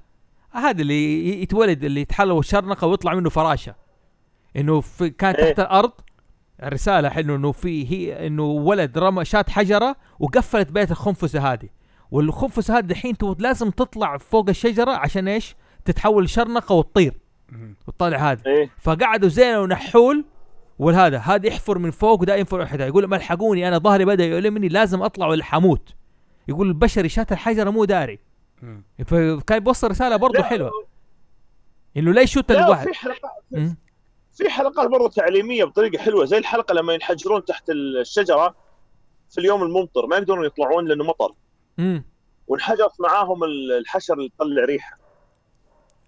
هذا 0.51 0.81
اللي 0.83 1.43
يتولد 1.43 1.85
اللي 1.85 2.01
يتحلل 2.01 2.45
شرنقه 2.45 2.87
ويطلع 2.87 3.15
منه 3.15 3.31
فراشة. 3.31 3.75
إنه 4.57 4.81
في 4.81 5.11
كان 5.11 5.35
إيه؟ 5.35 5.45
تحت 5.53 5.61
الأرض. 5.61 5.93
رساله 6.63 7.09
حلو 7.09 7.37
إنه 7.37 7.53
في 7.53 7.91
هي 7.91 8.27
إنه 8.27 8.43
ولد 8.43 8.99
رمى 8.99 9.25
شات 9.25 9.51
حجرة 9.51 9.97
وقفلت 10.19 10.73
بيت 10.73 10.91
الخنفسة 10.91 11.53
هذه. 11.53 11.69
والخنفسة 12.11 12.79
هذه 12.79 12.91
الحين 12.91 13.17
لازم 13.39 13.71
تطلع 13.71 14.17
فوق 14.19 14.49
الشجرة 14.49 14.91
عشان 14.91 15.29
إيش؟ 15.29 15.57
تتحول 15.85 16.29
شرنقة 16.29 16.75
وتطير. 16.75 17.15
وتطلع 17.89 18.33
هذا 18.33 18.43
إيه. 18.47 18.71
فقعدوا 18.79 19.29
زين 19.29 19.57
ونحول 19.57 20.25
والهذا. 20.79 21.19
هذا 21.19 21.47
يحفر 21.47 21.79
من 21.79 21.91
فوق 21.91 22.21
وده 22.21 22.37
ينفر 22.37 22.63
احد 22.63 22.81
يقول 22.81 23.05
ما 23.05 23.17
الحقوني 23.17 23.69
أنا 23.69 23.79
ظهري 23.79 24.05
بدأ 24.05 24.25
يؤلمني 24.25 24.69
لازم 24.69 25.03
أطلع 25.03 25.27
ولا 25.27 25.45
حموت 25.45 25.95
يقول 26.49 26.69
البشري 26.69 27.09
شات 27.09 27.33
الحجرة 27.33 27.71
مو 27.71 27.85
داري. 27.85 28.19
فكان 29.07 29.59
بيوصل 29.59 29.91
رسالة 29.91 30.17
برضه 30.17 30.43
حلوة. 30.43 30.71
إنه 31.97 32.13
لا 32.13 32.23
يشوت 32.23 32.51
الواحد؟ 32.51 32.89
في. 33.51 33.75
في 34.35 34.51
حلقات 34.51 34.91
برضو 34.91 35.07
تعليمية 35.09 35.65
بطريقة 35.65 36.03
حلوة 36.03 36.25
زي 36.25 36.39
الحلقة 36.39 36.75
لما 36.75 36.95
ينحجرون 36.95 37.45
تحت 37.45 37.71
الشجرة 37.71 38.55
في 39.31 39.39
اليوم 39.41 39.63
الممطر 39.63 40.07
ما 40.07 40.17
يقدرون 40.17 40.47
يطلعون 40.47 40.89
لأنه 40.89 41.05
مطر. 41.05 41.35
امم 41.79 42.05
وانحجرت 42.47 43.01
معاهم 43.01 43.45
ال- 43.45 43.73
الحشر 43.73 44.15
اللي 44.15 44.27
يطلع 44.27 44.65
ريحة. 44.65 44.99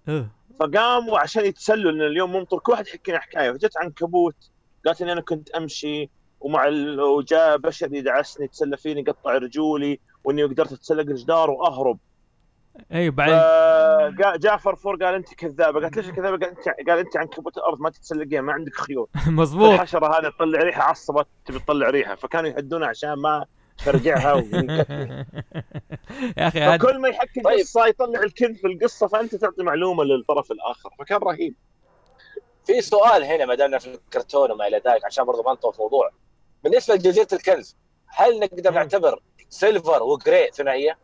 إيه. 0.09 0.31
فقاموا 0.59 1.19
عشان 1.19 1.45
يتسلوا 1.45 1.91
لأن 1.91 2.01
اليوم 2.11 2.33
ممطر 2.35 2.59
كل 2.59 2.71
واحد 2.71 2.87
يحكي 2.87 3.17
حكاية. 3.17 3.51
فجت 3.51 3.77
عنكبوت 3.77 4.35
قالت 4.85 5.01
إني 5.01 5.11
أنا 5.11 5.21
كنت 5.21 5.49
أمشي 5.49 6.09
ومع 6.39 6.67
ال... 6.67 7.01
وجاء 7.01 7.57
بشر 7.57 7.93
يدعسني 7.93 8.45
يتسلى 8.45 8.77
فيني 8.77 9.01
قطع 9.01 9.31
رجولي 9.31 9.99
وإني 10.23 10.43
قدرت 10.43 10.71
أتسلق 10.73 11.09
الجدار 11.09 11.49
وأهرب. 11.49 11.99
أيوه 12.91 13.11
بعدين 13.11 13.37
فجاء 14.15 14.37
جاء 14.37 14.57
فرفور 14.57 15.03
قال 15.03 15.13
أنت 15.13 15.33
كذابة. 15.33 15.81
قالت 15.81 15.97
ليش 15.97 16.09
كذابة؟ 16.11 16.45
قال 16.45 16.57
أنت 16.57 16.89
قال 16.89 16.99
أنت 16.99 17.17
عنكبوت 17.17 17.57
الأرض 17.57 17.79
ما 17.79 17.89
تتسلقين 17.89 18.39
ما 18.39 18.53
عندك 18.53 18.75
خيول. 18.75 19.07
مظبوط. 19.27 19.69
الحشرة 19.69 20.19
هذه 20.19 20.29
تطلع 20.29 20.59
ريحة 20.59 20.83
عصبت 20.83 21.27
تبي 21.45 21.59
تطلع 21.59 21.89
ريحة. 21.89 22.15
فكانوا 22.15 22.49
يهدونها 22.49 22.87
عشان 22.87 23.13
ما 23.13 23.45
ترجعها. 23.85 24.35
يا 26.37 26.47
أخي 26.47 26.77
فكل 26.77 26.99
ما 26.99 27.09
يحكي 27.09 27.41
طيب. 27.41 27.59
قصه 27.59 27.87
يطلع 27.87 28.19
الكذب 28.19 28.55
في 28.55 28.67
القصة 28.67 29.07
فأنت 29.07 29.35
تعطي 29.35 29.63
معلومة 29.63 30.03
للطرف 30.03 30.51
الآخر. 30.51 30.89
فكان 30.99 31.17
رهيب. 31.17 31.55
في 32.65 32.81
سؤال 32.81 33.23
هنا 33.23 33.45
ما 33.45 33.55
دامنا 33.55 33.77
في 33.79 33.87
الكرتون 33.87 34.51
وما 34.51 34.67
إلى 34.67 34.81
ذلك 34.87 35.05
عشان 35.05 35.25
برضه 35.25 35.43
ما 35.43 35.51
نطول 35.51 35.73
في 35.73 35.79
الموضوع. 35.79 36.09
بالنسبة 36.63 36.95
لجزيرة 36.95 37.27
الكنز 37.33 37.77
هل 38.07 38.39
نقدر 38.39 38.71
نعتبر 38.71 39.19
سيلفر 39.49 40.03
وجراي 40.03 40.51
ثنائية؟ 40.53 40.97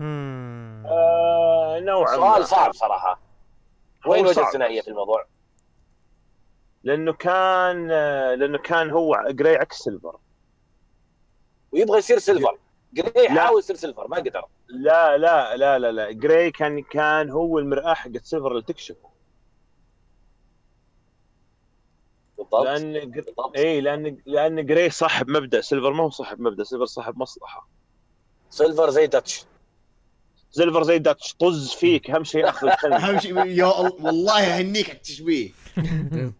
آه 0.00 1.80
نوعا 1.80 2.16
ما. 2.16 2.32
سؤال 2.34 2.46
صعب 2.46 2.72
صراحة. 2.72 3.20
وين 4.06 4.26
وجه. 4.26 4.40
الثنائيه 4.46 4.80
في 4.80 4.88
الموضوع؟ 4.88 5.26
لأنه 6.84 7.12
كان 7.12 7.88
آه، 7.90 8.34
لأنه 8.34 8.58
كان 8.58 8.90
هو 8.90 9.24
جراي 9.28 9.56
عكس 9.56 9.76
سيلفر. 9.78 10.16
ويبغى 11.72 11.98
يصير 11.98 12.18
سيلفر. 12.18 12.58
جراي 12.92 13.10
لا. 13.14 13.22
يحاول 13.22 13.58
يصير 13.58 13.76
سيلفر 13.76 14.08
ما 14.08 14.16
قدر. 14.16 14.44
لا 14.68 15.18
لا 15.18 15.56
لا 15.56 15.78
لا 15.78 15.92
لا. 15.92 16.10
جراي 16.12 16.50
كان 16.50 16.82
كان 16.82 17.30
هو 17.30 17.58
المرآة 17.58 17.94
حقت 17.94 18.24
سيلفر 18.24 18.50
اللي 18.50 18.62
تكشف 18.62 18.96
بالضبط. 22.38 22.64
لأن 22.64 23.10
بالضبط. 23.10 23.56
اي 23.56 23.80
لأن 23.80 24.18
لأن 24.26 24.66
جراي 24.66 24.90
صاحب 24.90 25.30
مبدأ. 25.30 25.60
سيلفر 25.60 25.92
ما 25.92 26.04
هو 26.04 26.10
صاحب 26.10 26.40
مبدأ 26.40 26.64
سيلفر 26.64 26.84
صاحب 26.86 27.18
مصلحة. 27.18 27.68
سيلفر 28.50 28.90
زي 28.90 29.06
داتش. 29.06 29.44
سيلفر 30.58 30.82
زي 30.82 30.98
داتش 30.98 31.34
طز 31.34 31.70
فيك 31.72 32.10
أهم 32.10 32.24
شيء 32.24 32.48
اخذ 32.48 32.68
أهم 32.92 33.20
شيء 33.20 33.36
يا 33.36 33.80
الله 33.80 33.92
والله 34.00 34.40
اهنيك 34.40 34.88
على 34.88 34.96
التشبيه. 34.96 35.50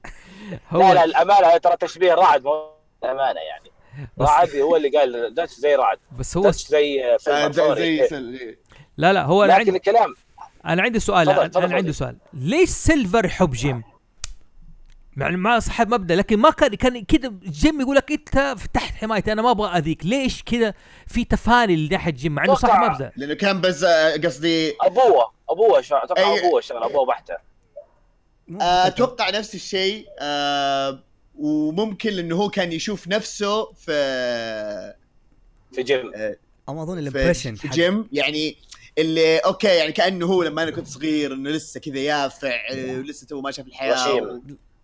هو 0.70 0.80
لا 0.80 0.94
لا 0.94 1.05
الأمانة 1.05 1.56
ترى 1.56 1.76
تشبيه 1.76 2.14
رعد 2.14 2.44
مو 2.44 2.70
امانه 3.05 3.40
يعني. 3.40 3.70
رعد 4.20 4.56
هو 4.56 4.76
اللي 4.76 4.88
قال 4.88 5.34
داتش 5.34 5.52
زي 5.52 5.74
رعد. 5.74 5.98
بس 6.18 6.36
هو 6.36 6.42
داتش 6.42 6.66
زي 6.66 7.18
فيلم 7.18 7.36
آه، 7.36 7.50
زي 7.74 8.56
لا 8.97 9.12
لا 9.12 9.24
هو 9.24 9.44
لكن 9.44 9.55
عندي 9.55 9.70
الكلام 9.70 10.14
أنا 10.66 10.82
عندي 10.82 11.00
سؤال 11.00 11.26
تفضل، 11.26 11.40
أنا, 11.40 11.66
أنا 11.66 11.74
عندي. 11.74 11.92
سؤال. 11.92 12.16
ليش 12.32 12.68
سيلفر 12.68 13.24
يحب 13.24 13.50
جيم؟ 13.50 13.82
يعني 15.20 15.36
ما 15.36 15.60
صاحب 15.60 15.94
مبدأ 15.94 16.16
لكن 16.16 16.38
ما 16.38 16.50
كان 16.50 16.74
كان 16.74 17.05
كذا 17.05 17.32
جيم 17.44 17.80
يقول 17.80 17.97
لك 17.97 18.12
أنت 18.12 18.56
تحت 18.74 18.94
حمايتي 18.94 19.32
أنا 19.32 19.42
ما 19.42 19.50
أبغى 19.50 19.78
أذيك. 19.78 20.06
ليش 20.06 20.42
كذا 20.42 20.74
في 21.06 21.24
تفاني 21.24 21.76
لناحيه 21.76 22.10
جيم 22.12 22.32
مع 22.34 22.44
إنه 22.44 22.55
صاحب 22.55 22.90
مبدأ؟ 22.92 23.12
لأنه 23.16 23.34
كان 23.34 23.60
بس 23.60 23.84
آه، 23.84 24.16
قصدي 24.16 24.74
أبوه 24.80 25.30
أبوه. 25.50 25.78
أتوقع 25.78 26.06
أي- 26.36 26.38
أبوه 26.44 26.60
شغل 26.60 26.82
أبوه 26.82 27.06
بحتة. 27.06 27.34
آه، 28.60 28.86
أتوقع 28.86 29.30
نفس 29.30 29.55
الشيء 29.55 30.06
آه، 30.20 31.02
وممكن 31.38 32.18
إنه 32.18 32.36
هو 32.36 32.48
كان 32.50 32.72
يشوف 32.72 33.08
نفسه 33.08 33.72
في 33.72 34.94
في 35.72 35.82
جيم. 35.82 36.12
أو 36.68 36.82
أظن 36.82 36.98
ال 36.98 37.04
impression 37.04 37.55
في 37.55 37.68
جيم. 37.68 38.08
يعني 38.12 38.56
اللي 38.98 39.38
أوكي 39.38 39.68
يعني 39.68 39.92
كأنه 39.92 40.26
هو 40.26 40.42
لما 40.42 40.62
أنا 40.62 40.70
كنت 40.70 40.86
صغير 40.86 41.32
إنه 41.32 41.50
لسه 41.50 41.80
كذا 41.80 41.98
يافع 41.98 42.60
ولسه 42.72 43.26
تو 43.26 43.40
ما 43.40 43.50
شاف 43.50 43.66
الحياة. 43.66 44.14
و... 44.14 44.40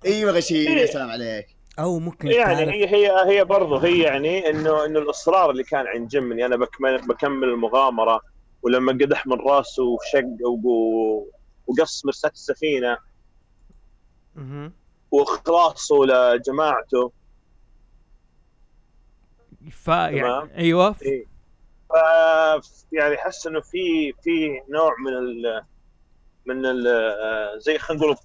أيوه 0.06 0.32
غشيم 0.32 0.78
يا 0.78 0.86
سلام 0.86 1.10
عليك 1.10 1.46
أو 1.78 1.98
ممكن 1.98 2.28
يعني 2.28 2.54
تعرف- 2.64 2.68
هي 2.68 2.86
هي 2.88 3.10
هي 3.38 3.44
برضه 3.44 3.84
هي 3.84 3.98
يعني 4.02 4.50
إنه 4.50 4.84
إنه 4.84 4.98
الإصرار 4.98 5.50
اللي 5.50 5.62
كان 5.64 5.86
عند 5.86 6.08
جيم 6.08 6.32
اني 6.32 6.46
أنا 6.46 6.56
بكمل 6.56 7.06
بكمل 7.06 7.48
المغامرة 7.48 8.20
ولما 8.62 8.92
قدح 8.92 9.26
من 9.26 9.40
راسه 9.40 9.82
وشق 9.82 10.48
وقص 11.66 12.06
مرساة 12.06 12.30
السفينه 12.30 12.98
مهم. 14.36 14.72
وإخلاصه 15.10 15.96
لجماعته 16.04 17.12
ف 19.72 19.88
يعني. 19.88 20.56
أيوه 20.56 20.96
إيه. 21.02 21.24
ف 21.90 21.92
يعني 22.92 23.14
أحس 23.14 23.46
إنه 23.46 23.60
في 23.60 24.12
في 24.22 24.60
نوع 24.68 24.94
من 25.06 25.12
ال 25.12 25.62
من 26.46 26.66
ال 26.66 26.84
زي 27.60 27.78
خلينا 27.78 28.02
نقول 28.04 28.16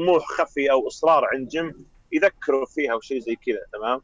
طموح 0.00 0.24
خفي 0.26 0.70
أو 0.70 0.86
إصرار 0.88 1.24
عند 1.32 1.48
جيم 1.48 1.86
يذكروا 2.12 2.66
فيها 2.66 2.92
أو 2.92 3.00
شيء 3.00 3.18
زي 3.20 3.36
كذا 3.46 3.58
تمام؟ 3.72 4.00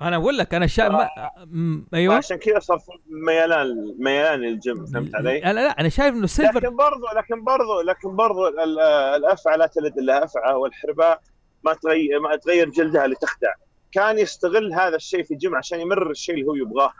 أنا 0.00 0.16
أقول 0.16 0.38
لك 0.38 0.54
أنا 0.54 0.66
شا... 0.66 0.88
ما... 0.88 1.08
م... 1.44 1.84
أيوه. 1.94 2.14
عشان 2.14 2.36
كذا 2.36 2.58
صار 2.58 2.78
ميلان 3.26 3.96
ميلان 3.98 4.40
للجيم 4.40 4.86
فهمت 4.86 5.14
علي؟ 5.14 5.44
أنا 5.44 5.60
لا 5.60 5.80
أنا 5.80 5.88
شايف 5.88 6.14
إنه 6.14 6.26
سيلفر 6.26 6.58
لكن 6.58 6.76
برضو 6.76 7.06
لكن 7.16 7.44
برضو 7.44 7.80
لكن 7.80 8.16
برضو 8.16 8.48
ال- 8.48 8.60
ال- 8.60 8.80
الافعى 9.16 9.56
لا 9.56 9.66
تلد 9.66 9.98
إلا 9.98 10.24
أفعى 10.24 10.54
والحرباء 10.54 11.20
ما 11.64 11.74
تغير 11.74 12.20
ما 12.20 12.36
تغير 12.36 12.68
جلدها 12.70 13.06
لتخدع. 13.06 13.54
كان 13.92 14.18
يستغل 14.18 14.72
هذا 14.72 14.96
الشيء 14.96 15.22
في 15.22 15.34
جيم 15.34 15.54
عشان 15.54 15.80
يمرر 15.80 16.10
الشيء 16.10 16.34
اللي 16.34 16.46
هو 16.46 16.54
يبغاه. 16.54 16.92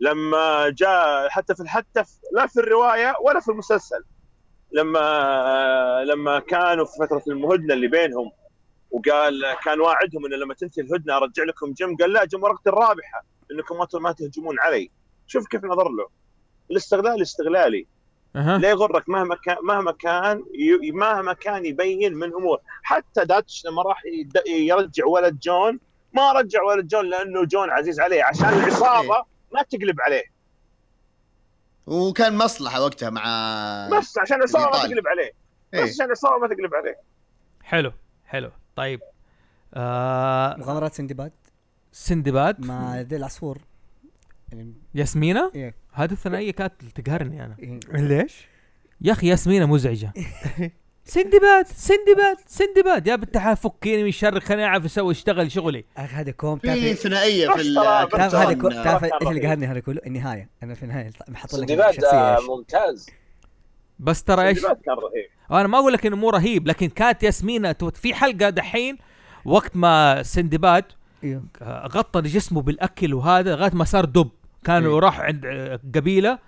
لما 0.00 0.68
جاء 0.68 1.28
حتى 1.28 1.54
في 1.54 1.68
حتى 1.68 2.04
في 2.04 2.10
لا 2.32 2.46
في 2.46 2.60
الرواية 2.60 3.14
ولا 3.24 3.40
في 3.40 3.48
المسلسل. 3.50 4.04
لما 4.72 6.04
لما 6.06 6.38
كانوا 6.38 6.84
في 6.84 6.92
فترة 7.00 7.22
المهادنة 7.28 7.74
اللي 7.74 7.88
بينهم 7.88 8.30
وقال 8.90 9.42
كان 9.64 9.80
واعدهم 9.80 10.26
إنه 10.26 10.36
لما 10.36 10.54
تنتهي 10.54 10.82
الهدنة 10.82 11.16
أرجع 11.16 11.42
لكم 11.44 11.72
جيم 11.72 11.96
قال 11.96 12.12
لا 12.12 12.24
جيم 12.24 12.42
ورقتي 12.42 12.68
الرابحة 12.68 13.24
إنكم 13.52 14.02
ما 14.02 14.12
تهجمون 14.12 14.60
علي. 14.60 14.90
شوف 15.26 15.46
كيف 15.48 15.64
نظر 15.64 15.88
له. 15.88 16.08
الاستغلال 16.70 17.22
استغلالي. 17.22 17.86
أها. 18.36 18.58
لا 18.58 18.70
يغرك 18.70 19.08
مهما 19.08 19.34
كان 19.44 19.56
مهما 19.62 19.92
كان 19.92 20.44
ي- 20.54 20.90
مهما 20.92 21.32
كان 21.32 21.64
يبين 21.66 22.14
من 22.14 22.34
أمور. 22.34 22.58
حتى 22.82 23.24
داتش 23.24 23.66
لما 23.66 23.82
راح 23.82 24.02
يرجع 24.48 25.06
ولد 25.06 25.38
جون 25.38 25.80
ما 26.12 26.32
رجع 26.32 26.62
ولد 26.62 26.86
جون 26.86 27.06
لأنه 27.06 27.44
جون 27.44 27.70
عزيز 27.70 28.00
عليه 28.00 28.24
عشان 28.24 28.48
العصابة 28.48 29.24
ما 29.52 29.62
تقلب 29.62 30.00
عليه. 30.00 30.24
وكان 31.90 32.36
مصلحة 32.36 32.80
وقتها 32.82 33.10
مع 33.10 33.22
بس 33.98 34.18
عشان 34.18 34.36
العصابه 34.36 34.78
ما. 34.78 34.82
تقلب 34.82 35.08
عليه 35.08 35.32
إيه. 35.74 35.82
بس 35.84 35.90
عشان 35.90 36.06
العصابه 36.06 36.38
ما 36.38 36.46
تقلب 36.46 36.74
عليه 36.74 36.96
حلو 37.62 37.92
حلو 38.24 38.50
طيب 38.76 39.00
آه... 39.74 40.56
مغامرات 40.58 40.94
سندباد 40.94 41.32
سندباد 41.92 42.66
مع 42.66 43.00
ذي 43.00 43.16
العصفور 43.16 43.58
يعني 44.52 44.74
ياسمينة 44.94 45.50
إيه. 45.54 45.74
هذه 45.92 46.12
الثنائية 46.12 46.50
كانت 46.50 46.84
تقهرني 46.84 47.44
أنا 47.44 47.56
إيه. 47.58 47.80
ليش؟ 47.94 48.48
يا 49.00 49.12
أخي 49.12 49.28
ياسمينة 49.28 49.66
مزعجة 49.66 50.12
سندباد 51.10 51.66
سندباد 51.66 52.36
سندباد. 52.46 53.06
يا 53.06 53.16
بنت 53.16 53.36
الحلال 53.36 53.56
فكيني 53.56 54.04
من 54.04 54.10
شر 54.10 54.40
خليني 54.40 54.64
أعرف 54.64 54.84
أسوي 54.84 55.12
اشتغل 55.12 55.52
شغلي. 55.52 55.84
اخ 55.96 56.14
هذا 56.14 56.30
كوم 56.30 56.58
في 56.58 56.94
ثنائية 56.94 57.48
في 57.48 57.74
تعرف 57.74 58.14
هذا 58.14 58.54
تعرف 58.84 59.04
إيش 59.04 59.12
اللي. 59.22 59.46
قهرني 59.46 59.66
هذا 59.66 59.80
كله؟ 59.80 60.00
النهاية. 60.06 60.48
أنا 60.62 60.74
في 60.74 60.82
النهاية 60.82 61.10
محط 61.28 61.54
لك 61.54 61.68
سندباد 61.68 61.94
ممتاز. 62.48 63.10
بس 63.98 64.22
ترى 64.22 64.48
إيش؟ 64.48 64.60
كان 64.60 64.74
رهيب. 64.88 65.28
أنا 65.50 65.68
ما 65.68 65.78
أقول 65.78 65.92
لك 65.92 66.06
إنه 66.06 66.16
مو 66.16 66.30
رهيب 66.30 66.66
لكن 66.66 66.88
كانت 66.88 67.22
ياسمينة 67.22 67.72
في 67.72 68.14
حلقة 68.14 68.50
دحين 68.50 68.98
وقت 69.44 69.76
ما 69.76 70.22
سندباد 70.22 70.84
آه، 71.24 71.86
غطى 71.86 72.20
جسمه 72.20 72.62
بالأكل 72.62 73.14
وهذا 73.14 73.56
لغاية 73.56 73.74
ما 73.74 73.84
صار 73.84 74.04
دب. 74.04 74.30
كانوا 74.64 74.94
إيه. 74.94 75.00
راح 75.00 75.20
عند 75.20 75.46
قبيلة 75.94 76.38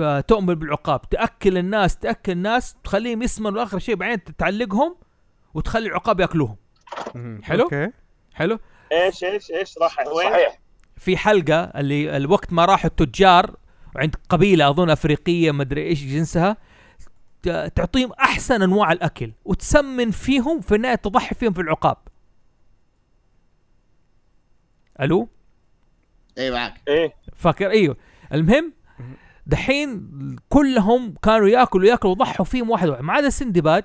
آه، 0.00 0.20
تؤمن 0.20 0.54
بالعقاب. 0.54 1.08
تأكل 1.08 1.58
الناس 1.58 1.98
تأكل 1.98 2.32
الناس 2.32 2.76
تخليهم 2.84 3.22
يسمنوا 3.22 3.62
آخر 3.62 3.78
شيء 3.78 3.94
بعدين 3.94 4.36
تعلقهم 4.38 4.96
وتخلي 5.54 5.86
العقاب 5.88 6.20
يأكلوهم. 6.20 6.56
حلو؟ 7.42 7.64
أوكي. 7.64 7.90
حلو؟ 8.34 8.58
إيش 8.92 9.24
إيش 9.24 9.50
إيش 9.50 9.78
راح؟ 9.78 9.98
وين؟ 9.98 10.30
صحيح. 10.30 10.58
في 10.96 11.16
حلقة 11.16 11.54
اللي 11.54 12.16
الوقت 12.16 12.52
ما 12.52 12.64
راحوا 12.64 12.90
التجار 12.90 13.56
عند 13.96 14.16
قبيلة 14.28 14.68
أظن 14.68 14.90
أفريقية 14.90 15.52
مدري 15.52 15.82
إيش 15.82 16.04
جنسها 16.04 16.56
تعطيهم 17.74 18.12
أحسن 18.12 18.62
أنواع 18.62 18.92
الأكل 18.92 19.32
وتسمن 19.44 20.10
فيهم 20.10 20.60
في 20.60 20.74
النهايه 20.74 20.94
تضحي 20.94 21.34
فيهم 21.34 21.52
في 21.52 21.60
العقاب. 21.60 21.96
ألو؟ 25.00 25.28
اي 26.38 26.50
معك 26.50 26.74
إيه. 26.88 27.14
فاكر؟ 27.36 27.70
إيوه. 27.70 27.96
المهم 28.32 28.72
دحين 29.46 30.10
كلهم 30.48 31.14
كانوا 31.22 31.48
ياكلوا 31.48 31.86
ياكلوا 31.86 32.12
وضحوا 32.12 32.44
فيهم 32.44 32.70
واحد 32.70 32.88
واحد. 32.88 33.02
ما 33.02 33.12
عدا 33.12 33.30
سندباد 33.30 33.84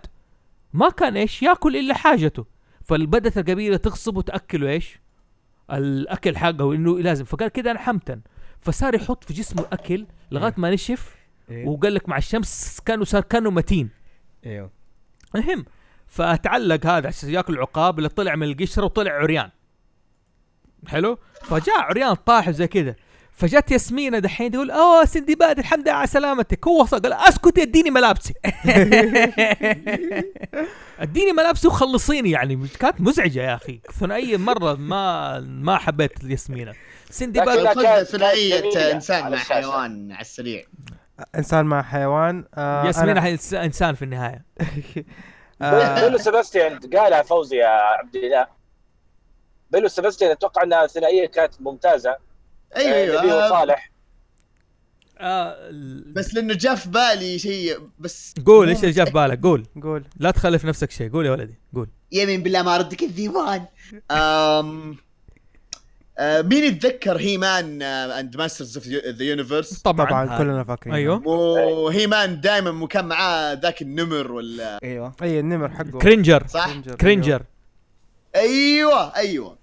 ما 0.73 0.89
كان 0.89 1.17
إيش 1.17 1.43
ياكل 1.43 1.75
إلا 1.75 1.93
حاجته. 1.93 2.45
فبدت 2.85 3.37
القبيلة 3.37 3.77
تغصب 3.77 4.17
وتاكله 4.17 4.69
إيش 4.69 4.99
الأكل 5.71 6.37
حقه 6.37 6.73
انه 6.73 6.99
لازم. 6.99 7.25
فقال 7.25 7.47
كده 7.47 7.71
أنا 7.71 7.79
حمتن. 7.79 8.21
فصار 8.61 8.95
يحط 8.95 9.23
في 9.23 9.33
جسمه 9.33 9.61
الأكل 9.61 10.05
لغاية 10.31 10.53
ما 10.57 10.71
نشف 10.71 11.15
إيه. 11.49 11.67
وقال 11.67 11.93
لك 11.93 12.09
مع 12.09 12.17
الشمس 12.17 12.79
كانوا 12.85 13.05
صار 13.05 13.21
كانه 13.21 13.51
متين. 13.51 13.89
أيوه 14.45 14.71
المهم 15.35 15.65
فتعلق 16.07 16.85
هذا 16.85 17.07
عشان 17.07 17.29
ياكل 17.29 17.53
العقاب 17.53 17.97
اللي 17.97 18.09
طلع 18.09 18.35
من 18.35 18.43
القشرة 18.51 18.85
وطلع 18.85 19.11
عريان. 19.11 19.49
حلو؟ 20.87 21.17
فجاء 21.41 21.81
عريان 21.81 22.13
طاح 22.13 22.49
زي 22.49 22.67
كذا 22.67 22.95
فجت 23.39 23.71
ياسمينة 23.71 24.19
دحين 24.19 24.51
تقول 24.51 24.71
أوه 24.71 25.05
سندباد 25.05 25.59
الحمد 25.59 25.87
لله 25.87 25.91
على 25.97 26.07
سلامتك. 26.07 26.67
هو 26.67 26.83
قال 26.83 27.13
أسكت 27.13 27.59
اديني 27.59 27.89
ملابسي. 27.89 28.33
اديني 30.99 31.31
ملابسي 31.31 31.67
وخلصيني 31.67 32.31
يعني. 32.31 32.67
كانت 32.79 33.01
مزعجة 33.01 33.39
يا 33.39 33.55
أخي. 33.55 33.79
ثنائية 33.99 34.37
مرة 34.37 34.73
ما 34.73 35.39
ما 35.39 35.77
حبيت 35.77 36.23
ياسمينة 36.23 36.73
سندباد 37.09 38.03
ثنائية 38.03 38.93
إنسان 38.93 39.31
مع. 39.31 39.37
حيوان 39.37 40.11
على 40.11 40.21
السريع. 40.21 40.63
إنسان 41.35 41.65
مع 41.65 41.81
حيوان. 41.81 42.45
آه 42.55 42.85
ياسمينة 42.85 43.21
أنا- 43.21 43.53
إنسان 43.53 43.95
في 43.95 44.01
النهاية. 44.01 44.45
آه 45.61 46.01
بيلو 46.01 46.17
سيباستيان 46.17 46.79
قالها 46.79 47.21
فوزي 47.21 47.57
يا 47.57 47.67
عبد 47.67 48.15
الله. 48.15 48.47
بيلو 49.71 49.87
سيباستيان 49.87 50.31
أتوقع 50.31 50.63
إنها 50.63 50.87
ثنائية 50.87 51.27
كانت 51.27 51.53
ممتازة. 51.61 52.28
أيوه 52.75 52.91
آه، 52.91 52.95
أيوه 53.03 53.21
نبيه 53.23 53.33
آه، 53.33 53.45
وصالح. 53.45 53.91
آه 55.17 55.55
ال- 55.69 56.13
بس 56.13 56.33
لأنه 56.33 56.53
جاء 56.53 56.75
في 56.75 56.89
بالي 56.89 57.39
شيء 57.39 57.79
بس 57.99 58.33
قول 58.45 58.69
إيش 58.69 58.79
اللي 58.79 58.91
جاء 58.91 59.05
في 59.05 59.11
بالك؟ 59.11 59.43
قول. 59.43 59.65
قول. 59.83 60.03
لا 60.17 60.31
تخلف 60.31 60.65
نفسك 60.65 60.91
شيء. 60.91 61.11
قول 61.11 61.25
يا 61.25 61.31
ولدي 61.31 61.59
قول. 61.75 61.89
يمين 62.11 62.43
بالله 62.43 62.61
ما 62.61 62.77
ردك 62.77 63.03
الديوان. 63.03 63.65
أم... 64.11 64.97
آه، 66.21 66.41
مين 66.41 66.63
يتذكر 66.63 67.17
He-Man 67.17 67.81
and 67.81 68.37
Masters 68.37 68.77
of 68.77 68.87
the 68.87 69.23
Universe 69.23 69.79
طبعا, 69.81 70.05
طبعا. 70.09 70.37
كلنا 70.37 70.63
فاكرين 70.63 70.95
أيوه. 70.95 71.19
مو 71.19 71.87
He-Man 71.87 72.41
دائما 72.41 72.71
مو 72.71 72.87
كان 72.87 73.05
معاه 73.05 73.53
ذاك 73.53 73.81
النمر 73.81 74.31
ولا؟ 74.31 74.79
أيوه. 74.83 75.15
أي 75.21 75.39
النمر 75.39 75.69
حقه. 75.69 75.99
Cringer 75.99 76.47
صح؟ 76.47 76.65
Cringer. 76.69 76.95
Cringer 76.95 77.43
أيوه 78.35 79.15
أيوه. 79.15 79.47
Cringer. 79.49 79.58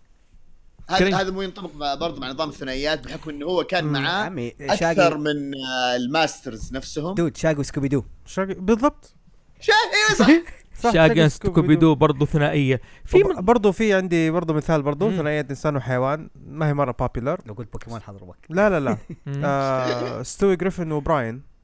هذا 0.90 1.16
هذا 1.20 1.30
مو 1.30 1.42
ينطبق 1.42 1.94
برضه 1.94 2.20
مع 2.20 2.30
نظام 2.30 2.48
الثنائيات 2.48 3.04
بحكم 3.06 3.30
إنه 3.30 3.46
هو 3.46 3.64
كان. 3.64 3.84
معاه 3.84 4.24
عمي 4.24 4.54
أكثر 4.60 5.18
من 5.18 5.54
آه، 5.54 5.96
ال 5.96 6.06
Masters 6.06 6.72
نفسهم. 6.72 7.14
دود 7.14 7.36
شاقي 7.36 7.54
وسكوبي 7.54 7.88
دو. 7.88 8.04
شاق- 8.26 8.58
بالضبط. 8.58 9.14
شا 9.60 9.72
أيوه 9.72 10.18
صح 10.18 11.26
سكوبي 11.28 11.76
دو. 11.76 11.94
برضه 11.94 12.26
ثنائية. 12.26 12.80
في 13.04 13.22
من 13.22 13.34
برضه 13.44 13.72
في 13.72 13.94
عندي 13.94 14.30
برضه 14.30 14.54
مثال 14.54 14.82
برضه 14.82 15.08
مم. 15.08 15.16
ثنائية 15.16 15.46
إنسان 15.50 15.76
وحيوان. 15.76 16.30
ما 16.46 16.68
هي 16.68 16.74
مرة 16.74 16.92
popular 16.92 17.40
لو 17.46 17.54
قلت 17.54 17.72
بوكيمون 17.72 18.02
حضربك. 18.02 18.36
لا 18.50 18.70
لا 18.70 18.80
لا. 18.80 18.96
آه 19.44 20.22
Stewie 20.22 20.56
Griffin 20.56 20.92
و 20.92 21.01
Brian. 21.01 21.55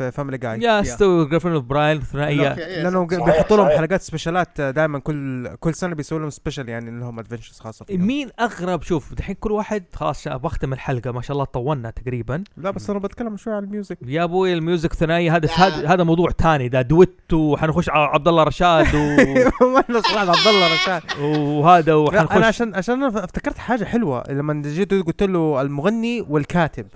في 0.00 0.10
Family 0.10 0.38
Guy 0.38 0.60
يا 0.60 0.82
Stewie 0.82 1.24
Griffin 1.24 1.52
و 1.52 1.64
Brian 1.64 2.00
ثنائيه 2.00 2.54
لأنه 2.54 3.06
بيحطوا 3.06 3.56
لهم. 3.56 3.68
حلقات 3.68 4.02
special 4.02 4.53
ات 4.53 4.60
دائما 4.60 4.98
كل 4.98 5.48
كل 5.60 5.74
سنة 5.74 5.94
بيسووا 5.94 6.20
لهم 6.20 6.30
special 6.30 6.68
يعني 6.68 7.00
لهم 7.00 7.18
adventures 7.18 7.58
خاصة 7.58 7.84
فيهم. 7.84 8.06
مين 8.06 8.30
أغرب؟ 8.40 8.82
شوف 8.82 9.14
دحين 9.14 9.36
كل 9.40 9.52
واحد 9.52 9.84
خلاص 9.94 10.28
بختم 10.28 10.72
الحلقة 10.72 11.12
ما 11.12 11.20
شاء 11.20 11.32
الله 11.32 11.44
طولنا 11.44 11.90
تقريبا. 11.90 12.44
لا 12.56 12.70
بس 12.70 12.90
أنا 12.90 12.98
بتكلم 12.98 13.36
شوي 13.36 13.54
عن 13.54 13.64
ال 13.64 13.70
music 13.70 13.98
يا 14.06 14.24
أبوي 14.24 14.52
ال 14.52 14.59
music 14.59 14.92
ثنائي 14.92 15.30
هذا. 15.30 15.48
هذا 15.86 16.04
موضوع 16.04 16.30
ثاني 16.30 16.68
ده 16.68 16.82
دويت 16.82 17.32
وحنخش 17.32 17.90
على 17.90 18.04
عبد 18.04 18.28
الله 18.28 18.42
رشاد 18.42 18.94
و... 18.94 18.98
ما 19.74 19.84
عبد 20.16 20.46
الله 20.46 20.74
رشاد. 20.74 21.02
وهذا 21.20 21.92
لا، 21.92 21.96
وحنخش 21.96 22.36
أنا 22.36 22.46
عشان 22.46 22.74
عشان 22.74 23.02
أنا 23.02 23.24
افتكرت 23.24 23.58
حاجة 23.58 23.84
حلوة 23.84 24.24
لما 24.30 24.62
جيت 24.62 24.94
قلت 24.94 25.22
له 25.22 25.60
المغني 25.60 26.20
والكاتب. 26.20 26.86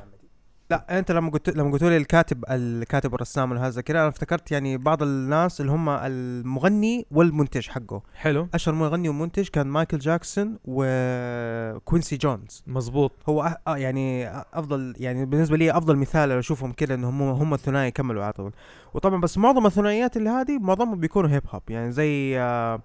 لا 0.70 0.98
انت 0.98 1.10
لما 1.10 1.30
قلت 1.30 1.56
لما 1.56 1.70
قلت 1.70 1.82
لي 1.82 1.96
الكاتب 1.96 2.44
الكاتب 2.50 3.12
والرسام 3.12 3.52
وهذا 3.52 3.80
كذا 3.80 4.00
أنا 4.00 4.08
افتكرت 4.08 4.52
يعني 4.52 4.76
بعض 4.76 5.02
الناس 5.02 5.60
اللي 5.60 5.72
هم 5.72 5.88
المغني 5.88 7.06
والمنتج 7.10 7.68
حقه. 7.68 8.02
حلو. 8.14 8.48
أشهر 8.54 8.74
مغني 8.74 9.08
ومنتج 9.08 9.48
كان 9.48 9.66
مايكل 9.66 9.98
جاكسون 9.98 10.58
وكوينسي 10.64 12.16
جونز. 12.16 12.64
مظبوط. 12.66 13.12
هو 13.28 13.42
أه 13.42 13.58
آه 13.66 13.76
يعني 13.76 14.28
أفضل 14.28 14.94
يعني 14.96 15.24
بالنسبة 15.24 15.56
لي 15.56 15.70
أفضل 15.70 15.96
مثال 15.96 16.28
لو 16.28 16.38
أشوفهم 16.38 16.72
كذا 16.72 16.94
إنهم 16.94 17.22
هم 17.22 17.28
هم 17.28 17.54
الثنائي 17.54 17.90
كملوا 17.90 18.24
على 18.24 18.32
طول. 18.32 18.52
وطبعا 18.94 19.20
بس 19.20 19.38
معظم 19.38 19.66
الثنائيات 19.66 20.16
اللي 20.16 20.30
هذه 20.30 20.58
معظمهم 20.58 21.00
بيكونوا 21.00 21.30
hip 21.30 21.42
hop 21.48 21.62
يعني 21.68 21.92
زي 21.92 22.40
آه 22.40 22.82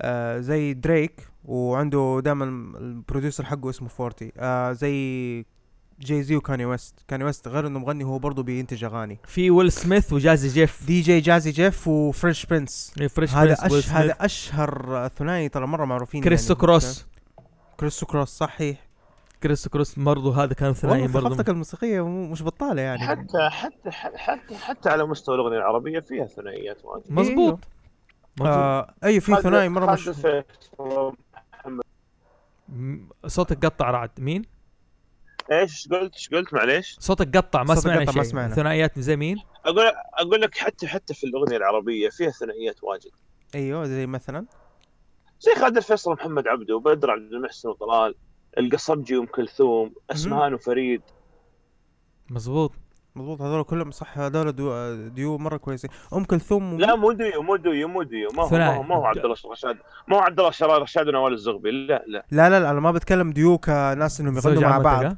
آه 0.00 0.38
زي 0.38 0.74
دريك 0.74 1.20
وعنده 1.44 2.20
دائما 2.24 2.44
ال 2.78 2.85
producer 2.85 3.44
حقه 3.44 3.70
اسمه 3.70 3.88
فورتي. 3.88 4.32
آه 4.38 4.72
زي 4.72 5.44
جاي 6.00 6.22
زي 6.22 6.36
وكاني 6.36 6.64
ويست. 6.64 6.94
كاني 7.08 7.24
ويست 7.24 7.48
غير 7.48 7.66
إنه 7.66 7.78
مغني 7.78 8.04
هو 8.04 8.18
برضه 8.18 8.42
بينتج 8.42 8.84
أغاني. 8.84 9.18
في 9.24 9.50
ويل 9.50 9.72
سميث 9.72 10.12
وجازي 10.12 10.48
جيف. 10.48 10.86
دي 10.86 11.00
جي 11.00 11.20
جازي 11.20 11.50
جيف 11.50 11.88
و 11.88 11.98
Fresh 11.98 12.46
Prince. 12.46 12.94
Fresh 13.10 13.34
هذا 13.34 13.56
Prince، 13.68 13.74
أش 13.74 13.90
هذا 13.90 14.16
أشهر 14.20 15.08
ثنائي 15.08 15.48
ترى 15.48 15.66
مرة 15.66 15.84
معروفين 15.84 16.22
كريس 16.22 16.54
يعني. 16.54 16.60
كروس. 16.60 17.06
كريس 17.80 18.06
كروس 18.06 18.28
صحيح. 18.28 18.86
كريس 19.42 19.70
كروس 19.70 19.98
برضه 19.98 20.44
هذا 20.44 20.54
كان 20.54 20.72
ثنائي 20.72 21.06
برضه. 21.08 21.28
ثقافتك 21.28 21.48
الموسيقية 21.48 22.06
مو- 22.06 22.26
مش 22.26 22.42
بطالة 22.42 22.82
يعني. 22.82 23.06
حتى 23.06 23.48
حتى 23.50 23.90
حتى 23.90 24.56
حتى 24.56 24.88
على 24.90 25.06
مستوى 25.06 25.34
الأغنية 25.34 25.56
العربية 25.56 26.00
فيها 26.00 26.26
ثنائيات 26.26 26.84
واجد. 26.84 27.04
مظبوط. 27.10 27.58
مظبوط. 28.36 28.46
آه 28.46 28.94
أي 29.04 29.20
في 29.20 29.36
ثنائي 29.36 29.68
مرة 29.68 29.92
مش 29.92 30.10
صوتك 33.26 33.64
قطع 33.64 33.90
رعد. 33.90 34.10
مين؟ 34.18 34.55
إيش؟ 35.52 35.72
إيش 35.72 35.88
قلت؟ 35.88 36.14
إيش 36.14 36.28
قلت؟ 36.28 36.54
معليش. 36.54 36.96
صوتك 37.00 37.36
قطع 37.36 37.62
ما 37.62 37.74
سمعنا 37.74 38.00
قطع، 38.00 38.12
ما 38.12 38.22
شيء. 38.22 38.32
سمعنا. 38.32 38.54
ثنائيات 38.54 38.98
زي 38.98 39.16
مين؟ 39.16 39.36
أقول 39.64 39.92
أقول 40.14 40.40
لك 40.40 40.58
حتى 40.58 40.86
حتى 40.86 41.14
في 41.14 41.24
الأغنية 41.24 41.56
العربية 41.56 42.08
فيها 42.08 42.30
ثنائيات 42.30 42.84
واجد. 42.84 43.10
أيوه 43.54 43.84
زي 43.84 44.06
مثلا؟ 44.06 44.46
زي 45.40 45.54
خالد 45.54 45.76
الفيصل 45.76 46.10
ومحمد 46.10 46.48
عبده 46.48 46.76
وبدر 46.76 47.10
عبد 47.10 47.32
المحسن 47.32 47.68
وطلال 47.68 48.14
القصبجي 48.58 49.16
وأم 49.16 49.26
كلثوم 49.26 49.94
أسمهان 50.10 50.54
وفريد. 50.54 51.02
مظبوط. 52.30 52.72
مضبوط 53.16 53.42
هذول 53.42 53.64
كلهم 53.64 53.90
صح 53.90 54.18
هذول 54.18 54.52
duo, 54.52 54.94
duo 55.08 55.38
مرة 55.38 55.56
كويسين. 55.56 55.90
أم 56.14 56.24
كلثوم 56.24 56.78
لا 56.78 56.96
مو 56.96 57.12
ديو 57.12 57.42
مو 57.42 57.56
ديو 57.56 57.88
مو 57.88 58.02
ديو. 58.02 58.28
ما 58.34 58.42
هو 58.42 58.48
ما. 58.50 58.76
هو, 58.76 58.82
ما 58.82 58.94
هو 58.94 59.04
عبد 59.04 59.18
الله 59.18 59.36
رشاد 59.50 59.76
ما 60.08 60.16
هو 60.16 60.20
عبد 60.20 60.40
الله 60.40 60.78
رشاد 60.78 61.08
ونوال 61.08 61.32
الزغبي. 61.32 61.70
لا 61.70 62.04
لا. 62.06 62.24
لا 62.30 62.50
لا 62.50 62.60
لا 62.60 62.70
أنا 62.70 62.80
ما 62.80 62.92
بتكلم 62.92 63.30
ديو 63.30 63.58
كناس 63.58 64.20
إنهم 64.20 64.36
يغنوا 64.36 64.62
مع 64.62 64.78
بعض؟ 64.78 65.16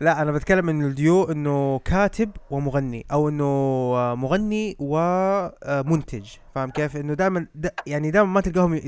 لا 0.00 0.22
أنا 0.22 0.32
بتكلم 0.32 0.68
إنه 0.68 0.86
الديو 0.86 1.24
إنه 1.24 1.78
كاتب 1.78 2.30
ومغني 2.50 3.06
أو 3.12 3.28
إنه 3.28 3.44
آه، 3.44 4.14
مغني 4.14 4.76
ومنتج 4.78 6.28
فاهم 6.54 6.70
كيف؟ 6.70 6.96
إنه 6.96 7.14
دائما 7.14 7.46
يعني 7.86 8.10
دائما 8.10 8.28
ما 8.28 8.40
تلقاهم 8.40 8.80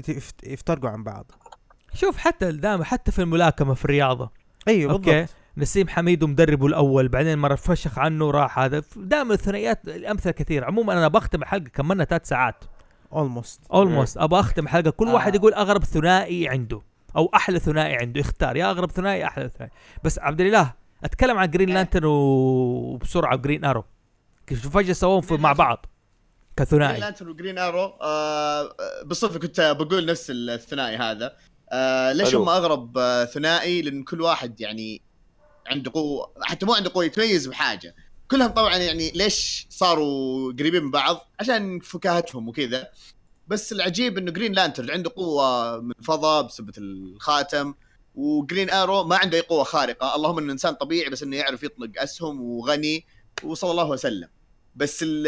يفترقوا 0.44 0.91
عن 0.91 1.05
بعض. 1.05 1.33
شوف 1.94 2.17
حتى 2.17 2.52
دائما 2.52 2.85
حتى 2.85 3.12
في 3.12 3.19
الملاكمة 3.19 3.75
في 3.75 3.85
الرياضة. 3.85 4.31
أيوه 4.69 4.99
بالضبط. 4.99 5.41
نسيم 5.56 5.89
حميد 5.89 6.24
مدربه 6.24 6.66
الأول 6.66 7.08
بعدين 7.08 7.39
مرة 7.39 7.55
فشخ 7.55 7.98
عنه 7.98 8.31
راح 8.31 8.58
هذا. 8.58 8.82
دائما 8.97 9.34
الثنائيات 9.34 9.89
الامثله 9.89 10.32
كثير. 10.32 10.64
عموما 10.64 10.92
أنا 10.92 11.08
بختم 11.08 11.42
الحلقة 11.42 11.68
كملنا 11.68 12.05
ثلاث 12.05 12.28
ساعات. 12.28 12.64
almost 13.12 13.60
almost 13.73 14.18
أبغى 14.18 14.40
أختم 14.40 14.64
الحلقة. 14.64 14.90
كل 14.90 15.08
آه. 15.08 15.14
واحد 15.14 15.34
يقول 15.34 15.55
أغرب 15.55 15.84
ثنائي 15.84 16.48
عنده 16.48 16.82
أو 17.16 17.31
أحلى 17.34 17.58
ثنائي 17.58 17.97
عنده. 17.97 18.20
اختار. 18.20 18.56
يا 18.56 18.70
أغرب 18.70 18.90
ثنائي 18.90 19.24
أحلى 19.24 19.48
ثنائي. 19.48 19.72
بس 20.05 20.18
عبد 20.18 20.40
الإله 20.40 20.72
أتكلم 21.05 21.39
عن 21.39 21.50
جرين 21.50 21.74
لانترن 21.74 22.05
وبسرعه 22.05 23.36
جرين 23.36 23.64
ارو 23.64 23.84
كيف 24.47 24.68
فجأة 24.68 24.92
سووهم 24.92 25.40
مع 25.40 25.52
بعض 25.52 25.86
جرين 26.58 26.68
كثنائي 26.68 27.00
لانترن 27.00 27.28
وجرين 27.28 27.58
ارو 27.58 27.84
آه 28.02 28.74
بالصدفة 29.05 29.39
كنت 29.39 29.76
بقول 29.78 30.06
نفس 30.06 30.26
الثنائي 30.31 30.97
هذا. 30.97 31.32
آه 31.72 32.12
ليش. 32.12 32.34
هم 32.34 32.48
أغرب 32.48 32.98
آه 32.98 33.24
ثنائي؟ 33.24 33.82
لأن 33.82 34.02
كل 34.02 34.20
واحد 34.20 34.60
يعني 34.60 35.02
عنده 35.66 35.91
قوة 35.94 36.32
حتى 36.42 36.66
مو 36.66 36.74
عنده 36.74 36.91
قوة 36.94 37.05
يتميز 37.05 37.47
بحاجة. 37.47 37.94
كلهم 38.31 38.50
طبعا 38.50 38.76
يعني 38.76 39.10
ليش 39.10 39.66
صاروا 39.70 40.52
قريبين 40.52 40.82
من 40.82 40.91
بعض؟ 40.91 41.31
عشان 41.41 41.81
فكاهتهم 41.81 42.49
وكذا. 42.49 42.89
بس 43.49 43.73
العجيب 43.73 44.18
إنه 44.18 44.31
جرين 44.31 44.52
لانترن 44.52 44.91
عنده 44.91 45.12
قوة 45.16 45.81
من 45.81 45.92
الفضاء 45.99 46.42
بسبب 46.42 46.70
الخاتم 46.78 47.74
وجرين 48.15 48.70
ارو 48.70 49.05
ما 49.05 49.16
عنده 49.16 49.36
أي 49.36 49.42
قوة 49.42 49.65
خارقة. 49.65 50.16
اللهم 50.16 50.39
إنه 50.39 50.52
إنسان 50.52 50.74
طبيعي 50.74 51.10
بس 51.10 51.23
إنه 51.23 51.36
يعرف 51.36 51.62
يطلق 51.62 51.91
أسهم 51.97 52.41
وغني 52.41 53.07
وصلى 53.42 53.70
الله 53.70 53.89
وسلم. 53.89 54.28
بس 54.76 55.02
ال- 55.02 55.26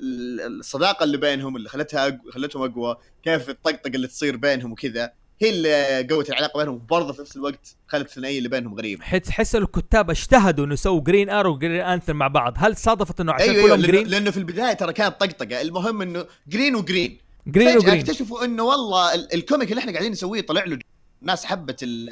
ال- 0.00 0.60
الصداقة 0.60 1.04
اللي 1.04 1.16
بينهم 1.16 1.56
اللي 1.56 1.68
خلتها 1.68 2.20
خلتهم 2.30 2.62
أقوى 2.62 2.96
كيف 3.22 3.50
الطقطقة 3.50 3.88
اللي 3.88 4.06
تصير 4.06 4.36
بينهم 4.36 4.72
وكذا. 4.72 5.12
هي 5.40 5.50
اللي 5.50 6.06
قوت 6.14 6.28
العلاقة 6.30 6.58
بينهم 6.58 6.74
وبرضه 6.74 7.12
في 7.12 7.22
نفس 7.22 7.36
الوقت 7.36 7.76
خلت 7.86 8.06
الثنائية 8.08 8.38
اللي 8.38 8.48
بينهم 8.48 8.74
غريبة. 8.74 9.18
تحس 9.18 9.56
الكتاب 9.56 10.10
اجتهدوا 10.10 10.64
إنه 10.64 10.72
يسووا 10.74 11.00
جرين 11.00 11.30
ارو 11.30 11.52
وجرين 11.54 11.80
لانترن 11.80 12.14
مع 12.14 12.28
بعض. 12.28 12.54
هل 12.56 12.76
صادفت 12.76 13.20
إنه 13.20 13.32
عشان 13.32 13.48
أيوه 13.48 13.62
كلهم 13.62 13.80
لأنه, 13.80 13.92
جرين 13.92 14.06
لأنه 14.06 14.30
في 14.30 14.36
البداية 14.36 14.72
ترى 14.72 14.92
كانت 14.92 15.20
طقطقة. 15.20 15.60
المهم 15.60 16.02
إنه 16.02 16.26
جرين 16.48 16.74
وجرين 16.76 17.18
جرين 17.46 17.76
وجرين 17.76 18.00
اكتشفوا 18.00 18.44
إنه 18.44 18.62
والله 18.62 19.14
ال- 19.14 19.34
ال 19.34 19.40
comic 19.40 19.70
اللي 19.70 19.80
إحنا 19.80 19.92
قاعدين 19.92 20.12
نسويه 20.12 20.40
طلع 20.40 20.64
له 20.64 20.78
ناس 21.22 21.44
حبت 21.44 21.82
ال- 21.82 22.10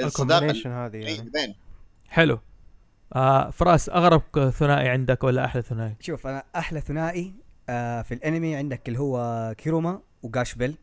الصداقة 0.00 0.86
هذه 0.86 0.96
يعني. 0.96 1.56
حلو. 2.08 2.38
آه 3.14 3.50
فراس 3.50 3.88
أغرب 3.88 4.50
ثنائي 4.58 4.88
عندك 4.88 5.24
ولا 5.24 5.44
أحلى 5.44 5.62
ثنائي؟ 5.62 5.94
شوف 6.00 6.26
أنا 6.26 6.44
أحلى 6.56 6.80
ثنائي 6.80 7.34
آه 7.68 8.02
في 8.02 8.14
الأنمي 8.14 8.56
عندك 8.56 8.88
اللي 8.88 8.98
هو 9.00 9.54
كيومارو 9.58 10.00
وجاش 10.22 10.54
بيل 10.54 10.74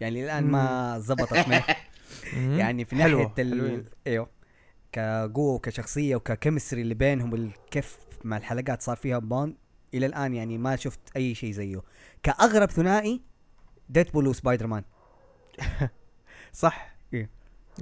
يعني 0.00 0.24
الآن 0.24 0.44
ما 0.44 0.98
زبطت 0.98 1.32
معي. 1.48 1.62
يعني 2.58 2.84
في 2.84 2.96
حلوة، 2.96 3.22
ناحية 3.22 3.34
ال... 3.42 3.84
إيوه 4.06 4.28
كقوة 4.92 5.54
وكشخصية 5.54 6.16
وك 6.16 6.28
chemistry 6.28 6.82
اللي 6.82 6.94
بينهم 6.94 7.32
والكيف 7.32 7.98
مع 8.24 8.36
الحلقات 8.36 8.82
صار 8.82 8.96
فيها 8.96 9.18
bond 9.18 9.54
إلى 9.94 10.06
الآن 10.06 10.34
يعني 10.34 10.58
ما 10.58 10.76
شفت 10.76 11.00
أي 11.16 11.34
شيء 11.34 11.52
زيه. 11.52 11.82
كأغرب 12.22 12.70
ثنائي 12.70 13.20
ديدبول 13.88 14.26
وسبايدر 14.26 14.66
مان 14.66 14.82
صح؟ 16.52 16.98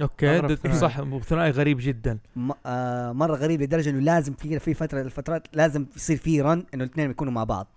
أوكي 0.01 0.39
د- 0.41 0.53
ثنائي. 0.55 0.79
صح 0.79 1.01
ثنائي 1.19 1.51
غريب 1.51 1.77
جدا. 1.81 2.19
م... 2.35 2.51
آه 2.65 3.11
مرة 3.11 3.35
غريب 3.35 3.61
لدرجة 3.61 3.89
إنه 3.89 3.99
لازم 3.99 4.33
في 4.33 4.59
في 4.59 4.73
فترة 4.73 5.01
الفترات 5.01 5.47
لازم 5.53 5.85
يصير 5.95 6.17
في 6.17 6.41
run 6.41 6.65
إنه 6.73 6.83
الاثنين 6.83 7.09
يكونوا 7.11 7.33
مع 7.33 7.43
بعض. 7.43 7.67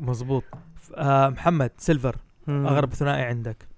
مظبوط. 0.00 0.44
آه 0.94 1.28
محمد 1.28 1.70
سيلفر. 1.78 2.16
أغرب 2.48 2.94
ثنائي 2.94 3.22
عندك؟ 3.22 3.68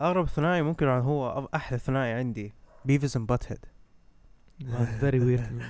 أغرب 0.00 0.28
ثنائي 0.28 0.62
ممكن 0.62 0.86
هو 0.86 1.48
أحلى 1.54 1.78
ثنائي 1.78 2.12
عندي 2.12 2.54
بيفيس 2.84 3.16
and 3.16 3.26
بات 3.26 3.52
هيد 3.52 3.64
very 5.00 5.20
weird 5.20 5.62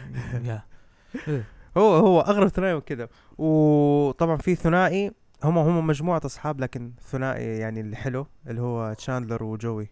يا 0.45 0.63
هو 1.77 1.95
هو 1.95 2.21
أغرب 2.21 2.49
ثنائي 2.49 2.75
وكذا 2.75 3.09
وطبعا 3.39 4.37
في 4.37 4.55
ثنائي 4.55 5.13
هم 5.45 5.59
هم 5.59 5.87
مجموعة 5.87 6.21
أصحاب 6.25 6.61
لكن 6.61 6.93
ثنائي 7.01 7.59
يعني 7.59 7.81
اللي 7.81 7.97
حلو 7.97 8.27
اللي 8.47 8.61
هو 8.61 8.93
تشاندلر 8.93 9.45
وجوي 9.45 9.91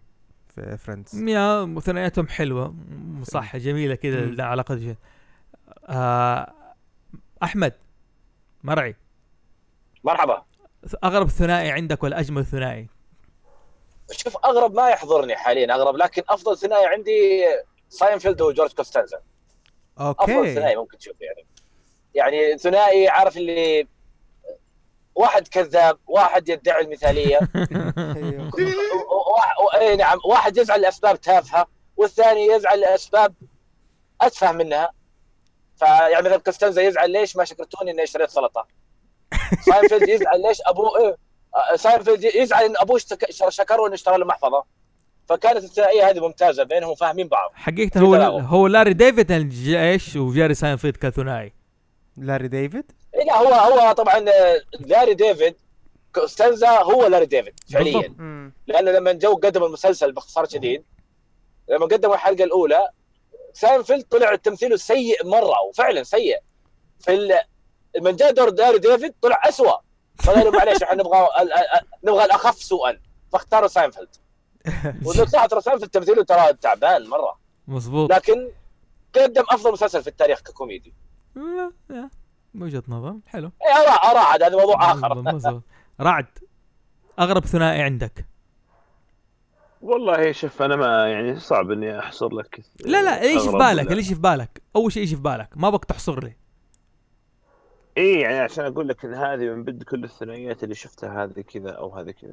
في 0.49 0.77
فريندز 0.77 1.23
يا 1.23 1.81
ثنائياتهم 1.81 2.29
حلوة. 2.29 2.75
صح 3.23 3.57
جميلة 3.57 3.95
كذا 3.95 4.45
علاقه 4.45 4.97
آه 5.89 6.53
أحمد 7.43 7.73
مرعي. 8.65 8.97
مرحبا. 10.05 10.45
أغرب 11.05 11.29
ثنائي 11.29 11.71
عندك 11.71 12.03
ولا 12.03 12.21
أجمل 12.21 12.45
ثنائي؟ 12.45 12.89
شوف 14.11 14.37
أغرب 14.45 14.75
ما 14.75 14.91
يحضرني 14.91 15.37
حاليا 15.37 15.75
أغرب 15.75 15.97
لكن 15.97 16.23
أفضل 16.29 16.59
ثنائي 16.59 16.87
عندي 16.87 17.45
ساينفيلد 17.89 18.41
وجورج 18.41 18.73
كوستانزا. 18.73 19.21
أفضل 19.99 20.35
أوكي 20.35 20.55
ثنائي 20.55 20.77
ممكن 20.77 20.99
تشوف 20.99 21.15
يعني. 21.21 21.47
يعني 22.15 22.59
ثنائي 22.59 23.09
عارف 23.09 23.37
اللي 23.37 23.89
واحد 25.15 25.49
كذاب 25.49 25.99
واحد 26.07 26.49
يدعي 26.49 26.85
المثالية. 26.85 27.39
أيوه. 28.17 28.51
إي 29.75 29.97
نعم 29.97 30.19
واحد 30.25 30.57
يزعل 30.57 30.81
لأسباب 30.81 31.21
تافهة 31.21 31.67
والثاني 31.97 32.47
يزعل 32.47 32.81
لأسباب 32.81 33.35
أتفه 34.21 34.53
منها. 34.53 34.91
فيعني 35.77 36.29
مثلا 36.29 36.37
كوستنزا 36.37 36.83
يزعل 36.83 37.11
ليش 37.11 37.37
ما 37.37 37.45
شكرتوني 37.45 37.91
إني 37.91 38.03
اشتريت 38.03 38.31
سلطة؟ 38.31 38.67
ساينفيلد 39.61 40.09
يزعل 40.09 40.43
ليش 40.43 40.59
ابوه 40.67 40.99
إيه 40.99 41.17
ساينفيلد 41.77 42.25
يزعل 42.25 42.65
إن 42.65 42.75
ابوه 42.77 42.99
شكره 43.49 43.87
انه 43.87 43.95
اشترى 43.95 44.19
له 44.19 44.25
محفظه 44.25 44.65
فكانت 45.29 45.65
الثنائية 45.65 46.11
هذه 46.11 46.21
ممتازة 46.21 46.63
بينهم 46.63 46.95
فاهمين 46.95 47.29
بعض. 47.29 47.51
حقيقة 47.55 48.01
هو. 48.01 48.15
هو 48.39 48.67
لاري 48.67 48.93
ديفيد 48.93 49.33
الجيش 49.33 50.17
وجيري 50.17 50.55
ساينفيلد 50.55 50.97
كثنائي. 50.97 51.53
لاري 52.17 52.49
ديفيد؟ 52.49 52.93
إيه 53.15 53.25
لا 53.25 53.39
هو 53.39 53.49
هو 53.55 53.93
طبعا 53.93 54.25
آه، 54.29 54.61
لاري 54.81 55.15
ديفيد 55.15 55.57
كوستنزا 56.15 56.69
هو 56.69 57.07
لاري 57.07 57.27
ديفيد 57.27 57.61
فعليا. 57.73 58.15
لأنه 58.67 58.91
لما 58.91 59.13
جو 59.13 59.35
قدم 59.35 59.65
المسلسل 59.65 60.13
باختصار 60.13 60.49
شديد 60.49 60.85
لما 61.69 61.87
قدموا 61.87 62.15
الحلقة 62.15 62.45
الأولى 62.45 62.89
ساينفيلد 63.53 64.05
طلع 64.05 64.35
تمثيله 64.35 64.77
سيء 64.77 65.27
مرة 65.27 65.63
وفعلا 65.69 66.03
سيء. 66.03 66.39
في 67.01 67.41
لما 67.99 68.11
جاء 68.11 68.33
دور 68.33 68.49
لاري 68.49 68.79
ديفيد 68.79 69.15
طلع 69.23 69.41
اسوء 69.49 69.81
فقالوا 70.25 70.53
معليش 70.53 70.83
إحنا 70.83 70.95
نبغى 70.95 71.29
نبغى 72.05 72.25
الأخف 72.25 72.63
سوءا. 72.63 73.01
فاختاروا 73.33 73.69
ساينفيلد. 73.69 74.09
وصراحه 75.07 75.47
ترى 75.47 75.61
ساينفيلد 75.61 75.91
تمثيله 75.91 76.25
ترى 76.25 76.53
تعبان 76.53 77.09
مرة. 77.09 77.39
مظبوط. 77.69 78.13
لكن 78.13 78.49
قدم 79.15 79.45
أفضل 79.51 79.73
مسلسل 79.73 80.03
في 80.03 80.09
التاريخ 80.09 80.41
ككوميدي. 80.41 80.95
وجهة 82.55 82.83
نظر. 82.89 83.17
حلو. 83.27 83.51
إيه، 83.67 83.83
اراء 83.83 84.11
اراء 84.11 84.25
عاد 84.25 84.43
هذا 84.43 84.57
موضوع 84.57 84.93
آخر. 84.93 85.15
مظبوط. 85.15 85.63
رعد 86.01 86.27
أغرب 87.19 87.47
ثنائي 87.47 87.83
عندك؟ 87.83 88.27
والله 89.83 90.33
شوف 90.33 90.63
أنا 90.63 90.77
ما 90.77 91.09
يعني 91.09 91.41
صعب 91.41 91.71
إني 91.71 91.99
أحصر 91.99 92.35
لك 92.35 92.61
لا 92.81 93.03
لا 93.03 93.21
إيش 93.23 93.43
في 93.43 93.53
بالك؟ 93.53 93.93
إيش 93.93 94.09
في 94.09 94.21
بالك؟ 94.21 94.63
أول 94.77 94.93
شيء 94.93 95.03
إيش 95.03 95.15
في 95.15 95.21
بالك؟ 95.21 95.49
ما 95.57 95.71
بك 95.71 95.85
تحصر 95.85 96.25
لي. 96.25 96.37
اي 97.99 98.21
يعني 98.21 98.39
عشان 98.39 98.65
أقول 98.65 98.89
لك 98.89 99.05
إن 99.05 99.15
هذه 99.15 99.45
من 99.55 99.65
بد 99.65 99.83
كل 99.83 100.05
الثنائيات 100.05 100.65
اللي 100.65 100.75
شفتها 100.75 101.25
هذه 101.25 101.41
كذا 101.41 101.71
أو 101.71 101.97
هذه 101.97 102.11
كذا. 102.11 102.33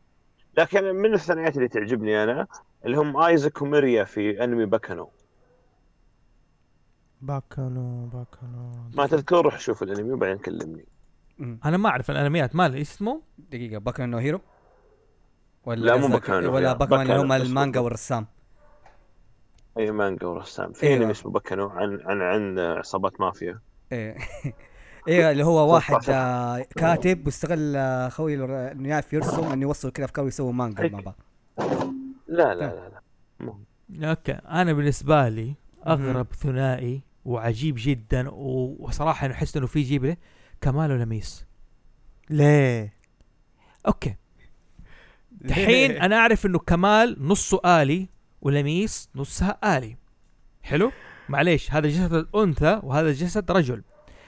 لكن 0.57 0.83
من 0.83 1.13
الثنائيات 1.13 1.57
اللي 1.57 1.67
تعجبني 1.67 2.23
أنا 2.23 2.47
اللي 2.85 2.97
هم 2.97 3.17
آيزاك 3.17 3.61
وميريا 3.61 4.03
في 4.03 4.43
أنمي 4.43 4.65
باكانو. 4.65 5.09
باكانو 7.21 8.05
باكانو. 8.05 8.71
ما 8.95 9.07
تذكر 9.07 9.41
روح 9.41 9.59
شوف 9.59 9.83
الأنمي 9.83 10.11
وبعدين 10.11 10.37
كلمني. 10.37 10.85
أنا 11.65 11.77
ما 11.77 11.89
أعرف 11.89 12.11
الأنميات 12.11 12.55
مال 12.55 12.73
إيش 12.75 12.89
اسمه. 12.91 13.21
دقيقة 13.37 13.77
باكمان 13.79 14.09
no 14.11 14.17
hero؟ 14.17 14.41
ولا 15.65 15.85
لا، 15.85 15.95
مو 15.95 16.01
قصدك- 16.07 16.11
باكمان 16.13 16.43
no 16.43 16.55
ولا. 16.55 16.73
باكمان 16.73 17.01
اللي 17.01 17.15
هم 17.21 17.31
المانجا. 17.31 17.79
والرسام. 17.79 18.27
اي 19.77 19.91
مانجا 19.91 20.27
ورسام 20.27 20.73
في 20.73 20.87
أيوة. 20.87 20.97
أنمي 20.97 21.11
اسمه 21.11 21.31
باكانو 21.31 21.67
عن 21.67 22.01
عن 22.05 22.21
عن 22.21 22.59
عصابات 22.59 23.19
مافيا. 23.21 23.59
إيه. 23.91 24.17
إيه 25.07 25.31
اللي 25.31 25.45
هو 25.45 25.67
واحد 25.73 25.93
13. 26.01 26.13
آه، 26.13 26.65
كاتب 26.75 27.25
واستغل 27.25 27.75
آه، 27.75 28.09
خوي 28.09 28.35
إنه 28.71 28.89
يعرف 28.89 29.13
يرسم 29.13 29.43
إنه 29.43 29.61
يوصل 29.61 29.91
كذا 29.91 30.05
أفكار 30.05 30.25
ويسوي 30.25 30.53
مانجا 30.53 30.87
مع 30.89 30.99
بعض. 30.99 31.15
لا 32.27 32.53
لا 32.53 32.53
لا 32.53 32.89
لا. 32.89 34.09
okay. 34.09 34.31
أنا 34.31 34.73
بالنسبة 34.73 35.29
لي 35.29 35.55
أغرب 35.87 36.27
ثنائي 36.33 37.01
وعجيب 37.25 37.75
جدا 37.77 38.29
وصراحة 38.29 39.25
أنا 39.25 39.33
أحس 39.33 39.57
إنه 39.57 39.67
في 39.67 39.81
جيب 39.81 40.05
له 40.05 40.17
كمال 40.61 40.91
ولميس. 40.91 41.45
ليه؟ 42.29 42.93
okay. 43.87 44.15
الحين 45.45 45.91
أنا 45.91 46.15
أعرف 46.15 46.45
إنه 46.45 46.59
كمال 46.59 47.17
نصه 47.19 47.81
آلي 47.81 48.09
ولميس 48.41 49.09
نصها 49.15 49.77
آلي. 49.77 49.97
حلو؟ 50.63 50.91
معليش 51.29 51.71
هذا 51.71 51.87
جسد 51.87 52.13
الأنثى 52.13 52.79
وهذا 52.83 53.11
جسد 53.11 53.51
رجل. 53.51 53.83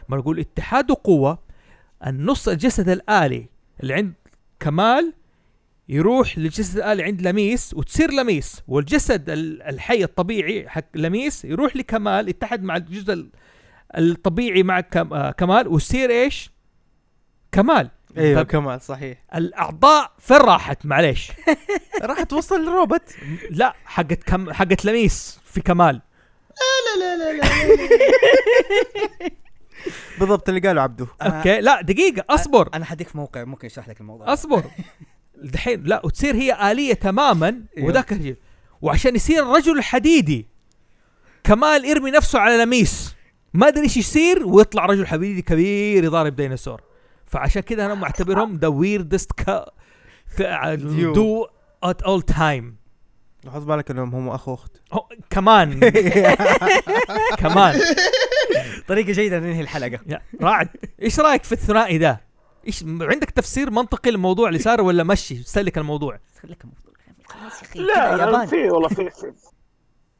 ما 0.09 0.17
نقول 0.17 0.39
اتحاد 0.39 0.91
قوه 0.91 1.39
النص 2.07 2.47
الجسد 2.47 2.89
الآلي 2.89 3.49
اللي 3.83 3.93
عند 3.93 4.13
كمال 4.59 5.13
يروح 5.89 6.37
للجسد 6.37 6.77
الآلي 6.77 7.03
عند 7.03 7.21
لميس 7.21 7.73
وتصير 7.73 8.11
لميس 8.11 8.61
والجسد 8.67 9.29
ال- 9.29 9.61
الحي 9.63 10.03
الطبيعي 10.03 10.69
حق 10.69 10.85
لميس 10.95 11.45
يروح 11.45 11.75
لكمال 11.75 12.29
يتحد 12.29 12.63
مع 12.63 12.75
الجزء 12.75 13.13
ال- 13.13 13.29
الطبيعي 13.97 14.63
مع 14.63 14.83
آه، 14.95 15.31
كمال 15.31 15.67
ويصير 15.67 16.09
إيش؟ 16.09 16.49
كمال. 17.51 17.89
أيوه 18.17 18.43
كمال 18.43 18.81
صحيح. 18.81 19.23
الأعضاء 19.35 20.11
فين 20.19 20.37
راحت؟ 20.37 20.85
معليش. 20.85 21.31
راح 22.03 22.23
توصل 22.23 22.61
للروبوت 22.61 23.01
لا 23.51 23.73
حقت 23.85 24.23
كم 24.23 24.53
حقت 24.53 24.85
لميس 24.85 25.39
في 25.45 25.61
كمال. 25.61 26.01
لا 26.95 26.99
لا 26.99 27.17
لا 27.17 27.37
لا. 27.37 27.43
بالضبط 30.19 30.49
اللي 30.49 30.61
قاله 30.61 30.81
عبده 30.81 31.07
أوكي. 31.21 31.61
لا 31.61 31.81
دقيقة. 31.81 32.25
أصبر. 32.29 32.69
أنا 32.73 32.85
حديك 32.85 33.07
في 33.07 33.17
موقع 33.17 33.43
ممكن 33.43 33.65
اشرح 33.65 33.89
لك 33.89 34.01
الموضوع. 34.01 34.33
أصبر. 34.33 34.63
دحين 35.43 35.83
لا 35.83 36.05
وتصير 36.05 36.35
هي 36.35 36.71
آلية 36.71 36.93
تماما 36.93 37.61
أيوه. 37.77 37.87
وذاك 37.87 38.37
وعشان 38.81 39.15
يصير 39.15 39.43
الرجل 39.43 39.77
الحديدي 39.77 40.47
كمال 41.43 41.85
يرمي 41.85 42.11
نفسه 42.11 42.39
على 42.39 42.63
لميس. 42.63 43.15
ما 43.53 43.67
أدري 43.67 43.83
إيش 43.83 43.97
يصير 43.97 44.45
ويطلع 44.45 44.85
رجل 44.85 45.07
حديدي 45.07 45.41
كبير 45.41 46.03
يضارب 46.03 46.35
ديناصور. 46.35 46.81
فعشان 47.25 47.61
كذا 47.61 47.85
أنا 47.85 47.93
معتبرهم 47.93 48.55
the 48.57 48.67
weirdest 48.67 49.31
duo 51.13 51.47
of 51.83 52.01
all 52.01 52.21
time 52.21 52.75
حط 53.53 53.61
بالك 53.61 53.91
إنهم 53.91 54.15
هم 54.15 54.29
أخو 54.29 54.53
أخت. 54.53 54.71
كمان. 55.29 55.79
كمان. 57.41 57.81
طريقة 58.87 59.11
جيدة 59.11 59.39
ننهي 59.39 59.61
الحلقة 59.61 59.99
رعد 60.41 60.69
إيش 61.01 61.19
رأيك 61.19 61.43
في 61.43 61.51
الثنائي 61.51 61.97
ده؟ 61.97 62.21
إيش 62.67 62.83
عندك 62.83 63.29
تفسير 63.29 63.71
منطقي 63.71 64.11
للموضوع 64.11 64.47
اللي 64.47 64.59
صار 64.59 64.81
ولا 64.81 65.03
مشي 65.03 65.35
سلك 65.35 65.77
الموضوع؟ 65.77 66.19
خليك 66.41 66.63
الموضوع 66.63 66.85
خلاص 67.25 67.61
يا 67.61 67.67
أخي 67.67 67.79
لا 67.79 68.45
في 68.45 68.69
والله 68.69 68.87
في, 68.87 69.11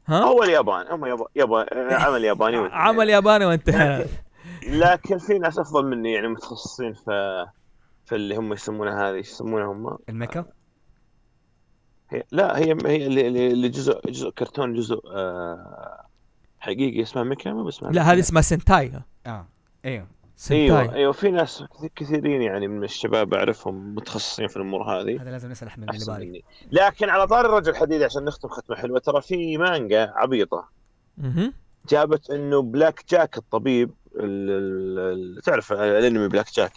ها؟ 0.07 0.23
هو 0.23 0.43
اليابان 0.43 0.88
هم 0.88 1.05
يابان 1.05 1.27
يابان 1.35 1.65
عمل 1.93 2.23
ياباني. 2.23 2.57
عمل 2.57 3.09
ياباني 3.09 3.45
وانتهى 3.45 4.05
لكن 4.81 5.17
في 5.17 5.39
ناس 5.39 5.59
أفضل 5.59 5.85
مني 5.85 6.14
يعني 6.14 6.27
متخصصين 6.27 6.93
في 6.93 7.45
في 8.05 8.15
اللي 8.15 8.35
هم 8.35 8.53
يسمونها 8.53 9.09
هذه 9.09 9.15
إيش 9.15 9.30
يسمونها 9.30 9.65
هم؟ 9.65 9.97
ال 10.09 10.15
mecha 10.15 10.45
هي 12.09 12.23
لا 12.31 12.57
هي 12.57 12.77
هي 12.85 13.07
اللي, 13.07 13.27
اللي 13.27 13.47
اللي 13.47 13.69
جزء 13.69 14.11
جزء 14.11 14.30
كرتون 14.30 14.73
جزء 14.73 15.01
آه 15.11 16.05
حقيقي 16.65 17.01
اسمها 17.01 17.23
mecha 17.23 17.53
ما 17.53 17.69
اسمها 17.69 17.91
لا 17.91 18.01
هذه 18.01 18.19
اسمها 18.19 18.41
سنتاي 18.41 18.91
آه 19.25 19.29
أيوه 19.29 19.45
أيوه 19.85 20.07
sentai 20.35 20.95
أيوه 20.95 21.11
في 21.11 21.31
ناس 21.31 21.63
كثير- 21.77 21.89
كثيرين 21.95 22.41
يعني 22.41 22.67
من 22.67 22.83
الشباب 22.83 23.33
أعرفهم 23.33 23.95
متخصصين 23.95 24.47
في 24.47 24.55
الأمور 24.57 24.83
هذه. 24.83 25.21
هذا 25.21 25.31
لازم 25.31 25.51
نسأل 25.51 25.67
أحمد 25.67 25.89
اللي 25.93 26.05
بالي 26.05 26.25
مني. 26.25 26.43
لكن 26.71 27.09
على 27.09 27.27
طار 27.27 27.45
الرجل 27.45 27.71
الحديد 27.71 28.01
عشان 28.03 28.25
نختم 28.25 28.47
ختمة 28.47 28.75
حلوة 28.75 28.99
ترى 28.99 29.21
في 29.21 29.57
مانجا 29.57 30.11
عبيطة. 30.15 30.69
مهم. 31.17 31.53
جابت 31.89 32.29
إنه 32.29 32.61
Black 32.61 33.03
Jack 33.09 33.38
الطبيب 33.37 33.91
ال- 34.15 34.49
ال- 34.49 35.35
ال- 35.37 35.41
تعرف 35.41 35.73
الأنمي 35.73 36.27
Black 36.27 36.53
Jack؟ 36.53 36.73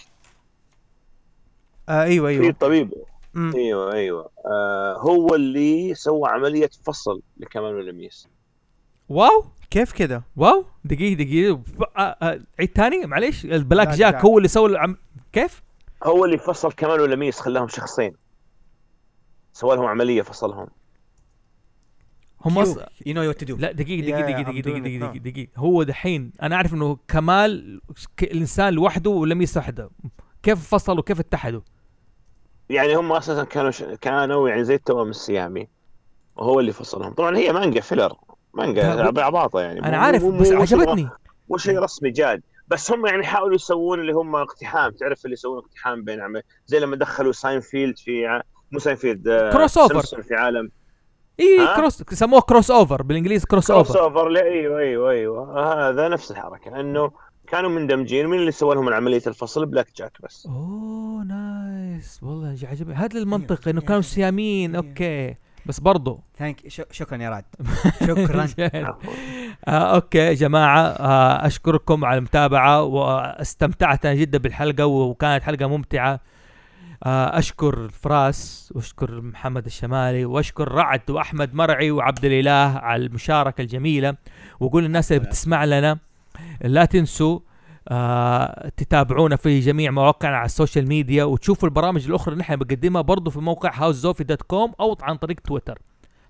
آه 1.88 2.02
أيوه 2.02 2.28
في 2.28 2.40
أيوه 2.42 2.52
طبيب. 2.52 2.94
مم. 3.34 3.52
أيوه 3.56 3.92
أيوه. 3.92 4.30
آه 4.46 4.96
هو 4.98 5.34
اللي 5.34 5.94
سوى 5.94 6.28
عملية 6.28 6.70
فصل 6.84 7.22
لكمال 7.36 7.74
ولميس 7.74 8.28
wow. 9.08 9.44
كيف 9.70 9.92
كذا؟ 9.92 10.22
wow. 10.36 10.64
دقيقة 10.84 11.14
دقيقة. 11.24 11.62
آه، 11.96 12.00
آه، 12.00 12.40
عيد 12.60 12.70
ثاني؟ 12.74 13.06
معليش. 13.06 13.44
ال 13.44 13.48
Black 13.48 13.64
Black 13.86 13.88
Jack 13.88 14.12
Jack. 14.14 14.24
هو 14.24 14.38
اللي 14.38 14.48
سوى 14.48 14.70
العم... 14.70 14.96
كيف؟ 15.32 15.62
هو 16.04 16.24
اللي 16.24 16.38
فصل 16.38 16.72
كمال 16.72 17.00
ولميس 17.00 17.40
خلاهم 17.40 17.68
شخصين. 17.68 18.14
سوى 19.52 19.76
لهم 19.76 19.86
عملية 19.86 20.22
فصلهم. 20.22 20.68
هم 22.44 22.58
أص... 22.58 22.76
you 23.06 23.14
know 23.14 23.28
what 23.28 23.44
to 23.44 23.46
do 23.46 23.56
لا 23.56 23.72
دقيقة 23.72 24.00
دقيقة 24.00 24.20
دقيقة 24.20 24.42
دقيقة 24.42 24.78
دقيقة 24.78 25.06
now. 25.06 25.10
دقيقة. 25.10 25.30
دقيقة 25.30 25.50
هو 25.56 25.82
دحين 25.82 26.32
أنا 26.42 26.56
أعرف 26.56 26.74
إنه 26.74 26.98
كمال 27.08 27.80
ك- 28.16 28.22
الإنسان 28.22 28.72
لوحده 28.72 29.10
ولميس 29.10 29.56
وحده 29.56 29.90
كيف 30.42 30.68
فصلوا 30.68 31.02
كيف 31.02 31.20
اتحدوا؟ 31.20 31.60
يعني 32.70 32.94
هم 32.96 33.12
أساسا 33.12 33.44
كانوا 33.44 33.70
ش... 33.70 33.82
كانوا 33.82 34.48
يعني 34.48 34.64
زي 34.64 34.74
التوأم 34.74 35.08
السيامي. 35.08 35.68
وهو 36.36 36.60
اللي 36.60 36.72
فصلهم. 36.72 37.12
طبعا 37.12 37.36
هي 37.36 37.52
مانجا 37.52 37.80
filler. 37.80 38.16
مانجا 38.58 38.82
لا، 38.82 39.24
عباطه 39.24 39.60
يعني. 39.60 39.80
أنا 39.80 39.96
مو- 39.96 40.02
عارف 40.04 40.24
بس 40.24 40.52
عجبتني. 40.52 41.08
مو 41.50 41.56
شيء 41.56 41.78
رسمي 41.78 42.10
جاد. 42.10 42.42
بس 42.68 42.92
هم 42.92 43.06
يعني 43.06 43.26
حاولوا 43.26 43.54
يسوون 43.54 44.00
اللي 44.00 44.12
هم 44.12 44.36
اقتحام 44.36 44.90
تعرف 44.90 45.24
اللي 45.24 45.32
يسوون 45.34 45.58
اقتحام 45.58 46.04
بين 46.04 46.20
عم... 46.20 46.40
زي 46.66 46.80
لما 46.80 46.96
دخلوا 46.96 47.32
ساينفيلد 47.32 47.98
في 47.98 48.26
ع... 48.26 48.42
مو 48.72 48.78
ساينفيلد 48.78 49.28
آه، 49.28 49.52
crossover. 49.52 49.92
Simpson 49.94 50.22
في 50.22 50.34
عالم. 50.34 50.70
إي؟ 51.40 51.76
cross 51.76 52.02
سموه 52.02 52.40
crossover 52.40 53.02
بالإنجليزي 53.02 53.46
cross 53.46 53.68
crossover 53.72 54.00
over 54.04 54.28
لا 54.28 54.42
أيوه 54.42 54.78
أيوه 54.78 55.10
أيوه 55.10 55.88
هذا 55.90 56.08
نفس 56.08 56.30
الحركة 56.30 56.80
انه 56.80 57.10
كانوا 57.46 57.70
مندمجين 57.70 58.26
من 58.26 58.38
اللي 58.38 58.50
سوى 58.52 58.74
لهم 58.74 58.88
عملية 58.88 59.22
الفصل؟ 59.26 59.66
Black 59.66 59.86
Jack 59.96 60.12
بس. 60.22 60.46
أوه 60.46 61.24
nice. 61.24 62.20
والله 62.22 62.56
عجبني. 62.62 62.94
هذا 62.94 63.18
المنطق 63.18 63.68
إنه. 63.68 63.80
كانوا 63.80 64.00
سيامين 64.00 64.76
okay. 64.76 65.34
بس 65.68 65.80
برضو. 65.80 66.20
thank 66.38 66.68
شكرا 66.90 67.22
يا 67.22 67.30
رعد. 67.30 67.44
شكرا. 68.58 68.98
آه 69.68 69.94
okay 69.94 70.18
يا 70.18 70.32
جماعة 70.32 70.80
آه 70.80 71.46
أشكركم 71.46 72.04
على 72.04 72.18
المتابعة 72.18 72.82
واستمتعت 72.82 74.06
أنا 74.06 74.14
جدا 74.14 74.38
بالحلقة 74.38 74.86
وكانت 74.86 75.42
حلقة 75.42 75.66
ممتعة. 75.66 76.20
آه 77.04 77.38
أشكر 77.38 77.88
فراس 77.88 78.72
وأشكر 78.76 79.20
محمد 79.20 79.66
الشمالي 79.66 80.24
وأشكر 80.24 80.72
رعد 80.72 81.10
وأحمد 81.10 81.54
مرعي 81.54 81.90
وعبد 81.90 82.24
الإله 82.24 82.78
على 82.78 83.06
المشاركة 83.06 83.60
الجميلة. 83.62 84.14
واقول 84.60 84.84
للناس 84.84 85.12
اللي 85.12 85.24
بتسمع 85.26 85.64
لنا 85.64 85.98
لا 86.60 86.84
تنسوا 86.84 87.40
آه 87.88 88.68
تتابعونا 88.76 89.36
في 89.36 89.60
جميع 89.60 89.90
مواقعنا 89.90 90.36
على 90.36 90.46
ال 90.46 90.52
social 90.52 90.88
media 90.88 91.24
وتشوفوا 91.24 91.68
البرامج 91.68 92.06
الأخرى 92.06 92.32
اللي 92.32 92.42
إحنا 92.42 92.56
بنقدمها 92.56 93.02
برضو 93.02 93.30
في 93.30 93.40
موقع 93.40 93.70
هاوسزوفي 93.74 94.24
dot 94.24 94.42
com 94.42 94.72
أو 94.80 94.96
عن 95.02 95.16
طريق 95.16 95.40
تويتر. 95.40 95.78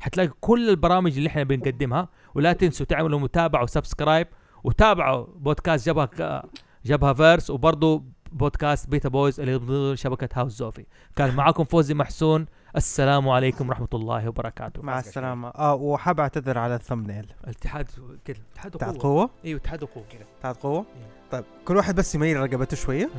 حتلاقي 0.01 0.31
كل 0.41 0.69
البرامج 0.71 1.17
اللي 1.17 1.29
إحنا 1.29 1.43
بنقدمها 1.43 2.09
ولا 2.35 2.53
تنسوا 2.53 2.87
تعملوا 2.87 3.19
متابعة 3.21 3.63
و 3.63 3.69
subscribe 3.69 4.27
وتابعوا 4.65 5.27
بودكاست 5.37 5.87
جبهة 5.89 6.43
جبهة 6.85 7.13
فيرس 7.13 7.51
وبرضه 7.51 8.03
بودكاست 8.33 8.89
Beta 8.89 9.09
Boys 9.09 9.41
اللي 9.41 9.55
ضمن 9.57 9.97
شبكة 9.97 10.29
هاوس 10.35 10.53
زوفي. 10.53 10.87
كان 11.17 11.37
معاكم 11.37 11.65
فوزي 11.65 11.95
محسون. 11.95 12.47
السلام 12.77 13.29
عليكم 13.29 13.69
ورحمة 13.69 13.89
الله 13.95 14.29
وبركاته. 14.29 14.83
مع 14.83 14.99
السلامة. 14.99 15.49
آه 15.49 15.75
وحاب 15.75 16.21
أعتذر 16.21 16.59
على 16.59 16.75
ال 16.75 16.80
thumbnail. 16.80 17.33
الاتحاد 17.45 17.89
كده 18.25 18.39
اتحاد 18.53 18.73
بتاعت 18.73 18.97
وقوه 18.97 19.03
قوة؟ 19.13 19.31
أيوه 19.45 19.61
اتحاد 19.61 19.83
وقوه 19.83 20.05
كده. 20.13 20.27
بتاعت 20.39 20.63
قوة؟ 20.63 20.79
إيه. 20.79 21.07
طيب 21.31 21.45
كل 21.65 21.77
واحد 21.77 21.95
بس 21.95 22.15
يميل 22.15 22.37
رقبته 22.37 22.77
شوية؟ 22.77 23.11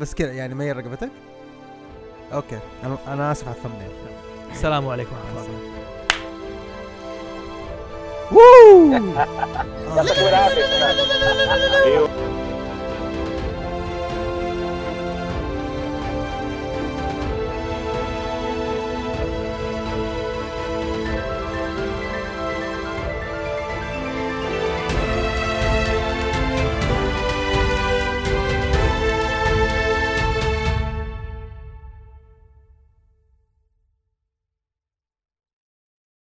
بس 0.00 0.14
كده 0.14 0.32
يعني 0.32 0.54
ميل 0.54 0.76
رقبتك؟ 0.76 1.10
okay 2.32 2.58
أنا 2.84 2.96
أنا 3.06 3.32
آسف 3.32 3.48
على 3.48 3.56
الثمنيل. 3.56 3.90
السلام 4.52 4.88
عليكم 4.88 5.10
ورحمة 5.16 5.30
الله 5.30 5.42
وبركاته. 5.42 5.72